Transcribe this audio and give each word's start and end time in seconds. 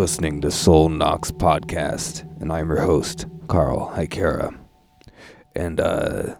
listening 0.00 0.40
to 0.40 0.50
Sol 0.50 0.88
Nox 0.88 1.30
Podcast, 1.30 2.22
and 2.40 2.50
I'm 2.50 2.70
your 2.70 2.80
host, 2.80 3.26
Carl 3.48 3.92
Haikara. 3.94 4.58
And 5.54 5.78
uh, 5.78 6.36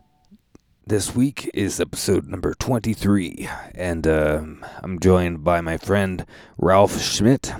this 0.86 1.14
week 1.14 1.50
is 1.52 1.78
episode 1.78 2.26
number 2.26 2.54
23, 2.54 3.50
and 3.74 4.06
uh, 4.06 4.42
I'm 4.82 4.98
joined 4.98 5.44
by 5.44 5.60
my 5.60 5.76
friend 5.76 6.24
Ralph 6.56 7.02
Schmidt, 7.02 7.52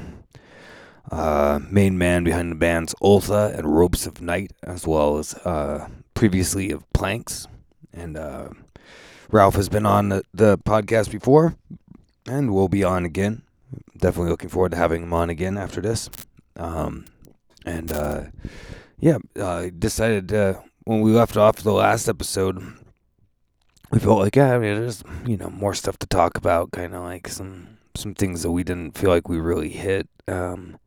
uh, 1.13 1.61
main 1.71 1.99
man 1.99 2.25
behind 2.25 2.53
the 2.53 2.57
bands 2.57 2.95
Ultha 3.03 3.55
and 3.59 3.77
Ropes 3.77 4.07
of 4.07 4.23
Night, 4.23 4.55
as 4.63 4.87
well 4.87 5.19
as 5.19 5.35
uh, 5.45 5.87
previously 6.15 6.71
of 6.71 6.91
Planks. 6.95 7.47
And 7.93 8.17
uh, 8.17 8.49
Ralph 9.31 9.57
has 9.57 9.69
been 9.69 9.85
on 9.85 10.09
the, 10.09 10.23
the 10.33 10.57
podcast 10.57 11.11
before, 11.11 11.57
and 12.27 12.55
will 12.55 12.69
be 12.69 12.83
on 12.83 13.05
again 13.05 13.43
definitely 14.01 14.31
looking 14.31 14.49
forward 14.49 14.73
to 14.73 14.79
having 14.79 15.03
him 15.03 15.13
on 15.13 15.31
again 15.31 15.57
after 15.57 15.81
this. 15.81 16.11
Um, 16.57 17.07
and 17.65 17.93
uh, 17.93 18.25
yeah, 18.99 19.19
uh, 19.39 19.69
decided 19.79 20.33
uh, 20.33 20.61
when 20.85 21.01
we 21.01 21.13
left 21.13 21.37
off 21.37 21.57
the 21.57 21.73
last 21.73 22.09
episode, 22.09 22.63
we 23.91 23.99
felt 23.99 24.19
like 24.19 24.37
yeah, 24.37 24.55
I 24.55 24.59
mean, 24.59 24.77
there's 24.77 25.03
you 25.27 25.37
know 25.37 25.51
more 25.51 25.75
stuff 25.75 25.99
to 25.99 26.07
talk 26.07 26.37
about, 26.37 26.73
kind 26.73 26.95
of 26.95 27.03
like 27.03 27.29
some 27.29 27.79
some 27.97 28.15
things 28.15 28.43
that 28.43 28.53
we 28.53 28.65
didn't 28.65 28.97
feel 28.97 29.11
like 29.11 29.29
we 29.29 29.39
really 29.39 29.71
hit. 29.71 30.09
Um, 30.29 30.79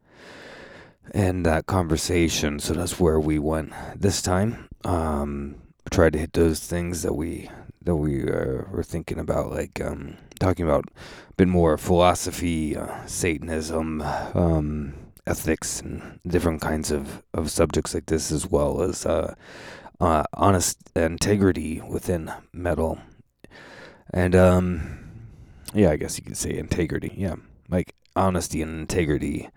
and 1.12 1.46
that 1.46 1.66
conversation, 1.66 2.59
so 2.59 2.73
that's 2.73 3.00
where 3.00 3.19
we 3.19 3.38
went 3.38 3.73
this 3.96 4.22
time. 4.22 4.69
Um, 4.85 5.56
tried 5.91 6.13
to 6.13 6.19
hit 6.19 6.34
those 6.34 6.59
things 6.59 7.02
that 7.03 7.13
we 7.13 7.50
that 7.84 7.96
we 7.96 8.23
uh, 8.23 8.63
were 8.72 8.84
thinking 8.84 9.19
about, 9.19 9.52
like 9.52 9.81
um, 9.81 10.18
talking 10.44 10.66
about 10.66 10.86
a 11.30 11.34
bit 11.38 11.48
more 11.48 11.78
philosophy, 11.78 12.76
uh, 12.76 13.06
Satanism, 13.06 14.02
um, 14.34 14.94
ethics, 15.26 15.81
and 15.81 16.20
different 16.28 16.62
kinds 16.62 16.92
of, 16.92 17.24
of 17.34 17.50
subjects 17.50 17.94
like 17.94 18.08
this, 18.08 18.31
as 18.31 18.46
well 18.46 18.82
as 18.82 19.06
uh, 19.06 19.34
uh, 20.02 20.24
honest 20.34 20.78
integrity 20.96 21.82
within 21.82 22.32
metal. 22.52 23.00
And 24.14 24.36
um, 24.36 25.00
yeah, 25.74 25.92
I 25.92 25.96
guess 25.96 26.18
you 26.18 26.24
could 26.24 26.38
say 26.38 26.58
integrity. 26.58 27.14
Yeah, 27.16 27.36
like 27.70 27.96
honesty 28.16 28.62
and 28.62 28.82
integrity 28.82 29.50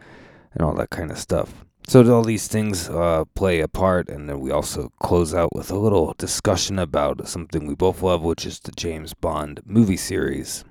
and 0.52 0.62
all 0.62 0.74
that 0.76 0.90
kind 0.90 1.10
of 1.10 1.18
stuff. 1.18 1.64
So 1.88 2.02
all 2.12 2.24
these 2.24 2.48
things 2.48 2.88
uh, 2.88 3.24
play 3.34 3.60
a 3.60 3.68
part, 3.68 4.08
and 4.08 4.28
then 4.28 4.40
we 4.40 4.50
also 4.50 4.90
close 5.00 5.32
out 5.34 5.54
with 5.54 5.70
a 5.70 5.78
little 5.78 6.14
discussion 6.18 6.80
about 6.80 7.28
something 7.28 7.64
we 7.64 7.76
both 7.76 8.02
love, 8.02 8.22
which 8.22 8.44
is 8.44 8.58
the 8.58 8.72
James 8.72 9.14
Bond 9.14 9.60
movie 9.64 9.96
series. 9.96 10.64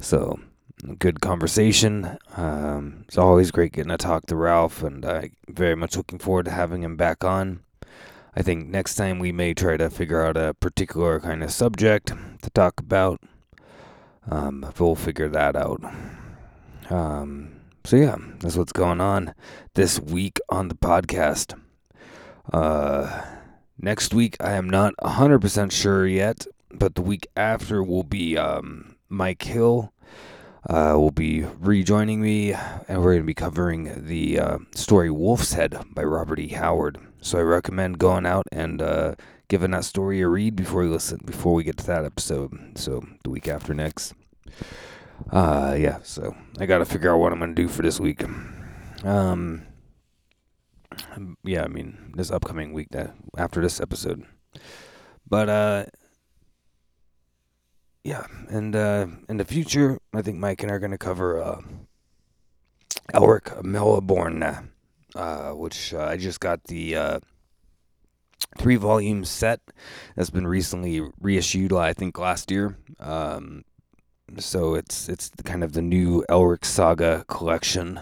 So, 0.00 0.38
good 0.98 1.20
conversation. 1.20 2.18
Um, 2.36 3.04
it's 3.08 3.18
always 3.18 3.50
great 3.50 3.72
getting 3.72 3.90
to 3.90 3.96
talk 3.96 4.26
to 4.26 4.36
Ralph, 4.36 4.82
and 4.82 5.04
I'm 5.04 5.32
very 5.48 5.74
much 5.74 5.96
looking 5.96 6.18
forward 6.18 6.44
to 6.44 6.50
having 6.50 6.82
him 6.82 6.96
back 6.96 7.24
on. 7.24 7.60
I 8.34 8.42
think 8.42 8.68
next 8.68 8.96
time 8.96 9.18
we 9.18 9.32
may 9.32 9.54
try 9.54 9.78
to 9.78 9.88
figure 9.88 10.22
out 10.24 10.36
a 10.36 10.52
particular 10.54 11.20
kind 11.20 11.42
of 11.42 11.50
subject 11.50 12.12
to 12.42 12.50
talk 12.50 12.78
about. 12.78 13.20
Um, 14.30 14.70
we'll 14.78 14.94
figure 14.94 15.28
that 15.30 15.56
out. 15.56 15.82
Um, 16.90 17.60
so 17.84 17.96
yeah, 17.96 18.16
that's 18.40 18.56
what's 18.56 18.72
going 18.72 19.00
on 19.00 19.32
this 19.74 19.98
week 19.98 20.38
on 20.50 20.68
the 20.68 20.74
podcast. 20.74 21.58
Uh, 22.52 23.24
next 23.78 24.12
week 24.12 24.36
I 24.40 24.52
am 24.52 24.68
not 24.68 24.94
100% 25.02 25.72
sure 25.72 26.06
yet, 26.06 26.46
but 26.70 26.94
the 26.96 27.02
week 27.02 27.26
after 27.36 27.82
will 27.82 28.02
be 28.02 28.36
um, 28.36 28.95
Mike 29.08 29.42
Hill 29.42 29.92
uh, 30.68 30.94
will 30.96 31.12
be 31.12 31.44
rejoining 31.60 32.20
me, 32.20 32.52
and 32.52 32.98
we're 32.98 33.12
going 33.12 33.22
to 33.22 33.26
be 33.26 33.34
covering 33.34 34.06
the 34.06 34.38
uh, 34.38 34.58
story 34.74 35.10
Wolf's 35.10 35.52
Head 35.52 35.76
by 35.94 36.02
Robert 36.02 36.40
E. 36.40 36.48
Howard. 36.48 36.98
So 37.20 37.38
I 37.38 37.42
recommend 37.42 37.98
going 37.98 38.26
out 38.26 38.46
and 38.52 38.82
uh, 38.82 39.14
giving 39.48 39.70
that 39.72 39.84
story 39.84 40.20
a 40.20 40.28
read 40.28 40.56
before 40.56 40.82
we 40.82 40.88
listen, 40.88 41.20
before 41.24 41.54
we 41.54 41.64
get 41.64 41.76
to 41.78 41.86
that 41.86 42.04
episode. 42.04 42.76
So 42.76 43.04
the 43.22 43.30
week 43.30 43.48
after 43.48 43.74
next. 43.74 44.14
Uh, 45.30 45.76
yeah. 45.78 45.98
So 46.02 46.36
I 46.58 46.66
got 46.66 46.78
to 46.78 46.84
figure 46.84 47.12
out 47.12 47.18
what 47.18 47.32
I'm 47.32 47.38
going 47.38 47.54
to 47.54 47.62
do 47.62 47.68
for 47.68 47.82
this 47.82 48.00
week. 48.00 48.24
Um, 49.04 49.66
yeah. 51.44 51.64
I 51.64 51.68
mean, 51.68 52.12
this 52.16 52.30
upcoming 52.30 52.72
week 52.72 52.88
that 52.90 53.14
after 53.36 53.60
this 53.60 53.80
episode, 53.80 54.24
but 55.28 55.48
uh 55.48 55.84
yeah, 58.06 58.24
and 58.48 58.76
uh, 58.76 59.08
in 59.28 59.38
the 59.38 59.44
future, 59.44 59.98
I 60.14 60.22
think 60.22 60.38
Mike 60.38 60.62
and 60.62 60.70
I 60.70 60.76
are 60.76 60.78
going 60.78 60.92
to 60.92 60.98
cover 60.98 61.42
uh, 61.42 61.60
Elric 63.12 63.46
Melniboné, 63.64 64.68
uh, 65.16 65.50
which 65.50 65.92
uh, 65.92 66.04
I 66.04 66.16
just 66.16 66.38
got 66.38 66.62
the 66.68 66.94
uh, 66.94 67.20
three 68.58 68.76
volume 68.76 69.24
set 69.24 69.58
that's 70.14 70.30
been 70.30 70.46
recently 70.46 71.02
reissued. 71.20 71.72
I 71.72 71.92
think 71.94 72.16
last 72.16 72.48
year. 72.52 72.78
Um, 73.00 73.64
so 74.38 74.76
it's 74.76 75.08
it's 75.08 75.32
kind 75.44 75.64
of 75.64 75.72
the 75.72 75.82
new 75.82 76.24
Elric 76.30 76.64
Saga 76.64 77.24
collection. 77.26 77.98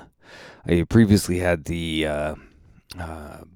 I 0.67 0.85
previously 0.87 1.39
had 1.39 1.65
the 1.65 2.07
uh, 2.07 2.35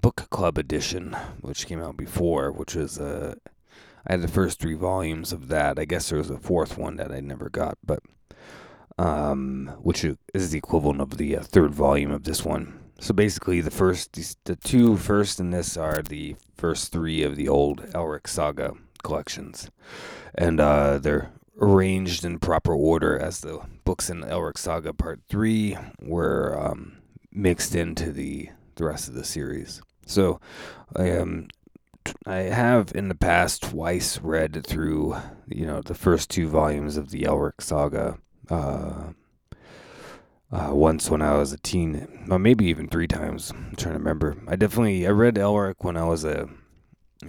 book 0.00 0.28
club 0.30 0.56
edition, 0.56 1.14
which 1.42 1.66
came 1.66 1.82
out 1.82 1.98
before, 1.98 2.50
which 2.52 2.74
was 2.74 2.96
a 2.96 3.36
I 4.08 4.12
had 4.12 4.22
the 4.22 4.28
first 4.28 4.58
three 4.58 4.74
volumes 4.74 5.32
of 5.32 5.48
that. 5.48 5.78
I 5.78 5.84
guess 5.84 6.08
there 6.08 6.18
was 6.18 6.30
a 6.30 6.38
fourth 6.38 6.78
one 6.78 6.96
that 6.96 7.12
I 7.12 7.20
never 7.20 7.50
got, 7.50 7.76
but 7.84 8.00
um, 8.98 9.72
which 9.80 10.04
is 10.34 10.50
the 10.50 10.58
equivalent 10.58 11.00
of 11.00 11.18
the 11.18 11.36
uh, 11.36 11.42
third 11.42 11.74
volume 11.74 12.10
of 12.10 12.24
this 12.24 12.44
one. 12.44 12.80
So 13.00 13.14
basically, 13.14 13.60
the 13.60 13.70
first, 13.70 14.12
the 14.44 14.56
two 14.56 14.96
first 14.96 15.38
in 15.38 15.50
this 15.50 15.76
are 15.76 16.02
the 16.02 16.36
first 16.56 16.90
three 16.90 17.22
of 17.22 17.36
the 17.36 17.48
old 17.48 17.82
Elric 17.92 18.26
Saga 18.26 18.72
collections, 19.04 19.70
and 20.34 20.58
uh, 20.58 20.98
they're 20.98 21.30
arranged 21.60 22.24
in 22.24 22.38
proper 22.38 22.74
order 22.74 23.16
as 23.18 23.40
the 23.40 23.60
books 23.84 24.10
in 24.10 24.22
Elric 24.22 24.58
Saga 24.58 24.92
Part 24.92 25.20
Three 25.28 25.76
were 26.00 26.58
um, 26.60 26.98
mixed 27.30 27.74
into 27.74 28.10
the 28.10 28.48
the 28.74 28.84
rest 28.84 29.08
of 29.08 29.14
the 29.14 29.24
series. 29.24 29.80
So, 30.06 30.40
um, 30.96 31.48
I 32.26 32.36
have 32.36 32.92
in 32.94 33.08
the 33.08 33.14
past 33.14 33.62
twice 33.62 34.20
read 34.20 34.66
through, 34.66 35.16
you 35.46 35.66
know, 35.66 35.82
the 35.82 35.94
first 35.94 36.30
two 36.30 36.48
volumes 36.48 36.96
of 36.96 37.10
the 37.10 37.22
Elric 37.22 37.60
saga. 37.60 38.18
Uh, 38.50 39.12
uh, 40.50 40.70
once 40.72 41.10
when 41.10 41.22
I 41.22 41.34
was 41.34 41.52
a 41.52 41.58
teen, 41.58 42.26
or 42.30 42.38
maybe 42.38 42.66
even 42.66 42.88
three 42.88 43.08
times. 43.08 43.50
I'm 43.50 43.76
trying 43.76 43.94
to 43.94 43.98
remember. 43.98 44.36
I 44.46 44.56
definitely 44.56 45.06
I 45.06 45.10
read 45.10 45.34
Elric 45.34 45.76
when 45.80 45.96
I 45.96 46.04
was 46.04 46.24
a 46.24 46.48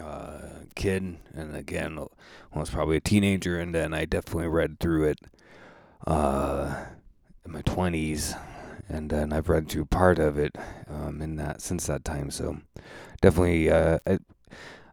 uh, 0.01 0.39
kid, 0.75 1.17
and 1.33 1.55
again 1.55 1.97
when 1.97 2.07
I 2.53 2.59
was 2.59 2.69
probably 2.69 2.97
a 2.97 3.01
teenager, 3.01 3.59
and 3.59 3.75
then 3.75 3.93
I 3.93 4.05
definitely 4.05 4.47
read 4.47 4.79
through 4.79 5.09
it 5.09 5.19
uh, 6.07 6.85
in 7.45 7.51
my 7.51 7.61
twenties, 7.61 8.35
and 8.87 9.09
then 9.09 9.33
I've 9.33 9.49
read 9.49 9.67
through 9.67 9.85
part 9.85 10.19
of 10.19 10.37
it 10.37 10.55
um, 10.87 11.21
in 11.21 11.35
that 11.35 11.61
since 11.61 11.87
that 11.87 12.05
time. 12.05 12.31
So 12.31 12.59
definitely, 13.21 13.69
uh, 13.69 13.99
I, 14.07 14.19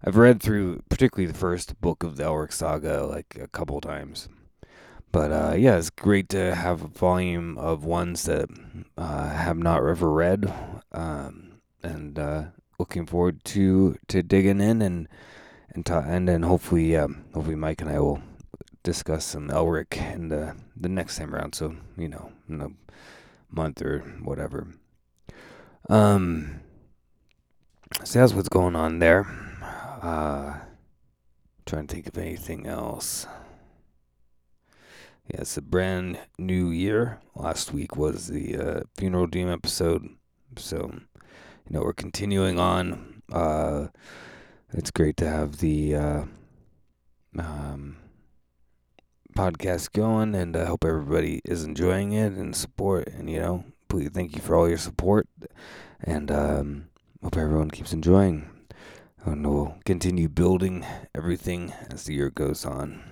I've 0.05 0.17
read 0.17 0.43
through 0.43 0.83
particularly 0.89 1.31
the 1.31 1.39
first 1.39 1.81
book 1.81 2.03
of 2.03 2.17
the 2.17 2.25
Elric 2.25 2.53
saga 2.53 3.05
like 3.05 3.37
a 3.41 3.49
couple 3.49 3.81
times. 3.81 4.29
But 5.13 5.33
uh, 5.33 5.55
yeah, 5.57 5.77
it's 5.77 5.91
great 5.91 6.29
to 6.31 6.55
have 6.55 6.83
a 6.83 6.89
volume 6.89 7.57
of 7.59 7.85
ones 7.85 8.25
that 8.25 8.49
uh, 8.99 9.31
have 9.31 9.57
not 9.57 9.79
ever 9.79 10.13
read, 10.13 10.53
um, 10.93 11.53
and 11.83 12.19
uh, 12.19 12.45
looking 12.79 13.07
forward 13.07 13.43
to 13.45 13.97
to 14.09 14.23
digging 14.23 14.61
in 14.61 14.83
and 14.83 15.09
and 15.71 15.87
ta- 15.87 16.05
and 16.07 16.29
then 16.29 16.43
hopefully 16.43 16.97
um, 16.97 17.25
hopefully 17.33 17.57
Mike 17.57 17.81
and 17.81 17.91
I 17.91 17.99
will 17.99 18.21
discuss 18.83 19.25
some 19.25 19.49
Elric 19.49 19.97
in 20.15 20.29
the 20.29 20.57
the 20.77 20.89
next 20.89 21.17
time 21.17 21.35
around. 21.35 21.55
So 21.55 21.77
you 21.97 22.09
know, 22.09 22.33
in 22.49 22.61
a 22.61 22.69
month 23.51 23.81
or 23.81 24.01
whatever. 24.23 24.67
Um, 25.89 26.61
so 28.05 28.19
that's 28.19 28.35
what's 28.35 28.49
going 28.49 28.77
on 28.77 28.99
there. 28.99 29.46
Uh, 30.07 30.61
trying 31.65 31.89
to 31.89 31.93
think 31.93 32.07
of 32.07 32.17
anything 32.17 32.65
else. 32.65 33.27
Yeah, 35.27 35.41
it's 35.41 35.57
a 35.57 35.63
brand 35.63 36.21
new 36.39 36.71
year. 36.71 37.19
Last 37.35 37.73
week 37.73 37.97
was 37.97 38.29
the 38.29 38.57
uh, 38.57 38.81
Funeral 38.97 39.27
Doom 39.27 39.51
episode. 39.51 40.09
So, 40.59 40.93
you 40.93 41.71
know, 41.71 41.81
we're 41.81 41.93
continuing 41.93 42.61
on. 42.61 43.21
Uh, 43.33 43.89
it's 44.73 44.93
great 44.93 45.17
to 45.17 45.29
have 45.29 45.59
the 45.59 45.97
uh, 45.97 46.23
um, 47.37 47.97
podcast 49.37 49.91
going, 49.91 50.37
and 50.37 50.57
I 50.57 50.67
hope 50.67 50.85
everybody 50.85 51.41
is 51.45 51.65
enjoying 51.65 52.13
it 52.13 52.35
and 52.35 52.55
support. 52.55 53.09
And, 53.09 53.29
you 53.29 53.41
know, 53.41 53.65
please 53.89 54.11
thank 54.15 54.37
you 54.37 54.41
for 54.41 54.55
all 54.55 54.69
your 54.69 54.79
support. 54.79 55.27
And 56.01 56.31
um, 56.31 56.91
hope 57.25 57.37
everyone 57.37 57.73
keeps 57.73 57.93
enjoying 57.93 58.56
and 59.27 59.47
we'll 59.47 59.77
continue 59.85 60.29
building 60.29 60.87
everything 61.15 61.73
as 61.91 62.05
the 62.05 62.15
year 62.15 62.31
goes 62.31 62.65
on. 62.65 63.03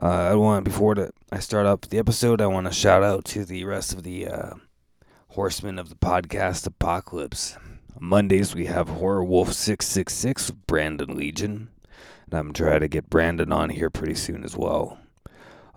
Uh, 0.00 0.06
I 0.06 0.34
want 0.34 0.64
before 0.64 1.10
I 1.32 1.38
start 1.38 1.66
up 1.66 1.88
the 1.88 1.98
episode, 1.98 2.40
I 2.40 2.46
want 2.46 2.66
to 2.66 2.72
shout 2.72 3.02
out 3.02 3.24
to 3.26 3.44
the 3.44 3.64
rest 3.64 3.92
of 3.92 4.02
the 4.02 4.28
uh, 4.28 4.50
Horsemen 5.28 5.78
of 5.78 5.88
the 5.88 5.94
Podcast 5.94 6.66
Apocalypse. 6.66 7.56
Mondays 7.98 8.54
we 8.54 8.66
have 8.66 8.88
Horror 8.88 9.24
Wolf 9.24 9.52
666 9.52 10.50
Brandon 10.66 11.16
Legion. 11.16 11.70
And 12.26 12.34
I'm 12.34 12.52
trying 12.52 12.80
to 12.80 12.88
get 12.88 13.08
Brandon 13.08 13.52
on 13.52 13.70
here 13.70 13.90
pretty 13.90 14.14
soon 14.14 14.44
as 14.44 14.56
well. 14.56 14.98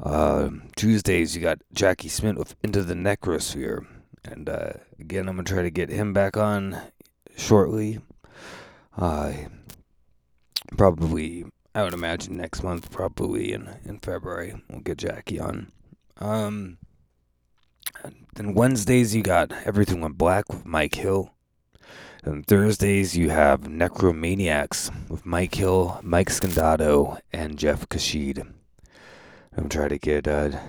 Uh, 0.01 0.49
Tuesdays 0.75 1.35
you 1.35 1.41
got 1.41 1.61
Jackie 1.73 2.09
Smith 2.09 2.37
with 2.37 2.55
Into 2.63 2.83
the 2.83 2.95
Necrosphere. 2.95 3.85
And 4.25 4.49
uh, 4.49 4.73
again, 4.99 5.29
I'm 5.29 5.37
to 5.37 5.43
try 5.43 5.61
to 5.61 5.69
get 5.69 5.89
him 5.89 6.11
back 6.11 6.35
on 6.35 6.79
shortly. 7.35 7.99
Uh, 8.97 9.33
probably, 10.75 11.45
I 11.75 11.83
would 11.83 11.93
imagine 11.93 12.37
next 12.37 12.63
month, 12.63 12.91
probably 12.91 13.53
in, 13.53 13.69
in 13.85 13.99
February, 13.99 14.61
we'll 14.69 14.81
get 14.81 14.97
Jackie 14.97 15.39
on. 15.39 15.71
Um, 16.17 16.79
then 18.35 18.53
Wednesdays 18.53 19.15
you 19.15 19.23
got 19.23 19.51
Everything 19.65 20.01
Went 20.01 20.17
Black 20.17 20.49
with 20.49 20.65
Mike 20.65 20.95
Hill. 20.95 21.31
And 22.23 22.45
Thursdays 22.45 23.15
you 23.15 23.29
have 23.29 23.61
Necromaniacs 23.61 25.09
with 25.09 25.25
Mike 25.25 25.55
Hill, 25.55 25.99
Mike 26.03 26.29
Scandato, 26.29 27.19
and 27.31 27.57
Jeff 27.57 27.87
Kashid. 27.87 28.43
I'm 29.55 29.69
trying 29.69 29.89
to 29.89 29.97
get 29.97 30.27
uh, 30.27 30.59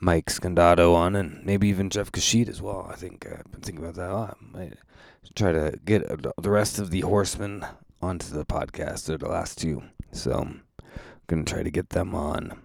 Mike 0.00 0.26
Scandato 0.26 0.94
on, 0.94 1.14
and 1.14 1.44
maybe 1.44 1.68
even 1.68 1.90
Jeff 1.90 2.10
Kashid 2.10 2.48
as 2.48 2.62
well. 2.62 2.88
I 2.90 2.96
think 2.96 3.26
uh, 3.26 3.36
I've 3.38 3.52
been 3.52 3.60
thinking 3.60 3.84
about 3.84 3.96
that 3.96 4.10
a 4.10 4.14
lot. 4.14 4.38
I 4.54 4.70
try 5.34 5.52
to 5.52 5.78
get 5.84 6.06
the 6.08 6.50
rest 6.50 6.78
of 6.78 6.90
the 6.90 7.00
Horsemen 7.00 7.66
onto 8.00 8.28
the 8.28 8.44
podcast. 8.44 9.06
They're 9.06 9.18
the 9.18 9.28
last 9.28 9.58
two, 9.58 9.82
so 10.10 10.32
I'm 10.32 10.62
gonna 11.26 11.44
try 11.44 11.62
to 11.62 11.70
get 11.70 11.90
them 11.90 12.14
on. 12.14 12.58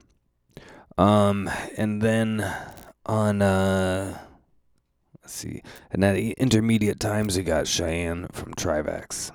Um, 0.98 1.50
and 1.78 2.02
then 2.02 2.44
on 3.08 3.42
uh 3.42 4.18
let's 5.22 5.34
see 5.34 5.62
and 5.92 6.04
at 6.04 6.18
intermediate 6.18 7.00
times 7.00 7.38
we 7.38 7.44
got 7.44 7.68
cheyenne 7.68 8.28
from 8.34 8.54
trivax 8.54 9.32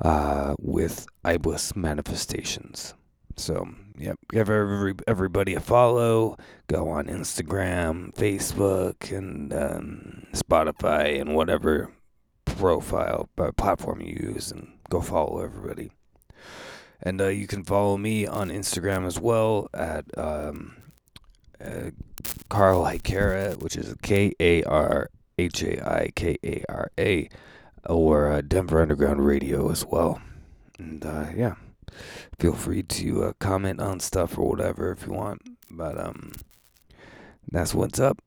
uh 0.00 0.54
with 0.58 1.06
iblis 1.24 1.76
manifestations 1.76 2.94
so 3.36 3.68
yep 3.98 4.18
give 4.30 4.50
every, 4.50 4.94
everybody 5.06 5.54
a 5.54 5.60
follow. 5.60 6.36
Go 6.68 6.88
on 6.88 7.06
instagram 7.06 8.14
facebook 8.14 9.16
and 9.16 9.52
um, 9.52 10.26
spotify 10.32 11.20
and 11.20 11.34
whatever 11.34 11.90
profile 12.44 13.28
uh, 13.38 13.52
platform 13.52 14.00
you 14.00 14.16
use 14.34 14.50
and 14.50 14.68
go 14.88 15.00
follow 15.00 15.42
everybody. 15.42 15.90
And 17.02 17.20
uh, 17.20 17.28
you 17.28 17.46
can 17.46 17.64
follow 17.64 17.96
me 17.96 18.26
on 18.26 18.50
instagram 18.50 19.06
as 19.06 19.18
well 19.18 19.68
at 19.74 20.04
um, 20.16 20.76
uh, 21.62 21.90
Carl 22.48 22.84
Haikara, 22.84 23.60
which 23.60 23.76
is 23.76 23.94
K 24.02 24.32
A 24.38 24.62
R 24.64 25.10
H 25.38 25.62
A 25.62 25.88
I 25.88 26.10
K 26.14 26.36
A 26.44 26.62
R 26.68 26.90
A, 26.98 27.28
or 27.86 28.32
uh, 28.32 28.40
Denver 28.42 28.80
Underground 28.80 29.24
Radio 29.24 29.70
as 29.70 29.84
well. 29.84 30.20
And 30.78 31.04
uh, 31.04 31.26
yeah, 31.34 31.54
feel 32.38 32.54
free 32.54 32.82
to 32.82 33.24
uh, 33.24 33.32
comment 33.38 33.80
on 33.80 34.00
stuff 34.00 34.38
or 34.38 34.48
whatever 34.48 34.92
if 34.92 35.06
you 35.06 35.12
want. 35.12 35.42
But 35.70 35.98
um, 35.98 36.32
that's 37.50 37.74
what's 37.74 38.00
up. 38.00 38.20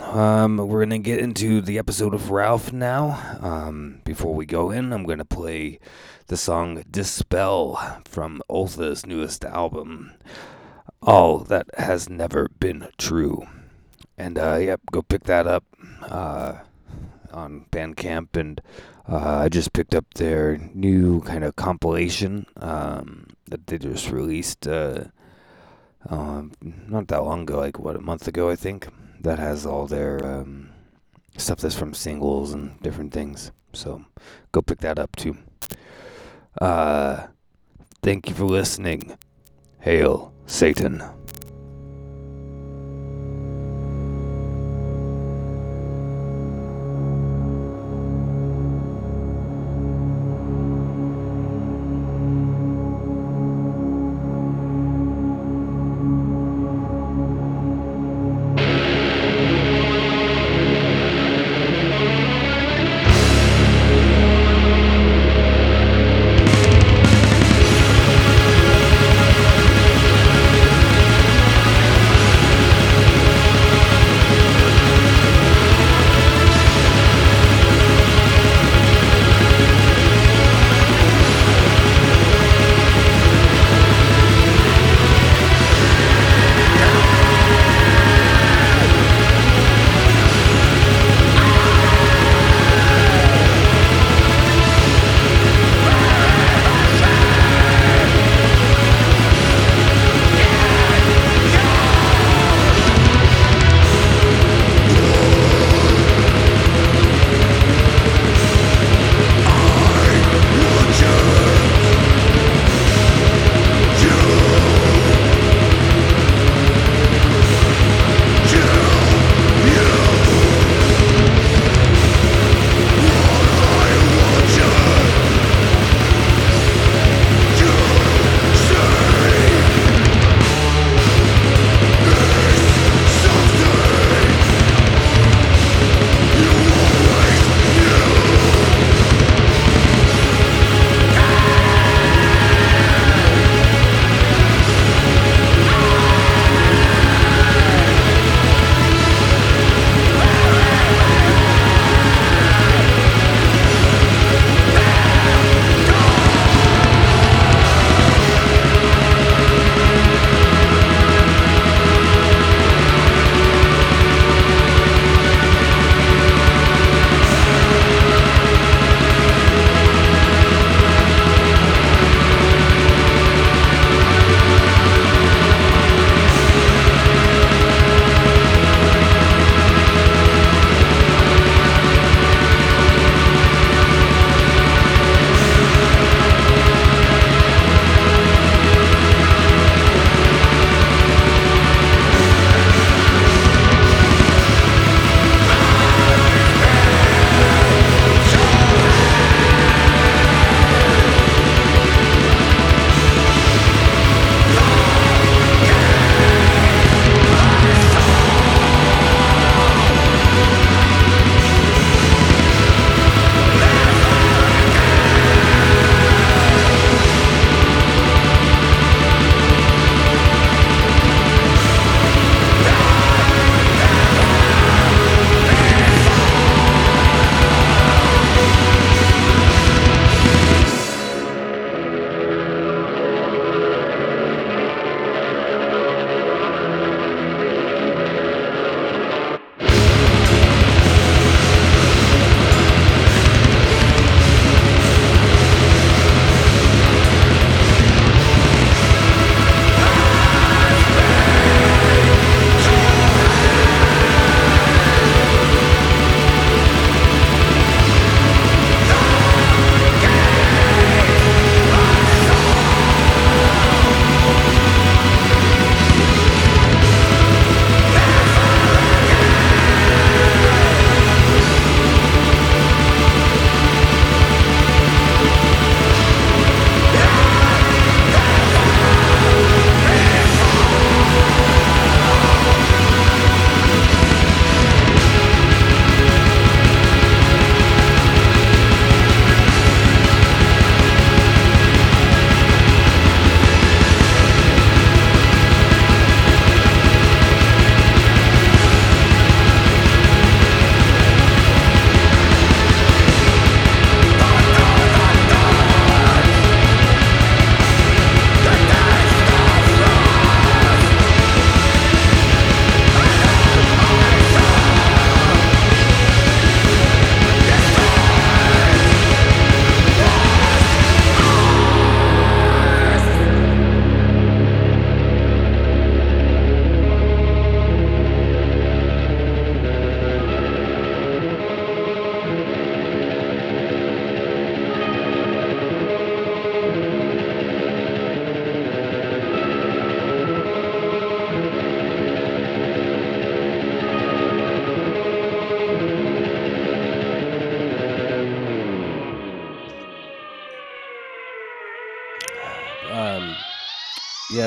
Um, 0.00 0.56
we're 0.56 0.84
gonna 0.84 0.98
get 0.98 1.20
into 1.20 1.60
the 1.60 1.78
episode 1.78 2.14
of 2.14 2.30
Ralph 2.30 2.72
now. 2.72 3.38
Um, 3.40 4.00
before 4.04 4.34
we 4.34 4.46
go 4.46 4.70
in, 4.70 4.92
I'm 4.92 5.04
gonna 5.04 5.24
play 5.24 5.80
the 6.26 6.36
song 6.36 6.84
"Dispel" 6.90 8.02
from 8.04 8.42
Ultha's 8.48 9.06
newest 9.06 9.44
album 9.44 10.12
all 11.02 11.38
that 11.38 11.66
has 11.78 12.08
never 12.08 12.48
been 12.60 12.88
true. 12.98 13.46
And 14.16 14.38
uh, 14.38 14.56
yep, 14.56 14.80
go 14.90 15.02
pick 15.02 15.24
that 15.24 15.46
up 15.46 15.64
uh, 16.02 16.58
on 17.32 17.66
Bandcamp. 17.70 18.36
And 18.36 18.60
uh, 19.08 19.38
I 19.44 19.48
just 19.48 19.72
picked 19.72 19.94
up 19.94 20.04
their 20.14 20.58
new 20.74 21.22
kind 21.22 21.44
of 21.44 21.56
compilation 21.56 22.46
um, 22.56 23.26
that 23.48 23.66
they 23.66 23.78
just 23.78 24.10
released 24.10 24.68
uh, 24.68 25.04
um, 26.08 26.52
not 26.60 27.08
that 27.08 27.24
long 27.24 27.42
ago, 27.42 27.58
like 27.58 27.78
what 27.78 27.96
a 27.96 28.00
month 28.00 28.28
ago, 28.28 28.50
I 28.50 28.56
think. 28.56 28.88
That 29.20 29.38
has 29.38 29.66
all 29.66 29.86
their 29.86 30.24
um, 30.24 30.70
stuff 31.36 31.58
that's 31.58 31.74
from 31.74 31.94
singles 31.94 32.52
and 32.52 32.80
different 32.82 33.12
things. 33.12 33.50
So 33.72 34.04
go 34.52 34.62
pick 34.62 34.78
that 34.80 34.98
up 34.98 35.16
too. 35.16 35.36
Uh, 36.60 37.26
thank 38.02 38.28
you 38.28 38.34
for 38.34 38.44
listening. 38.44 39.16
Hail 39.80 40.32
Satan. 40.46 41.17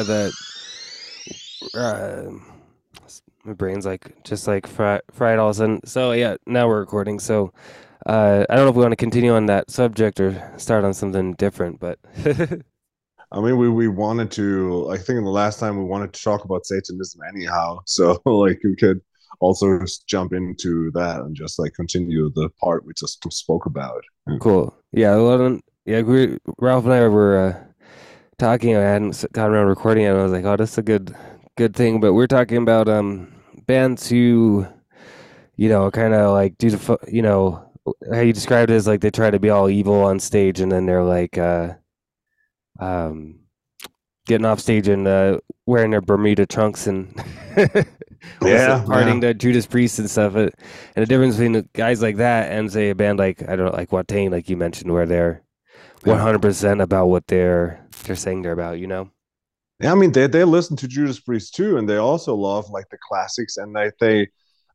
That 0.04 0.34
uh, 1.74 2.32
my 3.44 3.54
brain's 3.54 3.86
like 3.86 4.24
just 4.24 4.48
like 4.48 4.68
fried, 4.68 5.02
fried 5.12 5.40
all 5.40 5.50
of 5.50 5.56
a 5.56 5.58
sudden. 5.58 5.86
So 5.86 6.12
yeah, 6.12 6.36
now 6.46 6.68
we're 6.68 6.80
recording. 6.80 7.20
So 7.20 7.54
uh, 8.06 8.46
I 8.50 8.56
don't 8.56 8.66
know 8.66 8.72
if 8.72 8.76
we 8.76 8.82
want 8.82 8.94
to 8.94 8.98
continue 8.98 9.34
on 9.34 9.46
that 9.48 9.72
subject 9.72 10.20
or 10.20 10.54
start 10.58 10.84
on 10.84 10.94
something 10.94 11.34
different, 11.34 11.80
but 11.80 12.00
I 13.32 13.40
mean, 13.40 13.58
we 13.58 13.70
we 13.70 13.88
wanted 13.88 14.32
to. 14.32 14.90
I 14.92 14.98
think 14.98 15.24
the 15.24 15.30
last 15.30 15.60
time 15.60 15.78
we 15.78 15.86
wanted 15.86 16.14
to 16.14 16.22
talk 16.22 16.44
about 16.44 16.66
Satanism 16.66 17.22
anyhow. 17.28 17.80
So 17.86 18.22
like 18.26 18.60
we 18.64 18.76
could 18.76 19.02
also 19.40 19.80
just 19.80 20.08
jump 20.08 20.34
into 20.34 20.92
that 20.92 21.22
and 21.22 21.36
just 21.36 21.58
like 21.58 21.74
continue 21.74 22.32
the 22.36 22.50
part 22.62 22.86
we 22.86 22.94
just 22.98 23.24
spoke 23.32 23.66
about. 23.66 24.04
cool. 24.40 24.76
Yeah, 24.92 25.16
well, 25.16 25.60
yeah. 25.86 26.02
We, 26.02 26.38
Ralph 26.60 26.84
and 26.84 26.94
I 26.94 27.08
were 27.08 27.38
uh, 27.40 27.71
talking. 28.42 28.76
I 28.76 28.82
hadn't 28.82 29.24
gotten 29.34 29.54
around 29.54 29.68
recording 29.68 30.06
it. 30.06 30.10
And 30.10 30.20
I 30.20 30.24
was 30.24 30.32
like, 30.32 30.46
oh, 30.46 30.58
that's 30.58 30.78
a 30.78 30.84
good 30.84 31.16
good 31.58 31.76
thing. 31.76 32.02
But 32.02 32.14
we're 32.14 32.28
talking 32.28 32.58
about 32.58 32.90
um 32.90 33.32
bands 33.68 34.10
who, 34.10 34.68
you 35.56 35.70
know, 35.70 35.92
kind 35.92 36.14
of 36.14 36.32
like 36.32 36.58
do 36.58 36.72
the 36.72 36.98
you 37.08 37.22
know 37.22 37.64
how 38.12 38.22
you 38.22 38.34
described 38.34 38.72
it 38.72 38.76
as 38.76 38.88
like 38.88 39.02
they 39.02 39.12
try 39.12 39.32
to 39.32 39.40
be 39.40 39.50
all 39.50 39.70
evil 39.70 40.04
on 40.04 40.20
stage 40.20 40.60
and 40.60 40.72
then 40.72 40.86
they're 40.86 41.04
like 41.04 41.38
uh 41.38 41.74
um 42.80 43.40
getting 44.28 44.46
off 44.46 44.60
stage 44.60 44.88
and 44.88 45.08
uh 45.08 45.40
wearing 45.66 45.92
their 45.92 46.02
Bermuda 46.02 46.46
trunks 46.46 46.88
and 46.88 47.14
Yeah, 48.42 48.84
partying 48.88 49.22
yeah. 49.22 49.30
to 49.30 49.34
Judas 49.34 49.66
Priest 49.66 50.00
and 50.00 50.10
stuff. 50.10 50.36
It, 50.36 50.54
and 50.96 51.04
the 51.04 51.08
difference 51.08 51.36
between 51.36 51.54
the 51.54 51.68
guys 51.74 52.02
like 52.02 52.18
that 52.18 52.52
and 52.52 52.72
say 52.72 52.90
a 52.90 52.96
band 52.96 53.20
like 53.20 53.42
I 53.44 53.56
don't 53.56 53.68
know, 53.68 53.72
like 53.72 53.90
Watain, 53.90 54.32
like 54.32 54.50
you 54.50 54.58
mentioned, 54.58 54.92
where 54.94 55.06
they're 55.08 55.44
one 56.04 56.20
hundred 56.20 56.42
percent 56.42 56.82
about 56.82 57.08
what 57.08 57.28
they're 57.28 57.86
they're 58.04 58.16
saying 58.16 58.42
they're 58.42 58.52
about. 58.52 58.80
You 58.80 58.88
know? 58.88 59.10
Yeah, 59.80 59.92
I 59.92 59.96
mean 59.96 60.12
they 60.12 60.28
they 60.28 60.44
listen 60.44 60.78
to 60.78 60.88
Judas 60.88 61.20
Priest 61.20 61.56
too, 61.56 61.78
and 61.78 61.88
they 61.90 61.98
also 61.98 62.36
love 62.36 62.70
like 62.70 62.90
the 62.90 62.98
classics, 63.08 63.58
and 63.58 63.76
they 63.76 63.92
they 64.00 64.28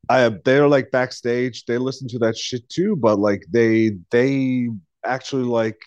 I 0.09 0.31
they're 0.45 0.69
like 0.69 0.91
backstage, 0.91 1.65
they 1.65 1.79
listen 1.79 2.09
to 2.09 2.19
that 2.21 2.37
shit 2.37 2.69
too, 2.69 2.97
but 2.97 3.19
like 3.19 3.45
they 3.51 3.93
they 4.11 4.69
actually 5.05 5.45
like 5.45 5.79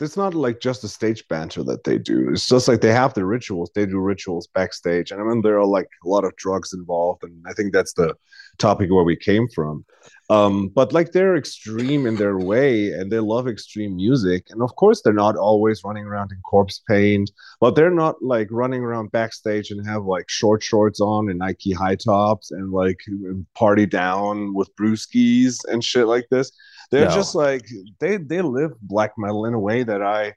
it's 0.00 0.16
not 0.16 0.34
like 0.34 0.60
just 0.60 0.84
a 0.84 0.88
stage 0.88 1.26
banter 1.28 1.64
that 1.64 1.82
they 1.82 1.98
do. 1.98 2.30
It's 2.30 2.46
just 2.46 2.68
like 2.68 2.80
they 2.80 2.92
have 2.92 3.14
the 3.14 3.24
rituals. 3.24 3.70
They 3.74 3.84
do 3.84 3.98
rituals 3.98 4.48
backstage, 4.54 5.10
and 5.10 5.20
I 5.20 5.24
mean 5.24 5.42
there 5.42 5.58
are 5.58 5.66
like 5.66 5.88
a 6.04 6.08
lot 6.08 6.24
of 6.24 6.36
drugs 6.36 6.72
involved, 6.72 7.24
and 7.24 7.44
I 7.46 7.52
think 7.52 7.72
that's 7.72 7.94
the 7.94 8.14
topic 8.58 8.90
where 8.90 9.04
we 9.04 9.16
came 9.16 9.48
from. 9.48 9.84
Um, 10.30 10.68
but 10.68 10.92
like 10.92 11.12
they're 11.12 11.36
extreme 11.36 12.06
in 12.06 12.16
their 12.16 12.38
way, 12.38 12.92
and 12.92 13.10
they 13.10 13.18
love 13.18 13.48
extreme 13.48 13.96
music, 13.96 14.46
and 14.50 14.60
of 14.62 14.76
course 14.76 15.00
they're 15.02 15.12
not 15.14 15.36
always 15.36 15.82
running 15.84 16.04
around 16.04 16.32
in 16.32 16.38
corpse 16.42 16.82
paint 16.86 17.30
but 17.60 17.74
they're 17.74 17.90
not 17.90 18.22
like 18.22 18.48
running 18.50 18.82
around 18.82 19.10
backstage 19.10 19.70
and 19.70 19.86
have 19.86 20.04
like 20.04 20.28
short 20.28 20.62
shorts 20.62 21.00
on 21.00 21.30
and 21.30 21.38
Nike 21.38 21.72
high 21.72 21.96
tops 21.96 22.50
and 22.50 22.70
like 22.72 23.00
party 23.54 23.86
down 23.86 24.54
with 24.54 24.74
brewskis 24.76 25.58
and 25.68 25.82
shit 25.82 26.06
like 26.06 26.26
this. 26.30 26.52
They're 26.90 27.06
No. 27.06 27.14
just 27.14 27.34
like 27.34 27.66
they 27.98 28.16
they 28.18 28.42
live 28.42 28.72
black 28.82 29.12
metal 29.18 29.46
in 29.46 29.54
a 29.54 29.58
way 29.60 29.82
that 29.82 30.02
I 30.02 30.34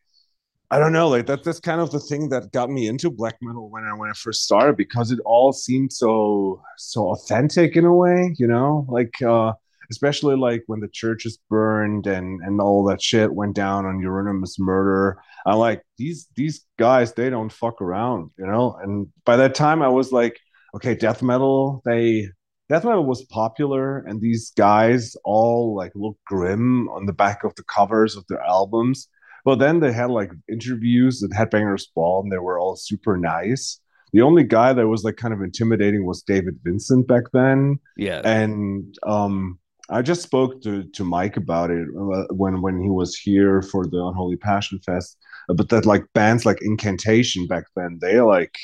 I 0.69 0.79
don't 0.79 0.93
know 0.93 1.09
like 1.09 1.25
that 1.27 1.43
that's 1.43 1.59
kind 1.59 1.81
of 1.81 1.91
the 1.91 1.99
thing 1.99 2.29
that 2.29 2.51
got 2.51 2.69
me 2.69 2.87
into 2.87 3.09
black 3.11 3.37
metal 3.41 3.69
when 3.69 3.83
I 3.83 3.93
when 3.93 4.09
I 4.09 4.13
first 4.13 4.43
started 4.43 4.77
because 4.77 5.11
it 5.11 5.19
all 5.25 5.51
seemed 5.53 5.91
so 5.93 6.61
so 6.77 7.09
authentic 7.11 7.75
in 7.75 7.85
a 7.85 7.93
way, 7.93 8.33
you 8.37 8.47
know? 8.47 8.85
Like 8.89 9.21
uh 9.21 9.53
especially 9.91 10.35
like 10.35 10.63
when 10.67 10.79
the 10.79 10.87
churches 11.01 11.37
burned 11.49 12.07
and 12.07 12.41
and 12.45 12.59
all 12.59 12.83
that 12.85 13.01
shit 13.01 13.31
went 13.33 13.55
down 13.55 13.85
on 13.85 13.99
Euronymous 14.01 14.55
murder 14.59 15.17
I'm 15.45 15.57
like 15.57 15.81
these 15.97 16.27
these 16.35 16.65
guys 16.79 17.13
they 17.13 17.29
don't 17.29 17.51
fuck 17.51 17.81
around, 17.81 18.31
you 18.39 18.45
know. 18.45 18.77
And 18.81 19.07
by 19.25 19.35
that 19.37 19.55
time 19.55 19.81
I 19.81 19.87
was 19.89 20.11
like, 20.11 20.39
okay, 20.75 20.95
death 20.95 21.21
metal 21.21 21.81
they 21.85 22.29
death 22.69 22.85
metal 22.85 23.05
was 23.05 23.23
popular, 23.25 23.99
and 24.07 24.21
these 24.21 24.51
guys 24.55 25.15
all 25.25 25.75
like 25.75 25.91
look 25.95 26.17
grim 26.25 26.87
on 26.89 27.05
the 27.05 27.13
back 27.23 27.43
of 27.43 27.53
the 27.55 27.63
covers 27.63 28.15
of 28.15 28.23
their 28.29 28.41
albums. 28.41 29.07
But 29.43 29.57
then 29.57 29.79
they 29.79 29.91
had 29.91 30.11
like 30.11 30.31
interviews 30.47 31.23
at 31.23 31.31
Headbangers 31.31 31.85
Ball, 31.95 32.21
and 32.23 32.31
they 32.31 32.37
were 32.37 32.59
all 32.59 32.75
super 32.75 33.17
nice. 33.17 33.79
The 34.13 34.21
only 34.21 34.43
guy 34.43 34.73
that 34.73 34.87
was 34.87 35.03
like 35.03 35.17
kind 35.17 35.33
of 35.33 35.41
intimidating 35.41 36.05
was 36.05 36.21
David 36.21 36.59
Vincent 36.63 37.07
back 37.07 37.23
then 37.33 37.79
Yeah. 37.97 38.21
and 38.23 38.93
um 39.03 39.57
I 39.91 40.01
just 40.01 40.21
spoke 40.23 40.61
to 40.63 40.83
to 40.83 41.03
Mike 41.03 41.37
about 41.37 41.71
it 41.71 41.87
uh, 41.89 42.25
when 42.33 42.61
when 42.61 42.81
he 42.81 42.89
was 42.89 43.15
here 43.15 43.61
for 43.61 43.85
the 43.85 44.03
Unholy 44.03 44.37
Passion 44.37 44.79
Fest. 44.85 45.17
uh, 45.49 45.53
But 45.53 45.69
that 45.69 45.85
like 45.85 46.05
bands 46.13 46.45
like 46.45 46.59
Incantation 46.61 47.47
back 47.47 47.65
then, 47.75 47.99
they 48.01 48.21
like 48.21 48.55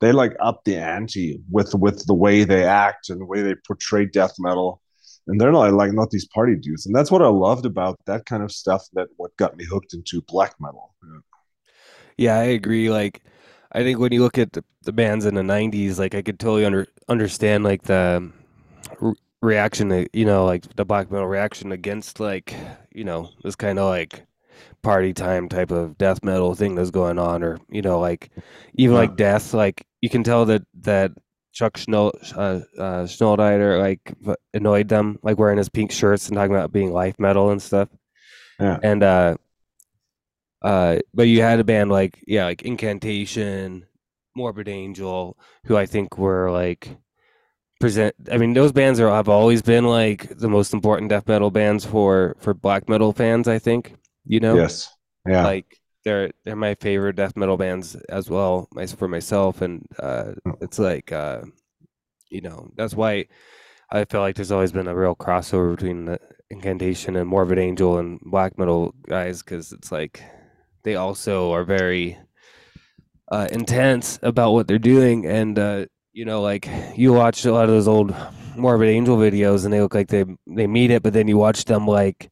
they 0.00 0.12
like 0.12 0.34
up 0.40 0.64
the 0.64 0.76
ante 0.76 1.40
with 1.50 1.74
with 1.74 2.06
the 2.06 2.14
way 2.14 2.44
they 2.44 2.64
act 2.64 3.10
and 3.10 3.20
the 3.20 3.26
way 3.26 3.42
they 3.42 3.54
portray 3.66 4.06
death 4.06 4.34
metal. 4.38 4.80
And 5.28 5.40
they're 5.40 5.52
not 5.52 5.72
like 5.72 5.92
not 5.92 6.10
these 6.10 6.26
party 6.34 6.56
dudes. 6.56 6.86
And 6.86 6.94
that's 6.96 7.10
what 7.12 7.22
I 7.22 7.28
loved 7.28 7.64
about 7.66 7.98
that 8.06 8.26
kind 8.26 8.42
of 8.42 8.50
stuff 8.50 8.84
that 8.94 9.08
what 9.16 9.36
got 9.36 9.56
me 9.56 9.64
hooked 9.64 9.94
into 9.94 10.20
black 10.22 10.54
metal. 10.60 10.94
Yeah. 11.04 11.20
Yeah, 12.16 12.38
I 12.38 12.44
agree. 12.44 12.90
Like, 12.90 13.22
I 13.72 13.82
think 13.82 13.98
when 13.98 14.12
you 14.12 14.22
look 14.22 14.38
at 14.38 14.52
the, 14.52 14.64
the 14.82 14.92
bands 14.92 15.24
in 15.26 15.34
the 15.34 15.42
'90s, 15.42 15.98
like 15.98 16.14
I 16.14 16.22
could 16.22 16.38
totally 16.38 16.64
under 16.64 16.86
understand 17.08 17.64
like 17.64 17.82
the 17.82 18.30
reaction 19.42 20.06
you 20.12 20.24
know 20.24 20.44
like 20.46 20.64
the 20.76 20.84
black 20.84 21.10
metal 21.10 21.26
reaction 21.26 21.72
against 21.72 22.20
like 22.20 22.54
you 22.94 23.04
know 23.04 23.28
this 23.42 23.56
kind 23.56 23.78
of 23.78 23.88
like 23.88 24.24
party 24.82 25.12
time 25.12 25.48
type 25.48 25.70
of 25.70 25.96
death 25.98 26.22
metal 26.24 26.54
thing 26.54 26.74
that's 26.74 26.90
going 26.90 27.18
on, 27.18 27.42
or 27.42 27.58
you 27.68 27.82
know 27.82 28.00
like 28.00 28.30
even 28.74 28.94
Yeah. 28.94 29.00
like 29.00 29.16
death. 29.16 29.54
Like 29.54 29.86
you 30.00 30.10
can 30.10 30.24
tell 30.24 30.44
that 30.46 30.62
that 30.80 31.12
Chuck 31.52 31.76
Schnell, 31.76 32.12
uh, 32.34 32.60
uh, 32.78 33.06
like 33.78 34.14
annoyed 34.54 34.88
them, 34.88 35.18
like 35.22 35.38
wearing 35.38 35.58
his 35.58 35.68
pink 35.68 35.92
shirts 35.92 36.28
and 36.28 36.36
talking 36.36 36.54
about 36.54 36.72
being 36.72 36.92
life 36.92 37.18
metal 37.18 37.50
and 37.50 37.60
stuff. 37.62 37.88
Yeah. 38.58 38.78
And 38.82 39.02
uh, 39.02 39.36
uh, 40.62 40.98
but 41.12 41.24
you 41.24 41.42
had 41.42 41.60
a 41.60 41.64
band 41.64 41.90
like 41.90 42.22
yeah, 42.26 42.44
like 42.44 42.62
Incantation, 42.62 43.86
Morbid 44.36 44.68
Angel, 44.68 45.36
who 45.64 45.76
I 45.76 45.86
think 45.86 46.18
were 46.18 46.50
like 46.50 46.96
present. 47.82 48.14
I 48.30 48.38
mean, 48.38 48.54
those 48.54 48.72
bands 48.72 48.98
are 49.00 49.10
have 49.10 49.28
always 49.28 49.60
been 49.62 49.84
like 49.84 50.20
the 50.38 50.48
most 50.48 50.72
important 50.72 51.10
death 51.10 51.26
metal 51.28 51.50
bands 51.50 51.84
for 51.84 52.36
for 52.38 52.54
black 52.54 52.88
metal 52.88 53.12
fans. 53.12 53.48
I 53.48 53.58
think 53.58 53.94
you 54.24 54.40
know, 54.40 54.56
Yes. 54.56 54.88
Yeah. 55.26 55.44
like 55.44 55.66
they're 56.04 56.30
they're 56.44 56.56
my 56.56 56.74
favorite 56.76 57.16
death 57.16 57.36
metal 57.36 57.56
bands 57.56 57.94
as 58.08 58.30
well. 58.30 58.68
My 58.72 58.86
for 58.86 59.08
myself, 59.08 59.60
and 59.62 59.84
uh, 59.98 60.32
Mm. 60.46 60.56
it's 60.62 60.78
like 60.78 61.12
uh, 61.12 61.42
you 62.30 62.40
know 62.40 62.70
that's 62.76 62.94
why 62.94 63.26
I 63.90 64.04
feel 64.06 64.20
like 64.22 64.36
there's 64.36 64.52
always 64.52 64.72
been 64.72 64.88
a 64.88 64.96
real 64.96 65.14
crossover 65.14 65.76
between 65.76 66.06
the 66.06 66.18
Incantation 66.50 67.16
and 67.16 67.28
Morbid 67.28 67.58
Angel 67.58 67.98
and 67.98 68.20
black 68.22 68.58
metal 68.58 68.94
guys 69.08 69.42
because 69.42 69.72
it's 69.72 69.90
like 69.92 70.22
they 70.84 70.96
also 70.96 71.52
are 71.52 71.64
very 71.64 72.18
uh, 73.30 73.48
intense 73.50 74.18
about 74.22 74.52
what 74.52 74.66
they're 74.68 74.78
doing, 74.94 75.26
and 75.26 75.58
uh, 75.58 75.86
you 76.12 76.24
know, 76.24 76.42
like 76.42 76.68
you 76.96 77.12
watch 77.12 77.44
a 77.44 77.52
lot 77.52 77.64
of 77.64 77.70
those 77.70 77.88
old 77.88 78.14
Morbid 78.56 78.88
Angel 78.88 79.16
videos, 79.16 79.64
and 79.64 79.72
they 79.72 79.80
look 79.80 79.94
like 79.94 80.08
they 80.08 80.24
they 80.46 80.66
meet 80.66 80.90
it, 80.90 81.02
but 81.02 81.12
then 81.12 81.28
you 81.28 81.36
watch 81.38 81.64
them 81.64 81.86
like 81.86 82.30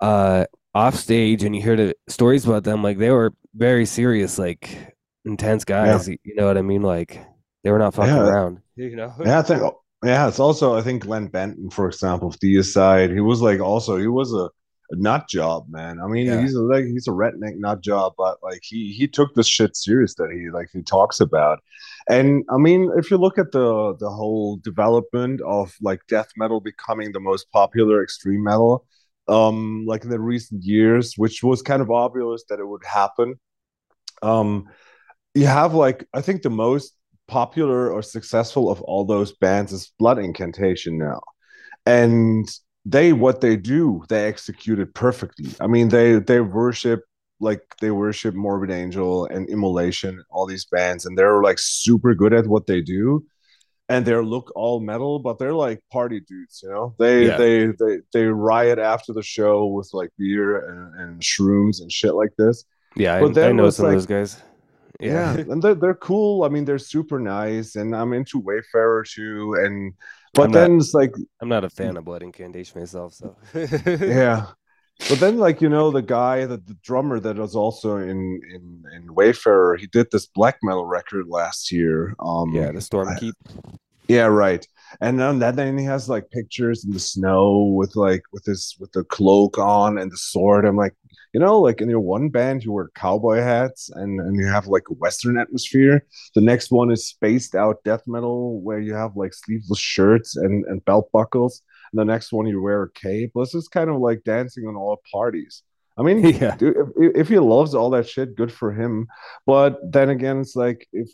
uh, 0.00 0.44
off 0.74 0.94
stage, 0.94 1.44
and 1.44 1.54
you 1.54 1.62
hear 1.62 1.76
the 1.76 1.94
stories 2.08 2.44
about 2.46 2.64
them, 2.64 2.82
like 2.82 2.98
they 2.98 3.10
were 3.10 3.32
very 3.54 3.86
serious, 3.86 4.38
like 4.38 4.94
intense 5.24 5.64
guys. 5.64 6.08
y- 6.08 6.18
You 6.24 6.34
know 6.36 6.46
what 6.46 6.58
I 6.58 6.62
mean? 6.62 6.82
Like 6.82 7.20
they 7.62 7.70
were 7.70 7.78
not 7.78 7.94
fucking 7.94 8.14
Yeah. 8.14 8.28
around. 8.28 8.58
You 8.76 8.96
know? 8.96 9.12
Yeah, 9.24 9.38
I 9.38 9.42
think 9.42 9.62
yeah, 10.04 10.28
it's 10.28 10.38
also 10.40 10.76
I 10.76 10.82
think 10.82 11.04
Glenn 11.04 11.28
Benton, 11.28 11.70
for 11.70 11.86
example, 11.88 12.28
of 12.28 12.38
Deicide 12.38 13.12
he 13.12 13.20
was 13.20 13.40
like 13.40 13.60
also 13.60 13.96
he 13.96 14.06
was 14.08 14.32
a, 14.34 14.50
a 14.90 14.96
nut 14.96 15.26
job, 15.28 15.66
man. 15.68 15.98
I 16.00 16.06
mean, 16.06 16.26
Yeah. 16.26 16.40
he's 16.40 16.54
a, 16.54 16.60
like 16.62 16.84
he's 16.84 17.08
a 17.08 17.12
redneck 17.12 17.56
nut 17.56 17.80
job, 17.80 18.12
but 18.18 18.36
like 18.42 18.60
he 18.62 18.92
he 18.92 19.08
took 19.08 19.34
this 19.34 19.46
shit 19.46 19.76
serious 19.76 20.14
that 20.16 20.30
he 20.30 20.50
like 20.50 20.68
he 20.72 20.82
talks 20.82 21.20
about. 21.20 21.60
And 22.08 22.44
I 22.50 22.58
mean, 22.58 22.90
if 22.96 23.10
you 23.10 23.16
look 23.16 23.38
at 23.38 23.52
the 23.52 23.96
the 23.98 24.10
whole 24.10 24.58
development 24.58 25.40
of 25.42 25.74
like 25.80 26.00
death 26.08 26.28
metal 26.36 26.60
becoming 26.60 27.12
the 27.12 27.20
most 27.20 27.50
popular 27.50 28.02
extreme 28.02 28.44
metal, 28.44 28.86
um, 29.28 29.84
like 29.86 30.04
in 30.04 30.10
the 30.10 30.20
recent 30.20 30.62
years, 30.64 31.14
which 31.16 31.42
was 31.42 31.62
kind 31.62 31.80
of 31.82 31.90
obvious 31.90 32.44
that 32.48 32.60
it 32.60 32.66
would 32.66 32.84
happen. 32.84 33.36
Um, 34.22 34.68
you 35.34 35.46
have 35.46 35.74
like 35.74 36.06
I 36.14 36.20
think 36.20 36.42
the 36.42 36.50
most 36.50 36.94
popular 37.28 37.90
or 37.90 38.02
successful 38.02 38.70
of 38.70 38.82
all 38.82 39.04
those 39.04 39.32
bands 39.32 39.72
is 39.72 39.92
Blood 39.98 40.18
Incantation 40.18 40.98
now. 40.98 41.20
And 41.86 42.48
they 42.84 43.12
what 43.12 43.40
they 43.40 43.56
do, 43.56 44.04
they 44.08 44.26
execute 44.26 44.78
it 44.78 44.94
perfectly. 44.94 45.50
I 45.60 45.66
mean, 45.66 45.88
they 45.88 46.14
they 46.18 46.40
worship 46.40 47.02
like 47.40 47.62
they 47.80 47.90
worship 47.90 48.34
Morbid 48.34 48.70
Angel 48.70 49.26
and 49.26 49.48
Immolation, 49.48 50.22
all 50.30 50.46
these 50.46 50.64
bands, 50.66 51.04
and 51.06 51.16
they're 51.18 51.42
like 51.42 51.58
super 51.58 52.14
good 52.14 52.32
at 52.32 52.46
what 52.46 52.66
they 52.66 52.80
do. 52.80 53.24
And 53.90 54.06
they 54.06 54.14
look 54.16 54.50
all 54.56 54.80
metal, 54.80 55.18
but 55.18 55.38
they're 55.38 55.52
like 55.52 55.82
party 55.92 56.20
dudes, 56.20 56.60
you 56.62 56.70
know. 56.70 56.94
They 56.98 57.26
Yeah. 57.26 57.36
they 57.36 57.66
they 57.66 57.98
they 58.14 58.24
riot 58.24 58.78
after 58.78 59.12
the 59.12 59.22
show 59.22 59.66
with 59.66 59.90
like 59.92 60.10
beer 60.16 60.56
and, 60.70 61.00
and 61.00 61.20
shrooms 61.20 61.82
and 61.82 61.92
shit 61.92 62.14
like 62.14 62.30
this. 62.38 62.64
Yeah, 62.96 63.20
But 63.20 63.30
I 63.30 63.32
then 63.34 63.56
know 63.56 63.68
some 63.70 63.86
of 63.86 63.92
those 63.92 64.06
guys. 64.06 64.40
yeah, 65.00 65.34
and 65.50 65.60
they're 65.62 65.74
they're 65.74 65.94
cool. 65.96 66.44
I 66.44 66.48
mean, 66.48 66.64
they're 66.64 66.78
super 66.78 67.18
nice, 67.20 67.76
and 67.76 67.94
I'm 67.94 68.12
into 68.14 68.38
Wayfarer 68.38 69.04
too. 69.04 69.56
And 69.62 69.92
but 70.32 70.44
I'm 70.44 70.52
then 70.52 70.70
not- 70.72 70.80
it's 70.84 70.94
like, 70.94 71.12
I'm 71.42 71.48
not 71.50 71.64
a 71.64 71.68
fan 71.70 71.96
of 71.98 72.04
Blood 72.06 72.22
Incantation 72.22 72.80
myself, 72.80 73.12
so 73.14 73.36
yeah. 73.52 74.46
But 75.08 75.20
then, 75.20 75.38
like 75.38 75.60
you 75.60 75.68
know, 75.68 75.90
the 75.90 76.02
guy, 76.02 76.46
the, 76.46 76.56
the 76.56 76.76
drummer 76.82 77.20
that 77.20 77.36
was 77.36 77.54
also 77.54 77.96
in 77.96 78.40
in 78.54 78.84
in 78.96 79.14
Wayfarer, 79.14 79.76
he 79.76 79.86
did 79.86 80.06
this 80.10 80.26
black 80.26 80.58
metal 80.62 80.86
record 80.86 81.26
last 81.28 81.70
year. 81.70 82.14
Um, 82.20 82.54
yeah, 82.54 82.72
the 82.72 82.80
Storm 82.80 83.08
I- 83.08 83.18
Keep. 83.18 83.34
Yeah, 84.08 84.26
right. 84.26 84.66
And 85.00 85.18
then 85.18 85.38
that 85.40 85.56
then 85.56 85.76
he 85.78 85.84
has 85.86 86.08
like 86.08 86.30
pictures 86.30 86.84
in 86.84 86.92
the 86.92 87.00
snow 87.00 87.72
with 87.76 87.96
like 87.96 88.22
with 88.32 88.44
his 88.44 88.76
with 88.78 88.92
the 88.92 89.04
cloak 89.04 89.58
on 89.58 89.98
and 89.98 90.10
the 90.10 90.16
sword. 90.16 90.64
I'm 90.64 90.76
like, 90.76 90.94
you 91.32 91.40
know, 91.40 91.60
like 91.60 91.80
in 91.80 91.88
your 91.88 92.00
one 92.00 92.28
band 92.28 92.64
you 92.64 92.72
wear 92.72 92.90
cowboy 92.94 93.38
hats 93.40 93.90
and 93.90 94.20
and 94.20 94.36
you 94.36 94.46
have 94.46 94.66
like 94.66 94.84
a 94.90 94.94
western 94.94 95.38
atmosphere. 95.38 96.06
The 96.34 96.42
next 96.42 96.70
one 96.70 96.90
is 96.92 97.08
spaced 97.08 97.54
out 97.54 97.82
death 97.84 98.02
metal 98.06 98.60
where 98.60 98.78
you 98.78 98.94
have 98.94 99.16
like 99.16 99.34
sleeveless 99.34 99.80
shirts 99.80 100.36
and 100.36 100.64
and 100.66 100.84
belt 100.84 101.10
buckles. 101.12 101.62
The 101.94 102.04
next 102.04 102.32
one 102.32 102.46
you 102.46 102.60
wear 102.60 102.82
a 102.82 102.90
cape. 102.92 103.32
This 103.34 103.54
is 103.54 103.68
kind 103.68 103.88
of 103.90 103.98
like 104.00 104.24
dancing 104.24 104.66
on 104.66 104.76
all 104.76 105.00
parties. 105.12 105.62
I 105.96 106.02
mean, 106.02 106.18
Yeah. 106.40 106.56
dude, 106.56 106.76
if, 106.96 107.16
if 107.22 107.28
he 107.28 107.38
loves 107.38 107.74
all 107.74 107.90
that 107.90 108.08
shit, 108.08 108.34
good 108.36 108.52
for 108.52 108.72
him. 108.72 109.06
But 109.46 109.78
then 109.92 110.10
again, 110.10 110.40
it's 110.40 110.56
like 110.56 110.86
if 110.92 111.08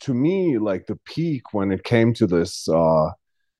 to 0.00 0.12
me, 0.14 0.58
like 0.58 0.86
the 0.86 0.96
peak 1.04 1.52
when 1.54 1.70
it 1.72 1.84
came 1.84 2.12
to 2.14 2.26
this 2.26 2.68
uh 2.68 3.10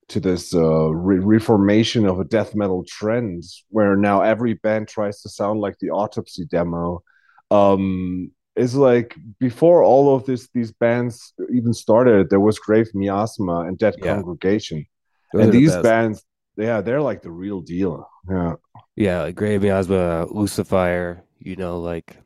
to 0.08 0.20
this 0.20 0.54
uh 0.54 0.90
re- 0.90 1.18
reformation 1.18 2.06
of 2.06 2.20
a 2.20 2.24
death 2.24 2.54
metal 2.54 2.84
trend 2.88 3.42
where 3.70 3.96
now 3.96 4.22
every 4.22 4.54
band 4.54 4.86
tries 4.88 5.20
to 5.22 5.28
sound 5.28 5.60
like 5.60 5.76
the 5.80 5.90
autopsy 5.90 6.44
demo 6.44 7.02
um 7.50 8.30
is 8.56 8.74
like 8.74 9.16
before 9.40 9.82
all 9.82 10.14
of 10.14 10.24
this 10.26 10.48
these 10.54 10.72
bands 10.72 11.32
even 11.52 11.72
started 11.72 12.28
there 12.30 12.40
was 12.40 12.58
grave 12.58 12.88
miasma 12.94 13.60
and 13.66 13.78
dead 13.78 13.94
Yeah. 13.98 14.14
congregation 14.14 14.86
Those 15.32 15.44
and 15.44 15.52
these 15.52 15.70
best. 15.72 15.82
bands 15.82 16.24
yeah 16.56 16.80
they're 16.80 17.02
like 17.02 17.22
the 17.22 17.30
real 17.30 17.60
deal 17.60 18.08
yeah 18.30 18.54
Yeah, 18.96 19.22
like 19.22 19.36
Grave 19.36 19.62
Miasma, 19.62 20.26
Lucifer, 20.30 21.22
you 21.38 21.56
know, 21.56 21.78
like 21.80 22.16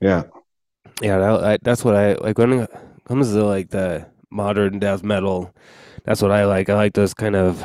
yeah 0.00 0.24
yeah, 1.02 1.18
that, 1.18 1.44
I, 1.44 1.58
that's 1.62 1.84
what 1.84 1.96
I 1.96 2.14
like 2.14 2.38
when 2.38 2.52
it 2.52 2.70
comes 3.04 3.32
to 3.32 3.44
like 3.44 3.70
the 3.70 4.06
modern 4.30 4.78
death 4.78 5.02
metal. 5.02 5.54
That's 6.04 6.22
what 6.22 6.30
I 6.30 6.44
like. 6.44 6.68
I 6.68 6.74
like 6.74 6.94
those 6.94 7.14
kind 7.14 7.36
of 7.36 7.64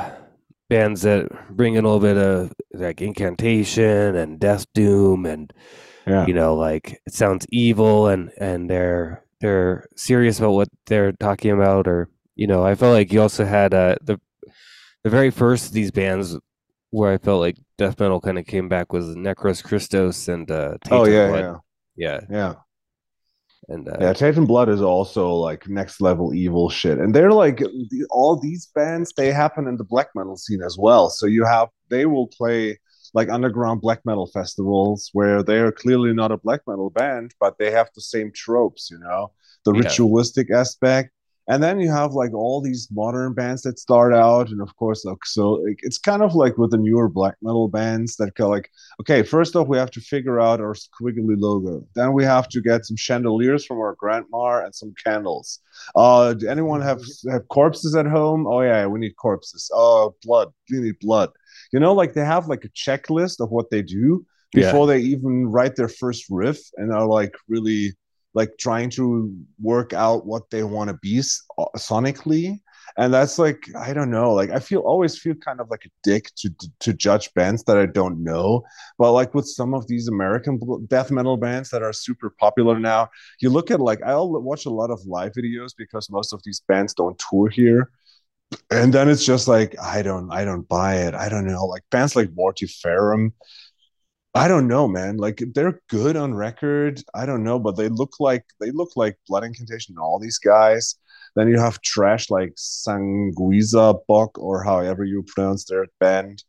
bands 0.69 1.03
that 1.03 1.27
bring 1.55 1.75
in 1.75 1.85
a 1.85 1.87
little 1.87 1.99
bit 1.99 2.17
of 2.17 2.51
like 2.73 3.01
incantation 3.01 4.15
and 4.15 4.39
death 4.39 4.65
doom 4.73 5.25
and 5.25 5.53
yeah 6.07 6.25
you 6.25 6.33
know 6.33 6.55
like 6.55 6.99
it 7.05 7.13
sounds 7.13 7.45
evil 7.51 8.07
and 8.07 8.31
and 8.39 8.69
they're 8.69 9.23
they're 9.41 9.87
serious 9.95 10.39
about 10.39 10.51
what 10.53 10.69
they're 10.87 11.11
talking 11.13 11.51
about 11.51 11.87
or 11.87 12.09
you 12.35 12.47
know 12.47 12.63
I 12.65 12.73
felt 12.75 12.93
like 12.93 13.13
you 13.13 13.21
also 13.21 13.45
had 13.45 13.73
uh 13.73 13.95
the 14.01 14.19
the 15.05 15.11
very 15.11 15.29
first 15.29 15.67
of 15.67 15.73
these 15.73 15.91
bands 15.91 16.35
where 16.89 17.13
I 17.13 17.19
felt 17.19 17.39
like 17.39 17.57
death 17.77 17.99
metal 17.99 18.19
kind 18.19 18.39
of 18.39 18.47
came 18.47 18.67
back 18.67 18.91
was 18.91 19.15
Necros 19.15 19.63
Christos 19.63 20.27
and 20.27 20.49
uh 20.49 20.77
oh 20.89 21.05
yeah 21.05 21.29
yeah 21.37 21.55
yeah 21.95 22.19
yeah 22.29 22.53
and 23.69 23.87
uh, 23.87 23.97
Yeah, 23.99 24.13
Teitanblood 24.13 24.69
is 24.69 24.81
also 24.81 25.33
like 25.33 25.67
next 25.69 26.01
level 26.01 26.33
evil 26.33 26.69
shit, 26.69 26.97
and 26.97 27.13
they're 27.13 27.31
like 27.31 27.61
all 28.09 28.35
these 28.35 28.67
bands. 28.75 29.13
They 29.15 29.31
happen 29.31 29.67
in 29.67 29.77
the 29.77 29.83
black 29.83 30.09
metal 30.15 30.37
scene 30.37 30.61
as 30.61 30.77
well. 30.77 31.09
So 31.09 31.25
you 31.27 31.45
have 31.45 31.69
they 31.89 32.05
will 32.05 32.27
play 32.27 32.79
like 33.13 33.29
underground 33.29 33.81
black 33.81 34.01
metal 34.05 34.27
festivals 34.27 35.09
where 35.13 35.41
they 35.43 35.59
are 35.59 35.71
clearly 35.71 36.13
not 36.13 36.31
a 36.31 36.37
black 36.37 36.61
metal 36.67 36.89
band, 36.89 37.33
but 37.39 37.57
they 37.57 37.71
have 37.71 37.89
the 37.95 38.01
same 38.01 38.31
tropes. 38.33 38.89
You 38.91 38.99
know, 38.99 39.31
the 39.63 39.71
Yeah. 39.73 39.79
ritualistic 39.79 40.51
aspect, 40.51 41.11
and 41.47 41.61
then 41.63 41.79
you 41.79 41.91
have 41.91 42.13
like 42.13 42.33
all 42.33 42.61
these 42.61 42.87
modern 42.91 43.33
bands 43.33 43.61
that 43.63 43.79
start 43.79 44.13
out, 44.13 44.49
and 44.49 44.61
of 44.61 44.75
course, 44.77 45.05
like 45.05 45.25
so, 45.25 45.51
like, 45.53 45.79
it's 45.83 45.97
kind 45.97 46.21
of 46.23 46.35
like 46.35 46.57
with 46.57 46.71
the 46.71 46.77
newer 46.77 47.07
black 47.09 47.35
metal 47.41 47.67
bands 47.67 48.15
that 48.17 48.35
go 48.35 48.49
like 48.49 48.69
okay, 49.01 49.23
first 49.23 49.55
off, 49.55 49.67
we 49.67 49.77
have 49.77 49.91
to 49.91 50.01
figure 50.01 50.39
out 50.39 50.61
our 50.61 50.73
squiggly 50.73 51.35
logo. 51.39 51.85
Then 51.95 52.13
we 52.13 52.23
have 52.23 52.47
to 52.49 52.61
get 52.61 52.85
some 52.85 52.97
chandeliers 52.97 53.65
from 53.65 53.77
our 53.77 53.95
grandma 53.95 54.63
and 54.65 54.73
some 54.73 54.93
candles. 55.03 55.59
Uh, 55.95 56.33
do 56.33 56.47
anyone 56.47 56.81
have 56.81 57.01
have 57.29 57.47
corpses 57.49 57.95
at 57.95 58.05
home? 58.05 58.47
Oh 58.47 58.61
yeah, 58.61 58.85
we 58.87 58.99
need 58.99 59.15
corpses. 59.15 59.69
Oh, 59.73 60.15
blood. 60.23 60.49
We 60.71 60.79
need 60.79 60.99
blood. 60.99 61.29
You 61.71 61.79
know, 61.79 61.93
like 61.93 62.13
they 62.13 62.25
have 62.25 62.47
like 62.47 62.65
a 62.65 62.69
checklist 62.69 63.39
of 63.39 63.51
what 63.51 63.69
they 63.69 63.81
do 63.81 64.25
Yeah. 64.53 64.71
before 64.71 64.87
they 64.87 64.99
even 64.99 65.47
write 65.47 65.75
their 65.75 65.89
first 65.89 66.25
riff, 66.29 66.59
and 66.77 66.91
are 66.91 67.05
like 67.07 67.35
really 67.47 67.93
like 68.35 68.51
trying 68.59 68.89
to 68.91 69.33
work 69.59 69.93
out 69.93 70.27
what 70.27 70.49
they 70.51 70.63
want 70.63 70.89
to 70.89 70.99
be 71.01 71.19
uh, 71.57 71.65
sonically. 71.77 72.59
And 72.97 73.13
that's 73.13 73.39
like 73.39 73.67
i 73.77 73.93
don't 73.93 74.11
know 74.11 74.31
like 74.33 74.51
i 74.51 74.59
feel 74.59 74.79
always 74.81 75.17
feel 75.17 75.35
kind 75.35 75.59
of 75.59 75.69
like 75.69 75.83
a 75.85 75.89
dick 76.03 76.29
to 76.37 76.49
to 76.79 76.93
judge 76.93 77.33
bands 77.33 77.63
that 77.63 77.77
i 77.77 77.85
don't 77.87 78.23
know. 78.23 78.63
But 78.97 79.11
like 79.13 79.33
with 79.33 79.47
some 79.47 79.73
of 79.73 79.87
these 79.87 80.07
american 80.07 80.59
death 80.87 81.11
metal 81.11 81.35
bands 81.35 81.69
that 81.71 81.81
are 81.83 81.91
super 81.91 82.29
popular 82.29 82.79
now 82.79 83.09
you 83.41 83.49
look 83.49 83.71
at 83.71 83.81
like 83.81 84.01
i'll 84.03 84.29
watch 84.41 84.65
a 84.65 84.69
lot 84.69 84.91
of 84.91 85.05
live 85.05 85.33
videos 85.33 85.71
because 85.77 86.09
most 86.09 86.31
of 86.31 86.41
these 86.45 86.61
bands 86.67 86.93
don't 86.93 87.19
tour 87.29 87.49
here. 87.49 87.89
And 88.71 88.93
then 88.93 89.09
it's 89.09 89.25
just 89.25 89.47
like 89.47 89.75
i 89.81 90.01
don't 90.01 90.31
i 90.31 90.45
don't 90.45 90.67
buy 90.67 90.97
it. 90.97 91.13
I 91.15 91.27
don't 91.27 91.47
know 91.47 91.65
like 91.65 91.83
bands 91.91 92.15
like 92.15 92.29
mortiferum 92.35 93.33
I 94.35 94.49
don't 94.49 94.67
know, 94.67 94.85
man. 94.87 95.15
Like 95.15 95.41
they're 95.53 95.79
good 95.89 96.17
on 96.17 96.33
record. 96.35 97.01
I 97.13 97.25
don't 97.25 97.43
know, 97.43 97.57
but 97.57 97.77
they 97.77 97.87
look 97.87 98.19
like 98.19 98.43
they 98.59 98.71
look 98.71 98.91
like 98.97 99.17
Blood 99.27 99.45
Incantation 99.45 99.93
and 99.93 99.99
all 99.99 100.19
these 100.19 100.37
guys. 100.37 100.95
Then 101.35 101.47
you 101.47 101.57
have 101.57 101.81
trash 101.81 102.29
like 102.29 102.53
Sanguisugabogg 102.55 104.31
or 104.37 104.63
however 104.63 105.05
you 105.05 105.23
pronounce 105.23 105.63
their 105.65 105.87
band. 106.01 106.43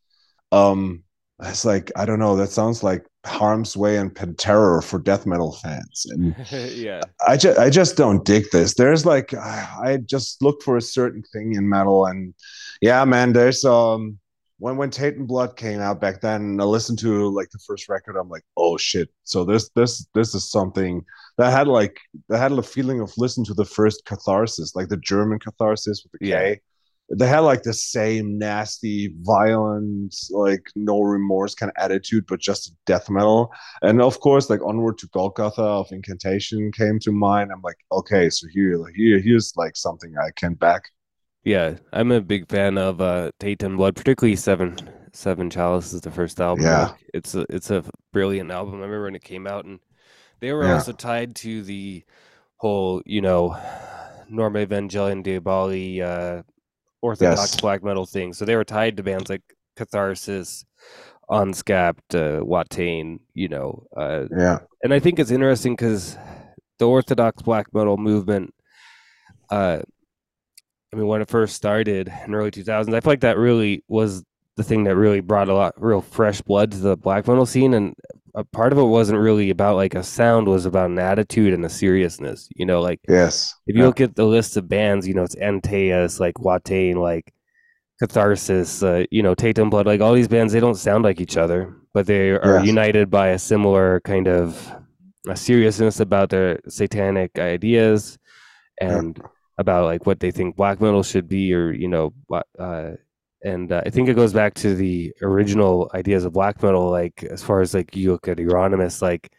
Um, 0.50 1.04
it's 1.40 1.64
like 1.64 1.92
I 1.94 2.06
don't 2.06 2.18
know. 2.18 2.34
That 2.34 2.50
sounds 2.50 2.82
like 2.82 3.06
Harm's 3.24 3.76
Way 3.76 3.98
and 3.98 4.12
Pantera 4.12 4.82
for 4.82 4.98
death 4.98 5.24
metal 5.24 5.52
fans, 5.52 6.06
and 6.10 6.34
yeah 6.72 7.02
I 7.26 7.36
just 7.36 7.58
I 7.58 7.70
just 7.70 7.96
don't 7.96 8.24
dig 8.24 8.50
this. 8.50 8.74
There's 8.74 9.06
like 9.06 9.32
I 9.32 9.68
I 9.84 9.96
just 9.98 10.42
look 10.42 10.62
for 10.62 10.76
a 10.76 10.82
certain 10.82 11.22
thing 11.32 11.54
in 11.54 11.68
metal, 11.68 12.06
and 12.06 12.34
yeah, 12.80 13.04
man. 13.04 13.32
There's 13.32 13.64
um 13.64 14.18
when 14.58 14.76
when 14.76 14.90
Teitanblood 14.90 15.56
came 15.56 15.80
out 15.80 16.00
back 16.00 16.20
then, 16.20 16.40
and 16.40 16.62
I 16.62 16.64
listened 16.64 16.98
to 17.00 17.28
like 17.28 17.50
the 17.50 17.58
first 17.66 17.88
record. 17.88 18.16
I'm 18.16 18.28
like, 18.28 18.44
oh 18.56 18.76
shit. 18.76 19.08
So 19.24 19.44
this 19.44 19.70
this 19.74 20.06
this 20.14 20.34
is 20.34 20.50
something 20.50 21.04
that 21.38 21.50
had 21.50 21.68
like 21.68 21.98
that 22.28 22.38
had 22.38 22.52
a 22.52 22.62
feeling 22.62 23.00
of 23.00 23.12
listen 23.18 23.44
to 23.44 23.54
the 23.54 23.64
first 23.64 24.04
Katharsis, 24.06 24.74
like 24.74 24.88
the 24.88 24.96
German 24.98 25.38
Katharsis 25.38 26.02
with 26.02 26.12
the 26.20 26.26
Yeah. 26.26 26.54
They 27.08 27.28
had 27.28 27.40
like 27.40 27.62
the 27.62 27.72
same 27.72 28.36
nasty, 28.36 29.14
violent, 29.20 30.16
like 30.30 30.62
no 30.74 31.00
remorse 31.02 31.54
kind 31.54 31.70
of 31.70 31.80
attitude, 31.80 32.24
but 32.26 32.40
just 32.40 32.74
death 32.84 33.08
metal. 33.08 33.52
And 33.82 34.02
of 34.02 34.18
course, 34.18 34.50
like 34.50 34.60
Onward 34.64 34.98
to 34.98 35.06
Golgotha 35.08 35.62
of 35.62 35.92
Incantation 35.92 36.72
came 36.72 36.98
to 37.00 37.12
mind. 37.12 37.52
I'm 37.52 37.62
like, 37.62 37.78
okay, 37.92 38.28
so 38.28 38.48
here, 38.52 38.82
here, 38.96 39.20
here's 39.20 39.52
like 39.56 39.76
something 39.76 40.14
I 40.18 40.30
can 40.34 40.54
back. 40.54 40.82
Yeah 41.46 41.76
I'm 41.92 42.10
a 42.12 42.20
big 42.20 42.48
fan 42.48 42.76
of 42.76 43.00
uh 43.00 43.30
Teitanblood 43.40 43.94
particularly 43.94 44.36
Seven 44.36 44.76
Seven 45.12 45.48
Chalice 45.48 45.92
is 45.92 46.00
the 46.02 46.10
first 46.10 46.40
album 46.40 46.64
Yeah. 46.64 46.92
It's 47.14 47.34
a 47.34 47.46
it's 47.48 47.70
a 47.70 47.84
brilliant 48.12 48.50
album 48.50 48.74
I 48.74 48.78
remember 48.84 49.04
when 49.04 49.14
it 49.14 49.22
came 49.24 49.46
out 49.46 49.64
and 49.64 49.78
they 50.40 50.52
were 50.52 50.64
Yeah. 50.64 50.74
also 50.74 50.92
tied 50.92 51.36
to 51.36 51.62
the 51.62 52.02
whole 52.56 53.00
you 53.06 53.20
know 53.20 53.56
Norma 54.28 54.66
Evangelium 54.66 55.22
Diaboli 55.24 56.02
uh 56.02 56.42
orthodox 57.00 57.52
Yes. 57.52 57.60
black 57.60 57.84
metal 57.84 58.06
thing 58.06 58.32
so 58.32 58.44
they 58.44 58.56
were 58.56 58.64
tied 58.64 58.96
to 58.96 59.02
bands 59.04 59.30
like 59.30 59.42
Katharsis 59.78 60.64
Unscapped 61.30 62.14
uh, 62.14 62.40
Watain 62.44 63.20
you 63.34 63.48
know 63.48 63.86
uh 63.96 64.24
Yeah, 64.36 64.58
and 64.82 64.92
I 64.92 64.98
think 64.98 65.18
it's 65.20 65.30
interesting 65.30 65.74
because 65.74 66.16
the 66.78 66.86
Orthodox 66.88 67.40
black 67.42 67.66
metal 67.72 67.96
movement, 67.96 68.52
uh, 69.50 69.80
I 70.92 70.96
mean, 70.96 71.06
when 71.06 71.20
it 71.20 71.28
first 71.28 71.56
started 71.56 72.08
in 72.24 72.32
the 72.32 72.36
early 72.38 72.50
2000s, 72.50 72.94
I 72.94 73.00
feel 73.00 73.12
like 73.12 73.20
that 73.20 73.38
really 73.38 73.82
was 73.88 74.24
the 74.56 74.62
thing 74.62 74.84
that 74.84 74.96
really 74.96 75.20
brought 75.20 75.48
a 75.48 75.54
lot 75.54 75.74
real 75.76 76.00
fresh 76.00 76.40
blood 76.40 76.72
to 76.72 76.78
the 76.78 76.96
black 76.96 77.26
metal 77.28 77.44
scene. 77.44 77.74
And 77.74 77.94
a 78.34 78.44
part 78.44 78.72
of 78.72 78.78
it 78.78 78.84
wasn't 78.84 79.18
really 79.18 79.50
about 79.50 79.76
like 79.76 79.94
a 79.94 80.02
sound, 80.02 80.46
was 80.48 80.64
about 80.66 80.90
an 80.90 80.98
attitude 80.98 81.52
and 81.52 81.64
a 81.64 81.68
seriousness. 81.68 82.48
You 82.54 82.66
know, 82.66 82.80
like 82.80 83.00
yes. 83.08 83.54
if 83.66 83.74
you 83.74 83.82
yeah. 83.82 83.86
look 83.88 84.00
at 84.00 84.14
the 84.14 84.24
list 84.24 84.56
of 84.56 84.68
bands, 84.68 85.06
you 85.06 85.14
know, 85.14 85.22
it's 85.24 85.36
Antaeus, 85.36 86.20
like 86.20 86.34
Watain, 86.36 86.96
like 86.96 87.32
Katharsis, 88.00 88.82
uh, 88.82 89.06
you 89.10 89.22
know, 89.22 89.34
Teitanblood, 89.34 89.86
like 89.86 90.00
all 90.00 90.12
these 90.12 90.28
bands, 90.28 90.52
they 90.52 90.60
don't 90.60 90.74
sound 90.76 91.04
like 91.04 91.20
each 91.20 91.36
other, 91.36 91.74
but 91.92 92.06
they 92.06 92.30
are 92.30 92.58
Yes. 92.58 92.66
united 92.66 93.10
by 93.10 93.28
a 93.28 93.38
similar 93.38 94.00
kind 94.00 94.28
of 94.28 94.70
a 95.28 95.36
seriousness 95.36 95.98
about 95.98 96.30
their 96.30 96.60
satanic 96.68 97.38
ideas 97.38 98.18
and 98.80 99.20
about 99.58 99.84
like 99.86 100.06
what 100.06 100.20
they 100.20 100.30
think 100.30 100.56
black 100.56 100.80
metal 100.80 101.02
should 101.02 101.28
be, 101.28 101.52
or 101.54 101.72
you 101.72 101.88
know, 101.88 102.12
uh, 102.58 102.92
and 103.44 103.72
uh, 103.72 103.82
I 103.86 103.90
think 103.90 104.08
it 104.08 104.14
goes 104.16 104.32
back 104.32 104.54
to 104.54 104.74
the 104.74 105.12
original 105.22 105.90
ideas 105.94 106.24
of 106.24 106.32
black 106.32 106.62
metal, 106.62 106.90
like 106.90 107.22
as 107.24 107.42
far 107.42 107.60
as 107.60 107.74
like 107.74 107.94
you 107.96 108.12
look 108.12 108.28
at 108.28 108.38
Euronymous, 108.38 109.02
like 109.02 109.32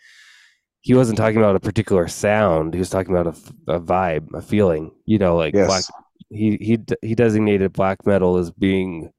he 0.82 0.94
wasn't 0.94 1.18
talking 1.18 1.38
about 1.38 1.56
a 1.56 1.60
particular 1.60 2.08
sound. 2.08 2.74
He 2.74 2.80
was 2.80 2.90
talking 2.90 3.16
about 3.16 3.36
a, 3.68 3.74
a 3.76 3.80
vibe, 3.80 4.34
a 4.34 4.42
feeling. 4.42 4.92
You 5.06 5.20
know, 5.20 5.36
like 5.38 5.54
Yes. 5.54 5.68
black. 5.68 5.86
He 6.30 6.58
he 6.60 6.80
he 7.02 7.16
designated 7.16 7.74
black 7.74 8.06
metal 8.06 8.38
as 8.38 8.52
being 8.52 9.12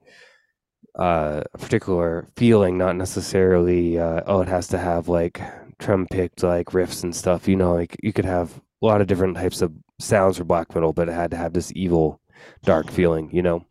uh, 0.99 1.43
a 1.55 1.59
particular 1.59 2.29
feeling, 2.37 2.77
not 2.79 2.97
necessarily. 2.97 3.99
Uh, 3.99 4.23
oh, 4.27 4.41
it 4.41 4.49
has 4.49 4.69
to 4.69 4.79
have 4.79 5.09
like 5.09 5.41
drum 5.79 6.07
picked 6.11 6.43
like 6.43 6.69
riffs 6.69 7.03
and 7.05 7.15
stuff. 7.15 7.49
You 7.49 7.57
know, 7.57 7.75
like 7.75 7.97
you 8.03 8.13
could 8.13 8.25
have 8.25 8.61
a 8.83 8.87
lot 8.87 9.01
of 9.01 9.07
different 9.07 9.37
types 9.37 9.63
of 9.63 9.73
sounds 9.99 10.39
for 10.39 10.45
black 10.45 10.75
metal, 10.75 10.93
but 10.93 11.09
it 11.09 11.13
had 11.13 11.31
to 11.33 11.37
have 11.37 11.53
this 11.53 11.73
evil, 11.75 12.21
dark 12.65 12.91
feeling. 12.91 13.31
You 13.33 13.43
know. 13.43 13.65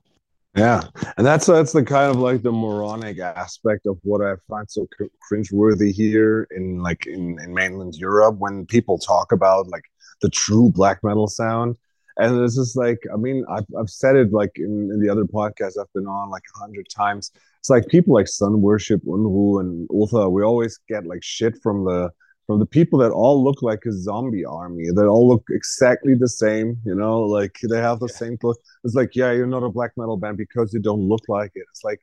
Yeah, 0.55 0.81
and 1.17 1.25
that's 1.25 1.45
that's 1.45 1.71
the 1.71 1.83
kind 1.83 2.09
of 2.09 2.17
like 2.17 2.41
the 2.41 2.51
moronic 2.51 3.19
aspect 3.19 3.85
of 3.85 3.99
what 4.01 4.21
I 4.21 4.33
find 4.49 4.69
so 4.69 4.87
cr- 4.97 5.05
cringeworthy 5.31 5.91
here 5.91 6.47
in 6.49 6.81
like 6.81 7.05
in, 7.05 7.37
in 7.43 7.53
mainland 7.53 7.95
Europe 7.95 8.37
when 8.39 8.65
people 8.65 8.97
talk 8.97 9.31
about 9.31 9.67
like 9.67 9.83
the 10.21 10.29
true 10.29 10.71
black 10.71 11.03
metal 11.03 11.27
sound, 11.27 11.75
and 12.17 12.43
this 12.43 12.57
is 12.57 12.75
like 12.75 12.97
I 13.13 13.17
mean 13.17 13.45
I've 13.47 13.67
I've 13.79 13.89
said 13.89 14.15
it 14.15 14.33
like 14.33 14.53
in, 14.55 14.89
in 14.91 14.99
the 14.99 15.09
other 15.09 15.25
podcasts 15.25 15.77
I've 15.79 15.93
been 15.93 16.07
on 16.07 16.31
like 16.31 16.43
a 16.55 16.59
hundred 16.59 16.87
times. 16.89 17.31
It's 17.59 17.69
like 17.69 17.87
people 17.87 18.15
like 18.15 18.27
Sun 18.27 18.61
Worship, 18.61 19.03
Unru, 19.03 19.59
and 19.59 19.87
Ultha. 19.89 20.31
We 20.31 20.41
always 20.41 20.79
get 20.89 21.05
like 21.05 21.23
shit 21.23 21.61
from 21.61 21.85
the 21.85 22.09
from 22.47 22.59
the 22.59 22.65
people 22.65 22.97
that 22.99 23.11
all 23.11 23.43
look 23.43 23.61
like 23.61 23.85
a 23.85 23.91
zombie 23.91 24.45
army. 24.45 24.85
They 24.95 25.03
all 25.03 25.27
look 25.27 25.43
exactly 25.51 26.15
the 26.15 26.29
same. 26.29 26.77
You 26.85 26.95
know, 26.95 27.19
like 27.19 27.59
they 27.69 27.79
have 27.79 27.99
the 27.99 28.09
same 28.09 28.37
clothes 28.37 28.57
it's 28.83 28.95
like, 28.95 29.15
yeah, 29.15 29.33
you're 29.33 29.45
not 29.45 29.63
a 29.63 29.69
black 29.69 29.91
metal 29.97 30.17
band 30.17 30.37
because 30.37 30.73
you 30.73 30.79
don't 30.79 31.01
look 31.01 31.23
like 31.27 31.51
it. 31.55 31.65
It's 31.69 31.83
like, 31.83 31.99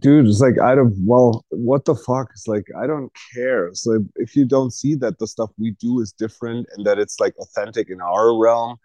dude, 0.00 0.26
it's 0.26 0.40
like 0.40 0.60
I 0.60 0.74
don't. 0.74 0.94
Well, 0.98 1.46
what 1.50 1.84
the 1.84 1.94
fuck? 1.94 2.30
It's 2.32 2.48
like 2.48 2.66
I 2.76 2.86
don't 2.86 3.12
care. 3.32 3.70
So 3.72 4.04
if 4.16 4.34
you 4.34 4.44
don't 4.44 4.72
see 4.72 4.96
that 4.96 5.18
the 5.20 5.26
stuff 5.28 5.50
we 5.56 5.70
do 5.80 6.00
is 6.00 6.12
different 6.12 6.66
and 6.76 6.84
that 6.84 6.98
it's 6.98 7.20
like 7.20 7.38
authentic 7.38 7.90
in 7.90 8.00
our 8.00 8.36
realm, 8.36 8.76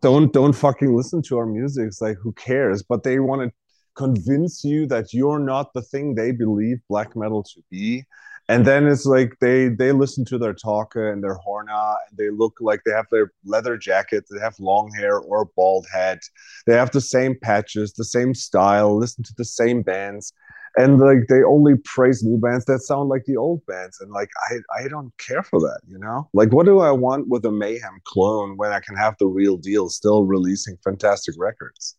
don't 0.00 0.32
don't 0.32 0.54
fucking 0.54 0.96
listen 0.96 1.22
to 1.22 1.38
our 1.38 1.46
music. 1.46 1.88
It's 1.88 2.00
like 2.00 2.18
who 2.22 2.32
cares? 2.34 2.84
But 2.84 3.02
they 3.02 3.18
want 3.18 3.42
to 3.42 3.52
convince 3.96 4.64
you 4.64 4.86
that 4.86 5.12
you're 5.12 5.38
not 5.40 5.72
the 5.72 5.82
thing 5.82 6.14
they 6.14 6.30
believe 6.30 6.78
black 6.88 7.16
metal 7.16 7.42
to 7.42 7.62
be 7.70 8.04
and 8.48 8.66
then 8.66 8.86
it's 8.86 9.06
like 9.06 9.36
they 9.40 9.68
they 9.68 9.92
listen 9.92 10.24
to 10.24 10.38
their 10.38 10.54
talker 10.54 11.10
and 11.10 11.22
their 11.22 11.38
horna 11.46 11.96
and 12.08 12.18
they 12.18 12.30
look 12.30 12.54
like 12.60 12.80
they 12.84 12.92
have 12.92 13.06
their 13.10 13.32
leather 13.44 13.76
jackets 13.76 14.30
they 14.30 14.40
have 14.40 14.58
long 14.58 14.90
hair 14.92 15.18
or 15.18 15.46
bald 15.56 15.86
head 15.92 16.18
they 16.66 16.74
have 16.74 16.90
the 16.90 17.00
same 17.00 17.36
patches 17.42 17.92
the 17.94 18.04
same 18.04 18.34
style 18.34 18.96
listen 18.96 19.24
to 19.24 19.34
the 19.36 19.44
same 19.44 19.82
bands 19.82 20.32
and 20.76 20.98
like 20.98 21.26
they 21.28 21.42
only 21.42 21.74
praise 21.84 22.22
new 22.22 22.36
bands 22.36 22.64
that 22.64 22.80
sound 22.80 23.08
like 23.08 23.24
the 23.26 23.36
old 23.36 23.64
bands 23.66 24.00
and 24.00 24.10
like 24.10 24.30
i 24.50 24.82
i 24.82 24.88
don't 24.88 25.16
care 25.18 25.42
for 25.42 25.60
that 25.60 25.80
you 25.88 25.98
know 25.98 26.28
like 26.34 26.52
what 26.52 26.66
do 26.66 26.80
i 26.80 26.90
want 26.90 27.28
with 27.28 27.44
a 27.46 27.50
mayhem 27.50 28.00
clone 28.04 28.56
when 28.56 28.72
i 28.72 28.80
can 28.80 28.96
have 28.96 29.14
the 29.18 29.26
real 29.26 29.56
deal 29.56 29.88
still 29.88 30.24
releasing 30.24 30.76
fantastic 30.84 31.34
records 31.38 31.96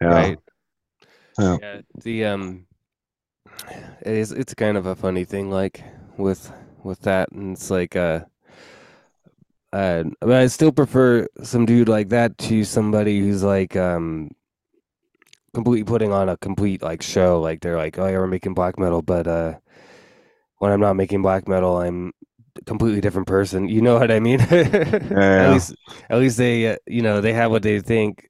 yeah 0.00 0.08
Right. 0.08 0.38
Yeah. 1.38 1.56
yeah. 1.60 1.80
The 2.02 2.24
um, 2.26 2.66
it 4.02 4.12
is. 4.12 4.32
It's 4.32 4.54
kind 4.54 4.76
of 4.76 4.86
a 4.86 4.94
funny 4.96 5.24
thing, 5.24 5.50
like 5.50 5.82
with 6.16 6.52
with 6.82 7.00
that, 7.02 7.30
and 7.32 7.52
it's 7.56 7.70
like 7.70 7.96
uh. 7.96 8.20
Uh, 9.72 10.04
but 10.20 10.32
I 10.32 10.46
still 10.48 10.70
prefer 10.72 11.26
some 11.42 11.64
dude 11.64 11.88
like 11.88 12.10
that 12.10 12.36
to 12.38 12.62
somebody 12.64 13.20
who's 13.20 13.42
like 13.42 13.74
um 13.74 14.30
completely 15.54 15.84
putting 15.84 16.12
on 16.12 16.28
a 16.28 16.36
complete 16.36 16.82
like 16.82 17.02
show. 17.02 17.40
Like 17.40 17.60
they're 17.60 17.76
like, 17.76 17.98
oh 17.98 18.06
yeah, 18.06 18.18
we're 18.18 18.26
making 18.26 18.54
black 18.54 18.78
metal, 18.78 19.02
but 19.02 19.26
uh 19.26 19.54
when 20.58 20.72
I'm 20.72 20.80
not 20.80 20.94
making 20.96 21.22
black 21.22 21.48
metal, 21.48 21.78
I'm 21.78 22.12
a 22.56 22.64
completely 22.64 23.00
different 23.00 23.28
person. 23.28 23.68
You 23.68 23.82
know 23.82 23.98
what 23.98 24.10
I 24.10 24.20
mean? 24.20 24.40
At 24.50 25.10
Yeah. 25.10 25.48
least, 25.48 25.74
at 26.10 26.18
least 26.18 26.36
they, 26.36 26.68
uh, 26.68 26.76
you 26.86 27.02
know, 27.02 27.20
they 27.20 27.32
have 27.32 27.50
what 27.50 27.62
they 27.62 27.80
think 27.80 28.28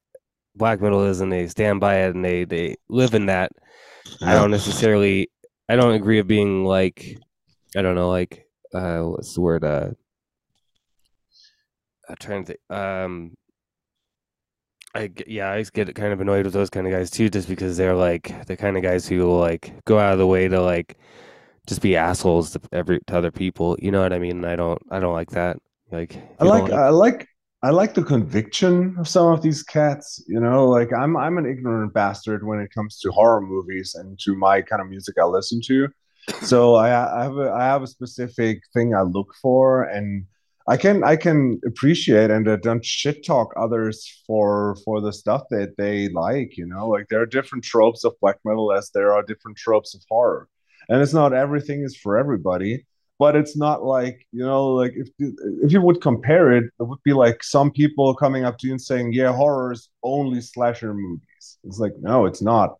black 0.56 0.80
metal 0.80 1.04
is, 1.06 1.20
and 1.20 1.32
they 1.32 1.48
stand 1.48 1.80
by 1.80 1.96
it, 2.04 2.14
and 2.14 2.24
they 2.24 2.44
they 2.44 2.76
live 2.88 3.14
in 3.14 3.26
that. 3.26 3.52
I 4.20 4.34
don't 4.34 4.50
necessarily, 4.50 5.30
I 5.68 5.76
don't 5.76 5.94
agree 5.94 6.18
with 6.18 6.28
being 6.28 6.64
like, 6.64 7.18
I 7.76 7.82
don't 7.82 7.94
know, 7.94 8.10
like, 8.10 8.46
uh, 8.74 9.00
what's 9.00 9.34
the 9.34 9.40
word? 9.40 9.64
Uh, 9.64 9.90
I'm 12.08 12.16
trying 12.18 12.44
to 12.44 12.46
think. 12.48 12.60
Um, 12.70 13.34
I 14.94 15.10
yeah, 15.26 15.50
I 15.50 15.62
get 15.62 15.94
kind 15.94 16.12
of 16.12 16.20
annoyed 16.20 16.44
with 16.44 16.52
those 16.52 16.68
kind 16.68 16.86
of 16.86 16.92
guys 16.92 17.10
too, 17.10 17.30
just 17.30 17.48
because 17.48 17.76
they're 17.76 17.94
like 17.94 18.46
the 18.46 18.56
kind 18.56 18.76
of 18.76 18.82
guys 18.82 19.08
who 19.08 19.26
will 19.26 19.38
like 19.38 19.72
go 19.86 19.98
out 19.98 20.12
of 20.12 20.18
the 20.18 20.26
way 20.26 20.48
to 20.48 20.60
like 20.60 20.98
just 21.66 21.80
be 21.80 21.96
assholes 21.96 22.50
to 22.52 22.60
every 22.72 23.00
to 23.06 23.16
other 23.16 23.30
people. 23.30 23.76
You 23.80 23.90
know 23.90 24.02
what 24.02 24.12
I 24.12 24.18
mean? 24.18 24.44
I 24.44 24.56
don't, 24.56 24.80
I 24.90 25.00
don't 25.00 25.14
like 25.14 25.30
that. 25.30 25.56
Like, 25.90 26.16
I 26.38 26.44
like 26.44 26.66
don't 26.66 26.78
I 26.78 26.90
like 26.90 27.26
I 27.64 27.70
like 27.70 27.94
the 27.94 28.02
conviction 28.02 28.96
of 28.98 29.06
some 29.06 29.32
of 29.32 29.40
these 29.40 29.62
cats. 29.62 30.22
You 30.26 30.40
know, 30.40 30.68
like 30.68 30.92
I'm 30.92 31.16
I'm 31.16 31.38
an 31.38 31.46
ignorant 31.46 31.94
bastard 31.94 32.44
when 32.44 32.58
it 32.58 32.74
comes 32.74 32.98
to 33.00 33.12
horror 33.12 33.40
movies 33.40 33.94
and 33.94 34.18
to 34.20 34.34
my 34.34 34.62
kind 34.62 34.82
of 34.82 34.88
music 34.88 35.16
I 35.20 35.24
listen 35.24 35.60
to. 35.66 35.88
So 36.42 36.74
I, 36.74 37.20
I 37.20 37.22
have 37.22 37.36
a 37.36 37.50
I 37.52 37.62
have 37.64 37.82
a 37.82 37.86
specific 37.86 38.62
thing 38.74 38.94
I 38.94 39.02
look 39.02 39.34
for, 39.40 39.84
and 39.84 40.26
I 40.66 40.76
can 40.76 41.04
I 41.04 41.14
can 41.14 41.60
appreciate 41.64 42.32
and 42.32 42.48
uh, 42.48 42.56
don't 42.56 42.84
shit 42.84 43.24
talk 43.24 43.52
others 43.56 44.22
for 44.26 44.76
for 44.84 45.00
the 45.00 45.12
stuff 45.12 45.42
that 45.50 45.76
they 45.78 46.08
like. 46.08 46.56
You 46.56 46.66
know, 46.66 46.88
like 46.88 47.06
there 47.10 47.20
are 47.20 47.26
different 47.26 47.62
tropes 47.62 48.02
of 48.02 48.18
black 48.20 48.38
metal 48.44 48.72
as 48.72 48.90
there 48.90 49.14
are 49.14 49.22
different 49.22 49.56
tropes 49.56 49.94
of 49.94 50.02
horror, 50.10 50.48
and 50.88 51.00
it's 51.00 51.14
not 51.14 51.32
everything 51.32 51.82
is 51.82 51.96
for 51.96 52.18
everybody 52.18 52.86
but 53.22 53.36
it's 53.36 53.56
not 53.56 53.84
like 53.84 54.26
you 54.32 54.44
know 54.44 54.64
like 54.80 54.94
if 54.96 55.08
if 55.64 55.70
you 55.74 55.80
would 55.80 56.00
compare 56.00 56.46
it 56.58 56.64
it 56.80 56.86
would 56.88 57.02
be 57.04 57.12
like 57.24 57.38
some 57.56 57.70
people 57.70 58.06
coming 58.24 58.44
up 58.44 58.58
to 58.58 58.66
you 58.66 58.72
and 58.72 58.82
saying 58.90 59.12
yeah 59.12 59.32
horror 59.40 59.70
is 59.76 59.82
only 60.02 60.40
slasher 60.40 60.92
movies. 60.92 61.46
It's 61.66 61.78
like 61.84 61.94
no 62.00 62.26
it's 62.26 62.42
not. 62.42 62.70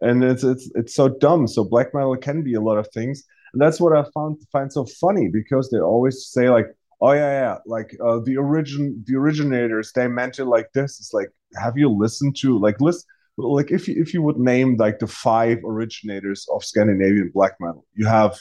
And 0.00 0.22
it's 0.32 0.44
it's 0.52 0.70
it's 0.80 0.94
so 0.94 1.08
dumb. 1.08 1.42
So 1.48 1.64
black 1.64 1.88
metal 1.92 2.16
can 2.16 2.38
be 2.48 2.54
a 2.54 2.60
lot 2.68 2.78
of 2.82 2.86
things. 2.94 3.24
And 3.52 3.60
that's 3.62 3.80
what 3.80 3.96
i 3.98 4.02
found 4.14 4.32
find 4.52 4.72
so 4.72 4.84
funny 5.04 5.26
because 5.40 5.64
they 5.70 5.80
always 5.80 6.16
say 6.34 6.46
like 6.56 6.68
oh 7.00 7.12
yeah 7.20 7.32
yeah 7.40 7.56
like 7.76 7.90
uh, 8.06 8.20
the 8.26 8.36
origin 8.36 8.84
the 9.08 9.16
originators 9.22 9.86
they 9.92 10.06
meant 10.06 10.38
it 10.38 10.48
like 10.56 10.68
this. 10.72 10.90
It's 11.00 11.12
like 11.18 11.30
have 11.64 11.76
you 11.76 11.88
listened 12.04 12.36
to 12.42 12.48
like 12.66 12.80
list 12.80 13.02
like 13.36 13.70
if 13.78 13.88
you 13.88 13.94
if 14.04 14.14
you 14.14 14.22
would 14.22 14.38
name 14.52 14.76
like 14.84 14.98
the 15.00 15.12
five 15.26 15.58
originators 15.72 16.46
of 16.54 16.62
scandinavian 16.70 17.30
black 17.32 17.54
metal 17.58 17.84
you 17.94 18.06
have 18.06 18.32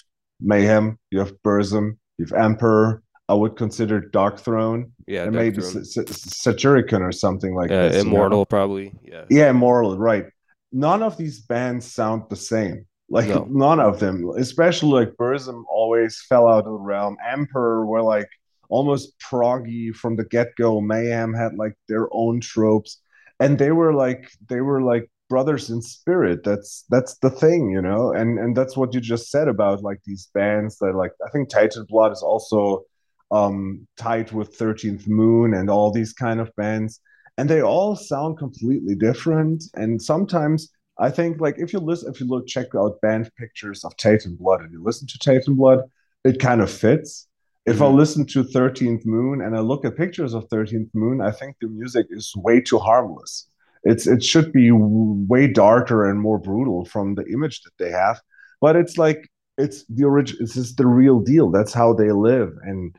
Mayhem, 0.41 0.97
you 1.12 1.19
have 1.19 1.34
Burzum, 1.43 1.97
you 2.17 2.25
have 2.25 2.34
Emperor. 2.34 3.04
I 3.28 3.34
would 3.36 3.56
consider 3.58 3.99
Dark 4.02 4.39
Throne, 4.39 4.91
yeah, 5.08 5.23
and 5.23 5.34
Dark 5.34 5.43
maybe 5.43 5.62
Throne. 5.62 5.82
S- 5.82 5.97
S- 5.97 6.43
Satyricon 6.43 7.02
or 7.02 7.12
something 7.12 7.54
like 7.54 7.69
that. 7.69 7.75
Yeah, 7.75 7.88
this. 7.89 7.97
you 8.04 8.10
know? 8.10 8.15
Immortal 8.17 8.45
probably. 8.47 8.91
Yeah. 9.04 9.25
Yeah, 9.30 9.49
Immortal, 9.52 9.97
right. 9.99 10.25
None 10.71 11.04
of 11.04 11.15
these 11.17 11.39
bands 11.41 11.86
sound 11.91 12.23
the 12.30 12.36
same. 12.36 12.86
Like 13.08 13.28
No. 13.28 13.47
none 13.49 13.80
of 13.80 13.99
them, 13.99 14.30
especially 14.38 14.91
like 15.06 15.15
Burzum 15.15 15.63
always 15.69 16.23
fell 16.30 16.47
out 16.47 16.60
of 16.60 16.65
the 16.65 16.71
realm. 16.71 17.17
Emperor 17.28 17.86
were 17.86 18.02
like 18.04 18.28
almost 18.69 19.13
proggy 19.19 19.95
from 19.95 20.15
the 20.15 20.25
get-go. 20.25 20.80
Mayhem 20.80 21.34
had 21.34 21.56
like 21.56 21.73
their 21.88 22.08
own 22.12 22.39
tropes. 22.39 23.02
And 23.39 23.58
they 23.58 23.71
were 23.71 23.93
like 23.93 24.30
they 24.47 24.62
were 24.62 24.82
like 24.82 25.10
brothers 25.29 25.69
in 25.69 25.81
spirit. 25.81 26.43
That's 26.43 26.85
that's 26.89 27.17
the 27.19 27.29
thing, 27.29 27.69
you 27.71 27.81
know. 27.81 28.11
And 28.13 28.39
and 28.39 28.55
that's 28.55 28.75
what 28.75 28.93
you 28.93 28.99
just 28.99 29.29
said 29.29 29.47
about 29.47 29.83
like 29.83 29.99
these 30.05 30.29
bands 30.33 30.77
that 30.79 30.95
like 30.95 31.11
I 31.25 31.29
think 31.29 31.49
Teitanblood 31.49 32.11
is 32.11 32.23
also 32.23 32.83
um 33.31 33.87
tied 33.97 34.31
with 34.31 34.57
13th 34.57 35.07
Moon 35.07 35.53
and 35.53 35.69
all 35.69 35.91
these 35.91 36.13
kind 36.13 36.39
of 36.39 36.49
bands 36.55 36.99
and 37.37 37.49
they 37.49 37.61
all 37.61 37.95
sound 37.95 38.37
completely 38.37 38.95
different. 38.95 39.63
And 39.75 40.01
sometimes 40.01 40.69
I 40.99 41.09
think 41.09 41.39
like 41.39 41.55
if 41.57 41.71
you 41.71 41.79
listen, 41.79 42.11
if 42.11 42.19
you 42.19 42.27
look, 42.27 42.47
check 42.47 42.67
out 42.75 42.99
band 43.01 43.31
pictures 43.37 43.85
of 43.85 43.95
Teitanblood, 43.95 44.59
and 44.61 44.73
you 44.73 44.83
listen 44.83 45.07
to 45.07 45.17
Teitanblood, 45.19 45.83
it 46.25 46.39
kind 46.39 46.59
of 46.61 46.69
fits. 46.69 47.27
If 47.65 47.81
I 47.81 47.85
Mhm. 47.85 47.95
listen 47.95 48.25
to 48.33 48.43
Thirteenth 48.43 49.05
Moon 49.05 49.41
and 49.41 49.55
I 49.55 49.61
look 49.61 49.85
at 49.85 49.95
pictures 49.95 50.33
of 50.33 50.49
Thirteenth 50.49 50.89
Moon, 50.93 51.21
I 51.21 51.31
think 51.31 51.55
the 51.61 51.67
music 51.69 52.07
is 52.09 52.33
way 52.35 52.59
too 52.59 52.79
harmless. 52.79 53.47
It's 53.83 54.07
it 54.07 54.23
should 54.23 54.51
be 54.51 54.71
way 54.71 55.47
darker 55.47 56.09
and 56.09 56.19
more 56.19 56.39
brutal 56.39 56.85
from 56.85 57.15
the 57.15 57.25
image 57.31 57.61
that 57.63 57.77
they 57.77 57.91
have, 57.91 58.19
but 58.61 58.75
it's 58.75 58.97
like 58.97 59.29
it's 59.57 59.85
the 59.87 60.05
origin. 60.05 60.37
It's 60.41 60.55
just 60.55 60.77
the 60.77 60.87
real 60.87 61.19
deal. 61.19 61.49
That's 61.51 61.73
how 61.73 61.93
they 61.93 62.11
live, 62.11 62.51
and 62.63 62.95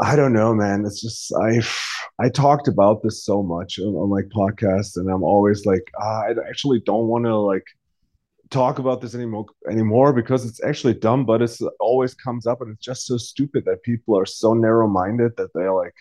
I 0.00 0.16
don't 0.16 0.32
know, 0.32 0.54
man. 0.54 0.84
It's 0.86 1.00
just 1.00 1.32
I 1.34 1.60
I 2.24 2.28
talked 2.28 2.68
about 2.68 3.02
this 3.02 3.24
so 3.24 3.42
much 3.42 3.78
on, 3.78 3.94
on 3.94 4.10
like 4.10 4.26
podcasts, 4.34 4.96
and 4.96 5.08
I'm 5.10 5.22
always 5.22 5.66
like, 5.66 5.90
ah, 6.00 6.22
I 6.28 6.34
actually 6.48 6.80
don't 6.86 7.08
want 7.08 7.24
to 7.26 7.36
like 7.36 7.64
talk 8.50 8.78
about 8.80 9.00
this 9.00 9.14
anymore 9.14 9.46
anymore 9.70 10.12
because 10.12 10.44
it's 10.44 10.62
actually 10.64 10.94
dumb, 10.94 11.24
but 11.24 11.42
it's 11.42 11.62
always 11.78 12.14
comes 12.14 12.46
up, 12.46 12.60
and 12.60 12.72
it's 12.72 12.84
just 12.84 13.06
so 13.06 13.16
stupid 13.16 13.64
that 13.66 13.82
people 13.82 14.18
are 14.18 14.26
so 14.26 14.54
narrow 14.54 14.88
minded 14.88 15.36
that 15.36 15.50
they're 15.54 15.72
like 15.74 15.94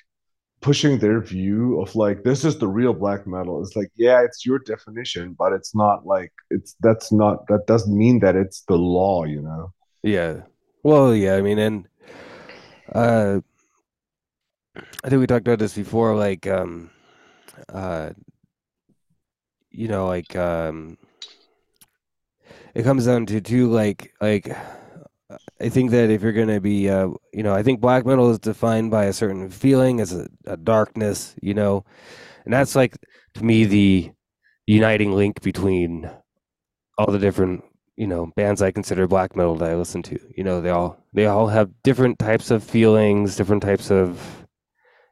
pushing 0.62 1.00
their 1.00 1.22
view 1.22 1.82
of 1.82 1.96
like 1.96 2.24
this 2.24 2.44
is 2.44 2.58
the 2.58 2.68
real 2.68 2.94
black 2.94 3.26
metal. 3.26 3.62
It's 3.62 3.76
like, 3.76 3.92
yeah, 3.96 4.22
it's 4.24 4.46
your 4.46 4.60
definition, 4.60 5.36
but 5.38 5.54
it's 5.54 5.74
not 5.76 6.06
like 6.06 6.34
it's 6.50 6.76
that's 6.82 7.12
not 7.12 7.48
that 7.48 7.68
doesn't 7.68 7.98
mean 7.98 8.20
that 8.20 8.36
it's 8.36 8.62
the 8.62 8.76
law, 8.76 9.24
you 9.24 9.42
know. 9.42 9.74
Yeah. 10.04 10.42
Well, 10.84 11.14
yeah, 11.14 11.36
I 11.36 11.42
mean, 11.42 11.60
and 11.60 11.88
Uh, 12.94 13.42
I 15.04 15.10
think 15.10 15.20
we 15.20 15.28
talked 15.28 15.48
about 15.48 15.60
this 15.60 15.76
before. 15.76 16.16
Like, 16.16 16.48
um, 16.48 16.90
uh, 17.72 18.12
you 19.72 19.88
know, 19.88 20.08
like, 20.08 20.36
um, 20.36 20.98
it 22.74 22.84
comes 22.84 23.06
down 23.06 23.26
to 23.28 23.42
two, 23.42 23.70
like, 23.70 24.14
like. 24.22 24.56
I 25.62 25.70
think 25.70 25.92
that 25.92 26.10
if 26.10 26.22
you're 26.24 26.34
gonna 26.34 26.60
be, 26.60 26.90
uh, 26.90 27.10
you 27.34 27.44
know, 27.44 27.54
I 27.54 27.64
think 27.64 27.82
black 27.82 28.06
metal 28.06 28.32
is 28.32 28.40
defined 28.40 28.92
by 28.92 29.06
a 29.06 29.14
certain 29.14 29.50
feeling, 29.50 30.00
as 30.00 30.14
a, 30.14 30.28
a 30.46 30.58
darkness, 30.58 31.36
you 31.42 31.54
know, 31.54 31.86
and 32.46 32.54
that's 32.54 32.76
like 32.76 32.98
to 33.36 33.44
me 33.44 33.66
the 33.66 34.12
uniting 34.68 35.12
link 35.14 35.42
between 35.42 36.10
all 36.98 37.12
the 37.12 37.20
different 37.20 37.64
you 37.98 38.08
know 38.08 38.32
bands 38.36 38.62
I 38.62 38.72
consider 38.72 39.08
black 39.08 39.36
metal 39.36 39.56
that 39.58 39.72
I 39.72 39.76
listen 39.76 40.02
to. 40.04 40.20
You 40.36 40.44
know, 40.44 40.62
they 40.62 40.70
all 40.70 40.98
they 41.14 41.28
all 41.28 41.48
have 41.48 41.70
different 41.84 42.18
types 42.20 42.52
of 42.52 42.64
feelings, 42.64 43.36
different 43.36 43.62
types 43.62 43.92
of 43.92 44.48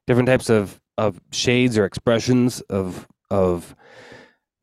different 0.07 0.27
types 0.27 0.49
of 0.49 0.79
of 0.97 1.21
shades 1.31 1.77
or 1.77 1.85
expressions 1.85 2.61
of 2.61 3.07
of 3.29 3.75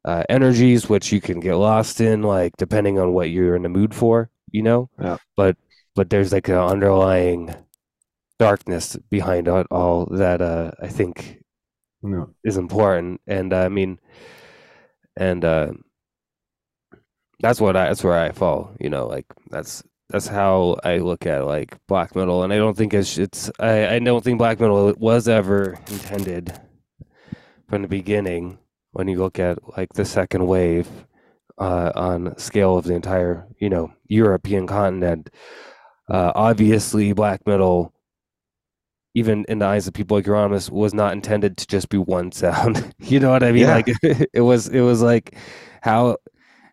uh, 0.05 0.25
energies, 0.29 0.89
which 0.89 1.13
you 1.13 1.21
can 1.21 1.41
get 1.41 1.55
lost 1.57 2.01
in, 2.01 2.23
like 2.23 2.57
depending 2.57 2.99
on 2.99 3.13
what 3.13 3.31
you're 3.31 3.57
in 3.57 3.63
the 3.63 3.69
mood 3.69 3.95
for. 3.95 4.31
You 4.55 4.63
know, 4.63 4.89
Yeah. 5.03 5.19
but 5.37 5.57
but 5.99 6.11
there's 6.11 6.33
like 6.33 6.49
an 6.49 6.55
underlying 6.63 7.51
darkness 8.39 8.97
behind 9.11 9.49
all, 9.49 9.65
all 9.71 10.07
that. 10.15 10.41
Uh, 10.43 10.71
I 10.81 10.89
think 10.89 11.43
No. 12.03 12.35
is 12.45 12.57
important 12.59 13.21
and 13.27 13.53
uh, 13.53 13.65
i 13.65 13.69
mean 13.69 13.99
and 15.17 15.45
uh 15.45 15.73
that's 17.41 17.61
what 17.61 17.77
i 17.77 17.87
that's 17.87 18.05
where 18.05 18.19
i 18.19 18.31
fall 18.31 18.75
you 18.81 18.89
know 18.91 19.07
like 19.07 19.27
that's 19.51 19.83
that's 20.11 20.27
how 20.27 20.77
i 20.85 20.99
look 20.99 21.27
at 21.27 21.47
like 21.47 21.77
black 21.89 22.15
metal 22.15 22.43
and 22.43 22.53
i 22.53 22.57
don't 22.57 22.77
think 22.77 22.95
it's 22.95 23.19
it's 23.19 23.51
i 23.59 23.97
i 23.97 23.99
don't 23.99 24.23
think 24.23 24.39
black 24.39 24.61
metal 24.61 24.93
was 24.99 25.29
ever 25.29 25.77
intended 25.91 26.53
from 27.69 27.83
the 27.83 27.89
beginning 27.89 28.59
when 28.93 29.09
you 29.09 29.19
look 29.19 29.39
at 29.39 29.59
like 29.77 29.93
the 29.95 30.05
second 30.05 30.47
wave 30.47 30.89
uh 31.59 31.93
on 31.95 32.37
scale 32.39 32.77
of 32.77 32.85
the 32.85 32.95
entire 32.95 33.47
you 33.59 33.71
know 33.71 33.93
european 34.09 34.67
continent 34.67 35.31
uh 36.11 36.33
obviously 36.35 37.13
black 37.13 37.47
metal 37.47 37.95
even 39.15 39.45
in 39.49 39.61
the 39.61 39.65
eyes 39.65 39.87
of 39.87 39.95
people 39.95 40.17
like 40.17 40.27
Euronymous, 40.27 40.71
was 40.71 40.93
not 40.93 41.13
intended 41.13 41.57
to 41.59 41.67
just 41.67 41.89
be 41.89 41.99
one 41.99 42.33
sound. 42.33 42.93
you 42.99 43.21
know 43.21 43.31
what 43.31 43.43
I 43.43 43.53
mean? 43.53 43.63
Yeah. 43.63 43.75
Like 43.75 43.89
it 44.33 44.41
was 44.41 44.69
it 44.69 44.81
was 44.81 45.03
like 45.03 45.37
how 45.83 46.17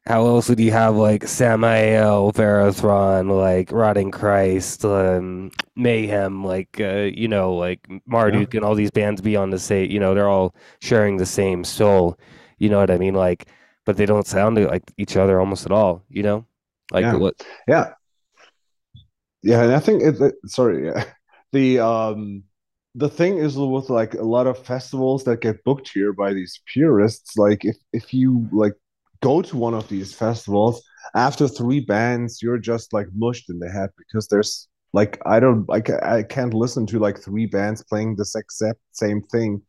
how 0.07 0.25
else 0.25 0.49
would 0.49 0.59
you 0.59 0.71
have 0.71 0.95
like 0.95 1.27
Samael, 1.27 2.33
Varathron, 2.33 3.29
like 3.39 3.71
Rotting 3.71 4.09
Christ, 4.09 4.83
um, 4.83 5.51
Mayhem, 5.75 6.43
like 6.43 6.79
uh, 6.79 7.09
you 7.13 7.27
know, 7.27 7.53
like 7.53 7.87
Marduk 8.07 8.55
and 8.55 8.65
all 8.65 8.73
these 8.73 8.91
bands 8.91 9.21
be 9.21 9.35
on 9.35 9.51
the 9.51 9.59
same 9.59 9.91
you 9.91 9.99
know, 9.99 10.15
they're 10.15 10.27
all 10.29 10.55
sharing 10.81 11.17
the 11.17 11.25
same 11.25 11.63
soul. 11.63 12.17
You 12.57 12.69
know 12.69 12.79
what 12.79 12.91
I 12.91 12.97
mean? 12.97 13.13
Like 13.13 13.47
but 13.85 13.97
they 13.97 14.05
don't 14.05 14.27
sound 14.27 14.57
like 14.63 14.83
each 14.97 15.17
other 15.17 15.39
almost 15.39 15.65
at 15.65 15.71
all, 15.71 16.03
you 16.09 16.23
know? 16.23 16.45
Like 16.91 17.03
Yeah. 17.03 17.15
what 17.15 17.35
Yeah. 17.67 17.93
Yeah, 19.43 19.63
and 19.63 19.73
I 19.73 19.79
think 19.79 20.03
it, 20.03 20.19
it- 20.21 20.35
sorry, 20.47 20.85
yeah. 20.87 21.03
The 21.53 21.79
um 21.79 22.43
the 22.95 23.09
thing 23.09 23.37
is 23.37 23.57
with 23.57 23.89
like 23.89 24.13
a 24.13 24.23
lot 24.23 24.47
of 24.47 24.57
festivals 24.65 25.25
that 25.25 25.41
get 25.41 25.61
booked 25.65 25.89
here 25.93 26.13
by 26.13 26.33
these 26.33 26.61
purists, 26.73 27.35
like 27.37 27.65
if 27.65 27.75
if 27.91 28.13
you 28.13 28.47
like 28.53 28.73
go 29.21 29.41
to 29.41 29.57
one 29.57 29.73
of 29.73 29.89
these 29.89 30.13
festivals 30.13 30.81
after 31.13 31.47
three 31.49 31.81
bands, 31.81 32.41
you're 32.41 32.57
just 32.57 32.93
like 32.93 33.07
mushed 33.13 33.49
in 33.49 33.59
the 33.59 33.69
head 33.69 33.89
because 33.97 34.27
there's 34.29 34.69
like 34.93 35.19
I 35.25 35.41
don't 35.41 35.65
I, 35.69 35.81
ca- 35.81 35.99
I 36.03 36.23
can't 36.23 36.53
listen 36.53 36.85
to 36.87 36.99
like 36.99 37.19
three 37.19 37.47
bands 37.47 37.83
playing 37.83 38.15
this 38.15 38.33
exact 38.35 38.79
same 38.93 39.21
thing. 39.23 39.61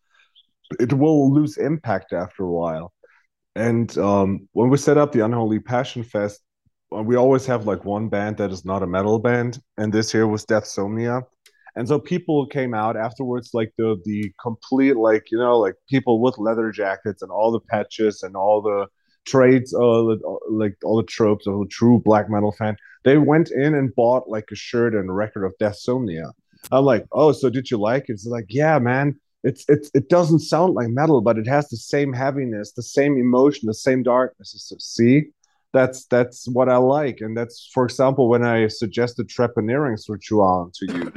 It 0.79 0.93
will 0.93 1.33
lose 1.33 1.57
impact 1.59 2.13
after 2.13 2.45
a 2.45 2.51
while. 2.53 2.93
And 3.55 3.97
um 3.99 4.49
when 4.53 4.71
we 4.71 4.77
set 4.77 4.99
up 4.99 5.13
the 5.13 5.25
Unholy 5.25 5.61
Passion 5.61 6.03
Fest, 6.03 6.41
uh, 6.95 7.03
we 7.03 7.17
always 7.17 7.47
have 7.47 7.67
like 7.67 7.85
one 7.85 8.09
band 8.09 8.37
that 8.39 8.51
is 8.51 8.65
not 8.65 8.83
a 8.83 8.87
metal 8.87 9.19
band, 9.19 9.59
and 9.77 9.93
this 9.93 10.15
year 10.15 10.27
was 10.27 10.45
Deathsomnia. 10.47 11.23
And 11.75 11.89
so 11.89 11.99
people 11.99 12.47
came 12.47 12.75
out 12.75 12.97
afterwards, 12.97 13.51
like 13.55 13.73
the 13.79 14.01
the 14.05 14.33
complete, 14.41 14.97
like 14.97 15.31
you 15.31 15.39
know, 15.39 15.59
like 15.59 15.75
people 15.89 16.21
with 16.21 16.39
leather 16.39 16.71
jackets 16.71 17.23
and 17.23 17.31
all 17.31 17.51
the 17.51 17.61
patches 17.61 18.23
and 18.23 18.37
all 18.37 18.61
the 18.63 18.87
trades, 19.25 19.75
uh, 19.75 20.03
like 20.51 20.77
all 20.85 20.97
the 20.97 21.05
tropes 21.05 21.47
of 21.47 21.61
a 21.61 21.67
true 21.67 22.01
black 22.05 22.29
metal 22.29 22.53
fan. 22.53 22.77
They 23.05 23.19
went 23.19 23.51
in 23.51 23.75
and 23.75 23.95
bought 23.95 24.29
like 24.29 24.47
a 24.53 24.57
shirt 24.57 24.95
and 24.95 25.09
a 25.09 25.13
record 25.13 25.45
of 25.45 25.55
Deathsomnia. 25.61 26.33
I'm 26.71 26.85
like, 26.85 27.07
oh, 27.13 27.33
so 27.33 27.51
did 27.51 27.71
you 27.71 27.79
like 27.79 28.05
it? 28.09 28.13
It's 28.13 28.27
like, 28.27 28.47
yeah, 28.49 28.79
man. 28.79 29.19
It's 29.45 29.65
it's 29.69 29.91
it 29.95 30.09
doesn't 30.09 30.41
sound 30.41 30.75
like 30.75 30.89
metal, 30.89 31.21
but 31.21 31.39
it 31.39 31.47
has 31.49 31.69
the 31.69 31.77
same 31.77 32.13
heaviness, 32.13 32.73
the 32.73 32.83
same 32.83 33.19
emotion, 33.19 33.67
the 33.67 33.75
same 33.75 34.03
darkness. 34.03 34.73
See, 34.79 35.31
that's 35.73 36.07
that's 36.07 36.47
what 36.49 36.69
I 36.69 36.77
like, 36.77 37.21
and 37.21 37.37
that's 37.37 37.69
for 37.73 37.85
example 37.85 38.29
when 38.29 38.45
I 38.45 38.69
suggested 38.69 39.29
Trepanneering 39.29 39.99
Ritual 40.09 40.71
to 40.75 40.87
you. 40.87 41.13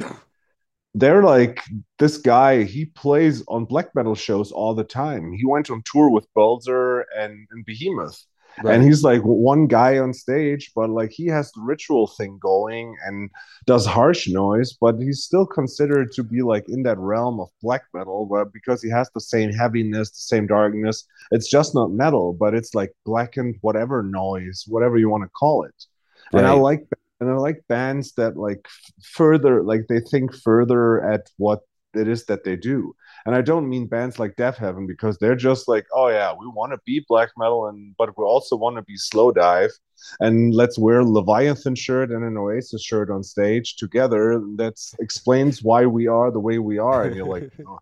They're 0.94 1.22
like 1.22 1.62
this 1.98 2.16
guy. 2.16 2.62
He 2.62 2.86
plays 2.86 3.44
on 3.48 3.66
black 3.66 3.94
metal 3.94 4.14
shows 4.14 4.50
all 4.50 4.74
the 4.74 4.82
time. 4.82 5.32
He 5.34 5.44
went 5.44 5.70
on 5.70 5.82
tour 5.84 6.08
with 6.10 6.26
Bölzer 6.34 7.04
and, 7.14 7.46
and 7.50 7.66
Behemoth, 7.66 8.24
and 8.64 8.82
he's 8.82 9.02
like 9.02 9.20
one 9.22 9.66
guy 9.66 9.98
on 9.98 10.12
stage, 10.12 10.72
but 10.74 10.90
like 10.90 11.10
he 11.10 11.26
has 11.26 11.52
the 11.52 11.60
ritual 11.60 12.06
thing 12.06 12.38
going 12.40 12.96
and 13.04 13.30
does 13.66 13.84
harsh 13.84 14.28
noise, 14.28 14.72
but 14.80 14.96
he's 14.98 15.22
still 15.22 15.46
considered 15.46 16.12
to 16.12 16.22
be 16.22 16.42
like 16.42 16.68
in 16.68 16.82
that 16.84 16.98
realm 16.98 17.40
of 17.40 17.48
black 17.62 17.82
metal, 17.92 18.26
but 18.26 18.52
because 18.52 18.82
he 18.82 18.90
has 18.90 19.10
the 19.14 19.20
same 19.20 19.52
heaviness, 19.52 20.10
the 20.10 20.16
same 20.16 20.46
darkness, 20.46 21.04
it's 21.30 21.48
just 21.48 21.74
not 21.74 21.90
metal, 21.90 22.32
but 22.32 22.54
it's 22.54 22.74
like 22.74 22.92
blackened 23.04 23.56
whatever 23.60 24.02
noise, 24.02 24.64
whatever 24.66 24.96
you 24.96 25.10
want 25.10 25.24
to 25.24 25.28
call 25.30 25.64
it. 25.64 25.84
And 26.32 26.46
I 26.46 26.52
like 26.52 26.86
and 27.20 27.30
I 27.30 27.34
like 27.34 27.64
bands 27.68 28.12
that 28.14 28.36
like 28.36 28.66
further 29.02 29.62
like 29.62 29.86
they 29.88 30.00
think 30.00 30.34
further 30.34 31.02
at 31.08 31.30
what 31.38 31.60
it 31.94 32.08
is 32.08 32.26
that 32.26 32.44
they 32.44 32.56
do. 32.56 32.94
And 33.26 33.34
I 33.34 33.42
don't 33.42 33.68
mean 33.68 33.86
bands 33.86 34.18
like 34.18 34.36
Deafheaven 34.36 34.86
because 34.86 35.18
they're 35.18 35.36
just 35.36 35.66
like, 35.68 35.86
oh 35.92 36.08
yeah, 36.08 36.32
we 36.32 36.46
want 36.46 36.72
to 36.72 36.78
be 36.86 37.04
black 37.08 37.30
metal 37.36 37.66
and 37.66 37.94
but 37.98 38.16
we 38.16 38.24
also 38.24 38.56
want 38.56 38.76
to 38.76 38.82
be 38.82 38.96
Slowdive 38.96 39.72
and 40.20 40.54
let's 40.54 40.78
wear 40.78 41.04
Leviathan 41.04 41.74
shirt 41.74 42.10
and 42.10 42.24
an 42.24 42.36
Oasis 42.36 42.82
shirt 42.82 43.10
on 43.10 43.22
stage 43.22 43.76
together. 43.76 44.40
That 44.56 44.74
explains 45.00 45.62
why 45.62 45.86
we 45.86 46.06
are 46.06 46.30
the 46.30 46.40
way 46.40 46.58
we 46.58 46.78
are. 46.78 47.04
And 47.04 47.16
you're 47.16 47.26
like, 47.26 47.50
oh, 47.68 47.78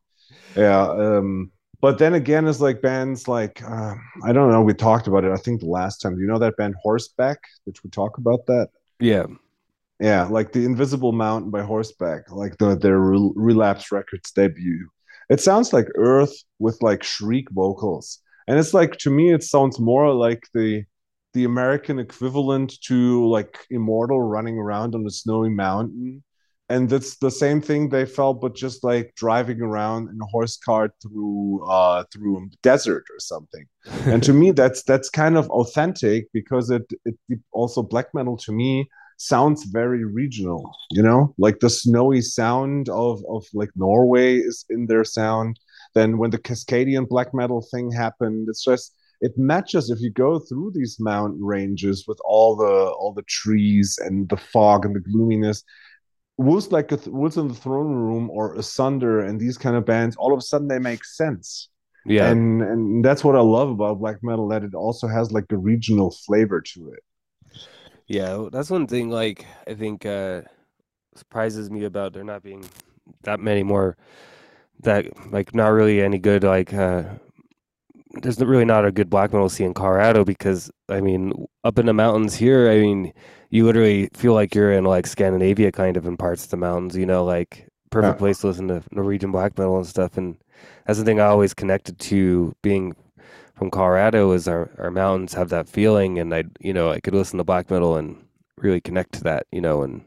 yeah. 0.57 0.89
Um, 0.89 1.53
but 1.81 1.99
then 1.99 2.15
again, 2.15 2.49
it's 2.49 2.61
like 2.61 2.81
bands 2.81 3.29
like 3.29 3.63
uh, 3.63 3.95
I 4.25 4.33
don't 4.33 4.51
know. 4.51 4.63
We 4.63 4.73
talked 4.73 5.07
about 5.07 5.25
it. 5.25 5.33
I 5.33 5.37
think 5.37 5.61
the 5.61 5.67
last 5.67 5.99
time. 5.99 6.15
Do 6.15 6.23
you 6.23 6.27
know 6.27 6.39
that 6.39 6.57
band 6.57 6.75
Horseback? 6.83 7.39
Did 7.67 7.77
we 7.85 7.91
talk 7.91 8.17
about 8.17 8.47
that? 8.47 8.71
Yeah. 8.99 9.27
Yeah, 10.01 10.25
like 10.25 10.53
the 10.53 10.65
Invisible 10.65 11.13
Mountain 11.13 11.51
by 11.51 11.63
Horseback, 11.63 12.31
like 12.33 12.57
the 12.59 12.75
their 12.75 12.99
Rel- 12.99 13.33
Relapse 13.37 13.93
Records 13.93 14.31
debut. 14.33 14.89
It 15.31 15.41
sounds 15.41 15.73
like 15.73 15.87
Earth 15.97 16.35
with 16.59 16.79
like 16.83 17.03
shriek 17.03 17.51
vocals, 17.51 18.21
and 18.47 18.59
it's 18.59 18.75
like 18.75 18.97
to 18.99 19.11
me, 19.11 19.33
it 19.33 19.43
sounds 19.43 19.79
more 19.79 20.13
like 20.13 20.45
the 20.55 20.85
the 21.33 21.45
American 21.45 21.99
equivalent 21.99 22.81
to 22.87 23.29
like 23.29 23.59
Immortal 23.71 24.23
running 24.23 24.57
around 24.59 24.95
on 24.95 25.05
a 25.07 25.11
snowy 25.11 25.51
mountain, 25.51 26.23
and 26.69 26.89
that's 26.89 27.17
the 27.17 27.31
same 27.31 27.61
thing 27.61 27.89
they 27.89 28.07
felt, 28.07 28.41
but 28.41 28.55
just 28.55 28.85
like 28.85 29.13
driving 29.17 29.61
around 29.61 30.09
in 30.09 30.19
a 30.21 30.27
horse 30.27 30.57
cart 30.57 30.93
through 31.03 31.65
uh 31.69 32.05
through 32.13 32.39
a 32.39 32.47
desert 32.63 33.05
or 33.11 33.19
something. 33.19 33.67
And 34.07 34.23
to 34.23 34.33
me 34.41 34.53
that's 34.53 34.83
that's 34.83 35.11
kind 35.11 35.37
of 35.37 35.49
authentic 35.51 36.29
because 36.33 36.71
it 36.71 36.91
it 37.05 37.17
also 37.53 37.83
black 37.83 38.07
metal 38.15 38.37
to 38.39 38.53
me 38.53 38.89
sounds 39.17 39.65
very 39.65 40.05
regional 40.05 40.71
you 40.91 41.03
know 41.03 41.35
like 41.39 41.61
the 41.61 41.71
snowy 41.71 42.21
sound 42.21 42.89
of 42.89 43.23
of 43.29 43.45
like 43.55 43.71
norway 43.77 44.37
is 44.37 44.65
in 44.71 44.87
their 44.87 45.05
sound 45.05 45.59
then 45.95 46.19
when 46.19 46.31
the 46.31 46.39
cascadian 46.39 47.09
black 47.09 47.33
metal 47.33 47.67
thing 47.71 47.91
happened 47.91 48.47
it's 48.49 48.65
just 48.65 48.95
it 49.21 49.33
matches 49.39 49.91
if 49.91 50.01
you 50.01 50.11
go 50.11 50.39
through 50.39 50.71
these 50.75 50.97
mountain 50.99 51.43
ranges 51.43 52.05
with 52.09 52.19
all 52.25 52.57
the 52.57 52.91
all 52.99 53.13
the 53.15 53.23
trees 53.23 53.99
and 54.05 54.29
the 54.29 54.37
fog 54.37 54.85
and 54.85 54.95
the 54.95 55.01
gloominess 55.01 55.63
Wolves 56.37 56.73
like 56.73 56.91
a 56.91 56.97
th- 56.97 57.09
Wolves 57.09 57.37
in 57.37 57.47
the 57.47 57.55
Throne 57.55 57.95
Room 57.95 58.29
or 58.29 58.55
Asunder 58.57 59.21
and 59.21 59.39
these 59.41 59.57
kind 59.57 59.77
of 59.77 59.87
bands, 59.87 60.17
all 60.17 60.33
of 60.33 60.39
a 60.39 60.43
sudden 60.43 60.67
they 60.67 60.81
make 60.81 61.05
sense 61.05 61.69
Yeah. 62.07 62.29
and 62.31 62.61
and 62.61 63.05
that's 63.05 63.23
what 63.23 63.37
I 63.37 63.41
love 63.41 63.71
about 63.71 64.01
black 64.01 64.17
metal 64.23 64.49
that 64.49 64.65
it 64.65 64.75
also 64.75 65.07
has 65.07 65.31
like 65.31 65.45
a 65.53 65.57
regional 65.57 66.11
flavor 66.27 66.61
to 66.61 66.91
it. 66.93 67.03
Yeah, 68.07 68.49
that's 68.53 68.71
one 68.71 68.87
thing 68.87 69.11
like 69.11 69.47
I 69.67 69.75
think 69.75 70.05
uh 70.07 70.43
surprises 71.17 71.71
me 71.71 71.85
about 71.85 72.13
there 72.13 72.25
not 72.25 72.43
being 72.43 72.65
that 73.23 73.41
many 73.41 73.63
more 73.63 73.97
that 74.81 75.07
like 75.33 75.55
not 75.55 75.69
really 75.69 76.03
any 76.03 76.19
good 76.19 76.45
like 76.45 76.75
uh 76.75 77.05
there's 78.23 78.39
really 78.41 78.65
not 78.65 78.85
a 78.85 78.93
good 78.93 79.11
black 79.11 79.33
metal 79.33 79.49
scene 79.49 79.69
in 79.69 79.75
Colorado 79.75 80.25
because 80.25 80.71
I 80.89 81.01
mean, 81.01 81.33
up 81.65 81.79
in 81.79 81.87
the 81.87 81.93
mountains 81.93 82.35
here, 82.35 82.71
I 82.71 82.79
mean, 82.79 83.13
you 83.51 83.65
literally 83.65 84.09
feel 84.15 84.35
like 84.35 84.55
you're 84.55 84.73
in 84.73 84.85
like 84.85 85.07
Scandinavia, 85.07 85.73
kind 85.73 85.97
of 85.97 86.07
in 86.07 86.17
parts 86.17 86.45
of 86.45 86.51
the 86.51 86.57
mountains. 86.57 86.97
You 86.97 87.07
know, 87.07 87.25
like 87.25 87.69
perfect 87.91 88.17
Yeah. 88.17 88.19
place 88.19 88.39
to 88.41 88.49
listen 88.49 88.69
to 88.69 88.83
Norwegian 88.93 89.33
black 89.33 89.59
metal 89.59 89.77
and 89.77 89.87
stuff. 89.87 90.17
And 90.17 90.37
that's 90.87 90.99
the 90.99 91.05
thing 91.05 91.21
I 91.21 91.27
always 91.27 91.55
connected 91.55 91.99
to 92.01 92.55
being 92.63 92.95
from 93.55 93.71
Colorado 93.71 94.33
is 94.33 94.49
our 94.49 94.71
our 94.79 94.91
mountains 94.91 95.35
have 95.35 95.49
that 95.51 95.69
feeling, 95.69 96.19
and 96.19 96.35
I 96.35 96.45
you 96.61 96.73
know 96.73 96.91
I 96.91 97.01
could 97.01 97.15
listen 97.15 97.39
to 97.39 97.45
black 97.45 97.71
metal 97.71 97.97
and 97.97 98.25
really 98.59 98.81
connect 98.81 99.13
to 99.15 99.25
that. 99.25 99.47
You 99.53 99.61
know, 99.61 99.83
and 99.83 100.05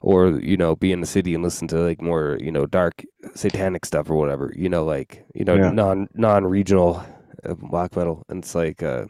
or 0.00 0.38
you 0.40 0.56
know 0.56 0.76
be 0.76 0.92
in 0.92 1.00
the 1.00 1.06
city 1.06 1.34
and 1.34 1.42
listen 1.42 1.68
to 1.68 1.78
like 1.78 2.00
more 2.00 2.38
you 2.40 2.50
know 2.52 2.66
dark 2.66 3.04
satanic 3.34 3.84
stuff 3.84 4.10
or 4.10 4.16
whatever 4.16 4.52
you 4.56 4.68
know 4.68 4.84
like 4.84 5.24
you 5.34 5.44
know 5.44 5.56
Yeah. 5.56 5.70
non 5.70 6.08
non-regional 6.14 7.04
uh, 7.44 7.54
black 7.54 7.96
metal 7.96 8.24
and 8.28 8.44
it's 8.44 8.54
like 8.54 8.82
uh 8.82 9.06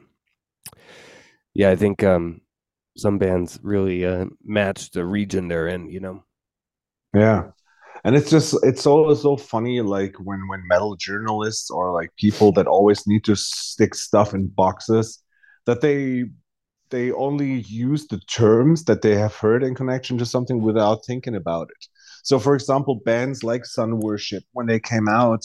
yeah 1.55 1.71
i 1.71 1.77
think 1.77 2.03
um 2.03 2.41
some 2.97 3.19
bands 3.19 3.59
really 3.63 4.05
uh 4.07 4.27
match 4.45 4.91
the 4.91 5.05
region 5.05 5.49
they're 5.49 5.69
in 5.69 5.89
you 5.91 6.01
know 6.01 6.25
Yeah. 7.15 7.51
And 8.07 8.15
it's 8.15 8.31
just 8.31 8.57
it's 8.63 8.87
always 8.87 9.23
so 9.23 9.37
funny 9.37 9.81
like 9.81 10.15
when 10.23 10.47
when 10.47 10.63
metal 10.69 10.95
journalists 10.95 11.73
or 11.73 11.93
like 11.93 12.15
people 12.17 12.53
that 12.53 12.69
always 12.69 13.05
need 13.05 13.25
to 13.25 13.35
stick 13.35 13.97
stuff 13.97 14.33
in 14.33 14.47
boxes 14.47 15.25
that 15.65 15.81
they 15.81 16.27
they 16.91 17.11
only 17.11 17.63
use 17.63 18.07
the 18.07 18.21
terms 18.31 18.85
that 18.85 19.03
they 19.03 19.17
have 19.17 19.35
heard 19.35 19.65
in 19.65 19.75
connection 19.75 20.19
to 20.19 20.25
something 20.25 20.63
without 20.63 21.05
thinking 21.05 21.35
about 21.35 21.69
it. 21.69 21.89
So 22.23 22.39
for 22.39 22.55
example, 22.55 23.01
bands 23.05 23.43
like 23.43 23.67
Sun 23.67 23.99
Worship 23.99 24.45
when 24.53 24.67
they 24.67 24.79
came 24.79 25.09
out, 25.09 25.45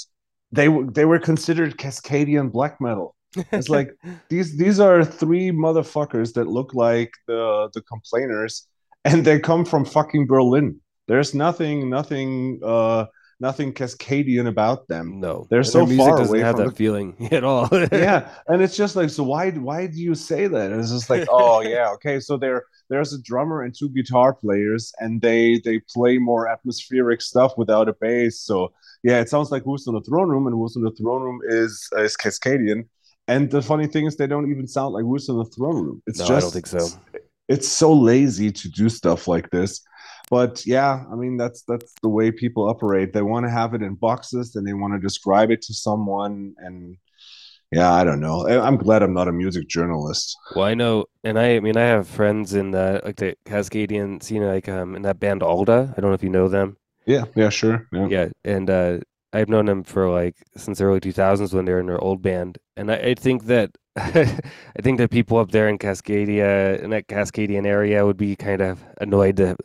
they 0.51 0.70
were 0.70 0.86
they 0.86 1.05
were 1.05 1.18
considered 1.18 1.80
Cascadian 1.80 2.51
black 2.51 2.80
metal. 2.80 3.16
It's 3.51 3.70
like 3.70 3.89
these 4.30 4.55
these 4.55 4.80
are 4.80 5.03
three 5.03 5.49
motherfuckers 5.49 6.34
that 6.34 6.45
look 6.45 6.76
like 6.76 7.12
the 7.28 7.72
the 7.74 7.82
complainers 7.82 8.68
and 9.03 9.26
they 9.26 9.39
come 9.39 9.66
from 9.66 9.84
fucking 9.84 10.28
Berlin. 10.28 10.80
There's 11.08 11.34
nothing 11.34 11.89
nothing 11.89 12.60
uh 12.64 13.06
nothing 13.39 13.74
Cascadian 13.74 14.47
about 14.47 14.88
them. 14.88 15.20
no 15.20 15.47
They're 15.49 15.64
so 15.64 15.86
music 15.86 16.06
far 16.06 16.18
doesn't 16.18 16.28
away 16.36 16.39
have 16.41 16.56
from 16.56 16.66
that 16.66 16.70
the- 16.72 16.76
feeling 16.76 17.16
at 17.32 17.43
all 17.43 17.68
yeah, 17.91 18.30
and 18.47 18.62
it's 18.62 18.78
just 18.78 18.95
like 18.95 19.10
so 19.10 19.24
why 19.24 19.52
why 19.52 19.88
do 19.88 19.99
you 19.99 20.16
say 20.16 20.47
that? 20.47 20.72
And 20.72 20.80
it's 20.80 20.91
just 20.91 21.10
like, 21.10 21.28
oh 21.32 21.62
yeah, 21.62 21.89
okay, 21.95 22.20
so 22.20 22.38
there 22.38 22.64
there's 22.89 23.14
a 23.14 23.22
drummer 23.22 23.64
and 23.64 23.74
two 23.78 23.89
guitar 23.89 24.34
players 24.34 24.93
and 24.99 25.22
they 25.22 25.60
they 25.66 25.80
play 25.93 26.18
more 26.18 26.47
atmospheric 26.49 27.22
stuff 27.22 27.54
without 27.58 27.89
a 27.89 27.93
bass. 27.93 28.39
So 28.41 28.72
yeah, 29.04 29.20
it 29.20 29.30
sounds 29.30 29.49
like 29.52 29.66
Wolves 29.66 29.88
in 29.88 29.93
the 29.95 30.02
Throne 30.02 30.30
Room 30.30 30.45
and 30.47 30.58
Wolves 30.58 30.76
in 30.76 30.84
the 30.84 30.91
Throne 30.91 31.24
Room 31.24 31.39
is 31.47 31.88
is 31.97 32.16
Cascadian. 32.16 32.88
And 33.28 33.49
the 33.49 33.62
funny 33.62 33.88
thing 33.88 34.06
is 34.08 34.18
they 34.18 34.28
don't 34.28 34.49
even 34.52 34.68
sound 34.68 34.93
like 34.93 35.04
Wolves 35.06 35.30
in 35.30 35.38
the 35.38 35.45
Throne 35.45 35.76
Room. 35.86 36.04
It's 36.06 36.20
No, 36.20 36.26
I 36.26 36.28
just 36.28 36.45
don't 36.45 36.52
think 36.52 36.68
so. 36.68 36.88
it's 37.47 37.68
so 37.68 37.93
lazy 37.93 38.52
to 38.52 38.70
do 38.70 38.89
stuff 38.89 39.28
like 39.28 39.49
this 39.52 39.82
but 40.32 40.65
yeah 40.65 41.03
i 41.11 41.15
mean 41.21 41.38
that's 41.38 41.61
that's 41.67 41.93
the 42.01 42.09
way 42.17 42.32
people 42.32 42.63
operate. 42.67 43.13
They 43.13 43.21
want 43.21 43.45
to 43.45 43.51
have 43.51 43.75
it 43.75 43.84
in 43.84 43.93
boxes 43.95 44.55
and 44.55 44.65
they 44.65 44.73
want 44.73 44.93
to 44.95 44.99
describe 45.07 45.51
it 45.51 45.61
to 45.67 45.73
someone 45.73 46.55
and 46.65 46.97
yeah 47.71 47.91
i 47.99 48.03
don't 48.03 48.19
know. 48.25 48.38
I'm 48.67 48.77
glad 48.86 49.03
i'm 49.03 49.13
not 49.13 49.27
a 49.27 49.32
music 49.43 49.65
journalist. 49.75 50.36
Well, 50.55 50.65
I 50.65 50.73
know, 50.73 51.05
and 51.23 51.38
I, 51.38 51.47
I 51.57 51.59
mean, 51.59 51.77
I 51.77 51.88
have 51.93 52.07
friends 52.07 52.53
in 52.53 52.71
the 52.71 53.01
like 53.05 53.17
the 53.17 53.36
Cascadian 53.45 54.21
scene, 54.23 54.43
like 54.55 54.67
um, 54.77 54.95
in 54.97 55.03
that 55.03 55.19
band 55.19 55.43
Alda. 55.43 55.79
I 55.95 56.01
don't 56.01 56.09
know 56.11 56.19
if 56.21 56.23
you 56.23 56.29
know 56.39 56.47
them. 56.57 56.77
yeah 57.05 57.25
yeah 57.36 57.49
sure 57.49 57.77
yeah, 57.93 58.07
Yeah, 58.15 58.27
and 58.55 58.69
uh, 58.69 58.93
I've 59.34 59.49
known 59.53 59.65
them 59.71 59.84
for 59.84 60.09
like 60.09 60.36
since 60.57 60.77
the 60.77 60.86
early 60.86 60.99
two 60.99 61.13
thousands 61.13 61.53
when 61.53 61.65
they 61.65 61.73
were 61.73 61.79
in 61.79 61.88
their 61.91 62.03
old 62.09 62.21
band, 62.21 62.57
and 62.77 62.91
I, 62.91 62.97
I 63.11 63.13
think 63.25 63.45
that 63.45 63.69
I 63.98 64.82
think 64.82 65.00
that 65.00 65.12
people 65.12 65.38
up 65.38 65.52
there 65.52 65.68
in 65.68 65.78
Cascadia, 65.78 66.82
in 66.82 66.92
that 66.92 67.08
Cascadian 67.08 67.66
area, 67.66 68.06
would 68.06 68.16
be 68.18 68.36
kind 68.38 68.62
of 68.62 68.82
annoyed 69.02 69.36
to 69.38 69.58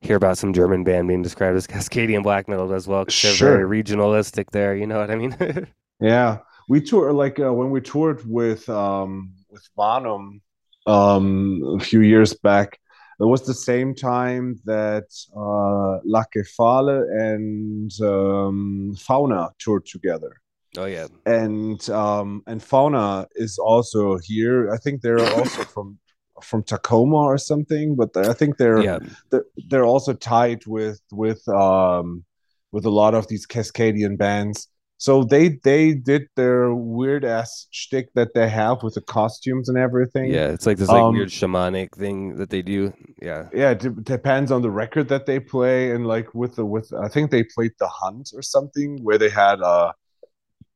hear 0.00 0.16
about 0.16 0.38
some 0.38 0.52
German 0.52 0.84
band 0.84 1.08
being 1.08 1.22
described 1.22 1.56
as 1.56 1.66
Cascadian 1.68 2.22
black 2.22 2.48
metal 2.48 2.72
as 2.72 2.86
well, 2.86 3.04
'cause 3.04 3.20
they're 3.20 3.34
Sure. 3.34 3.36
very 3.36 3.82
regionalistic 3.82 4.50
there. 4.50 4.76
You 4.76 4.86
know 4.86 5.00
what 5.00 5.10
I 5.10 5.16
mean? 5.16 5.66
Yeah, 6.00 6.38
we 6.68 6.80
tour 6.80 7.12
like 7.12 7.38
uh, 7.40 7.52
when 7.52 7.70
we 7.70 7.80
toured 7.80 8.22
with 8.28 8.68
um 8.68 9.34
with 9.50 9.68
Bonham 9.76 10.42
um 10.86 11.62
a 11.80 11.84
few 11.84 12.00
years 12.00 12.34
back. 12.34 12.78
It 13.20 13.24
was 13.24 13.46
the 13.46 13.54
same 13.54 13.94
time 13.94 14.58
that 14.64 15.04
uh 15.36 16.00
La 16.04 16.24
Kefale 16.34 17.04
and 17.32 17.90
um, 18.02 18.96
Fauna 18.98 19.50
toured 19.58 19.86
together. 19.86 20.41
Oh 20.78 20.86
yeah, 20.86 21.06
and 21.26 21.88
um 21.90 22.42
and 22.46 22.62
fauna 22.62 23.26
is 23.34 23.58
also 23.58 24.18
here. 24.18 24.70
I 24.72 24.78
think 24.78 25.02
they're 25.02 25.20
also 25.20 25.64
from 25.74 25.98
from 26.42 26.62
tacoma 26.64 27.18
or 27.18 27.38
something 27.38 27.94
but 27.94 28.16
i 28.16 28.32
think 28.32 28.56
they're 28.56 28.82
yeah, 28.82 28.98
they're, 29.30 29.44
they're 29.68 29.84
also 29.84 30.12
tied 30.12 30.66
with 30.66 31.00
with 31.12 31.46
um 31.48 32.24
with 32.72 32.84
a 32.86 32.90
lot 32.90 33.14
of 33.14 33.28
these 33.28 33.46
cascadian 33.46 34.16
bands. 34.18 34.68
So 34.98 35.24
they 35.24 35.58
they 35.64 35.94
did 35.94 36.28
their 36.36 36.72
weird 36.74 37.24
ass 37.24 37.66
shtick 37.70 38.12
that 38.14 38.34
they 38.34 38.48
have 38.48 38.82
with 38.82 38.94
the 38.94 39.00
costumes 39.02 39.68
and 39.68 39.76
everything. 39.76 40.30
Yeah. 40.32 40.48
It's 40.48 40.64
like 40.66 40.78
this 40.78 40.88
like 40.88 41.02
Um, 41.02 41.14
weird 41.14 41.28
shamanic 41.28 41.94
thing 41.96 42.36
that 42.36 42.50
they 42.50 42.62
do. 42.62 42.92
Yeah, 43.20 43.48
yeah 43.52 43.70
it 43.72 43.80
de- 43.80 43.90
depends 43.90 44.50
on 44.50 44.62
the 44.62 44.70
record 44.70 45.08
that 45.08 45.26
they 45.26 45.38
play 45.40 45.90
and 45.90 46.06
like 46.06 46.34
with 46.34 46.56
the 46.56 46.64
with 46.64 46.92
i 46.94 47.08
think 47.08 47.30
they 47.30 47.44
played 47.44 47.72
the 47.78 47.88
hunt 47.88 48.30
or 48.34 48.42
something 48.42 48.98
where 49.02 49.18
they 49.18 49.28
had 49.28 49.60
uh 49.60 49.92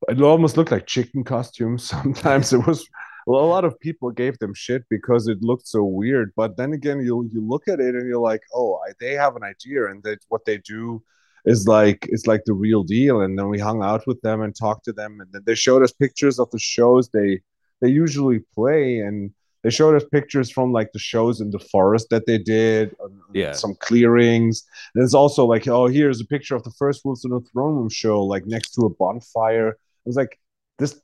it 0.08 0.20
almost 0.20 0.56
looked 0.56 0.70
like 0.72 0.86
chicken 0.86 1.24
costumes 1.24 1.84
sometimes. 1.94 2.52
It 2.52 2.66
was 2.66 2.88
well 3.26 3.44
a 3.44 3.46
lot 3.56 3.64
of 3.64 3.78
people 3.80 4.10
gave 4.10 4.38
them 4.38 4.54
shit 4.54 4.84
because 4.88 5.26
it 5.28 5.42
looked 5.42 5.66
so 5.66 5.82
weird. 5.84 6.32
But 6.36 6.56
then 6.56 6.72
again 6.72 7.00
you 7.00 7.28
you 7.32 7.40
look 7.46 7.68
at 7.68 7.80
it 7.80 7.94
and 7.94 8.06
you're 8.08 8.20
like 8.20 8.42
oh 8.54 8.78
I, 8.86 8.92
they 9.00 9.14
have 9.14 9.36
an 9.36 9.42
idea. 9.44 9.86
And 9.86 10.02
that 10.04 10.18
what 10.28 10.44
they 10.44 10.58
do 10.58 11.02
is 11.44 11.66
like 11.66 12.06
it's 12.10 12.26
like 12.26 12.44
the 12.44 12.52
real 12.52 12.82
deal. 12.82 13.20
And 13.22 13.38
then 13.38 13.48
we 13.48 13.58
hung 13.58 13.82
out 13.82 14.06
with 14.06 14.20
them 14.22 14.42
and 14.42 14.54
talked 14.54 14.84
to 14.86 14.92
them. 14.92 15.20
And 15.20 15.30
then 15.32 15.42
they 15.46 15.54
showed 15.54 15.82
us 15.82 15.92
pictures 15.92 16.38
of 16.38 16.50
the 16.50 16.58
shows 16.58 17.08
they 17.08 17.40
they 17.80 17.88
usually 17.88 18.40
play. 18.54 19.00
And 19.00 19.32
they 19.62 19.70
showed 19.70 19.96
us 19.96 20.04
pictures 20.12 20.48
from 20.50 20.70
like 20.72 20.92
the 20.92 20.98
shows 21.00 21.40
in 21.40 21.50
the 21.50 21.58
forest 21.58 22.08
that 22.10 22.26
they 22.26 22.38
did 22.38 22.94
on 23.02 23.18
Yeah. 23.34 23.52
some 23.52 23.74
clearings. 23.80 24.62
It's 24.94 25.14
also 25.14 25.46
like 25.46 25.66
oh 25.66 25.86
here's 25.86 26.20
a 26.20 26.24
picture 26.26 26.54
of 26.54 26.62
the 26.62 26.70
first 26.78 27.04
wolves 27.04 27.24
in 27.24 27.32
the 27.32 27.40
throne 27.40 27.74
room 27.76 27.88
show 27.90 28.22
like 28.24 28.46
next 28.46 28.70
to 28.74 28.82
a 28.82 28.90
bonfire 28.90 29.76
was 30.06 30.16
like 30.16 30.38
this 30.78 31.00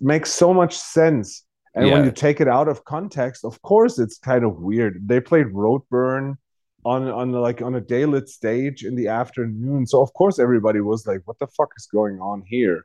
makes 0.00 0.32
so 0.32 0.52
much 0.52 0.76
sense 0.76 1.44
and 1.74 1.90
when 1.90 2.04
you 2.04 2.10
take 2.10 2.40
it 2.40 2.48
out 2.48 2.68
of 2.68 2.84
context 2.84 3.44
of 3.44 3.60
course 3.62 3.98
it's 3.98 4.18
kind 4.18 4.44
of 4.44 4.56
weird 4.56 5.00
they 5.06 5.20
played 5.20 5.46
roadburn 5.46 6.36
on 6.84 7.08
on 7.08 7.32
like 7.32 7.62
on 7.62 7.74
a 7.76 7.80
daylit 7.80 8.28
stage 8.28 8.84
in 8.84 8.94
the 8.94 9.08
afternoon 9.08 9.86
so 9.86 10.02
of 10.02 10.12
course 10.14 10.38
everybody 10.38 10.80
was 10.80 11.06
like 11.06 11.20
what 11.24 11.38
the 11.38 11.46
fuck 11.46 11.70
is 11.76 11.86
going 11.86 12.18
on 12.20 12.42
here 12.46 12.84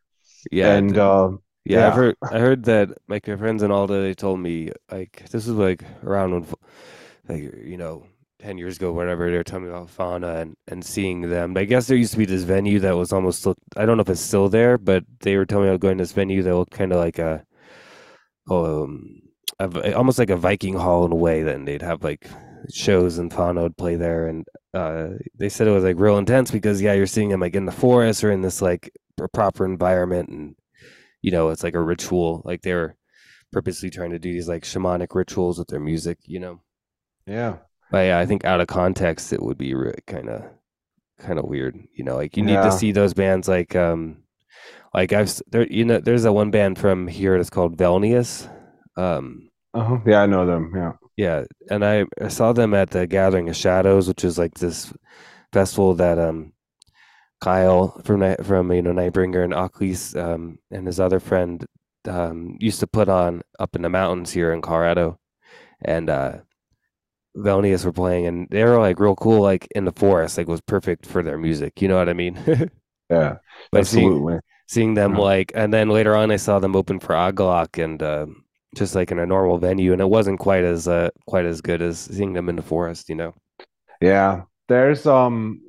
yeah. 0.52 0.74
and 0.76 0.98
um 0.98 1.42
Yeah, 1.66 1.80
Yeah. 1.80 1.88
I've 1.88 1.96
heard. 1.96 2.16
I 2.32 2.40
heard 2.40 2.64
that 2.64 2.90
like 3.10 3.28
my 3.28 3.36
friends 3.36 3.62
in 3.62 3.72
Alda, 3.72 4.02
they 4.02 4.14
told 4.14 4.40
me 4.40 4.72
like 4.90 5.26
this 5.32 5.48
is 5.48 5.54
like 5.54 5.84
around 6.04 6.32
when, 6.32 6.46
like 7.28 7.42
you 7.66 7.76
know, 7.78 8.06
ten 8.40 8.58
years 8.58 8.78
ago, 8.78 8.92
whatever. 8.92 9.30
They 9.30 9.38
were 9.38 9.44
telling 9.44 9.66
me 9.66 9.72
about 9.72 9.90
fauna 9.90 10.36
and 10.38 10.56
and 10.68 10.84
seeing 10.84 11.22
them. 11.30 11.58
I 11.58 11.66
guess 11.66 11.88
there 11.88 11.98
used 11.98 12.14
to 12.14 12.18
be 12.18 12.26
this 12.26 12.44
venue 12.44 12.80
that 12.80 12.98
was 12.98 13.14
almost 13.14 13.46
look. 13.46 13.58
I 13.76 13.86
don't 13.86 13.98
know 13.98 14.02
if 14.02 14.10
it's 14.10 14.22
still 14.22 14.50
there, 14.50 14.78
but 14.78 15.04
they 15.22 15.38
were 15.38 15.46
telling 15.46 15.66
me 15.66 15.70
about 15.70 15.82
going 15.82 15.98
to 15.98 16.04
this 16.04 16.12
venue 16.12 16.44
that 16.44 16.56
looked 16.56 16.72
kind 16.74 16.92
of 16.92 17.00
like 17.00 17.20
a, 17.20 17.46
um, 18.50 19.22
a 19.60 19.94
almost 19.94 20.20
like 20.20 20.30
a 20.30 20.38
Viking 20.38 20.76
hall 20.76 21.06
in 21.06 21.12
a 21.12 21.16
way. 21.16 21.44
Then 21.44 21.66
they'd 21.66 21.82
have 21.82 22.04
like 22.04 22.28
shows 22.74 23.18
and 23.18 23.32
fauna 23.34 23.64
would 23.64 23.78
play 23.78 23.96
there, 23.96 24.28
and 24.28 24.46
uh, 24.74 25.10
they 25.38 25.50
said 25.50 25.68
it 25.68 25.72
was 25.72 25.84
like 25.84 26.00
real 26.00 26.18
intense 26.18 26.52
because 26.52 26.82
yeah, 26.82 26.94
you're 26.94 27.08
seeing 27.08 27.30
them 27.30 27.42
like 27.42 27.56
in 27.56 27.66
the 27.66 27.72
forest 27.72 28.24
or 28.24 28.32
in 28.32 28.42
this 28.42 28.62
like 28.62 28.92
pr- 29.18 29.28
proper 29.34 29.66
environment 29.66 30.30
and 30.30 30.56
you 31.22 31.32
know, 31.32 31.50
it's 31.50 31.64
like 31.64 31.76
a 31.76 31.82
ritual. 31.82 32.42
Like 32.46 32.62
they 32.62 32.74
were 32.74 32.96
purposely 33.52 33.90
trying 33.90 34.12
to 34.12 34.20
do 34.20 34.32
these 34.32 34.48
like 34.48 34.64
shamanic 34.64 35.16
rituals 35.16 35.60
with 35.60 35.68
their 35.70 35.80
music, 35.80 36.20
you 36.26 36.40
know. 36.40 36.62
yeah 37.26 37.58
But 37.92 38.08
yeah, 38.08 38.20
I 38.20 38.26
think 38.26 38.46
out 38.46 38.62
of 38.62 38.68
context, 38.68 39.34
it 39.34 39.42
would 39.42 39.58
be 39.58 39.74
kind 40.08 40.30
of 40.30 40.44
kind 41.20 41.40
of 41.40 41.46
weird. 41.46 41.78
You 41.94 42.04
know, 42.04 42.16
like 42.16 42.38
you 42.38 42.44
need 42.44 42.54
Yeah. 42.54 42.62
to 42.62 42.72
see 42.72 42.92
those 42.92 43.14
bands 43.14 43.48
like 43.48 43.76
um 43.76 44.24
like 44.94 45.14
I've 45.14 45.42
there 45.50 45.68
you 45.68 45.86
know 45.86 46.00
there's 46.00 46.26
a 46.26 46.34
one 46.34 46.52
band 46.52 46.80
from 46.80 47.08
here 47.08 47.38
that's 47.38 47.50
called 47.50 47.78
Velnias. 47.78 48.50
Um 48.98 49.50
uh-huh. 49.74 50.00
yeah 50.06 50.22
i 50.22 50.26
know 50.26 50.46
them 50.46 50.72
yeah 50.76 50.94
yeah, 51.18 51.46
and 51.72 51.84
I, 51.84 52.06
I 52.22 52.28
saw 52.28 52.54
them 52.54 52.76
at 52.76 52.92
the 52.92 53.08
Gathering 53.08 53.50
of 53.50 53.56
Shadows, 53.56 54.08
which 54.08 54.24
is 54.24 54.38
like 54.38 54.54
this 54.56 54.94
festival 55.54 55.96
that 55.96 56.20
um 56.20 56.54
Kyle 57.42 58.00
from 58.04 58.36
from 58.44 58.72
you 58.72 58.82
know 58.82 58.92
Nightbringer 58.94 59.44
and 59.44 59.54
Akhlys 59.54 60.16
um 60.20 60.60
and 60.72 60.88
his 60.88 61.00
other 61.00 61.20
friend 61.20 61.66
um 62.08 62.58
used 62.60 62.80
to 62.82 62.88
put 62.88 63.10
on 63.10 63.42
up 63.60 63.76
in 63.76 63.82
the 63.84 63.90
mountains 63.90 64.32
here 64.32 64.52
in 64.54 64.62
Colorado, 64.62 65.20
and 65.84 66.10
uh 66.10 66.40
Velnias 67.38 67.86
were 67.86 67.94
playing, 67.94 68.26
and 68.28 68.48
they 68.50 68.64
were 68.64 68.80
like 68.80 69.00
real 69.00 69.16
cool, 69.16 69.42
like 69.42 69.68
in 69.76 69.86
the 69.86 69.92
forest, 69.94 70.38
like 70.38 70.48
was 70.48 70.62
perfect 70.62 71.06
for 71.06 71.24
their 71.24 71.38
music. 71.38 71.82
You 71.82 71.88
know 71.90 71.98
what 71.98 72.10
I 72.10 72.14
mean? 72.14 72.40
yeah 73.10 73.38
but 73.72 73.88
seeing 73.88 74.16
absolutely 74.16 74.40
seeing 74.68 74.94
them 74.96 75.16
Yeah. 75.16 75.18
like, 75.18 75.52
and 75.56 75.74
then 75.74 75.90
later 75.90 76.16
on, 76.16 76.32
I 76.32 76.36
saw 76.38 76.60
them 76.60 76.76
open 76.76 77.00
for 77.00 77.16
Agalloch 77.16 77.82
and 77.82 78.04
uh, 78.04 78.26
just 78.76 78.96
like 78.96 79.12
in 79.12 79.20
a 79.20 79.26
normal 79.26 79.58
venue, 79.60 79.94
and 79.94 80.02
it 80.02 80.10
wasn't 80.10 80.40
quite 80.40 80.64
as 80.66 80.88
uh, 80.88 81.10
quite 81.28 81.46
as 81.46 81.62
good 81.62 81.82
as 81.82 82.00
seeing 82.00 82.34
them 82.34 82.50
in 82.50 82.56
the 82.58 82.62
forest, 82.62 83.10
you 83.10 83.16
know. 83.16 83.34
Yeah, 84.02 84.44
there's 84.68 85.06
um 85.08 85.62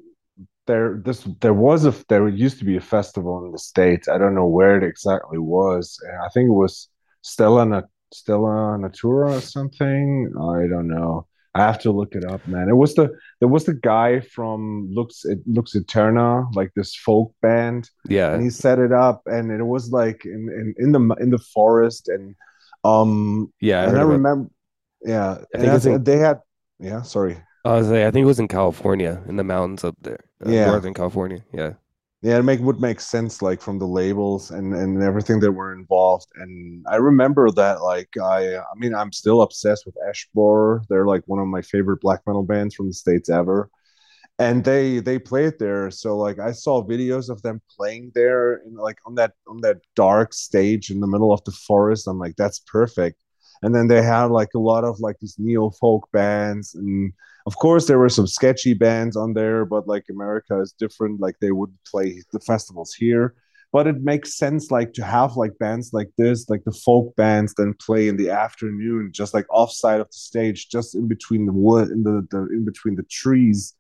there 0.68 1.02
this 1.04 1.24
there 1.42 1.54
was 1.54 1.86
a 1.86 1.94
there 2.10 2.28
used 2.28 2.60
to 2.60 2.66
be 2.66 2.78
a 2.78 2.82
festival 2.82 3.44
in 3.46 3.52
the 3.52 3.60
States. 3.60 4.08
I 4.08 4.18
don't 4.18 4.36
know 4.36 4.48
where 4.48 4.78
it 4.78 4.84
exactly 4.84 5.38
was. 5.38 6.00
I 6.24 6.30
think 6.30 6.48
it 6.50 6.54
was 6.54 6.90
Stella 7.22 7.84
Stella 8.14 8.78
Natura 8.78 9.38
or 9.38 9.42
something. 9.42 10.32
I 10.38 10.68
don't 10.68 10.88
know. 10.88 11.27
I 11.54 11.62
have 11.62 11.78
to 11.80 11.90
look 11.92 12.14
it 12.14 12.24
up, 12.24 12.46
man. 12.46 12.68
It 12.68 12.76
was 12.76 12.94
the 12.94 13.10
there 13.40 13.48
was 13.48 13.64
the 13.64 13.74
guy 13.74 14.20
from 14.20 14.88
Looks 14.92 15.24
it 15.24 15.38
Lux 15.46 15.74
Interna, 15.74 16.46
like 16.54 16.72
this 16.76 16.94
folk 16.94 17.32
band, 17.42 17.90
Yeah, 18.08 18.32
and 18.34 18.42
he 18.42 18.50
set 18.50 18.78
it 18.78 18.92
up, 18.92 19.22
and 19.26 19.50
it 19.50 19.64
was 19.64 19.90
like 19.90 20.24
in 20.24 20.48
in, 20.50 20.74
in 20.78 20.92
the 20.92 21.00
in 21.20 21.30
the 21.30 21.38
forest, 21.38 22.08
and 22.08 22.34
um 22.84 23.52
yeah. 23.60 23.82
I 23.82 23.86
and 23.86 23.98
I 23.98 24.02
remember, 24.02 24.50
yeah, 25.04 25.38
I 25.54 25.78
think 25.78 25.86
in- 25.96 26.04
they 26.04 26.18
had, 26.18 26.38
yeah, 26.78 27.02
sorry. 27.02 27.38
I 27.64 27.72
was 27.76 27.88
like, 27.88 28.02
I 28.02 28.10
think 28.10 28.22
it 28.22 28.26
was 28.26 28.38
in 28.38 28.48
California, 28.48 29.20
in 29.28 29.36
the 29.36 29.44
mountains 29.44 29.84
up 29.84 29.96
there, 30.00 30.20
uh, 30.46 30.50
Yeah. 30.50 30.66
northern 30.66 30.94
California. 30.94 31.44
Yeah, 31.52 31.72
Yeah, 32.20 32.38
it 32.38 32.42
make 32.42 32.58
would 32.60 32.80
make 32.80 32.98
sense 32.98 33.42
like 33.42 33.60
from 33.60 33.78
the 33.78 33.86
labels 33.86 34.50
and 34.50 34.74
and 34.74 35.00
everything 35.02 35.38
that 35.40 35.52
were 35.52 35.72
involved. 35.72 36.26
And 36.34 36.84
I 36.88 36.96
remember 36.96 37.48
that 37.52 37.80
like 37.82 38.08
I 38.20 38.56
I 38.56 38.64
mean 38.76 38.92
I'm 38.94 39.12
still 39.12 39.40
obsessed 39.42 39.86
with 39.86 39.94
Ash 40.08 40.28
Borer. 40.34 40.82
They're 40.88 41.06
like 41.06 41.22
one 41.26 41.38
of 41.38 41.46
my 41.46 41.62
favorite 41.62 42.00
black 42.00 42.22
metal 42.26 42.42
bands 42.42 42.74
from 42.74 42.88
the 42.88 42.92
States 42.94 43.28
ever. 43.30 43.70
And 44.38 44.64
they 44.64 45.00
they 45.00 45.18
played 45.18 45.58
there. 45.60 45.90
So 45.90 46.16
like 46.18 46.38
I 46.40 46.52
saw 46.52 46.84
videos 46.84 47.30
of 47.30 47.42
them 47.42 47.62
playing 47.76 48.12
there 48.14 48.56
in 48.66 48.74
like 48.76 48.98
on 49.06 49.16
that 49.16 49.34
on 49.48 49.60
that 49.62 49.78
dark 49.96 50.34
stage 50.34 50.90
in 50.90 51.00
the 51.00 51.08
middle 51.08 51.32
of 51.32 51.44
the 51.44 51.52
forest. 51.52 52.08
I'm 52.08 52.18
like, 52.18 52.36
that's 52.36 52.60
perfect. 52.60 53.22
And 53.62 53.74
then 53.74 53.88
they 53.88 54.02
had 54.02 54.26
like 54.26 54.54
a 54.54 54.58
lot 54.58 54.84
of 54.84 55.00
like 55.00 55.18
these 55.20 55.36
neo 55.38 55.70
folk 55.70 56.08
bands. 56.12 56.74
And 56.74 57.12
of 57.46 57.56
course 57.56 57.86
there 57.86 57.98
were 57.98 58.08
some 58.08 58.26
sketchy 58.26 58.74
bands 58.74 59.16
on 59.16 59.32
there 59.32 59.64
but 59.64 59.88
like 59.88 60.04
america 60.10 60.60
is 60.60 60.72
different. 60.72 61.20
Like 61.20 61.36
they 61.40 61.52
would 61.52 61.72
play 61.90 62.22
the 62.32 62.40
festivals 62.40 62.94
here. 62.94 63.34
But 63.70 63.86
it 63.86 64.02
makes 64.02 64.38
sense 64.38 64.70
like 64.70 64.94
to 64.94 65.04
have 65.04 65.36
like 65.36 65.58
bands 65.58 65.92
like 65.92 66.10
this 66.16 66.48
like 66.48 66.64
the 66.64 66.72
folk 66.72 67.14
bands 67.16 67.54
then 67.54 67.74
play 67.74 68.08
in 68.08 68.16
the 68.16 68.30
afternoon 68.30 69.10
just 69.12 69.34
like 69.34 69.46
offside 69.50 70.00
of 70.00 70.06
the 70.06 70.16
stage 70.16 70.68
just 70.70 70.94
in 70.94 71.06
between 71.06 71.44
the 71.44 71.52
wood 71.52 71.90
in 71.90 72.02
the, 72.02 72.26
the 72.30 72.48
in 72.50 72.64
between 72.64 72.96
the 72.96 73.02
trees. 73.04 73.74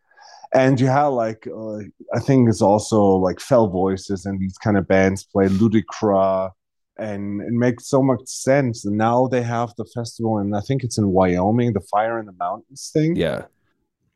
And 0.52 0.80
you 0.80 0.86
have 0.86 1.12
like 1.12 1.46
uh, 1.46 1.78
i 2.14 2.20
think 2.20 2.48
it's 2.48 2.62
also 2.62 3.00
like 3.16 3.38
fell 3.40 3.68
voices 3.68 4.26
and 4.26 4.40
these 4.40 4.58
kind 4.58 4.76
of 4.76 4.88
bands 4.88 5.24
play. 5.24 5.46
Ludicra 5.48 6.50
and 6.98 7.40
it 7.40 7.52
makes 7.52 7.88
so 7.88 8.02
much 8.02 8.20
sense. 8.26 8.84
And 8.84 8.96
now 8.96 9.28
they 9.28 9.42
have 9.42 9.72
the 9.76 9.84
festival 9.94 10.38
and 10.38 10.56
i 10.56 10.60
think 10.60 10.84
it's 10.84 10.98
in 10.98 11.12
wyoming 11.12 11.72
the 11.72 11.80
fire 11.80 12.18
in 12.18 12.26
the 12.26 12.32
mountains 12.32 12.90
thing. 12.92 13.16
Yeah, 13.16 13.46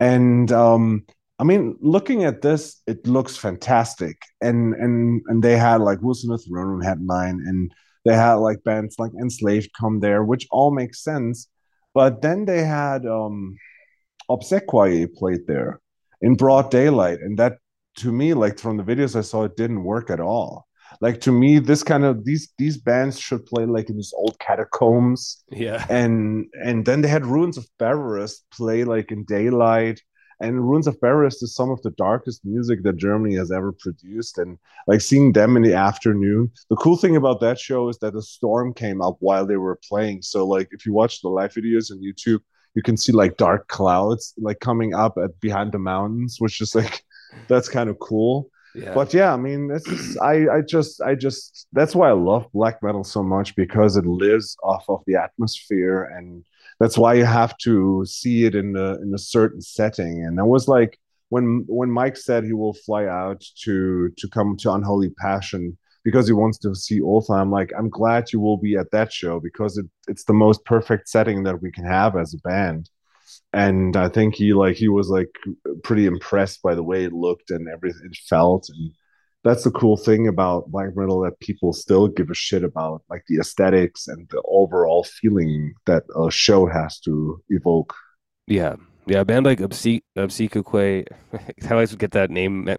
and 0.01 0.51
um 0.53 1.05
i 1.39 1.45
mean 1.45 1.77
looking 1.81 2.25
at 2.25 2.43
this 2.43 2.83
it 2.87 3.07
looks 3.07 3.37
fantastic. 3.37 4.17
And 4.41 4.75
and 4.75 5.23
and 5.29 5.43
they 5.43 5.57
had 5.57 5.81
like 5.81 6.03
Wolves 6.03 6.25
in 6.25 6.31
the 6.31 6.39
Throne 6.39 6.67
Room 6.67 6.83
headline 6.83 7.43
and 7.47 7.73
they 8.05 8.15
had 8.15 8.35
like 8.35 8.65
bands 8.65 8.97
like 8.99 9.13
enslaved 9.21 9.71
come 9.79 10.01
there 10.01 10.25
which 10.25 10.47
all 10.51 10.73
makes 10.73 11.03
sense. 11.03 11.49
But 11.95 12.23
then 12.23 12.47
they 12.47 12.65
had 12.65 13.07
um 13.07 13.57
obsequiae 14.31 15.15
played 15.15 15.47
there 15.47 15.81
in 16.21 16.35
broad 16.35 16.71
daylight. 16.71 17.21
And 17.21 17.39
that 17.39 17.59
to 17.97 18.11
me 18.11 18.35
like 18.35 18.59
from 18.59 18.77
the 18.77 18.83
videos 18.83 19.15
i 19.17 19.21
saw 19.21 19.45
it 19.45 19.57
didn't 19.57 19.85
work 19.85 20.11
at 20.11 20.21
all 20.21 20.67
like 21.01 21.21
to 21.23 21.33
me 21.33 21.59
this 21.59 21.83
kind 21.83 22.05
of 22.05 22.25
these 22.25 22.53
these 22.59 22.77
bands 22.77 23.19
should 23.19 23.45
play 23.47 23.67
like 23.67 23.89
in 23.91 23.97
these 23.97 24.13
old 24.17 24.39
catacombs. 24.39 25.43
Yeah, 25.51 25.85
and 25.89 26.47
and 26.65 26.85
then 26.85 27.03
they 27.03 27.09
had 27.09 27.27
ruins 27.27 27.57
of 27.59 27.67
Beverast 27.79 28.43
play 28.53 28.85
like 28.85 29.11
in 29.11 29.25
daylight. 29.25 30.01
And 30.41 30.69
ruins 30.69 30.89
of 30.89 30.99
Beverast 30.99 31.41
is 31.45 31.55
some 31.55 31.71
of 31.71 31.81
the 31.83 31.93
darkest 31.93 32.45
music 32.45 32.83
that 32.83 32.97
germany 32.97 33.37
has 33.37 33.53
ever 33.53 33.71
produced. 33.71 34.39
And 34.39 34.59
like 34.89 35.01
seeing 35.01 35.33
them 35.33 35.57
in 35.57 35.63
the 35.63 35.75
afternoon. 35.75 36.51
The 36.69 36.75
cool 36.77 36.97
thing 36.97 37.15
about 37.15 37.41
that 37.43 37.61
show 37.61 37.89
is 37.89 37.99
that 37.99 38.17
a 38.17 38.23
storm 38.23 38.75
came 38.75 39.01
up 39.01 39.19
while 39.21 39.47
they 39.47 39.57
were 39.57 39.79
playing. 39.89 40.23
So 40.23 40.45
like 40.45 40.69
if 40.73 40.85
you 40.85 40.93
watch 40.93 41.21
the 41.21 41.29
live 41.29 41.53
videos 41.53 41.93
on 41.93 42.03
youtube 42.03 42.41
you 42.75 42.83
can 42.83 42.97
see 42.97 43.13
like 43.13 43.37
dark 43.37 43.69
clouds 43.69 44.35
like 44.39 44.61
coming 44.61 44.95
up 44.95 45.17
at 45.23 45.39
behind 45.41 45.73
the 45.73 45.79
mountains 45.79 46.37
which 46.39 46.61
is 46.61 46.75
like 46.75 47.05
that's 47.49 47.69
kind 47.69 47.89
of 47.89 47.99
cool 47.99 48.51
yeah. 48.75 48.95
but 48.95 49.13
yeah, 49.13 49.33
I 49.33 49.37
mean, 49.37 49.69
this 49.69 49.87
is 49.87 50.17
I 50.19 50.49
I 50.49 50.61
just 50.61 51.01
I 51.03 51.15
just 51.15 51.67
that's 51.73 51.95
why 51.95 52.09
I 52.09 52.13
love 52.13 52.47
black 52.53 52.83
metal 52.83 53.05
so 53.05 53.23
much 53.23 53.55
because 53.57 53.97
it 53.97 54.07
lives 54.07 54.57
off 54.63 54.85
of 54.89 55.03
the 55.07 55.17
atmosphere 55.17 56.05
and 56.05 56.45
that's 56.81 56.99
why 56.99 57.15
you 57.15 57.25
have 57.25 57.57
to 57.59 58.05
see 58.07 58.45
it 58.45 58.55
in 58.55 58.77
a 58.77 58.95
in 59.03 59.13
a 59.15 59.19
certain 59.19 59.61
setting. 59.61 60.25
And 60.25 60.41
I 60.41 60.43
was 60.43 60.69
like 60.69 60.99
when 61.29 61.65
when 61.69 61.91
Mike 61.91 62.17
said 62.17 62.45
he 62.45 62.53
will 62.53 62.75
fly 62.75 63.07
out 63.07 63.45
to 63.65 64.11
to 64.17 64.29
come 64.29 64.57
to 64.59 64.73
Unholy 64.73 65.11
Passion 65.11 65.79
because 66.05 66.27
he 66.27 66.33
wants 66.33 66.59
to 66.59 66.75
see 66.75 67.01
Ultha, 67.01 67.41
I'm 67.41 67.51
like, 67.51 67.73
I'm 67.79 67.89
glad 67.89 68.33
you 68.33 68.41
will 68.41 68.57
be 68.57 68.77
at 68.77 68.91
that 68.91 69.13
show 69.13 69.39
because 69.39 69.79
it, 69.79 69.87
it's 70.09 70.25
the 70.25 70.33
most 70.33 70.65
perfect 70.65 71.09
setting 71.09 71.45
that 71.45 71.63
we 71.63 71.71
can 71.71 71.85
have 71.85 72.17
as 72.17 72.35
a 72.35 72.39
band 72.39 72.91
and 73.53 73.97
I 73.97 74.09
think 74.09 74.35
he 74.35 74.53
like 74.55 74.77
he 74.77 74.89
was 74.89 75.09
like 75.09 75.31
pretty 75.85 76.07
impressed 76.07 76.63
by 76.63 76.75
the 76.75 76.83
way 76.83 77.05
it 77.05 77.13
looked 77.13 77.51
and 77.51 77.69
everything 77.69 78.03
it 78.11 78.17
felt 78.29 78.69
and 78.69 78.93
that's 79.45 79.65
the 79.65 79.73
cool 79.73 79.97
thing 79.97 80.29
about 80.29 80.71
black 80.71 80.91
metal 80.97 81.21
that 81.23 81.41
people 81.41 81.73
still 81.73 82.07
give 82.09 82.31
a 82.31 82.35
shit 82.35 82.63
about 82.65 83.03
like 83.11 83.25
the 83.29 83.39
aesthetics 83.39 84.09
and 84.09 84.29
the 84.31 84.43
overall 84.47 85.05
feeling 85.05 85.75
that 85.87 86.05
a 86.17 86.31
show 86.31 86.67
has 86.67 87.01
to 87.01 87.43
evoke 87.49 87.95
Yeah, 88.47 88.77
yeah. 89.07 89.21
A 89.21 89.25
band 89.25 89.47
like 89.47 89.61
Obse- 89.61 90.03
Obsequiae, 90.17 91.07
I 91.65 91.71
always 91.73 91.95
get 91.97 92.13
that 92.13 92.31
name 92.31 92.69
eh, 92.69 92.77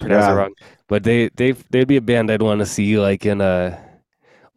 pronounced 0.00 0.28
Yeah. 0.28 0.34
wrong, 0.34 0.54
but 0.88 1.02
they 1.04 1.28
they 1.36 1.52
they'd 1.70 1.88
be 1.88 1.96
a 1.96 2.00
band 2.02 2.30
I'd 2.30 2.42
want 2.42 2.60
to 2.60 2.66
see 2.66 2.98
like 2.98 3.26
in 3.26 3.40
a 3.40 3.78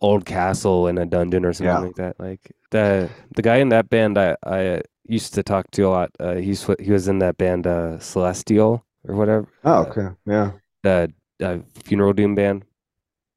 old 0.02 0.26
castle 0.26 0.88
in 0.88 0.98
a 0.98 1.06
dungeon 1.06 1.46
or 1.46 1.54
something 1.54 1.78
Yeah. 1.78 1.80
like 1.80 1.96
that. 1.96 2.20
Like 2.20 2.52
the 2.72 3.10
the 3.36 3.42
guy 3.42 3.58
in 3.58 3.70
that 3.70 3.90
band 3.90 4.18
I 4.18 4.38
I 4.46 4.82
used 5.08 5.34
to 5.36 5.44
talk 5.44 5.70
to 5.72 5.84
a 5.84 5.90
lot. 5.90 6.10
Uh, 6.20 6.36
he's 6.36 6.66
he 6.80 6.92
was 6.92 7.08
in 7.08 7.20
that 7.20 7.38
band 7.38 7.68
uh, 7.68 8.00
Celestial 8.00 8.84
or 9.08 9.16
whatever. 9.16 9.48
oh 9.64 9.72
uh, 9.74 9.82
okay 9.86 10.08
yeah 10.26 10.52
The 10.84 11.14
uh, 11.42 11.58
funeral 11.84 12.14
doom 12.14 12.36
band. 12.36 12.66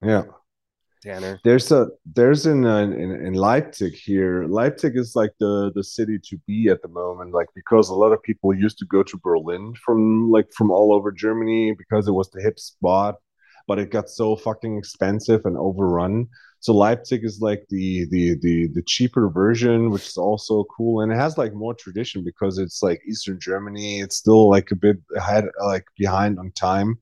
yeah 0.02 0.24
Tanner. 1.00 1.38
There's 1.44 1.70
a 1.70 1.88
there's 2.16 2.44
in, 2.46 2.66
uh, 2.66 2.78
in 2.78 3.10
in 3.26 3.34
Leipzig 3.34 3.94
here. 3.94 4.46
Leipzig 4.48 4.96
is 4.96 5.14
like 5.14 5.30
the 5.38 5.70
the 5.76 5.84
city 5.84 6.18
to 6.28 6.36
be 6.46 6.68
at 6.70 6.82
the 6.82 6.88
moment, 6.88 7.32
like 7.32 7.46
because 7.54 7.88
a 7.88 7.94
lot 7.94 8.10
of 8.12 8.20
people 8.24 8.52
used 8.52 8.78
to 8.78 8.86
go 8.86 9.04
to 9.04 9.16
Berlin 9.18 9.74
from 9.84 10.28
like 10.32 10.48
from 10.52 10.72
all 10.72 10.92
over 10.92 11.12
Germany 11.12 11.72
because 11.78 12.08
it 12.08 12.12
was 12.20 12.28
the 12.30 12.42
hip 12.42 12.58
spot, 12.58 13.14
but 13.68 13.78
it 13.78 13.90
got 13.92 14.10
so 14.10 14.36
fucking 14.36 14.78
expensive 14.78 15.42
and 15.44 15.56
overrun. 15.56 16.26
So 16.60 16.74
Leipzig 16.74 17.24
is 17.24 17.40
like 17.40 17.64
the 17.70 18.06
the 18.10 18.36
the 18.42 18.68
the 18.74 18.82
cheaper 18.82 19.28
version, 19.30 19.90
which 19.90 20.06
is 20.08 20.16
also 20.16 20.64
cool, 20.76 21.02
and 21.02 21.12
it 21.12 21.16
has 21.16 21.38
like 21.38 21.54
more 21.54 21.74
tradition 21.74 22.24
because 22.24 22.58
it's 22.58 22.82
like 22.82 23.00
Eastern 23.08 23.38
Germany. 23.40 24.00
It's 24.00 24.16
still 24.16 24.50
like 24.50 24.72
a 24.72 24.76
bit 24.76 24.98
ahead, 25.16 25.44
like 25.64 25.86
behind 25.96 26.38
on 26.40 26.50
time 26.52 26.98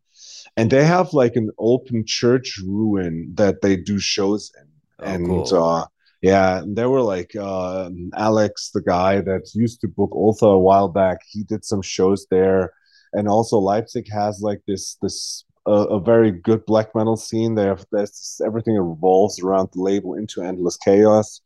and 0.56 0.70
they 0.70 0.84
have 0.84 1.12
like 1.12 1.36
an 1.36 1.50
open 1.58 2.04
church 2.06 2.58
ruin 2.64 3.32
that 3.34 3.62
they 3.62 3.76
do 3.76 3.98
shows 3.98 4.50
in 4.60 4.68
Oh, 4.98 5.04
and 5.14 5.26
cool. 5.26 5.54
uh 5.54 5.86
yeah 6.22 6.62
there 6.66 6.88
were 6.88 7.02
like 7.02 7.36
uh 7.36 7.90
alex 8.16 8.70
the 8.72 8.80
guy 8.80 9.20
that 9.20 9.42
used 9.54 9.80
to 9.82 9.88
book 9.88 10.10
Ultha 10.12 10.54
a 10.54 10.58
while 10.58 10.88
back 10.88 11.18
he 11.30 11.44
did 11.44 11.66
some 11.66 11.82
shows 11.82 12.26
there 12.30 12.72
and 13.12 13.28
also 13.28 13.58
leipzig 13.58 14.06
has 14.10 14.40
like 14.40 14.62
this 14.66 14.96
this 15.02 15.44
uh, 15.66 15.86
a 15.88 16.00
very 16.00 16.30
good 16.30 16.64
black 16.66 16.94
metal 16.94 17.16
scene 17.16 17.54
they 17.54 17.64
have 17.64 17.84
this 17.92 18.40
everything 18.44 18.74
revolves 18.76 19.40
around 19.40 19.68
the 19.72 19.80
label 19.80 20.14
into 20.14 20.42
endless 20.42 20.76
chaos 20.76 21.40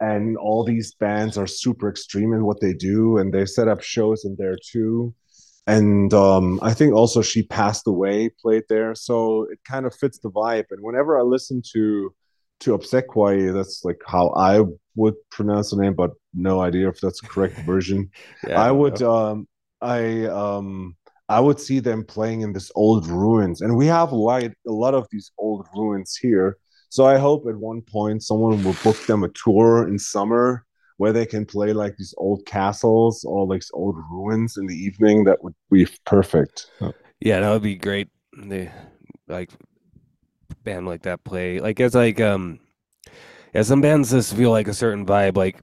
and 0.00 0.36
all 0.38 0.64
these 0.64 0.94
bands 0.94 1.36
are 1.36 1.46
super 1.46 1.88
extreme 1.88 2.32
in 2.32 2.44
what 2.44 2.60
they 2.60 2.72
do 2.72 3.18
and 3.18 3.32
they 3.32 3.44
set 3.44 3.68
up 3.68 3.82
shows 3.82 4.24
in 4.24 4.36
there 4.38 4.56
too 4.72 5.14
and 5.66 6.12
um, 6.14 6.58
I 6.62 6.74
think 6.74 6.94
also 6.94 7.22
she 7.22 7.42
passed 7.42 7.86
away, 7.86 8.30
played 8.42 8.64
there, 8.68 8.94
so 8.94 9.44
it 9.44 9.60
kind 9.64 9.86
of 9.86 9.94
fits 9.94 10.18
the 10.18 10.30
vibe. 10.30 10.64
And 10.70 10.82
whenever 10.82 11.18
I 11.18 11.22
listen 11.22 11.62
to 11.72 12.12
to 12.60 12.76
Obsequiae, 12.76 13.54
that's 13.54 13.84
like 13.84 14.00
how 14.06 14.30
I 14.36 14.62
would 14.96 15.14
pronounce 15.30 15.70
the 15.70 15.80
name, 15.80 15.94
but 15.94 16.10
no 16.34 16.60
idea 16.60 16.88
if 16.88 17.00
that's 17.00 17.20
the 17.20 17.28
correct 17.28 17.58
version. 17.66 18.10
Yeah, 18.46 18.60
I 18.60 18.70
would, 18.70 19.00
know. 19.00 19.14
um, 19.14 19.48
I 19.80 20.24
um, 20.24 20.96
I 21.30 21.38
would 21.38 21.60
see 21.60 21.78
them 21.78 22.04
playing 22.04 22.40
in 22.40 22.52
this 22.52 22.72
old 22.74 23.06
ruins, 23.06 23.60
and 23.60 23.76
we 23.76 23.86
have 23.86 24.12
lot, 24.12 24.42
a 24.42 24.52
lot 24.66 24.94
of 24.94 25.06
these 25.12 25.30
old 25.38 25.64
ruins 25.74 26.16
here. 26.16 26.58
So 26.88 27.06
I 27.06 27.18
hope 27.18 27.46
at 27.48 27.54
one 27.54 27.82
point 27.82 28.24
someone 28.24 28.64
will 28.64 28.74
book 28.82 28.96
them 29.06 29.22
a 29.22 29.28
tour 29.28 29.86
in 29.86 29.96
summer 29.96 30.66
where 30.96 31.12
they 31.12 31.24
can 31.24 31.46
play 31.46 31.72
like 31.72 31.96
these 31.96 32.12
old 32.18 32.44
castles 32.46 33.22
or 33.24 33.46
like 33.46 33.62
old 33.72 33.96
ruins 34.10 34.56
in 34.56 34.66
the 34.66 34.74
evening. 34.74 35.22
That 35.22 35.42
would 35.44 35.54
be 35.70 35.86
perfect. 36.04 36.66
Yeah, 37.20 37.38
that 37.38 37.50
would 37.50 37.62
be 37.62 37.76
great. 37.76 38.08
They 38.36 38.72
like 39.28 39.50
band 40.64 40.86
like 40.86 41.02
that 41.02 41.22
play. 41.22 41.60
Like 41.60 41.78
it's 41.78 41.94
like 41.94 42.20
um 42.20 42.58
yeah, 43.54 43.62
some 43.62 43.80
bands 43.80 44.10
just 44.10 44.34
feel 44.34 44.50
like 44.50 44.66
a 44.66 44.74
certain 44.74 45.06
vibe. 45.06 45.36
Like 45.36 45.60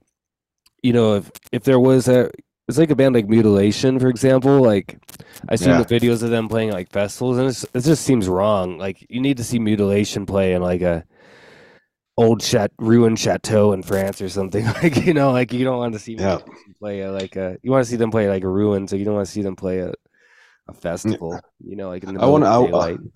you 0.82 0.94
know, 0.94 1.16
if 1.16 1.30
if 1.52 1.64
there 1.64 1.78
was 1.78 2.08
a 2.08 2.30
it's 2.68 2.78
like 2.78 2.90
a 2.90 2.96
band 2.96 3.14
like 3.14 3.26
Mütiilation, 3.26 4.00
for 4.00 4.08
example. 4.08 4.60
Like 4.62 4.98
I've 5.48 5.60
seen 5.60 5.70
Yeah. 5.70 5.82
the 5.82 5.84
videos 5.84 6.22
of 6.22 6.30
them 6.30 6.48
playing 6.48 6.72
like 6.72 6.90
festivals, 6.90 7.38
and 7.38 7.48
it's, 7.48 7.64
it 7.74 7.80
just 7.82 8.04
seems 8.04 8.28
wrong. 8.28 8.78
Like 8.78 9.04
you 9.08 9.20
need 9.20 9.38
to 9.38 9.44
see 9.44 9.58
Mütiilation 9.58 10.26
play 10.26 10.54
in 10.54 10.62
like 10.62 10.82
a 10.82 11.04
old 12.16 12.40
chat 12.40 12.72
ruined 12.78 13.18
chateau 13.18 13.72
in 13.72 13.82
France 13.82 14.20
or 14.20 14.28
something. 14.28 14.64
Like 14.82 14.96
you 14.96 15.14
know, 15.14 15.32
like 15.32 15.52
you 15.52 15.64
don't 15.64 15.78
want 15.78 15.94
to 15.94 15.98
see 15.98 16.14
Yeah. 16.14 16.38
Play 16.80 17.00
a, 17.00 17.12
like 17.12 17.36
a 17.36 17.58
you 17.62 17.70
want 17.70 17.84
to 17.84 17.90
see 17.90 17.96
them 17.96 18.10
play 18.10 18.28
like 18.28 18.44
a 18.44 18.48
ruin, 18.48 18.86
so 18.88 18.96
you 18.96 19.04
don't 19.04 19.14
want 19.14 19.26
to 19.26 19.32
see 19.32 19.42
them 19.42 19.56
play 19.56 19.78
a 19.80 19.92
a 20.68 20.74
festival. 20.74 21.40
You 21.64 21.76
know, 21.76 21.88
like 21.88 22.04
in 22.04 22.14
the 22.14 22.20
I 22.20 22.26
want 22.26 22.44
to. 22.44 23.10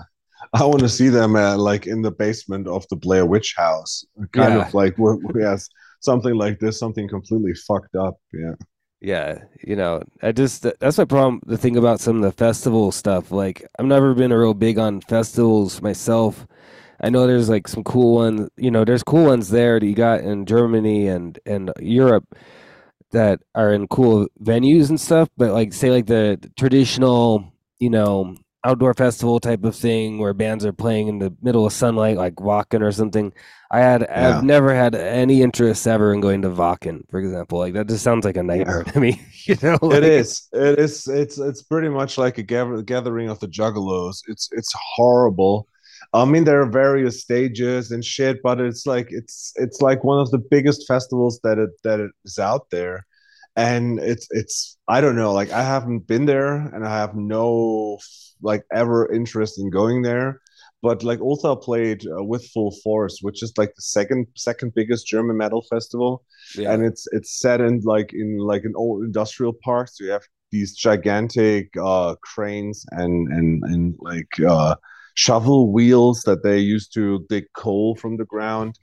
I 0.55 0.65
want 0.65 0.81
to 0.81 0.89
see 0.89 1.09
them 1.09 1.37
uh, 1.37 1.57
like 1.57 1.87
in 1.87 2.03
the 2.03 2.11
basement 2.11 2.67
of 2.67 2.85
the 2.91 2.97
Blair 2.97 3.27
Witch 3.27 3.55
House, 3.57 4.05
kind 4.33 4.55
Yeah. 4.55 4.67
of 4.69 4.75
like 4.75 4.97
yes, 5.37 5.69
something 6.01 6.35
like 6.35 6.59
this, 6.59 6.79
something 6.79 7.09
completely 7.09 7.55
fucked 7.55 7.95
up. 7.95 8.17
Yeah, 8.33 8.55
Yeah, 9.05 9.43
you 9.67 9.75
know, 9.75 10.03
I 10.23 10.31
just 10.31 10.65
that's 10.79 10.97
my 10.97 11.05
problem. 11.05 11.41
The 11.45 11.59
thing 11.59 11.77
about 11.77 11.99
some 11.99 12.17
of 12.17 12.23
the 12.23 12.31
festival 12.31 12.93
stuff, 12.93 13.33
like 13.33 13.67
I've 13.79 13.87
never 13.87 14.15
been 14.15 14.31
a 14.31 14.39
real 14.39 14.55
big 14.55 14.79
on 14.79 15.01
festivals 15.01 15.83
myself. 15.83 16.47
I 17.01 17.11
know 17.11 17.27
there's 17.27 17.49
like 17.49 17.67
some 17.67 17.83
cool 17.83 18.15
ones, 18.15 18.49
you 18.57 18.71
know, 18.71 18.85
there's 18.85 19.03
cool 19.03 19.25
ones 19.27 19.51
there 19.51 19.81
that 19.81 19.87
you 19.87 19.95
got 19.97 20.21
in 20.21 20.47
Germany 20.47 21.09
and 21.09 21.37
and 21.47 21.73
Europe 21.81 22.27
that 23.13 23.41
are 23.55 23.73
in 23.75 23.89
cool 23.89 24.29
venues 24.43 24.91
and 24.91 25.01
stuff. 25.01 25.29
But 25.37 25.53
like, 25.53 25.73
say 25.75 25.91
like 25.91 26.07
the 26.07 26.39
traditional, 26.59 27.53
you 27.81 27.91
know, 27.91 28.37
outdoor 28.65 28.95
festival 28.95 29.41
type 29.41 29.65
of 29.65 29.75
thing 29.75 30.19
where 30.19 30.35
bands 30.35 30.65
are 30.65 30.73
playing 30.73 31.09
in 31.09 31.19
the 31.19 31.35
middle 31.43 31.67
of 31.67 31.73
sunlight, 31.73 32.17
like 32.17 32.37
Wacken 32.37 32.81
or 32.83 32.93
something. 32.93 33.33
I 33.71 33.81
had 33.81 34.03
Yeah. 34.03 34.39
I've 34.39 34.45
never 34.45 34.75
had 34.75 34.95
any 34.95 35.43
interest 35.43 35.87
ever 35.87 36.13
in 36.13 36.21
going 36.21 36.43
to 36.43 36.51
Wacken, 36.51 37.09
for 37.11 37.19
example. 37.19 37.59
Like 37.59 37.75
that 37.75 37.89
just 37.89 38.05
sounds 38.05 38.25
like 38.25 38.37
a 38.37 38.43
nightmare 38.43 38.85
to 38.93 39.01
me. 39.01 39.21
You 39.45 39.57
know, 39.61 39.75
it 39.75 39.83
like, 39.83 40.03
is. 40.05 40.47
It 40.53 40.79
is. 40.79 41.09
It's 41.09 41.37
it's 41.37 41.63
pretty 41.63 41.89
much 41.89 42.17
like 42.17 42.39
a 42.39 42.45
gather, 42.45 42.81
gathering 42.81 43.29
of 43.29 43.41
the 43.41 43.49
juggalos. 43.49 44.23
It's 44.29 44.49
it's 44.53 44.73
horrible. 44.95 45.67
I 46.15 46.25
mean, 46.27 46.45
there 46.45 46.61
are 46.63 46.71
various 46.71 47.23
stages 47.23 47.91
and 47.91 48.05
shit, 48.05 48.41
but 48.45 48.61
it's 48.61 48.87
like 48.87 49.09
it's 49.11 49.53
it's 49.57 49.81
like 49.81 50.05
one 50.05 50.21
of 50.21 50.31
the 50.31 50.39
biggest 50.39 50.87
festivals 50.87 51.41
that 51.43 51.59
it 51.59 51.71
that 51.83 51.99
it 51.99 52.13
is 52.25 52.39
out 52.39 52.71
there, 52.71 53.05
and 53.57 53.99
it's 53.99 54.27
it's 54.31 54.79
I 54.89 55.01
don't 55.01 55.17
know. 55.17 55.33
Like 55.33 55.51
I 55.53 55.63
haven't 55.63 56.07
been 56.07 56.27
there, 56.27 56.55
and 56.57 56.87
I 56.87 56.97
have 56.99 57.15
no 57.15 57.99
like 58.43 58.65
ever 58.75 59.13
interest 59.13 59.59
in 59.61 59.71
going 59.71 60.03
there. 60.03 60.41
But 60.83 61.05
like 61.05 61.21
Ultha 61.21 61.61
played 61.63 62.05
uh, 62.07 62.25
with 62.25 62.45
Full 62.53 62.73
Force, 62.83 63.19
which 63.23 63.43
is 63.43 63.53
like 63.57 63.73
the 63.77 63.83
second 63.83 64.27
second 64.37 64.73
biggest 64.75 65.07
German 65.07 65.37
metal 65.37 65.63
festival 65.71 66.25
Yeah. 66.57 66.73
and 66.73 66.85
it's 66.85 67.07
it's 67.13 67.39
set 67.39 67.61
in 67.61 67.81
like 67.85 68.13
in 68.13 68.39
like 68.39 68.65
an 68.65 68.73
old 68.77 69.05
industrial 69.05 69.53
park 69.65 69.89
so 69.93 70.05
you 70.05 70.11
have 70.11 70.27
these 70.51 70.75
gigantic 70.75 71.71
uh 71.81 72.15
cranes 72.23 72.85
and 72.91 73.29
and 73.33 73.63
and 73.65 73.95
like 74.01 74.33
uh 74.47 74.75
shovel 75.15 75.73
wheels 75.73 76.23
that 76.23 76.43
they 76.43 76.59
used 76.59 76.93
to 76.95 77.25
dig 77.29 77.45
coal 77.55 77.95
from 77.97 78.17
the 78.17 78.25
ground 78.25 78.79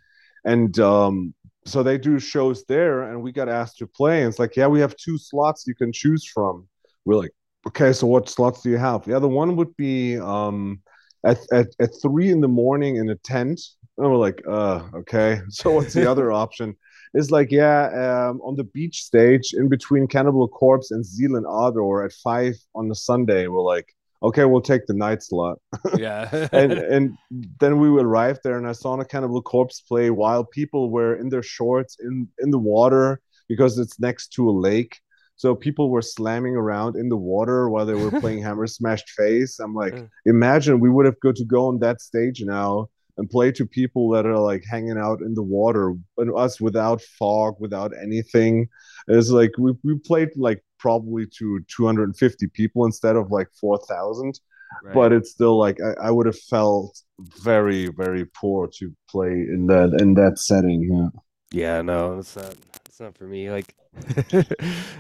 and 0.46 0.80
um 0.80 1.34
so 1.66 1.84
they 1.84 1.98
do 1.98 2.20
shows 2.20 2.64
there 2.66 3.04
and 3.04 3.22
we 3.22 3.32
got 3.32 3.50
asked 3.50 3.78
to 3.78 3.88
play 3.88 4.22
and 4.22 4.30
it's 4.30 4.40
like 4.40 4.56
yeah 4.56 4.68
we 4.68 4.80
have 4.80 4.96
two 4.96 5.18
slots 5.18 5.66
you 5.68 5.76
can 5.76 5.92
choose 5.92 6.26
from. 6.26 6.68
We're 7.06 7.16
like 7.16 7.32
okay 7.68 7.94
so 7.94 8.08
what 8.08 8.30
slots 8.30 8.62
do 8.62 8.70
you 8.70 8.78
have? 8.78 9.02
Yeah, 9.02 9.14
the 9.14 9.18
other 9.18 9.28
one 9.28 9.56
would 9.56 9.76
be 9.78 10.18
um 10.18 10.82
at, 11.26 11.40
at, 11.52 11.68
at 11.80 11.90
three 12.02 12.30
in 12.30 12.42
the 12.42 12.48
morning 12.48 12.96
in 12.96 13.10
a 13.10 13.16
tent. 13.16 13.62
And 13.98 14.10
we're 14.10 14.18
like 14.18 14.42
uh 14.48 14.84
okay. 14.96 15.42
So 15.50 15.72
what's 15.72 15.94
the 15.94 16.10
other 16.10 16.32
option? 16.44 16.76
Is 17.14 17.32
like 17.32 17.52
yeah 17.52 18.30
um, 18.30 18.40
on 18.42 18.56
the 18.56 18.66
beach 18.66 19.04
stage 19.04 19.54
in 19.54 19.68
between 19.68 20.08
cannibal 20.08 20.48
corpse 20.48 20.92
and 20.92 21.04
Zeal 21.04 21.36
and 21.36 21.46
Ardor 21.48 22.06
at 22.06 22.14
five 22.14 22.56
on 22.76 22.88
the 22.88 22.94
sunday 22.94 23.48
we're 23.48 23.64
like 23.64 23.96
okay 24.22 24.46
we'll 24.46 24.62
take 24.62 24.86
the 24.86 24.94
night 24.94 25.22
slot 25.24 25.58
yeah. 25.98 26.48
and 26.52 26.74
and 26.74 27.18
then 27.60 27.80
we 27.80 27.88
arrived 27.90 28.42
there 28.44 28.58
and 28.58 28.68
i 28.68 28.72
saw 28.74 29.00
a 29.00 29.06
cannibal 29.06 29.42
corpse 29.42 29.82
play 29.82 30.10
while 30.10 30.44
people 30.44 30.90
were 30.90 31.16
in 31.16 31.30
their 31.30 31.44
shorts 31.44 31.98
in 32.00 32.28
in 32.40 32.52
the 32.52 32.60
water 32.60 33.22
because 33.48 33.78
it's 33.80 34.00
next 34.00 34.30
to 34.34 34.50
a 34.50 34.52
lake 34.52 35.00
so 35.38 35.56
people 35.56 35.90
were 35.90 36.02
slamming 36.02 36.56
around 36.58 36.98
in 36.98 37.08
the 37.08 37.16
water 37.18 37.70
while 37.70 37.86
they 37.86 37.94
were 37.96 38.12
playing 38.24 38.42
hammer 38.42 38.68
smashed 38.68 39.10
face 39.12 39.60
i'm 39.60 39.74
like 39.74 39.94
Mm. 39.94 40.10
imagine 40.26 40.80
we 40.80 40.90
would 40.90 41.06
have 41.06 41.20
got 41.22 41.36
to 41.36 41.46
go 41.46 41.68
on 41.68 41.80
that 41.80 42.02
stage 42.02 42.42
now 42.44 42.88
and 43.18 43.30
play 43.30 43.52
to 43.52 43.66
people 43.66 44.10
that 44.12 44.26
are 44.26 44.38
like 44.38 44.64
hanging 44.70 44.98
out 44.98 45.20
in 45.22 45.34
the 45.34 45.44
water 45.44 45.94
and 46.18 46.32
us 46.38 46.60
without 46.62 47.02
fog 47.02 47.56
without 47.60 47.92
anything 48.02 48.68
it's 49.08 49.30
like 49.30 49.52
we, 49.58 49.74
we 49.84 49.98
played 50.00 50.30
like 50.36 50.62
probably 50.80 51.26
to 51.40 51.60
250 51.68 52.48
people 52.48 52.86
instead 52.86 53.16
of 53.16 53.32
like 53.32 53.48
4000 53.60 54.40
Right. 54.82 54.94
but 54.94 55.12
it's 55.14 55.32
still 55.32 55.58
like 55.58 55.78
I, 55.82 56.08
I 56.08 56.12
would 56.12 56.26
have 56.28 56.40
felt 56.40 56.98
very 57.44 57.88
very 57.90 58.26
poor 58.26 58.68
to 58.80 58.96
play 59.10 59.32
in 59.32 59.68
that 59.68 59.98
in 60.02 60.14
that 60.16 60.40
setting 60.40 60.82
yeah 60.92 61.10
Yeah, 61.52 61.82
no, 61.82 62.20
it's 62.20 62.36
not. 62.36 62.56
It's 62.86 63.00
not 63.00 63.18
for 63.18 63.26
me. 63.26 63.50
Like, 63.52 63.76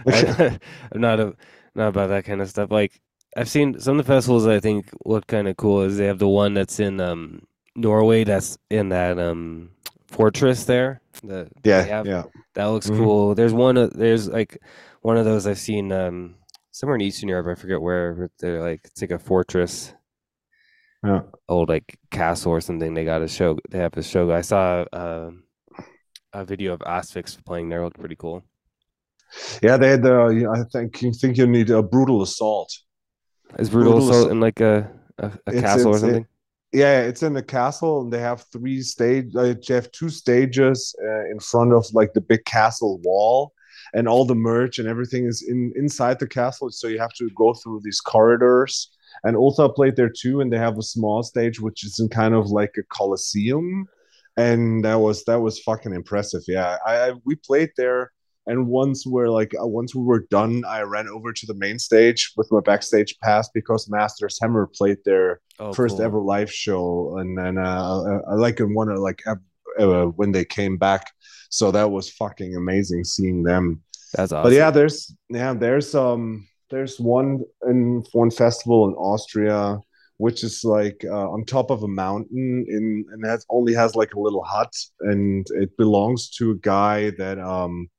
I, 0.09 0.19
am 0.93 1.01
not 1.01 1.19
a 1.19 1.35
not 1.75 1.89
about 1.89 2.09
that 2.09 2.25
kind 2.25 2.41
of 2.41 2.49
stuff. 2.49 2.71
Like, 2.71 2.99
I've 3.37 3.49
seen 3.49 3.79
some 3.79 3.99
of 3.99 4.05
the 4.05 4.11
festivals. 4.13 4.47
I 4.47 4.59
think 4.59 4.89
look 5.05 5.27
kind 5.27 5.47
of 5.47 5.57
cool. 5.57 5.81
Is 5.83 5.97
they 5.97 6.05
have 6.05 6.19
the 6.19 6.27
one 6.27 6.53
that's 6.53 6.79
in 6.79 6.99
um 6.99 7.43
Norway. 7.75 8.23
That's 8.23 8.57
in 8.69 8.89
that 8.89 9.19
um 9.19 9.71
fortress 10.07 10.65
there. 10.65 11.01
The 11.23 11.49
yeah 11.63 11.83
have- 11.83 12.07
yeah 12.07 12.23
that 12.55 12.65
looks 12.65 12.89
Mhm. 12.89 12.97
cool. 12.97 13.35
There's 13.35 13.53
one. 13.53 13.77
of 13.77 13.93
There's 13.93 14.27
like 14.27 14.57
one 15.01 15.17
of 15.17 15.25
those 15.25 15.47
I've 15.47 15.59
seen 15.59 15.91
um 15.91 16.35
somewhere 16.71 16.95
in 16.95 17.01
Eastern 17.01 17.29
Europe. 17.29 17.47
I 17.57 17.59
forget 17.59 17.81
where. 17.81 18.13
but 18.13 18.31
They're 18.39 18.61
like 18.61 18.81
it's 18.85 19.01
like 19.01 19.11
a 19.11 19.19
fortress. 19.19 19.93
yeah 21.03 21.21
old 21.47 21.69
like 21.69 21.97
castle 22.11 22.51
or 22.51 22.61
something. 22.61 22.93
They 22.93 23.05
got 23.05 23.21
a 23.21 23.27
show. 23.27 23.57
They 23.69 23.79
have 23.79 23.95
a 23.97 24.03
show. 24.03 24.31
I 24.31 24.41
saw 24.41 24.85
um 24.93 25.43
a 26.33 26.45
video 26.45 26.73
of 26.73 26.79
Asphyx 26.81 27.43
playing 27.45 27.69
there. 27.69 27.83
Looked 27.83 27.99
pretty 27.99 28.15
cool. 28.17 28.43
yeah 29.61 29.77
they 29.77 29.89
had 29.89 30.01
the 30.01 30.15
i 30.57 30.63
think 30.73 31.01
you 31.03 31.11
think 31.13 31.37
you 31.37 31.45
need 31.45 31.69
a 31.69 31.83
brutal 31.83 32.23
assault 32.23 32.69
Is 33.59 33.69
brutal, 33.69 33.93
Brutal 33.93 34.09
assault 34.09 34.31
in 34.31 34.39
like 34.39 34.59
a 34.59 34.89
a, 35.19 35.27
a 35.27 35.51
It's- 35.53 35.61
castle 35.61 35.91
or 35.93 35.97
it's- 35.97 36.03
it- 36.03 36.05
something? 36.13 36.27
yeah 36.73 37.01
it's 37.09 37.21
in 37.21 37.33
the 37.33 37.43
castle 37.43 38.01
and 38.01 38.11
they 38.13 38.19
have 38.29 38.43
three 38.51 38.81
stage 38.81 39.35
uh, 39.35 39.53
they 39.67 39.73
have 39.75 39.91
two 39.91 40.09
stages 40.09 40.95
uh, 41.07 41.25
in 41.33 41.39
front 41.39 41.73
of 41.73 41.85
like 41.93 42.11
the 42.13 42.21
big 42.31 42.43
castle 42.45 42.97
wall 43.03 43.53
and 43.93 44.07
all 44.07 44.25
the 44.25 44.35
merch 44.35 44.79
and 44.79 44.87
everything 44.87 45.25
is 45.25 45.41
in 45.47 45.71
inside 45.75 46.19
the 46.19 46.27
castle. 46.27 46.69
So 46.71 46.87
you 46.87 46.99
have 46.99 47.13
to 47.15 47.29
go 47.35 47.53
through 47.53 47.81
these 47.83 48.01
corridors. 48.01 48.91
And 49.23 49.35
Ultha 49.35 49.73
played 49.75 49.95
there 49.95 50.11
too 50.21 50.39
and 50.41 50.51
they 50.53 50.57
have 50.57 50.77
a 50.77 50.83
small 50.83 51.23
stage 51.23 51.59
which 51.59 51.83
is 51.85 51.99
in 51.99 52.09
kind 52.09 52.33
of 52.35 52.47
like 52.51 52.75
a 52.77 52.83
coliseum. 52.93 53.85
And 54.37 54.85
that 54.85 54.95
was 54.99 55.23
that 55.25 55.41
was 55.41 55.59
fucking 55.59 55.93
impressive. 55.93 56.43
Yeah 56.47 56.77
i, 56.85 56.93
I 57.09 57.13
we 57.25 57.35
played 57.35 57.71
there. 57.77 58.11
And 58.47 58.67
once 58.67 59.05
we're 59.05 59.29
like 59.29 59.53
uh, 59.61 59.67
once 59.67 59.93
we 59.93 60.01
were 60.03 60.25
done 60.31 60.63
i 60.67 60.81
ran 60.81 61.07
over 61.07 61.33
to 61.33 61.45
the 61.45 61.53
main 61.55 61.77
stage 61.77 62.31
with 62.37 62.47
my 62.51 62.61
backstage 62.61 63.15
pass 63.21 63.49
because 63.53 63.89
Master's 63.89 64.37
Hammer 64.41 64.67
played 64.79 64.97
their 65.05 65.41
Oh, 65.61 65.73
first 65.73 65.97
cool. 65.97 66.05
ever 66.05 66.19
live 66.21 66.49
show, 66.49 67.17
and 67.17 67.37
then 67.37 67.57
uh, 67.57 68.19
I 68.31 68.35
like 68.35 68.61
and 68.61 68.73
one 68.73 68.87
of 68.87 68.97
like 68.99 69.21
uh, 69.79 70.05
when 70.05 70.31
they 70.31 70.45
came 70.45 70.77
back. 70.77 71.05
So 71.49 71.71
that 71.71 71.89
was 71.89 72.09
fucking 72.11 72.55
amazing 72.55 73.03
seeing 73.03 73.43
them. 73.43 73.81
That's 74.13 74.31
awesome. 74.31 74.43
But 74.43 74.53
yeah, 74.55 74.71
there's 74.71 75.15
yeah, 75.29 75.53
there's 75.53 75.95
um 75.95 76.47
there's 76.69 76.99
one 76.99 77.43
in 77.67 78.03
one 78.11 78.31
festival 78.31 78.87
in 78.87 78.93
Austria, 78.93 79.79
which 80.17 80.43
is 80.43 80.63
like 80.63 81.03
uh, 81.05 81.29
on 81.29 81.45
top 81.45 81.71
of 81.71 81.83
a 81.83 81.87
mountain 81.87 82.65
in 82.67 83.05
and 83.11 83.25
has 83.25 83.45
only 83.49 83.73
has 83.73 83.95
like 83.95 84.13
a 84.13 84.19
little 84.19 84.43
hut, 84.43 84.73
and 85.01 85.47
it 85.51 85.75
belongs 85.77 86.29
to 86.31 86.51
a 86.51 86.55
guy 86.55 87.11
that 87.11 87.39
um 87.39 87.89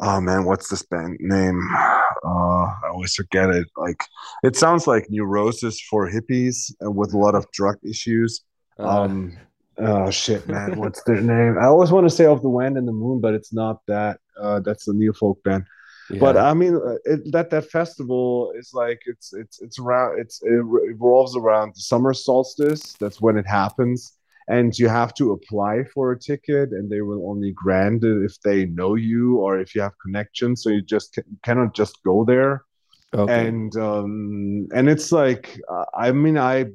oh 0.00 0.20
man, 0.20 0.44
what's 0.44 0.68
this 0.68 0.82
band 0.82 1.16
name? 1.20 1.60
Uh, 2.22 2.64
I 2.84 2.90
always 2.92 3.14
forget 3.14 3.48
it. 3.48 3.66
Like 3.78 4.04
it 4.44 4.54
sounds 4.54 4.86
like 4.86 5.06
Neurosis 5.08 5.80
for 5.80 6.10
hippies 6.10 6.70
and 6.80 6.94
with 6.94 7.14
a 7.14 7.18
lot 7.18 7.34
of 7.34 7.50
drug 7.50 7.76
issues. 7.82 8.42
Uh, 8.78 9.04
Um, 9.04 9.38
oh 9.80 10.10
shit, 10.10 10.46
man, 10.48 10.78
what's 10.78 11.02
their 11.04 11.20
name? 11.20 11.58
I 11.58 11.66
always 11.66 11.90
want 11.90 12.08
to 12.08 12.14
say 12.14 12.24
Of 12.24 12.42
the 12.42 12.48
Wind 12.48 12.76
and 12.76 12.86
the 12.86 12.92
Moon, 12.92 13.20
but 13.20 13.34
it's 13.34 13.52
not 13.52 13.80
that. 13.86 14.20
Uh, 14.40 14.60
that's 14.60 14.88
a 14.88 14.94
neo 14.94 15.12
folk 15.12 15.42
band. 15.42 15.64
But. 16.18 16.36
I 16.36 16.54
mean, 16.54 16.74
uh, 16.74 16.96
it, 17.04 17.30
that 17.32 17.50
that 17.50 17.70
festival 17.70 18.52
is 18.56 18.72
like 18.74 19.00
it's 19.06 19.32
it's 19.32 19.60
it's 19.60 19.78
around 19.78 20.18
it's 20.18 20.42
it 20.42 20.62
revolves 20.64 21.36
around 21.36 21.74
the 21.76 21.80
summer 21.80 22.12
solstice. 22.12 22.94
That's 22.94 23.20
when 23.20 23.36
it 23.36 23.46
happens, 23.46 24.14
and 24.48 24.76
you 24.76 24.88
have 24.88 25.14
to 25.14 25.32
apply 25.32 25.84
for 25.94 26.10
a 26.10 26.18
ticket, 26.18 26.70
and 26.70 26.90
they 26.90 27.02
will 27.02 27.30
only 27.30 27.52
grant 27.52 28.02
it 28.02 28.24
if 28.24 28.40
they 28.40 28.66
know 28.66 28.96
you 28.96 29.36
or 29.36 29.60
if 29.60 29.74
you 29.74 29.82
have 29.82 29.92
connections. 30.02 30.64
So 30.64 30.70
you 30.70 30.82
just 30.82 31.14
ca- 31.14 31.22
cannot 31.44 31.74
just 31.74 32.02
go 32.02 32.24
there 32.24 32.64
okay. 33.14 33.48
and 33.48 33.76
um 33.76 34.68
and 34.74 34.88
it's 34.88 35.12
like 35.12 35.60
uh, 35.68 35.84
i 35.94 36.12
mean 36.12 36.38
i 36.38 36.66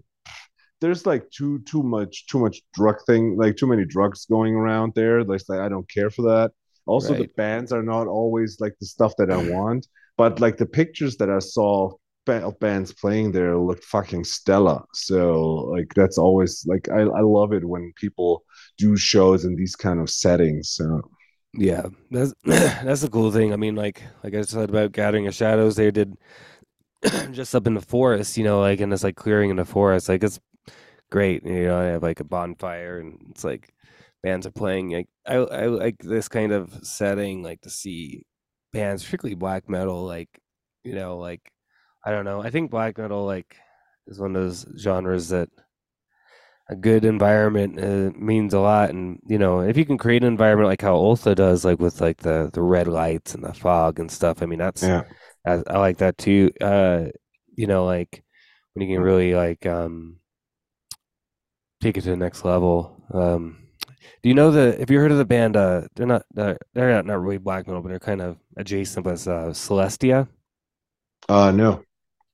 there's 0.86 1.06
like 1.06 1.30
too 1.32 1.60
too 1.60 1.82
much 1.84 2.28
too 2.28 2.40
much 2.40 2.62
drug 2.74 2.98
thing 3.08 3.36
like 3.38 3.56
too 3.58 3.68
many 3.68 3.86
drugs 3.86 4.26
going 4.28 4.54
around 4.54 4.94
there 4.96 5.24
like, 5.24 5.42
like 5.50 5.60
i 5.60 5.68
don't 5.68 5.90
care 5.90 6.12
for 6.12 6.22
that 6.22 6.52
also 6.86 7.14
the 7.16 7.30
bands 7.36 7.72
are 7.72 7.82
not 7.82 8.08
always 8.08 8.58
like 8.60 8.76
the 8.80 8.86
stuff 8.86 9.14
that 9.18 9.32
i 9.32 9.38
want 9.56 9.88
but 10.18 10.40
like 10.40 10.58
the 10.58 10.66
pictures 10.66 11.18
that 11.18 11.30
i 11.30 11.40
saw 11.40 11.92
of 12.28 12.60
bands 12.60 12.92
playing 12.92 13.32
there 13.32 13.58
looked 13.58 13.84
fucking 13.84 14.24
stellar 14.24 14.82
so 14.94 15.44
like 15.76 15.92
that's 15.96 16.18
always 16.18 16.66
like 16.68 16.88
i, 16.90 17.02
I 17.02 17.22
love 17.22 17.54
it 17.54 17.64
when 17.64 17.94
people 17.96 18.44
do 18.78 18.98
shows 18.98 19.46
in 19.46 19.56
these 19.56 19.76
kind 19.76 20.00
of 20.00 20.10
settings 20.10 20.72
so 20.72 21.02
Yeah, 21.58 21.86
that's 22.12 22.34
that's 22.44 23.02
the 23.02 23.10
cool 23.10 23.32
thing. 23.32 23.54
I 23.54 23.56
mean, 23.56 23.76
like 23.76 24.04
like 24.24 24.34
I 24.34 24.42
said 24.42 24.70
about 24.70 24.92
Gathering 24.92 25.28
of 25.28 25.36
Shadows, 25.36 25.76
they 25.76 25.92
did 25.92 26.18
just 27.32 27.56
up 27.56 27.68
in 27.68 27.74
the 27.76 27.82
forest, 27.82 28.38
you 28.38 28.44
know, 28.44 28.60
like 28.62 28.82
in 28.82 28.90
this 28.90 29.04
like 29.04 29.16
clearing 29.16 29.50
in 29.50 29.58
the 29.58 29.66
forest. 29.66 30.10
Like 30.10 30.24
it's 30.24 30.40
great, 31.16 31.46
you 31.46 31.64
know. 31.64 31.80
I 31.80 31.86
have 31.86 32.04
like 32.04 32.20
a 32.20 32.26
bonfire, 32.26 33.00
and 33.00 33.18
it's 33.30 33.46
like 33.46 33.74
bands 34.22 34.46
are 34.46 34.52
playing. 34.52 34.92
Like 34.92 35.08
I 35.26 35.36
I 35.36 35.66
like 35.68 35.98
this 36.00 36.28
kind 36.28 36.52
of 36.52 36.74
setting, 36.84 37.42
like 37.42 37.62
to 37.62 37.70
see 37.70 38.26
bands, 38.74 39.04
particularly 39.06 39.36
black 39.36 39.70
metal, 39.70 40.04
like 40.06 40.30
you 40.84 40.94
know, 40.94 41.18
like 41.18 41.42
I 42.06 42.12
don't 42.12 42.26
know. 42.26 42.42
I 42.42 42.50
think 42.50 42.70
black 42.70 42.98
metal 42.98 43.26
like 43.26 43.56
is 44.08 44.20
one 44.20 44.36
of 44.36 44.42
those 44.44 44.66
genres 44.78 45.30
that 45.30 45.50
a 46.68 46.76
good 46.76 47.06
environment 47.06 47.80
uh, 47.80 48.12
means 48.20 48.54
a 48.54 48.60
lot 48.60 48.90
and 48.90 49.20
you 49.28 49.38
know 49.38 49.60
if 49.60 49.78
you 49.78 49.86
can 49.86 50.00
create 50.00 50.24
an 50.24 50.28
environment 50.28 50.68
like 50.68 50.82
how 50.82 50.96
Ultha 50.96 51.36
does 51.36 51.64
like 51.64 51.80
with 51.80 52.02
like 52.02 52.18
the 52.18 52.50
the 52.54 52.62
red 52.62 52.88
lights 52.88 53.36
and 53.36 53.44
the 53.44 53.54
fog 53.54 54.00
and 54.00 54.10
stuff 54.10 54.42
I 54.42 54.48
mean 54.48 54.58
that's 54.58 54.82
yeah 54.82 55.04
I, 55.46 55.62
I 55.68 55.78
like 55.78 55.98
that 56.00 56.18
too 56.18 56.52
uh 56.62 57.06
you 57.56 57.68
know 57.68 57.86
like 57.86 58.24
when 58.74 58.88
you 58.88 58.96
can 58.96 59.04
really 59.04 59.36
like 59.36 59.68
um 59.68 60.18
take 61.82 61.98
it 61.98 62.02
to 62.02 62.10
the 62.10 62.18
next 62.18 62.46
level. 62.46 63.04
Um 63.14 63.58
do 64.22 64.30
you 64.30 64.36
know 64.36 64.52
the 64.52 64.80
if 64.82 64.90
you 64.90 65.00
heard 65.00 65.12
of 65.12 65.18
the 65.18 65.26
band 65.26 65.56
uh 65.58 65.82
they're 65.96 66.06
not 66.08 66.24
they're, 66.34 66.58
they're 66.74 66.92
not, 66.92 67.06
not 67.06 67.22
really 67.22 67.38
black 67.38 67.68
metal 67.68 67.82
but 67.82 67.90
they're 67.90 68.00
kind 68.00 68.22
of 68.22 68.38
adjacent 68.58 69.04
but 69.04 69.14
it's 69.14 69.28
uh 69.28 69.50
Celestia? 69.50 70.28
Uh 71.30 71.52
no. 71.52 71.84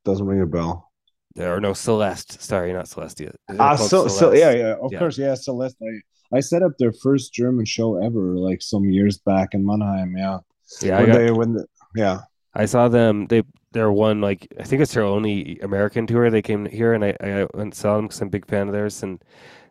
Doesn't 0.06 0.26
ring 0.26 0.42
a 0.42 0.46
bell. 0.46 0.92
Or 1.38 1.60
no 1.62 1.74
Celeste 1.74 2.42
sorry 2.42 2.74
not 2.74 2.86
Celestia. 2.86 3.34
Ah, 3.50 3.78
called 3.78 3.90
so 3.90 4.08
so 4.08 4.34
yeah, 4.34 4.52
yeah, 4.52 4.76
of 4.82 4.92
Yeah. 4.92 5.00
course, 5.00 5.18
yeah. 5.18 5.34
Celeste, 5.36 5.78
I, 5.82 6.38
I 6.38 6.40
set 6.40 6.64
up 6.64 6.74
their 6.78 6.94
first 6.94 7.34
German 7.34 7.66
show 7.66 8.04
ever, 8.04 8.38
like 8.38 8.62
some 8.62 8.86
years 8.90 9.18
back 9.18 9.54
in 9.54 9.66
Mannheim. 9.66 10.16
Yeah, 10.18 10.40
yeah 10.82 10.98
when 11.00 11.08
got, 11.08 11.18
they 11.18 11.32
when 11.32 11.54
the, 11.54 11.66
yeah 11.96 12.20
I 12.54 12.66
saw 12.66 12.88
them. 12.88 13.28
They 13.28 13.44
they're 13.72 13.92
one 13.92 14.22
like 14.22 14.48
I 14.60 14.64
think 14.64 14.82
it's 14.82 14.94
their 14.94 15.04
only 15.04 15.60
American 15.62 16.08
tour. 16.08 16.30
They 16.30 16.42
came 16.42 16.66
here 16.66 16.94
and 16.94 17.04
I 17.06 17.16
I 17.22 17.48
went 17.54 17.76
saw 17.76 17.96
them 17.98 18.08
because 18.08 18.22
I'm 18.22 18.28
a 18.28 18.32
big 18.32 18.46
fan 18.48 18.68
of 18.68 18.74
theirs 18.74 19.04
and 19.04 19.24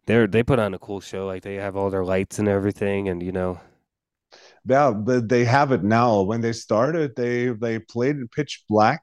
they're 0.06 0.26
they 0.28 0.42
put 0.44 0.58
on 0.60 0.74
a 0.74 0.78
cool 0.80 1.00
show. 1.00 1.26
Like 1.26 1.42
they 1.44 1.56
have 1.56 1.76
all 1.76 1.90
their 1.90 2.04
lights 2.04 2.38
and 2.40 2.48
everything 2.48 3.08
and 3.08 3.22
you 3.22 3.32
know 3.32 3.60
yeah, 4.66 4.90
but 4.92 5.28
they 5.28 5.44
have 5.44 5.72
it 5.72 5.82
now. 5.82 6.22
When 6.22 6.40
they 6.40 6.52
started, 6.52 7.16
they 7.16 7.48
they 7.48 7.78
played 7.78 8.16
in 8.16 8.28
pitch 8.28 8.64
black, 8.68 9.00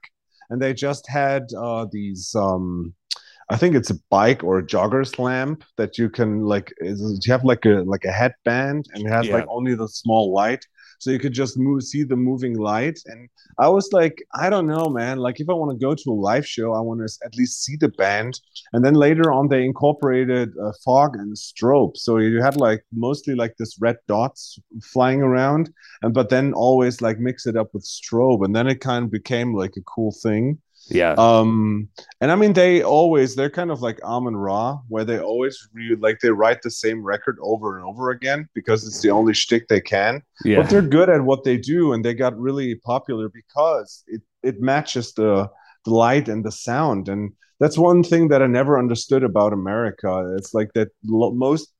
and 0.50 0.60
they 0.60 0.74
just 0.74 1.08
had 1.08 1.48
uh 1.56 1.86
these 1.90 2.34
um. 2.34 2.94
I 3.50 3.56
think 3.56 3.74
it's 3.76 3.90
a 3.90 3.98
bike 4.10 4.44
or 4.44 4.58
a 4.58 4.66
jogger's 4.66 5.18
lamp 5.18 5.64
that 5.78 5.98
you 5.98 6.10
can 6.10 6.44
like. 6.46 6.72
is- 6.80 7.20
You 7.26 7.32
have 7.32 7.44
like 7.44 7.64
a 7.66 7.82
like 7.86 8.04
a 8.04 8.12
headband, 8.12 8.86
and 8.94 9.06
it 9.06 9.10
has 9.10 9.28
Yeah. 9.28 9.32
like 9.32 9.46
only 9.48 9.74
the 9.74 9.88
small 9.88 10.32
light, 10.34 10.64
so 10.98 11.10
you 11.10 11.18
could 11.18 11.32
just 11.32 11.56
move, 11.56 11.82
see 11.82 12.02
the 12.02 12.16
moving 12.16 12.56
light. 12.58 12.98
And 13.06 13.28
I 13.58 13.68
was 13.68 13.92
like, 13.92 14.22
I 14.34 14.50
don't 14.50 14.66
know, 14.66 14.86
man. 14.86 15.18
Like, 15.18 15.40
if 15.40 15.48
I 15.48 15.54
want 15.54 15.70
to 15.72 15.84
go 15.84 15.94
to 15.94 16.10
a 16.10 16.12
live 16.12 16.46
show, 16.46 16.74
I 16.74 16.80
want 16.80 17.00
to 17.00 17.18
at 17.24 17.36
least 17.36 17.64
see 17.64 17.76
the 17.76 17.88
band. 17.88 18.40
And 18.72 18.84
then 18.84 18.94
later 18.94 19.32
on, 19.32 19.48
they 19.48 19.64
incorporated 19.64 20.52
uh, 20.62 20.72
fog 20.84 21.16
and 21.16 21.34
strobe, 21.36 21.96
so 21.96 22.18
you 22.18 22.42
had 22.42 22.56
like 22.56 22.84
mostly 22.92 23.34
like 23.34 23.56
this 23.56 23.80
red 23.80 23.96
dots 24.06 24.58
flying 24.82 25.22
around, 25.22 25.70
and 26.02 26.12
but 26.12 26.28
then 26.28 26.52
always 26.52 27.00
like 27.00 27.18
mix 27.18 27.46
it 27.46 27.56
up 27.56 27.72
with 27.72 27.84
strobe, 27.84 28.44
and 28.44 28.54
then 28.54 28.66
it 28.66 28.80
kind 28.80 29.04
of 29.04 29.10
became 29.10 29.54
like 29.54 29.76
a 29.76 29.82
cool 29.82 30.12
thing. 30.22 30.58
Yeah 30.88 31.16
Um, 31.16 31.88
and 32.20 32.30
I 32.30 32.36
mean, 32.36 32.52
they 32.52 32.82
always 32.82 33.34
they're 33.34 33.50
kind 33.50 33.70
of 33.70 33.82
like 33.82 33.98
Amenra, 34.00 34.80
where 34.88 35.04
they 35.04 35.18
always 35.18 35.68
re- 35.72 35.96
like 36.00 36.20
they 36.20 36.30
write 36.30 36.62
the 36.62 36.70
same 36.70 37.02
record 37.02 37.36
over 37.42 37.76
and 37.76 37.84
over 37.84 38.10
again 38.10 38.48
because 38.54 38.86
it's 38.86 39.00
the 39.00 39.10
only 39.10 39.34
shtick 39.34 39.68
they 39.68 39.80
can. 39.80 40.22
yeah 40.44 40.62
But 40.62 40.70
they're 40.70 40.82
good 40.82 41.08
at 41.10 41.22
what 41.22 41.44
they 41.44 41.56
do, 41.56 41.92
and 41.92 42.04
they 42.04 42.14
got 42.14 42.38
really 42.38 42.76
popular 42.76 43.28
because 43.28 44.04
it 44.06 44.22
it 44.42 44.60
matches 44.60 45.12
the 45.12 45.50
the 45.84 45.90
light 45.92 46.28
and 46.28 46.44
the 46.44 46.52
sound, 46.52 47.08
and 47.08 47.32
that's 47.60 47.78
one 47.78 48.02
thing 48.02 48.28
that 48.28 48.42
I 48.42 48.46
never 48.46 48.78
understood 48.78 49.24
about 49.24 49.52
America. 49.52 50.34
It's 50.36 50.54
like 50.54 50.72
that 50.74 50.88
lo- 51.04 51.32
most 51.32 51.72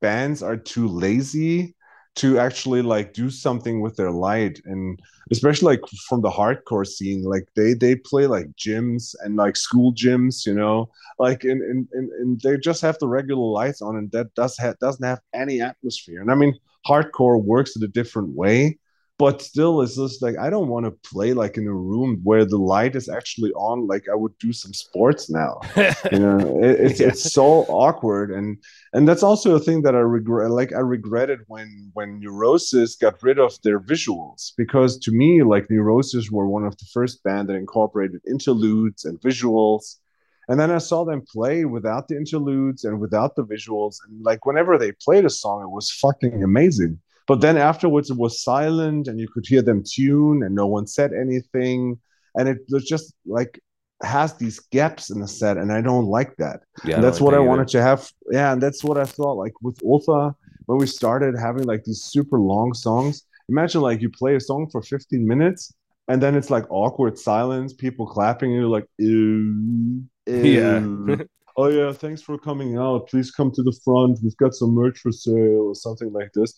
bands 0.00 0.42
are 0.42 0.56
too 0.56 0.88
lazy 0.88 1.74
to 2.14 2.38
actually 2.38 2.82
like 2.82 3.14
do 3.14 3.30
something 3.30 3.80
with 3.80 3.96
their 3.96 4.10
light 4.10 4.60
and 4.66 5.00
especially 5.30 5.76
like 5.76 5.80
from 6.08 6.20
the 6.20 6.30
hardcore 6.30 6.86
scene 6.86 7.22
like 7.22 7.48
they 7.56 7.72
they 7.72 7.96
play 7.96 8.26
like 8.26 8.46
gyms 8.52 9.14
and 9.20 9.36
like 9.36 9.56
school 9.56 9.94
gyms 9.94 10.44
you 10.44 10.54
know? 10.54 10.90
Like 11.18 11.44
and 11.44 11.62
and, 11.62 11.88
and, 11.92 12.10
and 12.12 12.40
they 12.40 12.58
just 12.58 12.82
have 12.82 12.98
the 12.98 13.08
regular 13.08 13.42
lights 13.42 13.80
on 13.80 13.96
and 13.96 14.10
that 14.12 14.34
does 14.34 14.58
ha- 14.58 14.74
doesn't 14.80 15.04
have 15.04 15.20
any 15.34 15.60
atmosphere. 15.60 16.20
And 16.20 16.30
i 16.30 16.34
mean 16.34 16.54
hardcore 16.86 17.42
works 17.42 17.76
in 17.76 17.82
a 17.82 17.88
different 17.88 18.30
way 18.30 18.78
but 19.22 19.40
still 19.40 19.74
it's 19.82 19.96
just 20.04 20.20
like 20.26 20.36
i 20.44 20.48
don't 20.50 20.66
want 20.74 20.84
to 20.84 20.92
play 21.12 21.30
like 21.42 21.54
in 21.60 21.66
a 21.68 21.78
room 21.90 22.10
where 22.28 22.44
the 22.44 22.62
light 22.74 22.94
is 23.00 23.08
actually 23.18 23.52
on 23.68 23.86
like 23.92 24.04
i 24.12 24.16
would 24.22 24.36
do 24.46 24.52
some 24.62 24.74
sports 24.84 25.30
now 25.42 25.52
you 26.12 26.18
know 26.24 26.38
it, 26.68 26.74
it's 26.86 27.00
Yeah. 27.00 27.08
it's 27.10 27.24
so 27.40 27.46
awkward 27.86 28.28
and 28.38 28.48
and 28.94 29.02
that's 29.08 29.22
also 29.30 29.48
a 29.54 29.62
thing 29.66 29.78
that 29.84 29.94
i 29.94 30.04
regret 30.18 30.50
like 30.60 30.72
i 30.80 30.82
regretted 30.96 31.40
when 31.52 31.68
when 31.96 32.08
neurosis 32.22 32.90
got 33.04 33.14
rid 33.28 33.38
of 33.46 33.52
their 33.64 33.80
visuals 33.92 34.40
because 34.62 34.92
to 35.04 35.10
me 35.20 35.30
like 35.52 35.70
neurosis 35.70 36.26
were 36.36 36.48
one 36.56 36.66
of 36.70 36.74
the 36.80 36.88
first 36.96 37.22
band 37.26 37.44
that 37.48 37.62
incorporated 37.64 38.20
interludes 38.34 39.00
and 39.06 39.14
visuals 39.28 39.82
and 40.48 40.56
then 40.60 40.70
i 40.78 40.80
saw 40.90 41.00
them 41.04 41.22
play 41.36 41.56
without 41.76 42.04
the 42.08 42.16
interludes 42.22 42.80
and 42.86 42.94
without 43.04 43.32
the 43.36 43.46
visuals 43.54 43.94
and 44.04 44.12
like 44.30 44.40
whenever 44.48 44.72
they 44.76 44.90
played 45.06 45.24
a 45.24 45.36
song 45.42 45.58
it 45.66 45.72
was 45.78 45.86
fucking 46.04 46.42
amazing 46.52 46.94
but 47.26 47.40
then 47.40 47.56
afterwards 47.56 48.10
it 48.10 48.16
was 48.16 48.42
silent 48.42 49.08
and 49.08 49.18
you 49.20 49.28
could 49.28 49.44
hear 49.46 49.62
them 49.62 49.82
tune 49.86 50.42
and 50.42 50.54
no 50.54 50.66
one 50.66 50.86
said 50.86 51.12
anything 51.12 51.98
and 52.36 52.48
it 52.48 52.58
was 52.70 52.84
just 52.84 53.14
like 53.26 53.60
has 54.02 54.34
these 54.36 54.58
gaps 54.58 55.10
in 55.10 55.20
the 55.20 55.28
set 55.28 55.56
and 55.56 55.72
i 55.72 55.80
don't 55.80 56.06
like 56.06 56.34
that 56.36 56.60
yeah 56.84 56.96
and 56.96 57.04
that's 57.04 57.20
what 57.20 57.34
I 57.34 57.36
that 57.38 57.44
wanted 57.44 57.68
to 57.68 57.82
have. 57.82 58.10
Yeah, 58.30 58.52
and 58.52 58.60
that's 58.60 58.82
what 58.82 58.98
I 58.98 59.04
thought. 59.04 59.34
Like 59.34 59.52
with 59.62 59.78
Ultha, 59.82 60.34
when 60.66 60.78
we 60.78 60.86
started 60.86 61.34
having 61.38 61.64
like 61.64 61.84
these 61.84 62.02
super 62.02 62.38
long 62.38 62.74
songs, 62.74 63.24
imagine 63.48 63.80
like 63.80 64.00
you 64.00 64.10
play 64.10 64.34
a 64.34 64.40
song 64.40 64.68
for 64.70 64.82
15 64.82 65.24
minutes 65.26 65.72
and 66.08 66.22
then 66.22 66.34
it's 66.34 66.50
like 66.50 66.64
awkward 66.70 67.18
silence, 67.18 67.72
people 67.72 68.06
clapping, 68.06 68.50
and 68.50 68.60
you're 68.60 68.68
like, 68.68 68.86
ew, 68.98 70.02
Yeah. 70.26 70.84
oh 71.56 71.68
yeah, 71.68 71.92
thanks 71.92 72.22
for 72.22 72.38
coming 72.38 72.76
out. 72.76 73.08
Please 73.08 73.30
come 73.30 73.50
to 73.52 73.62
the 73.62 73.78
front. 73.84 74.18
We've 74.22 74.36
got 74.36 74.54
some 74.54 74.70
merch 74.70 74.98
for 74.98 75.12
sale 75.12 75.68
or 75.68 75.74
something 75.74 76.12
like 76.12 76.32
this. 76.34 76.54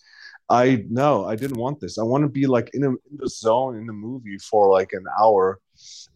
I 0.49 0.83
no, 0.89 1.25
I 1.25 1.35
didn't 1.35 1.57
want 1.57 1.79
this. 1.79 1.97
I 1.97 2.03
want 2.03 2.23
to 2.23 2.29
be 2.29 2.45
like 2.45 2.69
in, 2.73 2.83
a, 2.83 2.89
in 2.89 3.17
the 3.17 3.27
zone 3.29 3.77
in 3.77 3.85
the 3.87 3.93
movie 3.93 4.37
for 4.37 4.69
like 4.71 4.93
an 4.93 5.05
hour. 5.19 5.59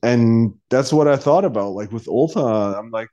And 0.03 0.53
that's 0.69 0.93
what 0.93 1.07
I 1.07 1.17
thought 1.17 1.45
about. 1.45 1.71
Like 1.73 1.91
with 1.91 2.05
Ultha, 2.05 2.77
I'm 2.77 2.91
like, 2.91 3.09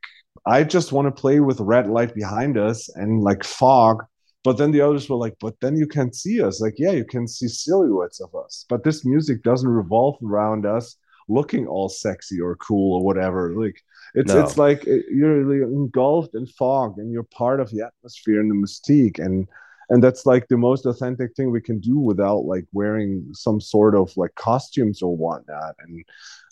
I 0.46 0.62
just 0.62 0.92
want 0.92 1.06
to 1.06 1.20
play 1.20 1.40
with 1.40 1.58
red 1.60 1.88
light 1.88 2.14
behind 2.14 2.58
us 2.58 2.88
and 2.94 3.22
like 3.22 3.44
fog. 3.44 4.04
But 4.44 4.58
then 4.58 4.70
the 4.70 4.80
others 4.80 5.08
were 5.08 5.16
like, 5.16 5.34
but 5.40 5.54
then 5.60 5.76
you 5.76 5.88
can't 5.88 6.14
see 6.14 6.40
us. 6.40 6.60
Like, 6.60 6.74
yeah, 6.78 6.92
you 6.92 7.04
can 7.04 7.26
see 7.26 7.48
silhouettes 7.48 8.20
of 8.20 8.32
us. 8.34 8.64
But 8.68 8.84
this 8.84 9.04
music 9.04 9.42
doesn't 9.42 9.68
revolve 9.68 10.18
around 10.22 10.66
us 10.66 10.96
looking 11.28 11.66
all 11.66 11.88
sexy 11.88 12.40
or 12.40 12.54
cool 12.56 12.98
or 12.98 13.04
whatever. 13.04 13.54
Like, 13.60 13.80
it's 14.14 14.32
No. 14.32 14.44
it's 14.44 14.56
like 14.56 14.84
you're 14.84 15.64
engulfed 15.64 16.36
in 16.36 16.46
fog 16.46 16.98
and 16.98 17.10
you're 17.10 17.24
part 17.24 17.58
of 17.58 17.70
the 17.70 17.82
atmosphere 17.82 18.40
and 18.40 18.50
the 18.50 18.54
mystique. 18.54 19.18
And 19.18 19.48
and 19.90 20.02
that's 20.02 20.26
like 20.26 20.48
the 20.48 20.56
most 20.56 20.86
authentic 20.86 21.34
thing 21.34 21.50
we 21.50 21.60
can 21.60 21.78
do 21.78 21.98
without 21.98 22.44
like 22.44 22.64
wearing 22.72 23.28
some 23.32 23.60
sort 23.60 23.94
of 23.94 24.16
like 24.16 24.34
costumes 24.34 25.02
or 25.02 25.16
whatnot. 25.16 25.74
And 25.78 26.04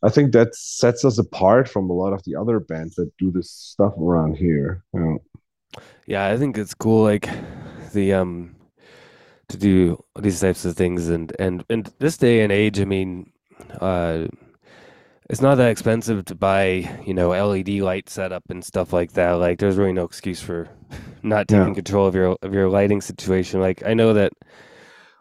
I 0.03 0.11
think 0.11 0.32
that 0.32 0.55
sets 0.55 1.05
us 1.05 1.18
apart 1.18 1.68
from 1.68 1.91
a 1.91 1.95
lot 1.95 2.12
of 2.12 2.22
the 2.24 2.37
other 2.37 2.61
bands 2.61 2.95
that 2.97 3.11
do 3.18 3.30
this 3.30 3.51
stuff 3.51 3.95
around 3.99 4.37
here. 4.37 4.85
Know? 4.93 5.18
Yeah, 6.07 6.26
I 6.26 6.37
think 6.37 6.59
it's 6.59 6.74
cool, 6.74 7.03
like 7.03 7.28
the 7.93 8.12
um 8.14 8.55
to 9.49 9.57
do 9.57 10.03
these 10.18 10.41
types 10.41 10.64
of 10.64 10.76
things, 10.76 11.09
and 11.09 11.35
and 11.39 11.64
in 11.68 11.87
this 11.99 12.16
day 12.16 12.43
and 12.43 12.53
age, 12.53 12.80
I 12.80 12.85
mean, 12.85 13.32
uh, 13.80 14.26
it's 15.31 15.41
not 15.41 15.57
that 15.57 15.70
expensive 15.70 16.25
to 16.27 16.35
buy, 16.35 17.01
you 17.07 17.14
know, 17.14 17.31
LED 17.31 17.81
light 17.81 18.09
setup 18.09 18.45
and 18.51 18.64
stuff 18.64 18.93
like 18.93 19.12
that. 19.12 19.33
Like, 19.33 19.59
there's 19.59 19.77
really 19.77 19.93
no 19.93 20.05
excuse 20.05 20.41
for 20.41 20.68
not 21.22 21.49
taking 21.49 21.75
control 21.75 22.07
of 22.07 22.14
your 22.14 22.37
of 22.43 22.53
your 22.53 22.68
lighting 22.68 23.01
situation. 23.01 23.61
Like, 23.61 23.83
I 23.85 23.95
know 23.95 24.12
that 24.14 24.33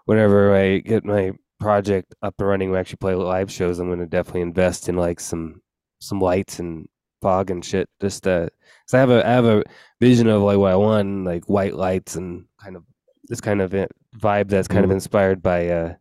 whenever 0.06 0.56
I 0.56 0.80
get 0.80 1.06
my 1.06 1.32
project 1.60 2.14
up 2.22 2.36
and 2.40 2.48
running, 2.48 2.72
we 2.72 2.78
actually 2.78 2.98
play 2.98 3.16
live 3.16 3.52
shows. 3.52 3.80
I'm 3.80 3.88
going 3.88 4.00
to 4.00 4.06
definitely 4.06 4.42
invest 4.42 4.90
in 4.90 4.96
like 4.98 5.20
some 5.20 5.62
some 6.00 6.20
lights 6.20 6.60
and 6.60 6.88
fog 7.22 7.50
and 7.52 7.64
shit. 7.64 7.88
Just 8.02 8.28
uh, 8.28 8.48
cause 8.86 8.94
I 8.94 9.00
have 9.00 9.10
a 9.10 9.26
I 9.26 9.32
have 9.32 9.46
a 9.46 9.64
vision 10.02 10.28
of 10.28 10.42
like 10.42 10.58
what 10.58 10.74
I 10.74 10.76
want, 10.76 11.24
like 11.24 11.46
white 11.50 11.76
lights 11.76 12.16
and 12.16 12.46
kind 12.62 12.76
of 12.76 12.84
this 13.30 13.40
kind 13.40 13.62
of 13.62 13.72
vibe 14.18 14.50
that's 14.50 14.68
kind 14.68 14.84
of 14.84 14.90
Mhm. 14.92 14.96
inspired 14.96 15.42
by 15.42 15.70
uh 15.70 15.94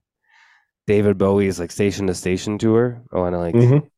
David 0.89 1.17
Bowie's 1.17 1.61
like 1.61 1.71
Station 1.71 2.09
to 2.09 2.15
Station 2.15 2.59
tour. 2.59 3.01
I 3.13 3.19
want 3.19 3.35
to 3.35 3.39
like 3.39 3.55
Mhm. 3.55 3.89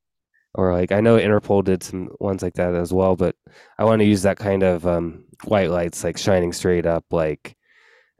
Or 0.55 0.73
like 0.73 0.93
I 0.93 1.01
know 1.01 1.17
Interpol 1.19 1.65
did 1.65 1.83
some 1.83 2.11
ones 2.21 2.43
like 2.43 2.55
that 2.55 2.75
as 2.75 2.93
well, 2.93 3.17
but 3.17 3.37
I 3.79 3.85
want 3.85 4.01
to 4.01 4.07
use 4.07 4.23
that 4.23 4.39
kind 4.39 4.63
of 4.63 4.87
um, 4.87 5.25
white 5.45 5.71
lights 5.71 6.05
like 6.05 6.19
shining 6.19 6.53
straight 6.53 6.87
up, 6.87 7.05
like 7.11 7.57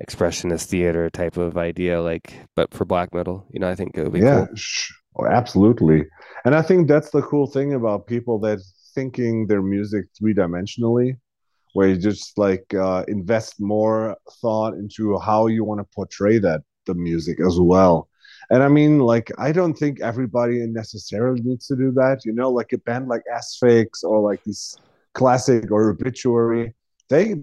expressionist 0.05 0.67
theater 0.67 1.11
type 1.11 1.37
of 1.37 1.57
idea, 1.57 2.03
like 2.03 2.35
but 2.57 2.73
for 2.75 2.85
black 2.85 3.15
metal. 3.15 3.47
You 3.51 3.61
know, 3.61 3.69
I 3.69 3.75
think 3.75 3.97
it 3.97 4.03
would 4.05 4.13
be 4.13 4.21
yeah 4.21 4.47
cool. 4.47 4.49
sh- 4.55 4.93
oh, 5.17 5.27
absolutely 5.27 6.05
and 6.45 6.55
i 6.55 6.63
think 6.63 6.89
that's 6.89 7.11
the 7.11 7.23
cool 7.23 7.47
thing 7.47 7.75
about 7.75 8.07
people 8.07 8.39
that 8.39 8.59
thinking 8.95 9.47
their 9.47 9.63
music 9.63 10.05
three-dimensionally 10.19 11.17
where 11.73 11.89
you 11.89 11.97
just 11.97 12.39
like 12.39 12.73
uh, 12.75 13.05
invest 13.09 13.61
more 13.61 14.17
thought 14.41 14.75
into 14.75 15.19
how 15.19 15.47
you 15.49 15.65
want 15.65 15.81
to 15.81 15.85
portray 15.95 16.39
that 16.39 16.61
the 16.87 16.95
music 16.95 17.41
as 17.41 17.59
well 17.59 18.09
and 18.51 18.63
i 18.63 18.69
mean 18.69 18.99
like 18.99 19.31
i 19.39 19.53
don't 19.53 19.75
think 19.75 20.01
everybody 20.01 20.67
necessarily 20.67 21.41
needs 21.43 21.67
to 21.67 21.77
do 21.77 21.91
that 21.93 22.25
you 22.25 22.33
know 22.33 22.51
like 22.51 22.73
a 22.73 22.79
band 22.79 23.09
like 23.09 23.23
asphyx 23.33 24.03
or 24.03 24.21
like 24.21 24.43
these 24.45 24.77
classic 25.13 25.71
or 25.71 25.91
obituary 25.91 26.75
they 27.11 27.37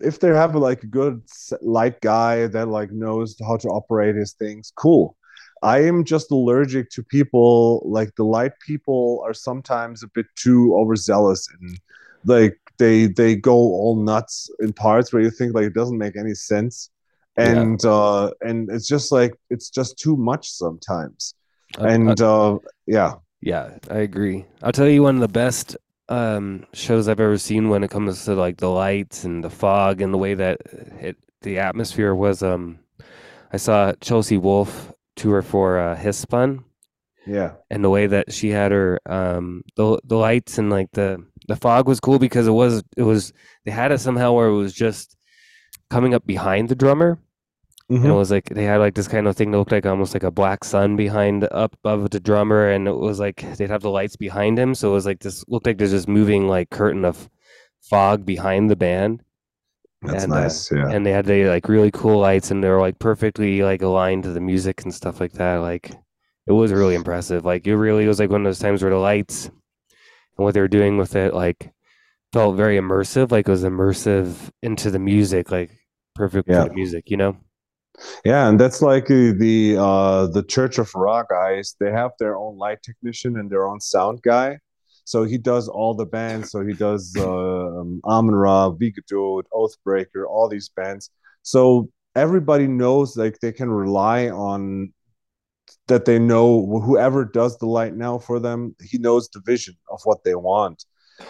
if 0.00 0.20
they 0.20 0.28
have 0.28 0.54
like 0.54 0.82
a 0.82 0.86
good 0.86 1.22
light 1.60 2.00
guy 2.00 2.46
that 2.46 2.68
like 2.68 2.90
knows 2.92 3.36
how 3.46 3.56
to 3.56 3.68
operate 3.68 4.14
his 4.14 4.32
things 4.32 4.72
cool. 4.76 5.16
I 5.60 5.82
am 5.82 6.04
just 6.04 6.30
allergic 6.30 6.88
to 6.90 7.02
people 7.02 7.82
like 7.84 8.14
the 8.14 8.24
light 8.24 8.52
people 8.64 9.20
are 9.26 9.34
sometimes 9.34 10.04
a 10.04 10.08
bit 10.14 10.26
too 10.36 10.76
overzealous 10.76 11.48
and 11.60 11.80
like 12.24 12.56
they 12.78 13.06
they 13.06 13.34
go 13.34 13.54
all 13.54 13.96
nuts 13.96 14.50
in 14.60 14.72
parts 14.72 15.12
where 15.12 15.22
you 15.22 15.30
think 15.30 15.54
like 15.54 15.64
it 15.64 15.74
doesn't 15.74 15.98
make 15.98 16.16
any 16.16 16.34
sense 16.34 16.90
Yeah. 17.38 17.60
and 17.60 17.84
uh 17.84 18.30
and 18.40 18.68
it's 18.70 18.88
just 18.88 19.12
like 19.12 19.32
it's 19.50 19.70
just 19.70 19.98
too 19.98 20.16
much 20.16 20.50
sometimes 20.50 21.34
Uh, 21.78 21.82
uh, 21.82 21.86
and 21.88 22.20
uh 22.20 22.58
yeah 22.86 23.14
yeah, 23.40 23.78
I 23.88 23.98
agree. 23.98 24.46
I'll 24.64 24.72
tell 24.72 24.88
you 24.88 25.04
one 25.04 25.14
of 25.14 25.20
the 25.20 25.28
best 25.28 25.76
um, 26.08 26.66
shows 26.72 27.06
I've 27.06 27.20
ever 27.20 27.38
seen 27.38 27.68
when 27.68 27.84
it 27.84 27.90
comes 27.90 28.24
to 28.24 28.34
like 28.34 28.56
the 28.56 28.68
lights 28.68 29.22
and 29.22 29.44
the 29.44 29.50
fog 29.50 30.00
and 30.02 30.12
the 30.12 30.18
way 30.18 30.34
that 30.34 30.58
it 31.00 31.16
the 31.42 31.58
atmosphere 31.60 32.14
was. 32.16 32.42
Um, 32.42 32.80
I 33.52 33.58
saw 33.58 33.92
Chelsea 34.00 34.38
Wolfe 34.38 34.92
tour 35.14 35.40
for 35.42 35.78
uh, 35.78 35.94
Hiss 35.94 36.18
Spun. 36.18 36.64
yeah 37.26 37.52
and 37.70 37.84
the 37.84 37.90
way 37.90 38.06
that 38.08 38.32
she 38.32 38.48
had 38.50 38.72
her 38.72 38.98
um 39.06 39.62
the 39.76 40.00
the 40.04 40.16
lights 40.16 40.58
and 40.58 40.70
like 40.70 40.90
the 40.92 41.22
the 41.46 41.56
fog 41.56 41.86
was 41.86 42.00
cool 42.00 42.18
because 42.18 42.46
it 42.48 42.56
was 42.62 42.82
it 42.96 43.02
was 43.02 43.32
they 43.64 43.70
had 43.70 43.92
it 43.92 44.00
somehow 44.00 44.32
where 44.32 44.48
it 44.48 44.56
was 44.56 44.72
just 44.72 45.16
coming 45.90 46.14
up 46.14 46.24
behind 46.26 46.68
the 46.68 46.74
drummer 46.74 47.18
and 47.90 48.04
it 48.04 48.08
Mhm. 48.08 48.16
was 48.16 48.30
like 48.30 48.48
they 48.50 48.64
had 48.64 48.78
like 48.78 48.94
this 48.94 49.08
kind 49.08 49.26
of 49.26 49.36
thing 49.36 49.50
that 49.50 49.58
looked 49.58 49.72
like 49.72 49.86
almost 49.86 50.12
like 50.14 50.22
a 50.22 50.30
black 50.30 50.62
sun 50.64 50.94
behind 50.96 51.44
up 51.52 51.74
above 51.82 52.10
the 52.10 52.20
drummer 52.20 52.68
and 52.68 52.86
it 52.86 52.96
was 52.96 53.18
like 53.18 53.44
they'd 53.56 53.70
have 53.70 53.82
the 53.82 53.90
lights 53.90 54.16
behind 54.16 54.58
him 54.58 54.74
so 54.74 54.90
it 54.90 54.94
was 54.94 55.06
like 55.06 55.20
this 55.20 55.44
looked 55.48 55.66
like 55.66 55.78
there's 55.78 55.92
this 55.92 56.06
moving 56.08 56.48
like 56.48 56.68
curtain 56.70 57.04
of 57.04 57.28
fog 57.80 58.26
behind 58.26 58.68
the 58.70 58.76
band 58.76 59.22
that's 60.02 60.24
and, 60.24 60.32
uh, 60.32 60.40
nice 60.40 60.70
yeah 60.70 60.88
and 60.90 61.04
they 61.06 61.12
had 61.12 61.24
the 61.26 61.44
like 61.46 61.68
really 61.68 61.90
cool 61.90 62.18
lights 62.20 62.50
and 62.50 62.62
they 62.62 62.68
were 62.68 62.80
like 62.80 62.98
perfectly 62.98 63.62
like 63.62 63.80
aligned 63.82 64.22
to 64.22 64.32
the 64.32 64.40
music 64.40 64.82
and 64.82 64.94
stuff 64.94 65.20
like 65.20 65.32
that 65.32 65.56
like 65.56 65.90
it 66.46 66.52
was 66.52 66.72
really 66.72 66.94
impressive 66.94 67.44
like 67.44 67.66
it 67.66 67.76
really 67.76 68.06
was 68.06 68.18
like 68.20 68.30
one 68.30 68.42
of 68.42 68.44
those 68.44 68.58
times 68.58 68.82
where 68.82 68.90
the 68.92 68.96
lights 68.98 69.46
and 69.46 70.44
what 70.44 70.52
they 70.54 70.60
were 70.60 70.68
doing 70.68 70.98
with 70.98 71.16
it 71.16 71.32
like 71.34 71.72
felt 72.34 72.54
very 72.56 72.76
immersive 72.78 73.32
like 73.32 73.48
it 73.48 73.50
was 73.50 73.64
immersive 73.64 74.50
into 74.62 74.90
the 74.90 74.98
music 74.98 75.50
like 75.50 75.70
perfect 76.14 76.48
Yeah. 76.48 76.64
for 76.64 76.68
the 76.68 76.74
music 76.74 77.10
you 77.10 77.16
know 77.16 77.36
Yeah, 78.24 78.48
and 78.48 78.58
that's 78.60 78.82
like 78.82 79.06
the 79.06 79.76
uh 79.78 80.26
the 80.26 80.42
Church 80.42 80.78
of 80.78 80.94
Ra 80.94 81.24
guys. 81.28 81.74
They 81.80 81.90
have 81.90 82.12
their 82.18 82.36
own 82.36 82.56
light 82.58 82.82
technician 82.82 83.38
and 83.38 83.50
their 83.50 83.66
own 83.66 83.80
sound 83.80 84.22
guy. 84.22 84.58
So 85.04 85.24
he 85.24 85.38
does 85.38 85.68
all 85.68 85.94
the 85.94 86.04
bands. 86.04 86.50
So 86.50 86.62
he 86.66 86.74
does 86.74 87.16
uh, 87.16 87.80
um, 87.80 88.00
Amon 88.04 88.34
Ra, 88.34 88.70
Wiegedood, 88.70 89.44
Oathbreaker, 89.54 90.26
all 90.28 90.48
these 90.48 90.68
bands. 90.68 91.10
So 91.42 91.88
everybody 92.14 92.66
knows 92.66 93.16
like 93.16 93.38
they 93.40 93.52
can 93.52 93.70
rely 93.70 94.28
on 94.28 94.92
that 95.86 96.04
they 96.04 96.18
know 96.18 96.66
whoever 96.84 97.24
does 97.24 97.56
the 97.58 97.66
light 97.66 97.94
now 97.94 98.18
for 98.18 98.38
them, 98.38 98.74
he 98.82 98.98
knows 98.98 99.28
the 99.30 99.40
vision 99.44 99.74
of 99.90 100.00
what 100.04 100.24
they 100.24 100.34
want. 100.34 100.84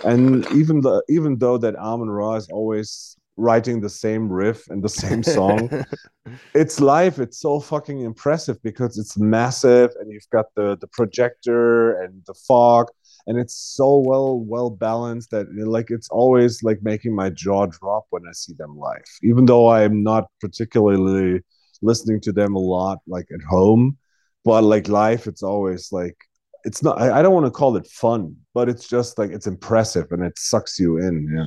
And 0.05 0.47
even 0.53 0.81
the 0.81 1.03
even 1.09 1.39
though 1.39 1.59
that 1.59 1.75
Amenra 1.77 2.37
is 2.39 2.49
always 2.51 3.17
writing 3.39 3.81
the 3.81 3.89
same 3.89 4.31
riff 4.31 4.69
and 4.69 4.83
the 4.83 4.89
same 4.89 5.23
song, 5.23 5.71
it's 6.55 6.81
live 6.81 7.19
it's 7.21 7.39
so 7.39 7.61
fucking 7.61 8.01
impressive 8.01 8.61
because 8.63 8.99
it's 8.99 9.17
massive 9.17 9.91
and 10.01 10.13
you've 10.13 10.29
got 10.31 10.47
the 10.55 10.77
the 10.81 10.87
projector 10.89 12.01
and 12.03 12.23
the 12.27 12.35
fog 12.35 12.89
and 13.27 13.39
it's 13.39 13.55
so 13.55 13.99
well 13.99 14.41
well 14.41 14.71
balanced 14.71 15.31
that 15.31 15.47
like 15.55 15.91
it's 15.91 16.09
always 16.11 16.63
like 16.63 16.79
making 16.83 17.15
my 17.15 17.31
jaw 17.31 17.67
drop 17.67 18.07
when 18.11 18.23
i 18.29 18.33
see 18.33 18.55
them 18.55 18.77
live. 18.77 19.05
Even 19.23 19.47
though 19.47 19.69
i'm 19.69 20.03
not 20.03 20.27
particularly 20.41 21.41
listening 21.83 22.21
to 22.21 22.33
them 22.33 22.55
a 22.55 22.59
lot 22.59 22.99
like 23.07 23.29
at 23.33 23.43
home 23.49 23.97
but 24.45 24.63
like 24.63 24.89
live 24.89 25.27
it's 25.27 25.43
always 25.43 25.93
like 25.93 26.17
it's 26.65 26.83
not 26.83 27.01
i, 27.01 27.19
I 27.19 27.23
don't 27.23 27.35
want 27.35 27.47
to 27.47 27.51
call 27.51 27.77
it 27.77 27.87
fun 27.87 28.37
but 28.53 28.69
it's 28.69 28.89
just 28.89 29.19
like 29.19 29.31
it's 29.31 29.47
impressive 29.47 30.11
and 30.11 30.25
it 30.25 30.39
sucks 30.39 30.79
you 30.79 30.99
in 30.99 31.29
yeah. 31.35 31.47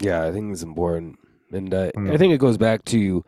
Yeah 0.00 0.26
i 0.26 0.32
think 0.32 0.52
it's 0.52 0.62
important 0.62 1.16
and 1.52 1.72
uh, 1.74 1.90
i 1.96 1.98
Mm. 1.98 2.18
think 2.18 2.32
it 2.34 2.38
goes 2.38 2.56
back 2.58 2.84
to 2.86 3.24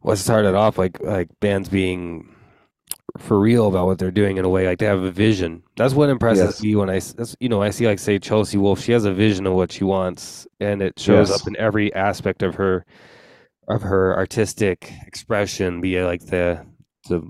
what 0.00 0.16
started 0.18 0.54
off 0.54 0.78
like 0.78 1.00
like 1.02 1.28
bands 1.40 1.68
being 1.68 2.28
for 3.18 3.38
real 3.38 3.68
about 3.68 3.86
what 3.86 3.98
they're 3.98 4.10
doing 4.10 4.36
in 4.38 4.44
a 4.44 4.48
way 4.48 4.66
like 4.66 4.78
they 4.78 4.86
have 4.86 5.02
a 5.02 5.10
vision 5.10 5.62
that's 5.76 5.94
what 5.94 6.08
impresses 6.08 6.44
Yes. 6.46 6.62
me 6.62 6.74
when 6.74 6.90
i 6.90 6.98
that's, 6.98 7.36
you 7.40 7.48
know 7.48 7.62
i 7.62 7.70
see 7.70 7.86
like 7.86 7.98
say 7.98 8.18
chelsea 8.18 8.58
wolfe 8.58 8.80
she 8.80 8.92
has 8.92 9.04
a 9.04 9.12
vision 9.14 9.46
of 9.46 9.54
what 9.54 9.70
she 9.72 9.84
wants 9.84 10.46
and 10.60 10.82
it 10.82 10.98
shows 10.98 11.30
Yes. 11.30 11.40
up 11.40 11.46
in 11.48 11.56
every 11.56 11.94
aspect 11.94 12.42
of 12.42 12.54
her 12.56 12.84
of 13.68 13.82
her 13.82 14.16
artistic 14.16 14.92
expression 15.06 15.80
be 15.80 15.96
it 15.96 16.04
like 16.04 16.26
the 16.26 16.64
the 17.08 17.22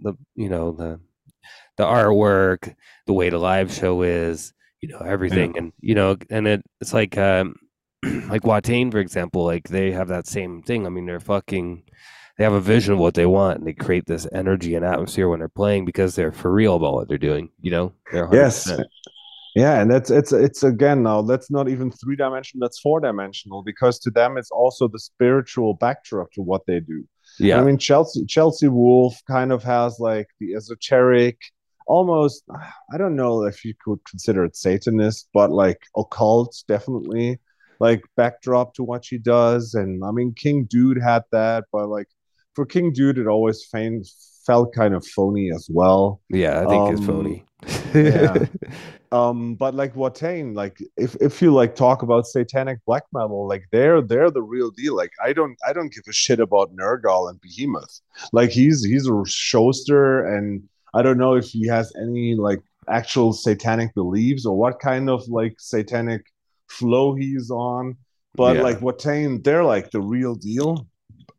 the 0.00 0.12
you 0.34 0.48
know 0.48 0.72
the 0.72 1.00
the 1.76 1.84
artwork 1.84 2.74
the 3.06 3.12
way 3.12 3.30
the 3.30 3.38
live 3.38 3.72
show 3.72 4.02
is 4.02 4.52
you 4.80 4.88
know 4.88 4.98
everything 4.98 5.56
and 5.56 5.72
you 5.80 5.94
know 5.94 6.16
and 6.30 6.46
it 6.48 6.62
it's 6.80 6.92
like 6.92 7.16
um 7.16 7.54
like 8.28 8.42
Watain 8.42 8.90
for 8.90 8.98
example 8.98 9.44
like 9.44 9.68
they 9.68 9.92
have 9.92 10.08
that 10.08 10.26
same 10.26 10.62
thing. 10.62 10.86
I 10.86 10.90
mean 10.90 11.06
they're 11.06 11.20
fucking 11.20 11.82
they 12.36 12.44
have 12.44 12.52
a 12.52 12.60
vision 12.60 12.94
of 12.94 13.00
what 13.00 13.14
they 13.14 13.26
want 13.26 13.58
and 13.58 13.66
they 13.66 13.72
create 13.72 14.06
this 14.06 14.26
energy 14.32 14.74
and 14.74 14.84
atmosphere 14.84 15.28
when 15.28 15.40
they're 15.40 15.48
playing 15.48 15.84
because 15.84 16.14
they're 16.14 16.32
for 16.32 16.52
real 16.52 16.76
about 16.76 16.94
what 16.94 17.08
they're 17.08 17.18
doing 17.18 17.50
you 17.60 17.70
know? 17.70 17.92
They're 18.12 18.28
Yes. 18.32 18.70
Yeah, 19.58 19.80
and 19.80 19.90
that's 19.90 20.08
it's 20.10 20.32
it's 20.32 20.62
again 20.62 21.02
now 21.02 21.22
that's 21.22 21.50
not 21.50 21.68
even 21.68 21.90
three 21.90 22.14
dimensional, 22.14 22.64
that's 22.64 22.78
four 22.78 23.00
dimensional 23.00 23.62
because 23.64 23.98
to 24.00 24.10
them 24.10 24.36
it's 24.38 24.52
also 24.52 24.86
the 24.86 25.00
spiritual 25.00 25.74
backdrop 25.74 26.30
to 26.32 26.42
what 26.42 26.64
they 26.66 26.78
do. 26.78 27.04
yeah 27.40 27.60
I 27.60 27.64
mean? 27.64 27.76
Chelsea 27.76 28.24
Chelsea 28.26 28.68
Wolfe 28.68 29.20
kind 29.26 29.50
of 29.50 29.64
has 29.64 29.98
like 29.98 30.28
the 30.38 30.54
esoteric, 30.54 31.40
almost 31.88 32.44
I 32.92 32.98
don't 32.98 33.16
know 33.16 33.44
if 33.44 33.64
you 33.64 33.74
could 33.84 33.98
consider 34.08 34.44
it 34.44 34.54
Satanist, 34.54 35.28
but 35.34 35.50
like 35.50 35.80
occult 35.96 36.62
definitely 36.68 37.40
like 37.80 38.02
backdrop 38.16 38.74
to 38.74 38.82
what 38.84 39.04
she 39.04 39.18
does. 39.18 39.74
And 39.74 40.04
I 40.04 40.10
mean 40.10 40.32
King 40.34 40.64
Dude 40.64 41.00
had 41.02 41.22
that, 41.32 41.64
but 41.72 41.88
like 41.88 42.08
for 42.54 42.66
King 42.66 42.92
Dude 42.92 43.18
it 43.18 43.26
always 43.26 43.64
fain, 43.64 44.02
felt 44.46 44.74
kind 44.74 44.94
of 44.94 45.06
phony 45.06 45.50
as 45.54 45.68
well. 45.70 46.20
yeah 46.30 46.62
i 46.62 46.66
think 46.66 46.92
it's 46.92 47.00
Um, 47.00 47.06
phony 47.06 47.44
yeah. 47.94 48.46
um 49.12 49.54
but 49.56 49.74
like 49.74 49.94
Watain, 49.94 50.54
like 50.54 50.78
if 50.96 51.14
if 51.20 51.42
you 51.42 51.52
like 51.52 51.74
talk 51.76 52.02
about 52.02 52.26
satanic 52.26 52.78
black 52.86 53.04
metal 53.12 53.46
like 53.48 53.64
they're 53.72 54.00
they're 54.00 54.30
the 54.30 54.42
real 54.42 54.70
deal 54.70 54.96
like 54.96 55.12
i 55.22 55.32
don't 55.32 55.56
i 55.68 55.72
don't 55.72 55.92
give 55.92 56.04
a 56.08 56.12
shit 56.12 56.40
about 56.40 56.74
nergal 56.74 57.28
and 57.30 57.38
behemoth 57.42 58.00
like 58.32 58.50
he's 58.50 58.82
he's 58.84 59.06
a 59.06 59.10
showster 59.52 60.26
and 60.36 60.62
i 60.94 61.02
don't 61.02 61.18
know 61.18 61.34
if 61.34 61.44
he 61.46 61.66
has 61.66 61.92
any 62.00 62.34
like 62.34 62.60
actual 62.88 63.32
satanic 63.32 63.92
beliefs 63.94 64.46
or 64.46 64.56
what 64.56 64.78
kind 64.80 65.10
of 65.10 65.20
like 65.28 65.54
satanic 65.58 66.22
flow 66.68 67.14
he's 67.14 67.50
on. 67.50 67.96
But 68.36 68.56
Yeah. 68.56 68.62
like 68.62 68.80
Watain, 68.80 69.42
they're 69.44 69.64
like 69.64 69.90
the 69.90 70.00
real 70.00 70.34
deal. 70.34 70.86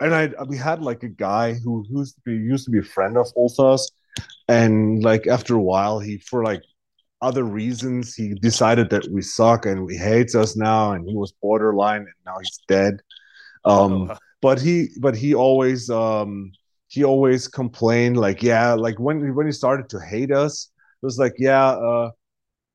And 0.02 0.14
i 0.16 0.30
we 0.48 0.58
had 0.58 0.82
like 0.82 1.04
a 1.04 1.10
guy 1.10 1.54
who 1.54 1.84
who 1.90 2.00
used 2.00 2.16
to 2.16 2.22
be 2.26 2.34
used 2.34 2.66
to 2.66 2.72
be 2.72 2.80
a 2.80 2.84
friend 2.84 3.18
of 3.18 3.28
Ulthas. 3.36 3.82
And 4.48 5.04
like 5.04 5.28
after 5.28 5.56
a 5.56 5.62
while 5.62 6.00
he 6.00 6.18
for 6.20 6.44
like 6.44 6.64
other 7.22 7.44
reasons 7.44 8.16
he 8.16 8.34
decided 8.36 8.90
that 8.92 9.08
we 9.12 9.22
suck 9.22 9.66
and 9.66 9.90
he 9.92 9.98
hates 9.98 10.36
us 10.36 10.56
now 10.56 10.94
and 10.94 11.06
he 11.08 11.16
was 11.16 11.34
borderline 11.42 12.02
and 12.02 12.20
now 12.26 12.38
he's 12.40 12.60
dead. 12.68 13.02
Um 13.66 14.10
Oh, 14.10 14.18
but 14.42 14.62
he 14.62 14.90
but 15.00 15.16
he 15.16 15.34
always 15.36 15.90
um 15.90 16.52
he 16.88 17.04
always 17.04 17.48
complained 17.48 18.18
like 18.18 18.42
yeah 18.44 18.74
like 18.74 19.00
when 19.00 19.36
when 19.36 19.46
he 19.46 19.52
started 19.52 19.90
to 19.90 20.00
hate 20.00 20.32
us 20.32 20.72
it 21.02 21.06
was 21.06 21.18
like 21.20 21.34
yeah 21.38 21.70
uh 21.72 22.10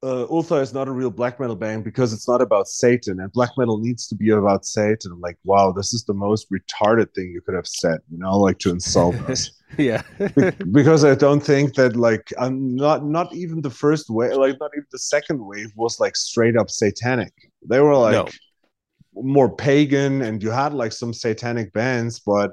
uh, 0.05 0.27
Ultha 0.27 0.61
is 0.61 0.75
not 0.75 0.87
a 0.87 0.93
real 0.93 1.11
black 1.11 1.41
metal 1.41 1.57
band 1.57 1.83
because 1.83 2.13
it's 2.13 2.29
not 2.29 2.43
about 2.43 2.69
Satan, 2.69 3.21
and 3.21 3.33
black 3.33 3.51
metal 3.57 3.79
needs 3.79 4.07
to 4.09 4.15
be 4.15 4.29
about 4.31 4.67
Satan. 4.67 5.13
I'm 5.13 5.21
like, 5.21 5.39
wow, 5.45 5.73
this 5.73 5.95
is 5.95 6.05
the 6.05 6.13
most 6.13 6.47
retarded 6.51 7.15
thing 7.15 7.31
you 7.33 7.41
could 7.41 7.55
have 7.55 7.67
said, 7.67 8.01
you 8.11 8.19
know, 8.19 8.39
like 8.39 8.59
to 8.61 8.71
insult 8.71 9.15
us. 9.31 9.51
yeah. 9.79 10.03
Be- 10.37 10.51
because 10.73 11.05
I 11.07 11.15
don't 11.15 11.41
think 11.41 11.75
that 11.77 11.97
like 11.97 12.33
I'm 12.39 12.77
not 12.77 13.07
not 13.07 13.35
even 13.35 13.63
the 13.63 13.71
first 13.71 14.11
wave, 14.11 14.37
like 14.37 14.61
not 14.61 14.73
even 14.77 14.87
the 14.93 14.99
second 14.99 15.43
wave 15.43 15.73
was 15.75 15.99
like 15.99 16.17
straight 16.17 16.57
up 16.57 16.69
satanic. 16.69 17.33
They 17.67 17.81
were 17.81 17.97
like 17.97 18.13
No. 18.13 18.29
more 19.23 19.49
pagan, 19.55 20.21
and 20.21 20.43
you 20.43 20.51
had 20.51 20.75
like 20.75 20.93
some 20.93 21.15
satanic 21.15 21.73
bands, 21.73 22.21
but 22.21 22.53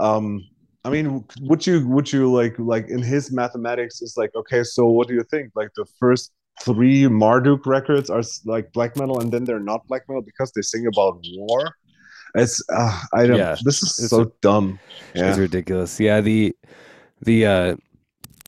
um 0.00 0.40
I 0.82 0.88
mean, 0.88 1.24
would 1.40 1.66
you 1.66 1.86
would 1.88 2.10
you 2.10 2.32
like 2.32 2.58
like 2.58 2.88
in 2.88 3.02
his 3.02 3.32
mathematics 3.32 4.00
is 4.00 4.14
like 4.16 4.34
okay, 4.34 4.62
so 4.62 4.86
what 4.86 5.08
do 5.08 5.14
you 5.14 5.24
think? 5.24 5.50
Like 5.54 5.70
the 5.76 5.84
first 5.98 6.32
three 6.60 7.06
Marduk 7.08 7.66
records 7.66 8.10
are 8.10 8.22
like 8.44 8.72
black 8.72 8.96
metal, 8.96 9.20
and 9.20 9.32
then 9.32 9.44
they're 9.44 9.60
not 9.60 9.86
black 9.88 10.02
metal 10.08 10.22
because 10.22 10.52
they 10.52 10.62
sing 10.62 10.86
about 10.86 11.20
war. 11.32 11.74
It's 12.34 12.62
uh, 12.72 13.02
I 13.14 13.26
don't. 13.26 13.38
Yeah, 13.38 13.56
this 13.64 13.82
is 13.82 13.98
it's 13.98 14.10
so 14.10 14.22
a- 14.22 14.32
dumb. 14.42 14.78
It's 15.14 15.38
ridiculous. 15.38 15.98
Yeah, 15.98 16.20
the 16.20 16.54
the 17.22 17.46
uh 17.46 17.76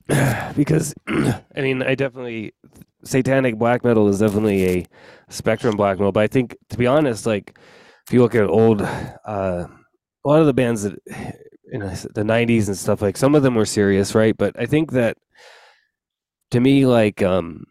because 0.57 0.95
I 1.09 1.61
mean 1.61 1.83
I 1.83 1.95
definitely 1.95 2.53
satanic 3.05 3.57
black 3.57 3.85
metal 3.85 4.09
is 4.09 4.19
definitely 4.19 4.67
a 4.67 4.87
spectrum 5.29 5.77
black 5.77 5.99
metal, 5.99 6.13
but 6.13 6.23
I 6.23 6.27
think 6.27 6.57
to 6.71 6.79
be 6.79 6.87
honest, 6.87 7.27
like 7.27 7.59
if 8.07 8.13
you 8.13 8.21
look 8.21 8.35
at 8.35 8.45
old 8.49 8.83
uh 8.83 9.67
a 10.25 10.29
lot 10.29 10.41
of 10.41 10.47
the 10.47 10.55
bands 10.55 10.83
that 10.83 10.99
in 11.71 11.81
the 12.15 12.25
nineties 12.25 12.69
and 12.69 12.77
stuff, 12.77 13.01
like 13.03 13.17
some 13.17 13.35
of 13.35 13.43
them 13.43 13.55
were 13.55 13.67
serious, 13.67 14.15
right? 14.15 14.37
But 14.37 14.59
I 14.59 14.67
think 14.67 14.93
that 14.93 15.17
to 16.51 16.61
me, 16.61 16.87
like 16.87 17.23
um 17.23 17.65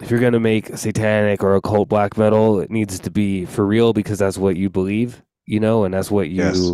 if 0.00 0.10
you're 0.10 0.20
gonna 0.20 0.40
make 0.40 0.76
satanic 0.76 1.42
or 1.42 1.54
occult 1.54 1.88
black 1.88 2.16
metal, 2.16 2.60
it 2.60 2.70
needs 2.70 2.98
to 3.00 3.10
be 3.10 3.44
for 3.44 3.66
real 3.66 3.92
because 3.92 4.18
that's 4.18 4.38
what 4.38 4.56
you 4.56 4.70
believe, 4.70 5.22
you 5.46 5.60
know, 5.60 5.84
and 5.84 5.92
that's 5.94 6.10
what 6.10 6.28
you 6.28 6.42
Yes. 6.42 6.70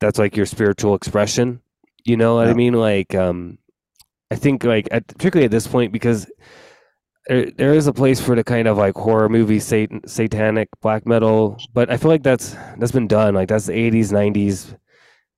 that's 0.00 0.18
like 0.18 0.36
your 0.36 0.46
spiritual 0.46 0.94
expression. 0.94 1.60
You 2.04 2.16
know 2.16 2.34
what 2.36 2.48
I 2.48 2.54
mean? 2.54 2.74
Like, 2.74 3.14
um, 3.14 3.58
I 4.30 4.36
think 4.36 4.64
like 4.64 4.88
at, 4.90 5.06
particularly 5.06 5.44
at 5.46 5.50
this 5.50 5.66
point 5.66 5.92
because 5.92 6.26
there, 7.26 7.50
there 7.52 7.72
is 7.74 7.86
a 7.86 7.92
place 7.92 8.20
for 8.20 8.34
the 8.36 8.44
kind 8.44 8.68
of 8.68 8.76
like 8.76 8.94
horror 8.94 9.28
movie 9.28 9.60
satan 9.60 10.06
satanic 10.06 10.68
black 10.82 11.06
metal, 11.06 11.58
but 11.72 11.90
I 11.90 11.96
feel 11.96 12.10
like 12.10 12.22
that's 12.22 12.54
that's 12.78 12.92
been 12.92 13.06
done. 13.08 13.34
Like 13.34 13.48
that's 13.48 13.66
the 13.66 13.74
eighties, 13.74 14.12
nineties. 14.12 14.74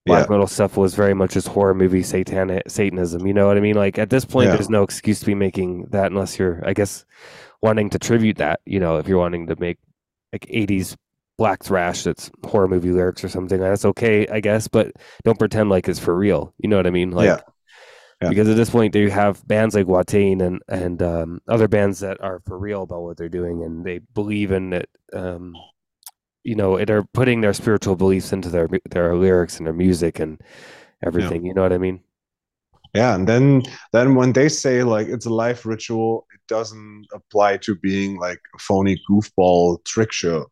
Black 0.07 0.26
Yeah. 0.26 0.30
metal 0.32 0.46
stuff 0.46 0.76
was 0.76 0.94
very 0.94 1.14
much 1.14 1.32
just 1.32 1.48
horror 1.48 1.74
movie 1.74 2.02
satanic 2.02 2.62
Satanism. 2.68 3.26
You 3.26 3.34
know 3.34 3.46
what 3.48 3.57
I 3.57 3.61
mean? 3.61 3.74
Like 3.76 3.98
at 3.98 4.09
this 4.11 4.24
point, 4.24 4.46
Yeah. 4.48 4.54
there's 4.54 4.70
no 4.70 4.82
excuse 4.82 5.20
to 5.20 5.26
be 5.26 5.34
making 5.34 5.86
that 5.90 6.11
unless 6.12 6.38
you're, 6.38 6.62
I 6.64 6.72
guess, 6.74 7.04
wanting 7.62 7.90
to 7.90 7.98
tribute 7.98 8.36
that. 8.38 8.61
You 8.64 8.80
know, 8.80 8.96
if 8.98 9.09
you're 9.09 9.18
wanting 9.18 9.48
to 9.48 9.57
make 9.59 9.78
like 10.32 10.46
'80s 10.48 10.96
black 11.38 11.62
thrash 11.64 12.04
that's 12.04 12.30
horror 12.46 12.68
movie 12.68 12.90
lyrics 12.92 13.22
or 13.24 13.28
something, 13.28 13.61
that's 13.61 13.84
okay, 13.84 14.26
I 14.28 14.40
guess. 14.40 14.68
But 14.68 14.92
don't 15.24 15.38
pretend 15.38 15.68
like 15.70 15.88
it's 15.88 15.98
for 15.98 16.16
real. 16.16 16.54
You 16.59 16.68
know 16.70 16.76
what 16.76 16.86
I 16.86 16.90
mean? 16.90 17.11
Like, 17.11 17.26
Yeah. 17.26 17.40
Yeah. 18.22 18.28
because 18.30 18.48
at 18.48 18.57
this 18.57 18.70
point, 18.70 18.94
you 18.94 19.11
have 19.11 19.46
bands 19.46 19.74
like 19.74 19.86
Watain 19.86 20.40
and 20.40 20.62
and 20.68 21.02
um, 21.02 21.40
other 21.48 21.68
bands 21.68 22.00
that 22.00 22.18
are 22.22 22.40
for 22.46 22.57
real 22.59 22.82
about 22.82 23.02
what 23.02 23.16
they're 23.18 23.28
doing, 23.28 23.62
and 23.62 23.84
they 23.84 23.98
believe 24.14 24.52
in 24.52 24.72
it. 24.72 24.88
Um, 25.12 25.54
you 26.47 26.55
know, 26.57 26.82
they're 26.84 27.05
putting 27.05 27.40
their 27.42 27.53
spiritual 27.55 27.97
beliefs 27.97 28.32
into 28.32 28.49
their 28.51 28.68
their 28.90 29.16
lyrics 29.16 29.59
and 29.59 29.66
their 29.66 29.74
music 29.74 30.20
and 30.20 30.40
everything. 31.05 31.44
You 31.47 31.55
know 31.55 31.62
what 31.62 31.72
I 31.74 31.78
mean? 31.78 32.03
yeah. 32.94 33.14
And 33.14 33.28
then 33.28 33.62
then 33.92 34.14
when 34.14 34.32
they 34.32 34.49
say 34.49 34.82
like 34.82 35.09
it's 35.09 35.26
a 35.26 35.30
life 35.34 35.66
ritual, 35.66 36.26
it 36.34 36.40
doesn't 36.49 37.07
apply 37.12 37.59
to 37.59 37.74
being 37.76 38.18
like 38.18 38.40
a 38.55 38.59
phony 38.59 39.01
goofball 39.11 39.84
trick 39.84 40.12
show. 40.12 40.47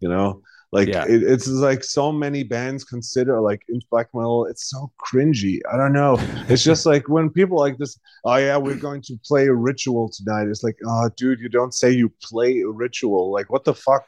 You 0.00 0.08
know, 0.08 0.42
like 0.72 0.92
Yeah. 0.92 1.04
it, 1.06 1.22
it's 1.22 1.46
like 1.48 1.84
so 1.84 2.10
many 2.12 2.42
bands 2.42 2.84
consider 2.84 3.40
like 3.40 3.62
in 3.68 3.80
black 3.90 4.08
metal, 4.14 4.46
it's 4.46 4.68
so 4.70 4.90
cringy. 5.04 5.60
I 5.72 5.76
don't 5.76 5.92
know. 5.92 6.18
It's 6.48 6.64
just 6.64 6.84
like 6.92 7.08
when 7.08 7.30
people 7.30 7.58
like 7.58 7.78
this, 7.78 7.98
oh 8.24 8.36
yeah, 8.36 8.56
we're 8.56 8.76
going 8.76 9.02
to 9.02 9.16
play 9.24 9.46
a 9.46 9.54
ritual 9.54 10.10
tonight. 10.10 10.48
It's 10.48 10.64
like, 10.64 10.76
oh 10.86 11.10
dude, 11.16 11.40
you 11.40 11.48
don't 11.48 11.74
say 11.74 11.90
you 11.92 12.12
play 12.22 12.60
a 12.60 12.68
ritual. 12.68 13.32
Like 13.32 13.50
what 13.50 13.64
the 13.64 13.74
fuck? 13.74 14.04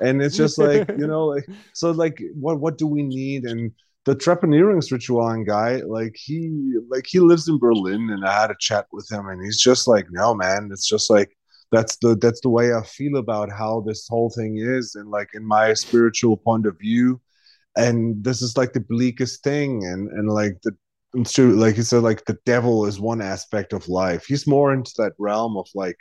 And 0.00 0.22
it's 0.22 0.36
just 0.36 0.58
like, 0.58 0.88
you 0.90 1.06
know, 1.06 1.26
like 1.26 1.46
so 1.72 1.90
like 1.90 2.22
what 2.34 2.60
what 2.60 2.78
do 2.78 2.86
we 2.86 3.02
need? 3.02 3.44
And 3.44 3.72
the 4.04 4.16
Trepaneringsritualen 4.16 5.46
guy, 5.46 5.76
like 5.86 6.16
he 6.16 6.74
like 6.88 7.06
he 7.06 7.20
lives 7.20 7.48
in 7.48 7.58
Berlin 7.58 8.10
and 8.10 8.24
I 8.24 8.40
had 8.40 8.50
a 8.50 8.56
chat 8.58 8.86
with 8.92 9.10
him 9.10 9.28
and 9.28 9.42
he's 9.42 9.60
just 9.60 9.86
like, 9.88 10.06
no 10.10 10.34
man, 10.34 10.70
it's 10.72 10.88
just 10.88 11.10
like 11.10 11.36
that's 11.70 11.96
the 11.96 12.16
that's 12.16 12.40
the 12.42 12.50
way 12.50 12.74
I 12.74 12.82
feel 12.82 13.16
about 13.16 13.50
how 13.50 13.80
this 13.80 14.06
whole 14.08 14.30
thing 14.30 14.58
is 14.58 14.94
and 14.94 15.10
like 15.10 15.30
in 15.34 15.44
my 15.44 15.72
spiritual 15.74 16.36
point 16.36 16.66
of 16.66 16.78
view 16.78 17.20
and 17.76 18.22
this 18.22 18.42
is 18.42 18.56
like 18.56 18.72
the 18.72 18.80
bleakest 18.80 19.42
thing 19.42 19.84
and 19.84 20.08
and 20.10 20.28
like 20.28 20.60
the 20.62 20.76
it's 21.14 21.32
true 21.32 21.54
like 21.54 21.74
he 21.74 21.82
said 21.82 22.02
like 22.02 22.24
the 22.24 22.38
devil 22.46 22.86
is 22.86 23.00
one 23.00 23.20
aspect 23.20 23.72
of 23.72 23.88
life 23.88 24.24
he's 24.26 24.46
more 24.46 24.72
into 24.72 24.92
that 24.96 25.12
realm 25.18 25.56
of 25.56 25.66
like 25.74 25.96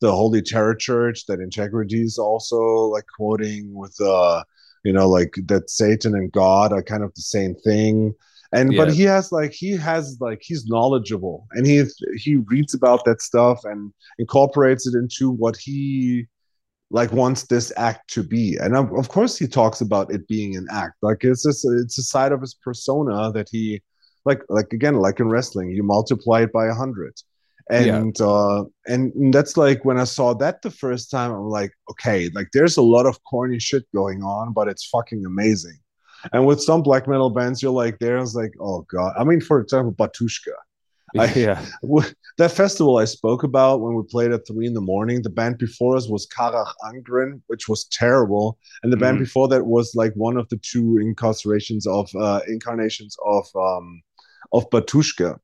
the 0.00 0.12
Holy 0.12 0.42
Terror 0.42 0.74
Church 0.74 1.26
that 1.26 1.40
integrity 1.40 2.02
is 2.02 2.18
also 2.18 2.58
like 2.58 3.04
quoting 3.16 3.74
with 3.74 3.96
uh 4.00 4.44
you 4.84 4.92
know 4.92 5.08
like 5.08 5.34
that 5.46 5.70
Satan 5.70 6.14
and 6.14 6.32
God 6.32 6.72
are 6.72 6.82
kind 6.82 7.02
of 7.02 7.14
the 7.14 7.22
same 7.22 7.54
thing. 7.56 8.14
And 8.52 8.72
yeah. 8.72 8.84
but 8.84 8.94
he 8.94 9.02
has 9.02 9.30
like 9.30 9.52
he 9.52 9.72
has 9.72 10.16
like 10.20 10.40
he's 10.42 10.66
knowledgeable 10.66 11.46
and 11.52 11.66
he 11.66 11.84
he 12.16 12.36
reads 12.36 12.74
about 12.74 13.04
that 13.04 13.20
stuff 13.20 13.60
and 13.64 13.92
incorporates 14.18 14.86
it 14.86 14.94
into 14.94 15.30
what 15.30 15.56
he 15.56 16.26
like 16.90 17.12
wants 17.12 17.44
this 17.44 17.70
act 17.76 18.08
to 18.10 18.22
be 18.22 18.56
and 18.56 18.74
of 18.74 19.08
course 19.10 19.36
he 19.36 19.46
talks 19.46 19.82
about 19.82 20.10
it 20.10 20.26
being 20.26 20.56
an 20.56 20.66
act 20.72 20.94
like 21.02 21.22
it's 21.22 21.42
just 21.42 21.66
it's 21.70 21.98
a 21.98 22.02
side 22.02 22.32
of 22.32 22.40
his 22.40 22.54
persona 22.54 23.30
that 23.32 23.46
he 23.50 23.80
like 24.24 24.40
like 24.48 24.72
again 24.72 24.94
like 24.94 25.20
in 25.20 25.28
wrestling 25.28 25.70
you 25.70 25.82
multiply 25.82 26.40
it 26.42 26.52
by 26.52 26.64
a 26.64 26.68
100 26.68 27.12
and 27.70 28.16
yeah. 28.18 28.26
uh 28.26 28.64
and 28.86 29.32
that's 29.32 29.56
like 29.56 29.84
when 29.84 29.98
i 29.98 30.04
saw 30.04 30.34
that 30.34 30.62
the 30.62 30.70
first 30.70 31.10
time 31.10 31.32
i'm 31.32 31.48
like 31.48 31.72
okay 31.90 32.30
like 32.34 32.48
there's 32.52 32.76
a 32.76 32.82
lot 32.82 33.06
of 33.06 33.22
corny 33.24 33.58
shit 33.58 33.84
going 33.94 34.22
on 34.22 34.52
but 34.52 34.68
it's 34.68 34.86
fucking 34.86 35.24
amazing. 35.24 35.78
And 36.32 36.46
with 36.46 36.60
some 36.60 36.82
black 36.82 37.06
metal 37.06 37.30
bands 37.30 37.62
you're 37.62 37.70
like 37.70 37.98
there's 38.00 38.34
like 38.34 38.52
oh 38.60 38.84
god. 38.90 39.14
I 39.18 39.24
mean 39.24 39.40
for 39.40 39.60
example 39.60 39.92
batushka. 39.92 40.54
I, 41.18 41.32
yeah 41.32 41.64
that 42.36 42.52
festival 42.52 42.98
i 42.98 43.06
spoke 43.06 43.42
about 43.42 43.80
when 43.80 43.94
we 43.94 44.02
played 44.10 44.30
at 44.30 44.46
three 44.46 44.66
in 44.66 44.74
the 44.74 44.80
morning 44.80 45.22
the 45.22 45.30
band 45.30 45.56
before 45.56 45.96
us 45.96 46.06
was 46.06 46.26
Carach 46.26 46.70
Angren 46.84 47.40
which 47.46 47.68
was 47.68 47.84
terrible. 47.84 48.58
And 48.82 48.92
the 48.92 48.96
mm-hmm. 48.96 49.04
band 49.04 49.18
before 49.20 49.48
that 49.48 49.66
was 49.66 49.94
like 49.94 50.12
one 50.14 50.36
of 50.36 50.48
the 50.48 50.58
two 50.58 50.98
incarcerations 51.00 51.86
of 51.86 52.10
uh 52.16 52.40
incarnations 52.48 53.16
of 53.24 53.46
um 53.54 54.02
of 54.52 54.68
batushka. 54.70 55.38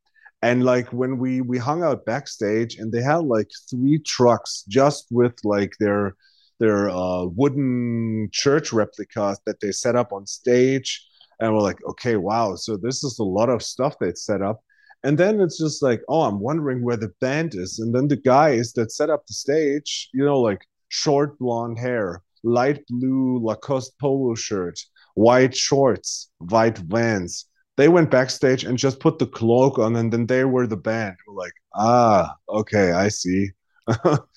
And 0.45 0.63
like 0.63 0.93
when 0.93 1.17
we 1.17 1.41
we 1.41 1.57
hung 1.57 1.83
out 1.83 2.05
backstage, 2.05 2.77
and 2.77 2.93
they 2.93 3.03
had 3.03 3.25
like 3.37 3.51
three 3.71 3.99
trucks 3.99 4.63
just 4.69 5.07
with 5.11 5.37
like 5.43 5.73
their 5.81 6.17
their 6.61 6.91
uh, 6.91 7.25
wooden 7.25 8.29
church 8.31 8.71
replicas 8.71 9.41
that 9.47 9.61
they 9.61 9.73
set 9.73 9.97
up 9.97 10.13
on 10.13 10.27
stage, 10.27 11.03
and 11.41 11.55
we're 11.55 11.63
like, 11.71 11.83
okay, 11.93 12.17
wow, 12.17 12.57
so 12.57 12.77
this 12.77 13.03
is 13.03 13.19
a 13.19 13.25
lot 13.25 13.49
of 13.49 13.63
stuff 13.63 13.95
they 13.99 14.13
set 14.13 14.43
up. 14.43 14.61
And 15.03 15.17
then 15.17 15.41
it's 15.41 15.59
just 15.59 15.83
like, 15.83 16.03
oh, 16.11 16.23
I'm 16.25 16.41
wondering 16.41 16.83
where 16.85 16.99
the 16.99 17.13
band 17.23 17.55
is. 17.55 17.79
And 17.79 17.95
then 17.95 18.09
the 18.09 18.17
guys 18.17 18.75
that 18.75 18.93
set 18.93 19.09
up 19.09 19.27
the 19.27 19.33
stage, 19.35 20.11
you 20.13 20.27
know, 20.27 20.41
like 20.41 20.67
short 20.89 21.39
blonde 21.39 21.79
hair, 21.79 22.23
light 22.43 22.83
blue 22.89 23.39
Lacoste 23.43 23.99
polo 23.99 24.35
shirt, 24.35 24.79
white 25.15 25.57
shorts, 25.57 26.31
white 26.39 26.77
vans. 26.77 27.47
They 27.77 27.89
went 27.89 28.11
backstage 28.11 28.65
and 28.65 28.79
just 28.79 29.01
put 29.01 29.19
the 29.19 29.27
cloak 29.27 29.79
on, 29.79 29.97
and 29.97 30.13
then 30.13 30.27
they 30.27 30.45
were 30.45 30.67
the 30.67 30.77
band. 30.77 31.17
We're 31.27 31.35
like, 31.35 31.53
ah, 31.75 32.35
okay, 32.49 32.93
I 32.93 33.09
see. 33.09 33.51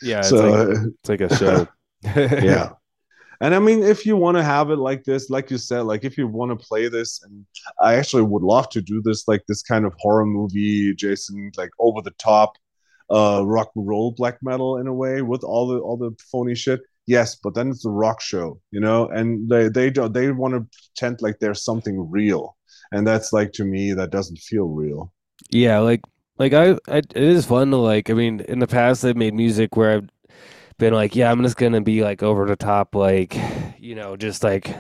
yeah. 0.02 0.20
It's 0.20 0.30
so 0.30 0.50
like 0.50 0.78
it's 1.04 1.10
like 1.10 1.22
a 1.22 1.36
show. 1.36 1.68
yeah 2.16 2.72
and 3.42 3.56
i 3.56 3.60
mean 3.60 3.84
if 3.84 4.06
you 4.06 4.16
want 4.16 4.38
to 4.38 4.44
have 4.44 4.70
it 4.70 4.78
like 4.78 5.04
this 5.04 5.30
like 5.30 5.50
you 5.50 5.58
said 5.58 5.82
like 5.82 6.04
if 6.04 6.18
you 6.18 6.28
want 6.28 6.52
to 6.52 6.68
play 6.68 6.88
this 6.88 7.22
and 7.24 7.46
i 7.82 7.96
actually 7.96 8.22
would 8.22 8.44
love 8.44 8.70
to 8.70 8.82
do 8.82 9.02
this 9.02 9.28
like 9.28 9.44
this 9.48 9.62
kind 9.62 9.86
of 9.86 9.94
horror 9.98 10.26
movie 10.26 10.94
jason 10.96 11.52
like 11.58 11.70
over 11.80 12.02
the 12.02 12.12
top 12.12 12.54
uh 13.12 13.42
rock 13.46 13.72
and 13.76 13.88
roll 13.88 14.12
black 14.12 14.38
metal 14.42 14.78
in 14.78 14.88
a 14.88 14.94
way 14.94 15.22
with 15.22 15.44
all 15.44 15.68
the 15.68 15.80
all 15.80 15.98
the 15.98 16.12
phony 16.32 16.56
shit 16.56 16.82
yes 17.06 17.36
but 17.36 17.54
then 17.54 17.70
it's 17.70 17.86
a 17.86 17.90
rock 17.90 18.20
show 18.20 18.60
you 18.72 18.80
know 18.80 19.08
and 19.08 19.48
they 19.50 19.70
they 19.70 19.90
don't 19.90 20.14
they 20.14 20.32
want 20.32 20.54
to 20.54 20.66
pretend 20.94 21.22
like 21.22 21.40
there's 21.40 21.64
something 21.64 22.10
real 22.10 22.57
and 22.92 23.06
that's 23.08 23.34
like 23.34 23.52
to 23.54 23.66
me 23.66 23.94
that 23.94 24.12
doesn't 24.12 24.40
feel 24.40 24.68
real 24.68 25.14
Yeah, 25.52 25.80
like 25.80 26.02
like 26.38 26.54
I, 26.54 26.72
I 26.88 26.98
it 26.98 27.16
is 27.16 27.46
fun 27.46 27.72
to 27.72 27.78
like 27.78 28.10
I 28.10 28.14
mean 28.14 28.42
in 28.42 28.60
the 28.60 28.68
past 28.68 29.04
I've 29.06 29.18
made 29.18 29.34
music 29.34 29.76
where 29.76 29.98
I've 29.98 30.10
been 30.80 30.94
like 30.94 31.16
yeah 31.16 31.32
I'm 31.32 31.44
just 31.44 31.58
gonna 31.58 31.82
be 31.82 32.04
like 32.04 32.24
over 32.24 32.46
the 32.48 32.56
top 32.56 32.96
like 32.96 33.38
you 33.80 33.96
know 33.96 34.16
just 34.18 34.44
like 34.44 34.76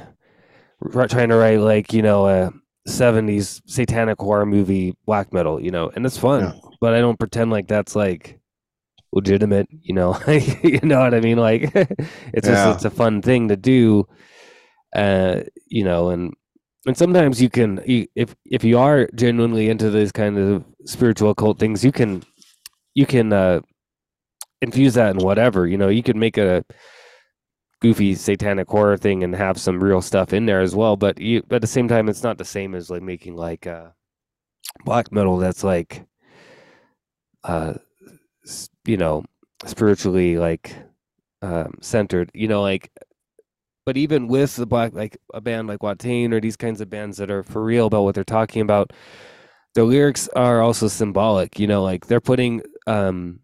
trying 1.09 1.29
to 1.29 1.35
write 1.35 1.59
like 1.59 1.93
you 1.93 2.01
know 2.01 2.27
a 2.27 2.51
70s 2.87 3.61
satanic 3.65 4.19
horror 4.19 4.45
movie 4.45 4.95
black 5.05 5.33
metal 5.33 5.61
you 5.61 5.71
know 5.71 5.89
and 5.95 6.05
it's 6.05 6.17
fun 6.17 6.53
Yeah. 6.53 6.53
but 6.79 6.93
I 6.93 6.99
don't 6.99 7.19
pretend 7.19 7.51
like 7.51 7.67
that's 7.67 7.95
like 7.95 8.39
legitimate. 9.13 9.67
You 9.81 9.95
know, 9.95 10.11
like 10.27 10.63
you 10.65 10.79
know 10.83 10.99
what 10.99 11.13
I 11.15 11.21
mean? 11.21 11.37
Like 11.37 11.71
it's 12.33 12.47
just 12.47 12.65
Yeah. 12.65 12.67
it's 12.67 12.85
a 12.85 12.91
fun 12.91 13.21
thing 13.21 13.49
to 13.49 13.57
do. 13.57 14.07
Uh, 14.95 15.41
you 15.67 15.83
know, 15.83 16.09
and 16.09 16.33
and 16.87 16.97
sometimes 16.97 17.41
you 17.41 17.49
can 17.49 17.81
you, 17.85 18.07
if 18.15 18.35
if 18.45 18.63
you 18.63 18.79
are 18.79 19.09
genuinely 19.15 19.69
into 19.69 19.91
these 19.91 20.11
kind 20.11 20.37
of 20.37 20.65
spiritual 20.85 21.31
occult 21.31 21.59
things, 21.59 21.85
you 21.85 21.91
can 21.93 22.23
you 22.95 23.05
can 23.05 23.33
uh 23.33 23.61
infuse 24.61 24.95
that 24.95 25.15
in 25.15 25.23
whatever. 25.23 25.67
You 25.67 25.77
know, 25.77 25.89
you 25.89 26.03
can 26.03 26.19
make 26.19 26.37
a 26.37 26.63
goofy 27.81 28.15
satanic 28.15 28.67
horror 28.69 28.97
thing 28.97 29.23
and 29.23 29.35
have 29.35 29.59
some 29.59 29.83
real 29.83 30.01
stuff 30.01 30.33
in 30.33 30.45
there 30.45 30.61
as 30.61 30.75
well. 30.75 30.95
But 30.97 31.19
you, 31.19 31.43
at 31.51 31.61
the 31.61 31.67
same 31.67 31.87
time, 31.87 32.09
it's 32.09 32.23
not 32.23 32.37
the 32.37 32.45
same 32.45 32.75
as 32.75 32.89
like 32.89 33.03
making 33.03 33.35
like 33.35 33.67
uh, 33.67 33.89
black 34.85 35.11
metal 35.11 35.37
that's 35.37 35.63
like, 35.63 36.05
uh, 37.43 37.75
you 38.85 38.97
know, 38.97 39.23
spiritually 39.65 40.37
like 40.37 40.75
um, 41.41 41.75
centered. 41.81 42.31
You 42.33 42.47
know, 42.47 42.61
like. 42.61 42.91
But 43.87 43.95
even 43.95 44.27
with 44.27 44.57
the 44.57 44.65
black, 44.65 44.93
like 44.93 45.15
a 45.33 45.39
band 45.39 45.69
like 45.69 45.79
Watain 45.79 46.33
or 46.33 46.41
these 46.41 46.57
kinds 46.57 46.81
of 46.81 46.89
bands 46.89 47.15
that 47.19 47.31
are 47.31 47.41
for 47.41 47.63
real 47.63 47.85
about 47.85 48.03
what 48.03 48.15
they're 48.15 48.25
talking 48.25 48.61
about, 48.61 48.91
the 49.75 49.85
lyrics 49.85 50.27
are 50.35 50.61
also 50.61 50.89
symbolic. 50.89 51.57
You 51.57 51.67
know, 51.67 51.81
like 51.81 52.07
they're 52.07 52.19
putting 52.19 52.63
um, 52.85 53.39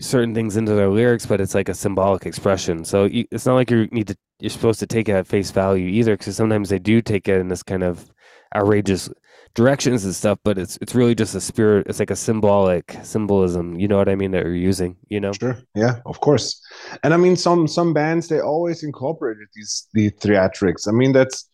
certain 0.00 0.34
things 0.34 0.56
into 0.56 0.74
their 0.74 0.88
lyrics, 0.88 1.26
but 1.26 1.40
it's 1.40 1.54
like 1.54 1.68
a 1.68 1.74
symbolic 1.74 2.26
expression. 2.26 2.84
So 2.84 3.04
you, 3.04 3.24
it's 3.30 3.46
not 3.46 3.54
like 3.54 3.70
you 3.70 3.86
need 3.92 4.08
to 4.08 4.16
you're 4.40 4.50
supposed 4.50 4.80
to 4.80 4.86
take 4.88 5.08
it 5.08 5.12
at 5.12 5.28
face 5.28 5.52
value 5.52 5.86
either, 5.86 6.16
because 6.16 6.34
sometimes 6.34 6.68
they 6.68 6.80
do 6.80 7.00
take 7.00 7.28
it 7.28 7.38
in 7.38 7.46
this 7.46 7.62
kind 7.62 7.84
of 7.84 8.10
outrageous 8.52 9.08
directions 9.56 10.04
and 10.04 10.14
stuff. 10.14 10.38
But 10.44 10.58
it's 10.58 10.78
it's 10.80 10.94
really 10.94 11.16
just 11.16 11.34
a 11.34 11.40
spirit. 11.40 11.88
It's 11.88 11.98
like 11.98 12.12
a 12.12 12.16
symbolic 12.16 12.96
symbolism. 13.02 13.80
You 13.80 13.88
know 13.88 13.96
what 13.96 14.08
I 14.08 14.14
mean? 14.14 14.30
That 14.30 14.44
you're 14.44 14.54
using. 14.54 14.96
You 15.08 15.18
know? 15.18 15.32
Sure. 15.32 15.58
Yeah, 15.74 15.96
of 16.06 16.20
course. 16.20 16.62
And 17.02 17.12
I 17.12 17.16
mean, 17.16 17.34
some 17.34 17.66
some 17.66 17.92
bands 17.92 18.28
they 18.28 18.40
always 18.40 18.84
incorporated 18.84 19.48
these 19.56 19.88
the 19.94 20.12
theatrics. 20.12 20.86
I 20.86 20.92
mean, 20.92 21.12
that's 21.12 21.50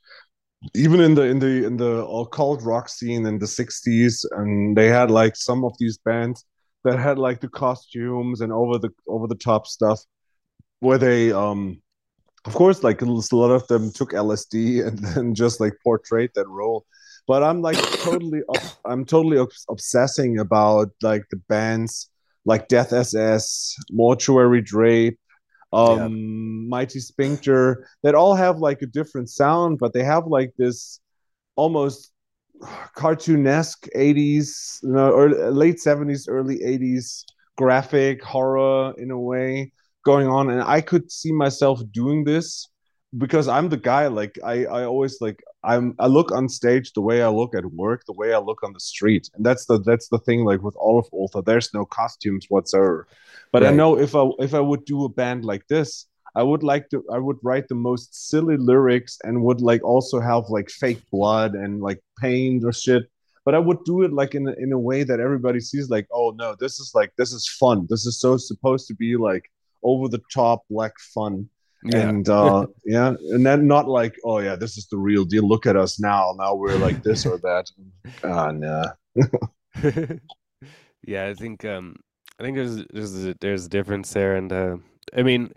even 0.74 1.00
in 1.00 1.14
the 1.14 1.22
in 1.22 1.38
the 1.38 1.64
in 1.64 1.76
the 1.78 2.04
occult 2.04 2.62
rock 2.62 2.90
scene 2.90 3.24
in 3.24 3.38
the 3.38 3.46
'60s, 3.46 4.24
and 4.32 4.76
they 4.76 4.88
had 4.88 5.10
like 5.10 5.36
some 5.36 5.64
of 5.64 5.72
these 5.78 5.96
bands 5.98 6.44
that 6.84 6.98
had 6.98 7.18
like 7.18 7.40
the 7.40 7.48
costumes 7.48 8.40
and 8.40 8.52
over 8.52 8.78
the 8.78 8.90
over 9.08 9.26
the 9.26 9.36
top 9.36 9.66
stuff, 9.66 10.00
where 10.80 10.98
they 10.98 11.32
um. 11.32 11.80
Of 12.44 12.54
course, 12.54 12.82
like 12.82 13.00
a 13.02 13.04
lot 13.04 13.52
of 13.52 13.64
them 13.68 13.92
took 13.92 14.10
LSD 14.10 14.84
and 14.88 14.98
then 14.98 15.32
just 15.32 15.60
like 15.60 15.74
portrayed 15.84 16.30
that 16.34 16.48
role. 16.48 16.84
But 17.26 17.42
I'm 17.42 17.62
like 17.62 17.76
totally, 18.00 18.42
I'm 18.84 19.04
totally 19.04 19.44
obsessing 19.68 20.38
about 20.38 20.90
like 21.02 21.24
the 21.30 21.40
bands 21.48 22.10
like 22.44 22.68
Death 22.68 22.92
SS, 22.92 23.76
Mortuary 23.90 24.60
Drape, 24.60 25.18
um, 25.72 26.68
Mighty 26.68 27.00
Sphincter, 27.00 27.86
that 28.02 28.14
all 28.14 28.34
have 28.34 28.58
like 28.58 28.82
a 28.82 28.86
different 28.86 29.30
sound, 29.30 29.78
but 29.78 29.92
they 29.92 30.02
have 30.02 30.26
like 30.26 30.52
this 30.58 31.00
almost 31.56 32.12
cartoonesque 32.96 33.88
80s, 33.96 34.82
you 34.82 34.92
know, 34.92 35.10
or 35.10 35.28
late 35.50 35.76
70s, 35.76 36.26
early 36.28 36.58
80s 36.58 37.24
graphic 37.56 38.22
horror 38.22 38.94
in 38.98 39.10
a 39.10 39.18
way 39.18 39.72
going 40.04 40.26
on. 40.26 40.50
And 40.50 40.62
I 40.62 40.80
could 40.80 41.10
see 41.10 41.32
myself 41.32 41.80
doing 41.92 42.24
this 42.24 42.68
because 43.16 43.48
I'm 43.48 43.68
the 43.68 43.76
guy, 43.76 44.06
like 44.08 44.38
I, 44.44 44.64
I 44.64 44.84
always 44.84 45.20
like 45.20 45.42
I'm 45.64 45.94
I 45.98 46.06
look 46.06 46.32
on 46.32 46.48
stage 46.48 46.92
the 46.92 47.00
way 47.00 47.22
I 47.22 47.28
look 47.28 47.54
at 47.54 47.64
work, 47.66 48.04
the 48.06 48.12
way 48.12 48.32
I 48.32 48.38
look 48.38 48.62
on 48.62 48.72
the 48.72 48.80
street. 48.80 49.30
And 49.34 49.44
that's 49.46 49.66
the 49.66 49.78
that's 49.78 50.08
the 50.08 50.18
thing 50.18 50.44
like 50.44 50.62
with 50.62 50.76
all 50.76 50.98
of 50.98 51.08
Ultha, 51.12 51.44
there's 51.44 51.72
no 51.72 51.84
costumes 51.84 52.46
whatsoever. 52.48 53.06
But 53.52 53.64
I 53.64 53.70
know 53.70 53.98
if 53.98 54.14
I 54.16 54.28
if 54.38 54.54
I 54.54 54.60
would 54.60 54.84
do 54.84 55.04
a 55.04 55.08
band 55.08 55.44
like 55.44 55.66
this, 55.68 56.06
I 56.34 56.42
would 56.42 56.62
like 56.62 56.88
to 56.90 57.04
I 57.12 57.18
would 57.18 57.38
write 57.42 57.68
the 57.68 57.74
most 57.74 58.28
silly 58.28 58.56
lyrics 58.56 59.18
and 59.22 59.42
would 59.44 59.60
like 59.60 59.84
also 59.84 60.20
have 60.20 60.44
like 60.48 60.70
fake 60.70 61.02
blood 61.10 61.54
and 61.54 61.80
like 61.80 62.00
pain 62.18 62.64
or 62.64 62.72
shit. 62.72 63.04
But 63.44 63.54
I 63.54 63.58
would 63.58 63.84
do 63.84 64.02
it 64.02 64.12
like 64.12 64.34
in 64.34 64.46
a, 64.46 64.52
in 64.52 64.72
a 64.72 64.78
way 64.78 65.02
that 65.02 65.18
everybody 65.18 65.58
sees 65.60 65.90
like, 65.90 66.06
oh 66.12 66.30
no, 66.30 66.54
this 66.58 66.78
is 66.80 66.92
like 66.94 67.12
this 67.16 67.32
is 67.32 67.48
fun. 67.48 67.86
This 67.88 68.06
is 68.06 68.18
so 68.20 68.36
supposed 68.36 68.86
to 68.88 68.94
be 68.94 69.16
like 69.16 69.50
over 69.82 70.08
the 70.08 70.20
top 70.32 70.62
black 70.70 70.92
fun. 71.14 71.48
And 71.84 72.28
uh 72.28 72.66
yeah, 72.84 73.14
and 73.30 73.44
then 73.44 73.66
not 73.66 73.88
like, 73.88 74.14
oh 74.24 74.38
yeah, 74.38 74.54
this 74.56 74.78
is 74.78 74.86
the 74.86 74.98
real 74.98 75.24
deal. 75.24 75.46
Look 75.46 75.66
at 75.66 75.76
us 75.76 75.98
now. 75.98 76.34
Now 76.38 76.54
we're 76.54 76.78
like 76.78 77.02
this 77.02 77.26
or 77.26 77.38
that. 77.38 77.66
Ah 78.24 78.52
nah. 78.52 78.86
yeah, 81.04 81.26
I 81.26 81.34
think 81.34 81.64
um 81.64 81.96
I 82.38 82.44
think 82.44 82.56
there's 82.56 82.84
there's 82.92 83.24
a, 83.26 83.34
there's 83.40 83.66
a 83.66 83.68
difference 83.68 84.12
there, 84.12 84.36
and 84.36 84.52
uh, 84.52 84.76
I 85.16 85.22
mean, 85.22 85.52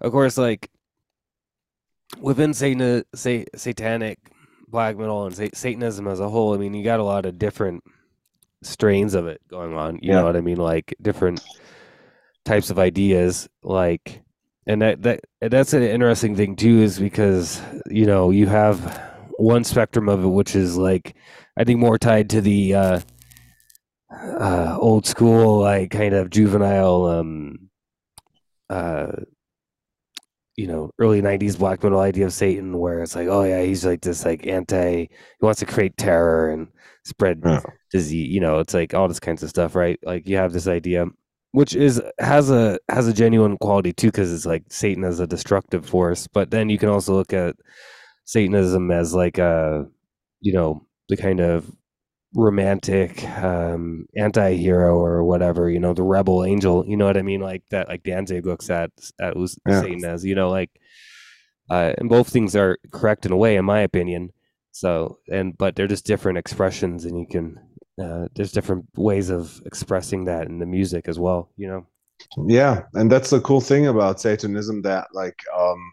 of 0.00 0.12
course, 0.12 0.36
like 0.36 0.70
within 2.20 2.54
Satan, 2.54 3.04
say 3.14 3.46
satanic 3.56 4.18
black 4.68 4.96
metal 4.96 5.26
and 5.26 5.34
sa- 5.34 5.54
Satanism 5.54 6.06
as 6.06 6.20
a 6.20 6.28
whole, 6.28 6.54
I 6.54 6.58
mean, 6.58 6.74
you 6.74 6.84
got 6.84 7.00
a 7.00 7.04
lot 7.04 7.26
of 7.26 7.38
different 7.38 7.82
strains 8.62 9.14
of 9.14 9.26
it 9.26 9.40
going 9.48 9.74
on. 9.74 9.96
You 10.02 10.10
Yeah. 10.10 10.16
know 10.16 10.24
what 10.24 10.36
I 10.36 10.40
mean? 10.40 10.58
Like 10.58 10.94
different 11.00 11.42
types 12.44 12.70
of 12.70 12.78
ideas, 12.78 13.48
like, 13.62 14.22
and 14.66 14.82
that 14.82 15.02
that 15.02 15.20
that's 15.40 15.72
an 15.72 15.82
interesting 15.82 16.36
thing 16.36 16.56
too, 16.56 16.80
is 16.82 16.98
because 16.98 17.60
you 17.86 18.06
know 18.06 18.30
you 18.30 18.46
have 18.46 19.00
one 19.38 19.64
spectrum 19.64 20.08
of 20.08 20.24
it, 20.24 20.28
which 20.28 20.54
is 20.56 20.76
like 20.76 21.14
I 21.56 21.64
think 21.64 21.80
more 21.80 21.98
tied 21.98 22.30
to 22.30 22.40
the 22.40 22.74
uh, 22.74 23.00
uh, 24.12 24.76
old 24.80 25.06
school, 25.06 25.60
like 25.60 25.90
kind 25.90 26.14
of 26.14 26.30
juvenile, 26.30 27.06
um, 27.06 27.70
uh, 28.68 29.12
you 30.56 30.66
know, 30.66 30.90
early 30.98 31.22
'90s 31.22 31.58
black 31.58 31.82
metal 31.82 32.00
idea 32.00 32.26
of 32.26 32.32
Satan, 32.32 32.78
where 32.78 33.02
it's 33.02 33.14
like, 33.16 33.28
oh 33.28 33.44
yeah, 33.44 33.62
he's 33.62 33.84
like 33.84 34.02
this 34.02 34.24
like 34.24 34.46
anti, 34.46 35.02
he 35.02 35.08
wants 35.40 35.60
to 35.60 35.66
create 35.66 35.96
terror 35.96 36.50
and 36.50 36.68
spread 37.04 37.42
Yeah. 37.44 37.60
disease. 37.90 38.28
You 38.28 38.40
know, 38.40 38.58
it's 38.60 38.74
like 38.74 38.94
all 38.94 39.08
this 39.08 39.20
kinds 39.20 39.42
of 39.42 39.48
stuff, 39.50 39.74
right? 39.74 39.98
Like 40.02 40.28
you 40.28 40.36
have 40.36 40.52
this 40.52 40.66
idea, 40.68 41.06
which 41.52 41.74
is 41.74 42.00
has 42.18 42.50
a 42.50 42.78
has 42.88 43.08
a 43.08 43.12
genuine 43.12 43.56
quality 43.58 43.92
too, 43.92 44.08
because 44.08 44.32
it's 44.32 44.46
like 44.46 44.64
Satan 44.68 45.04
as 45.04 45.20
a 45.20 45.26
destructive 45.26 45.86
force. 45.86 46.26
But 46.26 46.50
then 46.50 46.68
you 46.70 46.78
can 46.78 46.88
also 46.88 47.14
look 47.14 47.32
at 47.32 47.56
Satanism 48.24 48.90
as 48.90 49.14
like 49.14 49.38
a, 49.38 49.86
you 50.40 50.52
know, 50.52 50.86
the 51.08 51.16
kind 51.16 51.40
of 51.40 51.70
romantic 52.36 53.24
um 53.40 54.06
anti-hero 54.16 54.96
or 54.96 55.24
whatever 55.24 55.68
you 55.68 55.80
know 55.80 55.92
the 55.92 56.02
rebel 56.02 56.44
angel 56.44 56.84
you 56.86 56.96
know 56.96 57.04
what 57.04 57.16
i 57.16 57.22
mean 57.22 57.40
like 57.40 57.64
that 57.72 57.88
like 57.88 58.04
danzig 58.04 58.46
looks 58.46 58.70
at 58.70 58.92
at 59.20 59.36
Us- 59.36 59.58
Yeah. 59.66 59.80
satan 59.80 60.04
as 60.04 60.24
you 60.24 60.36
know 60.36 60.48
like 60.48 60.70
uh 61.70 61.92
and 61.98 62.08
both 62.08 62.28
things 62.28 62.54
are 62.54 62.78
correct 62.92 63.26
in 63.26 63.32
a 63.32 63.36
way 63.36 63.56
in 63.56 63.64
my 63.64 63.80
opinion 63.80 64.30
so 64.70 65.18
and 65.28 65.58
but 65.58 65.74
they're 65.74 65.88
just 65.88 66.06
different 66.06 66.38
expressions 66.38 67.04
and 67.04 67.18
you 67.18 67.26
can 67.28 67.56
uh 68.00 68.26
there's 68.34 68.52
different 68.52 68.84
ways 68.96 69.30
of 69.30 69.60
expressing 69.66 70.24
that 70.24 70.46
in 70.46 70.58
the 70.58 70.66
music 70.66 71.08
as 71.08 71.18
well 71.18 71.50
you 71.56 71.68
know? 71.68 71.86
Yeah, 72.46 72.82
and 72.94 73.10
that's 73.10 73.30
the 73.30 73.40
cool 73.40 73.60
thing 73.60 73.86
about 73.86 74.20
Satanism 74.20 74.82
that 74.82 75.08
like 75.12 75.38
um 75.56 75.92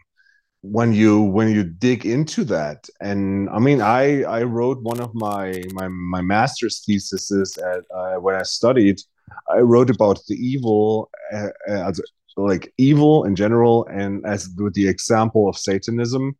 when 0.62 0.92
you 0.92 1.22
when 1.22 1.48
you 1.50 1.62
dig 1.62 2.04
into 2.04 2.44
that 2.44 2.88
and 3.00 3.48
I 3.50 3.58
mean 3.58 3.80
I 3.80 4.22
I 4.24 4.42
wrote 4.42 4.82
one 4.82 5.00
of 5.00 5.14
my 5.14 5.62
my 5.72 5.88
my 5.88 6.20
master's 6.20 6.82
theses 6.84 7.56
at 7.58 7.84
uh, 7.94 8.16
when 8.16 8.34
I 8.34 8.42
studied 8.42 9.00
I 9.48 9.58
wrote 9.58 9.90
about 9.90 10.20
the 10.26 10.34
evil 10.34 11.10
uh, 11.32 11.50
as 11.68 12.00
like 12.36 12.72
evil 12.76 13.24
in 13.24 13.36
general 13.36 13.86
and 13.86 14.24
as 14.26 14.48
with 14.56 14.74
the 14.74 14.88
example 14.88 15.48
of 15.48 15.56
Satanism 15.56 16.36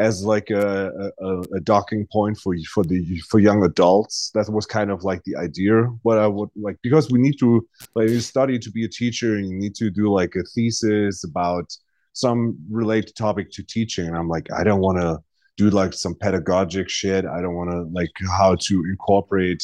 as 0.00 0.24
like 0.24 0.48
a, 0.50 1.12
a, 1.20 1.40
a 1.58 1.60
docking 1.60 2.06
point 2.10 2.38
for 2.38 2.54
for 2.72 2.82
the 2.84 3.18
for 3.28 3.38
young 3.38 3.62
adults. 3.64 4.30
That 4.34 4.48
was 4.48 4.66
kind 4.66 4.90
of 4.90 5.04
like 5.04 5.22
the 5.24 5.36
idea. 5.36 5.82
What 6.02 6.18
I 6.18 6.26
would 6.26 6.48
like 6.56 6.78
because 6.82 7.10
we 7.10 7.18
need 7.20 7.38
to 7.40 7.66
like 7.94 8.08
you 8.08 8.20
study 8.20 8.58
to 8.58 8.70
be 8.70 8.84
a 8.84 8.88
teacher 8.88 9.36
and 9.36 9.48
you 9.48 9.56
need 9.56 9.74
to 9.76 9.90
do 9.90 10.10
like 10.10 10.34
a 10.36 10.42
thesis 10.54 11.24
about 11.24 11.66
some 12.14 12.58
related 12.70 13.14
topic 13.14 13.52
to 13.52 13.62
teaching. 13.62 14.06
And 14.08 14.16
i'm 14.16 14.28
like 14.28 14.48
i 14.58 14.64
don't 14.64 14.80
want 14.80 14.98
to 15.00 15.18
do 15.56 15.68
like 15.70 15.92
some 15.92 16.14
pedagogic 16.14 16.88
shit. 16.88 17.26
I 17.26 17.42
don't 17.42 17.54
want 17.54 17.70
to 17.70 17.82
like 17.92 18.10
how 18.38 18.56
to 18.68 18.74
incorporate 18.92 19.62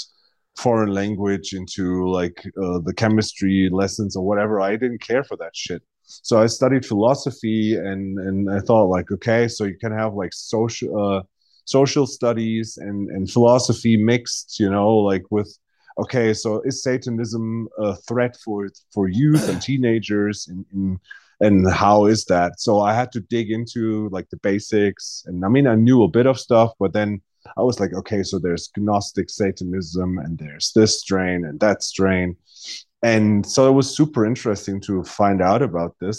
foreign 0.57 0.93
language 0.93 1.55
into 1.55 2.09
like 2.11 2.39
uh, 2.63 2.81
the 2.85 2.95
chemistry 2.95 3.71
lessons 3.73 4.15
or 4.17 4.25
whatever. 4.25 4.61
I 4.61 4.77
didn't 4.77 5.01
care 5.01 5.25
for 5.25 5.37
that 5.39 5.55
shit 5.55 5.83
so 6.07 6.41
i 6.41 6.47
studied 6.47 6.85
philosophy 6.85 7.77
and 7.77 8.19
and 8.19 8.51
i 8.51 8.61
thought 8.61 8.85
like 8.85 9.11
okay 9.11 9.49
so 9.49 9.65
you 9.65 9.77
can 9.77 9.93
have 9.93 10.15
like 10.15 10.33
social 10.33 10.91
uh, 10.97 11.23
social 11.65 12.07
studies 12.07 12.79
and 12.79 13.11
and 13.11 13.31
philosophy 13.31 13.97
mixed 13.97 14.59
you 14.61 14.71
know 14.71 14.97
like 14.97 15.25
with 15.31 15.59
okay 15.99 16.33
so 16.33 16.61
is 16.63 16.83
satanism 16.83 17.69
a 17.79 17.97
threat 17.97 18.37
for 18.45 18.69
for 18.93 19.09
youth 19.09 19.49
and 19.49 19.61
teenagers 19.71 20.49
in, 20.49 20.65
in 20.73 21.01
and 21.41 21.71
how 21.71 22.07
is 22.07 22.25
that? 22.27 22.59
So 22.59 22.81
i 22.81 22.95
had 22.95 23.13
to 23.13 23.21
dig 23.21 23.51
into 23.51 24.09
like 24.11 24.29
the 24.31 24.39
basics 24.39 25.25
and 25.27 25.45
i 25.45 25.49
mean 25.49 25.67
i 25.67 25.75
knew 25.75 26.03
a 26.03 26.09
bit 26.09 26.27
of 26.27 26.39
stuff 26.39 26.73
but 26.79 26.93
then 26.93 27.21
i 27.57 27.63
was 27.63 27.79
like 27.79 27.93
okay 27.93 28.23
so 28.23 28.39
there's 28.39 28.71
gnostic 28.77 29.29
satanism 29.29 30.19
and 30.19 30.39
there's 30.39 30.73
this 30.75 31.01
strain 31.01 31.45
and 31.45 31.61
that 31.61 31.83
strain 31.83 32.37
and 33.13 33.47
so 33.47 33.61
it 33.69 33.73
was 33.73 33.97
super 34.01 34.23
interesting 34.27 34.81
to 34.81 35.03
find 35.05 35.41
out 35.51 35.63
about 35.63 35.93
this 36.01 36.19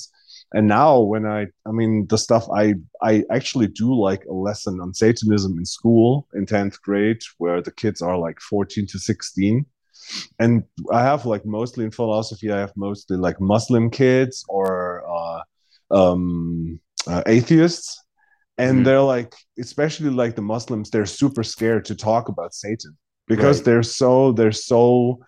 and 0.54 0.68
now 0.68 1.00
when 1.12 1.26
i 1.26 1.42
i 1.70 1.72
mean 1.80 1.94
the 2.10 2.18
stuff 2.18 2.46
i 2.56 2.66
i 3.02 3.24
actually 3.38 3.68
do 3.68 3.90
like 4.10 4.24
a 4.26 4.34
lesson 4.34 4.80
on 4.80 4.94
satanism 4.94 5.58
in 5.58 5.66
school 5.66 6.28
in 6.36 6.46
10th 6.46 6.82
grade 6.82 7.22
where 7.40 7.62
the 7.62 7.72
kids 7.72 8.02
are 8.02 8.18
like 8.18 8.40
14 8.42 8.88
to 8.88 9.00
16 9.00 9.66
and 10.40 10.64
i 10.94 11.02
have 11.02 11.26
like 11.26 11.46
mostly 11.46 11.84
in 11.86 11.92
philosophy 11.92 12.52
i 12.52 12.60
have 12.60 12.74
mostly 12.76 13.18
like 13.18 13.40
muslim 13.42 13.90
kids 13.90 14.46
or 14.50 15.04
uh, 15.18 15.42
um, 15.92 16.80
uh, 17.08 17.24
atheists 17.28 18.04
and 18.58 18.80
Mhm. 18.80 18.86
they're 18.86 19.02
like 19.02 19.34
especially 19.60 20.10
like 20.10 20.36
the 20.36 20.42
muslims 20.42 20.90
they're 20.90 21.06
super 21.06 21.44
scared 21.44 21.86
to 21.86 21.96
talk 21.96 22.30
about 22.30 22.54
satan 22.54 22.98
because 23.28 23.58
Right. 23.58 23.66
they're 23.66 23.84
so 23.84 24.32
they're 24.34 24.52
so 24.52 25.20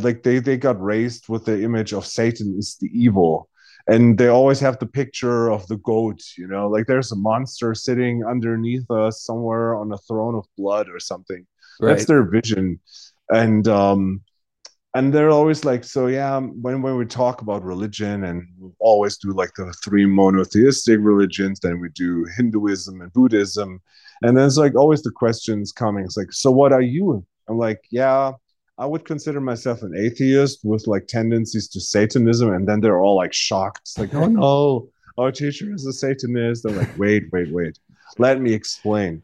like 0.00 0.22
they 0.22 0.38
they 0.38 0.56
got 0.56 0.80
raised 0.80 1.28
with 1.28 1.44
the 1.44 1.62
image 1.62 1.92
of 1.92 2.06
satan 2.06 2.54
is 2.58 2.76
the 2.80 2.90
evil. 2.92 3.48
And 3.88 4.18
they 4.18 4.26
always 4.26 4.58
have 4.60 4.80
the 4.80 4.86
picture 4.86 5.48
of 5.48 5.66
the 5.68 5.76
goat 5.76 6.20
you 6.36 6.48
know? 6.48 6.68
Like 6.68 6.86
there's 6.86 7.12
a 7.12 7.16
monster 7.16 7.74
sitting 7.74 8.24
underneath 8.24 8.90
us 8.90 9.22
somewhere 9.22 9.76
on 9.76 9.92
a 9.92 9.98
throne 9.98 10.34
of 10.34 10.44
blood 10.56 10.88
or 10.88 10.98
something. 10.98 11.46
That's 11.78 12.06
their 12.06 12.24
vision. 12.24 12.80
And 13.30 13.68
um 13.68 14.22
and 14.94 15.12
they're 15.12 15.30
always 15.30 15.64
like 15.64 15.84
so 15.84 16.06
yeah 16.06 16.40
when 16.40 16.80
when 16.80 16.96
we 16.96 17.04
talk 17.04 17.42
about 17.42 17.62
religion 17.62 18.24
and 18.24 18.48
we 18.58 18.70
always 18.78 19.18
do 19.18 19.30
like 19.32 19.52
the 19.54 19.70
three 19.84 20.06
monotheistic 20.06 20.98
religions 21.02 21.60
then 21.60 21.80
we 21.80 21.90
do 21.90 22.26
hinduism 22.36 23.02
and 23.02 23.12
buddhism. 23.12 23.80
And 24.22 24.36
then 24.36 24.46
it's 24.46 24.56
like 24.56 24.74
always 24.74 25.02
the 25.02 25.10
questions 25.10 25.70
coming. 25.70 26.04
It's 26.04 26.16
like 26.16 26.32
so 26.32 26.50
what 26.50 26.72
are 26.72 26.88
you? 26.96 27.24
I'm 27.48 27.58
like 27.58 27.82
yeah 27.90 28.32
i 28.78 28.86
would 28.86 29.04
consider 29.04 29.40
myself 29.40 29.82
an 29.82 29.94
atheist 29.96 30.60
with 30.64 30.86
like 30.86 31.06
tendencies 31.06 31.68
to 31.68 31.80
satanism 31.80 32.52
and 32.52 32.68
then 32.68 32.80
they're 32.80 33.00
all 33.00 33.16
like 33.16 33.32
shocked. 33.32 33.80
It's 33.82 33.98
like 33.98 34.14
oh 34.14 34.26
no 34.26 34.88
our 35.18 35.32
teacher 35.32 35.72
is 35.72 35.86
a 35.86 35.92
satanist. 35.92 36.62
They're 36.62 36.76
like 36.76 36.98
wait 36.98 37.24
wait 37.32 37.52
wait. 37.52 37.78
Let 38.18 38.40
me 38.40 38.52
explain. 38.52 39.22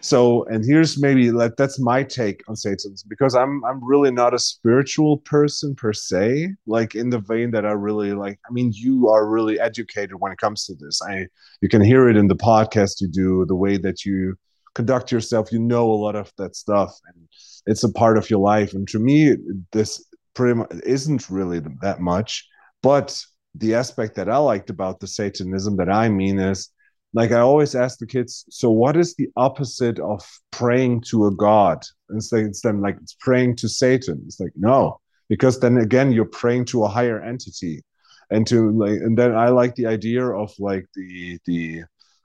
So 0.00 0.44
and 0.44 0.64
here's 0.64 1.00
maybe 1.00 1.30
like 1.30 1.56
that's 1.56 1.78
my 1.78 2.02
take 2.02 2.42
on 2.48 2.56
satanism 2.56 3.06
because 3.08 3.34
i'm 3.34 3.62
i'm 3.66 3.84
really 3.84 4.10
not 4.10 4.32
a 4.32 4.38
spiritual 4.38 5.18
person 5.18 5.74
per 5.74 5.92
se 5.92 6.54
like 6.66 6.94
in 6.94 7.10
the 7.10 7.18
vein 7.18 7.50
that 7.50 7.66
i 7.66 7.72
really 7.72 8.14
like 8.14 8.38
i 8.48 8.52
mean 8.52 8.72
you 8.74 9.10
are 9.10 9.28
really 9.28 9.60
educated 9.60 10.14
when 10.18 10.32
it 10.32 10.38
comes 10.38 10.64
to 10.66 10.74
this. 10.74 11.02
I 11.02 11.26
you 11.60 11.68
can 11.68 11.82
hear 11.82 12.08
it 12.08 12.16
in 12.16 12.28
the 12.28 12.36
podcast 12.36 13.02
you 13.02 13.08
do 13.08 13.44
the 13.46 13.54
way 13.54 13.76
that 13.76 14.06
you 14.06 14.38
conduct 14.74 15.10
yourself 15.10 15.50
you 15.52 15.58
know 15.58 15.90
a 15.90 16.02
lot 16.04 16.16
of 16.16 16.32
that 16.38 16.54
stuff 16.54 16.96
and 17.06 17.28
it's 17.66 17.84
a 17.84 17.92
part 17.92 18.16
of 18.16 18.30
your 18.30 18.40
life 18.40 18.72
and 18.72 18.86
to 18.88 18.98
me 18.98 19.34
this 19.72 20.04
pretty 20.34 20.54
much 20.54 20.70
isn't 20.84 21.28
really 21.28 21.60
that 21.82 22.00
much 22.00 22.46
but 22.82 23.20
the 23.56 23.74
aspect 23.74 24.14
that 24.14 24.28
i 24.28 24.36
liked 24.36 24.70
about 24.70 25.00
the 25.00 25.06
satanism 25.06 25.76
that 25.76 25.90
i 25.90 26.08
mean 26.08 26.38
is 26.38 26.70
like 27.12 27.32
I 27.32 27.40
always 27.40 27.74
ask 27.74 27.98
the 27.98 28.06
kids, 28.06 28.44
so 28.50 28.70
what 28.70 28.96
is 28.96 29.14
the 29.14 29.28
opposite 29.36 29.98
of 29.98 30.24
praying 30.52 31.02
to 31.08 31.26
a 31.26 31.34
god? 31.34 31.82
And 32.08 32.18
it's 32.18 32.30
like 32.30 32.44
it's 32.44 32.62
then 32.62 32.80
like 32.80 32.96
it's 33.02 33.16
praying 33.18 33.56
to 33.56 33.68
Satan. 33.68 34.22
It's 34.26 34.38
like 34.38 34.52
no, 34.56 35.00
because 35.28 35.58
then 35.58 35.78
again 35.78 36.12
you're 36.12 36.24
praying 36.24 36.66
to 36.66 36.84
a 36.84 36.88
higher 36.88 37.20
entity, 37.20 37.82
and 38.30 38.46
to 38.46 38.70
like 38.70 39.00
and 39.00 39.18
then 39.18 39.34
I 39.34 39.48
like 39.48 39.74
the 39.74 39.86
idea 39.86 40.24
of 40.24 40.52
like 40.58 40.86
the 40.94 41.38
the 41.46 41.82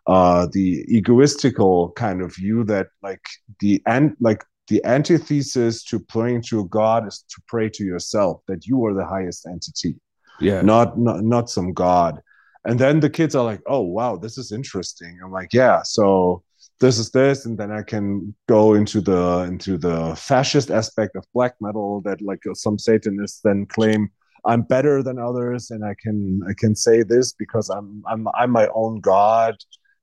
uh 0.07 0.47
the 0.51 0.85
egoistical 0.91 1.93
kind 1.95 2.21
of 2.21 2.35
view 2.35 2.63
that 2.63 2.87
like 3.01 3.25
the 3.59 3.81
and 3.87 4.15
like 4.19 4.43
the 4.67 4.83
antithesis 4.85 5.83
to 5.83 5.99
praying 5.99 6.41
to 6.41 6.59
a 6.59 6.65
god 6.67 7.07
is 7.07 7.23
to 7.29 7.41
pray 7.47 7.69
to 7.69 7.83
yourself 7.83 8.41
that 8.47 8.65
you 8.65 8.83
are 8.85 8.93
the 8.93 9.05
highest 9.05 9.45
entity 9.47 9.95
Yeah. 10.39 10.61
not 10.61 10.97
not 10.97 11.23
not 11.23 11.49
some 11.49 11.73
god. 11.73 12.21
And 12.67 12.79
then 12.79 12.99
the 12.99 13.11
kids 13.11 13.35
are 13.35 13.43
like 13.51 13.61
oh 13.67 13.81
wow 13.81 14.17
this 14.17 14.37
is 14.37 14.51
interesting. 14.51 15.19
I'm 15.23 15.31
like 15.31 15.53
yeah 15.53 15.81
so 15.83 16.41
this 16.81 16.97
is 16.99 17.09
this 17.11 17.45
and 17.45 17.57
then 17.57 17.71
i 17.71 17.81
can 17.81 18.35
go 18.47 18.73
into 18.73 18.99
the 19.01 19.23
into 19.51 19.77
the 19.77 20.13
fascist 20.29 20.69
aspect 20.71 21.15
of 21.15 21.23
black 21.33 21.53
metal 21.61 22.01
that 22.05 22.19
like 22.21 22.41
some 22.53 22.77
satanists 22.77 23.39
then 23.43 23.65
claim 23.75 24.09
i'm 24.45 24.61
better 24.61 25.01
than 25.01 25.17
others 25.17 25.71
and 25.71 25.85
i 25.85 25.93
can 26.03 26.41
i 26.49 26.53
can 26.61 26.75
say 26.75 26.97
this 27.03 27.31
because 27.43 27.69
i'm 27.69 28.03
i'm 28.11 28.27
i'm 28.39 28.51
my 28.51 28.67
own 28.75 28.99
god 28.99 29.55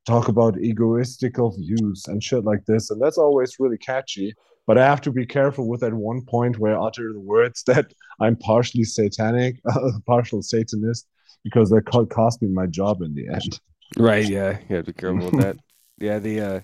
talk 0.07 0.29
about 0.29 0.55
egoistical 0.55 1.57
views 1.57 2.05
and 2.09 2.23
shit 2.23 2.45
like 2.45 2.65
this 2.67 2.91
and 2.91 3.01
that's 3.01 3.19
always 3.19 3.61
really 3.61 3.79
catchy 3.79 4.35
but 4.67 4.77
i 4.77 4.85
have 4.85 5.01
to 5.01 5.13
be 5.13 5.25
careful 5.25 5.69
with 5.69 5.81
that 5.81 5.95
one 5.95 6.21
point 6.23 6.59
where 6.59 6.77
i 6.77 6.87
utter 6.87 7.13
the 7.13 7.21
words 7.21 7.63
that 7.67 7.93
i'm 8.21 8.37
partially 8.37 8.85
satanic 8.85 9.61
partial 10.07 10.43
satanist 10.43 11.07
because 11.45 11.71
that 11.71 11.87
could 11.87 12.11
cost 12.11 12.43
me 12.43 12.49
my 12.49 12.67
job 12.67 13.03
in 13.03 13.15
the 13.15 13.29
end. 13.29 13.61
Right. 13.97 14.29
Yeah. 14.29 14.59
You 14.69 14.77
have 14.77 14.87
to 14.87 14.93
be 14.93 15.01
careful 15.01 15.31
with 15.31 15.41
that. 15.41 15.57
Yeah. 15.99 16.19
The. 16.19 16.41
uh 16.41 16.61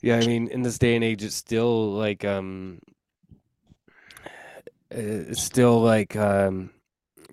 Yeah. 0.00 0.16
I 0.16 0.26
mean, 0.26 0.48
in 0.48 0.62
this 0.62 0.78
day 0.78 0.96
and 0.96 1.04
age, 1.04 1.22
it's 1.22 1.36
still 1.36 1.92
like 1.92 2.24
um. 2.24 2.80
It's 4.90 5.42
still 5.42 5.82
like 5.82 6.16
um, 6.16 6.70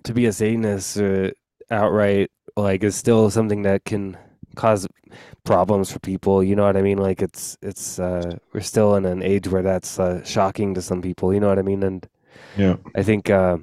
to 0.04 0.12
be 0.12 0.26
a 0.26 0.32
Satanist 0.32 0.98
uh, 0.98 1.30
outright 1.70 2.30
like 2.54 2.84
is 2.84 2.94
still 2.94 3.30
something 3.30 3.62
that 3.62 3.86
can 3.86 4.18
cause 4.56 4.86
problems 5.44 5.92
for 5.92 5.98
people. 6.00 6.42
You 6.42 6.56
know 6.56 6.64
what 6.64 6.76
I 6.76 6.82
mean? 6.82 6.98
Like 6.98 7.22
it's 7.22 7.56
it's 7.62 7.98
uh 7.98 8.38
we're 8.52 8.60
still 8.60 8.96
in 8.96 9.04
an 9.06 9.22
age 9.22 9.48
where 9.48 9.62
that's 9.62 9.98
uh, 10.00 10.24
shocking 10.24 10.74
to 10.74 10.82
some 10.82 11.02
people. 11.02 11.32
You 11.32 11.40
know 11.40 11.48
what 11.48 11.58
I 11.58 11.62
mean? 11.62 11.82
And 11.82 12.06
Yeah. 12.56 12.76
I 12.94 13.02
think 13.02 13.30
uh, 13.30 13.58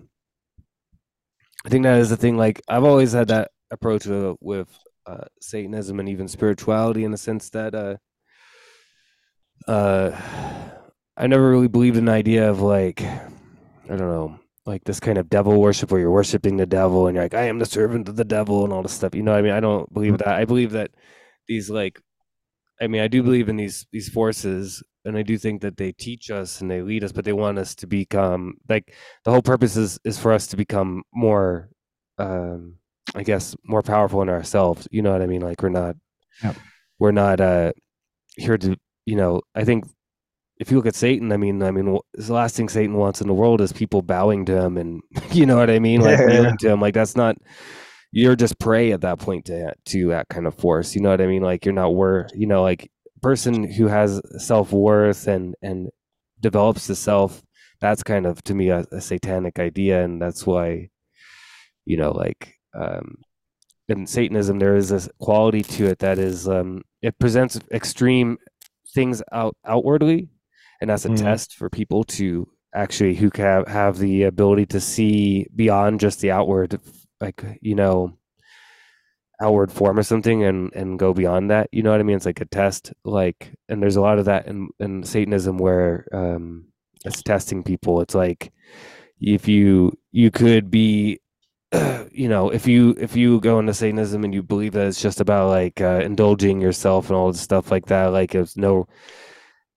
I 1.66 1.70
think 1.70 1.84
that 1.84 2.00
is 2.00 2.10
the 2.10 2.18
thing. 2.18 2.38
Like 2.38 2.62
I've 2.68 2.84
always 2.84 3.14
had 3.14 3.28
that 3.30 3.52
approach 3.72 4.06
with, 4.06 4.38
with 4.42 4.70
uh, 5.06 5.26
Satanism 5.42 6.00
and 6.00 6.10
even 6.10 6.28
spirituality 6.28 7.04
in 7.04 7.12
the 7.12 7.18
sense 7.18 7.50
that 7.52 7.76
uh, 7.76 7.98
uh, 9.68 10.12
I 11.18 11.28
never 11.28 11.50
really 11.50 11.68
believed 11.68 11.98
in 11.98 12.06
the 12.06 12.12
idea 12.12 12.50
of 12.50 12.62
like 12.62 13.02
I 13.02 13.88
don't 13.88 14.00
know, 14.00 14.40
like 14.66 14.84
this 14.86 15.00
kind 15.00 15.18
of 15.18 15.30
devil 15.30 15.60
worship 15.60 15.92
where 15.92 16.00
you're 16.00 16.12
worshiping 16.12 16.58
the 16.58 16.66
devil 16.66 17.08
and 17.08 17.16
you're 17.16 17.26
like 17.26 17.34
I 17.34 17.44
am 17.44 17.60
the 17.60 17.66
servant 17.66 18.08
of 18.08 18.16
the 18.16 18.24
devil 18.26 18.64
and 18.64 18.72
all 18.74 18.82
this 18.84 18.94
stuff. 18.94 19.14
You 19.16 19.24
know 19.24 19.32
what 19.32 19.40
I 19.40 19.42
mean? 19.42 19.52
I 19.52 19.60
don't 19.60 19.92
believe 19.94 20.18
that. 20.20 20.28
I 20.28 20.46
believe 20.46 20.72
that 20.72 20.92
these 21.48 21.70
like 21.70 22.00
I 22.82 22.88
mean, 22.88 23.02
I 23.02 23.08
do 23.08 23.24
believe 23.24 23.50
in 23.50 23.56
these 23.58 23.86
these 23.92 24.10
forces, 24.10 24.84
and 25.06 25.18
I 25.18 25.22
do 25.22 25.38
think 25.38 25.62
that 25.62 25.78
they 25.78 25.92
teach 25.92 26.32
us 26.32 26.60
and 26.62 26.70
they 26.72 26.82
lead 26.82 27.04
us, 27.04 27.12
but 27.12 27.24
they 27.24 27.34
want 27.34 27.58
us 27.60 27.76
to 27.76 27.88
become 27.88 28.56
like 28.68 28.94
the 29.26 29.32
whole 29.32 29.42
purpose 29.42 29.78
is 29.78 30.00
is 30.04 30.18
for 30.20 30.34
us 30.34 30.48
to 30.48 30.58
become 30.58 31.04
more, 31.14 31.70
um, 32.18 32.76
I 33.16 33.24
guess, 33.24 33.56
more 33.64 33.84
powerful 33.84 34.22
in 34.22 34.30
ourselves. 34.30 34.88
You 34.92 35.02
know 35.02 35.12
what 35.12 35.22
I 35.22 35.28
mean? 35.28 35.42
Like 35.42 35.62
we're 35.62 35.70
not, 35.70 35.96
Yep. 36.44 36.56
we're 37.00 37.12
not 37.12 37.40
uh 37.42 37.74
here 38.38 38.58
to, 38.58 38.76
you 39.06 39.16
know. 39.16 39.42
I 39.56 39.64
think 39.66 39.86
if 40.64 40.72
you 40.72 40.78
look 40.78 40.86
at 40.88 40.96
Satan, 40.96 41.32
I 41.32 41.38
mean, 41.38 41.62
I 41.62 41.72
mean, 41.72 42.00
the 42.14 42.34
last 42.34 42.56
thing 42.56 42.70
Satan 42.70 42.96
wants 42.96 43.20
in 43.22 43.28
the 43.28 43.34
world 43.34 43.60
is 43.62 43.74
people 43.74 44.02
bowing 44.02 44.46
to 44.46 44.62
him, 44.64 44.78
and 44.78 45.02
you 45.32 45.46
know 45.46 45.58
what 45.58 45.70
I 45.70 45.80
mean, 45.80 46.02
like 46.02 46.18
Yeah. 46.20 46.26
kneeling 46.28 46.58
to 46.60 46.70
him. 46.72 46.80
Like 46.82 46.94
that's 46.94 47.16
not 47.16 47.36
you're 48.12 48.36
just 48.36 48.60
prey 48.60 48.92
at 48.92 49.02
that 49.02 49.20
point 49.20 49.46
to 49.46 49.74
to 49.92 50.08
that 50.10 50.30
kind 50.30 50.48
of 50.48 50.56
force. 50.56 50.96
You 50.96 51.02
know 51.02 51.10
what 51.10 51.22
I 51.22 51.28
mean? 51.28 51.42
Like 51.44 51.66
you're 51.66 51.74
not 51.84 51.96
worth. 51.96 52.32
you 52.36 52.48
know, 52.48 52.62
like 52.64 52.90
person 53.22 53.64
who 53.64 53.88
has 53.88 54.22
self 54.38 54.72
worth 54.72 55.28
and 55.28 55.56
and 55.62 55.90
develops 56.40 56.88
the 56.88 56.96
self. 56.96 57.42
That's 57.82 58.04
kind 58.04 58.26
of 58.26 58.42
to 58.46 58.54
me 58.56 58.70
a, 58.70 58.86
a 58.92 59.02
satanic 59.02 59.60
idea, 59.60 60.04
and 60.06 60.22
that's 60.22 60.46
why, 60.48 60.90
you 61.86 61.98
know, 61.98 62.12
like 62.12 62.54
um, 62.74 63.18
in 63.90 64.08
Satanism 64.08 64.60
there 64.60 64.78
is 64.78 64.90
this 64.90 65.10
quality 65.20 65.62
to 65.64 65.88
it 65.88 66.00
that 66.00 66.18
is 66.20 66.48
um, 66.48 66.84
it 67.02 67.20
presents 67.20 67.60
extreme 67.72 68.38
things 68.96 69.22
out 69.34 69.56
outwardly, 69.66 70.30
and 70.84 70.92
that's 70.92 71.06
a 71.06 71.10
Mhm. 71.10 71.18
test 71.18 71.56
for 71.56 71.70
people 71.70 72.04
to 72.04 72.48
actually 72.76 73.16
who 73.16 73.32
have 73.36 73.68
have 73.70 73.98
the 73.98 74.24
ability 74.24 74.66
to 74.66 74.82
see 74.82 75.48
beyond 75.56 76.02
just 76.02 76.20
the 76.20 76.32
outward 76.32 76.80
like 77.22 77.42
you 77.62 77.74
know 77.74 78.14
outward 79.42 79.72
form 79.72 79.98
or 79.98 80.04
something 80.04 80.44
and 80.44 80.74
and 80.74 81.00
go 81.00 81.14
beyond 81.14 81.50
that 81.50 81.70
you 81.72 81.82
know 81.82 81.92
what 81.92 82.00
i 82.02 82.04
mean 82.04 82.18
it's 82.18 82.26
like 82.26 82.42
a 82.42 82.46
test 82.46 82.94
like 83.06 83.54
and 83.70 83.82
there's 83.82 83.96
a 83.96 84.02
lot 84.02 84.20
of 84.20 84.26
that 84.26 84.46
in 84.48 84.70
in 84.80 85.04
satanism 85.04 85.58
where 85.58 86.06
um 86.14 86.66
it's 87.06 87.24
testing 87.24 87.64
people 87.64 88.02
it's 88.02 88.16
like 88.16 88.52
if 89.22 89.48
you 89.48 89.98
you 90.12 90.30
could 90.32 90.70
be 90.70 91.20
you 92.12 92.30
know 92.30 92.50
if 92.50 92.68
you 92.68 92.96
if 93.00 93.16
you 93.16 93.40
go 93.40 93.60
into 93.60 93.74
satanism 93.74 94.24
and 94.24 94.34
you 94.34 94.44
believe 94.44 94.74
that 94.74 94.88
it's 94.88 95.02
just 95.02 95.22
about 95.22 95.50
like 95.50 95.82
uh, 95.82 96.02
indulging 96.04 96.62
yourself 96.62 97.08
and 97.10 97.16
all 97.16 97.32
this 97.32 97.42
stuff 97.42 97.72
like 97.72 97.88
that 97.88 98.08
like 98.08 98.36
it's 98.36 98.58
no 98.58 98.88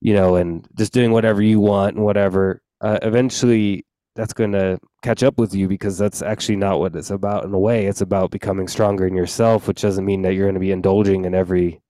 you 0.01 0.13
know 0.13 0.35
and 0.35 0.67
just 0.77 0.93
doing 0.93 1.11
whatever 1.11 1.41
you 1.41 1.59
want 1.59 1.95
and 1.95 2.05
whatever 2.05 2.61
uh, 2.81 2.99
eventually 3.01 3.85
that's 4.15 4.33
going 4.33 4.51
to 4.51 4.79
catch 5.03 5.21
up 5.21 5.37
with 5.37 5.53
you 5.53 5.67
because 5.67 5.97
that's 5.97 6.21
actually 6.23 6.55
not 6.55 6.79
what 6.79 6.95
it's 6.95 7.11
about 7.11 7.43
in 7.45 7.53
a 7.53 7.59
way 7.59 7.85
it's 7.85 8.01
about 8.01 8.31
becoming 8.31 8.67
stronger 8.67 9.05
in 9.07 9.15
yourself 9.15 9.67
which 9.67 9.81
doesn't 9.81 10.05
mean 10.05 10.21
that 10.21 10.33
you're 10.33 10.45
going 10.45 10.53
to 10.53 10.59
be 10.59 10.71
indulging 10.71 11.25
in 11.25 11.33
every 11.35 11.81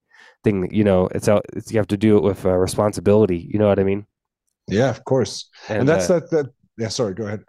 thing 0.44 0.68
you 0.72 0.84
know 0.84 1.08
it's 1.14 1.28
out 1.28 1.44
it's, 1.52 1.72
you 1.72 1.78
have 1.78 1.86
to 1.86 1.96
do 1.96 2.16
it 2.16 2.22
with 2.22 2.44
uh, 2.44 2.50
responsibility 2.50 3.48
you 3.50 3.58
know 3.58 3.68
what 3.68 3.78
i 3.78 3.84
mean 3.84 4.06
Yeah, 4.68 4.90
of 4.90 5.04
course. 5.04 5.48
And, 5.68 5.88
that's 5.88 6.10
uh, 6.10 6.20
that 6.20 6.30
that 6.30 6.46
yeah, 6.76 6.88
sorry, 6.88 7.14
go 7.14 7.24
ahead. 7.24 7.40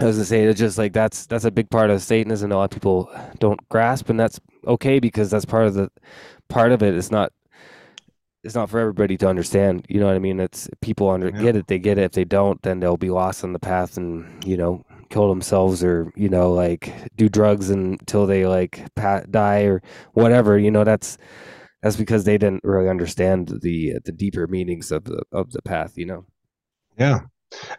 I 0.00 0.06
was 0.06 0.16
gonna 0.16 0.24
say 0.24 0.44
it's 0.44 0.58
just 0.58 0.78
like 0.78 0.92
that's 0.92 1.26
that's 1.26 1.44
a 1.44 1.50
big 1.50 1.70
part 1.70 1.90
of 1.90 2.02
Satanism. 2.02 2.50
A 2.50 2.56
lot 2.56 2.64
of 2.64 2.70
people 2.70 3.10
don't 3.38 3.60
grasp, 3.68 4.08
and 4.08 4.18
that's 4.18 4.40
okay 4.66 4.98
because 4.98 5.30
that's 5.30 5.44
part 5.44 5.66
of 5.66 5.74
the 5.74 5.90
part 6.48 6.72
of 6.72 6.82
it. 6.82 6.94
It's 6.94 7.10
not 7.10 7.32
it's 8.44 8.54
not 8.54 8.70
for 8.70 8.78
everybody 8.80 9.16
to 9.18 9.28
understand. 9.28 9.86
You 9.88 10.00
know 10.00 10.06
what 10.06 10.16
I 10.16 10.20
mean? 10.20 10.40
It's 10.40 10.68
people 10.80 11.10
under 11.10 11.28
Yeah. 11.30 11.40
get 11.42 11.56
it. 11.56 11.66
They 11.68 11.78
get 11.78 11.98
it. 11.98 12.02
If 12.04 12.12
they 12.12 12.24
don't, 12.24 12.60
then 12.62 12.80
they'll 12.80 12.96
be 12.96 13.10
lost 13.10 13.44
on 13.44 13.52
the 13.52 13.58
path 13.58 13.96
and 13.96 14.44
you 14.44 14.56
know 14.56 14.84
kill 15.10 15.28
themselves 15.28 15.84
or 15.84 16.10
you 16.16 16.28
know 16.28 16.52
like 16.52 16.92
do 17.16 17.28
drugs 17.28 17.68
until 17.70 18.26
they 18.26 18.46
like 18.46 18.82
pa- 18.96 19.22
die 19.30 19.62
or 19.62 19.82
whatever. 20.14 20.58
You 20.58 20.70
know 20.70 20.84
that's 20.84 21.18
that's 21.82 21.96
because 21.96 22.24
they 22.24 22.38
didn't 22.38 22.64
really 22.64 22.88
understand 22.88 23.48
the 23.62 23.98
the 24.04 24.12
deeper 24.12 24.46
meanings 24.48 24.90
of 24.92 25.04
the 25.04 25.22
of 25.32 25.52
the 25.52 25.62
path. 25.62 25.96
You 25.96 26.06
know. 26.06 26.24
Yeah. 26.98 27.20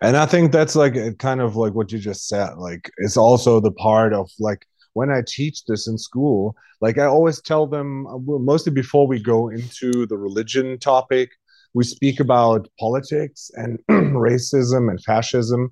And 0.02 0.16
I 0.16 0.28
think 0.28 0.52
that's 0.52 0.76
like 0.76 0.96
kind 1.18 1.42
of 1.42 1.56
like 1.56 1.74
what 1.74 1.92
you 1.92 1.98
just 2.00 2.28
said. 2.28 2.58
Like 2.58 2.92
it's 2.98 3.18
also 3.18 3.60
the 3.60 3.72
part 3.72 4.14
of 4.14 4.30
like 4.40 4.68
when 4.94 5.10
I 5.12 5.22
teach 5.26 5.66
this 5.66 5.88
in 5.88 5.98
school, 5.98 6.56
like 6.82 6.98
I 6.98 7.06
always 7.06 7.42
tell 7.42 7.68
them 7.68 8.08
uh, 8.08 8.18
mostly 8.18 8.72
before 8.72 9.08
we 9.08 9.20
go 9.20 9.50
into 9.50 10.06
the 10.06 10.18
religion 10.18 10.78
topic, 10.80 11.32
we 11.74 11.84
speak 11.84 12.20
about 12.20 12.68
politics 12.80 13.52
and 13.56 13.80
racism 13.90 14.90
and 14.90 15.04
fascism. 15.04 15.72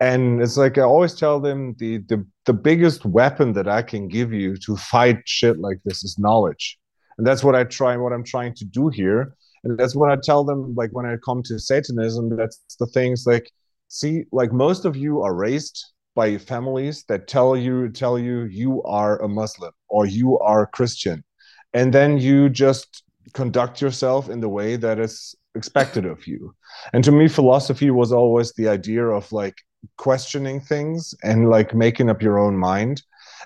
And 0.00 0.42
it's 0.42 0.56
like 0.56 0.78
I 0.78 0.82
always 0.82 1.14
tell 1.14 1.40
them 1.40 1.74
the, 1.78 1.98
the 2.08 2.26
the 2.46 2.54
biggest 2.54 3.04
weapon 3.04 3.52
that 3.52 3.68
I 3.68 3.82
can 3.82 4.08
give 4.08 4.32
you 4.32 4.56
to 4.56 4.76
fight 4.76 5.18
shit 5.26 5.58
like 5.58 5.80
this 5.84 6.02
is 6.04 6.18
knowledge. 6.18 6.78
And 7.18 7.26
that's 7.26 7.44
what 7.44 7.54
I 7.54 7.64
try 7.64 7.96
what 7.96 8.12
I'm 8.12 8.24
trying 8.24 8.54
to 8.54 8.64
do 8.64 8.88
here 8.88 9.36
and 9.64 9.78
that's 9.78 9.94
what 9.94 10.10
i 10.10 10.16
tell 10.16 10.44
them 10.44 10.74
like 10.74 10.90
when 10.92 11.06
i 11.06 11.16
come 11.24 11.42
to 11.42 11.58
satanism 11.58 12.34
that's 12.36 12.58
the 12.78 12.86
things 12.86 13.26
like 13.26 13.50
see 13.88 14.24
like 14.32 14.52
most 14.52 14.84
of 14.84 14.96
you 14.96 15.22
are 15.22 15.34
raised 15.34 15.92
by 16.14 16.38
families 16.38 17.04
that 17.08 17.28
tell 17.28 17.56
you 17.56 17.88
tell 17.90 18.18
you 18.18 18.42
you 18.42 18.82
are 18.82 19.20
a 19.22 19.28
muslim 19.28 19.72
or 19.88 20.06
you 20.06 20.38
are 20.38 20.66
christian. 20.66 21.24
And 21.72 21.94
then 21.94 22.18
you 22.18 22.48
just 22.48 23.04
conduct 23.32 23.80
yourself 23.80 24.28
in 24.28 24.40
the 24.40 24.48
way 24.48 24.76
that 24.76 24.98
is 24.98 25.36
expected 25.54 26.04
of 26.04 26.26
you. 26.26 26.54
And 26.92 27.04
to 27.04 27.12
me 27.12 27.28
philosophy 27.28 27.90
was 27.90 28.12
always 28.12 28.52
the 28.54 28.68
idea 28.68 29.04
of 29.04 29.30
like 29.32 29.56
questioning 29.96 30.60
things 30.60 31.14
and 31.22 31.48
like 31.48 31.74
making 31.74 32.10
up 32.10 32.22
your 32.22 32.38
own 32.38 32.56
mind. 32.56 33.02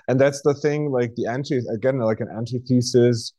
And 0.07 0.19
that's 0.19 0.41
the 0.43 0.53
thing 0.55 0.91
like 0.91 1.15
the 1.15 1.27
anti 1.27 1.61
again 1.71 1.99
like 1.99 2.19
an 2.19 2.29
antithesis 2.35 3.33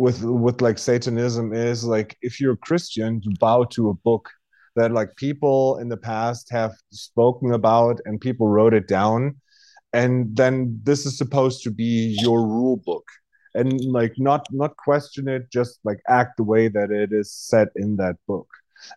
with 0.00 0.24
with 0.24 0.60
like 0.62 0.78
satanism 0.78 1.52
is 1.52 1.84
like 1.84 2.16
if 2.22 2.40
you're 2.40 2.54
a 2.54 2.66
christian 2.68 3.20
you 3.22 3.32
bow 3.38 3.64
to 3.64 3.90
a 3.90 3.94
book 3.94 4.30
that 4.80 4.92
like 4.92 5.14
people 5.16 5.76
in 5.76 5.88
the 5.90 5.96
past 5.96 6.50
have 6.50 6.72
spoken 6.90 7.52
about 7.52 8.00
and 8.06 8.18
people 8.18 8.48
wrote 8.48 8.72
it 8.72 8.88
down. 8.88 9.36
And 9.92 10.34
then 10.34 10.80
this 10.82 11.04
is 11.04 11.18
supposed 11.18 11.62
to 11.64 11.70
be 11.70 12.16
your 12.22 12.46
rule 12.46 12.78
book. 12.78 13.06
And 13.54 13.68
like 13.98 14.14
not 14.16 14.46
not 14.50 14.76
question 14.76 15.28
it 15.28 15.50
just 15.50 15.80
like 15.84 16.00
act 16.08 16.36
the 16.36 16.44
way 16.44 16.68
that 16.68 16.90
it 16.90 17.12
is 17.12 17.30
set 17.30 17.68
in 17.76 17.96
that 17.96 18.16
book. 18.26 18.48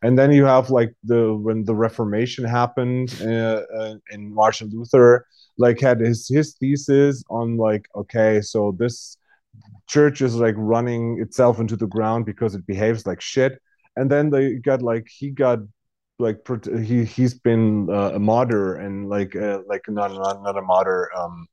And 0.04 0.18
then 0.18 0.32
you 0.32 0.46
have 0.46 0.70
like 0.70 0.94
the 1.04 1.36
when 1.36 1.66
the 1.66 1.76
reformation 1.76 2.46
happened 2.46 3.08
uh, 3.22 3.62
uh, 3.80 3.96
and 4.12 4.34
martin 4.34 4.70
luther 4.74 5.26
like 5.58 5.82
had 5.82 6.00
his 6.00 6.30
his 6.30 6.56
thesis 6.60 7.22
on 7.30 7.58
like 7.58 7.86
okay 8.02 8.40
so 8.40 8.60
this 8.80 9.18
church 9.88 10.22
is 10.22 10.36
like 10.36 10.56
running 10.58 11.20
itself 11.20 11.60
into 11.60 11.76
the 11.76 11.92
ground 11.96 12.26
because 12.26 12.56
it 12.56 12.66
behaves 12.66 13.06
like 13.06 13.22
shit 13.22 13.60
and 13.96 14.10
then 14.10 14.30
they 14.30 14.56
got 14.56 14.82
like 14.82 15.08
he 15.10 15.30
got 15.30 15.60
like 16.20 16.40
he 16.86 17.04
he's 17.04 17.34
been 17.34 17.90
uh, 17.90 18.12
a 18.14 18.20
martyr 18.20 18.76
and 18.76 19.10
like 19.10 19.36
uh, 19.36 19.60
like 19.68 19.84
not, 19.88 20.14
not 20.14 20.44
not 20.44 20.58
a 20.58 20.62
martyr 20.62 21.10
um 21.16 21.48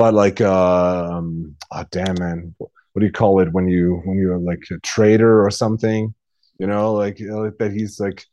but 0.00 0.14
like 0.14 0.40
uh, 0.40 1.10
um 1.12 1.54
oh 1.72 1.84
damn 1.90 2.18
man. 2.18 2.54
What 2.58 3.00
do 3.00 3.04
you 3.04 3.12
call 3.12 3.38
it 3.40 3.52
when 3.52 3.68
you 3.68 4.00
when 4.06 4.16
you're 4.16 4.38
like 4.38 4.62
a 4.70 4.78
traitor 4.78 5.44
or 5.44 5.50
something? 5.50 6.14
You 6.58 6.66
know 6.66 6.94
like 6.94 7.20
you 7.20 7.28
know, 7.28 7.50
that 7.58 7.72
he's 7.72 8.00
like 8.00 8.24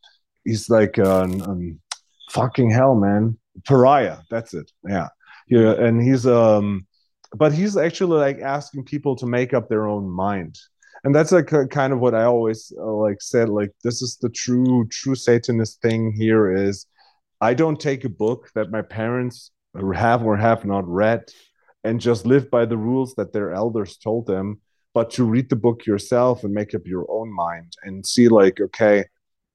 he's 0.46 0.70
like 0.70 0.98
um, 0.98 1.42
um 1.42 1.80
fucking 2.32 2.70
hell 2.70 2.96
man. 2.96 3.38
Pariah 3.66 4.20
that's 4.30 4.54
it. 4.54 4.72
Yeah. 4.88 5.10
Yeah 5.50 5.74
and 5.74 6.02
he's 6.02 6.26
um 6.26 6.88
but 7.36 7.52
he's 7.52 7.76
actually 7.76 8.18
like 8.18 8.40
asking 8.40 8.86
people 8.86 9.18
to 9.18 9.26
make 9.26 9.54
up 9.54 9.68
their 9.68 9.88
own 9.88 10.10
mind 10.10 10.58
and 11.08 11.16
that's 11.16 11.32
like 11.32 11.48
kind 11.70 11.94
of 11.94 12.00
what 12.00 12.14
i 12.14 12.24
always 12.24 12.74
uh, 12.78 12.92
like 12.92 13.22
said 13.22 13.48
like 13.48 13.72
this 13.82 14.02
is 14.02 14.18
the 14.18 14.30
true 14.30 14.86
true 14.90 15.16
satanist 15.16 15.82
thing 15.82 16.12
here 16.12 16.54
is 16.54 16.86
i 17.40 17.54
don't 17.54 17.80
take 17.80 18.04
a 18.04 18.10
book 18.10 18.50
that 18.56 18.72
my 18.72 18.82
parents 18.82 19.52
have 19.96 20.22
or 20.24 20.36
have 20.36 20.66
not 20.66 20.86
read 20.86 21.24
and 21.86 22.02
just 22.02 22.26
live 22.26 22.52
by 22.52 22.66
the 22.66 22.76
rules 22.76 23.16
that 23.16 23.32
their 23.32 23.54
elders 23.54 23.96
told 23.96 24.28
them 24.28 24.60
but 24.94 25.10
to 25.10 25.24
read 25.24 25.50
the 25.50 25.56
book 25.56 25.86
yourself 25.86 26.44
and 26.44 26.54
make 26.54 26.76
up 26.76 26.86
your 26.86 27.06
own 27.10 27.34
mind 27.34 27.72
and 27.84 28.06
see 28.06 28.28
like 28.28 28.60
okay 28.60 29.06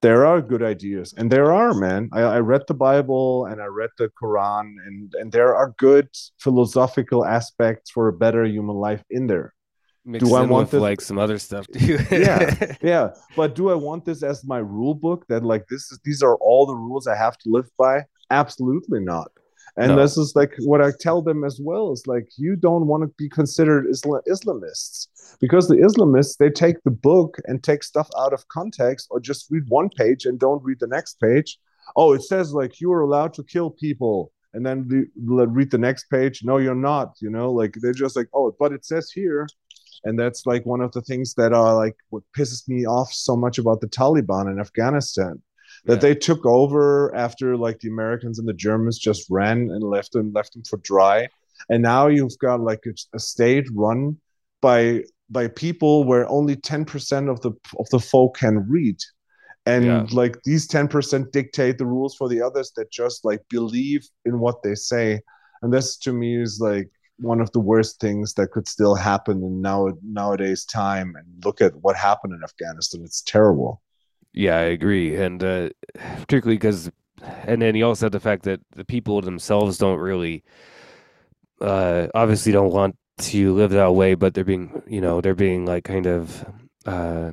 there 0.00 0.24
are 0.24 0.40
good 0.40 0.62
ideas 0.62 1.12
and 1.18 1.30
there 1.30 1.52
are 1.52 1.74
man. 1.74 2.08
I, 2.14 2.22
I, 2.22 2.38
read 2.38 2.62
the 2.66 2.80
bible 2.88 3.44
and 3.44 3.60
i 3.60 3.66
read 3.66 3.90
the 3.98 4.10
quran 4.20 4.76
and 4.86 5.12
and 5.20 5.30
there 5.30 5.54
are 5.54 5.74
good 5.76 6.08
philosophical 6.38 7.26
aspects 7.26 7.90
for 7.90 8.08
a 8.08 8.18
better 8.24 8.42
human 8.46 8.76
life 8.76 9.04
in 9.10 9.26
there 9.26 9.52
Mixed 10.04 10.26
do 10.26 10.34
i 10.34 10.42
want 10.42 10.70
this? 10.70 10.80
like 10.80 11.00
some 11.00 11.18
other 11.18 11.38
stuff 11.38 11.66
too. 11.68 11.98
Yeah 12.10 12.74
yeah. 12.82 13.10
But 13.36 13.54
do 13.54 13.70
i 13.70 13.74
want 13.74 14.04
this 14.04 14.22
as 14.22 14.44
my 14.44 14.58
rule 14.58 14.94
book 14.94 15.24
that 15.28 15.44
like 15.44 15.66
this 15.68 15.92
is 15.92 16.00
these 16.04 16.22
are 16.22 16.36
all 16.36 16.66
the 16.66 16.74
rules 16.74 17.06
i 17.06 17.14
have 17.14 17.38
to 17.38 17.50
live 17.50 17.70
by? 17.78 18.04
Absolutely 18.30 19.00
not. 19.00 19.30
And 19.76 19.88
no. 19.88 20.02
this 20.02 20.18
is 20.18 20.32
like 20.34 20.54
what 20.60 20.82
i 20.82 20.90
tell 20.98 21.22
them 21.22 21.44
as 21.44 21.60
well 21.62 21.92
is 21.92 22.04
like 22.06 22.26
you 22.36 22.56
don't 22.56 22.86
want 22.86 23.04
to 23.04 23.14
be 23.16 23.28
considered 23.28 23.86
Islam- 23.88 24.22
islamists 24.28 25.06
because 25.40 25.68
the 25.68 25.76
islamists 25.76 26.36
they 26.36 26.50
take 26.50 26.82
the 26.82 26.90
book 26.90 27.36
and 27.44 27.62
take 27.62 27.84
stuff 27.84 28.08
out 28.18 28.32
of 28.32 28.48
context 28.48 29.06
or 29.10 29.20
just 29.20 29.50
read 29.50 29.64
one 29.68 29.88
page 29.88 30.26
and 30.26 30.38
don't 30.38 30.64
read 30.64 30.80
the 30.80 30.88
next 30.88 31.20
page. 31.20 31.58
Oh 31.94 32.12
it 32.12 32.22
says 32.22 32.52
like 32.52 32.80
you 32.80 32.92
are 32.92 33.02
allowed 33.02 33.34
to 33.34 33.44
kill 33.44 33.70
people 33.70 34.32
and 34.52 34.66
then 34.66 34.88
read 35.16 35.70
the 35.70 35.78
next 35.78 36.10
page. 36.10 36.42
No 36.42 36.58
you're 36.58 36.74
not 36.74 37.14
you 37.20 37.30
know? 37.30 37.52
Like 37.52 37.74
they're 37.80 37.92
just 37.92 38.16
like 38.16 38.28
oh 38.34 38.54
but 38.58 38.72
it 38.72 38.84
says 38.84 39.12
here 39.12 39.46
and 40.04 40.18
that's 40.18 40.46
like 40.46 40.64
one 40.66 40.80
of 40.80 40.92
the 40.92 41.02
things 41.02 41.34
that 41.34 41.52
are 41.52 41.74
like 41.74 41.96
what 42.10 42.22
pisses 42.36 42.68
me 42.68 42.86
off 42.86 43.12
so 43.12 43.36
much 43.36 43.58
about 43.58 43.80
the 43.80 43.88
taliban 43.88 44.50
in 44.50 44.60
afghanistan 44.60 45.40
that 45.84 45.94
yeah. 45.94 46.00
they 46.00 46.14
took 46.14 46.44
over 46.46 47.14
after 47.14 47.56
like 47.56 47.80
the 47.80 47.88
Americans 47.88 48.38
and 48.38 48.46
the 48.46 48.52
Germans 48.52 48.98
just 48.98 49.28
ran 49.30 49.70
and 49.70 49.82
left 49.82 50.12
them 50.12 50.32
left 50.32 50.52
them 50.52 50.62
for 50.68 50.76
dry, 50.78 51.28
and 51.68 51.82
now 51.82 52.06
you've 52.06 52.38
got 52.38 52.60
like 52.60 52.84
a, 52.86 53.16
a 53.16 53.18
state 53.18 53.66
run 53.74 54.16
by 54.60 55.02
by 55.30 55.48
people 55.48 56.04
where 56.04 56.28
only 56.28 56.56
ten 56.56 56.84
percent 56.84 57.28
of 57.28 57.40
the 57.40 57.52
of 57.78 57.88
the 57.90 57.98
folk 57.98 58.36
can 58.36 58.68
read, 58.68 58.98
and 59.66 59.84
yeah. 59.84 60.06
like 60.12 60.36
these 60.44 60.66
ten 60.66 60.86
percent 60.86 61.32
dictate 61.32 61.78
the 61.78 61.86
rules 61.86 62.14
for 62.14 62.28
the 62.28 62.40
others 62.40 62.72
that 62.76 62.90
just 62.90 63.24
like 63.24 63.40
believe 63.48 64.06
in 64.24 64.38
what 64.38 64.62
they 64.62 64.74
say, 64.74 65.20
and 65.62 65.72
this 65.72 65.96
to 65.98 66.12
me 66.12 66.40
is 66.40 66.60
like 66.60 66.88
one 67.22 67.40
of 67.40 67.50
the 67.52 67.60
worst 67.60 68.00
things 68.00 68.34
that 68.34 68.50
could 68.50 68.68
still 68.68 68.94
happen 68.94 69.42
in 69.42 69.60
now 69.62 69.88
nowadays 70.02 70.64
time 70.64 71.14
and 71.16 71.44
look 71.44 71.60
at 71.60 71.74
what 71.76 71.96
happened 71.96 72.34
in 72.34 72.42
afghanistan. 72.42 73.02
It's 73.04 73.22
terrible. 73.22 73.80
Yeah, 74.34 74.56
I 74.56 74.62
agree, 74.62 75.16
and 75.16 75.42
uh, 75.44 75.68
particularly 75.94 76.56
because, 76.56 76.90
and 77.22 77.60
then 77.60 77.74
you 77.74 77.86
also 77.86 78.06
have 78.06 78.12
the 78.12 78.20
fact 78.20 78.44
that 78.44 78.60
the 78.74 78.84
people 78.84 79.20
themselves 79.20 79.76
don't 79.76 79.98
really, 79.98 80.42
uh, 81.60 82.06
obviously 82.14 82.50
don't 82.50 82.72
want 82.72 82.96
to 83.18 83.52
live 83.52 83.70
that 83.72 83.94
way, 83.94 84.14
but 84.14 84.32
they're 84.32 84.44
being, 84.44 84.82
you 84.86 85.02
know, 85.02 85.20
they're 85.20 85.34
being 85.34 85.66
like 85.66 85.84
kind 85.84 86.06
of, 86.06 86.46
uh, 86.86 87.32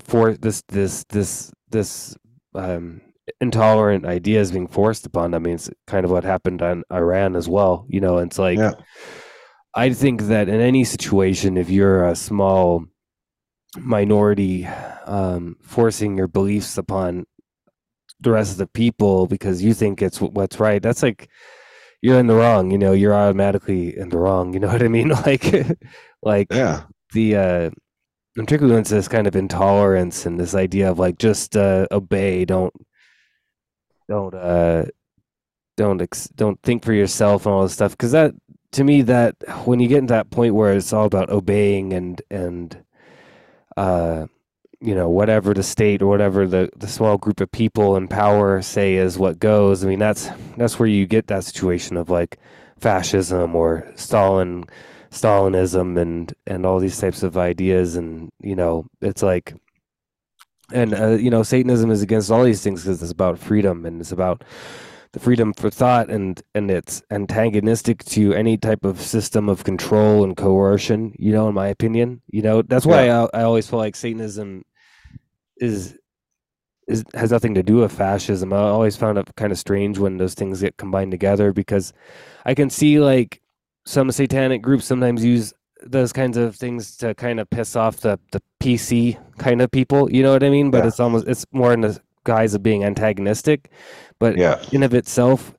for 0.00 0.34
this 0.34 0.62
this 0.68 1.04
this 1.08 1.50
this 1.70 2.16
um 2.54 3.00
intolerant 3.40 4.04
ideas 4.06 4.52
being 4.52 4.68
forced 4.68 5.06
upon 5.06 5.30
them. 5.30 5.42
I 5.42 5.44
mean, 5.44 5.54
it's 5.54 5.70
kind 5.86 6.04
of 6.04 6.10
what 6.10 6.24
happened 6.24 6.62
on 6.62 6.84
Iran 6.92 7.36
as 7.36 7.48
well. 7.48 7.86
You 7.88 8.00
know, 8.00 8.18
it's 8.18 8.38
like, 8.38 8.58
yeah. 8.58 8.74
I 9.74 9.92
think 9.92 10.22
that 10.22 10.48
in 10.48 10.60
any 10.60 10.84
situation, 10.84 11.56
if 11.56 11.70
you're 11.70 12.06
a 12.06 12.16
small 12.16 12.84
minority 13.76 14.66
um, 15.06 15.56
forcing 15.60 16.16
your 16.16 16.28
beliefs 16.28 16.78
upon 16.78 17.26
the 18.20 18.30
rest 18.30 18.52
of 18.52 18.58
the 18.58 18.66
people 18.66 19.26
because 19.26 19.62
you 19.62 19.74
think 19.74 20.02
it's 20.02 20.20
what's 20.20 20.58
right 20.58 20.82
that's 20.82 21.02
like 21.02 21.28
you're 22.02 22.18
in 22.18 22.26
the 22.26 22.34
wrong 22.34 22.70
you 22.70 22.78
know 22.78 22.92
you're 22.92 23.14
automatically 23.14 23.96
in 23.96 24.08
the 24.08 24.18
wrong 24.18 24.52
you 24.52 24.58
know 24.58 24.68
what 24.68 24.82
i 24.82 24.88
mean 24.88 25.08
like 25.26 25.54
like 26.22 26.48
yeah 26.50 26.82
the 27.12 27.36
uh 27.36 27.70
particularly 28.34 28.72
when 28.72 28.80
it's 28.80 28.90
this 28.90 29.08
kind 29.08 29.26
of 29.26 29.36
intolerance 29.36 30.26
and 30.26 30.38
this 30.38 30.54
idea 30.54 30.90
of 30.90 30.98
like 30.98 31.18
just 31.18 31.56
uh 31.56 31.86
obey 31.92 32.44
don't 32.44 32.74
don't 34.08 34.34
uh 34.34 34.84
don't 35.76 36.02
ex- 36.02 36.28
don't 36.28 36.60
think 36.62 36.84
for 36.84 36.92
yourself 36.92 37.46
and 37.46 37.54
all 37.54 37.62
this 37.62 37.74
stuff 37.74 37.92
because 37.92 38.12
that 38.12 38.34
to 38.72 38.84
me 38.84 39.02
that 39.02 39.36
when 39.66 39.80
you 39.80 39.88
get 39.88 39.98
into 39.98 40.12
that 40.12 40.30
point 40.30 40.54
where 40.54 40.72
it's 40.72 40.92
all 40.92 41.06
about 41.06 41.30
obeying 41.30 41.92
and 41.92 42.20
and 42.30 42.82
uh, 43.76 44.26
you 44.80 44.94
know 44.94 45.08
whatever 45.08 45.54
the 45.54 45.62
state 45.62 46.02
or 46.02 46.06
whatever 46.06 46.46
the 46.46 46.70
the 46.76 46.88
small 46.88 47.16
group 47.16 47.40
of 47.40 47.50
people 47.50 47.96
in 47.96 48.08
power 48.08 48.60
say 48.62 48.96
is 48.96 49.18
what 49.18 49.38
goes. 49.38 49.84
I 49.84 49.88
mean 49.88 49.98
that's 49.98 50.28
that's 50.56 50.78
where 50.78 50.88
you 50.88 51.06
get 51.06 51.28
that 51.28 51.44
situation 51.44 51.96
of 51.96 52.10
like 52.10 52.38
fascism 52.78 53.54
or 53.56 53.90
Stalin 53.96 54.64
Stalinism 55.10 55.98
and 55.98 56.34
and 56.46 56.66
all 56.66 56.78
these 56.80 56.98
types 56.98 57.22
of 57.22 57.36
ideas 57.36 57.96
and 57.96 58.30
you 58.40 58.54
know 58.56 58.86
it's 59.00 59.22
like 59.22 59.54
and 60.72 60.94
uh, 60.94 61.08
you 61.10 61.30
know 61.30 61.42
Satanism 61.42 61.90
is 61.90 62.02
against 62.02 62.30
all 62.30 62.44
these 62.44 62.62
things 62.62 62.82
because 62.82 63.02
it's 63.02 63.12
about 63.12 63.38
freedom 63.38 63.86
and 63.86 64.00
it's 64.00 64.12
about 64.12 64.44
the 65.12 65.20
freedom 65.20 65.52
for 65.54 65.70
thought 65.70 66.10
and 66.10 66.42
and 66.54 66.70
it's 66.70 67.02
antagonistic 67.10 68.04
to 68.04 68.34
any 68.34 68.56
type 68.56 68.84
of 68.84 69.00
system 69.00 69.48
of 69.48 69.64
control 69.64 70.22
and 70.24 70.36
coercion 70.36 71.14
you 71.18 71.32
know 71.32 71.48
in 71.48 71.54
my 71.54 71.68
opinion 71.68 72.20
you 72.28 72.42
know 72.42 72.62
that's 72.62 72.84
why 72.86 73.06
Yeah. 73.06 73.26
I, 73.32 73.40
I 73.40 73.42
always 73.44 73.68
feel 73.68 73.78
like 73.78 73.96
satanism 73.96 74.64
is 75.56 75.96
is 76.86 77.04
has 77.14 77.30
nothing 77.30 77.54
to 77.54 77.62
do 77.62 77.76
with 77.76 77.92
fascism 77.92 78.52
i 78.52 78.58
always 78.58 78.96
found 78.96 79.18
it 79.18 79.28
kind 79.36 79.52
of 79.52 79.58
strange 79.58 79.98
when 79.98 80.18
those 80.18 80.34
things 80.34 80.60
get 80.60 80.76
combined 80.76 81.10
together 81.10 81.52
because 81.52 81.92
i 82.44 82.54
can 82.54 82.70
see 82.70 83.00
like 83.00 83.40
some 83.86 84.10
satanic 84.10 84.60
groups 84.62 84.84
sometimes 84.84 85.24
use 85.24 85.54
those 85.86 86.12
kinds 86.12 86.36
of 86.36 86.56
things 86.56 86.96
to 86.96 87.14
kind 87.14 87.40
of 87.40 87.48
piss 87.50 87.76
off 87.76 87.98
the 87.98 88.18
the 88.32 88.42
pc 88.60 89.16
kind 89.38 89.62
of 89.62 89.70
people 89.70 90.10
you 90.10 90.22
know 90.22 90.32
what 90.32 90.42
i 90.42 90.50
mean 90.50 90.70
but 90.70 90.82
Yeah. 90.82 90.88
it's 90.88 91.00
almost 91.00 91.28
it's 91.28 91.46
more 91.52 91.72
in 91.72 91.80
the 91.82 92.00
guise 92.24 92.54
of 92.54 92.62
being 92.62 92.84
antagonistic 92.84 93.70
but 94.18 94.36
Yeah. 94.36 94.60
in 94.72 94.82
of 94.82 94.94
itself, 94.94 95.54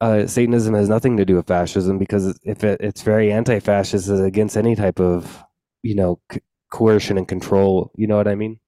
uh, 0.00 0.26
Satanism 0.26 0.74
has 0.74 0.88
nothing 0.88 1.16
to 1.16 1.24
do 1.24 1.36
with 1.36 1.46
fascism 1.46 1.98
because 1.98 2.38
if 2.44 2.62
it, 2.62 2.80
it's 2.80 3.02
very 3.02 3.32
anti-fascist, 3.32 4.08
it's 4.08 4.20
against 4.20 4.56
any 4.56 4.76
type 4.76 5.00
of, 5.00 5.42
you 5.82 5.94
know, 5.94 6.20
c- 6.30 6.40
coercion 6.70 7.16
and 7.16 7.26
control. 7.26 7.90
You 7.96 8.06
know 8.06 8.16
what 8.16 8.28
I 8.28 8.34
mean? 8.34 8.60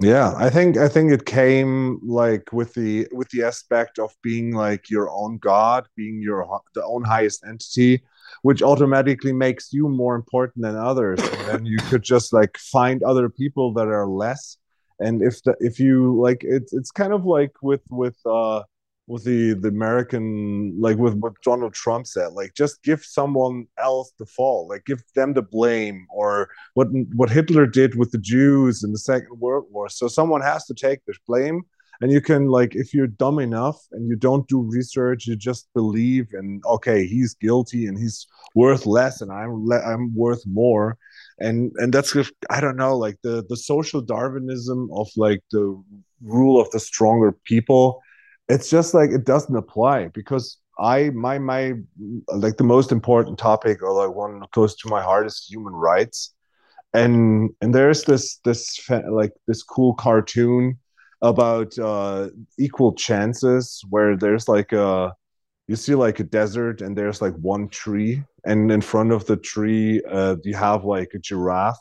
Yeah, 0.00 0.34
I 0.36 0.50
think 0.50 0.76
I 0.76 0.88
think 0.88 1.10
it 1.10 1.24
came 1.26 1.98
like 2.06 2.52
with 2.52 2.74
the 2.74 3.08
with 3.12 3.28
the 3.30 3.42
aspect 3.44 3.98
of 3.98 4.14
being 4.22 4.52
like 4.52 4.90
your 4.90 5.10
own 5.10 5.38
god, 5.38 5.88
being 5.96 6.20
your 6.22 6.46
the 6.74 6.84
own 6.84 7.02
highest 7.02 7.44
entity, 7.44 8.04
which 8.42 8.62
automatically 8.62 9.32
makes 9.32 9.72
you 9.72 9.88
more 9.88 10.14
important 10.14 10.62
than 10.62 10.76
others. 10.76 11.20
And 11.20 11.48
then 11.48 11.66
you 11.66 11.78
could 11.78 12.02
just 12.02 12.32
like 12.32 12.56
find 12.58 13.02
other 13.02 13.28
people 13.28 13.72
that 13.74 13.88
are 13.88 14.06
less. 14.06 14.58
And 14.98 15.22
if 15.22 15.42
the 15.42 15.54
if 15.60 15.78
you 15.78 16.20
like 16.20 16.42
it's 16.42 16.72
it's 16.72 16.90
kind 16.90 17.12
of 17.12 17.26
like 17.26 17.52
with 17.62 17.82
with 17.90 18.16
uh 18.24 18.62
with 19.06 19.24
the 19.24 19.52
the 19.52 19.68
American 19.68 20.76
like 20.80 20.96
with 20.96 21.14
what 21.14 21.34
Donald 21.42 21.74
Trump 21.74 22.06
said, 22.06 22.32
like 22.32 22.54
just 22.54 22.82
give 22.82 23.04
someone 23.04 23.66
else 23.78 24.12
the 24.18 24.26
fall, 24.26 24.66
like 24.68 24.84
give 24.84 25.02
them 25.14 25.34
the 25.34 25.42
blame 25.42 26.06
or 26.10 26.48
what 26.74 26.88
what 27.14 27.30
Hitler 27.30 27.66
did 27.66 27.94
with 27.94 28.10
the 28.10 28.18
Jews 28.18 28.82
in 28.82 28.92
the 28.92 28.98
Second 28.98 29.38
World 29.38 29.66
War. 29.70 29.88
So 29.88 30.08
someone 30.08 30.40
has 30.40 30.64
to 30.66 30.74
take 30.74 31.04
this 31.04 31.18
blame, 31.26 31.62
and 32.00 32.10
you 32.12 32.20
can 32.20 32.48
like 32.48 32.74
if 32.74 32.92
you're 32.94 33.06
dumb 33.06 33.38
enough 33.38 33.78
and 33.92 34.08
you 34.08 34.16
don't 34.16 34.48
do 34.48 34.60
research, 34.60 35.26
you 35.26 35.36
just 35.36 35.68
believe 35.74 36.28
and 36.32 36.62
okay, 36.66 37.06
he's 37.06 37.34
guilty 37.34 37.86
and 37.86 37.98
he's 37.98 38.26
worth 38.54 38.86
less, 38.86 39.20
and 39.20 39.32
I'm 39.32 39.66
le- 39.66 39.82
I'm 39.82 40.14
worth 40.14 40.42
more, 40.46 40.98
and 41.38 41.72
and 41.76 41.92
that's 41.92 42.12
just 42.12 42.32
I 42.50 42.60
don't 42.60 42.76
know 42.76 42.96
like 42.96 43.18
the 43.22 43.44
the 43.48 43.56
social 43.56 44.00
Darwinism 44.00 44.90
of 44.94 45.08
like 45.16 45.42
the 45.52 45.82
rule 46.22 46.60
of 46.60 46.70
the 46.70 46.80
stronger 46.80 47.32
people. 47.44 48.00
It's 48.48 48.70
just 48.70 48.94
like 48.94 49.10
it 49.10 49.24
doesn't 49.24 49.56
apply 49.56 50.08
because 50.08 50.58
I 50.78 51.10
my 51.10 51.38
my 51.38 51.74
like 52.28 52.56
the 52.58 52.64
most 52.64 52.92
important 52.92 53.38
topic 53.38 53.82
or 53.82 53.92
like 53.92 54.14
one 54.14 54.42
close 54.52 54.76
to 54.76 54.88
my 54.88 55.02
heart 55.02 55.26
is 55.26 55.46
human 55.48 55.72
rights 55.72 56.34
and 56.94 57.50
and 57.60 57.74
there's 57.74 58.04
this 58.04 58.38
this 58.44 58.88
like 59.10 59.32
this 59.46 59.62
cool 59.62 59.94
cartoon 59.94 60.78
about 61.22 61.78
uh 61.78 62.28
equal 62.58 62.92
chances 62.92 63.82
where 63.90 64.16
there's 64.16 64.48
like 64.48 64.72
a 64.72 65.14
you 65.68 65.76
see 65.76 65.94
like 65.94 66.20
a 66.20 66.24
desert 66.24 66.82
and 66.82 66.96
there's 66.96 67.22
like 67.22 67.34
one 67.34 67.68
tree 67.68 68.22
and 68.44 68.70
in 68.70 68.80
front 68.80 69.12
of 69.12 69.26
the 69.26 69.36
tree 69.36 70.02
uh 70.10 70.36
you 70.44 70.54
have 70.54 70.84
like 70.84 71.10
a 71.14 71.18
giraffe 71.18 71.78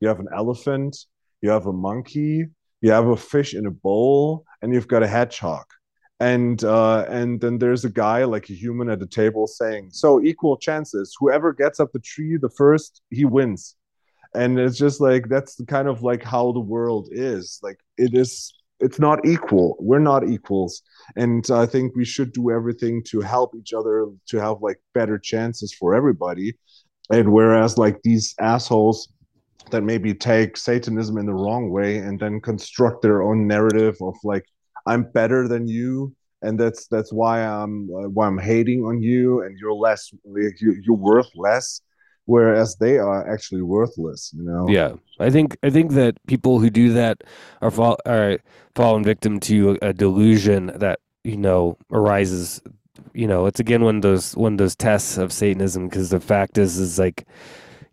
you 0.00 0.08
have 0.08 0.20
an 0.20 0.28
elephant 0.32 0.96
you 1.42 1.50
have 1.50 1.66
a 1.66 1.72
monkey 1.72 2.46
you 2.80 2.90
have 2.90 3.08
a 3.08 3.16
fish 3.16 3.54
in 3.54 3.66
a 3.66 3.70
bowl 3.70 4.44
and 4.62 4.72
you've 4.72 4.88
got 4.88 5.02
a 5.02 5.08
hedgehog. 5.08 5.64
And 6.18 6.62
uh 6.64 7.04
and 7.08 7.40
then 7.40 7.58
there's 7.58 7.84
a 7.84 7.90
guy 7.90 8.24
like 8.24 8.48
a 8.48 8.54
human 8.54 8.88
at 8.88 9.00
the 9.00 9.06
table 9.06 9.46
saying 9.46 9.90
so 9.92 10.22
equal 10.22 10.56
chances 10.56 11.14
whoever 11.18 11.52
gets 11.52 11.78
up 11.78 11.92
the 11.92 11.98
tree 11.98 12.38
the 12.38 12.48
first 12.48 13.02
he 13.10 13.26
wins. 13.26 13.76
And 14.34 14.58
it's 14.58 14.78
just 14.78 14.98
like 15.00 15.28
that's 15.28 15.56
the 15.56 15.66
kind 15.66 15.88
of 15.88 16.02
like 16.02 16.22
how 16.22 16.52
the 16.52 16.60
world 16.60 17.08
is. 17.10 17.58
Like 17.62 17.78
it 17.98 18.14
is 18.14 18.54
it's 18.80 18.98
not 18.98 19.24
equal. 19.26 19.76
We're 19.80 19.98
not 19.98 20.28
equals. 20.28 20.82
And 21.16 21.44
i 21.50 21.66
think 21.66 21.94
we 21.94 22.04
should 22.04 22.32
do 22.32 22.50
everything 22.50 23.02
to 23.04 23.20
help 23.20 23.54
each 23.54 23.72
other 23.72 24.06
to 24.30 24.36
have 24.38 24.58
like 24.60 24.78
better 24.94 25.18
chances 25.18 25.72
for 25.72 25.94
everybody. 25.94 26.54
And 27.10 27.32
whereas 27.32 27.78
like 27.78 28.02
these 28.02 28.34
assholes 28.40 29.08
that 29.70 29.82
maybe 29.82 30.14
take 30.14 30.56
satanism 30.56 31.18
in 31.18 31.26
the 31.26 31.34
wrong 31.34 31.70
way 31.70 31.98
and 31.98 32.18
then 32.18 32.40
construct 32.40 33.02
their 33.02 33.22
own 33.22 33.46
narrative 33.46 33.96
of 34.00 34.14
like 34.22 34.44
i'm 34.86 35.02
better 35.12 35.48
than 35.48 35.66
you 35.66 36.14
and 36.42 36.58
that's 36.58 36.86
that's 36.86 37.12
why 37.12 37.44
i'm 37.44 37.88
uh, 37.94 38.08
why 38.08 38.26
i'm 38.26 38.38
hating 38.38 38.84
on 38.84 39.02
you 39.02 39.42
and 39.42 39.58
you're 39.58 39.72
less 39.72 40.12
you, 40.24 40.76
you're 40.82 40.96
worth 40.96 41.28
less 41.34 41.80
whereas 42.26 42.76
they 42.76 42.98
are 42.98 43.32
actually 43.32 43.62
worthless 43.62 44.32
you 44.36 44.44
know 44.44 44.66
Yeah, 44.68 44.94
I 45.18 45.30
think 45.30 45.56
I 45.62 45.70
think 45.70 45.92
that 45.92 46.18
people 46.26 46.60
who 46.60 46.70
do 46.70 46.92
that 46.92 47.22
are 47.62 47.70
fall 47.70 47.98
are 48.04 48.38
fallen 48.74 49.02
victim 49.02 49.40
to 49.40 49.78
a 49.82 49.92
delusion 49.92 50.72
that 50.76 51.00
you 51.24 51.36
know 51.36 51.78
arises. 51.90 52.60
You 53.12 53.26
know, 53.26 53.46
it's 53.46 53.60
again 53.60 53.84
one 53.84 53.96
of 53.96 54.02
those 54.02 54.36
one 54.36 54.54
of 54.54 54.58
those 54.58 54.76
tests 54.76 55.16
of 55.16 55.32
Satanism 55.32 55.88
because 55.88 56.10
the 56.10 56.20
fact 56.20 56.58
is 56.58 56.78
is 56.78 56.98
like 56.98 57.26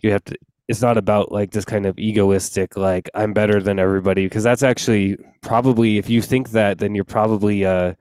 you 0.02 0.12
have 0.12 0.24
to. 0.26 0.36
It's 0.70 0.82
not 0.82 0.98
about 0.98 1.32
like 1.32 1.52
this 1.52 1.66
kind 1.66 1.86
of 1.86 1.98
egoistic 2.00 2.78
like 2.78 3.10
I'm 3.14 3.34
better 3.34 3.62
than 3.62 3.80
everybody 3.80 4.26
because 4.26 4.44
that's 4.44 4.64
actually 4.64 5.18
probably 5.42 5.98
if 5.98 6.10
you 6.10 6.22
think 6.22 6.52
that 6.52 6.80
then 6.80 6.96
you're 6.96 7.04
probably 7.04 7.66
uh, 7.66 7.94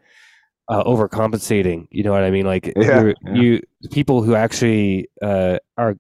uh 0.69 0.85
overcompensating. 0.85 1.87
You 1.91 2.05
know 2.05 2.13
what 2.13 2.25
I 2.25 2.31
mean? 2.31 2.47
Like 2.47 2.73
Yeah, 2.77 3.13
yeah. 3.25 3.35
you 3.35 3.61
people 3.91 4.23
who 4.23 4.35
actually 4.35 5.09
uh 5.23 5.59
are 5.77 5.97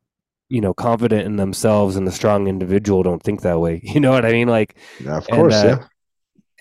you 0.55 0.61
know 0.61 0.74
confident 0.74 1.23
in 1.27 1.37
themselves 1.37 1.97
and 1.97 2.07
a 2.09 2.12
strong 2.20 2.47
individual 2.49 3.03
don't 3.03 3.23
think 3.23 3.41
that 3.43 3.61
way. 3.65 3.81
You 3.95 4.01
know 4.01 4.12
what 4.16 4.24
i 4.27 4.33
mean? 4.33 4.49
Like 4.59 4.70
Yeah, 5.01 5.16
of 5.16 5.29
And, 5.29 5.39
course 5.39 5.62
uh, 5.62 5.66
yeah. 5.69 5.87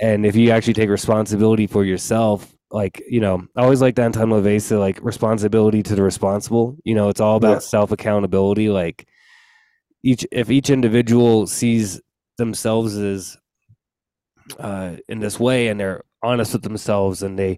and 0.02 0.26
if 0.26 0.36
you 0.36 0.52
actually 0.52 0.74
take 0.82 0.90
responsibility 0.90 1.68
for 1.68 1.84
yourself 1.86 2.40
like 2.72 2.96
you 3.16 3.20
know 3.26 3.36
i 3.58 3.62
always 3.64 3.82
like 3.82 4.00
anton 4.00 4.30
LaVey 4.30 4.62
say 4.62 4.78
like 4.78 4.98
responsibility 5.04 5.82
to 5.84 5.96
the 5.96 6.04
responsible. 6.04 6.78
You 6.90 6.96
know 6.96 7.10
it's 7.10 7.22
all 7.22 7.38
about 7.38 7.64
Yeah. 7.64 7.70
self 7.76 7.92
accountability 7.92 8.70
like 8.70 9.08
each 10.04 10.26
if 10.32 10.50
each 10.50 10.70
individual 10.70 11.48
sees 11.48 12.02
themselves 12.38 12.98
as 12.98 13.38
uh 14.60 14.96
in 15.08 15.20
this 15.20 15.40
way 15.40 15.68
and 15.68 15.80
they're 15.80 16.04
honest 16.24 16.54
with 16.54 16.64
themselves 16.64 17.24
and 17.24 17.38
they 17.38 17.58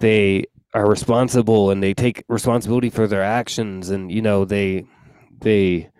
they 0.00 0.44
are 0.74 0.88
responsible 0.88 1.70
and 1.70 1.82
they 1.82 1.94
take 1.94 2.24
responsibility 2.28 2.90
for 2.90 3.06
their 3.08 3.22
actions 3.22 3.90
and 3.90 4.12
you 4.12 4.22
know 4.22 4.44
they 4.44 4.84
they 5.40 5.90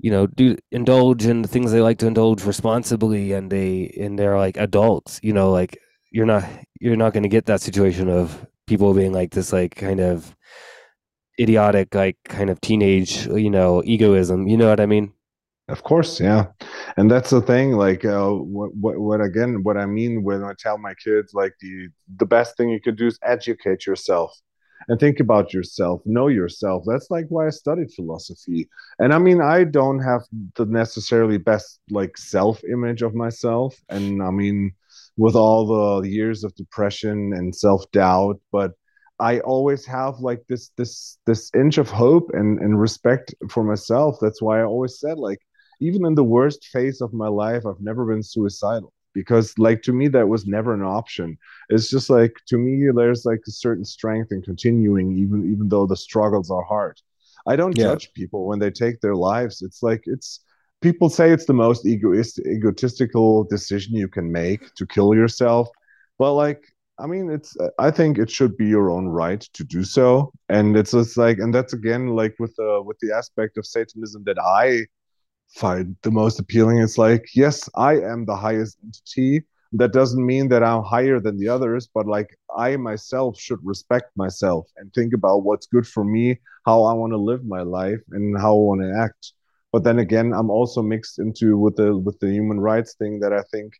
you 0.00 0.10
know 0.10 0.26
do 0.26 0.56
indulge 0.70 1.26
in 1.26 1.42
the 1.42 1.48
things 1.48 1.72
they 1.72 1.80
like 1.80 1.98
to 1.98 2.06
indulge 2.06 2.44
responsibly 2.44 3.32
and 3.32 3.50
they 3.50 3.92
and 4.00 4.18
they're 4.18 4.38
like 4.38 4.56
adults 4.56 5.20
you 5.22 5.32
know 5.32 5.50
like 5.50 5.78
you're 6.10 6.26
not 6.26 6.44
you're 6.80 6.96
not 6.96 7.12
going 7.12 7.22
to 7.22 7.28
get 7.28 7.46
that 7.46 7.60
situation 7.60 8.08
of 8.08 8.46
people 8.66 8.94
being 8.94 9.12
like 9.12 9.30
this 9.32 9.52
like 9.52 9.74
kind 9.74 10.00
of 10.00 10.36
idiotic 11.40 11.94
like 11.94 12.16
kind 12.24 12.50
of 12.50 12.60
teenage 12.60 13.26
you 13.28 13.50
know 13.50 13.82
egoism 13.84 14.46
you 14.48 14.56
know 14.56 14.68
what 14.68 14.80
i 14.80 14.86
mean 14.86 15.12
Of 15.68 15.82
course, 15.82 16.18
yeah, 16.18 16.46
and 16.96 17.10
that's 17.10 17.28
the 17.30 17.42
thing. 17.42 17.72
Like, 17.72 18.02
uh, 18.04 18.30
what, 18.30 18.74
what, 18.74 18.98
what 18.98 19.20
again? 19.20 19.62
What 19.62 19.76
I 19.76 19.84
mean 19.84 20.22
when 20.22 20.42
I 20.42 20.54
tell 20.58 20.78
my 20.78 20.94
kids, 20.94 21.34
like, 21.34 21.52
the 21.60 21.88
the 22.16 22.24
best 22.26 22.56
thing 22.56 22.70
you 22.70 22.80
could 22.80 22.96
do 22.96 23.06
is 23.06 23.18
educate 23.22 23.84
yourself 23.86 24.32
and 24.88 24.98
think 24.98 25.20
about 25.20 25.52
yourself, 25.52 26.00
know 26.06 26.28
yourself. 26.28 26.84
That's 26.86 27.10
like 27.10 27.26
why 27.28 27.46
I 27.46 27.50
studied 27.50 27.92
philosophy. 27.92 28.68
And 28.98 29.12
I 29.12 29.18
mean, 29.18 29.40
I 29.40 29.64
don't 29.64 30.00
have 30.00 30.22
the 30.56 30.64
necessarily 30.64 31.38
best 31.38 31.80
like 31.90 32.16
self 32.16 32.62
image 32.64 33.02
of 33.02 33.14
myself, 33.14 33.76
and 33.88 34.22
I 34.22 34.30
mean, 34.30 34.72
with 35.16 35.36
all 35.36 36.00
the 36.00 36.08
years 36.08 36.44
of 36.44 36.54
depression 36.54 37.32
and 37.34 37.54
self 37.54 37.90
doubt, 37.92 38.40
but 38.50 38.72
I 39.20 39.40
always 39.40 39.84
have 39.86 40.20
like 40.20 40.42
this 40.48 40.70
this 40.76 41.18
this 41.26 41.50
inch 41.54 41.78
of 41.78 41.90
hope 41.90 42.30
and 42.32 42.58
and 42.60 42.80
respect 42.80 43.34
for 43.50 43.64
myself. 43.64 44.18
That's 44.20 44.40
why 44.40 44.60
I 44.60 44.64
always 44.64 44.98
said 45.00 45.18
like 45.18 45.40
even 45.80 46.06
in 46.06 46.14
the 46.14 46.24
worst 46.24 46.66
phase 46.72 47.00
of 47.00 47.12
my 47.12 47.28
life, 47.28 47.64
I've 47.66 47.80
never 47.80 48.04
been 48.06 48.22
suicidal 48.22 48.92
because, 49.20 49.58
like, 49.58 49.82
to 49.82 49.92
me, 49.92 50.08
that 50.08 50.28
was 50.28 50.46
never 50.46 50.72
an 50.74 50.82
option. 50.82 51.38
It's 51.70 51.90
just 51.90 52.10
like 52.10 52.34
to 52.48 52.58
me, 52.58 52.90
there's 52.94 53.24
like 53.24 53.40
a 53.48 53.50
certain 53.50 53.84
strength 53.84 54.32
in 54.32 54.42
continuing, 54.42 55.12
even 55.18 55.50
even 55.52 55.68
though 55.68 55.86
the 55.86 55.96
struggles 55.96 56.50
are 56.50 56.64
hard. 56.64 57.00
I 57.46 57.56
don't 57.56 57.76
Yeah. 57.76 57.78
judge 57.78 58.12
people 58.14 58.46
when 58.46 58.58
they 58.58 58.70
take 58.70 59.00
their 59.00 59.16
lives. 59.16 59.62
It's 59.62 59.82
like 59.82 60.02
it's 60.06 60.40
people 60.80 61.08
say 61.10 61.30
it's 61.30 61.46
the 61.46 61.54
most 61.54 61.86
egoist 61.86 62.38
egotistical 62.46 63.44
decision 63.44 63.94
you 63.96 64.08
can 64.08 64.30
make 64.30 64.72
to 64.74 64.86
kill 64.86 65.14
yourself 65.14 65.68
but 66.18 66.34
like 66.34 66.62
i 66.98 67.06
mean 67.06 67.30
it's 67.30 67.56
i 67.78 67.90
think 67.90 68.16
it 68.18 68.30
should 68.30 68.56
be 68.56 68.66
your 68.66 68.90
own 68.90 69.08
right 69.08 69.40
to 69.54 69.64
do 69.64 69.82
so 69.82 70.30
and 70.48 70.76
it's 70.76 70.92
just 70.92 71.16
like 71.16 71.38
and 71.38 71.52
that's 71.54 71.72
again 71.72 72.08
like 72.08 72.34
with 72.38 72.54
the 72.56 72.80
with 72.84 72.96
the 73.00 73.12
aspect 73.12 73.58
of 73.58 73.66
satanism 73.66 74.22
that 74.24 74.38
i 74.38 74.84
find 75.50 75.96
the 76.02 76.10
most 76.10 76.38
appealing. 76.38 76.78
It's 76.78 76.98
like 76.98 77.26
yes 77.34 77.68
i 77.74 77.94
am 77.94 78.24
the 78.24 78.36
highest 78.36 78.78
entity. 78.84 79.44
That 79.72 79.92
doesn't 79.92 80.24
mean 80.24 80.48
that 80.48 80.62
i'm 80.62 80.82
higher 80.82 81.20
than 81.20 81.38
the 81.38 81.48
others 81.48 81.88
but 81.92 82.06
like 82.06 82.38
i 82.56 82.76
myself 82.76 83.38
should 83.38 83.58
respect 83.62 84.16
myself 84.16 84.66
and 84.78 84.92
think 84.94 85.12
about 85.12 85.44
what's 85.44 85.66
good 85.66 85.86
for 85.86 86.04
me 86.04 86.38
how 86.64 86.84
i 86.84 86.92
want 86.94 87.12
to 87.12 87.18
live 87.18 87.44
my 87.44 87.60
life 87.60 88.00
and 88.12 88.38
how 88.38 88.52
i 88.52 88.60
want 88.68 88.80
to 88.80 88.98
act. 88.98 89.32
But 89.72 89.84
then 89.84 89.98
again 89.98 90.32
i'm 90.32 90.50
also 90.50 90.80
mixed 90.82 91.18
into 91.18 91.58
with 91.58 91.76
the 91.76 91.96
with 91.96 92.18
the 92.20 92.30
human 92.30 92.60
rights 92.60 92.94
thing 92.94 93.20
that 93.20 93.32
i 93.34 93.42
think 93.52 93.74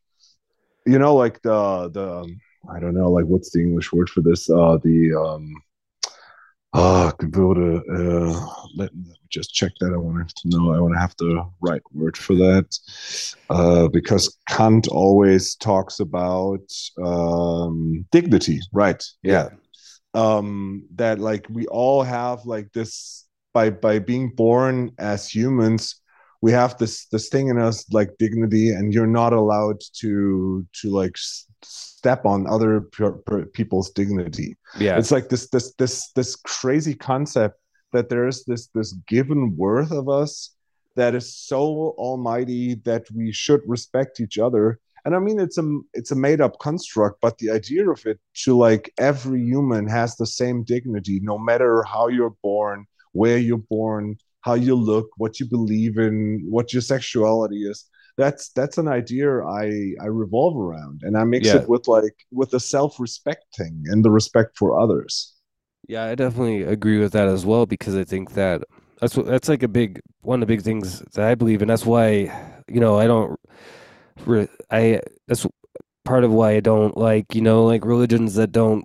you 0.87 0.99
know 0.99 1.15
like 1.15 1.41
the 1.43 1.89
the 1.97 2.09
i 2.75 2.79
don't 2.81 2.95
know 2.95 3.11
like 3.11 3.25
what's 3.25 3.51
the 3.53 3.61
english 3.61 3.93
word 3.93 4.11
for 4.11 4.21
this? 4.21 4.51
Uh 4.51 4.77
the 4.83 5.15
um 5.15 5.55
Ah, 6.81 7.13
Gebilde. 7.19 7.83
Uh, 7.91 8.47
let, 8.77 8.95
me 8.95 9.13
just 9.31 9.53
check 9.53 9.73
that. 9.81 9.93
I 9.93 9.97
want 9.97 10.29
to 10.29 10.49
know. 10.49 10.73
I 10.73 10.79
want 10.79 10.95
to 10.95 11.01
have 11.01 11.15
the 11.19 11.45
right 11.61 11.83
word 11.93 12.17
for 12.17 12.37
that, 12.37 12.79
uh, 13.51 13.89
because 13.89 14.37
Kant 14.49 14.87
always 14.87 15.57
talks 15.57 15.99
about 15.99 16.61
um, 17.05 18.07
dignity, 18.13 18.61
right? 18.73 19.05
Yeah. 19.25 19.49
Um, 20.15 20.87
that 20.95 21.19
like 21.19 21.47
we 21.51 21.67
all 21.67 22.05
have 22.05 22.47
like 22.47 22.73
this 22.73 23.27
by 23.53 23.71
by 23.71 23.99
being 23.99 24.29
born 24.29 24.93
as 24.99 25.29
humans, 25.29 26.01
we 26.41 26.53
have 26.53 26.79
this 26.79 27.07
this 27.07 27.29
thing 27.29 27.49
in 27.49 27.59
us 27.59 27.85
like 27.93 28.17
dignity, 28.19 28.71
and 28.71 28.93
you're 28.93 29.07
not 29.07 29.33
allowed 29.33 29.81
to 30.01 30.67
to 30.81 30.91
like 30.91 31.17
step 31.63 32.25
on 32.25 32.47
other 32.47 32.83
people's 33.53 33.91
dignity. 33.91 34.57
Yeah, 34.79 34.99
it's 34.99 35.11
like 35.11 35.29
this 35.29 35.49
this 35.49 35.75
this 35.75 36.13
this 36.13 36.37
crazy 36.37 36.95
concept 36.95 37.61
that 37.93 38.09
there's 38.09 38.45
this 38.45 38.69
this 38.75 38.93
given 39.07 39.57
worth 39.57 39.91
of 39.91 40.09
us 40.09 40.55
that 40.95 41.15
is 41.15 41.35
so 41.35 41.95
almighty 41.97 42.75
that 42.85 43.07
we 43.15 43.33
should 43.33 43.63
respect 43.67 44.21
each 44.21 44.39
other. 44.39 44.81
And 45.05 45.15
I 45.15 45.21
mean, 45.21 45.41
it's 45.41 45.59
a 45.59 45.81
it's 45.95 46.11
a 46.11 46.17
made 46.17 46.41
up 46.41 46.59
construct, 46.59 47.21
but 47.21 47.39
the 47.39 47.51
idea 47.51 47.89
of 47.89 48.05
it 48.07 48.21
to 48.45 48.57
like 48.57 48.93
every 48.99 49.43
human 49.43 49.89
has 49.89 50.17
the 50.17 50.27
same 50.27 50.65
dignity, 50.65 51.21
no 51.23 51.39
matter 51.39 51.83
how 51.83 52.09
you're 52.09 52.37
born, 52.43 52.87
where 53.13 53.39
you're 53.39 53.59
born, 53.59 54.19
how 54.49 54.55
you 54.55 54.75
look, 54.75 55.09
what 55.17 55.39
you 55.41 55.47
believe 55.47 55.95
in, 56.07 56.17
what 56.57 56.73
your 56.73 56.83
sexuality 56.83 57.61
is 57.73 57.79
that's 58.19 58.51
that's 58.51 58.77
an 58.77 58.89
idea 58.89 59.43
I 59.45 59.95
I 60.03 60.07
revolve 60.07 60.57
around, 60.59 61.03
and 61.05 61.17
I 61.17 61.25
mix 61.25 61.47
yeah. 61.47 61.59
it 61.59 61.69
with 61.69 61.87
like 61.87 62.17
with 62.33 62.51
the 62.51 62.61
self 62.61 63.01
respect 63.01 63.45
thing 63.57 63.85
and 63.87 64.05
the 64.05 64.11
respect 64.11 64.59
for 64.59 64.79
others. 64.79 65.35
Yeah, 65.87 66.05
I 66.05 66.17
definitely 66.17 66.65
agree 66.65 66.99
with 66.99 67.13
that 67.13 67.29
as 67.29 67.47
well 67.47 67.65
because 67.65 67.95
I 67.95 68.05
think 68.05 68.33
that 68.33 68.65
that's 69.01 69.17
what 69.17 69.27
that's 69.27 69.49
like 69.49 69.63
a 69.63 69.69
big 69.69 70.01
one 70.23 70.43
of 70.43 70.49
the 70.49 70.53
big 70.53 70.65
things 70.65 70.99
that 71.15 71.25
I 71.25 71.37
believe, 71.37 71.63
and 71.63 71.71
that's 71.71 71.87
why 71.87 72.11
you 72.67 72.81
know 72.81 72.99
I 72.99 73.07
don't 73.07 73.39
I 74.71 75.01
that's 75.29 75.47
part 76.05 76.25
of 76.25 76.33
why 76.33 76.57
I 76.57 76.61
don't 76.61 76.97
like 76.97 77.37
you 77.37 77.41
know 77.41 77.65
like 77.65 77.85
religions 77.85 78.35
that 78.35 78.51
don't 78.51 78.85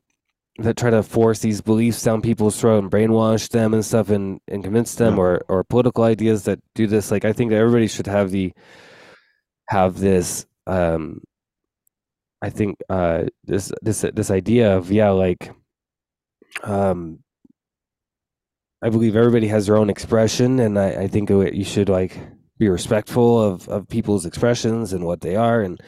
that 0.60 0.78
try 0.78 0.90
to 0.90 1.02
force 1.02 1.40
these 1.40 1.62
beliefs 1.62 2.04
down 2.04 2.22
people's 2.22 2.60
throat 2.60 2.84
and 2.84 2.92
brainwash 2.92 3.50
them 3.50 3.74
and 3.74 3.84
stuff 3.84 4.10
and, 4.10 4.40
and 4.48 4.64
convince 4.64 4.96
them 4.96 5.16
yeah. 5.16 5.22
or 5.22 5.46
or 5.48 5.64
political 5.64 6.04
ideas 6.04 6.44
that 6.44 6.60
do 6.76 6.86
this 6.86 7.10
like 7.10 7.26
i 7.26 7.34
think 7.34 7.50
that 7.50 7.58
everybody 7.58 7.88
should 7.88 8.06
have 8.06 8.30
the 8.30 8.54
have 9.70 10.00
this 10.00 10.46
um 10.68 11.22
i 12.42 12.50
think 12.50 12.78
uh 12.90 13.24
this 13.44 13.72
this 13.82 14.02
this 14.14 14.30
idea 14.30 14.78
of 14.78 14.92
yeah 14.92 15.10
like 15.10 15.52
um 16.64 17.18
i 18.84 18.90
believe 18.90 19.16
everybody 19.16 19.48
has 19.48 19.66
their 19.66 19.78
own 19.78 19.90
expression 19.90 20.60
and 20.60 20.78
i 20.78 20.90
i 20.90 21.08
think 21.08 21.30
you 21.32 21.64
should 21.64 21.90
like 21.90 22.20
be 22.60 22.70
respectful 22.70 23.42
of 23.42 23.68
of 23.70 23.88
people's 23.88 24.26
expressions 24.26 24.94
and 24.94 25.04
what 25.04 25.22
they 25.22 25.36
are 25.36 25.62
and 25.62 25.82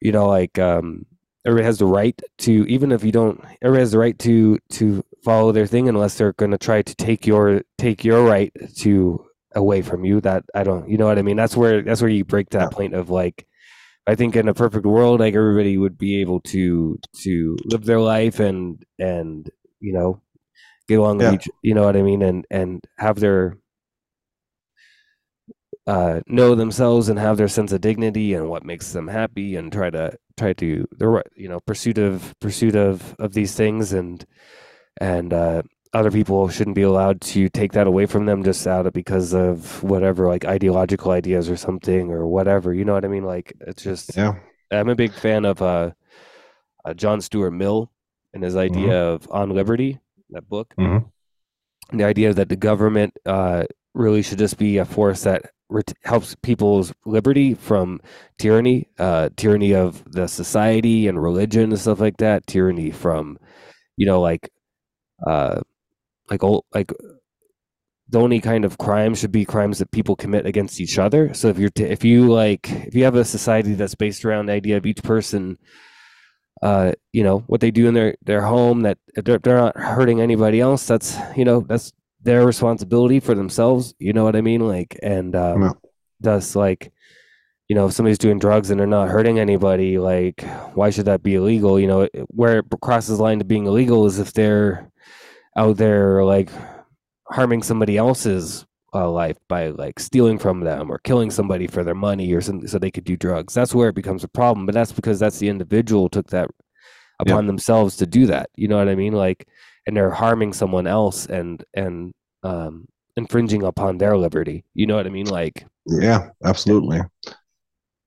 you 0.00 0.12
know 0.12 0.28
like 0.28 0.56
um 0.58 1.04
everybody 1.46 1.64
has 1.64 1.78
the 1.78 1.86
right 1.86 2.20
to 2.38 2.66
even 2.68 2.92
if 2.92 3.04
you 3.04 3.12
don't 3.12 3.42
everybody 3.62 3.80
has 3.80 3.92
the 3.92 3.98
right 3.98 4.18
to 4.18 4.58
to 4.70 5.04
follow 5.24 5.52
their 5.52 5.66
thing 5.66 5.88
unless 5.88 6.16
they're 6.16 6.32
going 6.34 6.50
to 6.50 6.58
try 6.58 6.82
to 6.82 6.94
take 6.96 7.26
your 7.26 7.62
take 7.78 8.04
your 8.04 8.24
right 8.24 8.52
to 8.76 9.24
away 9.54 9.82
from 9.82 10.04
you 10.04 10.20
that 10.20 10.44
i 10.54 10.62
don't 10.62 10.88
you 10.88 10.96
know 10.96 11.06
what 11.06 11.18
i 11.18 11.22
mean 11.22 11.36
that's 11.36 11.56
where 11.56 11.82
that's 11.82 12.02
where 12.02 12.10
you 12.10 12.24
break 12.24 12.50
that 12.50 12.62
yeah. 12.62 12.68
point 12.68 12.94
of 12.94 13.08
like 13.08 13.46
i 14.06 14.14
think 14.14 14.36
in 14.36 14.48
a 14.48 14.54
perfect 14.54 14.84
world 14.84 15.20
like 15.20 15.34
everybody 15.34 15.78
would 15.78 15.96
be 15.96 16.20
able 16.20 16.40
to 16.40 16.98
to 17.14 17.56
live 17.64 17.84
their 17.84 18.00
life 18.00 18.40
and 18.40 18.84
and 18.98 19.50
you 19.80 19.92
know 19.92 20.20
get 20.86 20.98
along 20.98 21.20
yeah. 21.20 21.30
with 21.30 21.40
each 21.40 21.48
you 21.62 21.74
know 21.74 21.84
what 21.84 21.96
i 21.96 22.02
mean 22.02 22.22
and 22.22 22.46
and 22.50 22.84
have 22.98 23.18
their 23.20 23.56
uh, 25.88 26.20
know 26.26 26.54
themselves 26.54 27.08
and 27.08 27.18
have 27.18 27.38
their 27.38 27.48
sense 27.48 27.72
of 27.72 27.80
dignity 27.80 28.34
and 28.34 28.50
what 28.50 28.62
makes 28.62 28.92
them 28.92 29.08
happy 29.08 29.56
and 29.56 29.72
try 29.72 29.88
to 29.88 30.14
try 30.36 30.52
to 30.52 30.86
the 30.92 31.22
you 31.34 31.48
know 31.48 31.60
pursuit 31.60 31.96
of 31.96 32.34
pursuit 32.40 32.76
of 32.76 33.16
of 33.18 33.32
these 33.32 33.54
things. 33.54 33.94
And 33.94 34.22
and 35.00 35.32
uh, 35.32 35.62
other 35.94 36.10
people 36.10 36.50
shouldn't 36.50 36.76
be 36.76 36.82
allowed 36.82 37.22
to 37.22 37.48
take 37.48 37.72
that 37.72 37.86
away 37.86 38.04
from 38.04 38.26
them 38.26 38.44
just 38.44 38.66
out 38.66 38.86
of 38.86 38.92
because 38.92 39.32
of 39.32 39.82
whatever 39.82 40.28
like 40.28 40.44
ideological 40.44 41.10
ideas 41.10 41.48
or 41.48 41.56
something 41.56 42.10
or 42.10 42.26
whatever. 42.26 42.74
You 42.74 42.84
know 42.84 42.92
what 42.92 43.06
i 43.06 43.08
mean? 43.08 43.24
Like 43.24 43.54
it's 43.60 43.82
just 43.82 44.14
yeah. 44.14 44.34
I'm 44.70 44.90
a 44.90 44.94
big 44.94 45.14
fan 45.14 45.46
of 45.46 45.62
uh, 45.62 45.92
uh 46.84 46.92
john 46.92 47.22
stuart 47.22 47.52
mill 47.52 47.90
and 48.34 48.44
his 48.44 48.56
idea 48.56 48.88
mm-hmm. 48.88 49.14
of 49.14 49.28
on 49.30 49.54
liberty 49.54 49.98
that 50.30 50.46
book. 50.46 50.74
Mm-hmm. 50.78 51.96
the 51.96 52.04
idea 52.04 52.34
that 52.34 52.50
the 52.50 52.56
government 52.56 53.16
uh 53.24 53.64
really 53.94 54.20
should 54.20 54.38
just 54.38 54.58
be 54.58 54.76
a 54.76 54.84
force 54.84 55.22
that 55.22 55.50
ret- 55.68 55.92
helps 56.04 56.34
people's 56.42 56.92
liberty 57.06 57.54
from 57.54 58.00
tyranny 58.38 58.88
uh 58.98 59.28
tyranny 59.36 59.74
of 59.74 60.02
the 60.12 60.26
society 60.28 61.08
and 61.08 61.22
religion 61.22 61.70
and 61.70 61.80
stuff 61.80 62.00
like 62.00 62.16
that 62.18 62.46
tyranny 62.46 62.90
from 62.90 63.38
you 63.96 64.06
know 64.06 64.20
like 64.20 64.50
uh 65.26 65.60
like 66.30 66.44
old 66.44 66.64
like 66.74 66.92
the 68.08 68.18
only 68.18 68.40
kind 68.40 68.64
of 68.64 68.78
crime 68.78 69.14
should 69.14 69.32
be 69.32 69.44
crimes 69.44 69.78
that 69.78 69.90
people 69.90 70.16
commit 70.16 70.46
against 70.46 70.80
each 70.80 70.98
other. 70.98 71.34
So 71.34 71.48
if 71.48 71.58
you're 71.58 71.68
t- 71.70 71.84
if 71.84 72.04
you 72.04 72.28
like 72.32 72.70
if 72.86 72.94
you 72.94 73.04
have 73.04 73.14
a 73.16 73.24
society 73.24 73.74
that's 73.74 73.94
based 73.94 74.24
around 74.24 74.46
the 74.46 74.54
idea 74.54 74.76
of 74.78 74.86
each 74.86 75.02
person, 75.02 75.58
uh, 76.62 76.92
you 77.12 77.22
know 77.22 77.40
what 77.46 77.60
they 77.60 77.70
do 77.70 77.86
in 77.86 77.94
their 77.94 78.16
their 78.22 78.42
home 78.42 78.80
that 78.82 78.98
they're, 79.14 79.38
they're 79.38 79.56
not 79.58 79.76
hurting 79.76 80.20
anybody 80.20 80.60
else. 80.60 80.86
That's 80.86 81.16
you 81.36 81.44
know 81.44 81.60
that's 81.60 81.92
their 82.22 82.44
responsibility 82.46 83.20
for 83.20 83.34
themselves. 83.34 83.94
You 83.98 84.12
know 84.12 84.24
what 84.24 84.36
I 84.36 84.40
mean? 84.40 84.66
Like 84.66 84.98
and 85.02 85.34
um, 85.34 85.60
no. 85.60 85.74
thus 86.20 86.56
like 86.56 86.92
you 87.68 87.74
know 87.74 87.86
if 87.86 87.92
somebody's 87.92 88.18
doing 88.18 88.38
drugs 88.38 88.70
and 88.70 88.80
they're 88.80 88.86
not 88.86 89.08
hurting 89.08 89.38
anybody, 89.38 89.98
like 89.98 90.42
why 90.74 90.90
should 90.90 91.06
that 91.06 91.22
be 91.22 91.34
illegal? 91.34 91.78
You 91.78 91.86
know 91.86 92.08
where 92.28 92.58
it 92.58 92.66
crosses 92.80 93.18
the 93.18 93.22
line 93.22 93.38
to 93.38 93.44
being 93.44 93.66
illegal 93.66 94.06
is 94.06 94.18
if 94.18 94.32
they're 94.32 94.90
out 95.56 95.76
there 95.76 96.24
like 96.24 96.50
harming 97.30 97.62
somebody 97.62 97.96
else's 97.96 98.64
uh, 98.94 99.08
life 99.08 99.36
by 99.48 99.68
like 99.68 99.98
stealing 99.98 100.38
from 100.38 100.60
them 100.60 100.90
or 100.90 100.98
killing 100.98 101.30
somebody 101.30 101.66
for 101.66 101.84
their 101.84 101.94
money 101.94 102.32
or 102.32 102.40
something 102.40 102.66
so 102.66 102.78
they 102.78 102.90
could 102.90 103.04
do 103.04 103.16
drugs. 103.16 103.54
That's 103.54 103.74
where 103.74 103.90
it 103.90 103.94
becomes 103.94 104.24
a 104.24 104.28
problem. 104.28 104.66
But 104.66 104.74
that's 104.74 104.92
because 104.92 105.18
that's 105.18 105.38
the 105.38 105.48
individual 105.48 106.08
took 106.08 106.28
that 106.28 106.50
upon 107.20 107.46
themselves 107.46 107.96
to 107.96 108.06
do 108.06 108.26
that. 108.26 108.50
You 108.56 108.68
know 108.68 108.78
what 108.78 108.88
I 108.88 108.94
mean? 108.94 109.12
Like, 109.12 109.46
and 109.88 109.96
they're 109.96 110.10
harming 110.10 110.52
someone 110.52 110.86
else 110.86 111.26
and 111.26 111.64
and 111.72 112.12
um, 112.42 112.86
infringing 113.16 113.62
upon 113.64 113.96
their 113.96 114.16
liberty. 114.16 114.64
You 114.74 114.86
know 114.86 114.96
what 114.96 115.06
I 115.06 115.10
mean? 115.10 115.26
Like, 115.26 115.66
yeah, 115.86 116.28
absolutely. 116.44 117.00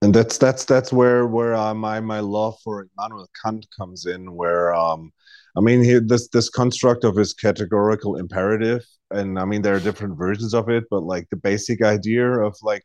And 0.04 0.14
that's 0.14 0.38
that's 0.38 0.64
that's 0.64 0.94
where 0.94 1.26
where 1.26 1.56
uh, 1.56 1.74
my 1.74 2.00
my 2.00 2.20
love 2.20 2.56
for 2.64 2.88
Immanuel 2.98 3.28
Kant 3.44 3.66
comes 3.78 4.06
in, 4.06 4.34
where 4.36 4.74
um, 4.76 5.12
I 5.58 5.62
mean, 5.62 5.84
he, 5.84 5.98
this 6.00 6.30
this 6.30 6.50
construct 6.50 7.04
of 7.04 7.16
his 7.16 7.34
categorical 7.34 8.16
imperative, 8.16 8.86
and 9.10 9.40
I 9.40 9.46
mean 9.46 9.64
there 9.64 9.76
are 9.76 9.80
different 9.80 10.20
versions 10.20 10.54
of 10.54 10.70
it, 10.70 10.84
but 10.92 11.02
like 11.02 11.28
the 11.32 11.38
basic 11.38 11.82
idea 11.82 12.30
of 12.30 12.56
like 12.62 12.84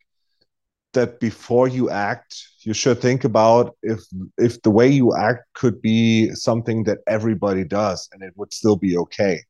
that 0.93 1.21
before 1.21 1.69
you 1.69 1.91
act, 1.91 2.37
you 2.61 2.73
should 2.73 3.01
think 3.01 3.25
about 3.25 3.77
if 3.83 4.01
if 4.39 4.61
the 4.63 4.71
way 4.71 4.89
you 4.89 5.15
act 5.17 5.45
could 5.55 5.81
be 5.83 6.31
something 6.35 6.85
that 6.85 6.99
everybody 7.07 7.65
does, 7.65 8.09
and 8.13 8.23
it 8.23 8.33
would 8.37 8.53
still 8.53 8.77
be 8.77 8.97
okay. 8.97 9.41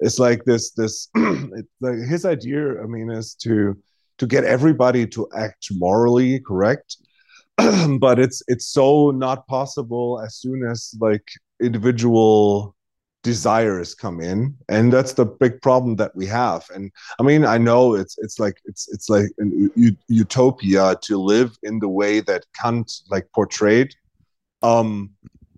It's 0.00 0.18
like 0.18 0.44
this 0.44 0.72
this 0.72 1.08
like 1.80 1.98
his 2.08 2.24
idea. 2.24 2.82
I 2.82 2.86
mean, 2.86 3.10
is 3.10 3.34
to 3.42 3.76
to 4.18 4.26
get 4.26 4.44
everybody 4.44 5.06
to 5.08 5.28
act 5.36 5.68
morally 5.72 6.38
correct 6.40 6.96
but 8.00 8.18
it's 8.18 8.42
it's 8.48 8.66
so 8.66 9.10
not 9.10 9.46
possible 9.46 10.20
as 10.24 10.36
soon 10.36 10.64
as 10.68 10.94
like 11.00 11.26
individual 11.62 12.74
desires 13.24 13.94
come 13.94 14.20
in 14.20 14.54
and 14.68 14.92
that's 14.92 15.14
the 15.14 15.24
big 15.24 15.60
problem 15.62 15.96
that 15.96 16.14
we 16.14 16.26
have. 16.26 16.64
And 16.74 16.92
i 17.18 17.22
mean 17.24 17.44
i 17.44 17.58
know 17.58 17.94
it's 17.94 18.16
it's 18.18 18.38
like 18.38 18.58
it's 18.66 18.86
it's 18.94 19.08
like 19.08 19.28
an 19.38 19.70
u- 19.74 19.96
utopia 20.08 20.96
to 21.06 21.14
live 21.32 21.50
in 21.62 21.80
the 21.80 21.88
way 21.88 22.20
that 22.20 22.44
kant 22.60 22.88
like 23.10 23.26
portrayed. 23.34 23.90
Um 24.62 25.10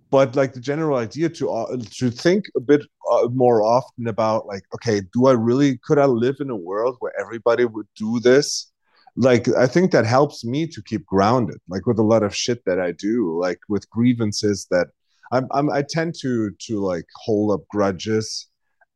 but 0.09 0.37
like 0.37 0.53
the 0.53 0.61
general 0.71 0.97
idea 0.97 1.27
to 1.37 1.51
uh, 1.51 1.77
to 1.99 2.09
think 2.09 2.45
a 2.55 2.61
bit 2.61 2.81
uh, 3.11 3.27
more 3.33 3.61
often 3.61 4.07
about 4.07 4.47
like 4.47 4.63
okay 4.73 5.01
do 5.13 5.27
i 5.27 5.33
really 5.33 5.77
could 5.85 5.99
i 5.99 6.05
live 6.05 6.37
in 6.39 6.49
a 6.49 6.63
world 6.69 6.95
where 7.01 7.13
everybody 7.19 7.65
would 7.65 7.89
do 7.95 8.19
this? 8.19 8.71
Like 9.17 9.45
i 9.65 9.67
think 9.67 9.91
that 9.91 10.05
helps 10.05 10.45
me 10.45 10.67
to 10.67 10.79
keep 10.89 11.03
grounded 11.05 11.59
like 11.67 11.85
with 11.87 11.99
a 11.99 12.09
lot 12.13 12.23
of 12.23 12.35
shit 12.43 12.59
that 12.65 12.79
i 12.79 12.91
do 13.07 13.37
like 13.45 13.59
with 13.67 13.89
grievances 13.89 14.67
that 14.73 14.87
i'm, 15.31 15.47
I'm 15.51 15.69
i 15.71 15.83
tend 15.87 16.15
to 16.21 16.51
to 16.51 16.79
like 16.79 17.05
hold 17.15 17.51
up 17.53 17.67
grudges 17.69 18.47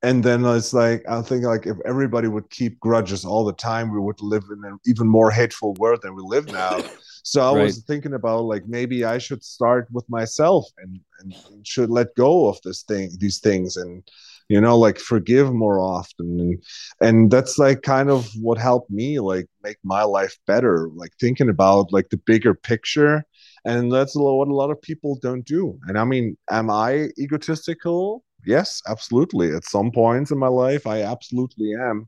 and 0.03 0.23
then 0.23 0.45
it's 0.45 0.73
like 0.73 1.03
i 1.09 1.21
think 1.21 1.43
like 1.45 1.65
if 1.65 1.77
everybody 1.85 2.27
would 2.27 2.49
keep 2.49 2.79
grudges 2.79 3.25
all 3.25 3.45
the 3.45 3.53
time 3.53 3.91
we 3.91 3.99
would 3.99 4.21
live 4.21 4.43
in 4.51 4.63
an 4.65 4.77
even 4.85 5.07
more 5.07 5.31
hateful 5.31 5.73
world 5.75 5.99
than 6.01 6.15
we 6.15 6.23
live 6.23 6.49
now 6.49 6.81
so 7.23 7.41
I 7.41 7.55
right. 7.55 7.63
was 7.63 7.83
thinking 7.83 8.13
about 8.13 8.45
like 8.45 8.67
maybe 8.67 9.05
I 9.05 9.17
should 9.17 9.43
start 9.43 9.87
with 9.91 10.09
myself 10.09 10.65
and, 10.79 10.99
and 11.19 11.35
should 11.67 11.89
let 11.89 12.15
go 12.15 12.47
of 12.47 12.59
this 12.63 12.83
thing, 12.83 13.11
these 13.19 13.39
things, 13.39 13.77
and 13.77 14.03
you 14.49 14.59
know, 14.59 14.77
like 14.77 14.97
forgive 14.97 15.53
more 15.53 15.79
often, 15.79 16.39
and 16.39 16.63
and 16.99 17.31
that's 17.31 17.57
like 17.57 17.83
kind 17.83 18.09
of 18.09 18.27
what 18.39 18.57
helped 18.57 18.89
me 18.89 19.19
like 19.19 19.47
make 19.63 19.77
my 19.83 20.03
life 20.03 20.35
better. 20.47 20.89
Like 20.93 21.11
thinking 21.19 21.49
about 21.49 21.93
like 21.93 22.09
the 22.09 22.17
bigger 22.17 22.53
picture, 22.53 23.23
and 23.65 23.91
that's 23.91 24.15
what 24.15 24.47
a 24.47 24.53
lot 24.53 24.71
of 24.71 24.81
people 24.81 25.17
don't 25.21 25.45
do. 25.45 25.77
And 25.88 25.97
I 25.97 26.03
mean, 26.03 26.38
am 26.49 26.69
I 26.69 27.09
egotistical? 27.19 28.23
Yes, 28.45 28.81
absolutely. 28.88 29.53
At 29.53 29.65
some 29.65 29.91
points 29.91 30.31
in 30.31 30.39
my 30.39 30.47
life, 30.47 30.88
I 30.88 31.03
absolutely 31.03 31.73
am 31.73 32.07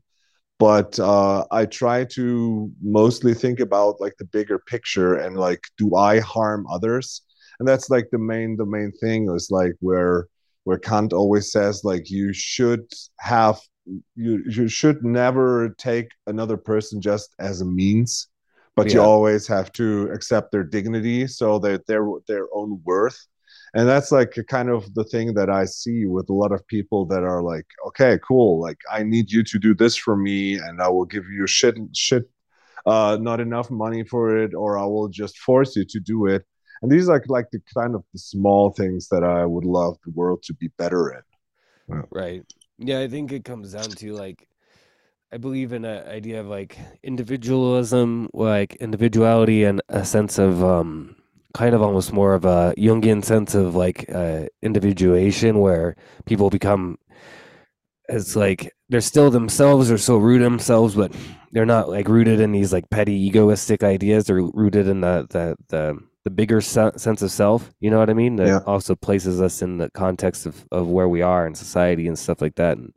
but 0.58 0.98
uh, 1.00 1.44
I 1.50 1.66
try 1.66 2.04
to 2.12 2.70
mostly 2.82 3.34
think 3.34 3.60
about 3.60 4.00
like 4.00 4.14
the 4.18 4.24
bigger 4.24 4.58
picture 4.58 5.14
and 5.14 5.36
like, 5.36 5.60
do 5.78 5.96
I 5.96 6.20
harm 6.20 6.66
others? 6.70 7.22
And 7.58 7.68
that's 7.68 7.90
like 7.90 8.08
the 8.10 8.18
main 8.18 8.56
the 8.56 8.66
main 8.66 8.92
thing 9.00 9.30
is 9.34 9.48
like 9.50 9.74
where 9.80 10.26
where 10.64 10.78
Kant 10.78 11.12
always 11.12 11.52
says 11.52 11.82
like 11.84 12.10
you 12.10 12.32
should 12.32 12.86
have 13.20 13.60
you 14.16 14.42
you 14.48 14.68
should 14.68 15.04
never 15.04 15.74
take 15.78 16.08
another 16.26 16.56
person 16.56 17.00
just 17.00 17.34
as 17.38 17.60
a 17.60 17.64
means, 17.66 18.28
but 18.76 18.88
yeah. 18.88 18.94
you 18.94 19.00
always 19.00 19.46
have 19.46 19.72
to 19.72 20.10
accept 20.12 20.50
their 20.52 20.64
dignity 20.64 21.26
so 21.26 21.58
that 21.58 21.86
their 21.86 22.06
their 22.28 22.46
own 22.54 22.80
worth 22.84 23.26
and 23.74 23.88
that's 23.88 24.12
like 24.12 24.36
kind 24.48 24.68
of 24.68 24.92
the 24.94 25.04
thing 25.04 25.34
that 25.34 25.50
i 25.50 25.64
see 25.64 26.06
with 26.06 26.28
a 26.30 26.32
lot 26.32 26.52
of 26.52 26.66
people 26.66 27.04
that 27.04 27.22
are 27.22 27.42
like 27.42 27.66
okay 27.86 28.18
cool 28.26 28.60
like 28.60 28.78
i 28.90 29.02
need 29.02 29.30
you 29.30 29.42
to 29.42 29.58
do 29.58 29.74
this 29.74 29.96
for 29.96 30.16
me 30.16 30.54
and 30.54 30.80
i 30.80 30.88
will 30.88 31.04
give 31.04 31.26
you 31.28 31.46
shit 31.46 31.76
shit 31.94 32.24
uh 32.86 33.16
not 33.20 33.40
enough 33.40 33.70
money 33.70 34.04
for 34.04 34.36
it 34.36 34.54
or 34.54 34.78
i 34.78 34.84
will 34.84 35.08
just 35.08 35.38
force 35.38 35.76
you 35.76 35.84
to 35.84 36.00
do 36.00 36.26
it 36.26 36.44
and 36.82 36.90
these 36.90 37.08
are 37.08 37.22
like 37.28 37.50
the 37.50 37.60
kind 37.72 37.94
of 37.94 38.04
the 38.12 38.18
small 38.18 38.70
things 38.70 39.08
that 39.08 39.24
i 39.24 39.44
would 39.44 39.64
love 39.64 39.96
the 40.04 40.12
world 40.12 40.42
to 40.42 40.54
be 40.54 40.68
better 40.78 41.12
in 41.12 41.96
yeah. 41.96 42.02
right 42.10 42.42
yeah 42.78 43.00
i 43.00 43.08
think 43.08 43.32
it 43.32 43.44
comes 43.44 43.72
down 43.72 43.88
to 43.88 44.12
like 44.12 44.46
I 45.32 45.36
believe 45.36 45.72
in 45.72 45.84
an 45.84 46.06
idea 46.06 46.40
of 46.40 46.46
like 46.46 46.78
individualism, 47.02 48.28
like 48.32 48.76
individuality, 48.76 49.64
and 49.64 49.82
a 49.88 50.04
sense 50.04 50.38
of 50.38 50.62
um, 50.62 51.16
kind 51.54 51.74
of 51.74 51.82
almost 51.82 52.12
more 52.12 52.34
of 52.34 52.44
a 52.44 52.74
Jungian 52.76 53.24
sense 53.24 53.54
of 53.54 53.74
like 53.74 54.06
uh, 54.12 54.46
individuation 54.62 55.58
where 55.58 55.96
people 56.24 56.50
become 56.50 56.98
it's 58.08 58.36
like 58.36 58.72
they're 58.88 59.00
still 59.00 59.30
themselves 59.30 59.90
or 59.90 59.98
so 59.98 60.16
rooted 60.16 60.44
themselves, 60.44 60.94
but 60.94 61.14
they're 61.52 61.64
not 61.64 61.88
like 61.88 62.08
rooted 62.08 62.40
in 62.40 62.52
these 62.52 62.72
like 62.72 62.88
petty 62.90 63.14
egoistic 63.14 63.82
ideas. 63.82 64.26
They're 64.26 64.42
rooted 64.42 64.88
in 64.88 65.00
the 65.00 65.26
the 65.30 65.56
the, 65.68 65.98
the 66.24 66.30
bigger 66.30 66.60
se- 66.60 66.92
sense 66.96 67.22
of 67.22 67.30
self. 67.30 67.70
You 67.80 67.90
know 67.90 67.98
what 67.98 68.10
I 68.10 68.14
mean? 68.14 68.36
That 68.36 68.46
yeah. 68.46 68.60
also 68.66 68.94
places 68.94 69.40
us 69.40 69.62
in 69.62 69.78
the 69.78 69.90
context 69.90 70.46
of 70.46 70.66
of 70.70 70.88
where 70.88 71.08
we 71.08 71.22
are 71.22 71.46
in 71.46 71.54
society 71.54 72.06
and 72.06 72.18
stuff 72.18 72.42
like 72.42 72.56
that. 72.56 72.76
And 72.76 72.94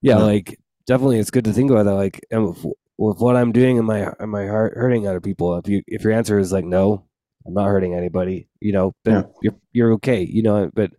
yeah, 0.00 0.18
yeah. 0.18 0.22
like 0.22 0.60
definitely, 0.86 1.18
it's 1.18 1.30
good 1.30 1.44
to 1.44 1.52
think 1.52 1.70
about 1.70 1.84
that. 1.84 1.94
Like, 1.94 2.20
with, 2.30 2.64
with 2.98 3.18
what 3.18 3.36
I'm 3.36 3.52
doing, 3.52 3.78
am 3.78 3.90
I 3.90 4.12
am 4.20 4.34
I 4.34 4.44
hurting 4.44 5.06
other 5.06 5.20
people? 5.20 5.56
If 5.58 5.68
you 5.68 5.82
if 5.86 6.02
your 6.02 6.12
answer 6.12 6.38
is 6.38 6.52
like 6.52 6.64
no, 6.64 7.04
I'm 7.46 7.54
not 7.54 7.66
hurting 7.66 7.94
anybody, 7.94 8.48
you 8.60 8.72
know, 8.72 8.92
then 9.04 9.14
yeah. 9.14 9.22
you're 9.42 9.56
you're 9.72 9.92
okay, 9.94 10.22
you 10.22 10.42
know. 10.42 10.70
But 10.74 10.92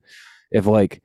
if 0.51 0.65
like 0.65 1.01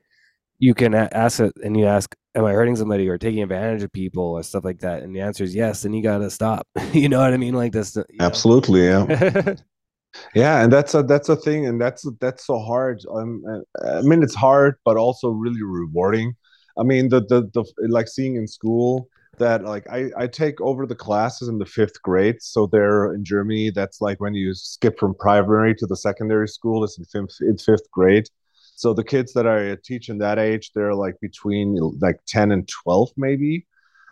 you 0.59 0.75
can 0.75 0.95
ask 0.95 1.41
it 1.41 1.53
and 1.65 1.77
you 1.77 1.87
ask, 1.87 2.15
"Am 2.35 2.45
I 2.45 2.53
hurting 2.53 2.77
somebody 2.77 3.09
or 3.09 3.19
taking 3.19 3.43
advantage 3.43 3.83
of 3.83 3.93
people 3.93 4.25
or 4.25 4.43
stuff 4.43 4.65
like 4.65 4.81
that?" 4.81 5.03
and 5.03 5.15
the 5.15 5.21
answer 5.21 5.45
is 5.45 5.55
yes, 5.55 5.83
then 5.83 5.95
you 5.95 6.03
gotta 6.03 6.31
stop. 6.31 6.67
you 6.93 7.09
know 7.09 7.21
what 7.21 7.33
I 7.33 7.37
mean? 7.37 7.55
Like 7.55 7.73
this. 7.73 7.97
Absolutely, 8.21 8.89
know? 8.89 9.07
yeah. 9.09 9.55
yeah, 10.35 10.63
and 10.63 10.73
that's 10.73 10.95
a 10.95 11.03
that's 11.03 11.29
a 11.29 11.37
thing, 11.37 11.67
and 11.67 11.81
that's 11.81 12.07
that's 12.21 12.47
so 12.47 12.59
hard. 12.59 13.01
Um, 13.11 13.43
I 13.85 14.03
mean, 14.03 14.23
it's 14.23 14.35
hard, 14.35 14.77
but 14.85 14.97
also 14.97 15.29
really 15.29 15.63
rewarding. 15.63 16.37
I 16.79 16.83
mean, 16.83 17.09
the 17.09 17.21
the 17.21 17.43
the 17.53 17.65
like 17.89 18.09
seeing 18.09 18.37
in 18.37 18.47
school 18.47 19.09
that 19.39 19.65
like 19.65 19.89
I, 19.91 20.11
I 20.17 20.27
take 20.27 20.61
over 20.61 20.87
the 20.87 20.95
classes 20.95 21.49
in 21.49 21.59
the 21.59 21.67
fifth 21.67 22.01
grade. 22.03 22.43
So 22.43 22.67
they're 22.67 23.15
in 23.15 23.25
Germany. 23.25 23.71
That's 23.71 24.01
like 24.01 24.21
when 24.21 24.35
you 24.35 24.55
skip 24.55 24.99
from 24.99 25.15
primary 25.15 25.75
to 25.77 25.87
the 25.87 25.97
secondary 25.97 26.49
school 26.49 26.85
is 26.85 26.99
in 26.99 27.05
fifth, 27.05 27.39
in 27.41 27.57
fifth 27.57 27.91
grade. 27.91 28.29
So 28.77 28.93
the 28.95 29.05
kids 29.05 29.33
that 29.35 29.47
I 29.47 29.77
teach 29.85 30.09
in 30.09 30.19
that 30.19 30.39
age, 30.39 30.73
they're 30.75 30.95
like 30.95 31.19
between 31.21 31.77
like 32.01 32.21
10 32.27 32.53
and 32.53 32.69
12 32.69 33.11
maybe. 33.17 33.67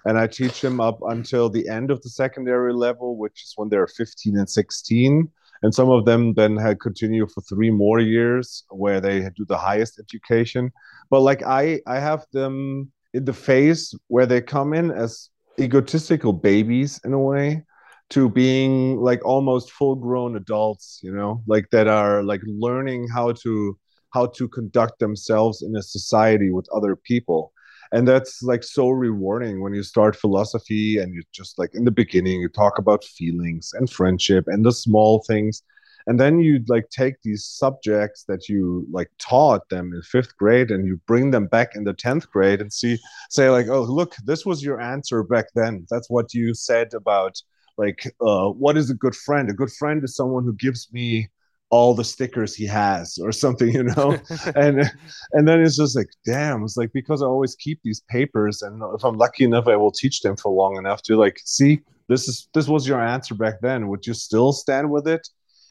And 0.06 0.18
I 0.18 0.26
teach 0.26 0.62
them 0.62 0.80
up 0.80 0.98
until 1.02 1.50
the 1.50 1.68
end 1.68 1.90
of 1.90 2.00
the 2.02 2.08
secondary 2.08 2.72
level, 2.72 3.16
which 3.16 3.42
is 3.44 3.52
when 3.56 3.68
they're 3.68 3.86
15 3.86 4.38
and 4.38 4.48
16. 4.48 5.28
And 5.62 5.74
some 5.74 5.90
of 5.90 6.04
them 6.06 6.34
then 6.34 6.56
had 6.56 6.80
continue 6.80 7.26
for 7.26 7.42
three 7.42 7.70
more 7.70 8.00
years 8.00 8.64
where 8.70 9.00
they 9.00 9.28
do 9.36 9.44
the 9.46 9.58
highest 9.58 9.98
education. 9.98 10.72
But 11.10 11.20
like 11.20 11.42
I 11.42 11.80
I 11.86 11.98
have 11.98 12.24
them 12.32 12.90
in 13.12 13.24
the 13.24 13.32
phase 13.32 13.94
where 14.08 14.26
they 14.26 14.40
come 14.40 14.72
in 14.72 14.90
as 14.90 15.28
egotistical 15.58 16.32
babies 16.32 17.00
in 17.04 17.12
a 17.12 17.18
way 17.18 17.64
to 18.10 18.28
being 18.28 18.96
like 19.00 19.24
almost 19.24 19.70
full 19.70 19.94
grown 19.94 20.36
adults 20.36 21.00
you 21.02 21.12
know 21.12 21.42
like 21.46 21.68
that 21.70 21.86
are 21.86 22.22
like 22.22 22.40
learning 22.44 23.06
how 23.08 23.32
to 23.32 23.78
how 24.12 24.26
to 24.26 24.48
conduct 24.48 24.98
themselves 24.98 25.62
in 25.62 25.76
a 25.76 25.82
society 25.82 26.50
with 26.50 26.66
other 26.74 26.96
people 26.96 27.52
and 27.92 28.06
that's 28.06 28.42
like 28.42 28.62
so 28.62 28.90
rewarding 28.90 29.60
when 29.60 29.74
you 29.74 29.82
start 29.82 30.14
philosophy 30.14 30.98
and 30.98 31.14
you 31.14 31.22
just 31.32 31.58
like 31.58 31.70
in 31.74 31.84
the 31.84 31.90
beginning 31.90 32.40
you 32.40 32.48
talk 32.48 32.78
about 32.78 33.04
feelings 33.04 33.72
and 33.74 33.90
friendship 33.90 34.44
and 34.46 34.64
the 34.64 34.72
small 34.72 35.24
things. 35.26 35.62
And 36.06 36.18
then 36.18 36.40
you 36.40 36.64
like 36.66 36.88
take 36.88 37.20
these 37.22 37.44
subjects 37.44 38.24
that 38.24 38.48
you 38.48 38.86
like 38.90 39.10
taught 39.18 39.68
them 39.68 39.92
in 39.92 40.02
fifth 40.02 40.36
grade 40.36 40.70
and 40.70 40.86
you 40.86 41.00
bring 41.06 41.30
them 41.30 41.46
back 41.46 41.74
in 41.74 41.84
the 41.84 41.92
10th 41.92 42.30
grade 42.30 42.60
and 42.60 42.72
see 42.72 42.98
say 43.28 43.50
like 43.50 43.68
oh 43.68 43.82
look 43.82 44.14
this 44.24 44.46
was 44.46 44.62
your 44.62 44.80
answer 44.80 45.22
back 45.22 45.46
then. 45.54 45.86
That's 45.90 46.08
what 46.08 46.32
you 46.32 46.54
said 46.54 46.94
about 46.94 47.42
like 47.76 48.04
uh, 48.20 48.48
what 48.48 48.76
is 48.76 48.90
a 48.90 48.94
good 48.94 49.14
friend? 49.14 49.50
A 49.50 49.54
good 49.54 49.72
friend 49.72 50.02
is 50.04 50.16
someone 50.16 50.44
who 50.44 50.54
gives 50.54 50.88
me 50.92 51.28
all 51.70 51.94
the 51.94 52.04
stickers 52.04 52.54
he 52.54 52.66
has 52.66 53.16
or 53.18 53.32
something 53.32 53.68
you 53.68 53.84
know? 53.84 54.18
And 54.56 54.90
and 55.32 55.46
then 55.46 55.60
it's 55.60 55.76
just 55.76 55.96
like 55.96 56.10
damn 56.24 56.62
it's 56.64 56.76
like 56.76 56.92
because 56.92 57.22
i 57.22 57.26
always 57.26 57.54
keep 57.54 57.80
these 57.82 58.00
papers 58.08 58.62
and 58.62 58.82
if 58.94 59.04
i'm 59.04 59.16
lucky 59.16 59.44
enough 59.44 59.68
i 59.68 59.76
will 59.76 59.92
teach 59.92 60.20
them 60.20 60.36
for 60.36 60.50
long 60.50 60.76
enough 60.76 61.02
to 61.02 61.16
like 61.16 61.40
see 61.44 61.80
this 62.10 62.26
is 62.26 62.48
this 62.52 62.66
was 62.66 62.88
your 62.88 63.00
answer 63.00 63.34
back 63.36 63.60
then. 63.62 63.88
Would 63.88 64.04
you 64.04 64.14
still 64.14 64.52
stand 64.52 64.90
with 64.90 65.06
it? 65.06 65.26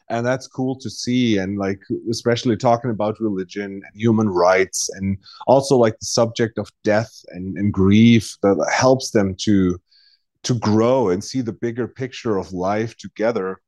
And 0.08 0.26
that's 0.26 0.48
cool 0.48 0.74
to 0.76 0.90
see. 0.90 1.36
And 1.36 1.58
like 1.58 1.80
especially 2.10 2.56
talking 2.56 2.90
about 2.90 3.20
religion 3.20 3.82
and 3.84 3.94
human 3.94 4.28
rights 4.28 4.88
and 4.94 5.18
also 5.46 5.76
like 5.76 5.98
the 6.00 6.06
subject 6.06 6.58
of 6.58 6.68
death 6.82 7.12
and, 7.28 7.56
and 7.58 7.72
grief 7.72 8.36
that 8.42 8.56
helps 8.74 9.10
them 9.10 9.36
to 9.42 9.78
to 10.42 10.54
grow 10.54 11.10
and 11.10 11.22
see 11.22 11.42
the 11.42 11.52
bigger 11.52 11.86
picture 11.86 12.38
of 12.38 12.54
life 12.54 12.96
together 12.96 13.60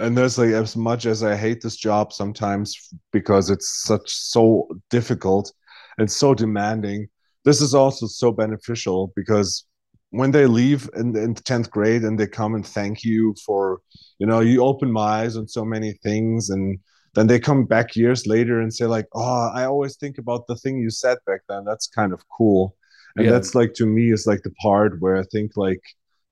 and 0.00 0.16
there's 0.16 0.38
like 0.38 0.50
as 0.50 0.76
much 0.76 1.06
as 1.06 1.22
i 1.22 1.36
hate 1.36 1.60
this 1.60 1.76
job 1.76 2.12
sometimes 2.12 2.90
because 3.12 3.50
it's 3.50 3.82
such 3.84 4.10
so 4.10 4.66
difficult 4.88 5.52
and 5.98 6.10
so 6.10 6.34
demanding 6.34 7.06
this 7.44 7.60
is 7.60 7.74
also 7.74 8.06
so 8.06 8.32
beneficial 8.32 9.12
because 9.14 9.66
when 10.10 10.32
they 10.32 10.46
leave 10.46 10.90
in, 10.96 11.16
in 11.16 11.34
10th 11.34 11.70
grade 11.70 12.02
and 12.02 12.18
they 12.18 12.26
come 12.26 12.54
and 12.54 12.66
thank 12.66 13.04
you 13.04 13.34
for 13.44 13.80
you 14.18 14.26
know 14.26 14.40
you 14.40 14.62
open 14.62 14.90
my 14.90 15.22
eyes 15.22 15.36
on 15.36 15.46
so 15.46 15.64
many 15.64 15.92
things 16.02 16.50
and 16.50 16.78
then 17.14 17.26
they 17.26 17.38
come 17.40 17.64
back 17.64 17.96
years 17.96 18.26
later 18.26 18.60
and 18.60 18.72
say 18.72 18.86
like 18.86 19.06
oh 19.14 19.50
i 19.54 19.64
always 19.64 19.96
think 19.96 20.18
about 20.18 20.46
the 20.46 20.56
thing 20.56 20.78
you 20.78 20.90
said 20.90 21.18
back 21.26 21.40
then 21.48 21.64
that's 21.64 21.86
kind 21.86 22.12
of 22.12 22.22
cool 22.36 22.76
and 23.16 23.26
yeah. 23.26 23.32
that's 23.32 23.54
like 23.54 23.74
to 23.74 23.86
me 23.86 24.12
is 24.12 24.26
like 24.26 24.42
the 24.42 24.54
part 24.62 25.00
where 25.00 25.16
i 25.16 25.24
think 25.30 25.52
like 25.56 25.82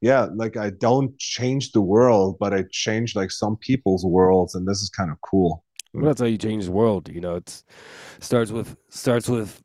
yeah 0.01 0.29
like 0.35 0.57
i 0.57 0.71
don't 0.71 1.17
change 1.19 1.73
the 1.73 1.81
world 1.81 2.37
but 2.39 2.53
i 2.55 2.65
change 2.71 3.17
like 3.17 3.31
some 3.31 3.57
people's 3.57 4.05
worlds 4.05 4.55
and 4.55 4.67
this 4.67 4.81
is 4.81 4.91
kind 4.91 5.11
of 5.11 5.21
cool 5.23 5.65
well, 5.95 6.07
that's 6.07 6.21
how 6.21 6.27
you 6.27 6.39
change 6.39 6.67
the 6.67 6.73
world 6.73 7.09
you 7.09 7.21
know 7.21 7.37
it 7.37 7.65
starts 8.21 8.51
with 8.51 8.77
starts 8.91 9.29
with 9.29 9.63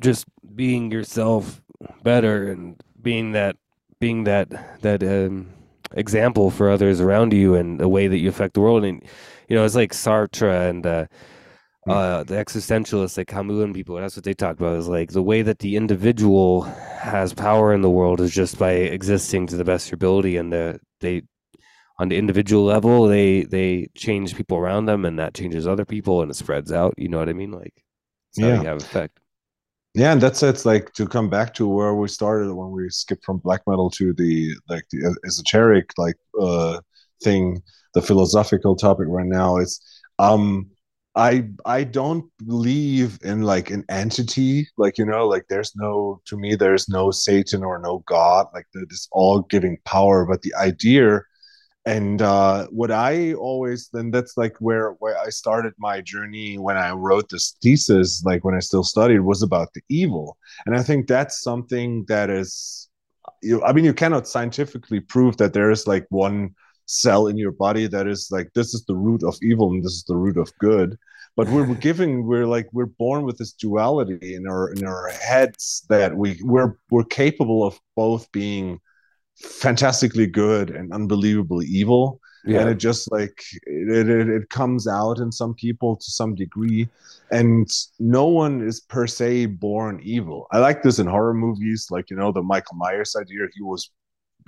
just 0.00 0.24
being 0.54 0.90
yourself 0.90 1.62
better 2.02 2.50
and 2.50 2.82
being 3.00 3.32
that 3.32 3.56
being 4.00 4.24
that 4.24 4.80
that 4.80 5.02
um, 5.02 5.48
example 5.94 6.50
for 6.50 6.70
others 6.70 7.00
around 7.00 7.32
you 7.32 7.54
and 7.54 7.78
the 7.78 7.88
way 7.88 8.08
that 8.08 8.18
you 8.18 8.28
affect 8.28 8.54
the 8.54 8.60
world 8.60 8.84
and 8.84 9.04
you 9.48 9.56
know 9.56 9.64
it's 9.64 9.74
like 9.74 9.92
Sartre 9.92 10.68
and 10.68 10.86
uh. 10.86 11.06
Uh, 11.88 12.22
the 12.24 12.34
existentialists 12.34 13.16
like 13.18 13.26
Camus 13.26 13.62
and 13.62 13.74
people 13.74 13.96
that's 13.96 14.16
what 14.16 14.24
they 14.24 14.34
talk 14.34 14.56
about 14.58 14.76
is 14.78 14.88
like 14.88 15.10
the 15.10 15.22
way 15.22 15.42
that 15.42 15.58
the 15.58 15.76
individual 15.76 16.62
has 16.62 17.34
power 17.34 17.74
in 17.74 17.80
the 17.82 17.90
world 17.90 18.20
is 18.20 18.32
just 18.32 18.58
by 18.58 18.72
existing 18.72 19.46
to 19.48 19.56
the 19.56 19.64
best 19.64 19.86
of 19.86 19.92
your 19.92 19.96
ability 19.96 20.36
and 20.36 20.52
the, 20.52 20.78
they 21.00 21.22
on 21.98 22.08
the 22.08 22.18
individual 22.18 22.64
level 22.64 23.06
they 23.08 23.44
they 23.44 23.88
change 23.96 24.36
people 24.36 24.58
around 24.58 24.86
them 24.86 25.04
and 25.04 25.18
that 25.18 25.34
changes 25.34 25.66
other 25.66 25.84
people 25.86 26.22
and 26.22 26.30
it 26.30 26.34
spreads 26.34 26.72
out 26.72 26.94
you 26.98 27.08
know 27.08 27.18
what 27.18 27.28
I 27.28 27.32
mean? 27.34 27.52
Like 27.52 27.84
Yeah. 28.36 28.62
you 28.62 28.66
have 28.66 28.78
effect. 28.78 29.20
Yeah, 29.94 30.12
and 30.12 30.20
that's 30.22 30.42
it's 30.42 30.64
like 30.64 30.92
to 30.94 31.06
come 31.06 31.28
back 31.28 31.52
to 31.54 31.68
where 31.68 31.94
we 31.94 32.08
started 32.08 32.52
when 32.54 32.70
we 32.70 32.88
skipped 32.88 33.24
from 33.24 33.38
black 33.38 33.60
metal 33.66 33.90
to 33.90 34.14
the 34.14 34.54
like 34.68 34.84
the 34.90 35.14
esoteric 35.26 35.90
like 35.98 36.16
uh 36.40 36.80
thing, 37.22 37.62
the 37.94 38.00
philosophical 38.02 38.74
topic 38.74 39.06
right 39.08 39.26
now 39.26 39.58
It's, 39.58 39.80
um 40.18 40.70
I 41.14 41.48
I 41.66 41.84
don't 41.84 42.24
believe 42.46 43.18
in 43.22 43.42
like 43.42 43.70
an 43.70 43.84
entity, 43.90 44.68
like 44.78 44.98
you 44.98 45.04
know, 45.04 45.28
like 45.28 45.46
there's 45.48 45.72
no 45.76 46.20
to 46.26 46.36
me 46.38 46.54
there's 46.54 46.88
no 46.88 47.10
Satan 47.10 47.62
or 47.62 47.78
no 47.78 47.98
God, 48.06 48.46
like 48.54 48.66
that 48.74 48.86
is 48.90 49.08
all 49.12 49.40
giving 49.42 49.78
power, 49.84 50.24
but 50.26 50.42
the 50.42 50.54
idea 50.54 51.20
and 51.84 52.22
uh, 52.22 52.66
what 52.68 52.90
I 52.92 53.34
always 53.34 53.88
then 53.92 54.10
that's 54.10 54.36
like 54.36 54.56
where 54.60 54.92
where 55.00 55.18
I 55.18 55.30
started 55.30 55.72
my 55.78 56.00
journey 56.00 56.56
when 56.58 56.76
I 56.76 56.92
wrote 56.92 57.28
this 57.28 57.56
thesis, 57.62 58.22
like 58.24 58.44
when 58.44 58.54
I 58.54 58.60
still 58.60 58.84
studied, 58.84 59.20
was 59.20 59.42
about 59.42 59.72
the 59.74 59.82
evil, 59.88 60.38
and 60.66 60.76
I 60.76 60.82
think 60.82 61.08
that's 61.08 61.42
something 61.42 62.04
that 62.06 62.30
is, 62.30 62.88
you. 63.42 63.62
I 63.64 63.72
mean, 63.72 63.84
you 63.84 63.94
cannot 63.94 64.28
scientifically 64.28 65.00
prove 65.00 65.36
that 65.38 65.54
there 65.54 65.70
is 65.70 65.86
like 65.88 66.06
one 66.10 66.54
cell 66.86 67.26
in 67.26 67.36
your 67.36 67.52
body 67.52 67.86
that 67.86 68.06
is 68.06 68.28
like 68.30 68.52
this 68.54 68.74
is 68.74 68.84
the 68.86 68.96
root 68.96 69.22
of 69.22 69.36
evil 69.42 69.70
and 69.70 69.84
this 69.84 69.92
is 69.92 70.04
the 70.04 70.16
root 70.16 70.36
of 70.36 70.52
good. 70.58 70.98
But 71.36 71.48
we're 71.48 71.74
giving, 71.88 72.26
we're 72.26 72.46
like 72.46 72.68
we're 72.72 72.86
born 72.86 73.24
with 73.24 73.38
this 73.38 73.52
duality 73.52 74.34
in 74.34 74.46
our 74.46 74.72
in 74.72 74.84
our 74.84 75.08
heads 75.08 75.84
that 75.88 76.16
we 76.16 76.38
we're 76.42 76.76
we're 76.90 77.04
capable 77.04 77.64
of 77.64 77.78
both 77.96 78.30
being 78.32 78.80
fantastically 79.36 80.26
good 80.26 80.70
and 80.70 80.92
unbelievably 80.92 81.66
evil. 81.66 82.20
And 82.60 82.70
it 82.70 82.78
just 82.78 83.10
like 83.12 83.40
it, 83.66 84.08
it, 84.08 84.28
it 84.28 84.50
comes 84.50 84.88
out 84.88 85.18
in 85.18 85.30
some 85.30 85.54
people 85.54 85.94
to 85.96 86.10
some 86.10 86.34
degree. 86.34 86.88
And 87.30 87.70
no 88.00 88.26
one 88.26 88.66
is 88.66 88.80
per 88.80 89.06
se 89.06 89.46
born 89.46 90.00
evil. 90.02 90.48
I 90.50 90.58
like 90.58 90.82
this 90.82 90.98
in 90.98 91.06
horror 91.06 91.34
movies 91.34 91.86
like 91.90 92.10
you 92.10 92.16
know 92.16 92.32
the 92.32 92.42
michael 92.42 92.76
myers 92.76 93.14
idea. 93.16 93.46
He 93.54 93.62
was 93.62 93.90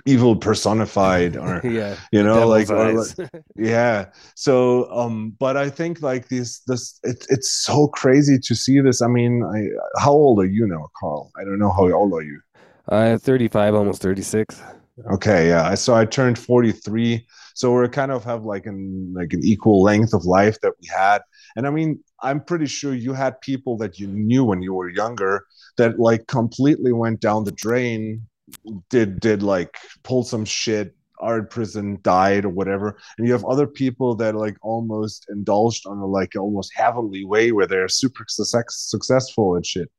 evil 0.05 0.35
personified 0.35 1.35
or 1.43 1.61
yeah 1.63 1.95
you 2.11 2.23
know 2.23 2.47
like, 2.47 2.69
or, 2.69 2.93
like- 2.93 3.29
yeah 3.55 4.05
so 4.35 4.89
um 4.91 5.35
but 5.39 5.57
i 5.57 5.69
think 5.69 6.01
like 6.01 6.27
this 6.27 6.59
this 6.67 6.99
it, 7.03 7.25
it's 7.29 7.51
so 7.51 7.87
crazy 7.87 8.37
to 8.37 8.55
see 8.55 8.79
this 8.81 9.01
i 9.01 9.07
mean 9.07 9.43
i 9.43 9.67
how 9.99 10.11
old 10.11 10.39
are 10.39 10.45
you 10.45 10.67
now 10.67 10.87
carl 10.99 11.31
i 11.39 11.43
don't 11.43 11.59
know 11.59 11.71
how 11.71 11.89
old 11.91 12.13
are 12.13 12.23
you 12.23 12.39
I 12.87 13.11
uh 13.13 13.17
35 13.17 13.73
almost 13.73 14.01
36 14.01 14.61
Okay, 15.11 15.49
yeah. 15.49 15.67
I- 15.71 15.75
So 15.75 15.93
I 15.93 16.05
turned 16.05 16.39
43. 16.39 17.25
So 17.53 17.71
we're 17.73 17.87
kind 17.89 18.11
of 18.11 18.23
have 18.23 18.45
like 18.45 18.65
an 18.65 19.13
like 19.15 19.33
an 19.33 19.41
equal 19.43 19.81
length 19.83 20.13
of 20.13 20.23
life 20.25 20.59
that 20.61 20.73
we 20.81 20.87
had. 20.87 21.19
And 21.55 21.67
I 21.67 21.69
mean, 21.69 21.99
I'm 22.21 22.39
pretty 22.39 22.65
sure 22.67 22.93
you 22.93 23.13
had 23.13 23.39
people 23.41 23.75
that 23.77 23.99
you 23.99 24.07
knew 24.07 24.43
when 24.45 24.61
you 24.61 24.73
were 24.73 24.89
younger 24.89 25.45
that 25.77 25.99
like 25.99 26.27
completely 26.27 26.93
went 26.93 27.19
down 27.21 27.43
the 27.43 27.51
drain, 27.51 28.25
did 28.89 29.19
did 29.19 29.43
like 29.43 29.77
pull 30.03 30.23
some 30.23 30.45
shit, 30.45 30.95
are 31.19 31.39
in 31.39 31.47
prison, 31.47 31.99
died 32.01 32.45
or 32.45 32.49
whatever. 32.49 32.97
And 33.17 33.27
you 33.27 33.33
have 33.33 33.45
other 33.45 33.67
people 33.67 34.15
that 34.15 34.35
like 34.35 34.57
almost 34.61 35.25
indulged 35.29 35.85
on 35.87 35.97
a 35.97 36.05
like 36.05 36.35
almost 36.35 36.73
heavenly 36.75 37.25
way 37.25 37.51
where 37.51 37.67
they're 37.67 37.87
super 37.87 38.25
success, 38.27 38.65
successful 38.69 39.55
and 39.55 39.65
shit 39.65 39.89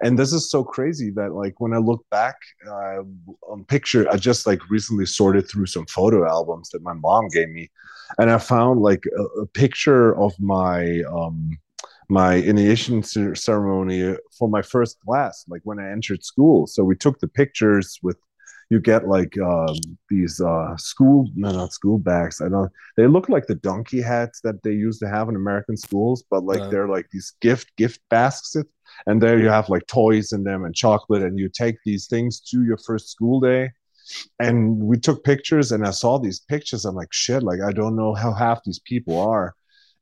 and 0.00 0.18
this 0.18 0.32
is 0.32 0.50
so 0.50 0.64
crazy 0.64 1.10
that 1.10 1.32
like 1.32 1.60
when 1.60 1.72
i 1.72 1.78
look 1.78 2.04
back 2.10 2.36
uh, 2.66 3.02
on 3.48 3.64
picture 3.68 4.08
i 4.10 4.16
just 4.16 4.46
like 4.46 4.60
recently 4.70 5.06
sorted 5.06 5.48
through 5.48 5.66
some 5.66 5.86
photo 5.86 6.28
albums 6.28 6.70
that 6.70 6.82
my 6.82 6.92
mom 6.92 7.28
gave 7.28 7.48
me 7.48 7.70
and 8.18 8.30
i 8.30 8.38
found 8.38 8.80
like 8.80 9.04
a, 9.18 9.22
a 9.40 9.46
picture 9.46 10.16
of 10.18 10.32
my 10.40 11.00
um 11.10 11.50
my 12.08 12.34
initiation 12.34 13.02
ceremony 13.02 14.16
for 14.38 14.48
my 14.48 14.62
first 14.62 14.98
class 15.00 15.44
like 15.48 15.62
when 15.64 15.78
i 15.78 15.90
entered 15.90 16.24
school. 16.24 16.66
So 16.66 16.84
we 16.84 16.96
took 16.96 17.18
the 17.20 17.28
pictures 17.28 17.98
with 18.02 18.16
you 18.68 18.80
get 18.80 19.06
like 19.06 19.38
um, 19.38 19.76
these 20.10 20.40
uh, 20.40 20.76
school 20.76 21.28
no 21.36 21.52
not 21.52 21.72
school 21.72 21.98
bags. 21.98 22.40
I 22.40 22.48
don't 22.48 22.70
they 22.96 23.06
look 23.06 23.28
like 23.28 23.46
the 23.46 23.54
donkey 23.54 24.00
hats 24.00 24.40
that 24.42 24.62
they 24.64 24.72
used 24.72 25.00
to 25.00 25.08
have 25.08 25.28
in 25.28 25.36
american 25.36 25.76
schools 25.76 26.24
but 26.30 26.44
like 26.44 26.60
Uh. 26.62 26.68
they're 26.70 26.88
like 26.88 27.06
these 27.10 27.34
gift 27.40 27.68
gift 27.76 28.00
baskets. 28.10 28.68
And 29.06 29.20
there 29.20 29.38
you 29.38 29.48
have 29.48 29.68
like 29.68 29.86
toys 29.88 30.32
in 30.32 30.42
them 30.44 30.64
and 30.64 30.74
chocolate 30.74 31.22
and 31.22 31.38
you 31.38 31.48
take 31.48 31.76
these 31.84 32.06
things 32.06 32.40
to 32.50 32.64
your 32.64 32.78
first 32.78 33.08
school 33.10 33.40
day. 33.40 33.70
And 34.38 34.78
we 34.90 34.96
took 34.98 35.24
pictures 35.24 35.72
and 35.72 35.84
i 35.86 35.90
saw 35.90 36.18
these 36.18 36.40
pictures. 36.40 36.84
I'm 36.84 36.94
like 36.94 37.12
shit 37.12 37.42
like 37.42 37.60
i 37.68 37.72
don't 37.72 37.96
know 37.96 38.14
how 38.14 38.32
half 38.32 38.58
these 38.64 38.80
people 38.92 39.18
are 39.20 39.54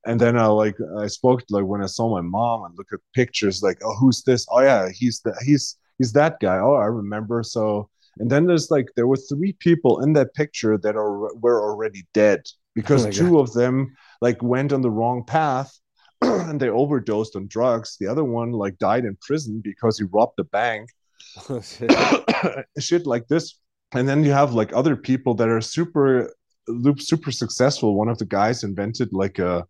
and 0.06 0.20
then 0.20 0.36
i 0.38 0.46
like 0.46 0.76
i 0.98 1.06
spoke 1.06 1.42
like 1.50 1.64
when 1.64 1.82
i 1.82 1.86
saw 1.86 2.08
my 2.10 2.20
mom 2.20 2.64
and 2.64 2.74
look 2.76 2.88
at 2.92 3.00
pictures 3.14 3.62
like 3.62 3.78
oh 3.84 3.94
who's 3.96 4.22
this 4.22 4.46
oh 4.50 4.60
yeah 4.60 4.88
he's 4.92 5.20
the 5.20 5.34
he's 5.44 5.76
he's 5.98 6.12
that 6.12 6.38
guy 6.40 6.58
oh 6.58 6.74
i 6.74 6.86
remember 6.86 7.42
so 7.42 7.88
and 8.18 8.30
then 8.30 8.46
there's 8.46 8.70
like 8.70 8.86
there 8.96 9.06
were 9.06 9.16
three 9.16 9.52
people 9.54 10.02
in 10.02 10.12
that 10.12 10.34
picture 10.34 10.78
that 10.78 10.96
are 10.96 11.34
were 11.36 11.62
already 11.62 12.04
dead 12.12 12.42
because 12.74 13.02
oh 13.02 13.06
my 13.06 13.10
two 13.10 13.38
of 13.38 13.52
them 13.52 13.94
like 14.20 14.42
went 14.42 14.72
on 14.72 14.82
the 14.82 14.90
wrong 14.90 15.24
path 15.24 15.78
and 16.22 16.60
they 16.60 16.68
overdosed 16.68 17.36
on 17.36 17.46
drugs. 17.46 17.96
The 17.98 18.06
other 18.06 18.24
one 18.24 18.52
like 18.52 18.78
died 18.78 19.04
in 19.04 19.16
prison 19.20 19.60
because 19.62 19.98
he 19.98 20.04
robbed 20.04 20.38
a 20.38 20.44
bank. 20.44 20.90
oh, 21.48 21.60
shit. 21.60 21.92
Shit 22.78 23.06
like 23.06 23.26
this. 23.28 23.58
And 23.92 24.08
then 24.08 24.24
you 24.24 24.32
have 24.32 24.54
like 24.54 24.72
other 24.72 24.96
people 24.96 25.34
that 25.34 25.48
are 25.48 25.60
super 25.60 26.32
loop 26.66 27.00
super 27.00 27.30
successful. 27.30 27.94
One 27.94 28.08
of 28.08 28.18
the 28.18 28.24
guys 28.24 28.64
invented 28.64 29.12
like 29.12 29.38
a 29.38 29.66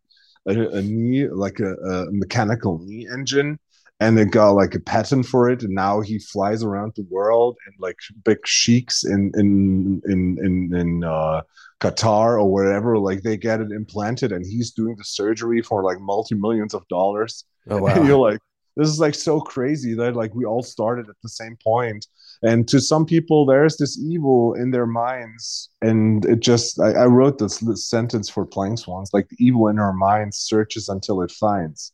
a, 0.46 0.68
a 0.78 0.82
knee 0.82 1.28
like 1.28 1.60
a, 1.60 1.74
a 1.74 2.12
mechanical 2.12 2.78
knee 2.84 3.08
engine 3.12 3.58
and 4.00 4.18
they 4.18 4.24
got 4.24 4.50
like 4.50 4.74
a 4.74 4.80
patent 4.80 5.24
for 5.24 5.48
it 5.48 5.62
and 5.62 5.74
now 5.74 6.00
he 6.00 6.18
flies 6.18 6.62
around 6.62 6.92
the 6.96 7.06
world 7.10 7.56
and 7.66 7.74
like 7.78 7.96
big 8.24 8.38
sheiks 8.46 9.04
in 9.04 9.30
in 9.34 10.02
in 10.06 10.38
in, 10.44 10.74
in 10.74 11.04
uh 11.04 11.42
Qatar 11.84 12.40
or 12.40 12.50
wherever, 12.50 12.98
like 12.98 13.22
they 13.22 13.36
get 13.36 13.60
it 13.60 13.70
implanted 13.70 14.32
and 14.32 14.44
he's 14.44 14.70
doing 14.70 14.96
the 14.96 15.04
surgery 15.04 15.60
for 15.60 15.82
like 15.82 16.00
multi 16.00 16.34
millions 16.34 16.74
of 16.74 16.86
dollars. 16.88 17.44
oh 17.68 17.86
And 17.88 18.06
you're 18.06 18.18
like, 18.18 18.40
this 18.76 18.88
is 18.88 18.98
like 18.98 19.14
so 19.14 19.40
crazy 19.40 19.94
that 19.94 20.16
like 20.16 20.34
we 20.34 20.44
all 20.44 20.62
started 20.62 21.08
at 21.08 21.16
the 21.22 21.28
same 21.28 21.56
point. 21.62 22.06
And 22.44 22.68
to 22.68 22.78
some 22.78 23.06
people, 23.06 23.46
there's 23.46 23.78
this 23.78 23.98
evil 23.98 24.52
in 24.54 24.70
their 24.70 24.86
minds. 24.86 25.70
And 25.80 26.24
it 26.26 26.40
just, 26.40 26.78
I, 26.78 26.90
I 26.90 27.06
wrote 27.06 27.38
this 27.38 27.62
sentence 27.88 28.28
for 28.28 28.44
Playing 28.44 28.76
Swans 28.76 29.10
like 29.14 29.28
the 29.30 29.36
evil 29.38 29.68
in 29.68 29.78
our 29.78 29.94
minds 29.94 30.36
searches 30.36 30.90
until 30.90 31.22
it 31.22 31.30
finds. 31.30 31.92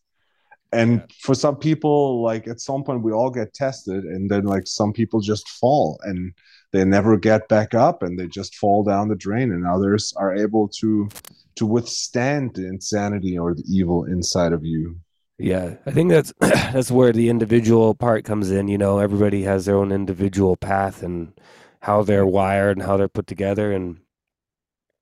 And 0.72 0.98
Yeah. 0.98 1.06
for 1.22 1.34
some 1.34 1.56
people, 1.56 2.22
like 2.22 2.48
at 2.48 2.60
some 2.60 2.82
point, 2.82 3.02
we 3.02 3.12
all 3.12 3.30
get 3.30 3.54
tested, 3.54 4.04
and 4.04 4.30
then 4.30 4.44
like 4.44 4.66
some 4.66 4.92
people 4.92 5.20
just 5.20 5.48
fall 5.48 5.98
and 6.02 6.32
they 6.72 6.84
never 6.84 7.16
get 7.16 7.48
back 7.48 7.74
up 7.74 8.02
and 8.02 8.18
they 8.18 8.28
just 8.28 8.54
fall 8.56 8.84
down 8.84 9.08
the 9.08 9.16
drain 9.16 9.52
and 9.52 9.66
others 9.66 10.12
are 10.16 10.34
able 10.34 10.68
to 10.80 11.08
to 11.56 11.66
withstand 11.66 12.54
the 12.54 12.66
insanity 12.66 13.36
or 13.36 13.54
the 13.54 13.64
evil 13.68 14.04
inside 14.04 14.52
of 14.52 14.64
you 14.64 14.96
Yeah, 15.40 15.76
I 15.86 15.90
think 15.90 16.10
that's 16.10 16.32
that's 16.40 16.90
where 16.90 17.12
the 17.12 17.28
individual 17.30 17.94
part 17.94 18.24
comes 18.24 18.50
in. 18.50 18.68
You 18.68 18.78
know, 18.78 18.98
everybody 18.98 19.42
has 19.44 19.64
their 19.64 19.76
own 19.76 19.90
individual 19.90 20.56
path 20.56 21.02
and 21.02 21.32
how 21.80 22.02
they're 22.02 22.26
wired 22.26 22.76
and 22.76 22.86
how 22.86 22.96
they're 22.98 23.08
put 23.08 23.26
together. 23.26 23.72
And 23.72 24.00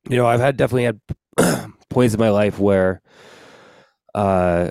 you 0.08 0.16
know, 0.16 0.26
I've 0.26 0.40
had 0.40 0.56
definitely 0.56 0.84
had 0.84 1.00
points 1.90 2.14
in 2.14 2.20
my 2.20 2.30
life 2.30 2.58
where 2.58 3.02
uh 4.14 4.70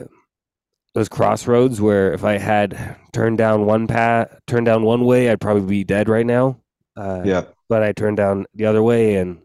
those 0.95 1.09
crossroads 1.09 1.79
where 1.79 2.13
if 2.13 2.23
I 2.23 2.37
had 2.37 2.95
turned 3.11 3.37
down 3.37 3.65
one 3.65 3.87
path, 3.87 4.33
turned 4.47 4.65
down 4.65 4.83
one 4.83 5.03
way, 5.05 5.29
I'd 5.29 5.41
probably 5.41 5.67
be 5.67 5.83
dead 5.83 6.09
right 6.09 6.25
now. 6.25 6.59
Uh, 6.95 7.21
yeah 7.23 7.43
but 7.69 7.83
I 7.83 7.91
turned 7.91 8.17
down 8.17 8.45
the 8.53 8.65
other 8.65 8.81
way 8.81 9.15
and 9.15 9.41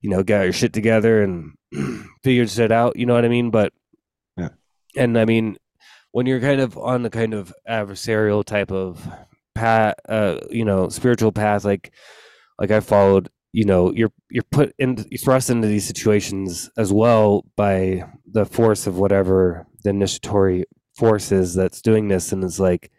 you 0.00 0.10
know 0.10 0.22
got 0.22 0.42
your 0.42 0.52
shit 0.52 0.72
together 0.72 1.22
and 1.22 1.54
figured 2.22 2.50
shit 2.50 2.72
out. 2.72 2.96
You 2.96 3.06
know 3.06 3.14
what 3.14 3.24
I 3.24 3.28
mean? 3.28 3.50
But. 3.50 3.72
And 4.96 5.18
I 5.18 5.24
mean 5.24 5.56
when 6.12 6.26
you're 6.26 6.40
kind 6.40 6.60
of 6.60 6.78
on 6.78 7.02
the 7.02 7.10
kind 7.10 7.34
of 7.34 7.52
adversarial 7.68 8.44
type 8.44 8.70
of 8.72 9.06
path, 9.54 9.94
uh, 10.08 10.38
you 10.50 10.64
know, 10.64 10.88
spiritual 10.88 11.32
path, 11.32 11.64
like 11.64 11.92
like 12.58 12.70
I 12.70 12.80
followed, 12.80 13.28
you 13.52 13.64
know, 13.64 13.92
you're 13.92 14.12
you're 14.30 14.44
put 14.50 14.74
in, 14.78 14.96
you're 15.10 15.18
thrust 15.18 15.50
into 15.50 15.68
these 15.68 15.86
situations 15.86 16.70
as 16.78 16.92
well 16.92 17.44
by 17.56 18.04
the 18.30 18.46
force 18.46 18.86
of 18.86 18.98
whatever 18.98 19.66
the 19.82 19.90
initiatory 19.90 20.64
force 20.96 21.32
is 21.32 21.54
that's 21.54 21.82
doing 21.82 22.08
this, 22.08 22.32
and 22.32 22.44
it's 22.44 22.60
like 22.60 22.90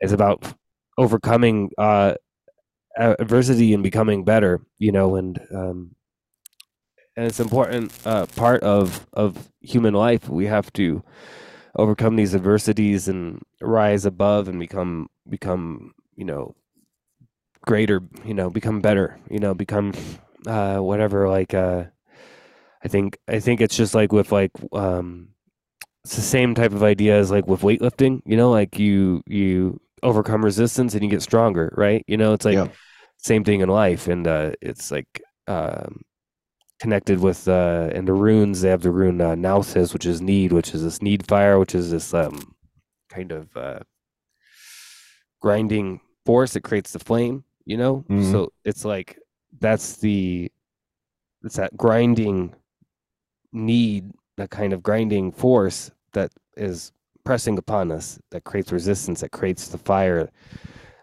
it's 0.00 0.12
about 0.12 0.54
overcoming 0.98 1.70
uh, 1.78 2.14
adversity 2.98 3.74
and 3.74 3.82
becoming 3.82 4.24
better. 4.24 4.60
You 4.78 4.92
know, 4.92 5.16
and 5.16 5.40
um, 5.54 5.95
and 7.16 7.26
it's 7.26 7.40
important 7.40 7.92
uh, 8.06 8.26
part 8.26 8.62
of 8.62 9.06
of 9.12 9.50
human 9.60 9.94
life. 9.94 10.28
We 10.28 10.46
have 10.46 10.72
to 10.74 11.02
overcome 11.76 12.16
these 12.16 12.34
adversities 12.34 13.08
and 13.08 13.42
rise 13.60 14.04
above 14.06 14.48
and 14.48 14.58
become 14.60 15.08
become 15.28 15.94
you 16.16 16.24
know 16.24 16.54
greater 17.64 18.00
you 18.24 18.34
know 18.34 18.48
become 18.50 18.80
better 18.80 19.18
you 19.30 19.38
know 19.38 19.54
become 19.54 19.92
uh 20.46 20.78
whatever 20.78 21.28
like 21.28 21.52
uh 21.54 21.84
i 22.84 22.88
think 22.88 23.18
i 23.28 23.40
think 23.40 23.60
it's 23.60 23.76
just 23.76 23.94
like 23.94 24.12
with 24.12 24.30
like 24.32 24.52
um 24.72 25.28
it's 26.04 26.16
the 26.16 26.22
same 26.22 26.54
type 26.54 26.72
of 26.72 26.82
idea 26.82 27.18
as 27.18 27.30
like 27.30 27.46
with 27.48 27.62
weightlifting 27.62 28.22
you 28.26 28.36
know 28.36 28.50
like 28.50 28.78
you 28.78 29.22
you 29.26 29.80
overcome 30.02 30.44
resistance 30.44 30.94
and 30.94 31.02
you 31.04 31.10
get 31.10 31.22
stronger 31.22 31.72
right 31.76 32.04
you 32.06 32.16
know 32.16 32.32
it's 32.32 32.44
like 32.44 32.54
Yeah. 32.54 32.68
same 33.18 33.44
thing 33.44 33.60
in 33.60 33.68
life 33.68 34.08
and 34.08 34.26
uh 34.26 34.52
it's 34.62 34.90
like 34.92 35.22
um 35.48 36.02
connected 36.78 37.20
with 37.20 37.48
uh 37.48 37.88
in 37.94 38.04
the 38.04 38.12
runes 38.12 38.60
they 38.60 38.68
have 38.68 38.82
the 38.82 38.90
rune 38.90 39.20
uh, 39.20 39.34
Nauthis, 39.34 39.92
which 39.92 40.06
is 40.06 40.20
need 40.20 40.52
which 40.52 40.74
is 40.74 40.82
this 40.82 41.00
need 41.02 41.26
fire 41.26 41.58
which 41.58 41.74
is 41.74 41.90
this 41.90 42.12
um 42.14 42.54
kind 43.08 43.32
of 43.32 43.56
uh 43.56 43.80
grinding 45.40 46.00
force 46.24 46.52
that 46.52 46.62
creates 46.62 46.92
the 46.92 46.98
flame 46.98 47.44
you 47.64 47.76
know 47.76 48.04
Mhm. 48.08 48.32
so 48.32 48.52
it's 48.64 48.84
like 48.84 49.18
that's 49.60 49.96
the 49.98 50.50
it's 51.42 51.56
that 51.56 51.76
grinding 51.76 52.54
need 53.52 54.10
that 54.36 54.50
kind 54.50 54.72
of 54.72 54.82
grinding 54.82 55.32
force 55.32 55.90
that 56.12 56.30
is 56.56 56.92
pressing 57.24 57.58
upon 57.58 57.90
us 57.90 58.18
that 58.30 58.44
creates 58.44 58.72
resistance 58.72 59.20
that 59.20 59.30
creates 59.32 59.68
the 59.68 59.78
fire 59.78 60.28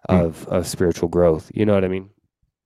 Hmm. 0.09 0.15
of 0.15 0.47
of 0.49 0.67
spiritual 0.67 1.07
growth 1.07 1.49
you 1.55 1.65
know 1.65 1.73
what 1.73 1.85
i 1.85 1.87
mean 1.87 2.09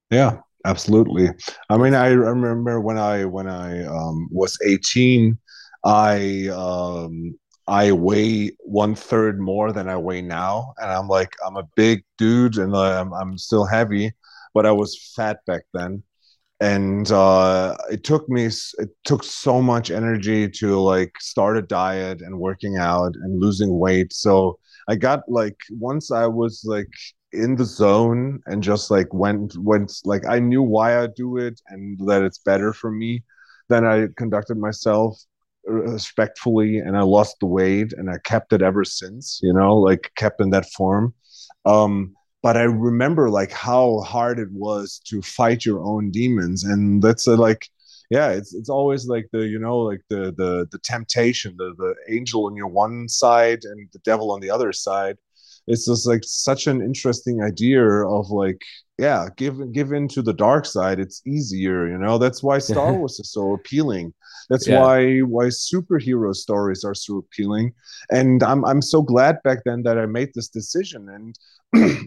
Yeah, 0.09 0.39
absolutely. 0.65 1.29
I 1.69 1.77
mean, 1.77 1.93
I 1.93 2.09
remember 2.09 2.79
when 2.81 2.97
I 2.97 3.25
when 3.25 3.47
I 3.47 3.85
um, 3.85 4.27
was 4.31 4.57
18, 4.65 5.37
I 5.83 6.47
um, 6.53 7.37
I 7.67 7.91
weigh 7.91 8.51
one 8.59 8.95
third 8.95 9.39
more 9.39 9.71
than 9.71 9.89
I 9.89 9.97
weigh 9.97 10.21
now, 10.21 10.73
and 10.77 10.91
I'm 10.91 11.07
like 11.07 11.33
I'm 11.45 11.57
a 11.57 11.67
big 11.75 12.03
dude, 12.17 12.57
and 12.57 12.75
I'm 12.75 13.13
I'm 13.13 13.37
still 13.37 13.65
heavy, 13.65 14.13
but 14.53 14.65
I 14.65 14.71
was 14.71 15.11
fat 15.15 15.39
back 15.45 15.63
then, 15.73 16.03
and 16.59 17.11
uh, 17.11 17.75
it 17.91 18.03
took 18.03 18.27
me 18.29 18.45
it 18.45 18.89
took 19.05 19.23
so 19.23 19.61
much 19.61 19.91
energy 19.91 20.49
to 20.49 20.79
like 20.79 21.13
start 21.19 21.57
a 21.57 21.61
diet 21.61 22.21
and 22.21 22.39
working 22.39 22.77
out 22.77 23.13
and 23.15 23.41
losing 23.41 23.77
weight. 23.79 24.13
So 24.13 24.59
I 24.89 24.95
got 24.95 25.21
like 25.29 25.57
once 25.71 26.11
I 26.11 26.27
was 26.27 26.63
like 26.65 26.89
in 27.33 27.55
the 27.55 27.65
zone 27.65 28.41
and 28.45 28.63
just 28.63 28.89
like 28.89 29.13
went 29.13 29.57
went 29.57 29.93
like 30.05 30.25
I 30.25 30.39
knew 30.39 30.63
why 30.63 31.01
I 31.01 31.07
do 31.07 31.37
it 31.37 31.61
and 31.67 31.99
that 32.07 32.23
it's 32.23 32.39
better 32.39 32.73
for 32.73 32.91
me. 32.91 33.23
Then 33.69 33.85
I 33.85 34.07
conducted 34.17 34.57
myself 34.57 35.19
respectfully 35.65 36.77
and 36.77 36.97
I 36.97 37.01
lost 37.01 37.37
the 37.39 37.45
weight 37.47 37.93
and 37.93 38.09
I 38.09 38.17
kept 38.23 38.53
it 38.53 38.61
ever 38.61 38.85
since, 38.85 39.39
you 39.43 39.53
know, 39.53 39.75
like 39.75 40.11
kept 40.15 40.39
in 40.41 40.51
that 40.51 40.69
form. 40.71 41.13
Um, 41.65 42.15
but 42.43 42.55
I 42.57 42.63
remember 42.63 43.29
like 43.29 43.51
how 43.51 43.99
hard 44.01 44.39
it 44.39 44.51
was 44.51 44.99
to 45.07 45.21
fight 45.21 45.65
your 45.65 45.83
own 45.83 46.11
demons, 46.11 46.63
and 46.63 47.01
that's 47.01 47.27
a, 47.27 47.35
like, 47.35 47.67
yeah, 48.09 48.29
it's 48.29 48.53
it's 48.53 48.69
always 48.69 49.07
like 49.07 49.27
the 49.33 49.45
you 49.47 49.59
know 49.59 49.79
like 49.79 50.01
the 50.09 50.33
the 50.37 50.67
the 50.71 50.79
temptation, 50.79 51.55
the 51.57 51.73
the 51.77 51.95
angel 52.09 52.45
on 52.45 52.55
your 52.55 52.67
one 52.67 53.09
side 53.09 53.59
and 53.63 53.89
the 53.91 53.99
devil 53.99 54.31
on 54.31 54.39
the 54.39 54.49
other 54.51 54.71
side. 54.71 55.17
It's 55.67 55.85
just 55.85 56.07
like 56.07 56.21
such 56.23 56.67
an 56.67 56.81
interesting 56.81 57.41
idea 57.43 57.83
of 57.83 58.29
like, 58.29 58.61
yeah, 58.97 59.27
give 59.37 59.71
give 59.73 59.91
in 59.91 60.07
to 60.09 60.21
the 60.21 60.33
dark 60.33 60.65
side. 60.65 60.99
It's 60.99 61.21
easier, 61.27 61.87
you 61.87 61.97
know. 61.97 62.17
That's 62.17 62.41
why 62.41 62.59
Star 62.59 62.93
Wars 62.95 63.19
is 63.19 63.31
so 63.31 63.53
appealing. 63.53 64.13
That's 64.49 64.67
Yeah. 64.67 64.79
why 64.79 65.19
why 65.19 65.45
superhero 65.47 66.33
stories 66.35 66.83
are 66.83 66.95
so 66.95 67.17
appealing. 67.17 67.73
And 68.09 68.41
I'm 68.43 68.63
I'm 68.65 68.81
so 68.81 69.01
glad 69.01 69.43
back 69.43 69.59
then 69.65 69.83
that 69.83 69.97
I 69.99 70.05
made 70.05 70.29
this 70.33 70.47
decision. 70.47 71.09
And 71.09 71.35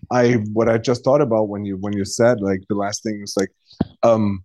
I 0.11 0.35
what 0.53 0.69
I 0.69 0.79
just 0.79 1.05
thought 1.05 1.21
about 1.21 1.49
when 1.49 1.65
you 1.65 1.77
when 1.77 1.93
you 1.93 2.05
said 2.05 2.41
like 2.41 2.61
the 2.69 2.75
last 2.77 3.03
thing 3.03 3.21
was 3.21 3.35
like 3.37 3.51
um 4.03 4.45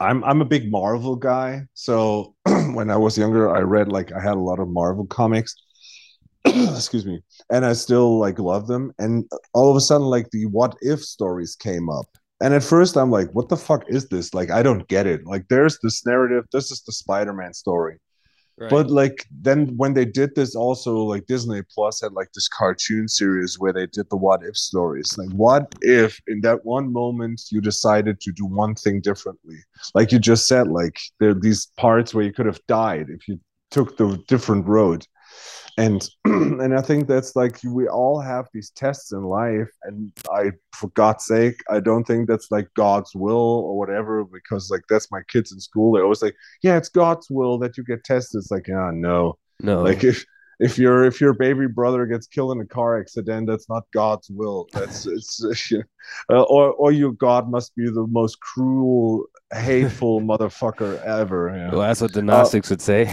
I'm 0.00 0.24
I'm 0.24 0.40
a 0.42 0.44
big 0.44 0.70
Marvel 0.70 1.16
guy. 1.16 1.62
So 1.74 2.34
when 2.74 2.90
I 2.90 2.96
was 2.96 3.16
younger 3.18 3.54
I 3.54 3.60
read 3.60 3.88
like 3.88 4.12
I 4.12 4.20
had 4.20 4.34
a 4.34 4.40
lot 4.50 4.60
of 4.60 4.68
Marvel 4.68 5.06
comics. 5.06 5.54
Excuse 6.76 7.06
me. 7.06 7.22
And 7.50 7.64
I 7.64 7.72
still 7.72 8.18
like 8.18 8.38
love 8.38 8.66
them 8.66 8.92
and 8.98 9.24
all 9.52 9.70
of 9.70 9.76
a 9.76 9.80
sudden 9.80 10.06
like 10.06 10.30
the 10.30 10.46
what 10.46 10.76
if 10.80 11.02
stories 11.02 11.56
came 11.56 11.88
up. 11.88 12.06
And 12.40 12.52
at 12.52 12.62
first 12.62 12.96
I'm 12.96 13.10
like 13.10 13.30
what 13.32 13.48
the 13.48 13.56
fuck 13.56 13.84
is 13.88 14.08
this? 14.08 14.34
Like 14.34 14.50
I 14.50 14.62
don't 14.62 14.86
get 14.88 15.06
it. 15.06 15.26
Like 15.26 15.46
there's 15.48 15.78
this 15.82 16.04
narrative 16.04 16.44
this 16.52 16.70
is 16.70 16.82
the 16.82 16.92
Spider-Man 16.92 17.54
story 17.54 17.98
but 18.56 18.88
like 18.88 19.26
then 19.30 19.76
when 19.76 19.94
they 19.94 20.04
did 20.04 20.34
this 20.34 20.54
also 20.54 20.98
like 20.98 21.26
disney 21.26 21.62
plus 21.74 22.00
had 22.00 22.12
like 22.12 22.30
this 22.34 22.48
cartoon 22.48 23.08
series 23.08 23.58
where 23.58 23.72
they 23.72 23.86
did 23.86 24.08
the 24.10 24.16
what 24.16 24.44
if 24.44 24.56
stories 24.56 25.16
like 25.18 25.28
what 25.30 25.74
if 25.80 26.20
in 26.28 26.40
that 26.40 26.64
one 26.64 26.92
moment 26.92 27.42
you 27.50 27.60
decided 27.60 28.20
to 28.20 28.32
do 28.32 28.44
one 28.44 28.74
thing 28.74 29.00
differently 29.00 29.56
like 29.94 30.12
you 30.12 30.18
just 30.18 30.46
said 30.46 30.68
like 30.68 30.98
there 31.18 31.30
are 31.30 31.40
these 31.40 31.66
parts 31.76 32.14
where 32.14 32.24
you 32.24 32.32
could 32.32 32.46
have 32.46 32.60
died 32.68 33.06
if 33.08 33.26
you 33.26 33.38
took 33.70 33.96
the 33.96 34.22
different 34.28 34.66
road 34.66 35.04
and 35.76 36.08
and 36.24 36.74
i 36.74 36.80
think 36.80 37.08
that's 37.08 37.34
like 37.34 37.58
we 37.64 37.88
all 37.88 38.20
have 38.20 38.46
these 38.52 38.70
tests 38.70 39.12
in 39.12 39.24
life 39.24 39.70
and 39.82 40.12
i 40.30 40.50
for 40.72 40.88
god's 40.90 41.24
sake 41.24 41.56
i 41.68 41.80
don't 41.80 42.04
think 42.04 42.28
that's 42.28 42.50
like 42.50 42.68
god's 42.74 43.14
will 43.14 43.34
or 43.66 43.76
whatever 43.76 44.24
because 44.24 44.70
like 44.70 44.82
that's 44.88 45.10
my 45.10 45.20
kids 45.28 45.52
in 45.52 45.58
school 45.58 45.92
they 45.92 46.00
always 46.00 46.22
like 46.22 46.36
yeah 46.62 46.76
it's 46.76 46.88
god's 46.88 47.28
will 47.30 47.58
that 47.58 47.76
you 47.76 47.84
get 47.84 48.04
tested. 48.04 48.38
It's 48.38 48.50
like 48.50 48.68
yeah 48.68 48.90
no. 48.92 49.38
No. 49.60 49.82
Like 49.82 50.04
if 50.04 50.24
if 50.60 50.78
your 50.78 51.04
if 51.04 51.20
your 51.20 51.34
baby 51.34 51.66
brother 51.66 52.06
gets 52.06 52.26
killed 52.26 52.52
in 52.52 52.60
a 52.62 52.66
car 52.66 52.98
accident 52.98 53.48
that's 53.48 53.68
not 53.68 53.84
god's 53.92 54.30
will. 54.30 54.66
That's 54.72 55.06
it's 55.06 55.42
uh, 56.30 56.42
or 56.42 56.72
or 56.72 56.92
your 56.92 57.12
god 57.12 57.50
must 57.50 57.74
be 57.74 57.86
the 57.86 58.06
most 58.08 58.40
cruel 58.40 59.24
hateful 59.52 60.20
motherfucker 60.30 61.02
ever 61.04 61.50
know? 61.50 61.70
well, 61.72 61.80
that's 61.80 62.00
what 62.00 62.12
the 62.12 62.22
gnostics 62.22 62.70
would 62.70 62.82
say. 62.82 63.04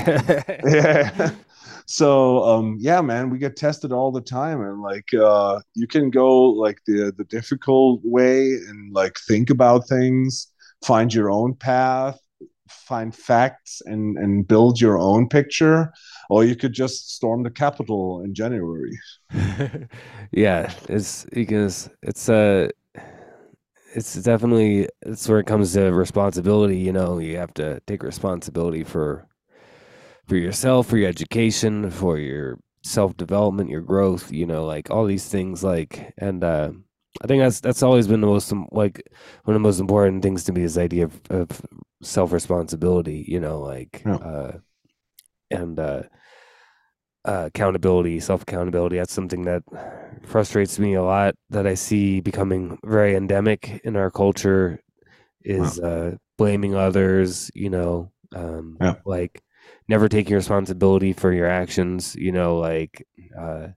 Yeah 0.65 1.31
so 1.91 2.43
um 2.45 2.77
yeah 2.79 3.01
man 3.01 3.29
we 3.29 3.37
get 3.37 3.57
tested 3.57 3.91
all 3.91 4.11
the 4.11 4.21
time 4.21 4.61
and 4.61 4.81
like 4.81 5.13
uh 5.13 5.59
you 5.75 5.85
can 5.87 6.09
go 6.09 6.45
like 6.45 6.77
the 6.87 7.13
the 7.17 7.25
difficult 7.25 7.99
way 8.03 8.51
and 8.69 8.93
like 8.93 9.17
think 9.27 9.49
about 9.49 9.87
things 9.89 10.47
find 10.85 11.13
your 11.13 11.29
own 11.29 11.53
path 11.53 12.17
find 12.69 13.13
facts 13.13 13.81
and 13.85 14.17
and 14.17 14.47
build 14.47 14.79
your 14.79 14.97
own 14.97 15.27
picture 15.27 15.91
or 16.29 16.45
you 16.45 16.55
could 16.55 16.71
just 16.71 17.13
storm 17.13 17.43
the 17.43 17.49
capitol 17.49 18.21
in 18.23 18.33
january. 18.33 18.97
Yeah 20.31 20.71
it's 20.87 21.25
because 21.25 21.89
it's 22.01 22.29
uh 22.29 22.69
it's 23.93 24.13
definitely 24.15 24.87
it's 25.01 25.27
where 25.27 25.39
it 25.39 25.45
comes 25.45 25.73
to 25.73 25.91
responsibility 25.91 26.77
you 26.77 26.93
know 26.93 27.17
you 27.17 27.35
have 27.35 27.53
to 27.55 27.81
take 27.81 28.01
responsibility 28.01 28.85
for 28.85 29.27
for 30.31 30.37
yourself 30.37 30.87
for 30.87 30.95
your 30.95 31.09
education 31.09 31.91
for 31.91 32.17
your 32.17 32.57
self-development 32.83 33.69
your 33.69 33.81
growth 33.81 34.31
you 34.31 34.45
know 34.45 34.65
like 34.65 34.89
all 34.89 35.05
these 35.05 35.27
things 35.27 35.61
like 35.61 36.13
and 36.19 36.41
uh 36.41 36.71
i 37.21 37.27
think 37.27 37.43
that's 37.43 37.59
that's 37.59 37.83
always 37.83 38.07
been 38.07 38.21
the 38.21 38.27
most 38.27 38.49
like 38.71 39.03
one 39.43 39.53
of 39.53 39.59
the 39.61 39.67
most 39.67 39.81
important 39.81 40.23
things 40.23 40.45
to 40.45 40.53
me 40.53 40.63
is 40.63 40.75
the 40.75 40.81
idea 40.83 41.03
of, 41.03 41.19
of 41.31 41.61
self-responsibility 42.01 43.25
you 43.27 43.41
know 43.41 43.59
like 43.59 44.03
Yeah. 44.05 44.15
uh 44.15 44.51
and 45.49 45.77
uh 45.81 46.03
uh, 47.25 47.43
accountability, 47.47 48.19
self 48.19 48.43
accountability. 48.43 48.97
That's 48.97 49.13
something 49.13 49.43
that 49.43 49.61
frustrates 50.23 50.79
me 50.79 50.95
a 50.95 51.03
lot. 51.03 51.35
That 51.51 51.67
I 51.67 51.75
see 51.75 52.19
becoming 52.21 52.79
very 52.83 53.15
endemic 53.15 53.81
in 53.83 53.95
our 53.95 54.09
culture 54.09 54.81
is 55.43 55.79
uh, 55.79 56.15
blaming 56.39 56.73
others. 56.73 57.51
You 57.53 57.69
know, 57.69 58.11
um, 58.35 58.77
Yeah. 58.81 58.95
like 59.05 59.43
never 59.91 60.07
taking 60.07 60.35
responsibility 60.35 61.13
for 61.13 61.31
your 61.33 61.47
actions. 61.47 62.15
You 62.15 62.31
know, 62.31 62.57
like 62.57 63.05
uh, 63.37 63.67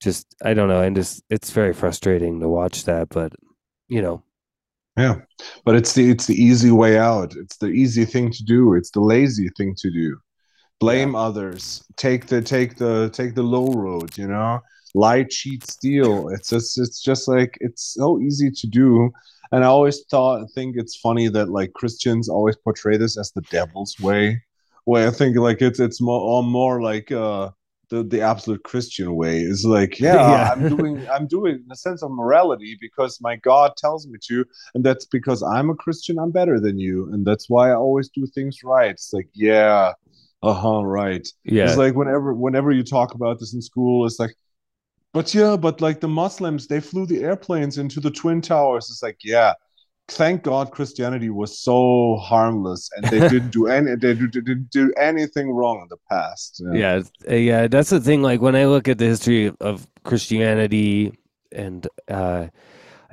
just 0.00 0.34
I 0.42 0.54
don't 0.54 0.68
know, 0.68 0.80
and 0.80 0.96
just 0.96 1.22
it's 1.28 1.50
very 1.50 1.74
frustrating 1.74 2.40
to 2.40 2.48
watch 2.48 2.84
that. 2.84 3.10
But 3.10 3.32
you 3.88 4.00
know, 4.00 4.22
yeah 4.96 5.16
but 5.64 5.76
it's 5.76 5.92
the 5.92 6.10
it's 6.10 6.26
the 6.26 6.34
easy 6.34 6.70
way 6.70 6.98
out. 6.98 7.34
It's 7.36 7.58
the 7.58 7.68
easy 7.68 8.04
thing 8.04 8.30
to 8.30 8.44
do. 8.44 8.74
It's 8.74 8.90
the 8.92 9.00
lazy 9.00 9.50
thing 9.56 9.74
to 9.78 9.90
do. 9.90 10.16
Blame 10.80 11.14
others. 11.14 11.84
Take 11.96 12.26
the 12.26 12.40
take 12.40 12.76
the 12.76 13.10
take 13.12 13.34
the 13.34 13.42
low 13.42 13.72
road 13.72 14.16
you 14.16 14.28
know? 14.28 14.60
Lie 14.94 15.24
cheat 15.24 15.66
steal. 15.66 16.28
It's 16.30 16.48
just 16.50 16.78
it's 16.78 17.02
just 17.02 17.28
like 17.28 17.58
it's 17.60 17.94
so 17.94 18.20
easy 18.20 18.50
to 18.50 18.66
do. 18.66 19.10
And 19.52 19.62
i 19.64 19.68
always 19.68 20.04
thought 20.10 20.50
think 20.56 20.74
it's 20.76 20.96
funny 20.96 21.28
that 21.28 21.48
like 21.48 21.72
christians 21.72 22.28
always 22.28 22.56
portray 22.56 22.96
this 22.96 23.16
as 23.16 23.30
the 23.30 23.42
devil's 23.42 23.94
way 24.00 24.42
where 24.86 25.06
i 25.06 25.10
think 25.10 25.36
like 25.36 25.62
it's 25.62 25.78
it's 25.78 26.00
more 26.00 26.20
or 26.20 26.42
more 26.42 26.82
like 26.82 27.12
uh 27.12 27.50
the, 27.88 28.02
the 28.02 28.20
absolute 28.20 28.64
Christian 28.64 29.14
way. 29.14 29.40
is 29.40 29.64
like, 29.64 30.00
yeah, 30.00 30.14
Yeah. 30.14 30.50
I'm 30.50 30.68
doing 30.76 31.08
I'm 31.08 31.26
doing 31.26 31.62
in 31.64 31.70
a 31.70 31.76
sense 31.76 32.02
of 32.02 32.10
morality 32.10 32.76
because 32.80 33.20
my 33.20 33.36
God 33.36 33.76
tells 33.76 34.06
me 34.06 34.18
to, 34.28 34.44
and 34.74 34.84
that's 34.84 35.04
because 35.06 35.42
I'm 35.42 35.70
a 35.70 35.74
Christian, 35.74 36.18
I'm 36.18 36.32
better 36.32 36.58
than 36.58 36.78
you, 36.78 37.08
and 37.12 37.24
that's 37.24 37.48
why 37.48 37.70
I 37.70 37.74
always 37.74 38.08
do 38.08 38.26
things 38.26 38.64
right. 38.64 38.90
It's 38.90 39.12
like, 39.12 39.28
yeah, 39.34 39.92
uh-huh, 40.42 40.84
right. 40.84 41.26
Yeah. 41.44 41.64
It's 41.64 41.76
like 41.76 41.94
whenever 41.94 42.34
whenever 42.34 42.72
you 42.72 42.82
talk 42.84 43.14
about 43.14 43.38
this 43.40 43.54
in 43.54 43.62
school, 43.62 44.06
it's 44.06 44.18
like, 44.18 44.34
but 45.12 45.34
yeah, 45.34 45.56
but 45.56 45.80
like 45.80 46.00
the 46.00 46.08
Muslims, 46.08 46.66
they 46.66 46.80
flew 46.80 47.06
the 47.06 47.22
airplanes 47.22 47.78
into 47.78 48.00
the 48.00 48.10
Twin 48.10 48.40
Towers. 48.40 48.90
It's 48.90 49.02
like, 49.02 49.18
yeah, 49.24 49.54
thank 50.08 50.42
God 50.44 50.70
Christianity 50.70 51.30
was 51.30 51.58
so 51.58 52.16
harmless 52.22 52.88
and 52.96 53.04
they 53.06 53.20
didn't 53.28 53.50
do 53.50 53.66
any 53.66 53.94
they 53.96 54.14
did- 54.14 54.30
didn't 54.32 54.70
do 54.70 54.92
anything 54.96 55.50
wrong 55.50 55.80
in 55.82 55.88
the 55.88 55.96
past. 56.10 56.62
yeah 56.72 57.02
uh, 57.30 57.34
yeah 57.34 57.66
that's 57.66 57.90
the 57.90 58.00
thing 58.00 58.22
like 58.22 58.40
when 58.40 58.54
i 58.56 58.64
look 58.66 58.86
at 58.88 58.98
the 58.98 59.04
history 59.06 59.52
of 59.60 59.86
christianity 60.04 61.12
and 61.52 61.88
uh 62.08 62.46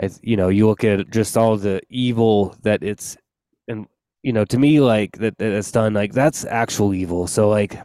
I, 0.01 0.09
you 0.21 0.37
know 0.37 0.49
you 0.49 0.67
look 0.67 0.83
at 0.83 1.09
just 1.11 1.37
all 1.37 1.57
the 1.57 1.81
evil 1.89 2.55
that 2.63 2.83
it's 2.83 3.15
and 3.67 3.87
you 4.23 4.33
know 4.33 4.45
to 4.45 4.57
me 4.57 4.79
like 4.79 5.17
that, 5.19 5.37
that 5.37 5.51
it's 5.51 5.71
done 5.71 5.93
like 5.93 6.13
that's 6.13 6.45
actual 6.45 6.93
evil 6.93 7.27
so 7.27 7.49
like 7.49 7.77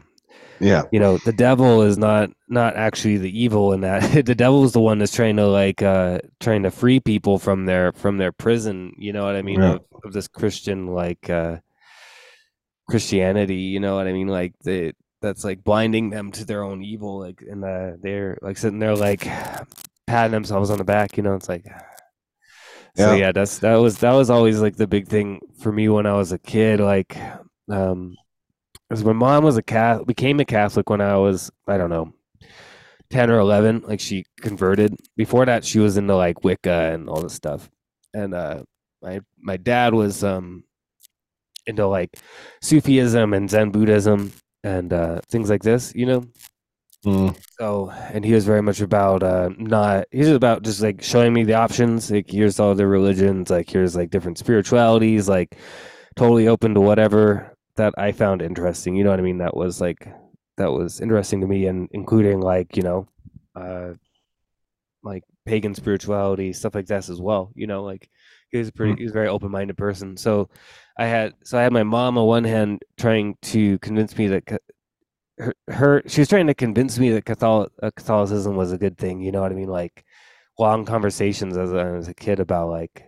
Yeah. 0.60 0.82
you 0.92 0.98
know 1.00 1.18
the 1.18 1.32
devil 1.32 1.82
is 1.82 1.98
not 1.98 2.30
not 2.48 2.76
actually 2.76 3.18
the 3.18 3.30
evil 3.42 3.72
in 3.72 3.82
that 3.82 4.24
the 4.26 4.34
devil 4.34 4.64
is 4.64 4.72
the 4.72 4.80
one 4.80 4.98
that's 4.98 5.14
trying 5.14 5.36
to 5.36 5.46
like 5.46 5.82
uh 5.82 6.18
trying 6.40 6.62
to 6.64 6.70
free 6.70 7.00
people 7.00 7.38
from 7.38 7.66
their 7.66 7.92
from 7.92 8.18
their 8.18 8.32
prison 8.32 8.92
you 8.98 9.12
know 9.12 9.24
what 9.24 9.36
i 9.36 9.42
mean 9.42 9.60
Yeah. 9.60 9.74
of, 9.74 9.84
of 10.04 10.12
this 10.12 10.26
christian 10.28 10.86
like 10.88 11.28
uh 11.30 11.58
christianity 12.88 13.56
you 13.56 13.80
know 13.80 13.96
what 13.96 14.06
i 14.06 14.12
mean 14.12 14.28
like 14.28 14.54
they 14.64 14.92
that's 15.20 15.44
like 15.44 15.62
blinding 15.62 16.10
them 16.10 16.32
to 16.32 16.44
their 16.44 16.62
own 16.62 16.82
evil 16.82 17.18
like 17.20 17.42
and 17.42 17.64
uh 17.64 17.92
they're 18.00 18.38
like 18.40 18.56
sitting 18.56 18.78
there 18.78 18.96
like 18.96 19.28
patting 20.06 20.32
themselves 20.32 20.70
on 20.70 20.78
the 20.78 20.84
back 20.84 21.16
you 21.16 21.22
know 21.22 21.34
it's 21.34 21.48
like 21.48 21.66
so 22.96 23.12
Yeah. 23.12 23.14
yeah 23.26 23.32
that's 23.32 23.58
that 23.58 23.76
was 23.76 23.98
that 23.98 24.12
was 24.14 24.30
always 24.30 24.60
like 24.60 24.76
the 24.76 24.86
big 24.86 25.06
thing 25.08 25.40
for 25.60 25.70
me 25.70 25.88
when 25.88 26.06
i 26.06 26.14
was 26.14 26.32
a 26.32 26.38
kid 26.38 26.80
like 26.80 27.16
um 27.70 28.16
because 28.88 29.04
my 29.04 29.12
mom 29.12 29.44
was 29.44 29.56
a 29.56 29.62
cat 29.62 30.06
became 30.06 30.40
a 30.40 30.44
catholic 30.44 30.88
when 30.90 31.00
i 31.00 31.16
was 31.16 31.50
i 31.66 31.76
don't 31.76 31.90
know 31.90 32.12
10 33.10 33.30
or 33.30 33.38
11 33.38 33.82
like 33.86 34.00
she 34.00 34.24
converted 34.40 34.94
before 35.16 35.46
that 35.46 35.64
she 35.64 35.78
was 35.78 35.96
into 35.96 36.14
like 36.14 36.44
wicca 36.44 36.92
and 36.92 37.08
all 37.08 37.20
this 37.22 37.34
stuff 37.34 37.70
and 38.14 38.34
uh 38.34 38.62
my 39.02 39.20
my 39.38 39.56
dad 39.56 39.94
was 39.94 40.22
um 40.24 40.64
into 41.66 41.86
like 41.86 42.16
sufism 42.62 43.34
and 43.34 43.50
zen 43.50 43.70
buddhism 43.70 44.32
and 44.64 44.92
uh 44.92 45.20
things 45.30 45.48
like 45.50 45.62
this 45.62 45.92
you 45.94 46.06
know 46.06 46.24
Mm. 47.06 47.36
so, 47.60 47.90
and 47.90 48.24
he 48.24 48.32
was 48.32 48.44
very 48.44 48.60
much 48.60 48.80
about 48.80 49.22
uh, 49.22 49.50
not. 49.56 50.06
He 50.10 50.18
was 50.18 50.30
about 50.30 50.62
just 50.62 50.82
like 50.82 51.00
showing 51.00 51.32
me 51.32 51.44
the 51.44 51.54
options. 51.54 52.10
Like, 52.10 52.28
here's 52.28 52.58
all 52.58 52.74
the 52.74 52.88
religions. 52.88 53.50
Like, 53.50 53.70
here's 53.70 53.94
like 53.94 54.10
different 54.10 54.36
spiritualities. 54.38 55.28
Like, 55.28 55.56
totally 56.16 56.48
open 56.48 56.74
to 56.74 56.80
whatever 56.80 57.56
that 57.78 57.94
I 57.98 58.12
found 58.12 58.42
interesting. 58.42 58.94
You 58.94 59.04
know 59.04 59.10
what 59.10 59.18
I 59.18 59.22
mean? 59.22 59.38
That 59.38 59.56
was 59.56 59.80
like 59.80 60.06
that 60.58 60.70
was 60.70 61.00
interesting 61.00 61.40
to 61.40 61.46
me, 61.46 61.66
and 61.66 61.88
including 61.92 62.40
like 62.40 62.76
you 62.76 62.82
know, 62.82 63.08
uh, 63.56 63.94
like 65.02 65.24
pagan 65.46 65.74
spirituality 65.74 66.52
stuff 66.52 66.74
like 66.74 66.86
that 66.86 67.08
as 67.08 67.20
well. 67.20 67.50
You 67.54 67.66
know, 67.66 67.82
like 67.82 68.08
he 68.50 68.58
was 68.58 68.68
a 68.68 68.72
pretty. 68.72 68.96
He 68.96 69.04
was 69.04 69.12
a 69.12 69.14
very 69.14 69.28
open 69.28 69.50
minded 69.50 69.76
person. 69.76 70.16
So, 70.16 70.50
I 70.98 71.06
had 71.06 71.34
so 71.44 71.58
I 71.58 71.62
had 71.62 71.72
my 71.72 71.82
mom 71.82 72.18
on 72.18 72.26
one 72.26 72.44
hand 72.44 72.82
trying 72.98 73.36
to 73.42 73.78
convince 73.78 74.16
me 74.16 74.28
that 74.28 74.46
ca- 74.46 74.58
her, 75.38 75.54
her 75.68 76.02
she 76.06 76.20
was 76.20 76.28
trying 76.28 76.48
to 76.48 76.54
convince 76.54 76.98
me 76.98 77.10
that 77.10 77.24
Catholic, 77.24 77.70
uh, 77.82 77.90
Catholicism 77.96 78.56
was 78.56 78.72
a 78.72 78.78
good 78.78 78.98
thing. 78.98 79.20
You 79.20 79.32
know 79.32 79.40
what 79.40 79.52
I 79.52 79.54
mean? 79.54 79.68
Like 79.68 80.04
long 80.58 80.84
conversations 80.84 81.56
as 81.56 81.72
a, 81.72 81.94
as 81.98 82.08
a 82.08 82.14
kid 82.14 82.40
about 82.40 82.68
like 82.70 83.07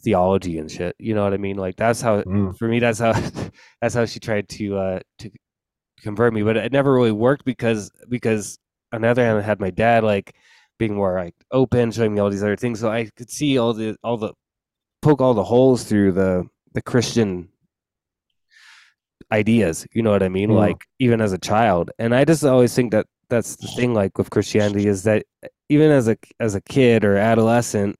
theology 0.00 0.58
and 0.58 0.70
shit. 0.70 0.94
You 0.98 1.14
know 1.14 1.24
what 1.24 1.34
I 1.34 1.38
mean? 1.38 1.56
Like 1.56 1.76
that's 1.76 2.00
how 2.00 2.22
Mm. 2.22 2.56
for 2.58 2.68
me 2.68 2.78
that's 2.80 2.98
how 2.98 3.12
that's 3.80 3.94
how 3.94 4.04
she 4.04 4.20
tried 4.20 4.48
to 4.50 4.76
uh 4.76 5.00
to 5.20 5.30
convert 6.02 6.32
me, 6.34 6.42
but 6.42 6.56
it 6.56 6.72
never 6.72 6.92
really 6.92 7.12
worked 7.12 7.44
because 7.44 7.90
because 8.08 8.58
on 8.92 9.02
the 9.02 9.08
other 9.08 9.24
hand 9.24 9.38
I 9.38 9.42
had 9.42 9.60
my 9.60 9.70
dad 9.70 10.04
like 10.04 10.34
being 10.78 10.94
more 10.94 11.14
like 11.18 11.34
open, 11.50 11.90
showing 11.90 12.14
me 12.14 12.20
all 12.20 12.30
these 12.30 12.42
other 12.42 12.56
things, 12.56 12.80
so 12.80 12.90
I 12.90 13.08
could 13.16 13.30
see 13.30 13.58
all 13.58 13.72
the 13.72 13.96
all 14.04 14.16
the 14.18 14.32
poke 15.02 15.20
all 15.20 15.34
the 15.34 15.44
holes 15.44 15.84
through 15.84 16.12
the 16.12 16.44
the 16.74 16.82
Christian 16.82 17.48
ideas. 19.32 19.86
You 19.92 20.02
know 20.02 20.10
what 20.10 20.22
I 20.22 20.28
mean? 20.28 20.50
Mm. 20.50 20.56
Like 20.56 20.84
even 20.98 21.20
as 21.20 21.32
a 21.32 21.38
child, 21.38 21.90
and 21.98 22.14
I 22.14 22.24
just 22.24 22.44
always 22.44 22.74
think 22.74 22.92
that 22.92 23.06
that's 23.28 23.56
the 23.56 23.68
thing. 23.68 23.94
Like 23.94 24.18
with 24.18 24.30
Christianity, 24.30 24.86
is 24.86 25.02
that 25.04 25.24
even 25.68 25.90
as 25.90 26.08
a 26.08 26.16
as 26.40 26.54
a 26.54 26.60
kid 26.60 27.04
or 27.04 27.16
adolescent, 27.16 27.96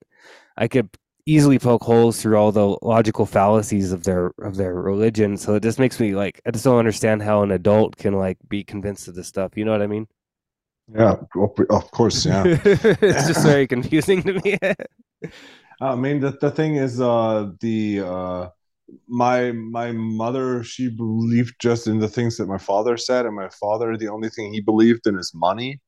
I 0.56 0.68
could 0.68 0.88
easily 1.26 1.58
poke 1.58 1.82
holes 1.84 2.20
through 2.22 2.36
all 2.36 2.52
the 2.52 2.76
logical 2.82 3.26
fallacies 3.26 3.92
of 3.92 4.04
their 4.04 4.32
of 4.42 4.56
their 4.56 4.74
religion. 4.74 5.36
So 5.36 5.54
it 5.56 5.62
just 5.62 5.78
makes 5.78 6.00
me 6.00 6.14
like 6.14 6.40
I 6.46 6.50
just 6.52 6.64
don't 6.64 6.78
understand 6.78 7.22
how 7.22 7.42
an 7.42 7.50
adult 7.52 7.96
can 7.96 8.14
like 8.14 8.38
be 8.48 8.64
convinced 8.64 9.08
of 9.08 9.14
this 9.14 9.28
stuff. 9.28 9.56
You 9.56 9.64
know 9.64 9.72
what 9.72 9.82
I 9.82 9.86
mean? 9.88 10.08
Yeah, 10.94 11.16
of 11.70 11.90
course, 11.90 12.24
yeah. 12.24 12.44
it's 12.64 13.26
just 13.26 13.42
very 13.44 13.66
confusing 13.66 14.22
to 14.22 14.34
me. 14.40 14.56
I 15.80 15.94
mean, 15.94 16.20
the, 16.20 16.30
the 16.40 16.50
thing 16.50 16.76
is, 16.76 17.00
uh, 17.00 17.50
the 17.60 18.00
uh, 18.00 18.48
my 19.08 19.52
my 19.52 19.92
mother, 19.92 20.62
she 20.64 20.88
believed 20.90 21.56
just 21.60 21.86
in 21.86 21.98
the 21.98 22.08
things 22.08 22.36
that 22.38 22.46
my 22.46 22.58
father 22.58 22.96
said, 22.96 23.26
and 23.26 23.36
my 23.36 23.48
father, 23.50 23.96
the 23.96 24.08
only 24.08 24.30
thing 24.30 24.52
he 24.52 24.60
believed 24.60 25.06
in 25.06 25.18
is 25.18 25.32
money. 25.34 25.80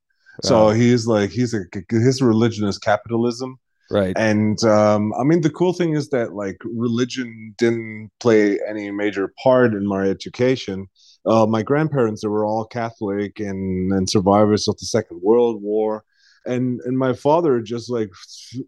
So 0.43 0.69
Oh. 0.69 0.71
he's 0.71 1.07
like, 1.07 1.31
he's 1.31 1.55
a 1.55 1.65
his 1.91 2.23
religion 2.23 2.67
is 2.69 2.79
capitalism, 2.79 3.59
right. 3.91 4.17
and 4.17 4.63
um, 4.65 5.13
I 5.19 5.25
mean, 5.25 5.41
the 5.41 5.51
cool 5.51 5.73
thing 5.73 5.95
is 5.95 6.09
that 6.11 6.35
like 6.35 6.57
religion 6.65 7.55
didn't 7.59 8.11
play 8.21 8.59
any 8.69 8.91
major 8.91 9.33
part 9.43 9.75
in 9.75 9.87
my 9.87 10.05
education. 10.05 10.87
Uh, 11.27 11.47
my 11.47 11.63
grandparents 11.63 12.23
they 12.23 12.29
were 12.29 12.45
all 12.45 12.65
Catholic 12.65 13.41
and 13.41 13.93
and 13.93 14.09
survivors 14.09 14.69
of 14.69 14.77
the 14.79 14.87
Second 14.87 15.21
World 15.23 15.63
War, 15.63 16.05
and 16.47 16.81
and 16.85 16.99
my 16.99 17.13
father 17.13 17.61
just 17.61 17.91
like 17.91 18.11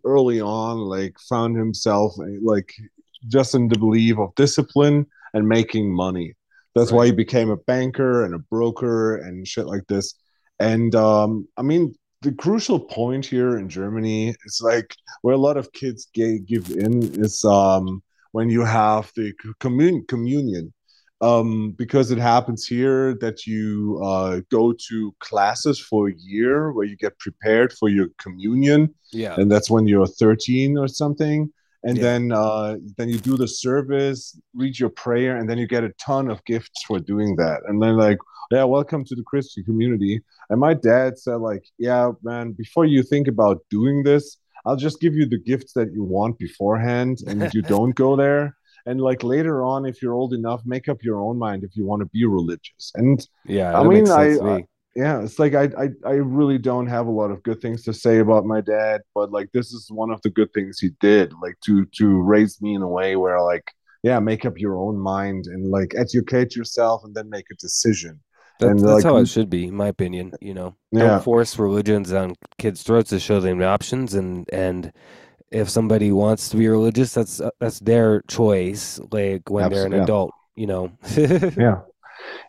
early 0.05 0.41
on 0.41 0.79
like 0.79 1.17
found 1.29 1.57
himself 1.57 2.15
like 2.43 2.73
just 3.29 3.55
in 3.55 3.69
the 3.69 3.79
belief 3.79 4.19
of 4.19 4.35
discipline 4.35 5.07
and 5.35 5.49
making 5.49 5.95
money. 5.95 6.35
That's 6.75 6.93
why 6.93 7.07
he 7.07 7.13
became 7.13 7.51
a 7.51 7.57
banker 7.57 8.25
and 8.25 8.35
a 8.35 8.39
broker 8.39 9.17
and 9.17 9.47
shit 9.47 9.67
like 9.67 9.87
this. 9.89 10.15
And 10.61 10.95
um, 10.95 11.49
I 11.57 11.63
mean, 11.63 11.95
the 12.23 12.33
crucial 12.33 12.79
point 12.79 13.25
here 13.25 13.57
in 13.59 13.69
Germany 13.69 14.35
is 14.45 14.61
like 14.63 14.95
where 15.23 15.35
a 15.35 15.39
lot 15.39 15.57
of 15.57 15.73
kids 15.73 16.09
give 16.13 16.71
in 16.71 17.03
is 17.25 17.45
um, 17.45 18.03
when 18.33 18.51
you 18.51 18.65
have 18.65 19.11
the 19.17 19.33
commun- 19.59 20.05
communion. 20.07 20.73
Um, 21.23 21.73
because 21.73 22.11
it 22.11 22.17
happens 22.17 22.67
here 22.67 23.15
that 23.21 23.47
you 23.47 24.01
uh, 24.03 24.41
go 24.51 24.73
to 24.89 25.15
classes 25.21 25.79
for 25.79 26.09
a 26.09 26.15
year 26.17 26.73
where 26.73 26.87
you 26.87 26.97
get 26.97 27.19
prepared 27.19 27.75
for 27.75 27.91
your 27.91 28.09
communion 28.17 28.95
Yeah. 29.13 29.35
and 29.37 29.53
that's 29.53 29.69
when 29.69 29.87
you're 29.87 30.07
13 30.07 30.79
or 30.79 30.89
something 30.89 31.53
and 31.85 31.97
Yeah. 31.97 32.03
then 32.03 32.23
uh, 32.33 32.77
then 32.97 33.09
you 33.09 33.19
do 33.19 33.37
the 33.37 33.49
service 33.49 34.39
read 34.55 34.79
your 34.79 34.91
prayer 34.91 35.37
and 35.39 35.49
then 35.49 35.59
you 35.59 35.67
get 35.67 35.85
a 35.85 35.93
ton 36.07 36.31
of 36.31 36.45
gifts 36.45 36.83
for 36.87 36.99
doing 36.99 37.37
that 37.37 37.61
and 37.69 37.77
then 37.83 37.97
like 37.97 38.19
yeah 38.51 38.65
welcome 38.65 39.03
to 39.05 39.15
the 39.15 39.23
christian 39.23 39.63
community 39.65 40.21
and 40.51 40.59
my 40.61 40.75
dad 40.75 41.19
said 41.19 41.37
like 41.51 41.65
yeah 41.79 42.11
man 42.23 42.53
before 42.53 42.85
you 42.85 43.03
think 43.03 43.27
about 43.29 43.57
doing 43.71 44.03
this 44.03 44.25
i'll 44.67 44.77
just 44.89 45.01
give 45.01 45.15
you 45.15 45.27
the 45.27 45.39
gifts 45.53 45.73
that 45.73 45.89
you 45.97 46.03
want 46.17 46.39
beforehand 46.39 47.19
and 47.29 47.39
you 47.55 47.63
don't 47.75 47.95
go 47.95 48.11
there 48.17 48.45
and 48.87 49.01
like 49.01 49.23
later 49.23 49.57
on 49.73 49.87
if 49.87 50.03
you're 50.03 50.15
old 50.23 50.33
enough 50.41 50.61
make 50.75 50.87
up 50.93 51.03
your 51.03 51.19
own 51.27 51.39
mind 51.39 51.63
if 51.65 51.73
you 51.77 51.85
want 51.87 52.01
to 52.01 52.07
be 52.19 52.25
religious 52.25 52.85
and 52.97 53.17
Yeah. 53.47 53.79
I 53.79 53.83
mean, 53.87 54.09
I- 54.11 54.29
me. 54.59 54.65
Yeah 54.97 55.23
it's 55.23 55.39
like 55.39 55.55
I, 55.55 55.69
I 55.79 55.89
i 56.05 56.13
really 56.15 56.59
don't 56.59 56.89
have 56.89 57.07
a 57.07 57.11
lot 57.11 57.31
of 57.31 57.43
good 57.43 57.61
things 57.61 57.85
to 57.85 57.93
say 57.93 58.19
about 58.19 58.45
my 58.45 58.61
dad 58.61 59.03
but 59.15 59.31
like 59.31 59.51
this 59.53 59.73
is 59.73 59.89
one 59.91 60.11
of 60.11 60.21
the 60.23 60.31
good 60.31 60.53
things 60.53 60.79
he 60.79 60.91
did 61.01 61.33
like 61.41 61.55
to 61.67 61.87
to 61.99 62.21
raise 62.21 62.61
me 62.61 62.75
in 62.75 62.83
a 62.83 62.89
way 62.89 63.17
where 63.17 63.41
like 63.41 63.65
yeah 64.03 64.19
make 64.19 64.45
up 64.45 64.59
your 64.59 64.77
own 64.77 64.99
mind 64.99 65.47
and 65.47 65.71
like 65.71 65.95
educate 65.97 66.57
yourself 66.57 67.03
and 67.05 67.15
then 67.15 67.31
make 67.31 67.47
a 67.53 67.57
decision 67.57 68.21
That's, 68.59 68.71
and, 68.71 68.81
that's 68.81 69.05
like, 69.05 69.05
how 69.05 69.17
it 69.17 69.27
should 69.27 69.49
be, 69.49 69.69
in 69.69 69.75
my 69.75 69.89
opinion. 69.89 70.33
You 70.41 70.53
know, 70.53 70.75
Yeah. 70.93 71.07
don't 71.07 71.25
force 71.25 71.59
religions 71.59 72.13
on 72.13 72.35
kids' 72.59 72.83
throats 72.83 73.09
to 73.09 73.19
show 73.19 73.41
them 73.41 73.57
the 73.59 73.65
options, 73.65 74.13
and 74.13 74.45
and 74.53 74.93
if 75.51 75.71
somebody 75.71 76.13
wants 76.13 76.51
to 76.51 76.59
be 76.59 76.69
religious, 76.69 77.15
that's 77.15 77.41
uh, 77.41 77.51
that's 77.59 77.81
their 77.81 78.21
choice. 78.29 79.01
Like 79.11 79.49
when 79.49 79.71
they're 79.71 79.87
an 79.87 79.95
adult, 79.95 80.33
you 80.57 80.67
know. 80.67 80.93
yeah 81.57 81.81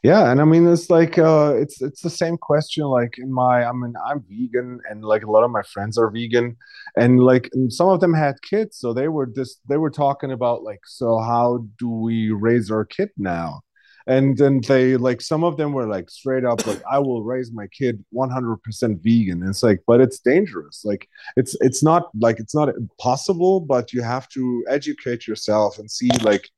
yeah 0.04 0.32
and 0.32 0.42
i 0.42 0.44
mean 0.44 0.68
it's 0.68 0.90
like 0.90 1.18
uh 1.18 1.54
it's 1.56 1.82
it's 1.82 2.02
the 2.02 2.10
same 2.10 2.38
question 2.38 2.84
like 2.86 3.18
in 3.18 3.32
my 3.32 3.66
i 3.66 3.72
mean 3.72 3.94
i'm 4.08 4.24
vegan 4.30 4.80
and 4.90 5.04
like 5.04 5.24
a 5.24 5.32
lot 5.32 5.44
of 5.44 5.52
my 5.52 5.62
friends 5.64 5.98
are 5.98 6.10
vegan 6.10 6.56
and 6.98 7.20
like 7.20 7.50
and 7.54 7.72
some 7.72 7.88
of 7.88 8.00
them 8.00 8.14
had 8.14 8.42
kids 8.42 8.78
so 8.78 8.94
they 8.94 9.08
were 9.08 9.26
just 9.26 9.62
they 9.68 9.78
were 9.78 9.90
talking 9.90 10.32
about 10.32 10.64
like 10.64 10.82
so 10.86 11.20
how 11.20 11.66
do 11.78 11.90
we 11.90 12.32
raise 12.32 12.72
our 12.72 12.86
kid 12.86 13.10
now? 13.18 13.62
And 14.08 14.36
then 14.36 14.62
they 14.68 14.98
like 14.98 15.22
some 15.22 15.44
of 15.44 15.58
them 15.58 15.74
were 15.74 15.88
like 15.88 16.10
straight 16.10 16.44
up 16.44 16.66
like 16.66 16.82
i 16.90 16.98
will 16.98 17.24
raise 17.24 17.52
my 17.54 17.68
kid 17.68 18.04
100% 18.14 19.04
vegan. 19.04 19.42
And 19.42 19.50
it's 19.50 19.62
like 19.62 19.82
but 19.86 20.02
it's 20.02 20.20
dangerous 20.20 20.82
like 20.84 21.08
it's 21.38 21.56
it's 21.62 21.84
not 21.84 22.10
like 22.20 22.40
it's 22.40 22.56
not 22.56 22.70
impossible 22.70 23.60
but 23.60 23.94
you 23.94 24.02
have 24.02 24.28
to 24.30 24.66
educate 24.68 25.28
yourself 25.28 25.78
and 25.78 25.90
see 25.90 26.10
like 26.24 26.50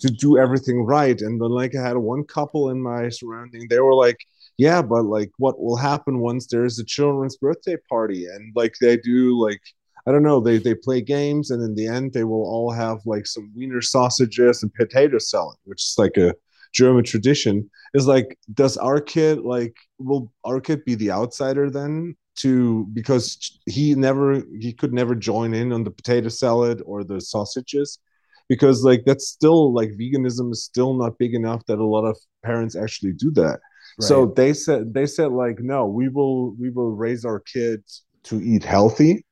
to 0.00 0.08
do 0.08 0.38
everything 0.38 0.84
right 0.84 1.20
and 1.20 1.40
then 1.40 1.50
like 1.50 1.74
i 1.74 1.82
had 1.82 1.96
one 1.96 2.24
couple 2.24 2.70
in 2.70 2.80
my 2.80 3.08
surrounding 3.08 3.66
they 3.68 3.80
were 3.80 3.94
like 3.94 4.18
yeah 4.56 4.80
but 4.80 5.04
like 5.04 5.30
what 5.38 5.60
will 5.60 5.76
happen 5.76 6.20
once 6.20 6.46
there's 6.46 6.78
a 6.78 6.84
children's 6.84 7.36
birthday 7.36 7.76
party 7.88 8.26
and 8.26 8.52
like 8.54 8.74
they 8.80 8.96
do 8.96 9.40
like 9.42 9.60
I 10.06 10.12
don't 10.12 10.22
know. 10.22 10.40
They 10.40 10.58
they 10.58 10.74
play 10.74 11.00
games, 11.00 11.50
and 11.50 11.62
in 11.62 11.74
the 11.74 11.86
end, 11.86 12.12
they 12.12 12.24
will 12.24 12.44
all 12.44 12.70
have 12.70 12.98
like 13.06 13.26
some 13.26 13.50
wiener 13.56 13.80
sausages 13.80 14.62
and 14.62 14.72
potato 14.74 15.18
salad, 15.18 15.56
which 15.64 15.82
is 15.82 15.94
like 15.96 16.16
a 16.18 16.34
German 16.74 17.04
tradition 17.04 17.70
is 17.94 18.06
like, 18.06 18.36
does 18.52 18.76
our 18.76 19.00
kid 19.00 19.40
like 19.40 19.74
will 19.98 20.30
our 20.44 20.60
kid 20.60 20.84
be 20.84 20.94
the 20.94 21.10
outsider 21.10 21.70
then? 21.70 22.16
To 22.38 22.84
because 22.92 23.60
he 23.66 23.94
never 23.94 24.42
he 24.58 24.72
could 24.72 24.92
never 24.92 25.14
join 25.14 25.54
in 25.54 25.72
on 25.72 25.84
the 25.84 25.90
potato 25.92 26.28
salad 26.28 26.82
or 26.84 27.04
the 27.04 27.20
sausages 27.20 28.00
because 28.48 28.84
like 28.84 29.04
that's 29.04 29.28
still 29.28 29.72
like 29.72 29.90
veganism 29.90 30.52
is 30.52 30.64
still 30.64 30.94
not 30.94 31.18
big 31.18 31.34
enough 31.34 31.64
that 31.66 31.78
a 31.78 31.84
lot 31.84 32.04
of 32.04 32.16
parents 32.44 32.76
actually 32.76 33.12
do 33.12 33.30
that. 33.32 33.60
Right. 33.98 34.08
So 34.08 34.26
they 34.26 34.52
said 34.52 34.92
they 34.92 35.06
said 35.06 35.32
like 35.32 35.60
no, 35.60 35.86
we 35.86 36.08
will 36.08 36.54
we 36.54 36.70
will 36.70 36.92
raise 36.92 37.24
our 37.24 37.40
kids 37.40 38.04
to 38.24 38.40
eat 38.42 38.64
healthy 38.64 39.24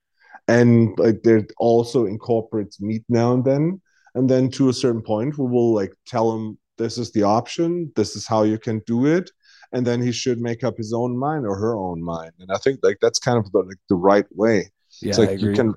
and 0.49 0.97
like 0.99 1.23
they 1.23 1.45
also 1.59 2.07
incorporates 2.07 2.81
meat 2.81 3.05
now 3.09 3.33
and 3.35 3.45
then. 3.45 3.81
And 4.15 4.29
then 4.29 4.51
to 4.53 4.69
a 4.69 4.75
certain 4.75 5.03
point 5.03 5.39
we 5.39 5.47
will 5.47 5.75
like 5.75 5.93
tell 6.07 6.33
them 6.33 6.59
this 6.79 6.99
is 6.99 7.13
the 7.13 7.23
option. 7.23 7.93
This 7.97 8.17
is 8.17 8.27
how 8.27 8.43
you 8.43 8.59
can 8.59 8.81
do 8.87 9.07
it. 9.07 9.31
And 9.73 9.87
then 9.87 10.03
he 10.03 10.13
should 10.13 10.39
make 10.39 10.65
up 10.65 10.77
his 10.77 10.93
own 10.93 11.17
mind 11.17 11.47
or 11.47 11.57
her 11.57 11.75
own 11.77 12.03
mind. 12.03 12.33
And 12.41 12.51
i 12.53 12.59
think 12.59 12.81
like 12.83 12.99
that's 13.01 13.19
kind 13.19 13.39
of 13.39 13.51
the, 13.53 13.61
like 13.61 13.79
the 13.89 13.95
right 13.95 14.27
way. 14.33 14.71
Yeah, 15.01 15.09
it's 15.09 15.19
like 15.19 15.41
you 15.41 15.55
can 15.55 15.75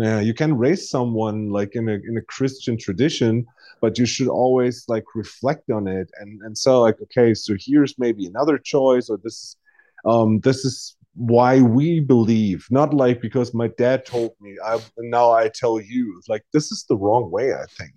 yeah 0.00 0.20
you 0.20 0.34
can 0.34 0.56
raise 0.56 0.88
someone 0.88 1.50
like 1.50 1.74
in 1.74 1.88
a 1.88 1.94
in 2.08 2.16
a 2.16 2.22
christian 2.22 2.76
tradition 2.76 3.46
but 3.80 3.98
you 3.98 4.06
should 4.06 4.28
always 4.28 4.84
like 4.88 5.04
reflect 5.14 5.70
on 5.70 5.86
it 5.86 6.10
and 6.20 6.40
and 6.42 6.56
so 6.56 6.80
like 6.80 7.00
okay 7.00 7.34
so 7.34 7.54
here's 7.58 7.98
maybe 7.98 8.26
another 8.26 8.58
choice 8.58 9.08
or 9.08 9.18
this 9.22 9.56
um 10.04 10.40
this 10.40 10.64
is 10.64 10.96
why 11.14 11.60
we 11.60 12.00
believe. 12.00 12.66
Not 12.70 12.94
like 12.94 13.20
because 13.20 13.52
my 13.52 13.68
dad 13.68 14.06
told 14.06 14.32
me 14.40 14.56
i 14.64 14.80
now 14.98 15.32
i 15.32 15.48
tell 15.48 15.80
you. 15.80 16.20
Like 16.28 16.44
this 16.52 16.70
is 16.72 16.84
the 16.88 16.96
wrong 16.96 17.30
way 17.30 17.52
i 17.52 17.64
think. 17.78 17.94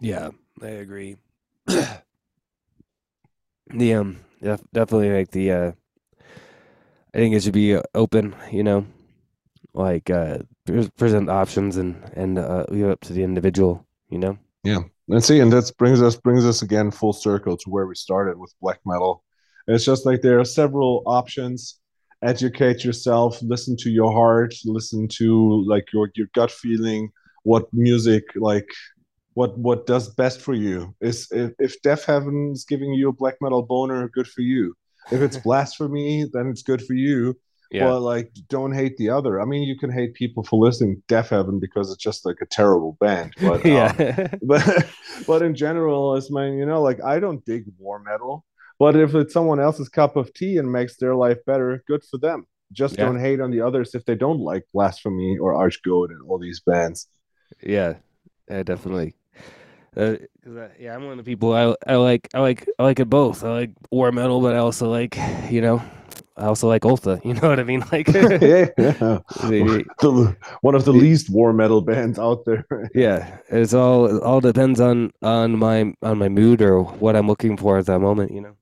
Yeah 0.00 0.30
i 0.62 0.68
agree. 0.68 1.16
The 3.72 3.94
um 3.94 4.18
def- 4.42 4.64
definitely 4.72 5.10
like 5.12 5.30
the 5.30 5.52
uh 5.52 5.72
i 7.14 7.18
think 7.18 7.34
it 7.34 7.42
should 7.42 7.52
be 7.52 7.76
uh, 7.76 7.82
open 7.94 8.34
you 8.50 8.64
know 8.64 8.84
like 9.74 10.10
uh 10.10 10.38
present 10.96 11.30
options 11.30 11.76
and 11.76 11.96
and 12.14 12.38
uh 12.38 12.64
leave 12.68 12.84
it 12.84 12.90
up 12.90 13.00
to 13.00 13.12
the 13.12 13.22
individual 13.22 13.86
you 14.10 14.18
know? 14.18 14.36
Yeah. 14.62 14.80
And 15.08 15.24
see 15.24 15.40
and 15.40 15.52
that 15.52 15.72
brings 15.78 16.02
us 16.02 16.16
brings 16.16 16.44
us 16.44 16.62
again 16.62 16.90
full 16.90 17.12
circle 17.12 17.56
to 17.56 17.70
where 17.70 17.86
we 17.86 17.94
started 17.94 18.38
with 18.38 18.54
black 18.60 18.80
metal. 18.84 19.24
It's 19.66 19.84
just 19.84 20.04
like 20.04 20.20
there 20.20 20.38
are 20.38 20.44
several 20.44 21.02
options. 21.06 21.80
Educate 22.22 22.84
yourself 22.84 23.40
listen 23.40 23.76
to 23.78 23.90
your 23.90 24.12
heart 24.12 24.54
listen 24.66 25.08
to 25.08 25.64
like 25.66 25.86
your 25.92 26.10
your 26.14 26.26
gut 26.34 26.50
feeling 26.50 27.10
what 27.44 27.72
music 27.72 28.24
like 28.36 28.68
what 29.32 29.56
what 29.56 29.86
does 29.86 30.14
best 30.14 30.40
for 30.40 30.54
you. 30.54 30.94
Is 31.00 31.28
if, 31.30 31.52
if 31.58 31.82
Deafheaven 31.82 32.52
is 32.52 32.64
giving 32.64 32.92
you 32.92 33.08
a 33.08 33.12
black 33.12 33.36
metal 33.40 33.62
boner 33.62 34.08
good 34.08 34.28
for 34.28 34.42
you. 34.42 34.74
If 35.10 35.22
it's 35.22 35.36
blasphemy 35.48 36.26
then 36.30 36.48
it's 36.48 36.62
good 36.62 36.82
for 36.84 36.94
you 36.94 37.36
yeah. 37.70 37.84
but 37.84 38.00
like 38.00 38.32
don't 38.48 38.72
hate 38.72 38.96
the 38.96 39.08
other 39.08 39.40
i 39.40 39.44
mean 39.44 39.62
you 39.62 39.76
can 39.78 39.90
hate 39.90 40.14
people 40.14 40.42
for 40.42 40.64
listening 40.64 41.02
Deafheaven 41.08 41.60
because 41.60 41.90
it's 41.90 42.02
just 42.02 42.26
like 42.26 42.38
a 42.42 42.46
terrible 42.46 42.96
band 43.00 43.32
but 43.40 43.64
yeah 43.64 43.94
um, 44.18 44.38
but 44.42 44.86
but 45.26 45.42
in 45.42 45.54
general 45.54 46.16
it's 46.16 46.30
my 46.30 46.46
you 46.46 46.66
know 46.66 46.82
like 46.82 47.02
i 47.02 47.18
don't 47.18 47.44
dig 47.44 47.64
war 47.78 47.98
metal 48.00 48.44
but 48.78 48.96
if 48.96 49.14
it's 49.14 49.32
someone 49.32 49.60
else's 49.60 49.88
cup 49.88 50.16
of 50.16 50.32
tea 50.34 50.56
and 50.58 50.70
makes 50.70 50.96
their 50.96 51.14
life 51.14 51.38
better 51.46 51.82
good 51.86 52.02
for 52.04 52.18
them 52.18 52.46
just 52.72 52.98
yeah. 52.98 53.04
don't 53.04 53.20
hate 53.20 53.40
on 53.40 53.50
the 53.50 53.60
others 53.60 53.94
if 53.94 54.04
they 54.04 54.14
don't 54.14 54.40
like 54.40 54.64
blasphemy 54.72 55.38
or 55.38 55.54
archgoat 55.54 56.10
and 56.10 56.20
all 56.28 56.38
these 56.38 56.60
bands 56.60 57.08
yeah 57.62 57.94
yeah 58.48 58.62
definitely 58.62 59.14
uh, 59.96 60.14
yeah, 60.78 60.94
I'm 60.94 61.02
one 61.02 61.18
of 61.18 61.24
the 61.24 61.24
people 61.24 61.52
I 61.52 61.74
I 61.84 61.96
like 61.96 62.28
I 62.32 62.38
like 62.38 62.68
I 62.78 62.84
like 62.84 63.00
it 63.00 63.10
both. 63.10 63.42
I 63.42 63.50
like 63.50 63.70
war 63.90 64.12
metal, 64.12 64.40
but 64.40 64.54
I 64.54 64.58
also 64.58 64.88
like 64.88 65.18
you 65.50 65.60
know 65.60 65.82
I 66.40 66.46
also 66.46 66.68
like 66.68 66.82
Ultha. 66.82 67.20
You 67.24 67.34
know 67.34 67.48
what 67.48 67.60
I 67.60 67.64
mean? 67.64 67.84
Like 67.92 68.08
yeah, 68.14 68.66
yeah. 68.78 69.18
the, 69.48 70.36
one 70.62 70.74
of 70.74 70.84
the 70.84 70.92
least 70.92 71.30
war 71.30 71.52
metal 71.52 71.80
bands 71.80 72.18
out 72.18 72.44
there. 72.44 72.64
yeah, 72.94 73.38
it's 73.48 73.74
all 73.74 74.06
it 74.06 74.22
all 74.22 74.40
depends 74.40 74.80
on 74.80 75.12
on 75.22 75.58
my 75.58 75.92
on 76.02 76.18
my 76.18 76.28
mood 76.28 76.62
or 76.62 76.82
what 76.82 77.16
I'm 77.16 77.26
looking 77.26 77.56
for 77.56 77.78
at 77.78 77.86
that 77.86 78.00
moment. 78.00 78.32
You 78.32 78.40
know. 78.40 78.56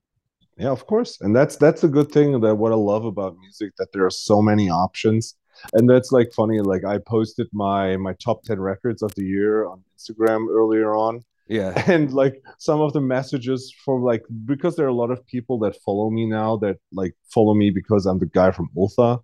Yeah, 0.57 0.71
of 0.71 0.87
course, 0.87 1.21
and 1.21 1.35
that's 1.35 1.57
that's 1.57 1.85
a 1.85 1.89
good 1.89 2.11
thing. 2.11 2.41
That 2.41 2.57
what 2.57 2.73
I 2.73 2.77
love 2.77 3.05
about 3.05 3.39
music 3.39 3.73
that 3.79 3.93
there 3.93 4.05
are 4.05 4.11
so 4.11 4.43
many 4.43 4.69
options 4.69 5.37
and 5.75 5.89
that's 5.89 6.13
like 6.13 6.33
funny 6.33 6.61
like 6.61 6.85
i 6.85 6.99
posted 6.99 7.49
my 7.53 7.97
my 7.97 8.13
top 8.15 8.43
10 8.45 8.61
records 8.61 9.03
of 9.03 9.15
the 9.15 9.25
year 9.25 9.67
on 9.67 9.83
instagram 9.99 10.49
earlier 10.49 10.95
on 10.95 11.25
yeah 11.49 11.73
and 11.93 12.13
like 12.13 12.43
some 12.59 12.81
of 12.81 12.93
the 12.93 13.01
messages 13.01 13.75
from 13.85 14.03
like 14.03 14.25
because 14.45 14.77
there 14.77 14.87
are 14.87 14.91
a 14.91 14.95
lot 14.95 15.11
of 15.11 15.27
people 15.27 15.59
that 15.59 15.77
follow 15.85 16.11
me 16.11 16.27
now 16.27 16.57
that 16.57 16.77
like 16.93 17.15
follow 17.33 17.55
me 17.55 17.71
because 17.71 18.07
i'm 18.07 18.19
the 18.19 18.27
guy 18.27 18.51
from 18.51 18.69
ultha 18.77 19.21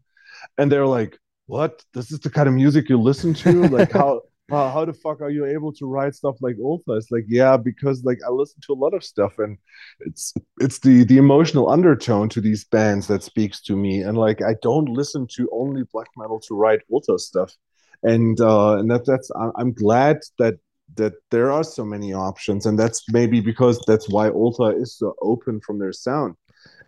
and 0.59 0.71
they're 0.71 0.87
like 0.87 1.19
what 1.47 1.85
this 1.93 2.11
is 2.11 2.21
the 2.21 2.31
kind 2.31 2.49
of 2.49 2.55
music 2.55 2.89
you 2.89 3.01
listen 3.01 3.35
to 3.35 3.69
like 3.69 3.93
how 3.93 4.21
uh, 4.53 4.71
how 4.71 4.85
the 4.85 4.93
fuck 4.93 5.21
are 5.21 5.31
you 5.31 5.47
able 5.47 5.73
to 5.73 5.87
write 5.87 6.15
stuff 6.15 6.37
like 6.41 6.57
Ultha? 6.57 6.99
It's 6.99 7.11
like, 7.11 7.25
yeah, 7.29 7.57
because 7.57 8.05
like 8.05 8.19
I 8.27 8.31
listen 8.31 8.61
to 8.67 8.73
a 8.73 8.75
lot 8.75 8.93
of 8.93 9.03
stuff 9.03 9.39
and 9.39 9.57
it's 10.01 10.35
it's 10.61 10.81
the 10.81 11.05
the 11.05 11.17
emotional 11.17 11.71
undertone 11.71 12.29
to 12.31 12.41
these 12.41 12.65
bands 12.65 13.07
that 13.07 13.23
speaks 13.23 13.63
to 13.63 13.77
me. 13.77 14.03
And 14.03 14.19
like 14.19 14.43
I 14.43 14.55
don't 14.61 14.89
listen 14.89 15.27
to 15.37 15.49
only 15.53 15.85
black 15.93 16.09
metal 16.17 16.41
to 16.41 16.55
write 16.55 16.81
Ultha 16.93 17.19
stuff. 17.19 17.55
And 18.03 18.39
uh 18.41 18.77
and 18.79 18.91
that 18.91 19.07
that's 19.07 19.31
I'm 19.57 19.73
glad 19.73 20.19
that 20.39 20.57
that 20.97 21.15
there 21.31 21.51
are 21.51 21.65
so 21.65 21.85
many 21.85 22.12
options 22.12 22.66
and 22.66 22.78
that's 22.78 23.02
maybe 23.11 23.40
because 23.40 23.82
that's 23.86 24.09
why 24.09 24.28
Ultha 24.31 24.81
is 24.81 24.97
so 24.97 25.15
open 25.23 25.61
from 25.61 25.78
their 25.78 25.93
sound. 25.93 26.36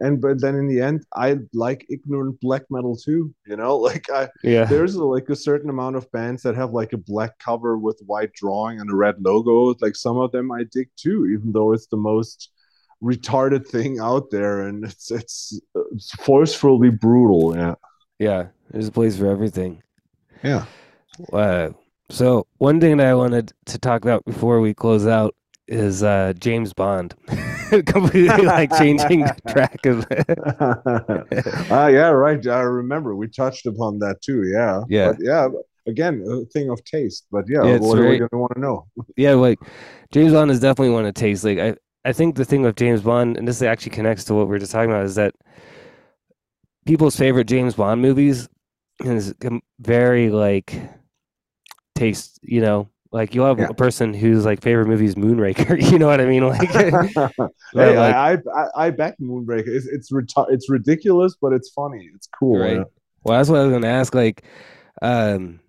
And 0.01 0.20
but 0.20 0.40
then 0.40 0.55
in 0.55 0.68
the 0.68 0.81
end 0.81 1.05
i 1.14 1.39
like 1.52 1.86
ignorant 1.90 2.40
black 2.40 2.62
metal 2.70 2.97
too 2.97 3.35
you 3.47 3.56
know? 3.56 3.77
Like 3.89 4.10
i 4.10 4.28
yeah. 4.43 4.64
there's 4.64 4.94
a, 4.94 5.05
like 5.05 5.28
a 5.28 5.36
certain 5.36 5.70
amount 5.70 5.97
of 5.97 6.10
bands 6.12 6.43
that 6.43 6.55
have 6.56 6.73
like 6.73 6.93
a 6.93 6.98
black 6.98 7.39
cover 7.39 7.77
with 7.78 8.01
white 8.06 8.32
drawing 8.32 8.81
and 8.81 8.90
a 8.90 8.97
red 8.97 9.16
logo. 9.20 9.74
Like 9.81 9.97
some 9.97 10.18
of 10.18 10.32
them 10.32 10.52
i 10.52 10.64
dig 10.70 10.89
too 10.97 11.27
even 11.27 11.52
though 11.52 11.73
it's 11.73 11.89
the 11.89 11.97
most 11.97 12.51
retarded 13.02 13.66
thing 13.66 13.98
out 14.01 14.31
there 14.31 14.62
and 14.66 14.85
it's 14.85 15.10
it's, 15.10 15.60
it's 15.93 16.10
forcefully 16.12 16.90
brutal 16.90 17.55
yeah. 17.55 17.74
Yeah 18.18 18.47
there's 18.70 18.89
a 18.89 18.93
place 18.93 19.16
for 19.16 19.27
everything. 19.27 19.82
Yeah. 20.43 20.66
Uh, 21.32 21.70
so 22.09 22.47
one 22.59 22.81
thing 22.81 22.97
that 22.97 23.07
i 23.07 23.15
wanted 23.15 23.53
to 23.65 23.78
talk 23.78 24.03
about 24.03 24.24
before 24.24 24.61
we 24.61 24.73
close 24.74 25.07
out 25.07 25.35
is 25.69 26.03
uh, 26.03 26.33
James 26.39 26.73
Bond. 26.73 27.15
Completely 27.87 28.45
like 28.45 28.70
changing 28.78 29.23
the 29.23 29.37
track 29.49 29.85
of 29.87 30.07
Ah, 31.70 31.85
uh, 31.85 31.87
yeah, 31.89 32.09
right. 32.09 32.45
I 32.47 32.61
remember 32.61 33.16
we 33.16 33.28
touched 33.28 33.66
upon 33.66 33.99
that 34.01 34.23
too. 34.23 34.45
Yeah. 34.45 34.83
Yeah. 34.89 35.12
But 35.12 35.16
yeah. 35.20 35.49
Again, 35.89 36.24
a 36.28 36.45
thing 36.47 36.70
of 36.70 36.83
taste. 36.85 37.27
But 37.31 37.45
yeah, 37.49 37.65
yeah 37.65 37.78
what 37.78 37.99
are 37.99 38.09
we 38.09 38.19
gonna 38.19 38.28
want 38.33 38.55
to 38.55 38.61
know? 38.61 38.87
yeah, 39.16 39.35
like 39.35 39.59
James 40.12 40.33
Bond 40.33 40.51
is 40.51 40.61
definitely 40.61 40.93
one 40.93 41.07
of 41.07 41.15
taste. 41.15 41.45
Like 41.45 41.59
I 41.59 41.77
I 42.05 42.12
think 42.12 42.37
the 42.37 42.45
thing 42.45 42.62
with 42.62 42.77
James 42.77 43.03
Bond, 43.03 43.37
and 43.37 43.47
this 43.47 43.62
actually 43.62 43.91
connects 43.91 44.24
to 44.24 44.35
what 44.35 44.49
we 44.49 44.57
are 44.57 44.59
just 44.59 44.73
talking 44.73 44.91
about, 44.91 45.05
is 45.05 45.15
that 45.15 45.35
people's 46.87 47.16
favorite 47.16 47.47
James 47.47 47.74
Bond 47.74 48.03
movies 48.03 48.49
is 49.05 49.35
very 49.78 50.31
like 50.31 50.81
taste, 51.97 52.39
you 52.43 52.60
know, 52.60 52.89
like 53.12 53.35
you'll 53.35 53.47
have 53.47 53.59
yeah. 53.59 53.68
a 53.70 53.74
person 53.74 54.12
whose 54.12 54.44
like 54.44 54.60
favorite 54.60 54.86
movie 54.89 55.06
is 55.06 55.14
Moonraker. 55.14 55.81
You 55.90 55.98
know 55.98 56.06
what 56.06 56.20
I 56.20 56.27
mean? 56.27 56.47
Like, 56.47 56.70
hey, 56.70 56.90
like 57.73 58.14
I, 58.14 58.39
I, 58.55 58.66
I 58.77 58.90
back 58.90 59.18
Moonraker. 59.18 59.68
It's 59.68 59.86
it's 59.86 60.12
reti- 60.12 60.51
it's 60.51 60.68
ridiculous, 60.68 61.35
but 61.40 61.52
it's 61.52 61.70
funny. 61.70 62.10
It's 62.14 62.27
cool. 62.27 62.59
Right. 62.59 62.85
Well, 63.24 63.39
that's 63.39 63.48
what 63.48 63.60
I 63.60 63.64
was 63.64 63.73
gonna 63.73 63.86
ask. 63.86 64.14
Like, 64.14 64.44
um, 65.02 65.60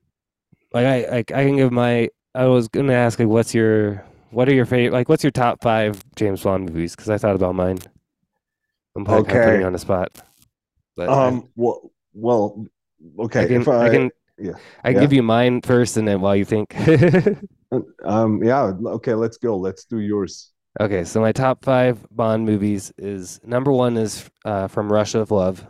like 0.74 0.86
I 0.86 1.10
like 1.10 1.32
I 1.32 1.46
can 1.46 1.56
give 1.56 1.72
my. 1.72 2.10
I 2.36 2.46
was 2.46 2.68
gonna 2.68 2.94
ask 2.94 3.18
like, 3.18 3.28
what's 3.28 3.54
your 3.54 4.04
what 4.32 4.50
are 4.50 4.54
your 4.54 4.66
favorite 4.66 4.94
like 4.94 5.10
what's 5.10 5.24
your 5.24 5.32
top 5.32 5.62
five 5.62 6.04
James 6.16 6.44
Bond 6.44 6.66
movies? 6.66 6.96
Because 6.96 7.10
I 7.10 7.18
thought 7.18 7.36
about 7.36 7.56
mine. 7.56 7.80
I'm 8.96 9.08
okay. 9.08 9.44
putting 9.44 9.62
you 9.62 9.68
on 9.68 9.74
the 9.74 9.80
spot. 9.80 10.12
But 10.96 11.10
um. 11.10 11.44
I, 11.46 11.50
well. 11.56 11.92
Well. 12.14 12.66
Okay. 13.20 13.44
I 13.44 13.48
can, 13.48 13.70
I, 13.70 13.86
I 13.86 13.90
can 13.90 14.12
yeah 14.38 14.54
i 14.84 14.90
yeah. 14.90 15.00
give 15.00 15.14
you 15.14 15.24
mine 15.24 15.62
first 15.62 15.98
and 15.98 16.08
then 16.08 16.22
while 16.22 16.36
you 16.36 16.46
think 16.46 16.76
um 18.04 18.44
yeah 18.44 18.72
okay 18.86 19.14
let's 19.14 19.38
go 19.38 19.58
let's 19.58 19.86
do 19.86 20.00
yours 20.00 20.52
Okay, 20.80 21.06
so 21.06 21.20
my 21.20 21.32
top 21.32 21.66
five 21.66 22.06
Bond 22.12 22.46
movies 22.46 22.94
is 23.00 23.40
number 23.44 23.72
one 23.72 23.98
is 23.98 24.30
uh, 24.46 24.68
from 24.68 24.92
Russia 24.94 25.20
of 25.22 25.32
Love. 25.32 25.66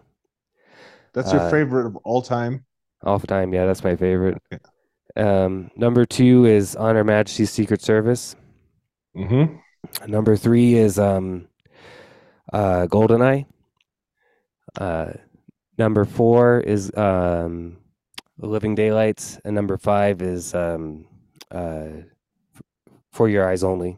That's 1.14 1.31
your 1.31 1.41
Uh, 1.41 1.49
favorite 1.49 1.85
of 1.85 1.95
all 2.03 2.22
time. 2.22 2.65
All 3.03 3.18
the 3.18 3.27
time, 3.27 3.53
yeah, 3.53 3.65
that's 3.65 3.85
my 3.85 3.95
favorite. 3.95 4.41
Um, 5.15 5.72
number 5.77 6.06
two 6.06 6.45
is 6.45 6.76
On 6.76 6.95
Her 6.95 7.06
Majesty's 7.06 7.52
Secret 7.52 7.81
Service. 7.81 8.35
Mm-hmm. 9.15 10.11
Number 10.11 10.35
three 10.35 10.76
is 10.76 10.99
um, 10.99 11.48
uh, 12.52 12.88
GoldenEye. 12.88 13.45
Uh, 14.80 15.14
number 15.77 16.03
four 16.03 16.60
is 16.60 16.91
um, 16.98 17.77
Living 18.39 18.76
Daylights, 18.76 19.39
and 19.43 19.55
number 19.55 19.77
five 19.77 20.22
is 20.22 20.53
um, 20.53 21.05
uh, 21.51 21.88
For 23.11 23.27
Your 23.30 23.47
Eyes 23.49 23.64
Only. 23.64 23.97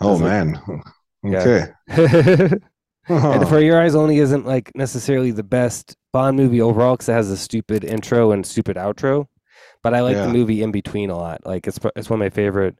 Oh 0.00 0.18
man. 0.18 0.60
Yeah. 1.24 1.68
Okay. 1.88 2.56
And 3.08 3.48
For 3.48 3.60
Your 3.60 3.80
Eyes 3.80 3.94
Only 3.94 4.18
isn't 4.18 4.44
like 4.44 4.72
necessarily 4.74 5.30
the 5.30 5.42
best 5.44 5.96
Bond 6.12 6.36
movie 6.36 6.60
overall 6.60 6.94
because 6.94 7.08
it 7.08 7.12
has 7.12 7.30
a 7.30 7.36
stupid 7.36 7.84
intro 7.84 8.32
and 8.32 8.44
stupid 8.44 8.76
outro, 8.76 9.26
but 9.84 9.94
I 9.94 10.00
like 10.00 10.16
Yeah. 10.16 10.26
the 10.26 10.32
movie 10.32 10.62
in 10.62 10.72
between 10.72 11.10
a 11.10 11.16
lot. 11.16 11.46
Like 11.46 11.66
it's 11.68 11.78
it's 11.96 12.10
one 12.10 12.20
of 12.20 12.24
my 12.24 12.30
favorite. 12.30 12.76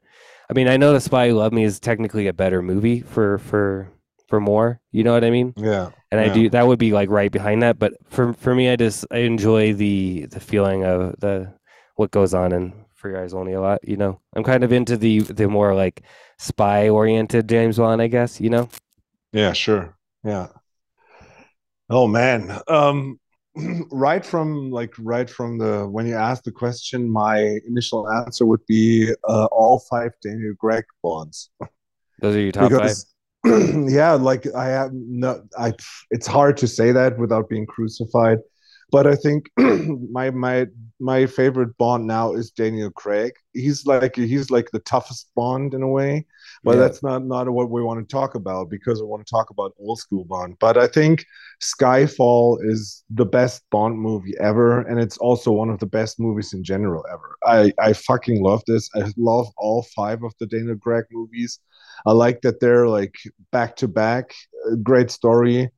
I 0.49 0.53
mean, 0.53 0.67
I 0.67 0.75
know 0.75 0.91
The 0.91 0.99
Spy 0.99 1.29
Who 1.29 1.35
Loved 1.35 1.53
Me 1.55 1.63
is 1.63 1.79
technically 1.79 2.27
a 2.27 2.33
better 2.33 2.61
movie 2.61 2.99
for 2.99 3.37
for 3.37 3.89
for 4.33 4.39
more. 4.39 4.81
You 4.91 5.03
know 5.03 5.13
what 5.13 5.23
I 5.23 5.29
mean? 5.29 5.53
yeah. 5.57 5.91
And 6.11 6.19
I 6.19 6.25
Yeah. 6.25 6.33
do 6.33 6.49
that 6.49 6.65
would 6.65 6.79
be 6.79 6.91
like 6.91 7.09
right 7.11 7.31
behind 7.31 7.61
that. 7.61 7.77
But 7.77 7.93
for 8.09 8.33
for 8.33 8.55
me, 8.55 8.71
I 8.71 8.75
just 8.75 9.05
I 9.11 9.19
enjoy 9.19 9.73
the 9.73 10.25
the 10.25 10.39
feeling 10.39 10.83
of 10.83 11.19
the 11.19 11.53
what 11.97 12.09
goes 12.09 12.33
on 12.33 12.51
in 12.51 12.73
For 12.95 13.11
Your 13.11 13.21
Eyes 13.21 13.35
Only 13.35 13.53
a 13.53 13.61
lot. 13.61 13.87
You 13.87 13.97
know, 13.97 14.19
I'm 14.35 14.43
kind 14.43 14.63
of 14.63 14.71
into 14.71 14.97
the 14.97 15.19
the 15.19 15.47
more 15.47 15.75
like 15.75 16.01
spy 16.39 16.89
oriented 16.89 17.47
James 17.47 17.77
Bond, 17.77 18.01
I 18.01 18.07
guess. 18.07 18.41
You 18.41 18.49
know. 18.49 18.69
Yeah, 19.33 19.53
sure. 19.53 19.95
Yeah. 20.23 20.47
Oh 21.91 22.07
man. 22.07 22.59
Um 22.67 23.19
right 23.91 24.25
from 24.25 24.71
like 24.71 24.95
right 24.97 25.29
from 25.29 25.59
the 25.59 25.87
when 25.87 26.07
you 26.07 26.15
asked 26.15 26.45
the 26.45 26.51
question, 26.51 27.07
my 27.07 27.37
initial 27.67 28.09
answer 28.09 28.47
would 28.47 28.65
be 28.67 29.13
uh, 29.29 29.45
all 29.51 29.77
five 29.91 30.11
Daniel 30.23 30.55
Craig 30.59 30.85
bonds. 31.03 31.51
Those 32.19 32.35
are 32.35 32.41
your 32.41 32.51
top 32.51 32.71
five. 32.71 32.81
because 32.81 33.12
yeah 33.89 34.13
like 34.13 34.45
i 34.55 34.65
have 34.67 34.91
no 34.93 35.43
i 35.57 35.73
it's 36.11 36.27
hard 36.27 36.55
to 36.57 36.67
say 36.67 36.91
that 36.91 37.17
without 37.17 37.49
being 37.49 37.65
crucified 37.65 38.37
but 38.91 39.05
i 39.05 39.15
think 39.15 39.49
my 40.11 40.29
my 40.31 40.65
my 40.99 41.25
favorite 41.25 41.77
bond 41.77 42.07
now 42.07 42.33
is 42.33 42.51
daniel 42.51 42.89
craig. 42.91 43.33
He's 43.53 43.85
like 43.85 44.15
he's 44.15 44.49
like 44.49 44.71
the 44.71 44.79
toughest 44.79 45.29
bond 45.35 45.73
in 45.73 45.83
a 45.83 45.87
way 45.87 46.25
but 46.63 46.75
Yeah. 46.75 46.77
that's 46.77 47.03
not 47.03 47.25
not 47.25 47.49
what 47.49 47.69
we 47.69 47.81
want 47.83 47.99
to 48.07 48.11
talk 48.19 48.35
about 48.35 48.69
because 48.69 49.01
we 49.01 49.07
want 49.07 49.25
to 49.25 49.29
talk 49.29 49.49
about 49.49 49.73
old 49.79 49.99
school 49.99 50.23
bond. 50.23 50.55
But 50.59 50.77
i 50.77 50.87
think 50.87 51.25
skyfall 51.61 52.57
is 52.63 53.03
the 53.09 53.25
best 53.25 53.63
bond 53.71 53.99
movie 53.99 54.35
ever 54.39 54.81
and 54.81 54.99
it's 54.99 55.17
also 55.17 55.51
one 55.51 55.69
of 55.69 55.79
the 55.79 55.85
best 55.85 56.19
movies 56.19 56.53
in 56.53 56.63
general 56.63 57.03
ever. 57.11 57.35
I 57.45 57.73
i 57.79 57.93
fucking 57.93 58.41
love 58.41 58.61
this. 58.67 58.89
I 58.95 59.11
love 59.17 59.47
all 59.57 59.83
five 59.95 60.23
of 60.23 60.33
the 60.39 60.45
daniel 60.47 60.77
craig 60.77 61.05
movies 61.11 61.59
I 62.05 62.11
like 62.11 62.41
that 62.41 62.59
they're 62.59 62.87
like 62.87 63.15
back 63.51 63.75
to 63.77 63.87
back. 63.87 64.33
Great 64.83 65.11
story. 65.11 65.69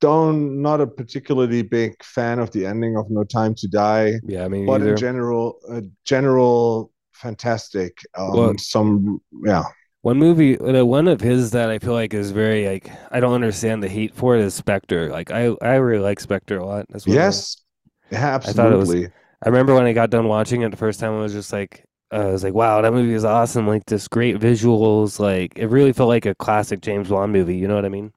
Don't 0.00 0.62
not 0.62 0.80
a 0.80 0.86
particularly 0.86 1.62
big 1.62 2.02
fan 2.04 2.38
of 2.38 2.50
the 2.52 2.64
ending 2.66 2.96
of 2.96 3.10
No 3.10 3.24
Time 3.24 3.54
to 3.56 3.66
Die, 3.68 4.12
Yeah, 4.24 4.44
I 4.44 4.48
mean, 4.48 4.64
but 4.66 4.80
either. 4.80 4.90
in 4.92 4.96
general, 4.96 5.58
uh, 5.68 5.80
general 6.04 6.92
fantastic. 7.14 7.98
Um, 8.16 8.32
Well- 8.32 8.58
some 8.58 9.20
yeah, 9.44 9.64
One 10.02 10.18
movie, 10.18 10.54
one 10.56 11.08
of 11.08 11.20
his 11.20 11.50
that 11.50 11.68
I 11.70 11.80
feel 11.80 11.92
like 11.94 12.14
is 12.14 12.30
very 12.30 12.68
like 12.68 12.88
I 13.10 13.18
don't 13.18 13.34
understand 13.34 13.82
the 13.82 13.88
hate 13.88 14.14
for 14.14 14.36
it 14.36 14.42
is 14.42 14.54
Spectre. 14.54 15.10
Like 15.10 15.32
I, 15.32 15.48
I 15.60 15.74
really 15.74 16.02
like 16.02 16.20
Spectre 16.20 16.58
a 16.58 16.64
lot. 16.66 16.86
That's 16.90 17.04
one 17.06 17.16
of 17.16 17.18
the- 17.18 17.24
yes, 17.24 17.56
thought 18.12 18.72
it 18.72 18.76
was- 18.76 18.88
absolutely. 18.88 19.12
I 19.44 19.48
remember 19.48 19.74
when 19.74 19.84
I 19.84 19.92
got 19.92 20.10
done 20.10 20.26
watching 20.28 20.62
it 20.62 20.70
the 20.70 20.76
first 20.76 20.98
time, 21.00 21.12
I 21.12 21.18
was 21.20 21.32
just 21.32 21.52
like, 21.52 21.84
I 22.10 22.26
was 22.26 22.42
like, 22.42 22.54
wow, 22.54 22.80
that 22.80 22.92
movie 22.92 23.12
is 23.14 23.24
awesome. 23.24 23.66
Like 23.66 23.84
this 23.86 24.08
great 24.08 24.38
visuals. 24.38 25.18
Like 25.18 25.52
it 25.56 25.66
really 25.66 25.92
felt 25.92 26.08
like 26.08 26.26
a 26.26 26.34
classic 26.34 26.80
James 26.80 27.08
Bond 27.08 27.32
movie. 27.32 27.56
You 27.56 27.68
know 27.68 27.74
what 27.74 27.84
I 27.84 27.90
mean? 27.90 28.12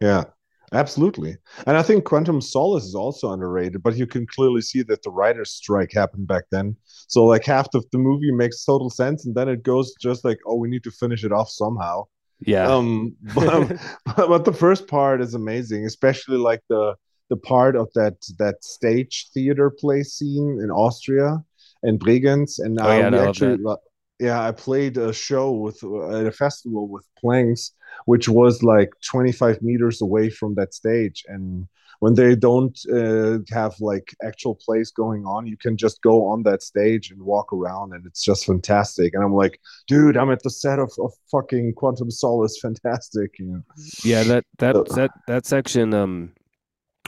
Yeah, 0.00 0.24
absolutely. 0.72 1.36
And 1.66 1.76
I 1.76 1.82
think 1.82 2.04
Quantum 2.04 2.40
Solace 2.40 2.84
is 2.84 2.94
also 2.94 3.32
underrated, 3.32 3.82
but 3.82 3.96
you 3.96 4.06
can 4.06 4.26
clearly 4.26 4.62
see 4.62 4.82
that 4.84 5.02
the 5.02 5.10
writer's 5.10 5.50
strike 5.50 5.92
happened 5.92 6.26
back 6.26 6.44
then. 6.50 6.76
So 7.08 7.24
like 7.24 7.44
half 7.44 7.68
of 7.74 7.84
the 7.92 7.98
movie 7.98 8.32
makes 8.32 8.64
total 8.64 8.90
sense, 8.90 9.26
and 9.26 9.34
then 9.34 9.48
it 9.48 9.62
goes 9.62 9.94
just 10.00 10.24
like, 10.24 10.38
oh, 10.46 10.56
we 10.56 10.68
need 10.68 10.84
to 10.84 10.90
finish 10.90 11.24
it 11.24 11.32
off 11.32 11.50
somehow. 11.50 12.04
Yeah. 12.40 12.68
Um, 12.68 13.16
but, 13.34 13.76
but 14.16 14.44
the 14.44 14.52
first 14.52 14.86
part 14.88 15.20
is 15.20 15.34
amazing, 15.34 15.84
especially 15.84 16.38
like 16.38 16.62
the 16.68 16.94
the 17.28 17.36
part 17.36 17.74
of 17.74 17.88
that 17.94 18.14
that 18.38 18.62
stage 18.62 19.28
theater 19.34 19.68
play 19.68 20.02
scene 20.02 20.60
in 20.62 20.70
Austria 20.70 21.42
and 21.86 21.98
Bregenz, 22.00 22.58
and 22.58 22.78
Oh, 22.80 22.98
yeah, 22.98 23.28
actually, 23.28 23.56
that. 23.56 23.78
yeah, 24.18 24.40
I 24.48 24.52
played 24.52 24.96
a 24.96 25.12
show 25.12 25.52
with 25.52 25.82
uh, 25.82 26.18
at 26.18 26.26
a 26.26 26.32
festival 26.32 26.88
with 26.88 27.06
Planks, 27.20 27.72
which 28.06 28.28
was 28.28 28.62
like 28.62 28.90
25 29.10 29.62
meters 29.62 30.02
away 30.02 30.30
from 30.30 30.54
that 30.56 30.74
stage, 30.74 31.24
and 31.28 31.68
when 32.00 32.14
they 32.14 32.36
don't 32.36 32.78
uh, 32.92 33.38
have 33.50 33.74
like 33.80 34.14
actual 34.22 34.54
plays 34.54 34.90
going 34.90 35.24
on, 35.24 35.46
you 35.46 35.56
can 35.56 35.76
just 35.76 36.02
go 36.02 36.26
on 36.26 36.42
that 36.42 36.62
stage 36.62 37.10
and 37.10 37.22
walk 37.22 37.52
around, 37.52 37.94
and 37.94 38.04
it's 38.06 38.22
just 38.22 38.44
fantastic. 38.44 39.14
And 39.14 39.24
I'm 39.24 39.34
like, 39.34 39.58
dude, 39.86 40.16
I'm 40.16 40.30
at 40.30 40.42
the 40.42 40.50
set 40.50 40.78
of, 40.78 40.92
of 40.98 41.12
fucking 41.30 41.74
Quantum 41.74 42.10
Solace, 42.10 42.58
fantastic. 42.62 43.38
You 43.38 43.46
know? 43.46 43.62
Yeah, 44.04 44.22
that 44.24 44.44
that 44.58 44.88
that 44.90 45.10
that 45.26 45.46
section, 45.46 45.94
um, 45.94 46.32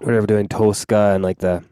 whatever 0.03 0.27
doing 0.27 0.49
Tosca 0.49 1.13
and 1.15 1.23
like 1.23 1.39
the 1.39 1.63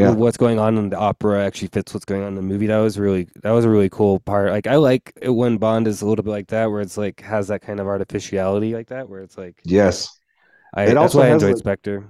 Yeah. 0.00 0.10
what's 0.12 0.36
going 0.36 0.58
on 0.58 0.78
in 0.78 0.90
the 0.90 0.96
opera 0.98 1.44
actually 1.44 1.68
fits 1.68 1.92
what's 1.94 2.04
going 2.04 2.22
on 2.22 2.28
in 2.28 2.34
the 2.36 2.42
movie. 2.42 2.66
That 2.66 2.78
was 2.78 2.98
really 2.98 3.28
that 3.42 3.50
was 3.52 3.64
a 3.64 3.70
really 3.70 3.88
cool 3.90 4.20
part. 4.20 4.50
Like 4.50 4.66
I 4.66 4.76
like 4.76 5.12
it 5.20 5.30
when 5.30 5.58
Bond 5.58 5.86
is 5.88 6.02
a 6.02 6.06
little 6.06 6.22
bit 6.24 6.30
like 6.30 6.48
that, 6.48 6.70
where 6.70 6.80
it's 6.80 6.96
like 6.96 7.20
has 7.20 7.48
that 7.48 7.62
kind 7.62 7.80
of 7.80 7.86
artificiality 7.86 8.74
like 8.74 8.88
that, 8.88 9.08
where 9.08 9.22
it's 9.22 9.36
like 9.38 9.60
Yes. 9.64 10.10
I 10.74 10.84
It 10.84 10.86
that's 10.88 10.96
also 10.98 11.18
why 11.18 11.28
I 11.28 11.32
enjoyed 11.32 11.50
like- 11.52 11.58
Spectre. 11.58 12.08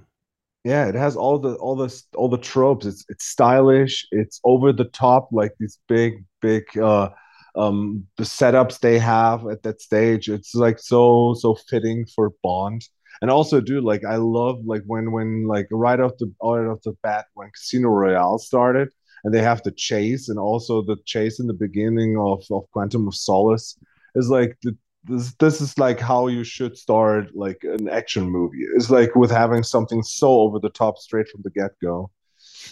Yeah, 0.63 0.87
it 0.87 0.95
has 0.95 1.15
all 1.15 1.39
the 1.39 1.55
all 1.55 1.75
the 1.75 1.91
all 2.15 2.29
the 2.29 2.37
tropes. 2.37 2.85
It's 2.85 3.03
it's 3.09 3.25
stylish. 3.25 4.05
It's 4.11 4.39
over 4.43 4.71
the 4.71 4.85
top, 4.85 5.29
like 5.31 5.53
these 5.59 5.79
big 5.87 6.23
big 6.41 6.63
uh 6.77 7.09
um 7.55 8.05
the 8.17 8.23
setups 8.23 8.79
they 8.79 8.99
have 8.99 9.47
at 9.47 9.63
that 9.63 9.81
stage. 9.81 10.29
It's 10.29 10.53
like 10.53 10.77
so 10.79 11.33
so 11.37 11.55
fitting 11.55 12.05
for 12.15 12.31
Bond. 12.43 12.87
And 13.21 13.29
also, 13.29 13.61
dude, 13.61 13.83
like 13.83 14.03
I 14.03 14.15
love 14.15 14.65
like 14.65 14.83
when 14.87 15.11
when 15.11 15.47
like 15.47 15.67
right 15.71 15.99
off 15.99 16.13
the 16.17 16.31
right 16.41 16.67
off 16.67 16.81
the 16.83 16.95
bat 17.03 17.25
when 17.35 17.51
Casino 17.51 17.89
Royale 17.89 18.39
started 18.39 18.89
and 19.23 19.33
they 19.33 19.41
have 19.41 19.61
the 19.63 19.71
chase 19.71 20.27
and 20.29 20.39
also 20.39 20.81
the 20.81 20.97
chase 21.05 21.39
in 21.39 21.47
the 21.47 21.53
beginning 21.53 22.17
of 22.17 22.43
of 22.51 22.63
Quantum 22.71 23.07
of 23.07 23.15
Solace 23.15 23.77
is 24.15 24.29
like 24.29 24.57
the 24.63 24.75
this 25.03 25.33
this 25.35 25.61
is 25.61 25.77
like 25.77 25.99
how 25.99 26.27
you 26.27 26.43
should 26.43 26.77
start 26.77 27.35
like 27.35 27.63
an 27.63 27.89
action 27.89 28.29
movie. 28.29 28.65
It's 28.75 28.89
like 28.89 29.15
with 29.15 29.31
having 29.31 29.63
something 29.63 30.03
so 30.03 30.41
over 30.41 30.59
the 30.59 30.69
top 30.69 30.97
straight 30.97 31.27
from 31.27 31.41
the 31.43 31.49
get 31.49 31.71
go. 31.81 32.11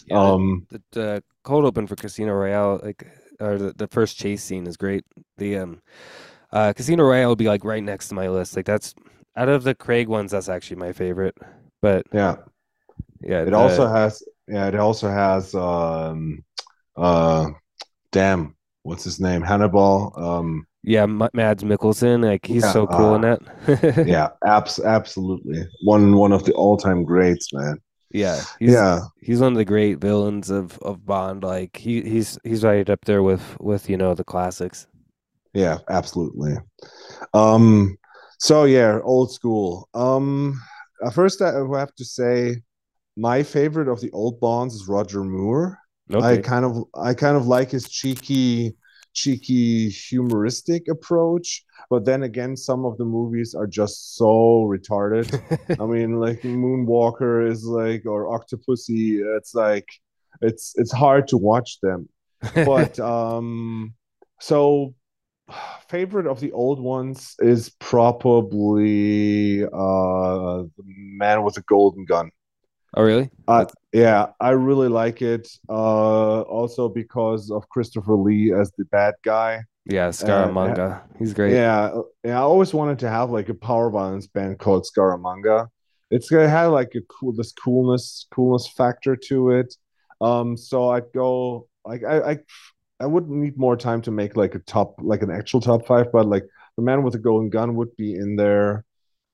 Yeah, 0.07 0.19
um, 0.19 0.67
the, 0.69 0.81
the 0.91 1.23
cold 1.43 1.65
open 1.65 1.87
for 1.87 1.95
Casino 1.95 2.33
Royale, 2.33 2.79
like 2.83 3.07
or 3.39 3.57
the, 3.57 3.73
the 3.73 3.87
first 3.87 4.17
chase 4.17 4.43
scene 4.43 4.67
is 4.67 4.77
great. 4.77 5.05
The 5.37 5.57
um 5.57 5.81
uh 6.51 6.73
Casino 6.73 7.03
Royale 7.03 7.29
would 7.29 7.37
be 7.37 7.47
like 7.47 7.63
right 7.63 7.83
next 7.83 8.09
to 8.09 8.15
my 8.15 8.29
list. 8.29 8.55
Like 8.55 8.65
that's 8.65 8.93
out 9.35 9.49
of 9.49 9.63
the 9.63 9.75
Craig 9.75 10.07
ones, 10.07 10.31
that's 10.31 10.49
actually 10.49 10.77
my 10.77 10.93
favorite. 10.93 11.37
But 11.81 12.05
yeah, 12.11 12.37
yeah, 13.21 13.43
it 13.45 13.53
the- 13.53 13.53
also 13.53 13.87
has 13.87 14.23
yeah, 14.47 14.67
it 14.67 14.75
also 14.75 15.09
has 15.09 15.53
um 15.55 16.43
uh 16.97 17.49
damn, 18.11 18.55
what's 18.83 19.03
his 19.03 19.19
name? 19.19 19.41
Hannibal. 19.41 20.13
Um 20.17 20.67
yeah, 20.83 21.05
Mads 21.05 21.63
Mikkelsen, 21.63 22.23
like 22.23 22.45
he's 22.45 22.65
Yeah, 22.65 22.71
so 22.71 22.87
cool 22.87 23.15
in 23.15 23.21
uh, 23.21 23.37
that. 23.67 24.03
yeah, 24.05 24.29
abs 24.45 24.79
absolutely. 24.79 25.63
One 25.81 26.15
one 26.17 26.31
of 26.31 26.45
the 26.45 26.53
all-time 26.53 27.03
greats, 27.03 27.53
man. 27.53 27.77
yeah, 28.11 28.45
he's, 28.59 28.81
yeah. 28.81 29.01
he's 29.21 29.39
one 29.41 29.53
of 29.53 29.57
the 29.57 29.65
great 29.65 29.99
villains 29.99 30.49
of 30.49 30.77
of 30.79 31.05
Bond. 31.05 31.43
Like 31.43 31.77
he 31.77 32.01
he's 32.01 32.39
he's 32.43 32.63
right 32.63 32.89
up 32.89 33.05
there 33.05 33.23
with 33.23 33.57
with 33.59 33.89
you 33.89 33.97
know 33.97 34.13
the 34.15 34.23
classics. 34.23 34.87
Yeah, 35.53 35.79
absolutely. 35.89 36.55
Um, 37.35 37.98
so 38.39 38.63
yeah, 38.63 38.99
old 39.03 39.31
school. 39.31 39.89
Um, 39.93 40.59
uh, 41.03 41.11
first 41.11 41.41
I 41.41 41.53
have 41.77 41.93
to 41.95 42.05
say 42.05 42.63
my 43.15 43.43
favorite 43.43 43.87
of 43.87 44.01
the 44.01 44.11
old 44.11 44.39
Bonds 44.39 44.73
is 44.75 44.87
Roger 44.87 45.23
Moore. 45.23 45.77
I 46.11 46.37
kind 46.37 46.65
of 46.65 46.85
I 46.95 47.13
kind 47.13 47.37
of 47.37 47.45
like 47.45 47.69
his 47.69 47.87
cheeky 47.87 48.75
cheeky 49.13 49.89
humoristic 49.89 50.87
approach, 50.87 51.63
but 51.89 52.03
then 52.05 52.23
again 52.23 52.57
some 52.57 52.83
of 52.83 52.97
the 52.97 53.05
movies 53.05 53.53
are 53.53 53.67
just 53.67 54.15
so 54.15 54.67
retarded. 54.67 55.29
I 55.79 55.85
mean, 55.93 56.19
like 56.19 56.41
Moonwalker 56.41 57.47
is 57.47 57.63
like 57.63 58.07
or 58.07 58.25
Octopussy, 58.25 59.19
it's 59.37 59.53
like 59.53 59.87
it's 60.41 60.73
it's 60.77 60.91
hard 60.91 61.27
to 61.27 61.37
watch 61.37 61.79
them 61.81 62.07
but 62.55 62.99
um 62.99 63.93
so 64.39 64.93
favorite 65.89 66.27
of 66.27 66.39
the 66.39 66.51
old 66.51 66.79
ones 66.79 67.35
is 67.39 67.69
probably 67.79 69.63
uh 69.63 69.67
the 69.69 70.83
Man 70.85 71.43
with 71.43 71.55
the 71.55 71.63
Golden 71.67 72.05
Gun. 72.05 72.31
Oh, 72.95 73.03
really? 73.03 73.29
Uh, 73.47 73.65
yeah, 73.93 74.27
I 74.39 74.51
really 74.51 74.87
like 74.87 75.21
it. 75.21 75.47
Uh, 75.69 76.41
also 76.41 76.89
because 76.89 77.51
of 77.51 77.69
Christopher 77.69 78.15
Lee 78.15 78.51
as 78.51 78.71
the 78.77 78.85
bad 78.85 79.13
guy. 79.23 79.63
Yeah, 79.85 80.09
Scaramanga. 80.09 81.01
He's 81.17 81.33
great. 81.33 81.53
Yeah, 81.53 82.01
yeah. 82.23 82.37
I 82.37 82.41
always 82.41 82.73
wanted 82.73 82.99
to 82.99 83.09
have 83.09 83.31
like 83.31 83.49
a 83.49 83.53
power 83.53 83.89
violence 83.89 84.27
band 84.27 84.59
called 84.59 84.85
Scaramanga. 84.85 85.67
It's 86.11 86.29
gonna 86.29 86.49
have 86.49 86.71
like 86.71 86.93
a 86.95 87.01
cool 87.01 87.33
this 87.33 87.51
coolness 87.51 88.27
coolness 88.31 88.67
factor 88.67 89.15
to 89.15 89.51
it. 89.51 89.75
Um, 90.21 90.57
so 90.57 90.89
I'd 90.89 91.11
go 91.13 91.67
like 91.85 92.03
I 92.03 92.31
I 92.31 92.37
I 92.99 93.05
wouldn't 93.05 93.31
need 93.31 93.57
more 93.57 93.77
time 93.77 94.01
to 94.03 94.11
make 94.11 94.35
like 94.35 94.55
a 94.55 94.59
top 94.59 94.95
like 94.99 95.21
an 95.21 95.31
actual 95.31 95.61
top 95.61 95.85
five, 95.87 96.11
but 96.11 96.27
like 96.27 96.43
the 96.75 96.83
man 96.83 97.03
with 97.03 97.13
the 97.13 97.19
golden 97.19 97.49
gun 97.49 97.75
would 97.75 97.95
be 97.95 98.15
in 98.15 98.35
there. 98.35 98.85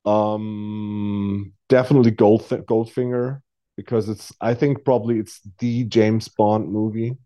Um, 0.06 1.54
definitely 1.68 2.12
Gold 2.12 2.44
Goldfinger 2.44 3.42
because 3.76 4.08
it's 4.08 4.32
I 4.40 4.54
think 4.54 4.86
probably 4.86 5.20
it's 5.20 5.42
the 5.60 5.84
James 5.86 6.28
Bond 6.28 6.72
movie. 6.72 7.18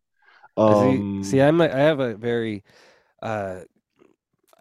Um, 0.57 1.23
see, 1.23 1.31
see, 1.31 1.41
I'm 1.41 1.59
a, 1.61 1.65
I 1.65 1.79
have 1.79 1.99
a 1.99 2.15
very 2.15 2.63
uh, 3.21 3.61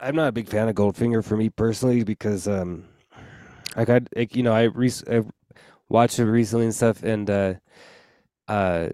I'm 0.00 0.16
not 0.16 0.28
a 0.28 0.32
big 0.32 0.48
fan 0.48 0.68
of 0.68 0.74
Goldfinger 0.74 1.24
for 1.24 1.36
me 1.36 1.48
personally 1.48 2.04
because 2.04 2.46
um, 2.46 2.84
I 3.76 3.84
like, 4.16 4.36
you 4.36 4.42
know 4.42 4.52
I, 4.52 4.64
re- 4.64 4.92
I 5.10 5.22
watched 5.88 6.18
it 6.18 6.24
recently 6.24 6.66
and 6.66 6.74
stuff 6.74 7.02
and 7.02 7.28
uh, 7.28 7.54
uh, 8.46 8.88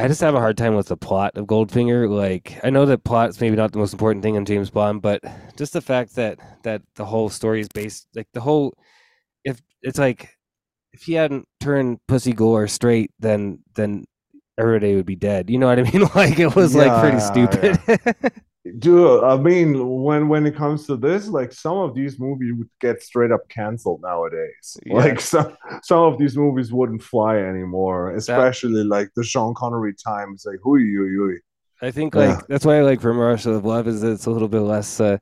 I 0.00 0.08
just 0.08 0.22
have 0.22 0.34
a 0.34 0.40
hard 0.40 0.56
time 0.56 0.76
with 0.76 0.88
the 0.88 0.96
plot 0.96 1.36
of 1.36 1.44
Goldfinger. 1.44 2.08
Like 2.08 2.58
I 2.64 2.70
know 2.70 2.86
that 2.86 3.04
plot's 3.04 3.38
maybe 3.38 3.56
not 3.56 3.72
the 3.72 3.78
most 3.78 3.92
important 3.92 4.22
thing 4.22 4.34
in 4.34 4.46
James 4.46 4.70
Bond, 4.70 5.02
but 5.02 5.22
just 5.56 5.74
the 5.74 5.82
fact 5.82 6.14
that 6.14 6.38
that 6.62 6.80
the 6.94 7.04
whole 7.04 7.28
story 7.28 7.60
is 7.60 7.68
based 7.68 8.06
like 8.14 8.26
the 8.32 8.40
whole 8.40 8.72
if 9.44 9.60
it's 9.82 9.98
like 9.98 10.38
if 10.94 11.02
he 11.02 11.12
hadn't 11.12 11.46
turned 11.60 11.98
Pussy 12.08 12.32
Galore 12.32 12.66
straight, 12.66 13.10
then 13.18 13.58
then 13.74 14.06
everybody 14.58 14.96
would 14.96 15.04
be 15.04 15.16
dead. 15.16 15.50
You 15.50 15.58
know 15.58 15.66
what 15.66 15.78
I 15.78 15.82
mean? 15.82 16.08
like 16.14 16.38
it 16.38 16.56
was 16.56 16.74
yeah, 16.74 16.84
like 16.84 17.02
pretty 17.02 17.20
stupid. 17.20 17.78
Yeah. 17.86 18.30
Dude, 18.78 19.24
I 19.24 19.36
mean, 19.36 20.02
when 20.02 20.28
when 20.28 20.46
it 20.46 20.56
comes 20.56 20.86
to 20.86 20.96
this, 20.96 21.28
like 21.28 21.52
some 21.52 21.78
of 21.78 21.94
these 21.94 22.18
movies 22.18 22.52
would 22.56 22.68
get 22.80 23.02
straight 23.02 23.32
up 23.32 23.48
canceled 23.48 24.02
nowadays. 24.02 24.76
Yeah. 24.84 24.94
Like 24.94 25.20
some 25.32 25.56
some 25.82 26.00
of 26.00 26.18
these 26.18 26.36
movies 26.36 26.72
wouldn't 26.72 27.02
fly 27.02 27.38
anymore, 27.38 28.14
especially 28.14 28.82
that, 28.82 28.88
like 28.88 29.10
the 29.16 29.24
Sean 29.24 29.54
Connery 29.54 29.94
times. 29.94 30.44
Like, 30.46 30.58
hui, 30.62 30.80
hui, 30.80 31.14
hui. 31.14 31.38
I 31.82 31.90
think 31.90 32.14
like 32.14 32.30
yeah. 32.30 32.40
that's 32.48 32.64
why 32.64 32.78
I 32.78 32.82
like 32.82 33.00
From 33.00 33.18
Russia 33.18 33.52
with 33.52 33.64
Love 33.64 33.88
is 33.88 34.02
it's 34.02 34.26
a 34.26 34.30
little 34.30 34.48
bit 34.48 34.60
less. 34.60 35.00
Uh, 35.00 35.18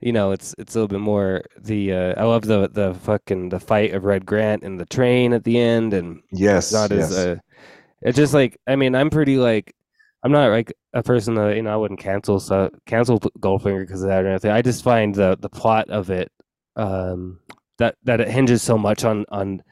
you 0.00 0.12
know, 0.12 0.30
it's 0.30 0.54
it's 0.58 0.74
a 0.74 0.78
little 0.78 0.88
bit 0.88 1.00
more 1.00 1.42
the. 1.58 1.92
Uh, 1.92 2.14
I 2.20 2.24
love 2.24 2.42
the 2.42 2.68
the 2.68 2.94
fucking 2.94 3.48
the 3.48 3.58
fight 3.58 3.94
of 3.94 4.04
Red 4.04 4.24
Grant 4.24 4.62
and 4.62 4.78
the 4.78 4.86
train 4.86 5.32
at 5.32 5.42
the 5.44 5.58
end, 5.58 5.92
and 5.92 6.22
yes, 6.30 6.72
not 6.72 6.90
yes. 6.90 7.10
as. 7.10 7.18
Uh, 7.18 7.36
it's 8.02 8.16
just 8.16 8.34
like 8.34 8.58
I 8.66 8.76
mean 8.76 8.94
I'm 8.94 9.10
pretty 9.10 9.38
like 9.38 9.74
I'm 10.22 10.32
not 10.32 10.50
like 10.50 10.72
a 10.92 11.02
person 11.02 11.34
that 11.36 11.56
you 11.56 11.62
know 11.62 11.72
I 11.72 11.76
wouldn't 11.76 12.00
cancel 12.00 12.40
so 12.40 12.70
cancel 12.86 13.20
Goldfinger 13.20 13.80
because 13.80 14.02
of 14.02 14.08
that 14.08 14.24
or 14.24 14.28
anything. 14.28 14.50
I 14.50 14.62
just 14.62 14.82
find 14.82 15.14
the 15.14 15.36
the 15.40 15.48
plot 15.48 15.90
of 15.90 16.10
it 16.10 16.30
um, 16.76 17.40
that 17.78 17.96
that 18.04 18.20
it 18.20 18.28
hinges 18.28 18.62
so 18.62 18.76
much 18.76 19.04
on 19.04 19.24
on 19.28 19.62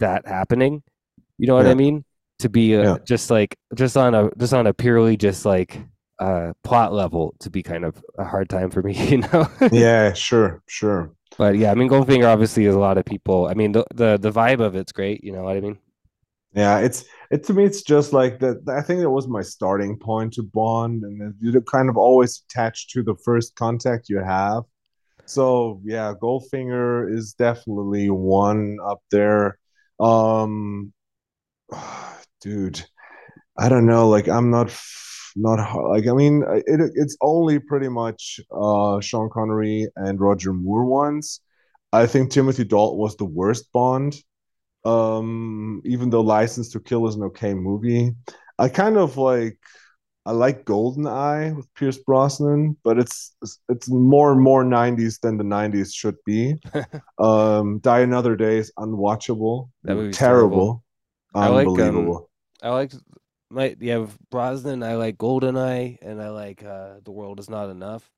that 0.00 0.26
happening. 0.26 0.82
You 1.38 1.46
know 1.46 1.54
what 1.54 1.66
yeah. 1.66 1.72
I 1.72 1.74
mean? 1.74 2.04
To 2.40 2.48
be 2.48 2.74
a, 2.74 2.82
yeah. 2.82 2.96
just 3.06 3.30
like 3.30 3.56
just 3.74 3.96
on 3.96 4.14
a 4.14 4.30
just 4.36 4.52
on 4.52 4.66
a 4.66 4.74
purely 4.74 5.16
just 5.16 5.44
like 5.44 5.80
uh, 6.18 6.52
plot 6.64 6.92
level 6.92 7.34
to 7.40 7.50
be 7.50 7.62
kind 7.62 7.84
of 7.84 8.02
a 8.18 8.24
hard 8.24 8.48
time 8.48 8.70
for 8.70 8.82
me. 8.82 8.94
You 9.10 9.18
know? 9.18 9.48
yeah, 9.70 10.12
sure, 10.12 10.62
sure. 10.66 11.12
But 11.38 11.56
yeah, 11.56 11.70
I 11.70 11.74
mean, 11.74 11.88
Goldfinger 11.88 12.26
obviously 12.26 12.66
is 12.66 12.74
a 12.74 12.78
lot 12.78 12.98
of 12.98 13.04
people. 13.04 13.46
I 13.46 13.54
mean, 13.54 13.72
the 13.72 13.84
the 13.94 14.18
the 14.18 14.32
vibe 14.32 14.60
of 14.60 14.74
it's 14.74 14.92
great. 14.92 15.22
You 15.24 15.32
know 15.32 15.44
what 15.44 15.56
I 15.56 15.60
mean? 15.60 15.78
Yeah, 16.54 16.78
it's 16.78 17.04
it 17.32 17.44
to 17.44 17.54
me. 17.54 17.64
It's 17.64 17.82
just 17.82 18.12
like 18.12 18.38
that. 18.40 18.68
I 18.68 18.82
think 18.82 19.00
that 19.00 19.10
was 19.10 19.26
my 19.26 19.40
starting 19.40 19.98
point 19.98 20.34
to 20.34 20.42
Bond, 20.42 21.02
and 21.02 21.34
you're 21.40 21.62
kind 21.62 21.88
of 21.88 21.96
always 21.96 22.44
attached 22.48 22.90
to 22.90 23.02
the 23.02 23.16
first 23.24 23.56
contact 23.56 24.10
you 24.10 24.18
have. 24.18 24.64
So 25.24 25.80
yeah, 25.82 26.12
Goldfinger 26.22 27.10
is 27.12 27.32
definitely 27.32 28.10
one 28.10 28.76
up 28.84 29.00
there. 29.10 29.58
Um, 29.98 30.92
dude, 32.42 32.84
I 33.58 33.70
don't 33.70 33.86
know. 33.86 34.08
Like 34.10 34.28
I'm 34.28 34.50
not 34.50 34.70
not 35.34 35.74
like 35.88 36.06
I 36.06 36.12
mean 36.12 36.44
it, 36.66 36.92
it's 36.94 37.16
only 37.22 37.58
pretty 37.58 37.88
much 37.88 38.40
uh 38.54 39.00
Sean 39.00 39.30
Connery 39.32 39.88
and 39.96 40.20
Roger 40.20 40.52
Moore 40.52 40.84
ones. 40.84 41.40
I 41.94 42.06
think 42.06 42.30
Timothy 42.30 42.64
Dalton 42.64 42.98
was 42.98 43.16
the 43.16 43.24
worst 43.24 43.72
Bond 43.72 44.16
um, 44.84 45.80
even 45.84 46.10
though 46.10 46.20
License 46.20 46.70
to 46.70 46.80
Kill 46.80 47.06
is 47.06 47.14
an 47.14 47.22
okay 47.24 47.54
movie, 47.54 48.14
I 48.58 48.68
kind 48.68 48.96
of 48.96 49.16
like 49.16 49.58
I 50.24 50.32
like 50.32 50.64
Golden 50.64 51.06
Eye 51.06 51.52
with 51.52 51.72
Pierce 51.74 51.98
Brosnan, 51.98 52.76
but 52.84 52.98
it's 52.98 53.34
it's 53.68 53.88
more 53.88 54.32
and 54.32 54.40
more 54.40 54.64
'90s 54.64 55.20
than 55.20 55.36
the 55.36 55.44
'90s 55.44 55.94
should 55.94 56.16
be. 56.24 56.54
um, 57.18 57.78
Die 57.80 58.00
Another 58.00 58.36
Day 58.36 58.58
is 58.58 58.72
unwatchable, 58.78 59.70
that 59.84 59.94
movie's 59.94 60.16
terrible, 60.16 60.84
terrible. 61.34 61.58
unbelievable. 61.58 62.30
I 62.62 62.68
like, 62.68 62.94
um, 62.94 63.00
I 63.00 63.02
like 63.02 63.02
my 63.50 63.76
yeah 63.80 64.06
Brosnan. 64.30 64.82
I 64.82 64.94
like 64.94 65.18
Golden 65.18 65.56
Eye, 65.56 65.98
and 66.02 66.22
I 66.22 66.30
like 66.30 66.64
uh, 66.64 66.94
The 67.04 67.10
World 67.12 67.40
Is 67.40 67.50
Not 67.50 67.70
Enough. 67.70 68.08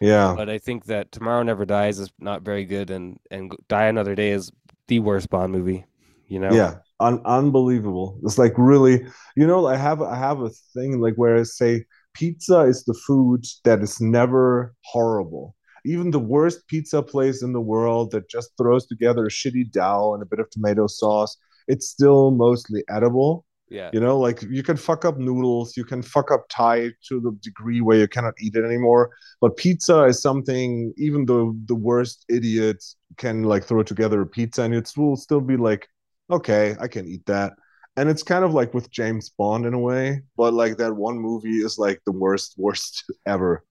Yeah, 0.00 0.34
but 0.36 0.48
I 0.48 0.58
think 0.58 0.86
that 0.86 1.12
Tomorrow 1.12 1.42
Never 1.42 1.64
Dies 1.64 1.98
is 1.98 2.10
not 2.18 2.42
very 2.42 2.64
good, 2.64 2.90
and 2.90 3.18
and 3.30 3.54
Die 3.68 3.84
Another 3.84 4.14
Day 4.14 4.30
is 4.30 4.50
the 4.88 5.00
worst 5.00 5.30
Bond 5.30 5.52
movie 5.52 5.84
you 6.32 6.40
know? 6.40 6.52
Yeah 6.52 6.72
un- 7.02 7.22
unbelievable. 7.24 8.18
It's 8.22 8.38
like 8.38 8.54
really 8.56 9.04
you 9.36 9.46
know 9.46 9.66
i 9.66 9.76
have 9.76 10.00
i 10.00 10.16
have 10.16 10.40
a 10.40 10.50
thing 10.74 11.00
like 11.00 11.14
where 11.16 11.36
i 11.36 11.42
say 11.42 11.84
pizza 12.14 12.60
is 12.60 12.84
the 12.84 12.94
food 13.06 13.44
that 13.64 13.80
is 13.82 14.00
never 14.00 14.74
horrible. 14.84 15.54
Even 15.84 16.10
the 16.12 16.26
worst 16.34 16.68
pizza 16.68 17.02
place 17.02 17.42
in 17.42 17.52
the 17.52 17.60
world 17.60 18.12
that 18.12 18.28
just 18.28 18.50
throws 18.56 18.86
together 18.86 19.26
a 19.26 19.30
shitty 19.30 19.70
dough 19.72 20.14
and 20.14 20.22
a 20.22 20.26
bit 20.26 20.38
of 20.38 20.48
tomato 20.50 20.86
sauce 20.86 21.36
it's 21.68 21.88
still 21.88 22.30
mostly 22.32 22.82
edible. 22.88 23.44
Yeah. 23.68 23.90
You 23.94 24.00
know 24.00 24.18
like 24.18 24.42
you 24.42 24.62
can 24.62 24.76
fuck 24.76 25.04
up 25.04 25.16
noodles 25.18 25.76
you 25.76 25.84
can 25.84 26.02
fuck 26.02 26.30
up 26.30 26.44
thai 26.50 26.90
to 27.08 27.20
the 27.20 27.32
degree 27.40 27.80
where 27.80 27.98
you 27.98 28.08
cannot 28.08 28.34
eat 28.38 28.54
it 28.54 28.64
anymore 28.64 29.10
but 29.40 29.56
pizza 29.56 30.04
is 30.04 30.20
something 30.20 30.92
even 30.98 31.24
though 31.24 31.54
the 31.64 31.74
worst 31.74 32.26
idiot 32.28 32.84
can 33.16 33.44
like 33.44 33.64
throw 33.64 33.82
together 33.82 34.20
a 34.20 34.26
pizza 34.26 34.62
and 34.62 34.74
it 34.74 34.90
will 34.96 35.16
still 35.16 35.40
be 35.40 35.56
like 35.56 35.88
okay, 36.32 36.76
I 36.80 36.88
can 36.88 37.06
eat 37.06 37.24
that. 37.26 37.54
And 37.96 38.08
it's 38.08 38.22
kind 38.22 38.42
of 38.42 38.54
like 38.54 38.72
with 38.72 38.90
James 38.90 39.28
Bond 39.28 39.66
in 39.66 39.74
a 39.74 39.78
way, 39.78 40.22
but 40.36 40.54
like 40.54 40.78
that 40.78 40.96
one 40.96 41.18
movie 41.18 41.58
is 41.58 41.78
like 41.78 42.00
the 42.06 42.12
worst, 42.12 42.54
worst 42.58 43.04
ever. 43.26 43.64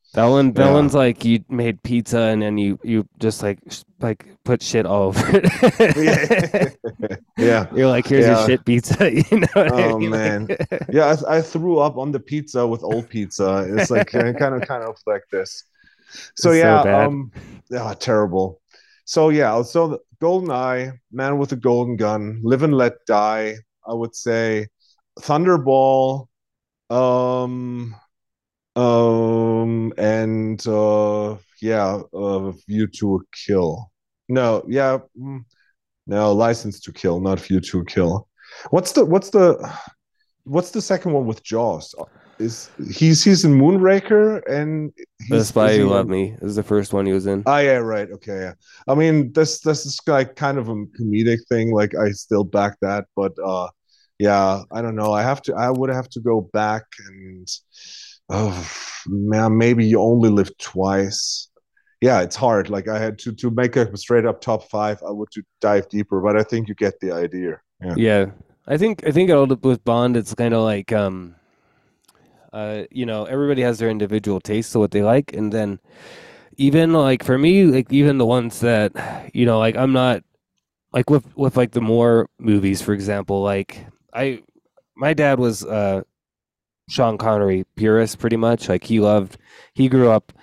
Yeah. 0.68 0.74
one's 0.74 0.94
like 0.94 1.24
you 1.24 1.44
made 1.48 1.82
pizza 1.84 2.20
and 2.20 2.42
then 2.42 2.58
you 2.58 2.78
you 2.84 3.08
just 3.18 3.42
like 3.42 3.60
like 4.02 4.28
put 4.44 4.62
shit 4.62 4.86
all 4.86 5.04
over 5.04 5.24
it. 5.34 6.78
yeah. 7.00 7.16
yeah, 7.38 7.66
you're 7.74 7.88
like, 7.88 8.08
here's 8.08 8.26
yeah. 8.26 8.40
your 8.40 8.48
shit 8.48 8.66
pizza. 8.66 9.10
You 9.10 9.40
know? 9.40 9.48
oh 9.56 9.96
I 9.96 9.98
mean? 9.98 10.10
man, 10.10 10.48
yeah. 10.90 11.16
I, 11.28 11.38
I, 11.38 11.42
threw 11.42 11.80
up 11.80 11.98
on 11.98 12.12
the 12.12 12.20
pizza 12.20 12.68
with 12.68 12.84
old 12.84 13.10
pizza. 13.10 13.66
It's 13.70 13.90
like 13.90 14.08
kind 14.08 14.36
of 14.36 14.68
kind 14.68 14.84
of 14.84 14.98
like 15.08 15.24
this. 15.32 15.64
So 16.36 16.52
it's 16.52 16.60
yeah, 16.60 16.84
so 16.84 16.94
um, 16.94 17.32
yeah, 17.70 17.94
terrible. 17.98 18.61
So 19.12 19.28
yeah, 19.28 19.62
so 19.64 20.00
Golden 20.22 20.52
Eye, 20.52 20.94
Man 21.12 21.38
with 21.38 21.52
a 21.52 21.58
Golden 21.58 21.98
Gun, 21.98 22.40
Live 22.46 22.64
and 22.64 22.74
Let 22.74 22.94
Die. 23.08 23.56
I 23.86 23.94
would 23.94 24.16
say 24.16 24.68
Thunderball, 25.20 26.28
um, 26.90 27.94
um, 28.78 29.92
and 29.98 30.66
uh, 30.66 31.36
yeah, 31.62 32.00
uh, 32.14 32.52
View 32.70 32.88
to 32.88 33.16
a 33.16 33.20
Kill. 33.36 33.92
No, 34.30 34.64
yeah, 34.66 35.00
mm, 35.20 35.44
no, 36.08 36.32
License 36.32 36.80
to 36.80 36.94
Kill, 36.94 37.20
not 37.20 37.42
View 37.42 37.60
to 37.60 37.80
a 37.80 37.86
Kill. 37.86 38.30
What's 38.70 38.94
the 38.94 39.04
what's 39.04 39.32
the 39.32 39.78
what's 40.46 40.72
the 40.72 40.82
second 40.82 41.12
one 41.12 41.26
with 41.26 41.44
Jaws? 41.44 41.94
Is 42.42 42.70
he's 42.92 43.24
he's 43.24 43.46
in 43.46 43.54
Moonraker 43.54 44.42
and 44.50 44.92
The 45.30 45.46
Spy 45.46 45.78
Who 45.78 45.86
Loved 45.86 46.10
Me 46.10 46.36
is 46.42 46.56
the 46.56 46.64
first 46.64 46.94
one 46.94 47.06
he 47.06 47.14
was 47.14 47.28
in. 47.28 47.44
Oh 47.46 47.58
yeah, 47.58 47.78
right. 47.78 48.10
Okay, 48.12 48.40
yeah. 48.40 48.54
I 48.88 48.96
mean, 48.96 49.32
this 49.34 49.62
this 49.62 49.86
is 49.86 50.00
like 50.08 50.36
kind 50.36 50.58
of 50.58 50.68
a 50.70 50.76
comedic 51.00 51.40
thing. 51.48 51.72
Like 51.72 51.96
I 51.96 52.12
still 52.12 52.44
back 52.44 52.78
that, 52.82 53.06
but 53.16 53.34
uh, 53.44 53.70
yeah, 54.20 54.64
I 54.72 54.82
don't 54.82 54.96
know. 54.96 55.14
I 55.14 55.22
have 55.22 55.42
to. 55.44 55.56
I 55.56 55.70
would 55.70 55.90
have 55.90 56.10
to 56.10 56.20
go 56.20 56.42
back 56.54 56.84
and 57.08 57.48
oh 58.30 58.70
man, 59.08 59.58
maybe 59.58 59.86
you 59.86 60.02
only 60.02 60.30
live 60.30 60.56
twice. 60.58 61.50
Yeah, 62.02 62.22
it's 62.22 62.36
hard. 62.36 62.70
Like 62.70 62.88
I 62.88 62.98
had 63.00 63.20
to 63.20 63.32
to 63.34 63.52
make 63.52 63.76
a 63.76 63.96
straight 63.96 64.26
up 64.26 64.42
top 64.42 64.70
five. 64.70 65.02
I 65.08 65.12
would 65.12 65.30
to 65.32 65.44
dive 65.62 65.88
deeper, 65.90 66.20
but 66.20 66.36
I 66.36 66.44
think 66.44 66.68
you 66.68 66.76
get 66.76 67.00
the 67.00 67.12
idea. 67.12 67.62
Yeah. 67.84 67.96
Yeah, 67.98 68.26
I 68.68 68.78
think 68.78 69.06
I 69.06 69.12
think 69.12 69.30
all 69.30 69.48
the 69.48 69.56
with 69.56 69.84
Bond, 69.84 70.18
it's 70.18 70.34
kind 70.34 70.54
of 70.54 70.64
like 70.64 70.92
um 70.92 71.36
Uh, 72.54 72.84
you 72.92 73.06
know, 73.06 73.26
everybody 73.26 73.62
has 73.62 73.80
their 73.80 73.90
individual 73.90 74.40
taste 74.42 74.76
of 74.76 74.82
what 74.82 74.92
they 74.92 75.04
like, 75.04 75.34
and 75.34 75.52
then 75.54 75.80
even 76.58 76.94
like 76.94 77.24
for 77.24 77.38
me, 77.38 77.66
like 77.66 77.92
even 77.92 78.18
the 78.18 78.26
ones 78.26 78.60
that 78.62 79.32
you 79.34 79.46
know, 79.46 79.60
like 79.60 79.76
I'm 79.78 79.94
not 79.94 80.24
like 80.94 81.10
with 81.10 81.26
with 81.38 81.58
like 81.58 81.72
the 81.72 81.82
more 81.82 82.30
movies, 82.40 82.82
for 82.82 82.94
example, 82.94 83.42
like 83.42 83.86
I 84.14 84.42
my 84.96 85.14
dad 85.14 85.40
was 85.40 85.64
uh 85.66 86.02
Sean 86.90 87.18
Connery 87.18 87.66
purist 87.76 88.20
pretty 88.20 88.38
much. 88.38 88.70
Like 88.70 88.84
he 88.84 89.00
loved 89.00 89.38
he 89.74 89.90
grew 89.90 90.10
up, 90.12 90.34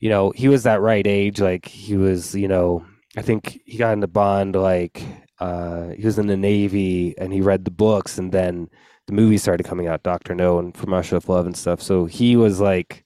you 0.00 0.08
know, 0.10 0.32
he 0.32 0.48
was 0.48 0.64
that 0.64 0.80
right 0.80 1.06
age, 1.06 1.40
like 1.40 1.66
he 1.66 1.96
was, 1.96 2.34
you 2.34 2.48
know, 2.48 2.84
I 3.16 3.22
think 3.22 3.60
he 3.66 3.78
got 3.78 3.92
into 3.92 4.08
Bond 4.08 4.56
like 4.56 5.02
uh 5.40 5.88
he 5.90 6.04
was 6.04 6.18
in 6.18 6.26
the 6.26 6.36
Navy 6.36 7.16
and 7.18 7.32
he 7.32 7.40
read 7.40 7.64
the 7.64 7.70
books 7.70 8.18
and 8.18 8.32
then 8.32 8.68
the 9.06 9.12
movies 9.12 9.42
started 9.42 9.64
coming 9.64 9.86
out, 9.86 10.02
Doctor 10.02 10.34
No 10.34 10.58
and 10.58 10.76
From 10.76 10.92
Russia 10.92 11.16
with 11.16 11.28
Love 11.28 11.46
and 11.46 11.56
stuff. 11.56 11.82
So 11.82 12.06
he 12.06 12.36
was 12.36 12.60
like 12.60 13.04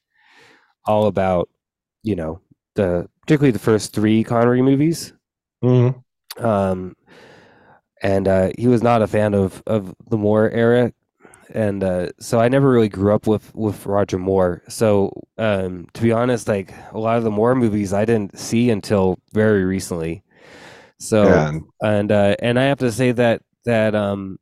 all 0.86 1.06
about, 1.06 1.48
you 2.02 2.16
know, 2.16 2.40
the 2.74 3.08
particularly 3.22 3.50
the 3.50 3.58
first 3.58 3.92
three 3.94 4.24
Connery 4.24 4.62
movies. 4.62 5.12
Mhm. 5.62 6.02
Um, 6.38 6.94
and 8.02 8.28
uh, 8.28 8.50
he 8.56 8.68
was 8.68 8.82
not 8.82 9.02
a 9.02 9.06
fan 9.06 9.34
of 9.34 9.62
of 9.66 9.94
the 10.08 10.16
Moore 10.16 10.50
era, 10.50 10.92
and 11.52 11.82
uh, 11.82 12.08
so 12.20 12.38
I 12.40 12.48
never 12.48 12.70
really 12.70 12.88
grew 12.88 13.14
up 13.14 13.26
with 13.26 13.52
with 13.54 13.86
Roger 13.86 14.18
Moore. 14.18 14.62
So 14.68 15.12
um, 15.36 15.86
to 15.94 16.02
be 16.02 16.12
honest, 16.12 16.46
like 16.48 16.72
a 16.92 16.98
lot 16.98 17.18
of 17.18 17.24
the 17.24 17.30
Moore 17.30 17.54
movies, 17.56 17.92
I 17.92 18.04
didn't 18.04 18.38
see 18.38 18.70
until 18.70 19.18
very 19.32 19.64
recently. 19.64 20.22
So 20.98 21.24
And 21.28 21.62
and 21.82 22.12
uh, 22.12 22.36
and 22.40 22.58
I 22.58 22.64
have 22.64 22.78
to 22.78 22.92
say 22.92 23.12
that 23.12 23.42
that 23.64 23.94
um, 23.94 24.38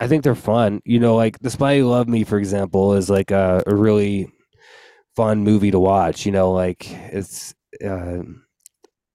I 0.00 0.08
think 0.08 0.24
they're 0.24 0.34
fun. 0.34 0.80
You 0.84 0.98
know, 0.98 1.14
like 1.16 1.38
The 1.38 1.50
Spy 1.50 1.78
Who 1.78 1.88
Loved 1.88 2.08
Me, 2.08 2.24
for 2.24 2.38
example, 2.38 2.94
is 2.94 3.08
like 3.08 3.30
a, 3.30 3.62
a 3.66 3.74
really 3.74 4.28
fun 5.16 5.44
movie 5.44 5.70
to 5.70 5.78
watch. 5.78 6.26
You 6.26 6.32
know, 6.32 6.52
like 6.52 6.90
it's 6.90 7.54
uh, 7.84 8.18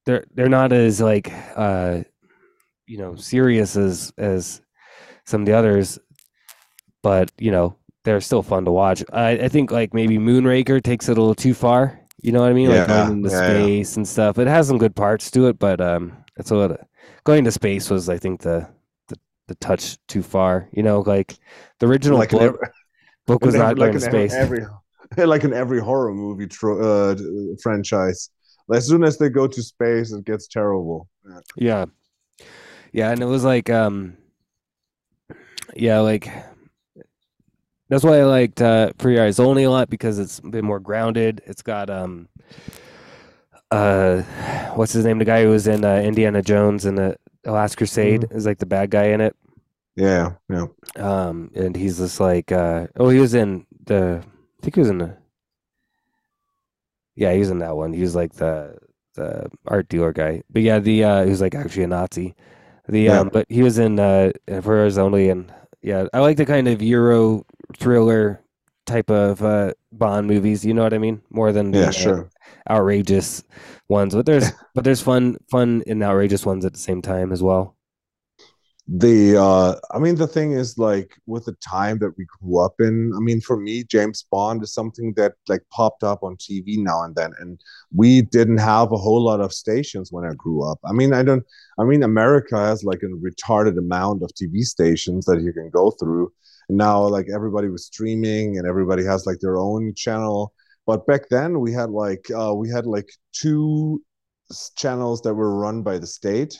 they're 0.05 0.25
they're 0.33 0.49
not 0.49 0.71
as 0.71 1.01
like 1.01 1.31
uh, 1.55 2.01
you 2.87 2.97
know 2.97 3.15
serious 3.15 3.75
as 3.75 4.13
as 4.17 4.61
some 5.25 5.41
of 5.41 5.45
the 5.45 5.53
others, 5.53 5.99
but 7.03 7.31
you 7.37 7.51
know 7.51 7.75
they're 8.05 8.21
still 8.21 8.41
fun 8.41 8.65
to 8.65 8.71
watch. 8.71 9.03
I, 9.11 9.31
I 9.31 9.47
think 9.49 9.71
like 9.71 9.93
maybe 9.93 10.17
Moonraker 10.17 10.81
takes 10.81 11.09
it 11.09 11.17
a 11.17 11.21
little 11.21 11.35
too 11.35 11.53
far. 11.53 11.99
You 12.21 12.31
know 12.31 12.41
what 12.41 12.49
I 12.49 12.53
mean? 12.53 12.69
Like 12.69 12.87
going 12.87 13.11
into 13.11 13.29
yeah, 13.29 13.41
yeah. 13.41 13.47
space 13.47 13.97
and 13.97 14.07
stuff. 14.07 14.37
It 14.39 14.47
has 14.47 14.67
some 14.67 14.77
good 14.77 14.95
parts 14.95 15.31
to 15.31 15.47
it, 15.47 15.59
but 15.59 15.79
um, 15.79 16.17
it's 16.37 16.51
a 16.51 16.55
little 16.55 16.77
going 17.23 17.43
to 17.43 17.51
space 17.51 17.89
was 17.89 18.09
I 18.09 18.17
think 18.17 18.41
the 18.41 18.67
the, 19.49 19.55
touch 19.55 19.97
too 20.07 20.23
far. 20.23 20.69
You 20.71 20.83
know, 20.83 21.01
like 21.01 21.37
the 21.79 21.87
original 21.87 22.17
like 22.17 22.31
book, 22.31 22.41
every, 22.41 22.59
book 23.25 23.43
was 23.43 23.55
not 23.55 23.77
like 23.77 23.89
in 23.89 23.95
every- 23.97 24.09
space. 24.09 24.33
every 24.33 24.65
like 25.17 25.43
in 25.43 25.53
every 25.53 25.79
horror 25.79 26.13
movie 26.13 26.47
tro- 26.47 26.79
uh, 26.79 27.15
franchise. 27.61 28.29
As 28.71 28.87
soon 28.87 29.03
as 29.03 29.17
they 29.17 29.29
go 29.29 29.47
to 29.47 29.63
space, 29.63 30.11
it 30.11 30.25
gets 30.25 30.47
terrible. 30.47 31.07
Yeah. 31.55 31.85
Yeah. 32.91 33.11
And 33.11 33.21
it 33.21 33.25
was 33.25 33.43
like 33.43 33.69
um 33.69 34.17
yeah, 35.75 35.99
like 35.99 36.29
that's 37.89 38.03
why 38.03 38.19
I 38.19 38.23
liked 38.25 38.61
uh 38.61 38.91
Your 39.03 39.23
Eyes 39.23 39.39
Only 39.39 39.63
a 39.63 39.71
lot 39.71 39.89
because 39.89 40.19
it's 40.19 40.39
a 40.39 40.47
bit 40.47 40.63
more 40.63 40.79
grounded. 40.79 41.41
It's 41.47 41.63
got 41.63 41.89
um 41.89 42.27
uh 43.71 44.21
what's 44.75 44.93
his 44.93 45.05
name? 45.05 45.17
The 45.17 45.25
guy 45.25 45.43
who 45.43 45.49
was 45.49 45.67
in 45.67 45.83
uh, 45.83 45.95
Indiana 45.95 46.43
Jones 46.43 46.85
and 46.85 46.97
the 46.97 47.17
Last 47.45 47.75
Crusade 47.75 48.27
is 48.31 48.45
like 48.45 48.59
the 48.59 48.65
bad 48.65 48.91
guy 48.91 49.05
in 49.07 49.21
it. 49.21 49.35
Yeah, 49.95 50.35
yeah. 50.49 50.67
Um 50.95 51.51
and 51.55 51.75
he's 51.75 51.97
just 51.97 52.19
like 52.19 52.51
uh 52.51 52.87
oh 52.97 53.09
he 53.09 53.19
was 53.19 53.33
in 53.33 53.65
the 53.85 54.23
I 54.23 54.61
think 54.61 54.75
he 54.75 54.81
was 54.81 54.89
in 54.89 54.99
the 54.99 55.17
Yeah, 57.15 57.33
he 57.33 57.39
was 57.39 57.49
in 57.49 57.59
that 57.59 57.75
one. 57.75 57.93
He 57.93 58.01
was 58.01 58.15
like 58.15 58.33
the 58.33 58.77
the 59.15 59.49
art 59.67 59.89
dealer 59.89 60.13
guy. 60.13 60.43
But 60.49 60.61
yeah, 60.61 60.79
the 60.79 61.03
uh 61.03 61.23
he 61.23 61.29
was 61.29 61.41
like 61.41 61.55
actually 61.55 61.83
a 61.83 61.87
Nazi. 61.87 62.35
The 62.87 63.09
Yeah. 63.09 63.19
um 63.21 63.29
but 63.29 63.45
he 63.49 63.63
was 63.63 63.77
in 63.79 63.99
uh 63.99 64.31
For 64.61 64.79
Only 64.97 65.29
and 65.29 65.53
yeah, 65.81 66.07
I 66.13 66.19
like 66.19 66.37
the 66.37 66.45
kind 66.45 66.67
of 66.67 66.81
Euro 66.81 67.45
thriller 67.77 68.41
type 68.89 69.09
of 69.11 69.43
uh 69.43 69.73
Bond 69.93 70.27
movies, 70.27 70.65
you 70.65 70.73
know 70.73 70.83
what 70.83 70.93
I 70.93 70.99
mean? 70.99 71.21
More 71.31 71.51
than 71.53 71.73
the, 71.73 71.85
Yeah, 71.85 71.91
uh, 71.95 72.13
sure. 72.15 72.31
outrageous 72.69 73.43
ones. 73.89 74.15
But 74.15 74.25
there's 74.27 74.51
but 74.75 74.83
there's 74.83 75.01
fun 75.01 75.37
fun 75.51 75.83
and 75.87 76.03
outrageous 76.03 76.45
ones 76.45 76.65
at 76.65 76.73
the 76.73 76.79
same 76.79 77.01
time 77.01 77.31
as 77.33 77.43
well. 77.43 77.75
the 78.91 79.37
uh 79.37 79.75
i 79.93 79.99
mean 79.99 80.15
the 80.15 80.25
thing 80.25 80.53
is 80.53 80.75
like 80.79 81.11
with 81.27 81.45
the 81.45 81.53
time 81.61 81.99
that 81.99 82.11
we 82.17 82.25
grew 82.39 82.57
up 82.57 82.73
in 82.79 83.13
i 83.15 83.19
mean 83.19 83.39
for 83.39 83.55
me 83.55 83.83
james 83.83 84.25
bond 84.31 84.63
is 84.63 84.73
something 84.73 85.13
that 85.15 85.33
like 85.47 85.61
popped 85.71 86.03
up 86.03 86.23
on 86.23 86.35
tv 86.37 86.75
now 86.79 87.03
and 87.03 87.15
then 87.15 87.31
and 87.39 87.61
we 87.95 88.23
didn't 88.23 88.57
have 88.57 88.91
a 88.91 88.97
whole 88.97 89.23
lot 89.23 89.41
of 89.41 89.53
stations 89.53 90.11
when 90.11 90.25
i 90.25 90.33
grew 90.33 90.63
up 90.63 90.79
i 90.85 90.91
mean 90.91 91.13
i 91.13 91.21
don't 91.21 91.43
i 91.77 91.83
mean 91.83 92.01
america 92.01 92.57
has 92.57 92.83
like 92.83 93.03
a 93.03 93.07
retarded 93.27 93.77
amount 93.77 94.23
of 94.23 94.31
tv 94.31 94.61
stations 94.63 95.23
that 95.25 95.39
you 95.41 95.53
can 95.53 95.69
go 95.69 95.91
through 95.91 96.31
now 96.69 97.01
like 97.07 97.27
everybody 97.33 97.67
was 97.67 97.85
streaming 97.87 98.57
and 98.57 98.67
everybody 98.67 99.03
has 99.03 99.25
like 99.25 99.39
their 99.39 99.57
own 99.57 99.93
channel. 99.95 100.53
But 100.85 101.05
back 101.07 101.29
then 101.29 101.59
we 101.59 101.73
had 101.73 101.89
like 101.89 102.25
uh 102.31 102.53
we 102.55 102.69
had 102.69 102.85
like 102.85 103.09
two 103.33 104.01
channels 104.77 105.21
that 105.21 105.33
were 105.33 105.57
run 105.57 105.81
by 105.81 105.97
the 105.97 106.07
state. 106.07 106.57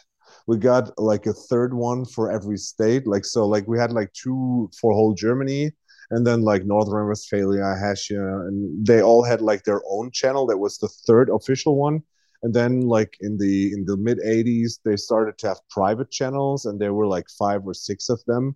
We 0.47 0.57
got 0.57 0.97
like 0.97 1.27
a 1.27 1.33
third 1.33 1.73
one 1.73 2.05
for 2.05 2.31
every 2.31 2.57
state. 2.57 3.07
Like 3.07 3.25
so 3.25 3.47
like 3.47 3.67
we 3.67 3.77
had 3.77 3.91
like 3.91 4.11
two 4.13 4.69
for 4.79 4.93
whole 4.93 5.13
germany 5.13 5.71
and 6.11 6.25
then 6.25 6.41
like 6.41 6.65
northern 6.65 7.07
westphalia 7.07 7.75
hessian 7.79 8.23
and 8.23 8.85
they 8.85 9.01
all 9.01 9.23
had 9.23 9.41
like 9.41 9.63
their 9.63 9.81
own 9.87 10.09
channel 10.11 10.47
that 10.47 10.57
was 10.57 10.77
the 10.79 10.89
third 11.07 11.29
official 11.29 11.75
one. 11.75 12.01
And 12.41 12.53
then 12.53 12.81
like 12.81 13.15
in 13.21 13.37
the 13.37 13.73
in 13.73 13.85
the 13.85 13.97
mid 13.97 14.17
80s 14.19 14.79
they 14.83 14.95
started 14.95 15.37
to 15.39 15.49
have 15.49 15.59
private 15.69 16.09
channels 16.09 16.65
and 16.65 16.79
there 16.79 16.93
were 16.93 17.07
like 17.07 17.27
five 17.37 17.61
or 17.65 17.73
six 17.75 18.09
of 18.09 18.23
them 18.25 18.55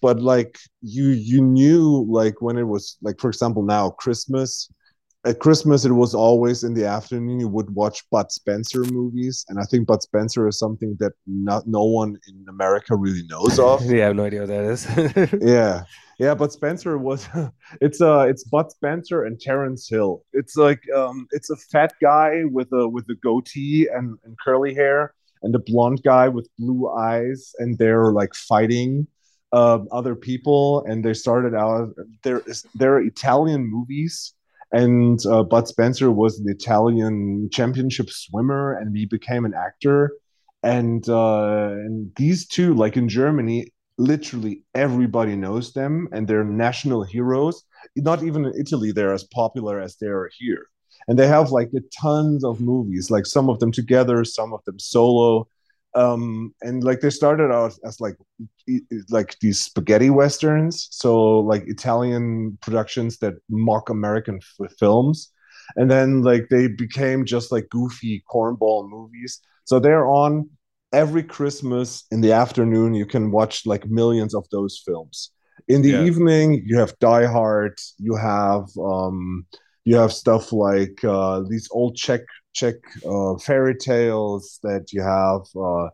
but 0.00 0.20
like 0.20 0.58
you 0.82 1.08
you 1.08 1.40
knew 1.42 2.06
like 2.08 2.40
when 2.40 2.56
it 2.58 2.64
was 2.64 2.96
like 3.02 3.18
for 3.20 3.28
example 3.28 3.62
now 3.62 3.90
christmas 3.90 4.68
at 5.26 5.40
Christmas, 5.40 5.84
it 5.84 5.90
was 5.90 6.14
always 6.14 6.62
in 6.62 6.72
the 6.72 6.86
afternoon. 6.86 7.40
You 7.40 7.48
would 7.48 7.74
watch 7.74 8.08
Bud 8.10 8.30
Spencer 8.30 8.84
movies, 8.84 9.44
and 9.48 9.58
I 9.58 9.64
think 9.64 9.86
Bud 9.86 10.02
Spencer 10.02 10.46
is 10.46 10.58
something 10.58 10.96
that 11.00 11.12
not 11.26 11.66
no 11.66 11.82
one 11.82 12.16
in 12.28 12.46
America 12.48 12.94
really 12.94 13.24
knows 13.26 13.58
of. 13.58 13.84
yeah, 13.84 14.04
I 14.04 14.06
have 14.06 14.16
no 14.16 14.24
idea 14.24 14.40
what 14.40 14.48
that 14.48 14.64
is. 14.64 15.42
yeah, 15.42 15.82
yeah, 16.20 16.34
Bud 16.34 16.52
Spencer 16.52 16.96
was 16.96 17.28
it's 17.80 18.00
uh 18.00 18.26
it's 18.28 18.44
Bud 18.44 18.70
Spencer 18.70 19.24
and 19.24 19.40
Terence 19.40 19.88
Hill. 19.88 20.22
It's 20.32 20.56
like 20.56 20.82
um 20.94 21.26
it's 21.32 21.50
a 21.50 21.56
fat 21.56 21.94
guy 22.00 22.44
with 22.44 22.72
a 22.72 22.88
with 22.88 23.08
a 23.10 23.16
goatee 23.16 23.88
and, 23.92 24.16
and 24.24 24.36
curly 24.38 24.74
hair, 24.74 25.12
and 25.42 25.54
a 25.56 25.58
blonde 25.58 26.02
guy 26.04 26.28
with 26.28 26.48
blue 26.56 26.88
eyes, 26.88 27.52
and 27.58 27.76
they're 27.78 28.12
like 28.12 28.34
fighting 28.34 29.08
um 29.52 29.88
other 29.92 30.14
people, 30.14 30.84
and 30.86 31.04
they 31.04 31.14
started 31.14 31.54
out 31.54 31.90
there 32.24 32.42
is 32.46 32.64
they're 32.74 32.98
Italian 32.98 33.66
movies 33.66 34.34
and 34.72 35.24
uh, 35.26 35.42
Bud 35.42 35.68
Spencer 35.68 36.10
was 36.10 36.38
an 36.38 36.48
Italian 36.48 37.48
championship 37.52 38.10
swimmer, 38.10 38.76
and 38.76 38.96
he 38.96 39.06
became 39.06 39.44
an 39.44 39.54
actor. 39.54 40.12
And 40.62 41.08
uh, 41.08 41.68
and 41.70 42.12
these 42.16 42.46
two, 42.46 42.74
like 42.74 42.96
in 42.96 43.08
Germany, 43.08 43.72
literally 43.98 44.64
everybody 44.74 45.36
knows 45.36 45.72
them, 45.72 46.08
and 46.12 46.26
they're 46.26 46.44
national 46.44 47.04
heroes. 47.04 47.62
Not 47.94 48.22
even 48.24 48.44
in 48.44 48.52
Italy, 48.58 48.90
they're 48.92 49.14
as 49.14 49.24
popular 49.24 49.80
as 49.80 49.96
they 49.96 50.08
are 50.08 50.30
here. 50.36 50.66
And 51.08 51.18
they 51.18 51.28
have 51.28 51.52
like 51.52 51.70
tons 51.96 52.44
of 52.44 52.60
movies, 52.60 53.10
like 53.10 53.26
some 53.26 53.48
of 53.48 53.60
them 53.60 53.70
together, 53.70 54.24
some 54.24 54.52
of 54.52 54.64
them 54.64 54.78
solo. 54.78 55.46
Um, 55.94 56.54
and 56.62 56.84
like 56.84 57.00
they 57.00 57.10
started 57.10 57.50
out 57.50 57.72
as 57.84 58.00
like 58.00 58.16
like 59.10 59.36
these 59.40 59.60
spaghetti 59.62 60.10
westerns. 60.10 60.88
So 60.90 61.38
like 61.40 61.64
italian 61.66 62.58
productions 62.60 63.18
that 63.18 63.34
mock 63.48 63.88
american 63.90 64.40
f- 64.60 64.72
films. 64.78 65.32
And 65.76 65.90
then 65.90 66.22
like 66.22 66.46
they 66.50 66.68
became 66.68 67.24
just 67.24 67.50
like 67.50 67.68
goofy 67.70 68.22
cornball 68.32 68.88
movies. 68.88 69.40
So 69.64 69.78
they're 69.80 70.06
on 70.06 70.48
every 70.92 71.22
christmas 71.22 72.04
in 72.12 72.20
the 72.20 72.32
afternoon 72.32 72.94
you 72.94 73.04
can 73.06 73.30
watch 73.32 73.66
like 73.66 73.84
millions 73.86 74.34
of 74.34 74.46
those 74.52 74.82
films. 74.86 75.30
In 75.68 75.82
the 75.82 75.90
Yeah. 75.90 76.02
evening 76.06 76.62
you 76.64 76.78
have 76.78 76.98
die 77.00 77.26
hard 77.26 77.78
you 77.98 78.14
have 78.16 78.64
um 78.78 79.46
you 79.84 79.96
have 79.96 80.12
stuff 80.12 80.52
like 80.52 81.02
uh 81.04 81.42
these 81.48 81.68
old 81.72 81.96
czech 81.96 82.20
czech 82.56 82.76
uh 83.04 83.36
fairy 83.46 83.76
tales 83.76 84.58
that 84.62 84.92
you 84.92 85.02
have 85.02 85.42
uh 85.68 85.88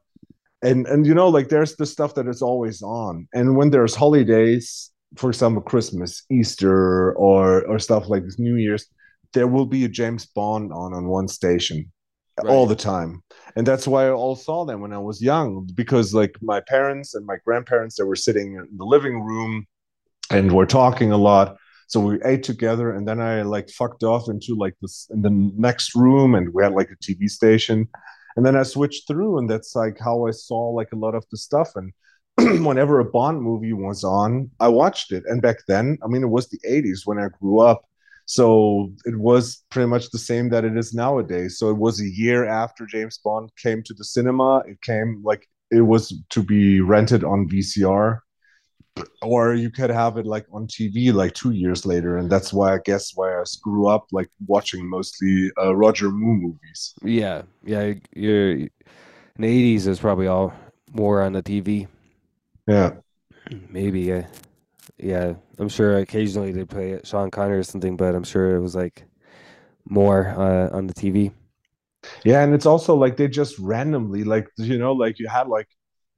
and 0.63 0.87
and 0.87 1.07
you 1.07 1.15
know 1.15 1.29
like 1.29 1.49
there's 1.49 1.75
the 1.77 1.87
stuff 1.87 2.15
that 2.15 2.29
is 2.29 2.41
always 2.41 2.83
on. 2.83 3.27
And 3.35 3.57
when 3.57 3.71
there's 3.71 3.95
holidays 3.95 4.91
for 5.17 5.29
example 5.29 5.61
christmas 5.61 6.23
easter 6.31 7.13
or 7.15 7.67
or 7.67 7.79
stuff 7.79 8.09
like 8.09 8.25
this 8.25 8.39
new 8.39 8.57
year's 8.57 8.87
there 9.35 9.47
will 9.47 9.67
be 9.67 9.85
a 9.85 9.89
james 9.89 10.25
bond 10.25 10.73
on 10.73 10.95
on 10.95 11.07
one 11.07 11.29
station 11.29 11.91
all 12.49 12.67
the 12.67 12.75
time. 12.75 13.23
And 13.57 13.67
that's 13.67 13.87
why 13.87 14.07
i 14.07 14.11
all 14.11 14.37
saw 14.37 14.65
them 14.65 14.81
when 14.81 14.93
i 14.93 14.99
was 14.99 15.21
young 15.21 15.69
because 15.75 16.15
like 16.15 16.35
my 16.41 16.61
parents 16.61 17.15
and 17.15 17.27
my 17.27 17.37
grandparents 17.45 17.97
they 17.97 18.05
were 18.05 18.17
sitting 18.17 18.55
in 18.55 18.69
the 18.79 18.87
living 18.87 19.21
room 19.21 19.67
and 20.31 20.53
were 20.53 20.67
talking 20.67 21.13
a 21.13 21.25
lot 21.31 21.57
So 21.93 22.01
we 22.01 22.19
ate 22.25 22.43
together, 22.43 22.93
and 22.93 23.07
then 23.07 23.21
I 23.21 23.43
like 23.43 23.69
fucked 23.69 24.03
off 24.03 24.31
into 24.31 24.55
like 24.55 24.75
this 24.81 25.07
in 25.11 25.21
the 25.21 25.29
next 25.29 25.95
room, 25.95 26.35
and 26.35 26.49
we 26.55 26.63
had 26.63 26.73
like 26.73 26.89
a 26.91 26.97
TV 26.97 27.29
station, 27.29 27.87
and 28.35 28.47
then 28.47 28.57
I 28.57 28.63
switched 28.63 29.07
through, 29.07 29.37
and 29.37 29.51
that's 29.51 29.77
like 29.77 29.99
how 29.99 30.27
I 30.27 30.31
saw 30.31 30.71
like 30.71 30.91
a 30.93 30.97
lot 30.97 31.15
of 31.15 31.27
the 31.31 31.37
stuff. 31.37 31.77
And 31.77 31.93
whenever 32.67 32.99
a 32.99 33.05
Bond 33.05 33.43
movie 33.43 33.75
was 33.75 34.05
on, 34.05 34.51
I 34.59 34.69
watched 34.69 35.13
it. 35.13 35.25
And 35.27 35.43
back 35.43 35.59
then, 35.69 35.99
I 36.03 36.07
mean, 36.09 36.23
it 36.23 36.31
was 36.31 36.49
the 36.49 36.61
'80s 36.67 37.03
when 37.05 37.19
I 37.19 37.29
grew 37.29 37.61
up, 37.61 37.85
so 38.25 38.91
it 39.05 39.19
was 39.19 39.63
pretty 39.69 39.89
much 39.89 40.09
the 40.09 40.19
same 40.19 40.49
that 40.49 40.65
it 40.65 40.79
is 40.79 40.95
nowadays. 40.95 41.59
So 41.59 41.69
it 41.69 41.77
was 41.77 42.01
a 42.01 42.09
year 42.09 42.47
after 42.47 42.87
James 42.87 43.19
Bond 43.23 43.51
came 43.63 43.83
to 43.83 43.93
the 43.93 44.05
cinema. 44.05 44.61
It 44.61 44.81
came 44.81 45.21
like 45.23 45.47
it 45.71 45.83
was 45.83 46.19
to 46.31 46.43
be 46.43 46.81
rented 46.81 47.23
on 47.23 47.51
VCR 47.51 48.21
or 49.23 49.55
you 49.55 49.71
could 49.71 49.91
have 49.91 50.17
it 50.19 50.27
like 50.27 50.47
on 50.53 50.67
TV 50.67 51.13
like 51.13 51.35
two 51.35 51.53
years 51.53 51.87
later, 51.87 52.19
and 52.19 52.31
that's 52.31 52.53
why 52.53 52.75
I 52.75 52.79
guess 52.85 53.13
why 53.15 53.33
I 53.35 53.45
grew 53.63 53.87
up 53.87 54.07
like 54.13 54.29
watching 54.47 54.89
mostly 54.89 55.51
uh, 55.59 55.75
Roger 55.75 56.11
Moore 56.11 56.37
movies. 56.37 56.95
Yeah, 57.03 57.43
yeah. 57.65 57.95
You're 58.15 58.53
in 58.53 58.71
the 59.39 59.49
eighties 59.49 59.87
is 59.87 60.01
probably 60.01 60.27
all 60.27 60.53
more 60.93 61.23
on 61.23 61.33
the 61.33 61.43
TV. 61.43 61.89
Yeah, 62.67 62.95
maybe. 63.69 64.13
Uh, 64.13 64.23
yeah, 64.99 65.35
I'm 65.59 65.69
sure 65.69 65.99
occasionally 65.99 66.53
they 66.53 66.65
play 66.65 66.93
it, 66.93 67.07
Sean 67.07 67.31
Connery 67.31 67.59
or 67.59 67.63
something, 67.63 67.97
but 67.97 68.15
I'm 68.15 68.25
sure 68.25 68.55
it 68.57 68.61
was 68.61 68.75
like 68.75 69.05
more 69.89 70.29
uh, 70.29 70.77
on 70.77 70.87
the 70.87 70.95
TV. 70.95 71.33
Yeah, 72.25 72.43
and 72.43 72.55
it's 72.55 72.67
also 72.67 72.95
like 72.95 73.17
they 73.17 73.29
just 73.29 73.59
randomly 73.59 74.25
like 74.25 74.49
you 74.57 74.79
know 74.79 74.93
like 74.93 75.19
you 75.19 75.29
had 75.29 75.49
like 75.49 75.69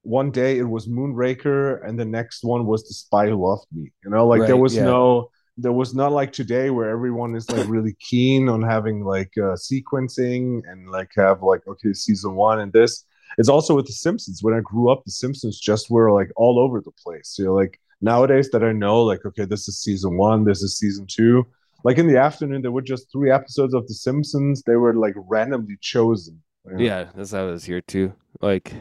one 0.05 0.31
day 0.31 0.59
it 0.59 0.69
was 0.69 0.87
Moonraker, 0.87 1.87
and 1.87 1.99
the 1.99 2.05
next 2.05 2.45
one 2.45 2.67
was 2.67 2.87
The 2.87 2.95
Spy 2.95 3.29
Who 3.29 3.47
Loved 3.47 3.67
Me. 3.73 3.91
You 4.05 4.11
know, 4.11 4.27
like 4.27 4.41
right, 4.41 4.47
there 4.47 4.57
was 4.57 4.77
yeah. 4.77 4.85
no, 4.85 5.31
there 5.57 5.73
was 5.73 5.95
not 5.95 6.13
like 6.13 6.33
today 6.33 6.71
where 6.71 6.91
everyone 6.91 7.35
is 7.35 7.51
like 7.51 7.67
really 7.69 7.97
keen 8.01 8.49
on 8.49 8.63
having 8.63 9.05
like 9.05 9.33
uh, 9.39 9.57
sequencing 9.57 10.63
and 10.71 10.91
like 10.91 11.11
have 11.17 11.43
like 11.43 11.67
okay 11.67 11.93
season 11.93 12.35
one 12.35 12.61
and 12.61 12.73
this. 12.73 13.05
It's 13.39 13.49
also 13.49 13.75
with 13.75 13.87
The 13.87 13.93
Simpsons. 13.93 14.43
When 14.43 14.55
I 14.55 14.61
grew 14.61 14.91
up, 14.91 15.05
The 15.05 15.11
Simpsons 15.11 15.59
just 15.59 15.91
were 15.91 16.13
like 16.13 16.31
all 16.37 16.59
over 16.59 16.81
the 16.81 16.93
place. 16.93 17.37
You 17.39 17.47
know, 17.47 17.55
like 17.55 17.81
nowadays 18.01 18.51
that 18.51 18.63
I 18.63 18.73
know, 18.73 19.03
like 19.03 19.25
okay, 19.25 19.47
this 19.47 19.69
is 19.69 19.81
season 19.81 20.17
one, 20.17 20.45
this 20.45 20.63
is 20.63 20.79
season 20.79 21.07
two. 21.09 21.47
Like 21.83 21.99
in 21.99 22.07
the 22.07 22.19
afternoon, 22.19 22.63
there 22.63 22.73
were 22.73 22.83
just 22.83 23.11
three 23.11 23.31
episodes 23.31 23.75
of 23.75 23.87
The 23.89 23.95
Simpsons. 23.95 24.63
They 24.63 24.77
were 24.77 24.95
like 24.95 25.15
randomly 25.17 25.77
chosen. 25.81 26.43
You 26.67 26.77
know? 26.77 26.83
Yeah, 26.83 27.05
that's 27.15 27.33
how 27.33 27.49
it 27.49 27.53
was 27.53 27.65
here 27.65 27.81
too. 27.81 28.13
Like 28.41 28.75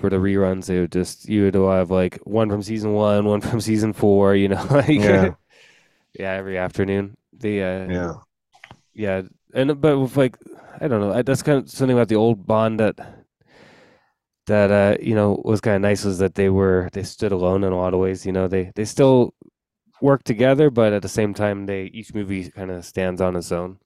for 0.00 0.10
the 0.10 0.16
reruns, 0.16 0.66
they 0.66 0.80
would 0.80 0.92
just 0.92 1.28
you 1.28 1.44
would 1.44 1.54
have 1.54 1.90
like 1.90 2.18
one 2.24 2.48
from 2.48 2.62
season 2.62 2.92
one, 2.92 3.26
one 3.26 3.40
from 3.48 3.60
season 3.60 3.92
four. 3.92 4.34
You 4.34 4.48
know, 4.48 4.66
like 4.70 4.88
yeah, 4.88 5.30
yeah, 6.18 6.32
every 6.32 6.58
afternoon. 6.58 7.16
The 7.32 7.62
uh, 7.62 7.88
yeah, 7.88 8.12
yeah, 8.94 9.22
and 9.54 9.80
but 9.80 9.98
with 9.98 10.16
like 10.16 10.36
I 10.80 10.88
don't 10.88 11.00
know, 11.00 11.22
that's 11.22 11.42
kind 11.42 11.58
of 11.58 11.70
something 11.70 11.96
about 11.96 12.08
the 12.08 12.16
old 12.16 12.46
Bond 12.46 12.80
that 12.80 12.98
that 14.46 14.70
uh 14.70 14.96
you 15.00 15.14
know 15.14 15.40
was 15.44 15.60
kind 15.60 15.76
of 15.76 15.82
nice 15.82 16.04
was 16.04 16.18
that 16.18 16.34
they 16.34 16.48
were 16.48 16.88
they 16.92 17.02
stood 17.04 17.30
alone 17.30 17.62
in 17.62 17.72
a 17.72 17.76
lot 17.76 17.94
of 17.94 18.00
ways. 18.00 18.26
You 18.26 18.32
know, 18.32 18.48
they 18.48 18.72
they 18.74 18.84
still 18.84 19.34
work 20.00 20.24
together, 20.24 20.70
but 20.70 20.92
at 20.92 21.02
the 21.02 21.08
same 21.08 21.34
time, 21.34 21.66
they 21.66 21.84
each 21.84 22.14
movie 22.14 22.50
kind 22.50 22.70
of 22.70 22.84
stands 22.84 23.20
on 23.20 23.36
its 23.36 23.52
own. 23.52 23.78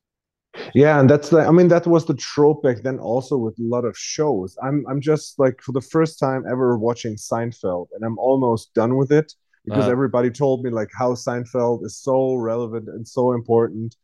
Yeah, 0.74 1.00
and 1.00 1.08
that's 1.08 1.32
like 1.32 1.46
I 1.46 1.50
mean 1.50 1.68
that 1.68 1.86
was 1.86 2.06
the 2.06 2.14
trope 2.14 2.62
back 2.62 2.82
then 2.82 2.98
also 2.98 3.36
with 3.36 3.58
a 3.58 3.62
lot 3.62 3.84
of 3.84 3.96
shows. 3.96 4.56
I'm 4.62 4.84
I'm 4.88 5.00
just 5.00 5.38
like 5.38 5.60
for 5.60 5.72
the 5.72 5.80
first 5.80 6.18
time 6.18 6.44
ever 6.48 6.78
watching 6.78 7.16
Seinfeld 7.16 7.88
and 7.94 8.04
I'm 8.04 8.18
almost 8.18 8.74
done 8.74 8.96
with 8.96 9.12
it 9.12 9.32
because 9.64 9.86
uh, 9.86 9.90
everybody 9.90 10.30
told 10.30 10.62
me 10.62 10.70
like 10.70 10.90
how 10.96 11.14
Seinfeld 11.14 11.84
is 11.84 11.96
so 11.96 12.34
relevant 12.34 12.88
and 12.88 13.06
so 13.06 13.32
important. 13.32 13.96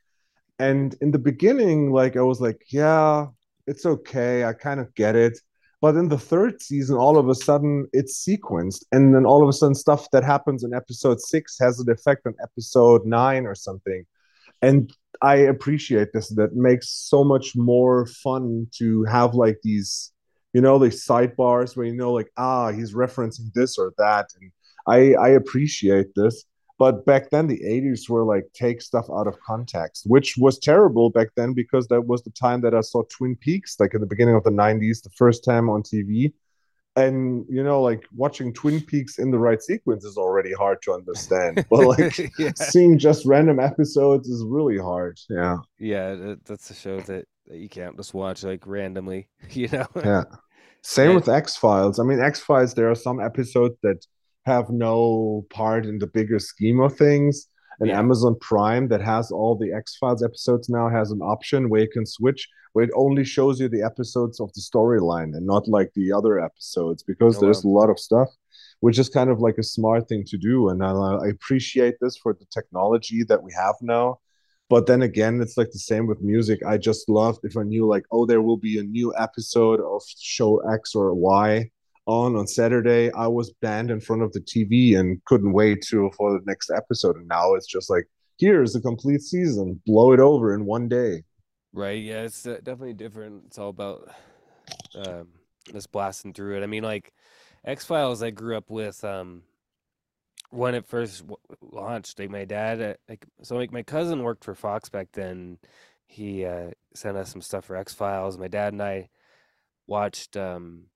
And 0.59 0.95
in 1.01 1.11
the 1.11 1.19
beginning 1.19 1.93
like 1.93 2.17
I 2.17 2.23
was 2.23 2.41
like, 2.41 2.63
yeah, 2.69 3.27
it's 3.67 3.87
okay. 3.87 4.45
I 4.45 4.53
kind 4.53 4.81
of 4.81 4.95
get 4.95 5.17
it. 5.17 5.39
But 5.81 5.97
in 5.97 6.09
the 6.09 6.19
third 6.19 6.61
season, 6.61 6.97
all 6.97 7.17
of 7.17 7.29
a 7.29 7.35
sudden 7.35 7.89
it's 7.93 8.25
sequenced. 8.27 8.85
And 8.93 9.15
then 9.15 9.25
all 9.25 9.43
of 9.43 9.49
a 9.49 9.53
sudden, 9.53 9.75
stuff 9.75 10.11
that 10.11 10.25
happens 10.25 10.63
in 10.63 10.75
episode 10.75 11.21
six 11.21 11.59
has 11.59 11.81
an 11.81 11.91
effect 11.91 12.27
on 12.27 12.35
episode 12.43 13.07
nine 13.07 13.47
or 13.47 13.55
something. 13.55 14.05
And 14.63 14.93
I 15.23 15.37
appreciate 15.37 16.13
this. 16.13 16.29
That 16.31 16.55
makes 16.55 16.89
so 16.89 17.25
much 17.25 17.57
more 17.57 18.07
fun 18.07 18.69
to 18.79 19.05
have 19.05 19.35
like 19.35 19.59
these, 19.63 20.13
you 20.53 20.61
know, 20.61 20.77
like 20.77 20.93
sidebars 20.93 21.77
where 21.77 21.87
you 21.87 21.95
know, 21.95 22.13
like 22.13 22.31
ah, 22.37 22.73
he's 22.73 22.95
referencing 22.95 23.53
this 23.55 23.79
or 23.79 23.93
that, 23.99 24.27
and 24.41 24.53
I 24.87 25.15
I 25.15 25.29
appreciate 25.31 26.15
this. 26.15 26.45
But 26.79 27.05
back 27.05 27.31
then, 27.31 27.47
the 27.47 27.61
'80s 27.61 28.09
were 28.09 28.25
like 28.25 28.45
take 28.55 28.81
stuff 28.81 29.07
out 29.11 29.27
of 29.27 29.39
context, 29.41 30.05
which 30.07 30.37
was 30.39 30.59
terrible 30.59 31.11
back 31.11 31.29
then 31.37 31.53
because 31.53 31.87
that 31.89 32.03
was 32.03 32.23
the 32.23 32.31
time 32.31 32.63
that 32.63 32.75
I 32.75 32.81
saw 32.81 33.03
Twin 33.05 33.37
Peaks, 33.37 33.77
like 33.79 33.95
at 33.95 34.01
the 34.01 34.07
beginning 34.07 34.35
of 34.35 34.45
the 34.45 34.51
'90s, 34.51 35.03
the 35.03 35.11
first 35.11 35.45
time 35.45 35.69
on 35.69 35.83
TV 35.83 36.33
and 36.97 37.45
you 37.49 37.63
know 37.63 37.81
like 37.81 38.05
watching 38.15 38.53
twin 38.53 38.81
peaks 38.81 39.19
in 39.19 39.31
the 39.31 39.39
right 39.39 39.63
sequence 39.63 40.05
is 40.05 40.17
already 40.17 40.53
hard 40.53 40.83
to 40.83 40.93
understand 40.93 41.65
but 41.71 41.87
like 41.87 42.19
yeah. 42.39 42.51
seeing 42.55 42.99
just 42.99 43.25
random 43.25 43.61
episodes 43.61 44.29
is 44.29 44.45
really 44.45 44.79
hard 44.79 45.19
yeah 45.29 45.57
yeah 45.79 46.35
that's 46.45 46.71
a 46.71 46.75
show 46.75 47.01
that, 47.01 47.27
that 47.47 47.59
you 47.59 47.69
can't 47.69 47.97
just 47.97 48.13
watch 48.13 48.43
like 48.43 48.67
randomly 48.67 49.29
you 49.51 49.69
know 49.69 49.87
yeah 49.97 50.25
same 50.83 51.11
yeah. 51.11 51.15
with 51.17 51.29
x 51.29 51.57
files 51.57 51.99
i 52.01 52.03
mean 52.03 52.21
x 52.21 52.41
files 52.41 52.75
there 52.75 52.91
are 52.91 52.97
some 52.97 53.21
episodes 53.21 53.77
that 53.83 54.05
have 54.45 54.71
no 54.71 55.47
part 55.51 55.87
in 55.87 55.99
the 55.99 56.07
bigger 56.07 56.39
scheme 56.39 56.81
of 56.81 56.97
things 56.97 57.47
and 57.81 57.89
yeah. 57.89 57.99
Amazon 57.99 58.37
Prime 58.41 58.89
that 58.89 59.01
has 59.01 59.31
all 59.31 59.57
the 59.57 59.73
X 59.73 59.97
Files 59.97 60.23
episodes 60.23 60.69
now 60.69 60.89
has 60.89 61.11
an 61.11 61.23
option 61.23 61.69
where 61.69 61.81
you 61.81 61.89
can 61.89 62.07
switch, 62.07 62.47
where 62.75 62.85
it 62.85 62.91
only 62.95 63.25
shows 63.25 63.59
you 63.59 63.69
the 63.69 63.83
episodes 63.83 64.39
of 64.39 64.53
the 64.53 64.61
storyline 64.61 65.35
and 65.35 65.47
not 65.47 65.67
like 65.67 65.91
the 65.95 66.13
other 66.13 66.39
episodes 66.39 67.03
because 67.03 67.39
oh, 67.39 67.41
there's 67.41 67.65
wow. 67.65 67.71
a 67.71 67.73
lot 67.73 67.91
of 67.91 67.99
stuff, 67.99 68.29
which 68.81 68.99
is 68.99 69.09
kind 69.09 69.31
of 69.31 69.41
like 69.41 69.57
a 69.59 69.63
smart 69.63 70.09
thing 70.09 70.25
to 70.27 70.37
do. 70.37 70.69
And 70.69 70.85
I, 70.85 70.93
I 70.93 71.29
appreciate 71.29 71.97
this 72.01 72.19
for 72.19 72.35
the 72.35 72.47
technology 72.53 73.25
that 73.25 73.43
we 73.43 73.53
have 73.55 73.77
now. 73.81 74.21
But 74.69 74.87
then 74.87 75.03
again, 75.03 75.41
it's 75.41 75.57
like 75.57 75.73
the 75.73 75.81
same 75.81 76.07
with 76.07 76.21
music. 76.21 76.61
I 76.65 76.77
just 76.77 77.09
loved 77.09 77.41
if 77.45 77.57
I 77.57 77.65
knew 77.65 77.87
like, 77.87 78.05
oh, 78.13 78.25
there 78.25 78.43
will 78.43 78.59
be 78.59 78.79
a 78.79 78.85
new 78.85 79.13
episode 79.19 79.81
of 79.81 80.03
show 80.07 80.59
X 80.73 80.95
or 80.95 81.13
Y 81.15 81.71
on 82.11 82.35
on 82.35 82.47
Saturday, 82.47 83.13
I 83.13 83.29
was 83.29 83.53
banned 83.63 83.91
in 83.91 84.01
front 84.01 84.23
of 84.23 84.33
the 84.33 84.41
TV 84.41 84.99
and 84.99 85.25
couldn't 85.27 85.53
wait 85.53 85.83
to 85.89 86.11
for 86.17 86.33
the 86.33 86.45
next 86.45 86.71
episode. 86.71 87.17
And 87.17 87.29
now 87.29 87.55
it's 87.55 87.67
just 87.69 87.89
like, 87.89 88.05
here's 88.39 88.75
a 88.75 88.81
complete 88.81 89.23
season, 89.23 89.81
blow 89.87 90.13
it 90.13 90.21
over 90.21 90.53
in 90.53 90.67
one 90.67 90.89
day. 90.89 91.23
Right? 91.73 92.03
Yeah, 92.03 92.23
it's 92.23 92.47
uh, 92.47 92.57
definitely 92.57 92.95
different. 92.95 93.45
It's 93.47 93.59
all 93.59 93.69
about 93.69 94.11
um, 94.97 95.29
just 95.73 95.93
blasting 95.93 96.33
through 96.33 96.59
it. 96.59 96.65
I 96.65 96.67
mean, 96.67 96.83
like 96.83 97.13
X 97.65 97.85
Files, 97.85 98.25
I 98.25 98.31
grew 98.31 98.57
up 98.57 98.71
with 98.71 99.05
um, 99.05 99.43
when 100.51 100.75
it 100.75 100.87
first 100.87 101.23
launched. 101.61 102.19
Like 102.19 102.31
my 102.31 102.45
dad, 102.45 102.83
uh, 102.83 102.95
like 103.09 103.25
so, 103.43 103.55
like 103.55 103.71
my 103.71 103.85
cousin 103.85 104.25
worked 104.25 104.43
for 104.43 104.57
Fox 104.57 104.89
back 104.89 105.09
then. 105.13 105.59
He 106.09 106.45
uh, 106.45 106.71
sent 106.93 107.17
us 107.17 107.31
some 107.31 107.41
stuff 107.41 107.67
for 107.67 107.77
X 107.77 107.95
Files. 107.95 108.37
My 108.37 108.49
dad 108.49 108.73
and 108.73 108.83
I 108.83 109.11
watched 109.87 110.37
um 110.37 110.87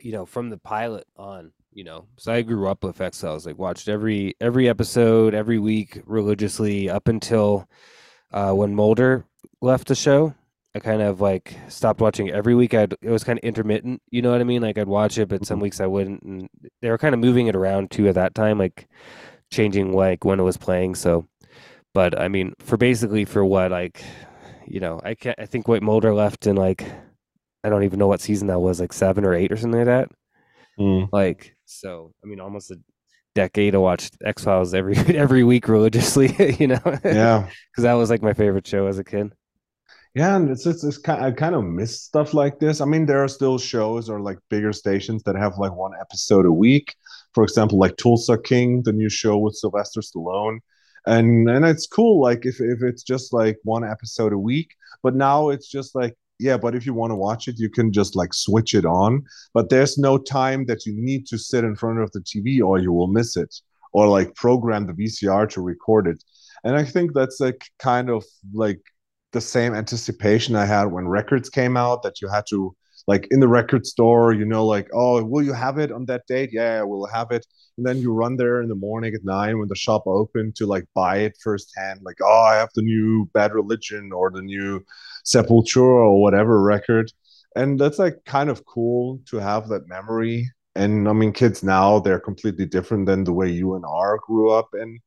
you 0.00 0.12
know, 0.12 0.26
from 0.26 0.50
the 0.50 0.58
pilot 0.58 1.06
on, 1.16 1.52
you 1.72 1.84
know, 1.84 2.06
so 2.16 2.32
I 2.32 2.42
grew 2.42 2.68
up 2.68 2.84
with 2.84 3.00
X 3.00 3.20
Files, 3.20 3.46
like 3.46 3.58
watched 3.58 3.88
every 3.88 4.34
every 4.40 4.68
episode 4.68 5.34
every 5.34 5.58
week 5.58 6.00
religiously 6.06 6.88
up 6.88 7.08
until 7.08 7.68
uh, 8.32 8.52
when 8.52 8.74
Mulder 8.74 9.24
left 9.60 9.88
the 9.88 9.94
show. 9.94 10.34
I 10.76 10.80
kind 10.80 11.02
of 11.02 11.20
like 11.20 11.56
stopped 11.68 12.00
watching 12.00 12.30
every 12.30 12.54
week. 12.54 12.74
I'd 12.74 12.94
it 13.00 13.10
was 13.10 13.24
kind 13.24 13.38
of 13.38 13.44
intermittent, 13.44 14.02
you 14.10 14.22
know 14.22 14.32
what 14.32 14.40
I 14.40 14.44
mean? 14.44 14.62
Like 14.62 14.78
I'd 14.78 14.88
watch 14.88 15.18
it, 15.18 15.28
but 15.28 15.46
some 15.46 15.56
mm-hmm. 15.56 15.62
weeks 15.62 15.80
I 15.80 15.86
wouldn't. 15.86 16.22
And 16.22 16.48
they 16.82 16.90
were 16.90 16.98
kind 16.98 17.14
of 17.14 17.20
moving 17.20 17.46
it 17.46 17.56
around 17.56 17.90
too 17.90 18.08
at 18.08 18.16
that 18.16 18.34
time, 18.34 18.58
like 18.58 18.88
changing 19.50 19.92
like 19.92 20.24
when 20.24 20.40
it 20.40 20.44
was 20.44 20.56
playing. 20.56 20.96
So, 20.96 21.26
but 21.92 22.18
I 22.18 22.28
mean, 22.28 22.54
for 22.58 22.76
basically 22.76 23.24
for 23.24 23.44
what 23.44 23.70
like, 23.70 24.04
you 24.66 24.80
know, 24.80 25.00
I 25.04 25.14
can't. 25.14 25.38
I 25.38 25.46
think 25.46 25.68
White 25.68 25.82
Mulder 25.82 26.12
left 26.12 26.46
in 26.46 26.56
like 26.56 26.84
I 27.64 27.70
don't 27.70 27.84
even 27.84 27.98
know 27.98 28.06
what 28.06 28.20
season 28.20 28.48
that 28.48 28.60
was, 28.60 28.78
like 28.80 28.92
seven 28.92 29.24
or 29.24 29.34
eight 29.34 29.50
or 29.50 29.56
something 29.56 29.78
like 29.78 29.86
that. 29.86 30.08
Mm. 30.78 31.08
Like, 31.12 31.56
so 31.64 32.12
I 32.22 32.26
mean, 32.26 32.40
almost 32.40 32.70
a 32.70 32.76
decade. 33.34 33.74
I 33.74 33.78
watched 33.78 34.16
X 34.24 34.44
Files 34.44 34.74
every 34.74 34.96
every 35.16 35.44
week 35.44 35.68
religiously. 35.68 36.34
you 36.58 36.68
know, 36.68 36.98
yeah, 37.04 37.48
because 37.70 37.82
that 37.84 37.94
was 37.94 38.10
like 38.10 38.22
my 38.22 38.34
favorite 38.34 38.66
show 38.66 38.86
as 38.86 38.98
a 38.98 39.04
kid. 39.04 39.32
Yeah, 40.14 40.36
and 40.36 40.48
it's, 40.48 40.64
it's 40.64 40.84
it's 40.84 40.98
kind 40.98 41.24
I 41.24 41.32
kind 41.32 41.54
of 41.54 41.64
miss 41.64 42.02
stuff 42.02 42.34
like 42.34 42.60
this. 42.60 42.80
I 42.80 42.84
mean, 42.84 43.06
there 43.06 43.22
are 43.22 43.28
still 43.28 43.58
shows 43.58 44.08
or 44.08 44.20
like 44.20 44.38
bigger 44.48 44.72
stations 44.72 45.22
that 45.24 45.34
have 45.36 45.58
like 45.58 45.74
one 45.74 45.92
episode 46.00 46.46
a 46.46 46.52
week. 46.52 46.94
For 47.32 47.42
example, 47.42 47.78
like 47.78 47.96
Tulsa 47.96 48.38
King, 48.38 48.82
the 48.84 48.92
new 48.92 49.08
show 49.08 49.36
with 49.38 49.56
Sylvester 49.56 50.00
Stallone, 50.00 50.58
and 51.06 51.50
and 51.50 51.64
it's 51.64 51.86
cool. 51.86 52.20
Like 52.20 52.46
if 52.46 52.60
if 52.60 52.82
it's 52.82 53.02
just 53.02 53.32
like 53.32 53.58
one 53.64 53.84
episode 53.84 54.32
a 54.32 54.38
week, 54.38 54.76
but 55.02 55.16
now 55.16 55.48
it's 55.48 55.68
just 55.68 55.96
like 55.96 56.14
yeah 56.38 56.56
but 56.56 56.74
if 56.74 56.84
you 56.84 56.94
want 56.94 57.10
to 57.10 57.16
watch 57.16 57.48
it 57.48 57.58
you 57.58 57.70
can 57.70 57.92
just 57.92 58.16
like 58.16 58.34
switch 58.34 58.74
it 58.74 58.84
on 58.84 59.22
but 59.52 59.68
there's 59.68 59.98
no 59.98 60.18
time 60.18 60.66
that 60.66 60.84
you 60.84 60.92
need 60.94 61.26
to 61.26 61.38
sit 61.38 61.64
in 61.64 61.76
front 61.76 62.00
of 62.00 62.10
the 62.12 62.20
tv 62.20 62.62
or 62.62 62.78
you 62.78 62.92
will 62.92 63.06
miss 63.06 63.36
it 63.36 63.54
or 63.94 64.08
like 64.08 64.34
program 64.34 64.86
the 64.86 64.92
VCR 64.92 65.48
to 65.50 65.62
record 65.62 66.06
it. 66.06 66.22
And 66.64 66.76
I 66.76 66.84
think 66.84 67.14
that's 67.14 67.40
like 67.40 67.64
kind 67.78 68.10
of 68.10 68.24
like 68.52 68.80
the 69.32 69.40
same 69.40 69.74
anticipation 69.74 70.56
I 70.56 70.66
had 70.66 70.86
when 70.86 71.08
records 71.08 71.48
came 71.48 71.76
out 71.76 72.02
that 72.02 72.20
you 72.20 72.28
had 72.28 72.44
to 72.50 72.76
like 73.06 73.28
in 73.30 73.40
the 73.40 73.48
record 73.48 73.86
store, 73.86 74.32
you 74.32 74.46
know, 74.46 74.66
like, 74.66 74.88
oh, 74.94 75.22
will 75.22 75.42
you 75.42 75.52
have 75.52 75.78
it 75.78 75.92
on 75.92 76.06
that 76.06 76.26
date? 76.26 76.50
Yeah, 76.52 76.82
we'll 76.82 77.06
have 77.06 77.30
it. 77.30 77.46
And 77.76 77.86
then 77.86 77.98
you 77.98 78.12
run 78.12 78.36
there 78.36 78.62
in 78.62 78.68
the 78.68 78.74
morning 78.74 79.14
at 79.14 79.24
nine 79.24 79.58
when 79.58 79.68
the 79.68 79.74
shop 79.76 80.04
opened 80.06 80.56
to 80.56 80.66
like 80.66 80.86
buy 80.94 81.18
it 81.18 81.36
firsthand. 81.42 82.00
Like, 82.02 82.16
oh, 82.22 82.48
I 82.50 82.56
have 82.56 82.70
the 82.74 82.82
new 82.82 83.28
Bad 83.34 83.52
Religion 83.52 84.10
or 84.12 84.30
the 84.30 84.40
new 84.40 84.84
Sepultura 85.24 86.06
or 86.06 86.20
whatever 86.20 86.62
record. 86.62 87.10
And 87.56 87.78
that's 87.78 87.98
like 87.98 88.24
kind 88.24 88.50
of 88.50 88.64
cool 88.66 89.20
to 89.26 89.36
have 89.38 89.68
that 89.68 89.88
memory. 89.88 90.50
And 90.74 91.08
I 91.08 91.12
mean, 91.12 91.32
kids 91.32 91.62
now, 91.62 92.00
they're 92.00 92.20
completely 92.20 92.66
different 92.66 93.06
than 93.06 93.24
the 93.24 93.32
way 93.32 93.48
you 93.48 93.74
and 93.74 93.84
R 93.86 94.18
grew 94.26 94.50
up 94.50 94.70
in. 94.74 94.98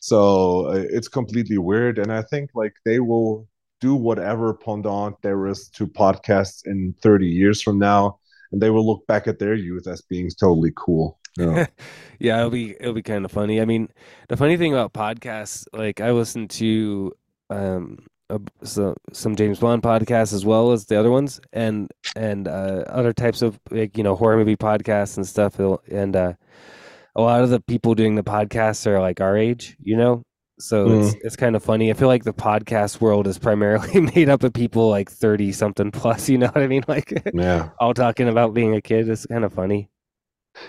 So 0.00 0.66
uh, 0.66 0.84
it's 0.90 1.08
completely 1.08 1.56
weird. 1.56 1.98
And 1.98 2.12
I 2.12 2.22
think 2.22 2.50
like 2.54 2.74
they 2.84 3.00
will 3.00 3.48
do 3.80 3.94
whatever 3.94 4.54
pendant 4.54 5.16
there 5.22 5.46
is 5.46 5.68
to 5.68 5.86
podcasts 5.86 6.62
in 6.66 6.94
30 7.02 7.26
years 7.26 7.60
from 7.60 7.78
now 7.78 8.18
and 8.52 8.62
they 8.62 8.70
will 8.70 8.86
look 8.86 9.06
back 9.06 9.26
at 9.26 9.38
their 9.38 9.54
youth 9.54 9.86
as 9.86 10.00
being 10.02 10.30
totally 10.40 10.72
cool 10.76 11.18
yeah 11.36 11.66
yeah 12.18 12.38
it'll 12.38 12.50
be 12.50 12.70
it'll 12.80 12.94
be 12.94 13.02
kind 13.02 13.24
of 13.24 13.32
funny 13.32 13.60
i 13.60 13.64
mean 13.64 13.88
the 14.28 14.36
funny 14.36 14.56
thing 14.56 14.72
about 14.72 14.92
podcasts 14.92 15.66
like 15.72 16.00
i 16.00 16.12
listen 16.12 16.48
to 16.48 17.12
um 17.50 17.98
uh, 18.30 18.38
so, 18.62 18.94
some 19.12 19.36
james 19.36 19.58
bond 19.58 19.82
podcasts 19.82 20.32
as 20.32 20.44
well 20.44 20.72
as 20.72 20.86
the 20.86 20.98
other 20.98 21.10
ones 21.10 21.40
and 21.52 21.90
and 22.16 22.48
uh, 22.48 22.84
other 22.88 23.12
types 23.12 23.42
of 23.42 23.58
like 23.70 23.96
you 23.96 24.04
know 24.04 24.16
horror 24.16 24.36
movie 24.36 24.56
podcasts 24.56 25.16
and 25.16 25.26
stuff 25.26 25.58
and 25.90 26.16
uh 26.16 26.32
a 27.16 27.20
lot 27.20 27.42
of 27.42 27.50
the 27.50 27.60
people 27.60 27.94
doing 27.94 28.14
the 28.14 28.24
podcasts 28.24 28.86
are 28.86 29.00
like 29.00 29.20
our 29.20 29.36
age 29.36 29.76
you 29.80 29.96
know 29.96 30.24
so 30.58 30.86
mm. 30.86 31.06
it's 31.06 31.16
it's 31.24 31.36
kind 31.36 31.56
of 31.56 31.62
funny. 31.62 31.90
I 31.90 31.94
feel 31.94 32.08
like 32.08 32.24
the 32.24 32.32
podcast 32.32 33.00
world 33.00 33.26
is 33.26 33.38
primarily 33.38 34.00
made 34.14 34.28
up 34.28 34.42
of 34.42 34.52
people 34.52 34.88
like 34.88 35.10
thirty 35.10 35.52
something 35.52 35.90
plus. 35.90 36.28
You 36.28 36.38
know 36.38 36.46
what 36.46 36.62
I 36.62 36.66
mean? 36.66 36.84
Like, 36.86 37.12
yeah, 37.34 37.70
all 37.80 37.94
talking 37.94 38.28
about 38.28 38.54
being 38.54 38.74
a 38.74 38.80
kid. 38.80 39.08
It's 39.08 39.26
kind 39.26 39.44
of 39.44 39.52
funny. 39.52 39.88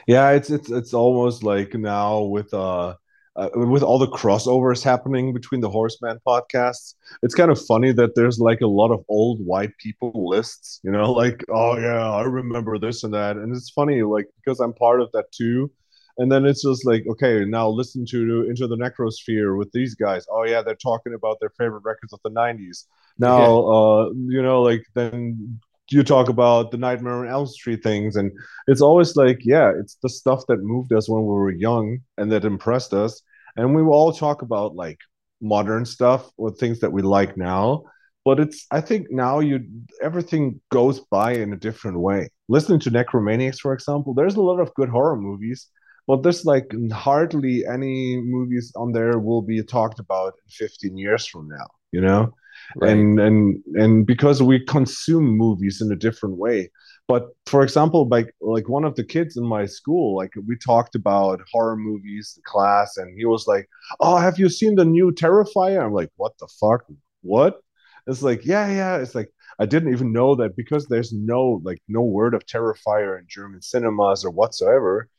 Yeah, 0.07 0.31
it's 0.31 0.49
it's 0.49 0.71
it's 0.71 0.93
almost 0.93 1.43
like 1.43 1.75
now 1.75 2.21
with 2.21 2.53
uh, 2.53 2.95
uh, 3.35 3.49
with 3.53 3.83
all 3.83 3.99
the 3.99 4.07
crossovers 4.07 4.83
happening 4.83 5.33
between 5.33 5.61
the 5.61 5.69
Horseman 5.69 6.19
podcasts, 6.25 6.95
it's 7.21 7.35
kind 7.35 7.51
of 7.51 7.63
funny 7.65 7.91
that 7.91 8.15
there's 8.15 8.39
like 8.39 8.61
a 8.61 8.67
lot 8.67 8.91
of 8.91 9.03
old 9.09 9.45
white 9.45 9.77
people 9.77 10.27
lists. 10.29 10.79
You 10.83 10.91
know, 10.91 11.11
like 11.23 11.43
oh 11.49 11.77
yeah, 11.77 12.09
I 12.09 12.23
remember 12.23 12.77
this 12.77 13.03
and 13.03 13.13
that, 13.13 13.37
and 13.37 13.55
it's 13.55 13.69
funny 13.69 14.01
like 14.03 14.27
because 14.37 14.59
I'm 14.59 14.73
part 14.73 15.01
of 15.01 15.11
that 15.13 15.31
too 15.31 15.71
and 16.17 16.31
then 16.31 16.45
it's 16.45 16.63
just 16.63 16.85
like 16.85 17.05
okay 17.09 17.45
now 17.45 17.67
listen 17.67 18.05
to 18.05 18.47
into 18.49 18.67
the 18.67 18.77
necrosphere 18.77 19.57
with 19.57 19.71
these 19.71 19.95
guys 19.95 20.25
oh 20.31 20.43
yeah 20.43 20.61
they're 20.61 20.75
talking 20.75 21.13
about 21.13 21.37
their 21.39 21.51
favorite 21.57 21.83
records 21.83 22.13
of 22.13 22.19
the 22.23 22.29
90s 22.29 22.85
now 23.17 23.39
yeah. 23.39 23.45
uh 23.45 24.09
you 24.27 24.41
know 24.41 24.61
like 24.61 24.83
then 24.93 25.59
you 25.89 26.03
talk 26.03 26.29
about 26.29 26.71
the 26.71 26.77
nightmare 26.77 27.25
on 27.25 27.27
elm 27.27 27.47
street 27.47 27.83
things 27.83 28.15
and 28.15 28.31
it's 28.67 28.81
always 28.81 29.15
like 29.15 29.39
yeah 29.41 29.71
it's 29.79 29.97
the 30.01 30.09
stuff 30.09 30.43
that 30.47 30.63
moved 30.63 30.91
us 30.93 31.07
when 31.07 31.21
we 31.21 31.27
were 31.27 31.51
young 31.51 31.99
and 32.17 32.31
that 32.31 32.45
impressed 32.45 32.93
us. 32.93 33.21
And 33.57 33.73
we 33.73 33.83
will 33.83 33.93
all 33.93 34.11
talk 34.11 34.41
about 34.41 34.75
like 34.75 34.99
modern 35.41 35.85
stuff 35.85 36.29
or 36.37 36.51
things 36.51 36.79
that 36.79 36.91
we 36.91 37.01
like 37.01 37.37
now 37.37 37.83
but 38.23 38.39
it's 38.39 38.65
i 38.71 38.81
think 38.81 39.11
now 39.11 39.39
you 39.39 39.63
everything 40.01 40.59
goes 40.71 41.01
by 41.11 41.33
in 41.33 41.53
a 41.53 41.57
different 41.57 41.99
way. 41.99 42.29
Listening 42.47 42.79
to 42.81 42.91
necromaniacs 42.91 43.59
for 43.59 43.73
example 43.73 44.13
there's 44.13 44.35
a 44.35 44.41
lot 44.41 44.59
of 44.59 44.73
good 44.75 44.89
horror 44.89 45.17
movies 45.17 45.67
but 46.07 46.23
there's 46.23 46.45
like 46.45 46.71
hardly 46.91 47.65
any 47.65 48.17
movies 48.17 48.71
on 48.75 48.91
there 48.91 49.19
will 49.19 49.41
be 49.41 49.61
talked 49.63 49.99
about 49.99 50.33
in 50.43 50.49
15 50.49 50.97
years 50.97 51.25
from 51.25 51.47
now 51.47 51.67
you 51.91 52.01
know 52.01 52.33
right. 52.75 52.91
and 52.91 53.19
and 53.19 53.63
and 53.75 54.05
because 54.05 54.41
we 54.41 54.59
consume 54.65 55.25
movies 55.25 55.81
in 55.81 55.91
a 55.91 55.95
different 55.95 56.37
way. 56.37 56.69
But 57.07 57.27
for 57.45 57.61
example 57.61 58.07
like 58.07 58.33
like 58.41 58.67
one 58.67 58.83
of 58.83 58.95
the 58.95 59.03
kids 59.03 59.37
in 59.37 59.45
my 59.45 59.65
school 59.65 60.15
like 60.15 60.33
we 60.47 60.57
talked 60.57 60.95
about 60.95 61.41
horror 61.51 61.77
movies 61.77 62.33
in 62.37 62.43
class 62.45 62.97
and 62.97 63.15
he 63.17 63.25
was 63.25 63.45
like 63.47 63.69
oh 63.99 64.17
have 64.17 64.39
you 64.39 64.49
seen 64.49 64.75
the 64.75 64.85
new 64.85 65.11
terrifier? 65.11 65.83
I'm 65.83 65.93
like 65.93 66.11
what 66.15 66.37
the 66.39 66.47
fuck? 66.59 66.85
What? 67.21 67.61
It's 68.07 68.21
like 68.21 68.45
yeah 68.45 68.67
yeah. 68.69 68.97
It's 68.97 69.15
like 69.15 69.29
i 69.57 69.65
didn't 69.65 69.93
even 69.93 70.11
know 70.11 70.35
that 70.35 70.55
because 70.57 70.85
there's 70.87 71.13
no 71.13 71.61
like 71.63 71.81
no 71.87 72.01
word 72.01 72.33
of 72.33 72.45
terrifier 72.45 73.17
in 73.17 73.25
german 73.29 73.61
cinemas 73.61 74.25
or 74.25 74.31
whatsoever. 74.31 75.09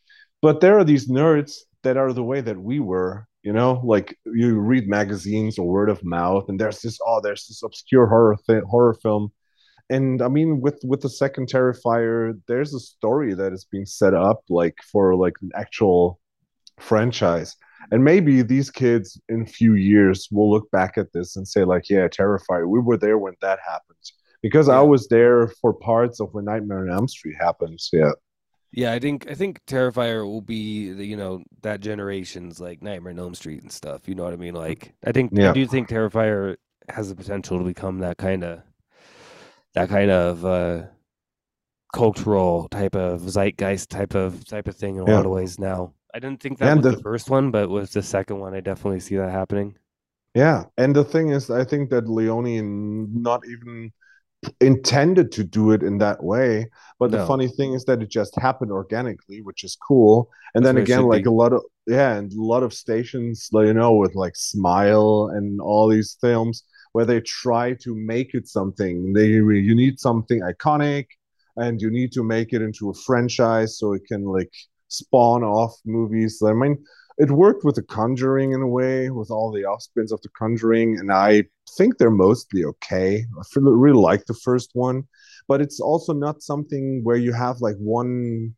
But 0.43 0.61
there 0.61 0.79
are 0.79 0.85
these 0.85 1.09
nerds 1.09 1.61
that 1.83 1.97
are 1.97 2.13
the 2.13 2.23
way 2.23 2.41
that 2.41 2.59
we 2.59 2.81
were 2.81 3.27
you 3.47 3.53
know 3.53 3.81
like 3.85 4.19
you 4.25 4.59
read 4.59 4.89
magazines 4.89 5.57
or 5.57 5.69
word 5.69 5.89
of 5.89 6.05
mouth 6.05 6.47
and 6.49 6.59
there's 6.59 6.81
this 6.81 6.99
oh 7.07 7.21
there's 7.23 7.47
this 7.47 7.63
obscure 7.63 8.07
horror 8.09 8.37
th- 8.47 8.65
horror 8.65 8.95
film. 8.95 9.31
And 9.89 10.21
i 10.21 10.27
mean 10.27 10.61
with 10.61 10.81
with 10.83 11.01
the 11.01 11.09
second 11.09 11.47
terrifier 11.47 12.33
there's 12.49 12.75
a 12.75 12.81
story 12.81 13.35
that 13.35 13.53
is 13.53 13.65
being 13.65 13.87
set 13.87 14.15
up 14.15 14.41
like 14.49 14.77
for 14.93 15.15
like 15.15 15.37
an 15.43 15.53
actual 15.55 16.19
franchise. 16.81 17.55
And 17.93 18.03
maybe 18.03 18.43
these 18.43 18.69
kids 18.69 19.21
in 19.29 19.43
a 19.43 19.53
few 19.61 19.75
years 19.75 20.29
will 20.33 20.51
look 20.51 20.69
back 20.73 20.99
at 20.99 21.13
this 21.13 21.37
and 21.37 21.47
say 21.47 21.63
like 21.63 21.89
yeah 21.89 22.09
terrifier 22.09 22.69
we 22.69 22.81
were 22.81 22.99
there 22.99 23.19
when 23.19 23.35
that 23.43 23.61
happened. 23.65 24.05
Because 24.43 24.67
yeah. 24.67 24.81
i 24.81 24.83
was 24.83 25.07
there 25.07 25.39
for 25.61 25.73
parts 25.73 26.19
of 26.19 26.31
when 26.33 26.47
nightmare 26.47 26.81
on 26.81 26.91
elm 26.91 27.07
street 27.07 27.37
happens 27.47 27.91
yeah 27.93 28.11
yeah, 28.73 28.93
I 28.93 28.99
think 28.99 29.31
I 29.31 29.35
think 29.35 29.65
Terrifier 29.67 30.25
will 30.25 30.41
be 30.41 30.93
the 30.93 31.07
you 31.07 31.17
know 31.17 31.43
that 31.63 31.81
generation's 31.81 32.61
like 32.61 32.83
Nightmare 32.83 33.13
on 33.13 33.19
Elm 33.19 33.35
Street 33.35 33.63
and 33.63 33.73
stuff. 33.73 34.09
You 34.09 34.15
know 34.15 34.25
what 34.25 34.33
I 34.33 34.37
mean? 34.37 34.55
Like 34.55 34.93
I 35.05 35.13
think 35.13 35.33
yeah. 35.35 35.51
I 35.51 35.53
do 35.53 35.67
think 35.67 35.89
Terrifier 35.89 36.57
has 36.89 37.09
the 37.09 37.17
potential 37.17 37.59
to 37.59 37.65
become 37.65 37.99
that 37.99 38.19
kind 38.19 38.45
of 38.45 38.63
that 39.75 39.89
kind 39.89 40.11
of 40.11 40.45
uh 40.45 40.83
cultural 41.95 42.69
type 42.69 42.95
of 42.95 43.23
zeitgeist 43.23 43.89
type 43.89 44.15
of 44.15 44.45
type 44.45 44.69
of 44.69 44.77
thing 44.77 44.97
in 44.97 45.03
a 45.03 45.07
yeah. 45.07 45.17
lot 45.17 45.27
of 45.27 45.33
ways 45.33 45.59
now. 45.59 45.93
I 46.15 46.19
didn't 46.19 46.41
think 46.41 46.59
that 46.59 46.69
and 46.69 46.83
was 46.83 46.93
the, 46.93 46.97
the 46.97 47.03
first 47.03 47.31
one, 47.31 47.51
but 47.51 47.69
with 47.69 47.93
the 47.93 48.03
second 48.03 48.39
one, 48.39 48.55
I 48.55 48.61
definitely 48.61 49.01
see 49.01 49.17
that 49.17 49.31
happening. 49.31 49.77
Yeah, 50.35 50.65
and 50.77 50.95
the 50.95 51.05
thing 51.05 51.31
is, 51.31 51.51
I 51.51 51.65
think 51.65 51.89
that 51.91 52.09
Leone 52.09 53.23
not 53.23 53.43
even 53.49 53.93
intended 54.61 55.33
to 55.33 55.43
do 55.43 55.73
it 55.73 55.83
in 55.83 55.99
that 55.99 56.23
way 56.23 56.69
but 56.99 57.11
no. 57.11 57.19
the 57.19 57.27
funny 57.27 57.49
thing 57.49 57.73
is 57.73 57.85
that 57.85 58.03
it 58.03 58.11
just 58.11 58.39
happened 58.39 58.71
organically 58.71 59.41
which 59.43 59.65
is 59.65 59.77
cool 59.77 60.31
and 60.55 60.65
That's 60.65 60.75
then 60.75 60.83
again 60.83 61.03
like 61.05 61.25
be. 61.25 61.29
a 61.29 61.33
lot 61.33 61.53
of 61.53 61.63
yeah 61.87 62.15
and 62.17 62.33
a 62.33 62.43
lot 62.43 62.63
of 62.63 62.73
stations 62.73 63.49
you 63.53 63.75
know 63.75 63.95
with 63.95 64.15
like 64.15 64.37
smile 64.37 65.31
and 65.35 65.61
all 65.61 65.89
these 65.89 66.17
films 66.21 66.65
where 66.93 67.05
they 67.05 67.21
try 67.21 67.75
to 67.75 67.95
make 67.95 68.35
it 68.35 68.47
something 68.47 69.13
they 69.13 69.27
you 69.27 69.75
need 69.75 69.99
something 69.99 70.41
iconic 70.41 71.07
and 71.57 71.81
you 71.81 71.91
need 71.91 72.13
to 72.13 72.23
make 72.23 72.53
it 72.53 72.63
into 72.63 72.91
a 72.91 72.95
franchise 72.95 73.79
so 73.79 73.95
it 73.95 74.03
can 74.07 74.23
like 74.25 74.53
spawn 74.89 75.43
off 75.43 75.75
movies 75.85 76.43
i 76.47 76.53
mean 76.53 76.77
it 77.19 77.31
worked 77.31 77.65
with 77.65 77.77
the 77.77 77.83
Conjuring 77.83 78.53
in 78.53 78.61
a 78.61 78.69
way, 78.69 79.11
with 79.11 79.31
all 79.31 79.51
the 79.51 79.65
offspins 79.65 80.13
of 80.13 80.21
the 80.23 80.29
Conjuring, 80.31 80.99
and 80.99 81.13
I 81.13 81.45
think 81.77 81.97
they're 81.97 82.11
mostly 82.11 82.65
okay. 82.65 83.25
I 83.39 83.43
really 83.57 83.99
like 83.99 84.27
the 84.27 84.35
first 84.35 84.71
one, 84.75 85.05
but 85.49 85.61
it's 85.61 85.81
also 85.81 86.13
not 86.13 86.43
something 86.43 87.03
where 87.05 87.17
you 87.17 87.33
have 87.33 87.61
like 87.61 87.77
one 87.77 88.55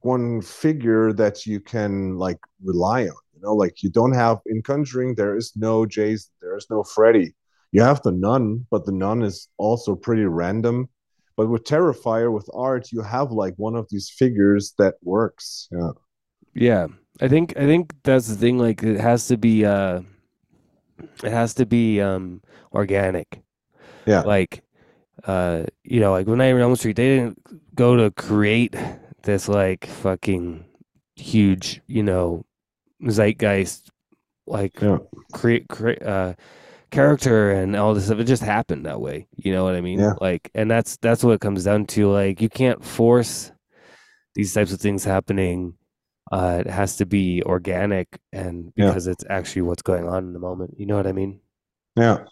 one 0.00 0.42
figure 0.42 1.12
that 1.12 1.46
you 1.46 1.60
can 1.60 2.16
like 2.18 2.38
rely 2.64 3.02
on. 3.02 3.14
You 3.34 3.40
know, 3.40 3.54
like 3.54 3.82
you 3.84 3.90
don't 3.90 4.14
have 4.14 4.38
in 4.46 4.62
Conjuring, 4.62 5.14
there 5.14 5.36
is 5.36 5.52
no 5.54 5.86
Jason, 5.86 6.32
there 6.40 6.56
is 6.56 6.66
no 6.70 6.82
Freddy. 6.82 7.34
You 7.70 7.82
have 7.82 8.02
the 8.02 8.12
nun, 8.12 8.66
but 8.70 8.84
the 8.84 8.92
nun 8.92 9.22
is 9.22 9.48
also 9.58 9.94
pretty 9.94 10.24
random. 10.24 10.88
But 11.36 11.48
with 11.48 11.64
Terrifier, 11.64 12.32
with 12.32 12.50
art, 12.52 12.92
you 12.92 13.00
have 13.00 13.30
like 13.30 13.54
one 13.56 13.76
of 13.76 13.86
these 13.90 14.10
figures 14.10 14.74
that 14.78 14.96
works. 15.02 15.68
Yeah. 15.72 15.92
Yeah, 16.54 16.86
I 17.20 17.28
think 17.28 17.56
I 17.56 17.66
think 17.66 17.94
that's 18.02 18.28
the 18.28 18.36
thing. 18.36 18.58
Like 18.58 18.82
it 18.82 19.00
has 19.00 19.28
to 19.28 19.36
be 19.36 19.64
uh, 19.64 20.00
it 21.22 21.30
has 21.30 21.54
to 21.54 21.66
be 21.66 22.00
um 22.00 22.42
organic. 22.72 23.42
Yeah. 24.06 24.22
Like, 24.22 24.62
uh, 25.24 25.64
you 25.84 26.00
know, 26.00 26.12
like 26.12 26.26
when 26.26 26.40
I 26.40 26.52
on 26.52 26.60
Elm 26.60 26.76
Street, 26.76 26.96
they 26.96 27.16
didn't 27.16 27.74
go 27.74 27.96
to 27.96 28.10
create 28.10 28.74
this 29.22 29.48
like 29.48 29.86
fucking 29.86 30.64
huge, 31.16 31.80
you 31.86 32.02
know, 32.02 32.44
zeitgeist, 33.02 33.90
like 34.46 34.80
yeah. 34.80 34.98
create 35.32 35.68
create 35.68 36.02
uh 36.02 36.34
character 36.90 37.52
and 37.52 37.76
all 37.76 37.94
this 37.94 38.06
stuff. 38.06 38.18
It 38.18 38.24
just 38.24 38.42
happened 38.42 38.86
that 38.86 39.00
way. 39.00 39.28
You 39.36 39.52
know 39.52 39.64
what 39.64 39.74
I 39.74 39.80
mean? 39.80 39.98
Yeah. 39.98 40.14
Like, 40.20 40.50
and 40.54 40.70
that's 40.70 40.96
that's 40.98 41.22
what 41.22 41.32
it 41.32 41.40
comes 41.40 41.64
down 41.64 41.86
to. 41.86 42.10
Like, 42.10 42.40
you 42.40 42.48
can't 42.48 42.84
force 42.84 43.52
these 44.34 44.54
types 44.54 44.72
of 44.72 44.80
things 44.80 45.04
happening 45.04 45.74
uh, 46.32 46.62
it 46.64 46.66
has 46.66 46.96
to 46.96 47.06
be 47.06 47.42
organic 47.44 48.18
and 48.32 48.74
because 48.74 49.06
yeah. 49.06 49.12
it's 49.12 49.24
actually 49.28 49.62
what's 49.62 49.82
going 49.82 50.08
on 50.08 50.24
in 50.24 50.32
the 50.32 50.38
moment. 50.38 50.74
You 50.78 50.86
know 50.86 50.96
what 50.96 51.06
I 51.06 51.12
mean? 51.12 51.40
Yeah, 51.94 52.24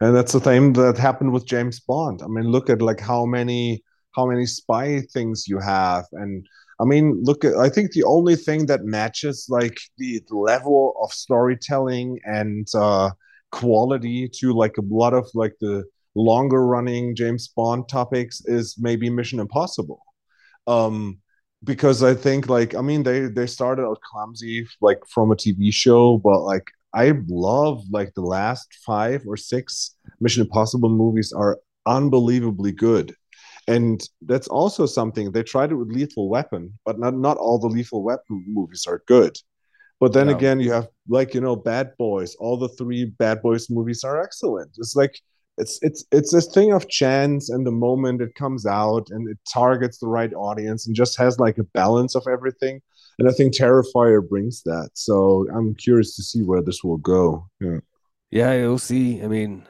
and 0.00 0.14
that's 0.14 0.32
the 0.32 0.40
thing 0.40 0.74
that 0.74 0.98
happened 0.98 1.32
with 1.32 1.46
James 1.46 1.80
Bond. 1.80 2.20
I 2.22 2.26
mean, 2.26 2.44
look 2.44 2.68
at 2.68 2.82
like 2.82 3.00
how 3.00 3.24
many 3.24 3.82
how 4.14 4.26
many 4.26 4.44
spy 4.44 5.00
things 5.12 5.48
you 5.48 5.58
have, 5.58 6.04
and 6.12 6.46
I 6.78 6.84
mean, 6.84 7.22
look 7.22 7.46
at 7.46 7.56
I 7.56 7.70
think 7.70 7.92
the 7.92 8.04
only 8.04 8.36
thing 8.36 8.66
that 8.66 8.84
matches 8.84 9.46
like 9.48 9.78
the 9.96 10.20
level 10.30 10.94
of 11.02 11.12
storytelling 11.12 12.20
and 12.24 12.68
uh 12.74 13.10
quality 13.52 14.28
to 14.28 14.52
like 14.52 14.76
a 14.76 14.82
lot 14.82 15.14
of 15.14 15.26
like 15.32 15.54
the 15.62 15.84
longer 16.14 16.66
running 16.66 17.16
James 17.16 17.48
Bond 17.48 17.88
topics 17.88 18.42
is 18.44 18.76
maybe 18.78 19.08
Mission 19.08 19.40
Impossible. 19.40 20.02
Um 20.66 21.20
because 21.66 22.02
I 22.02 22.14
think 22.14 22.48
like 22.48 22.74
I 22.74 22.82
mean 22.82 23.02
they 23.02 23.20
they 23.28 23.46
started 23.46 23.84
out 23.84 24.00
clumsy 24.10 24.66
like 24.80 25.00
from 25.14 25.30
a 25.32 25.36
TV 25.36 25.72
show, 25.72 26.18
but 26.18 26.40
like 26.42 26.70
I 26.94 27.12
love 27.28 27.82
like 27.90 28.14
the 28.14 28.22
last 28.22 28.68
five 28.86 29.22
or 29.26 29.36
six 29.36 29.96
Mission 30.20 30.42
Impossible 30.44 30.88
movies 30.88 31.32
are 31.32 31.58
unbelievably 31.86 32.72
good. 32.72 33.14
And 33.68 34.00
that's 34.22 34.48
also 34.48 34.86
something 34.86 35.32
they 35.32 35.42
tried 35.42 35.72
it 35.72 35.76
with 35.76 35.90
Lethal 35.92 36.28
Weapon, 36.30 36.78
but 36.86 36.98
not 36.98 37.14
not 37.16 37.36
all 37.38 37.58
the 37.58 37.68
Lethal 37.68 38.02
Weapon 38.04 38.44
movies 38.48 38.86
are 38.88 39.02
good. 39.06 39.36
But 40.00 40.12
then 40.12 40.28
Yeah. 40.28 40.36
again, 40.36 40.60
you 40.60 40.72
have 40.72 40.88
like 41.08 41.34
you 41.34 41.40
know 41.40 41.56
Bad 41.56 41.92
Boys. 41.98 42.36
All 42.36 42.56
the 42.58 42.68
three 42.68 43.06
Bad 43.06 43.42
Boys 43.42 43.68
movies 43.70 44.04
are 44.04 44.22
excellent. 44.22 44.70
It's 44.78 44.96
like 44.96 45.20
it's 45.58 45.78
it's 45.82 46.04
it's 46.12 46.32
this 46.32 46.46
thing 46.48 46.72
of 46.72 46.88
chance 46.88 47.48
and 47.50 47.66
the 47.66 47.70
moment 47.70 48.20
it 48.20 48.34
comes 48.34 48.66
out 48.66 49.08
and 49.10 49.28
it 49.28 49.38
targets 49.52 49.98
the 49.98 50.08
right 50.08 50.32
audience 50.34 50.86
and 50.86 50.94
just 50.94 51.16
has 51.18 51.38
like 51.40 51.58
a 51.58 51.64
balance 51.64 52.14
of 52.14 52.26
everything. 52.30 52.80
And 53.18 53.28
I 53.28 53.32
think 53.32 53.54
Terrifier 53.54 54.26
brings 54.28 54.62
that. 54.64 54.90
So 54.94 55.46
I'm 55.54 55.74
curious 55.76 56.14
to 56.16 56.22
see 56.22 56.42
where 56.42 56.62
this 56.62 56.84
will 56.84 56.98
go. 56.98 57.48
Yeah. 57.60 57.78
Yeah, 58.30 58.52
you'll 58.54 58.78
see. 58.78 59.22
I 59.22 59.28
mean, 59.28 59.66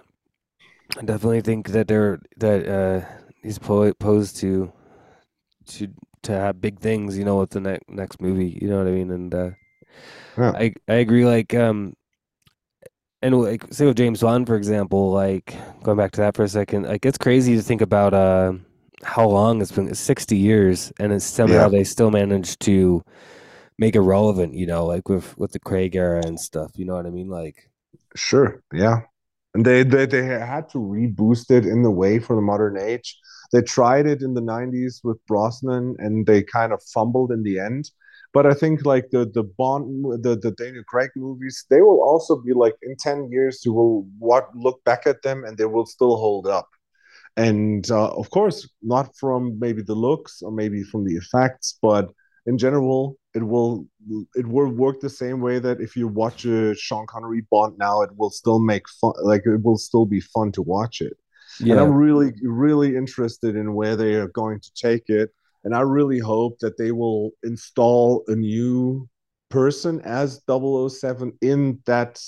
I 0.98 1.02
definitely 1.02 1.42
think 1.42 1.68
that 1.70 1.88
they're 1.88 2.20
that 2.38 2.66
uh 2.68 3.06
he's 3.42 3.58
po- 3.58 3.92
posed 3.94 4.36
to 4.38 4.72
to 5.66 5.88
to 6.22 6.32
have 6.32 6.60
big 6.60 6.80
things, 6.80 7.16
you 7.16 7.24
know, 7.24 7.38
with 7.38 7.50
the 7.50 7.60
ne- 7.60 7.78
next 7.88 8.20
movie. 8.20 8.58
You 8.60 8.68
know 8.68 8.78
what 8.78 8.88
I 8.88 8.90
mean? 8.90 9.10
And 9.10 9.34
uh, 9.34 9.50
Yeah. 10.38 10.52
I 10.54 10.74
I 10.88 10.94
agree. 10.94 11.24
Like 11.24 11.54
um, 11.54 11.94
and 13.26 13.40
like 13.42 13.64
say 13.72 13.86
with 13.86 13.96
James 13.96 14.20
Bond, 14.20 14.46
for 14.46 14.56
example, 14.56 15.10
like 15.12 15.54
going 15.82 15.98
back 15.98 16.12
to 16.12 16.20
that 16.22 16.36
for 16.36 16.44
a 16.44 16.48
second, 16.48 16.84
like 16.86 17.04
it's 17.06 17.18
crazy 17.18 17.56
to 17.56 17.62
think 17.62 17.80
about 17.80 18.14
uh 18.14 18.52
how 19.04 19.28
long 19.28 19.60
it's 19.62 19.72
been 19.72 19.94
sixty 19.94 20.36
years, 20.36 20.92
and 20.98 21.12
it's 21.12 21.24
somehow 21.24 21.68
Yeah. 21.68 21.68
they 21.68 21.84
still 21.84 22.10
managed 22.10 22.60
to 22.62 23.02
make 23.78 23.96
it 23.96 24.00
relevant. 24.00 24.54
You 24.54 24.66
know, 24.66 24.86
like 24.86 25.08
with 25.08 25.36
with 25.38 25.52
the 25.52 25.60
Craig 25.60 25.96
era 25.96 26.22
and 26.26 26.38
stuff. 26.40 26.72
You 26.76 26.86
know 26.86 26.94
what 26.94 27.06
I 27.06 27.10
mean? 27.10 27.28
Like. 27.28 27.70
Sure, 28.16 28.62
yeah. 28.72 29.02
And 29.54 29.64
they, 29.64 29.82
they 29.82 30.06
they 30.06 30.24
had 30.24 30.68
to 30.70 30.78
reboost 30.78 31.50
it 31.50 31.66
in 31.66 31.82
the 31.82 31.90
way 31.90 32.18
for 32.18 32.36
the 32.36 32.42
modern 32.42 32.78
age. 32.78 33.18
They 33.52 33.62
tried 33.62 34.06
it 34.06 34.22
in 34.22 34.34
the 34.34 34.42
90s 34.42 35.00
with 35.04 35.24
Brosnan 35.26 35.96
and 35.98 36.26
they 36.26 36.42
kind 36.42 36.72
of 36.72 36.82
fumbled 36.82 37.32
in 37.32 37.42
the 37.42 37.58
end. 37.58 37.90
But 38.32 38.46
I 38.46 38.54
think 38.54 38.84
like 38.84 39.10
the 39.10 39.24
the 39.26 39.42
Bond 39.42 40.22
the 40.22 40.36
the 40.36 40.52
Daniel 40.52 40.84
Craig 40.84 41.10
movies, 41.16 41.64
they 41.70 41.80
will 41.80 42.02
also 42.02 42.36
be 42.36 42.52
like 42.52 42.74
in 42.82 42.96
10 42.96 43.30
years 43.30 43.62
you 43.64 43.72
will 43.72 44.06
what 44.18 44.54
look 44.54 44.82
back 44.84 45.06
at 45.06 45.22
them 45.22 45.44
and 45.44 45.56
they 45.56 45.66
will 45.66 45.86
still 45.86 46.16
hold 46.16 46.46
up. 46.46 46.68
And 47.36 47.88
uh, 47.90 48.08
of 48.14 48.30
course, 48.30 48.68
not 48.82 49.14
from 49.16 49.58
maybe 49.58 49.82
the 49.82 49.94
looks 49.94 50.42
or 50.42 50.50
maybe 50.50 50.82
from 50.82 51.04
the 51.04 51.16
effects, 51.16 51.78
but 51.82 52.10
in 52.46 52.58
general, 52.58 53.18
it 53.34 53.42
will 53.42 53.86
it 54.34 54.46
will 54.46 54.68
work 54.68 55.00
the 55.00 55.10
same 55.10 55.40
way 55.40 55.58
that 55.58 55.80
if 55.80 55.96
you 55.96 56.08
watch 56.08 56.44
a 56.44 56.74
Sean 56.74 57.06
Connery 57.06 57.42
Bond 57.50 57.76
now, 57.78 58.02
it 58.02 58.10
will 58.16 58.30
still 58.30 58.60
make 58.60 58.88
fun. 58.88 59.12
Like 59.22 59.42
it 59.44 59.62
will 59.62 59.76
still 59.76 60.06
be 60.06 60.20
fun 60.20 60.52
to 60.52 60.62
watch 60.62 61.00
it. 61.00 61.16
And 61.72 61.80
I'm 61.80 61.92
really 61.92 62.32
really 62.42 62.96
interested 62.96 63.56
in 63.56 63.74
where 63.74 63.96
they 63.96 64.14
are 64.14 64.28
going 64.28 64.60
to 64.60 64.70
take 64.74 65.08
it. 65.08 65.30
And 65.66 65.74
I 65.74 65.80
really 65.80 66.20
hope 66.20 66.60
that 66.60 66.78
they 66.78 66.92
will 66.92 67.32
install 67.42 68.22
a 68.28 68.36
new 68.36 69.08
person 69.50 70.00
as 70.02 70.40
007 70.48 71.36
in 71.42 71.80
that 71.86 72.22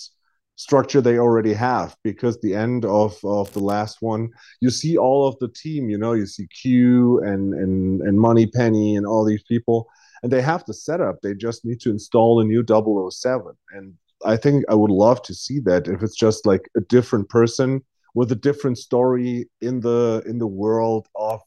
structure 0.56 1.00
they 1.00 1.18
already 1.18 1.54
have 1.54 1.96
because 2.02 2.40
the 2.40 2.52
end 2.52 2.84
of 2.84 3.16
of 3.22 3.52
the 3.52 3.60
last 3.60 3.98
one 4.00 4.28
you 4.60 4.70
see 4.70 4.96
all 4.96 5.28
of 5.28 5.38
the 5.38 5.46
team 5.46 5.88
you 5.88 5.96
know 5.96 6.14
you 6.14 6.26
see 6.26 6.48
q 6.48 7.20
and 7.20 7.54
and 7.54 8.00
and 8.00 8.18
Moneypenny 8.18 8.96
and 8.96 9.06
all 9.06 9.24
these 9.24 9.44
people 9.44 9.88
and 10.24 10.32
they 10.32 10.42
have 10.42 10.64
the 10.64 10.74
setup. 10.74 11.20
They 11.22 11.34
just 11.34 11.64
need 11.64 11.80
to 11.82 11.90
install 11.90 12.40
a 12.40 12.44
new 12.44 12.64
007 12.66 13.52
and 13.70 13.94
i 14.24 14.36
think 14.36 14.64
i 14.68 14.74
would 14.74 14.90
love 14.90 15.22
to 15.22 15.32
see 15.32 15.60
that 15.60 15.86
if 15.86 16.02
it's 16.02 16.16
just 16.16 16.44
like 16.44 16.68
a 16.76 16.80
different 16.80 17.28
person 17.28 17.80
with 18.16 18.32
a 18.32 18.42
different 18.48 18.78
story 18.78 19.48
in 19.60 19.78
the 19.78 20.24
in 20.26 20.38
the 20.38 20.46
world 20.46 21.06
of 21.14 21.40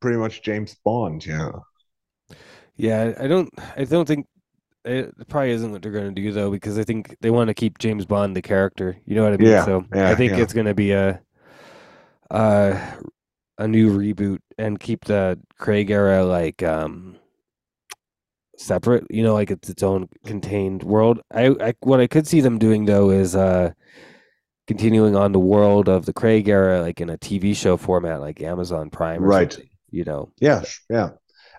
pretty 0.00 0.18
much 0.18 0.42
james 0.42 0.74
bond 0.84 1.24
yeah 1.26 1.50
Yeah, 2.76 3.14
I 3.18 3.26
don't. 3.26 3.50
I 3.76 3.84
don't 3.84 4.06
think 4.06 4.26
it 4.84 5.14
probably 5.28 5.50
isn't 5.52 5.72
what 5.72 5.82
they're 5.82 5.92
going 5.92 6.14
to 6.14 6.22
do 6.22 6.32
though, 6.32 6.50
because 6.50 6.78
I 6.78 6.84
think 6.84 7.16
they 7.20 7.30
want 7.30 7.48
to 7.48 7.54
keep 7.54 7.78
James 7.78 8.06
Bond 8.06 8.36
the 8.36 8.42
character. 8.42 8.98
You 9.06 9.16
know 9.16 9.24
what 9.24 9.34
I 9.34 9.38
mean? 9.38 9.56
Yeah, 9.56 9.58
So 9.58 9.86
yeah, 9.94 10.02
I 10.06 10.16
think 10.16 10.38
yeah. 10.38 10.38
it's 10.38 10.54
going 10.54 10.66
to 10.66 10.74
be 10.74 10.92
a, 10.92 11.22
uh, 12.30 12.96
a 13.58 13.68
new 13.68 13.90
reboot 13.96 14.40
and 14.58 14.80
keep 14.80 15.04
the 15.04 15.38
Craig 15.58 15.90
era 15.90 16.24
like 16.24 16.62
um 16.62 17.16
separate. 18.56 19.04
You 19.10 19.22
know, 19.22 19.34
like 19.34 19.50
it's 19.50 19.68
its 19.68 19.82
own 19.82 20.08
contained 20.24 20.82
world. 20.82 21.20
I, 21.32 21.48
I 21.60 21.74
what 21.80 22.00
I 22.00 22.06
could 22.06 22.26
see 22.26 22.40
them 22.40 22.58
doing 22.58 22.84
though 22.84 23.10
is 23.10 23.34
uh 23.36 23.72
continuing 24.66 25.16
on 25.16 25.32
the 25.32 25.40
world 25.40 25.88
of 25.88 26.06
the 26.06 26.12
Craig 26.12 26.48
era, 26.48 26.82
like 26.82 27.00
in 27.00 27.10
a 27.10 27.18
TV 27.18 27.54
show 27.54 27.76
format, 27.76 28.20
like 28.20 28.40
Amazon 28.42 28.90
Prime, 28.90 29.24
or 29.26 29.30
Right. 29.30 29.32
something, 29.32 29.68
You 29.90 30.04
know. 30.04 30.32
Yeah, 30.40 30.62
yeah. 30.90 31.10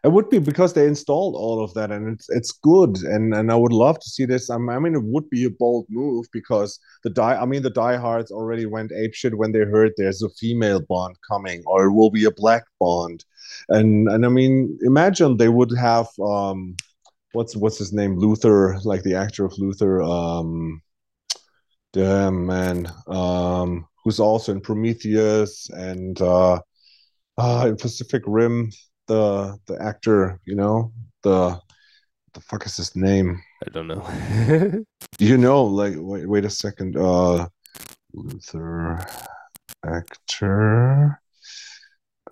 It 0.03 0.13
would 0.13 0.29
be 0.29 0.39
because 0.39 0.73
they 0.73 0.87
installed 0.87 1.35
all 1.35 1.61
of 1.61 1.73
that, 1.73 1.91
and 1.91 2.07
it's 2.07 2.29
it's 2.29 2.53
good, 2.53 2.97
and 3.03 3.33
and 3.33 3.51
I 3.51 3.55
would 3.55 3.73
love 3.73 3.99
to 3.99 4.09
see 4.09 4.25
this. 4.25 4.49
I 4.49 4.57
mean, 4.57 4.95
it 4.95 5.03
would 5.03 5.29
be 5.29 5.43
a 5.43 5.49
bold 5.49 5.87
move 5.89 6.25
because 6.31 6.79
the 7.03 7.09
die. 7.09 7.35
I 7.35 7.45
mean, 7.45 7.63
the 7.63 7.69
diehards 7.69 8.31
already 8.31 8.65
went 8.65 8.91
apeshit 8.91 9.33
when 9.35 9.51
they 9.51 9.59
heard 9.59 9.91
there's 9.97 10.21
a 10.21 10.29
female 10.29 10.81
Bond 10.87 11.17
coming, 11.29 11.63
or 11.65 11.85
it 11.85 11.91
will 11.91 12.11
be 12.11 12.23
a 12.23 12.31
black 12.31 12.63
Bond, 12.79 13.25
and 13.67 14.07
and 14.07 14.25
I 14.25 14.29
mean, 14.29 14.79
imagine 14.83 15.35
they 15.35 15.49
would 15.49 15.75
have 15.77 16.07
um, 16.21 16.77
what's 17.33 17.55
what's 17.55 17.77
his 17.77 17.93
name, 17.93 18.17
Luther, 18.17 18.79
like 18.83 19.03
the 19.03 19.15
actor 19.15 19.45
of 19.45 19.57
Luther, 19.57 20.01
um, 20.01 20.81
damn 21.93 22.45
man, 22.45 22.87
um, 23.07 23.87
who's 24.03 24.19
also 24.19 24.51
in 24.51 24.61
Prometheus 24.61 25.69
and 25.71 26.21
uh, 26.21 26.61
uh, 27.39 27.65
in 27.67 27.75
Pacific 27.75 28.23
Rim 28.27 28.69
the 29.07 29.57
the 29.65 29.81
actor, 29.81 30.39
you 30.45 30.55
know, 30.55 30.91
the 31.23 31.59
the 32.33 32.41
fuck 32.41 32.65
is 32.65 32.77
his 32.77 32.95
name? 32.95 33.41
I 33.65 33.69
don't 33.71 33.87
know. 33.87 34.83
You 35.19 35.37
know, 35.37 35.65
like 35.65 35.95
wait 35.97 36.29
wait 36.29 36.45
a 36.45 36.49
second. 36.49 36.95
Uh 36.95 37.47
Luther 38.13 38.99
actor. 39.85 41.19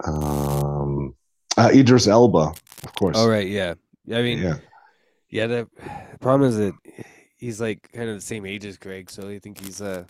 Um 0.06 1.16
uh, 1.58 1.72
Idris 1.74 2.08
Elba, 2.08 2.54
of 2.84 2.94
course. 2.94 3.18
All 3.18 3.28
right, 3.28 3.48
yeah. 3.48 3.74
I 4.14 4.22
mean, 4.22 4.38
Yeah. 4.40 4.58
yeah. 5.30 5.48
The 5.48 5.68
problem 6.22 6.48
is 6.50 6.58
that 6.58 6.74
he's 7.38 7.60
like 7.60 7.90
kind 7.92 8.08
of 8.10 8.16
the 8.16 8.22
same 8.22 8.46
age 8.46 8.64
as 8.64 8.78
Craig, 8.78 9.10
so 9.10 9.28
I 9.28 9.40
think 9.40 9.60
he's 9.60 9.82
uh 9.82 10.06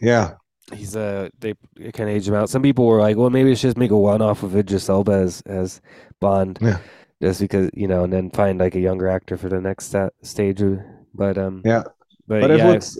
Yeah. 0.00 0.34
He's 0.72 0.96
uh 0.96 1.28
they 1.38 1.54
of 2.08 2.08
age 2.08 2.28
him 2.28 2.34
out. 2.34 2.48
Some 2.50 2.62
people 2.62 2.86
were 2.86 3.00
like, 3.00 3.16
well, 3.16 3.30
maybe 3.30 3.52
it's 3.52 3.60
just 3.60 3.76
make 3.76 3.90
a 3.90 3.96
one 3.96 4.22
off 4.22 4.42
of 4.42 4.56
Idris 4.56 4.88
Elba 4.88 5.12
as 5.12 5.42
as 5.46 5.80
Bond, 6.20 6.58
Yeah. 6.60 6.78
just 7.22 7.40
because 7.40 7.70
you 7.74 7.86
know, 7.88 8.04
and 8.04 8.12
then 8.12 8.30
find 8.30 8.58
like 8.58 8.74
a 8.74 8.80
younger 8.80 9.08
actor 9.08 9.36
for 9.36 9.48
the 9.48 9.60
next 9.60 9.86
sta- 9.86 10.10
stage. 10.22 10.62
But 11.14 11.38
um, 11.38 11.62
Yeah. 11.64 11.84
but, 12.26 12.40
But 12.40 12.50
if 12.50 12.58
yeah, 12.58 12.72
it's 12.72 12.96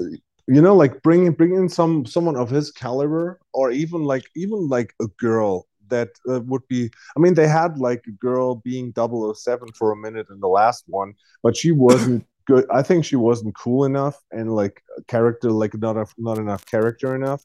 you 0.46 0.60
know, 0.60 0.74
like 0.76 1.02
bring 1.02 1.30
bring 1.32 1.54
in 1.54 1.68
some 1.68 2.04
someone 2.04 2.36
of 2.36 2.50
his 2.50 2.70
caliber, 2.70 3.40
or 3.52 3.70
even 3.70 4.04
like 4.04 4.24
even 4.36 4.68
like 4.68 4.94
a 5.00 5.06
girl 5.18 5.66
that 5.88 6.08
uh, 6.28 6.40
would 6.42 6.66
be. 6.68 6.90
I 7.16 7.20
mean, 7.20 7.34
they 7.34 7.46
had 7.48 7.78
like 7.78 8.02
a 8.08 8.12
girl 8.12 8.56
being 8.56 8.92
007 8.92 9.68
for 9.78 9.92
a 9.92 9.96
minute 9.96 10.26
in 10.30 10.40
the 10.40 10.48
last 10.48 10.84
one, 10.86 11.14
but 11.42 11.56
she 11.56 11.72
wasn't 11.86 12.26
good. 12.46 12.66
I 12.70 12.82
think 12.82 13.04
she 13.04 13.16
wasn't 13.16 13.56
cool 13.56 13.84
enough 13.84 14.20
and 14.30 14.54
like 14.54 14.82
character, 15.08 15.50
like 15.50 15.74
not 15.74 15.96
enough, 15.96 16.14
not 16.18 16.38
enough 16.38 16.66
character 16.66 17.14
enough. 17.14 17.42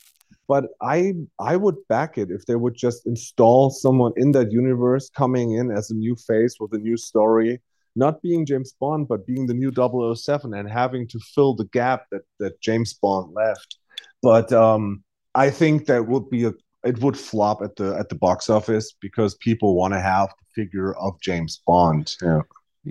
But 0.48 0.66
I 0.82 1.14
I 1.40 1.56
would 1.56 1.76
back 1.88 2.18
it 2.18 2.32
if 2.32 2.46
they 2.46 2.56
would 2.56 2.76
just 2.76 3.06
install 3.06 3.70
someone 3.70 4.14
in 4.18 4.32
that 4.34 4.52
universe 4.52 5.10
coming 5.10 5.54
in 5.54 5.72
as 5.72 5.92
a 5.92 5.96
new 5.96 6.16
face 6.16 6.56
with 6.60 6.74
a 6.74 6.80
new 6.80 6.98
story 6.98 7.62
not 7.96 8.22
being 8.22 8.46
James 8.46 8.74
Bond, 8.80 9.08
but 9.08 9.28
being 9.28 9.46
the 9.48 9.54
new 9.54 9.72
007 10.16 10.54
and 10.54 10.70
having 10.70 11.08
to 11.10 11.20
fill 11.20 11.56
the 11.56 11.66
gap 11.66 12.06
that, 12.12 12.22
that 12.40 12.62
James 12.62 12.94
Bond 12.94 13.34
left. 13.34 13.78
But 14.22 14.52
um, 14.54 15.04
I 15.36 15.50
think 15.50 15.86
that 15.86 16.08
would 16.08 16.30
be 16.30 16.46
a 16.46 16.54
it 16.86 16.98
would 17.00 17.18
flop 17.18 17.62
at 17.62 17.76
the 17.76 17.96
at 17.98 18.08
the 18.08 18.16
box 18.16 18.50
office 18.50 18.94
because 19.02 19.36
people 19.36 19.76
want 19.76 19.94
to 19.94 20.00
have 20.00 20.30
the 20.30 20.64
figure 20.64 20.96
of 20.96 21.20
James 21.22 21.62
Bond. 21.68 22.16
Yeah. 22.22 22.42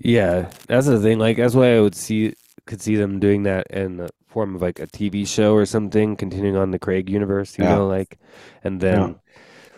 Yeah, 0.04 0.50
that's 0.66 0.86
the 0.86 1.00
thing. 1.00 1.18
Like 1.18 1.36
that's 1.36 1.54
why 1.54 1.76
I 1.76 1.80
would 1.80 1.94
see 1.94 2.34
could 2.66 2.80
see 2.82 2.96
them 2.96 3.18
doing 3.20 3.44
that 3.44 3.66
in 3.70 3.96
the 3.96 4.10
form 4.28 4.54
of 4.54 4.62
like 4.62 4.78
a 4.80 4.86
TV 4.86 5.24
show 5.24 5.54
or 5.54 5.66
something, 5.66 6.16
continuing 6.16 6.56
on 6.56 6.70
the 6.70 6.78
Craig 6.78 7.08
universe. 7.10 7.58
You 7.58 7.64
Yeah. 7.64 7.68
know, 7.68 7.86
like 7.86 8.18
and 8.64 8.80
then 8.80 9.20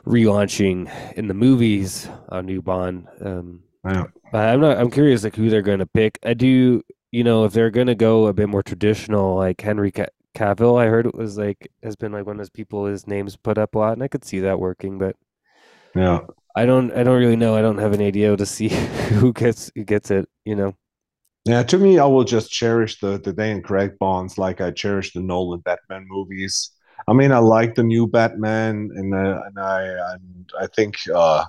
relaunching 0.06 0.90
in 1.16 1.28
the 1.28 1.34
movies 1.34 2.08
a 2.30 2.42
new 2.42 2.62
Bond. 2.62 3.08
Um, 3.20 3.62
Yeah. 3.84 4.04
But 4.32 4.48
I'm 4.48 4.60
not. 4.60 4.78
I'm 4.78 4.90
curious 4.90 5.24
like 5.24 5.36
who 5.36 5.50
they're 5.50 5.62
going 5.62 5.80
to 5.80 5.86
pick. 5.86 6.18
I 6.24 6.34
do. 6.34 6.82
You 7.12 7.24
know, 7.24 7.44
if 7.44 7.52
they're 7.52 7.70
going 7.70 7.88
to 7.88 7.94
go 7.96 8.26
a 8.26 8.32
bit 8.32 8.48
more 8.48 8.62
traditional, 8.62 9.34
like 9.36 9.60
Henry 9.60 9.90
Ca- 9.90 10.06
Cavill, 10.34 10.80
I 10.80 10.86
heard 10.86 11.06
it 11.06 11.14
was 11.14 11.36
like 11.38 11.70
has 11.82 11.96
been 11.96 12.12
like 12.12 12.26
one 12.26 12.36
of 12.36 12.38
those 12.38 12.50
people 12.50 12.86
his 12.86 13.06
name's 13.08 13.36
put 13.36 13.58
up 13.58 13.74
a 13.74 13.78
lot, 13.78 13.94
and 13.94 14.02
I 14.02 14.08
could 14.08 14.24
see 14.24 14.40
that 14.40 14.60
working. 14.60 14.98
But 14.98 15.16
Yeah. 15.94 16.20
I 16.56 16.66
don't. 16.66 16.92
I 16.92 17.02
don't 17.02 17.18
really 17.18 17.36
know. 17.36 17.56
I 17.56 17.62
don't 17.62 17.78
have 17.78 17.92
an 17.92 18.02
idea 18.02 18.36
to 18.36 18.46
see 18.46 18.68
who 19.08 19.32
gets 19.32 19.70
who 19.74 19.84
gets 19.84 20.10
it. 20.10 20.28
You 20.44 20.56
know. 20.56 20.74
Yeah, 21.46 21.62
to 21.62 21.78
me, 21.78 21.98
I 21.98 22.04
will 22.04 22.24
just 22.24 22.50
cherish 22.50 23.00
the 23.00 23.18
the 23.18 23.32
Dan 23.32 23.62
Craig 23.62 23.92
Bonds 23.98 24.36
like 24.38 24.60
I 24.60 24.70
cherish 24.70 25.12
the 25.12 25.20
Nolan 25.20 25.60
Batman 25.60 26.06
movies. 26.08 26.70
I 27.08 27.12
mean, 27.12 27.32
I 27.32 27.38
like 27.38 27.74
the 27.74 27.82
new 27.82 28.06
Batman, 28.06 28.90
and 28.94 29.14
uh, 29.14 29.40
and 29.46 29.58
I 29.58 29.82
and 30.12 30.50
I 30.60 30.66
think 30.66 30.96
uh, 31.14 31.44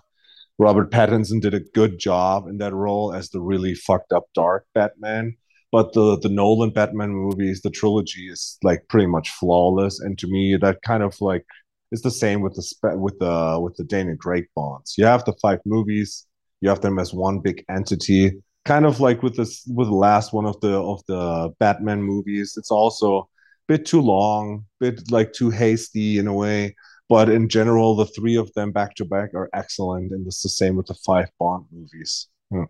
Robert 0.57 0.91
Pattinson 0.91 1.41
did 1.41 1.53
a 1.53 1.59
good 1.59 1.99
job 1.99 2.47
in 2.47 2.57
that 2.59 2.73
role 2.73 3.13
as 3.13 3.30
the 3.30 3.41
really 3.41 3.75
fucked 3.75 4.13
up 4.13 4.25
dark 4.33 4.65
Batman. 4.73 5.35
But 5.71 5.93
the 5.93 6.17
the 6.19 6.30
Nolan 6.30 6.71
Batman 6.71 7.11
movies, 7.11 7.61
the 7.61 7.69
trilogy 7.69 8.30
is 8.30 8.57
like 8.63 8.88
pretty 8.88 9.07
much 9.07 9.30
flawless, 9.31 9.99
and 9.99 10.17
to 10.19 10.27
me, 10.27 10.57
that 10.57 10.81
kind 10.83 11.03
of 11.03 11.19
like 11.21 11.45
is 11.92 12.02
the 12.02 12.11
same 12.11 12.42
with 12.42 12.56
the 12.56 12.98
with 12.98 13.20
the 13.20 13.60
with 13.61 13.76
the 13.76 13.84
Daniel 13.84 14.18
Craig 14.18 14.45
Bonds. 14.56 14.95
You 14.98 15.06
have 15.06 15.26
the 15.26 15.34
five 15.42 15.60
movies, 15.66 16.26
you 16.61 16.70
have 16.70 16.82
them 16.82 17.00
as 17.00 17.14
one 17.14 17.40
big 17.40 17.64
entity, 17.70 18.42
kind 18.66 18.86
of 18.86 19.00
like 19.00 19.24
with 19.24 19.36
this 19.36 19.64
with 19.68 19.88
the 19.88 19.95
last 19.95 20.34
one 20.34 20.45
of 20.45 20.60
the 20.61 20.74
of 20.74 21.02
the 21.08 21.53
Batman 21.60 22.02
movies. 22.02 22.56
It's 22.58 22.72
also 22.72 23.18
a 23.18 23.24
bit 23.68 23.86
too 23.86 24.02
long, 24.02 24.66
bit 24.80 25.11
like 25.11 25.34
too 25.34 25.50
hasty 25.50 26.18
in 26.18 26.28
a 26.28 26.34
way. 26.34 26.76
But 27.10 27.30
in 27.30 27.50
general, 27.50 27.95
the 27.98 28.06
three 28.06 28.38
of 28.38 28.53
them 28.53 28.72
back 28.72 28.95
to 28.95 29.06
back 29.06 29.34
are 29.34 29.50
excellent, 29.53 30.11
and 30.11 30.26
it's 30.26 30.42
the 30.42 30.50
same 30.50 30.78
with 30.78 30.88
the 30.88 30.95
five 31.06 31.30
Bond 31.40 31.66
movies. 31.72 32.28
Yeah. 32.52 32.66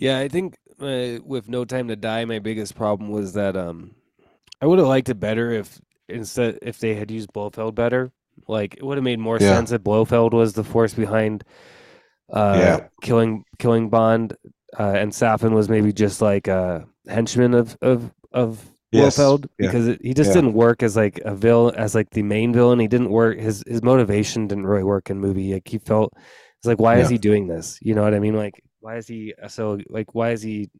Yeah, 0.00 0.18
I 0.18 0.28
think 0.28 0.56
uh, 0.80 1.18
with 1.24 1.48
No 1.48 1.64
Time 1.64 1.88
to 1.88 1.96
Die, 1.96 2.24
my 2.24 2.38
biggest 2.38 2.76
problem 2.76 3.10
was 3.10 3.32
that 3.32 3.56
um, 3.56 3.94
I 4.60 4.66
would 4.66 4.78
have 4.78 4.86
liked 4.86 5.08
it 5.08 5.18
better 5.18 5.50
if 5.50 5.80
instead 6.08 6.58
if 6.62 6.78
they 6.78 6.94
had 6.94 7.10
used 7.10 7.32
Blofeld 7.32 7.74
better. 7.74 8.12
Like 8.48 8.74
it 8.76 8.82
would 8.82 8.96
have 8.96 9.04
made 9.04 9.18
more 9.18 9.38
Yeah. 9.40 9.54
sense 9.54 9.72
if 9.72 9.82
Blofeld 9.82 10.32
was 10.32 10.54
the 10.54 10.64
force 10.64 10.94
behind 10.94 11.44
uh, 12.32 12.56
Yeah. 12.58 12.88
killing 13.02 13.44
killing 13.58 13.88
Bond, 13.88 14.34
uh, 14.78 14.82
and 14.96 15.12
Safin 15.12 15.52
was 15.52 15.68
maybe 15.68 15.92
just 15.92 16.20
like 16.20 16.48
a 16.48 16.86
henchman 17.06 17.54
of 17.54 17.76
of 17.82 18.12
of 18.32 18.70
Yes. 18.90 19.16
Blofeld 19.16 19.46
Yeah. 19.58 19.68
because 19.68 19.88
it, 19.88 20.00
he 20.02 20.14
just 20.14 20.28
Yeah. 20.28 20.34
didn't 20.40 20.54
work 20.54 20.82
as 20.82 20.96
like 20.96 21.20
a 21.24 21.34
villain 21.34 21.74
as 21.74 21.94
like 21.94 22.10
the 22.10 22.22
main 22.22 22.52
villain. 22.52 22.78
He 22.78 22.88
didn't 22.88 23.10
work 23.10 23.38
his 23.38 23.62
his 23.66 23.82
motivation 23.82 24.46
didn't 24.46 24.66
really 24.66 24.82
work 24.84 25.10
in 25.10 25.18
movie. 25.20 25.52
Like 25.54 25.68
he 25.68 25.78
felt 25.78 26.12
it's 26.58 26.66
like 26.66 26.80
why 26.80 26.96
is 26.98 27.08
he 27.10 27.18
doing 27.18 27.46
this? 27.48 27.78
You 27.82 27.94
know 27.94 28.02
what 28.02 28.14
I 28.14 28.18
mean? 28.18 28.34
Like 28.34 28.54
why 28.80 28.96
is 28.96 29.06
he 29.06 29.34
so 29.48 29.78
like 29.90 30.14
why 30.14 30.30
is 30.30 30.40
he 30.42 30.70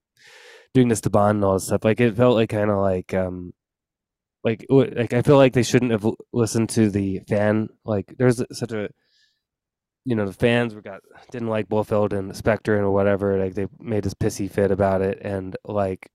doing 0.74 0.88
this 0.88 1.00
to 1.02 1.10
Bond 1.10 1.36
and 1.36 1.44
all 1.44 1.54
this 1.54 1.64
stuff? 1.66 1.84
Like 1.84 2.00
it 2.00 2.16
felt 2.16 2.34
like 2.36 2.48
kind 2.50 2.70
of 2.70 2.78
like 2.78 3.12
um 3.14 3.52
like 4.44 4.64
like 4.70 5.12
I 5.12 5.22
feel 5.22 5.36
like 5.36 5.52
they 5.52 5.62
shouldn't 5.62 5.92
have 5.92 6.06
listened 6.32 6.70
to 6.70 6.90
the 6.90 7.20
fan. 7.28 7.68
Like 7.84 8.14
there's 8.18 8.42
such 8.52 8.72
a 8.72 8.88
you 10.04 10.14
know 10.16 10.26
the 10.26 10.32
fans 10.32 10.74
were 10.74 10.82
got 10.82 11.00
didn't 11.30 11.48
like 11.48 11.68
Blofeld 11.68 12.12
and 12.12 12.34
Spectre 12.36 12.76
and 12.78 12.92
whatever. 12.92 13.38
Like 13.38 13.54
they 13.54 13.66
made 13.78 14.04
this 14.04 14.14
pissy 14.14 14.50
fit 14.50 14.70
about 14.70 15.02
it, 15.02 15.18
and 15.22 15.56
like 15.64 16.10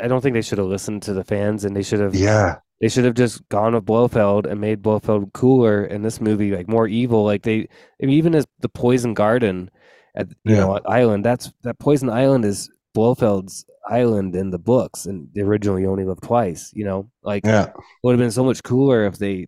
I 0.00 0.08
don't 0.08 0.20
think 0.20 0.34
they 0.34 0.42
should 0.42 0.58
have 0.58 0.66
listened 0.66 1.02
to 1.04 1.14
the 1.14 1.24
fans, 1.24 1.64
and 1.64 1.74
they 1.74 1.82
should 1.82 2.00
have 2.00 2.14
Yeah, 2.14 2.56
they 2.80 2.88
should 2.88 3.04
have 3.04 3.14
just 3.14 3.48
gone 3.48 3.74
with 3.74 3.84
Blofeld 3.86 4.46
and 4.46 4.60
made 4.60 4.82
Blofeld 4.82 5.32
cooler 5.32 5.84
in 5.84 6.02
this 6.02 6.20
movie, 6.20 6.50
like 6.54 6.68
more 6.68 6.86
evil. 6.88 7.24
Like 7.24 7.42
they, 7.42 7.60
I 8.02 8.06
mean, 8.06 8.10
even 8.16 8.34
as 8.34 8.46
the 8.60 8.68
Poison 8.68 9.14
Garden 9.14 9.70
at 10.14 10.28
you 10.44 10.56
Yeah. 10.56 10.56
know 10.56 10.76
at 10.76 10.88
Island, 10.88 11.24
that's 11.24 11.52
that 11.62 11.78
Poison 11.78 12.10
Island 12.10 12.44
is 12.44 12.70
Blofeld's 12.96 13.64
island 13.88 14.34
in 14.36 14.50
the 14.50 14.58
books, 14.58 15.06
and 15.06 15.28
the 15.32 15.42
original 15.42 15.76
only 15.90 16.04
lived 16.04 16.22
twice. 16.22 16.70
You 16.74 16.84
know, 16.84 17.10
like 17.22 17.44
yeah, 17.44 17.66
it 17.66 17.74
would 18.02 18.12
have 18.12 18.18
been 18.20 18.30
so 18.30 18.44
much 18.44 18.62
cooler 18.62 19.06
if 19.06 19.18
they 19.18 19.46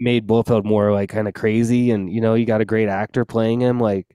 made 0.00 0.26
Blofeld 0.26 0.64
more 0.64 0.92
like 0.92 1.10
kind 1.10 1.28
of 1.28 1.34
crazy, 1.34 1.90
and 1.90 2.12
you 2.12 2.20
know, 2.20 2.34
you 2.34 2.46
got 2.46 2.60
a 2.60 2.64
great 2.66 2.88
actor 2.88 3.24
playing 3.24 3.60
him, 3.60 3.78
like 3.80 4.06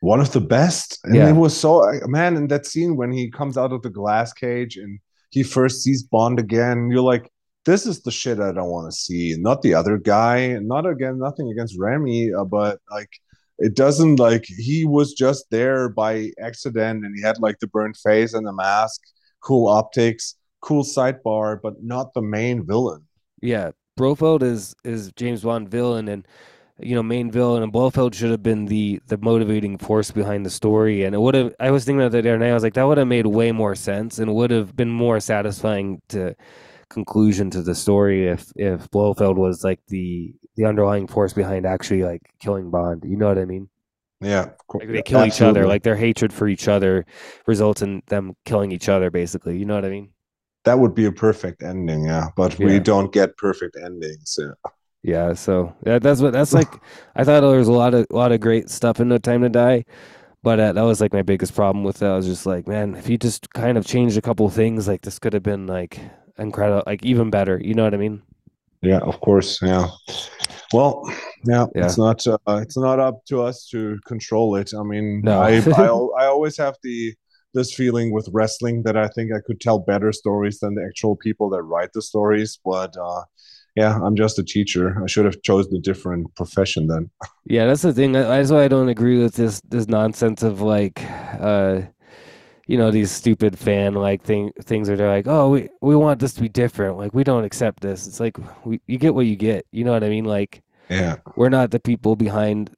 one 0.00 0.20
of 0.20 0.32
the 0.32 0.40
best. 0.40 0.98
And 1.04 1.16
Yeah. 1.16 1.28
it 1.28 1.36
was 1.36 1.56
so 1.56 1.84
man 2.06 2.36
in 2.36 2.48
that 2.48 2.66
scene 2.66 2.96
when 2.96 3.12
he 3.12 3.30
comes 3.30 3.58
out 3.58 3.72
of 3.72 3.82
the 3.82 3.90
glass 3.90 4.32
cage 4.32 4.76
and 4.76 5.00
he 5.30 5.42
first 5.42 5.82
sees 5.82 6.02
Bond 6.02 6.38
again. 6.38 6.88
You're 6.90 7.02
like, 7.02 7.30
this 7.66 7.84
is 7.84 8.02
the 8.02 8.10
shit 8.10 8.38
I 8.40 8.52
don't 8.52 8.70
want 8.70 8.90
to 8.90 8.96
see, 8.96 9.36
not 9.38 9.60
the 9.62 9.74
other 9.74 9.98
guy. 9.98 10.56
Not 10.60 10.86
again, 10.86 11.18
nothing 11.18 11.50
against 11.50 11.78
Rami, 11.78 12.32
uh, 12.32 12.44
but 12.44 12.80
like. 12.90 13.10
It 13.58 13.74
doesn't 13.74 14.16
like 14.16 14.44
he 14.46 14.84
was 14.84 15.14
just 15.14 15.46
there 15.50 15.88
by 15.88 16.30
accident 16.40 17.04
and 17.04 17.14
he 17.16 17.22
had 17.22 17.38
like 17.40 17.58
the 17.58 17.66
burnt 17.66 17.96
face 17.96 18.34
and 18.34 18.46
the 18.46 18.52
mask, 18.52 19.00
cool 19.40 19.68
optics, 19.68 20.36
cool 20.60 20.84
sidebar, 20.84 21.60
but 21.62 21.82
not 21.82 22.14
the 22.14 22.22
main 22.22 22.64
villain. 22.66 23.06
Yeah, 23.40 23.72
Blofeld 23.96 24.42
is 24.42 24.74
is 24.84 25.12
James 25.16 25.42
Bond 25.42 25.68
villain, 25.68 26.08
and 26.08 26.26
you 26.78 26.94
know 26.94 27.02
main 27.02 27.30
villain, 27.30 27.62
and 27.62 27.72
Blofeld 27.72 28.14
should 28.14 28.30
have 28.30 28.42
been 28.42 28.66
the 28.66 29.00
the 29.06 29.18
motivating 29.18 29.78
force 29.78 30.10
behind 30.10 30.46
the 30.46 30.50
story. 30.50 31.04
And 31.04 31.14
it 31.14 31.20
would 31.20 31.34
have. 31.34 31.54
I 31.60 31.70
was 31.70 31.84
thinking 31.84 32.00
about 32.00 32.12
that 32.12 32.22
the 32.22 32.30
other 32.30 32.38
night. 32.38 32.50
I 32.50 32.54
was 32.54 32.62
like, 32.62 32.74
that 32.74 32.84
would 32.84 32.98
have 32.98 33.08
made 33.08 33.26
way 33.26 33.52
more 33.52 33.74
sense, 33.74 34.18
and 34.18 34.34
would 34.34 34.50
have 34.50 34.76
been 34.76 34.90
more 34.90 35.20
satisfying 35.20 36.00
to 36.08 36.34
conclusion 36.88 37.50
to 37.50 37.62
the 37.62 37.74
story 37.74 38.28
if 38.28 38.50
if 38.56 38.90
Blofeld 38.90 39.36
was 39.36 39.62
like 39.64 39.80
the 39.88 40.34
the 40.58 40.66
underlying 40.66 41.06
force 41.06 41.32
behind 41.32 41.64
actually 41.64 42.02
like 42.02 42.20
killing 42.38 42.70
Bond. 42.70 43.04
You 43.06 43.16
know 43.16 43.28
what 43.28 43.38
I 43.38 43.46
mean? 43.46 43.70
Yeah, 44.20 44.42
of 44.42 44.66
course. 44.66 44.84
Like 44.84 44.92
they 44.92 45.02
kill 45.02 45.24
each 45.24 45.40
other. 45.40 45.66
Like 45.66 45.84
their 45.84 45.96
hatred 45.96 46.32
for 46.32 46.48
each 46.48 46.68
other 46.68 47.06
results 47.46 47.80
in 47.80 48.02
them 48.08 48.36
killing 48.44 48.72
each 48.72 48.90
other. 48.90 49.10
Basically, 49.10 49.56
you 49.56 49.64
know 49.64 49.76
what 49.76 49.86
I 49.86 49.90
mean? 49.90 50.10
that 50.68 50.78
would 50.78 50.94
be 50.94 51.06
a 51.06 51.12
perfect 51.12 51.62
ending, 51.62 52.04
yeah. 52.04 52.28
But 52.36 52.58
we 52.58 52.78
don't 52.78 53.12
get 53.12 53.36
perfect 53.36 53.76
endings. 53.82 54.38
Yeah. 54.38 54.70
Yeah, 55.04 55.32
so 55.32 55.74
that, 55.84 56.02
that's 56.02 56.20
what 56.20 56.32
that's 56.32 56.52
like. 56.52 56.68
I 57.14 57.22
thought 57.22 57.40
there 57.40 57.58
was 57.58 57.68
a 57.68 57.72
lot 57.72 57.94
of 57.94 58.06
a 58.10 58.16
lot 58.16 58.32
of 58.32 58.40
great 58.40 58.68
stuff 58.68 58.98
in 58.98 59.08
No 59.08 59.16
Time 59.16 59.42
to 59.42 59.48
Die, 59.48 59.84
but 60.42 60.58
uh, 60.58 60.72
that 60.72 60.82
was 60.82 61.00
like 61.00 61.12
my 61.12 61.22
biggest 61.22 61.54
problem 61.54 61.84
with 61.84 62.02
it. 62.02 62.06
I 62.06 62.16
was 62.16 62.26
just 62.26 62.46
like, 62.46 62.66
man, 62.66 62.96
if 62.96 63.08
you 63.08 63.16
just 63.16 63.48
kind 63.54 63.78
of 63.78 63.86
changed 63.86 64.18
a 64.18 64.20
couple 64.20 64.48
things, 64.50 64.88
like 64.88 65.02
this 65.02 65.20
could 65.20 65.34
have 65.34 65.44
been 65.44 65.68
like 65.68 66.00
incredible, 66.36 66.82
like 66.84 67.04
even 67.04 67.30
better. 67.30 67.60
You 67.62 67.74
know 67.74 67.84
what 67.84 67.94
I 67.94 67.96
mean? 67.96 68.22
Yeah, 68.82 68.98
of 68.98 69.20
course. 69.20 69.62
Yeah. 69.62 69.88
Well, 70.72 71.02
yeah, 71.44 71.66
Yeah. 71.74 71.84
it's 71.86 71.98
not 71.98 72.26
uh, 72.26 72.38
it's 72.62 72.76
not 72.76 72.98
up 73.00 73.24
to 73.26 73.42
us 73.42 73.66
to 73.70 73.98
control 74.06 74.56
it. 74.56 74.72
I 74.78 74.82
mean, 74.82 75.22
No. 75.22 75.40
I, 75.40 75.50
I 75.76 75.86
I 76.22 76.26
always 76.26 76.56
have 76.58 76.76
the 76.82 77.14
this 77.54 77.72
feeling 77.74 78.12
with 78.12 78.28
wrestling 78.32 78.82
that 78.82 78.96
I 78.96 79.08
think 79.08 79.32
I 79.32 79.40
could 79.46 79.60
tell 79.60 79.78
better 79.78 80.12
stories 80.12 80.58
than 80.60 80.74
the 80.74 80.84
actual 80.84 81.16
people 81.16 81.48
that 81.50 81.62
write 81.62 81.92
the 81.94 82.02
stories. 82.02 82.58
But 82.62 82.94
uh, 82.96 83.22
yeah, 83.74 83.98
I'm 84.02 84.16
just 84.16 84.38
a 84.38 84.44
teacher. 84.44 85.02
I 85.02 85.06
should 85.06 85.24
have 85.24 85.40
chosen 85.42 85.74
a 85.76 85.80
different 85.80 86.34
profession 86.34 86.86
then. 86.88 87.10
Yeah, 87.46 87.66
that's 87.66 87.82
the 87.82 87.92
thing. 87.94 88.12
That's 88.12 88.50
why 88.50 88.64
I 88.64 88.68
don't 88.68 88.90
agree 88.90 89.22
with 89.22 89.34
this 89.34 89.60
this 89.68 89.88
nonsense 89.88 90.42
of 90.42 90.60
like, 90.60 91.02
uh, 91.40 91.82
you 92.68 92.78
know, 92.78 92.92
these 92.92 93.10
stupid 93.10 93.58
fan 93.58 93.94
like 93.94 94.22
thing 94.22 94.52
things 94.62 94.88
where 94.88 94.96
they're 94.96 95.10
like, 95.10 95.26
oh, 95.26 95.50
we 95.50 95.70
we 95.82 95.96
want 95.96 96.20
this 96.20 96.34
to 96.34 96.42
be 96.42 96.50
different. 96.50 96.98
Like 96.98 97.14
we 97.14 97.24
don't 97.24 97.44
accept 97.44 97.80
this. 97.82 98.06
It's 98.06 98.20
like 98.20 98.38
we 98.64 98.80
you 98.86 98.98
get 98.98 99.14
what 99.14 99.26
you 99.26 99.36
get. 99.36 99.66
You 99.72 99.84
know 99.84 99.92
what 99.92 100.04
I 100.04 100.10
mean? 100.10 100.26
Like. 100.26 100.62
Yeah. 100.90 101.16
we're 101.36 101.50
not 101.50 101.70
the 101.70 101.80
people 101.80 102.16
behind 102.16 102.70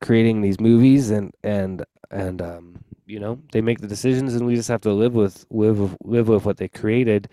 creating 0.00 0.40
these 0.42 0.60
movies 0.60 1.10
and 1.10 1.32
and 1.44 1.84
and 2.10 2.42
um 2.42 2.84
you 3.06 3.20
know 3.20 3.40
they 3.52 3.60
make 3.60 3.80
the 3.80 3.86
decisions 3.86 4.34
and 4.34 4.46
we 4.46 4.56
just 4.56 4.68
have 4.68 4.80
to 4.82 4.92
live 4.92 5.14
with 5.14 5.46
live 5.50 5.78
with, 5.78 5.96
live 6.04 6.28
with 6.28 6.44
what 6.44 6.56
they 6.58 6.68
created 6.68 7.28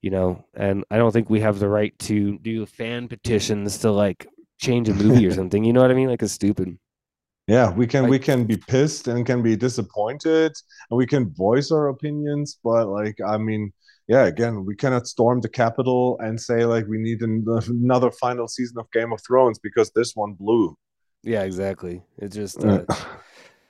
you 0.00 0.10
know 0.10 0.44
and 0.54 0.84
i 0.90 0.96
don't 0.96 1.12
think 1.12 1.30
we 1.30 1.40
have 1.40 1.58
the 1.58 1.68
right 1.68 1.96
to 1.98 2.38
do 2.38 2.66
fan 2.66 3.08
petitions 3.08 3.78
to 3.78 3.90
like 3.90 4.26
change 4.58 4.88
a 4.88 4.94
movie 4.94 5.26
or 5.26 5.32
something 5.40 5.64
you 5.64 5.72
know 5.72 5.82
what 5.82 5.90
i 5.90 5.94
mean 5.94 6.08
like 6.08 6.22
it's 6.22 6.32
stupid 6.32 6.76
Yeah, 7.48 7.72
we 7.74 7.86
can 7.86 8.02
Like- 8.02 8.10
we 8.10 8.18
can 8.18 8.44
be 8.44 8.56
pissed 8.56 9.08
and 9.08 9.26
can 9.26 9.42
be 9.42 9.56
disappointed 9.56 10.52
and 10.90 10.96
we 10.96 11.06
can 11.06 11.30
voice 11.34 11.70
our 11.72 11.88
opinions, 11.88 12.58
but 12.62 12.88
like 12.88 13.16
I 13.26 13.36
mean, 13.38 13.72
yeah, 14.08 14.26
again, 14.26 14.64
we 14.64 14.76
cannot 14.76 15.06
storm 15.06 15.40
the 15.40 15.48
Capitol 15.48 16.18
and 16.20 16.40
say 16.40 16.64
like 16.64 16.86
we 16.86 16.98
need 16.98 17.20
an, 17.22 17.44
another 17.68 18.10
final 18.12 18.46
season 18.48 18.78
of 18.78 18.90
Game 18.92 19.12
of 19.12 19.20
Thrones 19.26 19.58
because 19.58 19.90
this 19.90 20.14
one 20.14 20.34
blew. 20.34 20.76
yeah 21.24 21.42
exactly 21.44 22.02
it 22.18 22.30
just 22.32 22.64
uh, 22.64 22.82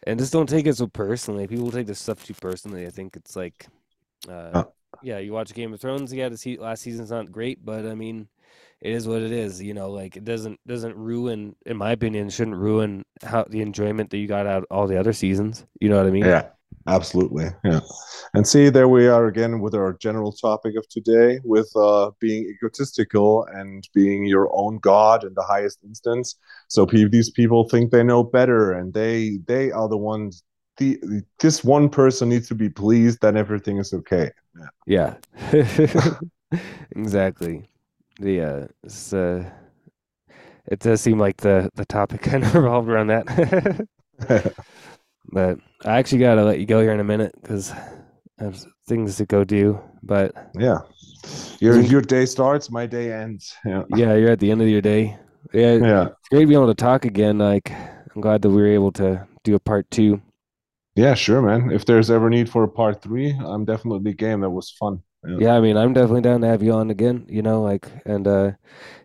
and 0.07 0.19
just 0.19 0.33
don't 0.33 0.49
take 0.49 0.67
it 0.67 0.75
so 0.77 0.87
personally 0.87 1.47
people 1.47 1.71
take 1.71 1.87
this 1.87 2.01
stuff 2.01 2.25
too 2.25 2.33
personally 2.49 2.87
i 2.87 2.91
think 2.91 3.15
it's 3.15 3.37
like 3.37 3.67
uh 4.27 4.51
Yeah. 4.55 4.65
yeah 5.03 5.19
you 5.25 5.33
watch 5.35 5.53
game 5.53 5.73
of 5.75 5.81
thrones 5.81 6.09
yeah 6.15 6.31
the 6.31 6.57
last 6.67 6.81
season's 6.83 7.11
not 7.11 7.31
great 7.31 7.59
but 7.63 7.85
i 7.85 7.95
mean 7.95 8.27
it 8.83 8.93
is 8.93 9.07
what 9.07 9.23
it 9.23 9.33
is 9.33 9.63
you 9.63 9.75
know 9.75 9.91
like 9.91 10.17
it 10.17 10.25
doesn't 10.25 10.59
doesn't 10.67 10.97
ruin 10.97 11.55
in 11.67 11.77
my 11.77 11.93
opinion 11.93 12.29
shouldn't 12.29 12.57
ruin 12.57 13.05
how 13.23 13.45
the 13.49 13.63
enjoyment 13.63 14.11
that 14.11 14.19
you 14.19 14.27
got 14.27 14.47
out 14.47 14.65
all 14.71 14.87
the 14.87 14.99
other 14.99 15.13
seasons 15.13 15.65
you 15.81 15.89
know 15.89 15.97
what 15.97 16.07
i 16.07 16.11
mean 16.11 16.25
Yeah, 16.25 16.49
absolutely. 16.87 17.47
Yeah. 17.65 17.81
And 18.35 18.47
see, 18.47 18.71
there 18.71 18.89
we 18.89 19.07
are 19.07 19.27
again 19.27 19.61
with 19.61 19.75
our 19.75 19.93
general 19.95 20.33
topic 20.33 20.75
of 20.77 20.89
today 20.89 21.39
with 21.45 21.71
uh, 21.77 22.11
being 22.19 22.45
egotistical 22.45 23.45
and 23.53 23.87
being 23.95 24.25
your 24.25 24.49
own 24.55 24.79
god 24.79 25.23
in 25.25 25.35
the 25.35 25.43
highest 25.43 25.79
instance. 25.85 26.37
So 26.69 26.87
these 26.87 27.31
people 27.31 27.69
think 27.69 27.91
they 27.91 28.03
know 28.03 28.25
better 28.25 28.73
and 28.73 28.95
they 28.95 29.39
they 29.47 29.71
are 29.71 29.89
the 29.89 29.99
ones 29.99 30.43
the 30.79 30.99
this 31.41 31.63
one 31.63 31.89
person 31.89 32.31
needs 32.31 32.49
to 32.49 32.55
be 32.55 32.71
pleased, 32.71 33.19
then 33.21 33.37
everything 33.37 33.77
is 33.79 33.93
okay. 33.93 34.31
Yeah. 34.87 35.17
exactly. 36.97 37.69
The 38.21 38.41
uh, 38.41 38.67
it's, 38.85 39.13
uh, 39.13 39.49
it 40.67 40.79
does 40.81 41.01
seem 41.01 41.19
like 41.19 41.39
the 41.39 41.71
the 41.75 41.85
topic 41.85 42.23
kind 42.23 42.45
of 42.45 42.55
revolved 42.55 42.89
around 42.89 43.09
that. 43.09 43.87
but 45.33 45.59
I 45.85 45.99
actually 45.99 46.19
gotta 46.19 46.45
let 46.45 46.61
you 46.61 46.67
go 46.67 46.81
here 46.81 46.93
in 46.93 47.01
a 47.01 47.05
minute 47.05 47.35
because 47.41 47.73
I 47.73 48.45
have 48.45 48.63
things 48.87 49.17
to 49.17 49.27
go 49.27 49.45
do. 49.45 49.81
But 50.03 50.35
yeah, 50.59 50.79
your 51.61 51.81
your 51.81 52.01
day 52.01 52.27
starts, 52.27 52.71
my 52.71 52.87
day 52.87 53.13
ends. 53.13 53.55
Yeah, 53.65 53.85
yeah, 53.97 54.15
you're 54.15 54.31
at 54.31 54.41
the 54.41 54.51
end 54.51 54.63
of 54.63 54.69
your 54.69 54.83
day. 54.83 55.17
Yeah, 55.53 55.75
yeah. 55.75 56.07
It's 56.07 56.29
great 56.31 56.47
being 56.47 56.61
able 56.61 56.69
to 56.69 56.75
talk 56.75 57.05
again. 57.05 57.39
Like, 57.39 57.71
I'm 57.71 58.21
glad 58.21 58.43
that 58.43 58.51
we 58.51 58.57
were 58.57 58.69
able 58.69 58.93
to 58.93 59.27
do 59.45 59.55
a 59.55 59.61
part 59.61 59.91
two. 59.91 60.21
Yeah, 60.95 61.15
sure, 61.15 61.41
man. 61.41 61.71
If 61.71 61.87
there's 61.87 62.11
ever 62.11 62.29
need 62.29 62.51
for 62.51 62.65
a 62.65 62.69
part 62.69 63.03
three, 63.03 63.31
I'm 63.39 63.65
definitely 63.65 64.13
game. 64.13 64.41
That 64.41 64.51
was 64.51 64.71
fun. 64.71 65.03
Yeah. 65.25 65.37
yeah. 65.39 65.55
I 65.55 65.61
mean, 65.61 65.77
I'm 65.77 65.93
definitely 65.93 66.23
down 66.23 66.41
to 66.41 66.49
have 66.49 66.63
you 66.63 66.73
on 66.73 66.91
again. 66.91 67.27
You 67.29 67.43
know, 67.43 67.63
like, 67.63 67.89
and 68.05 68.27
uh, 68.27 68.53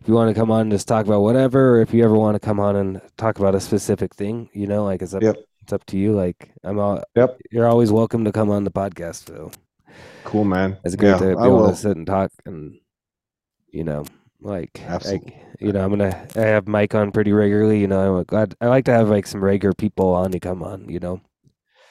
if 0.01 0.07
you 0.07 0.13
want 0.13 0.33
to 0.33 0.39
come 0.39 0.51
on 0.51 0.61
and 0.61 0.71
just 0.71 0.87
talk 0.87 1.05
about 1.05 1.21
whatever, 1.21 1.75
or 1.75 1.81
if 1.81 1.93
you 1.93 2.03
ever 2.03 2.15
want 2.15 2.35
to 2.35 2.39
come 2.39 2.59
on 2.59 2.75
and 2.75 3.01
talk 3.17 3.39
about 3.39 3.55
a 3.55 3.59
specific 3.59 4.15
thing, 4.15 4.49
you 4.53 4.67
know, 4.67 4.83
like 4.83 5.01
it's 5.01 5.13
up, 5.13 5.21
yep. 5.21 5.37
it's 5.61 5.73
up 5.73 5.85
to 5.87 5.97
you. 5.97 6.13
Like, 6.13 6.51
I'm 6.63 6.79
all, 6.79 7.03
yep. 7.15 7.39
You're 7.51 7.67
always 7.67 7.91
welcome 7.91 8.25
to 8.25 8.31
come 8.31 8.49
on 8.49 8.63
the 8.63 8.71
podcast. 8.71 9.27
So 9.27 9.51
cool, 10.23 10.43
man. 10.43 10.77
It's 10.83 10.95
great 10.95 11.09
yeah, 11.09 11.17
to 11.17 11.25
be 11.25 11.41
I 11.41 11.45
able 11.45 11.57
will. 11.57 11.69
to 11.69 11.75
sit 11.75 11.97
and 11.97 12.07
talk, 12.07 12.31
and 12.45 12.79
you 13.69 13.83
know, 13.83 14.05
like, 14.41 14.81
Absolutely. 14.81 15.31
Like, 15.31 15.43
you 15.59 15.71
know, 15.71 15.83
I'm 15.83 15.89
gonna 15.89 16.27
I 16.35 16.41
have 16.41 16.67
Mike 16.67 16.93
on 16.95 17.11
pretty 17.11 17.31
regularly. 17.31 17.79
You 17.79 17.87
know, 17.87 18.17
I'm 18.17 18.23
glad 18.23 18.55
I 18.61 18.67
like 18.67 18.85
to 18.85 18.91
have 18.91 19.09
like 19.09 19.27
some 19.27 19.43
regular 19.43 19.73
people 19.73 20.13
on 20.13 20.31
to 20.31 20.39
come 20.39 20.63
on. 20.63 20.89
You 20.89 20.99
know. 20.99 21.21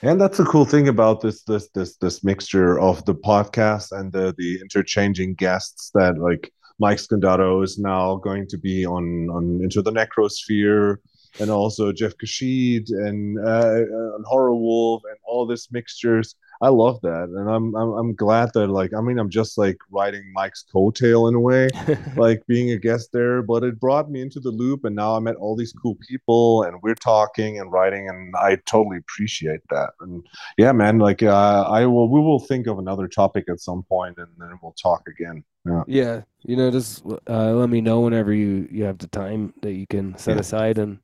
And 0.03 0.21
that's 0.21 0.39
the 0.39 0.45
cool 0.45 0.67
thing 0.67 0.89
about 0.89 1.21
this 1.23 1.43
this 1.45 1.69
this 1.71 1.97
this 1.97 2.23
mixture 2.23 2.79
of 2.79 3.05
the 3.07 3.15
podcast 3.15 3.93
and 3.93 4.13
the 4.13 4.35
the 4.37 4.61
interchanging 4.61 5.35
guests 5.35 5.91
that 5.95 6.19
like 6.19 6.53
Mike 6.79 6.99
Scandato 6.99 7.65
is 7.65 7.79
now 7.79 8.17
going 8.17 8.47
to 8.49 8.59
be 8.59 8.85
on 8.85 9.31
on 9.31 9.63
Into 9.63 9.81
the 9.81 9.93
Necrosphere 9.93 10.99
and 11.41 11.51
also 11.51 11.93
Jeff 11.93 12.17
Kashid 12.19 12.91
and 12.91 13.39
uh, 13.39 13.85
and 14.17 14.25
Horror 14.27 14.55
Wolf 14.55 15.03
and 15.09 15.19
all 15.25 15.47
this 15.47 15.73
mixtures 15.73 16.35
I 16.63 16.69
love 16.69 17.01
that, 17.03 17.29
and 17.29 17.51
I'm, 17.51 17.75
I'm 17.75 17.93
I'm 17.93 18.15
glad 18.15 18.51
that 18.55 18.69
like 18.69 18.95
I 18.95 19.01
mean 19.01 19.19
I'm 19.19 19.29
just 19.29 19.59
like 19.59 19.77
riding 19.91 20.33
Mike's 20.33 20.65
coattail 20.73 21.29
in 21.29 21.35
a 21.35 21.41
way, 21.41 21.69
like 22.17 22.47
being 22.47 22.71
a 22.71 22.79
guest 22.79 23.11
there. 23.13 23.43
But 23.43 23.63
it 23.63 23.79
brought 23.79 24.11
me 24.11 24.23
into 24.23 24.41
the 24.41 24.51
loop, 24.51 24.85
and 24.85 24.97
now 24.97 25.17
I 25.17 25.21
met 25.21 25.37
all 25.37 25.57
these 25.57 25.73
cool 25.73 25.97
people, 26.09 26.63
and 26.63 26.81
we're 26.83 26.95
talking 26.95 27.61
and 27.61 27.71
writing, 27.71 28.09
and 28.09 28.35
I 28.37 28.57
totally 28.67 28.99
appreciate 28.99 29.61
that. 29.71 29.91
And 30.01 30.27
yeah, 30.57 30.73
man, 30.73 30.99
like 30.99 31.23
uh, 31.23 31.67
I 31.69 31.85
will 31.87 32.09
we 32.11 32.21
will 32.21 32.41
think 32.41 32.67
of 32.67 32.79
another 32.79 33.09
topic 33.09 33.45
at 33.51 33.61
some 33.61 33.83
point, 33.83 34.17
and 34.19 34.29
then 34.39 34.59
we'll 34.63 34.77
talk 34.81 35.03
again. 35.09 35.45
Yeah, 35.67 35.85
yeah 35.87 36.23
you 36.43 36.57
know, 36.57 36.71
just 36.71 37.05
uh, 37.29 37.53
let 37.53 37.69
me 37.69 37.81
know 37.81 38.01
whenever 38.01 38.33
you 38.33 38.69
you 38.71 38.85
have 38.85 38.99
the 38.99 39.09
time 39.09 39.53
that 39.63 39.73
you 39.73 39.87
can 39.87 40.17
set 40.17 40.37
yeah. 40.37 40.41
aside 40.41 40.79
and. 40.79 40.99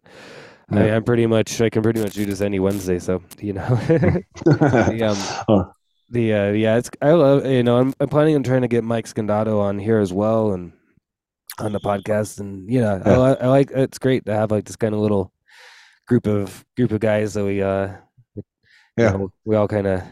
I 0.72 0.88
am 0.88 1.04
pretty 1.04 1.26
much 1.26 1.60
I 1.60 1.70
can 1.70 1.82
pretty 1.82 2.00
much 2.00 2.14
do 2.14 2.26
this 2.26 2.40
any 2.40 2.58
Wednesday, 2.58 2.98
so 2.98 3.22
you 3.40 3.52
know. 3.52 3.66
the, 3.86 5.02
um, 5.02 5.44
oh. 5.48 5.72
the 6.10 6.32
uh, 6.32 6.50
yeah, 6.52 6.76
it's 6.76 6.90
I 7.00 7.12
love 7.12 7.46
you 7.46 7.62
know 7.62 7.78
I'm, 7.78 7.94
I'm 8.00 8.08
planning 8.08 8.34
on 8.34 8.42
trying 8.42 8.62
to 8.62 8.68
get 8.68 8.84
Mike 8.84 9.06
Scandato 9.06 9.60
on 9.60 9.78
here 9.78 9.98
as 9.98 10.12
well 10.12 10.52
and 10.52 10.72
on 11.58 11.72
the 11.72 11.80
podcast, 11.80 12.40
and 12.40 12.70
you 12.70 12.80
know 12.80 13.02
yeah. 13.04 13.18
I, 13.18 13.32
I 13.34 13.46
like 13.48 13.70
it's 13.72 13.98
great 13.98 14.26
to 14.26 14.34
have 14.34 14.50
like 14.50 14.64
this 14.64 14.76
kind 14.76 14.94
of 14.94 15.00
little 15.00 15.32
group 16.08 16.26
of 16.26 16.64
group 16.76 16.92
of 16.92 17.00
guys 17.00 17.34
that 17.34 17.44
we 17.44 17.62
uh 17.62 17.88
yeah 18.96 19.12
know, 19.12 19.32
we 19.44 19.56
all 19.56 19.68
kind 19.68 19.86
of 19.86 20.02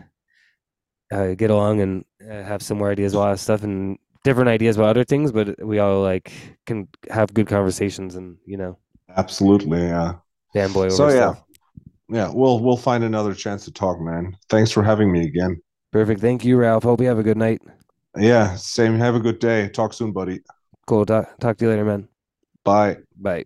uh, 1.13 1.35
get 1.35 1.51
along 1.51 1.81
and 1.81 2.05
uh, 2.23 2.43
have 2.43 2.63
similar 2.63 2.91
ideas 2.91 3.15
about 3.15 3.39
stuff 3.39 3.63
and 3.63 3.99
different 4.25 4.49
ideas 4.49 4.77
about 4.77 4.91
other 4.91 5.05
things, 5.05 5.33
but 5.33 5.63
we 5.65 5.79
all 5.79 6.03
like 6.03 6.33
can 6.67 6.89
have 7.11 7.33
good 7.35 7.47
conversations 7.47 8.15
and 8.15 8.37
you 8.47 8.57
know. 8.57 8.79
Absolutely, 9.17 9.81
yeah. 9.81 10.17
Fanboy. 10.55 10.93
So 10.93 11.09
yeah, 11.09 11.33
stuff. 11.33 11.45
yeah, 12.09 12.31
we'll 12.33 12.61
we'll 12.61 12.77
find 12.77 13.05
another 13.05 13.35
chance 13.35 13.65
to 13.65 13.73
talk, 13.73 14.01
man. 14.01 14.37
Thanks 14.49 14.71
for 14.71 14.83
having 14.83 15.13
me 15.13 15.25
again. 15.27 15.61
Perfect. 15.93 16.21
Thank 16.21 16.45
you, 16.45 16.57
Ralph. 16.57 16.85
Hope 16.85 17.01
you 17.01 17.09
have 17.09 17.19
a 17.19 17.23
good 17.23 17.37
night. 17.37 17.61
Yeah, 18.17 18.55
same. 18.57 18.99
Have 18.99 19.15
a 19.15 19.21
good 19.21 19.39
day. 19.39 19.69
Talk 19.69 19.93
soon, 19.93 20.13
buddy. 20.13 20.41
Cool. 20.87 21.07
Talk, 21.07 21.39
talk 21.39 21.57
to 21.59 21.65
you 21.65 21.71
later, 21.71 21.85
man. 21.85 22.09
Bye. 22.65 22.99
Bye. 23.17 23.45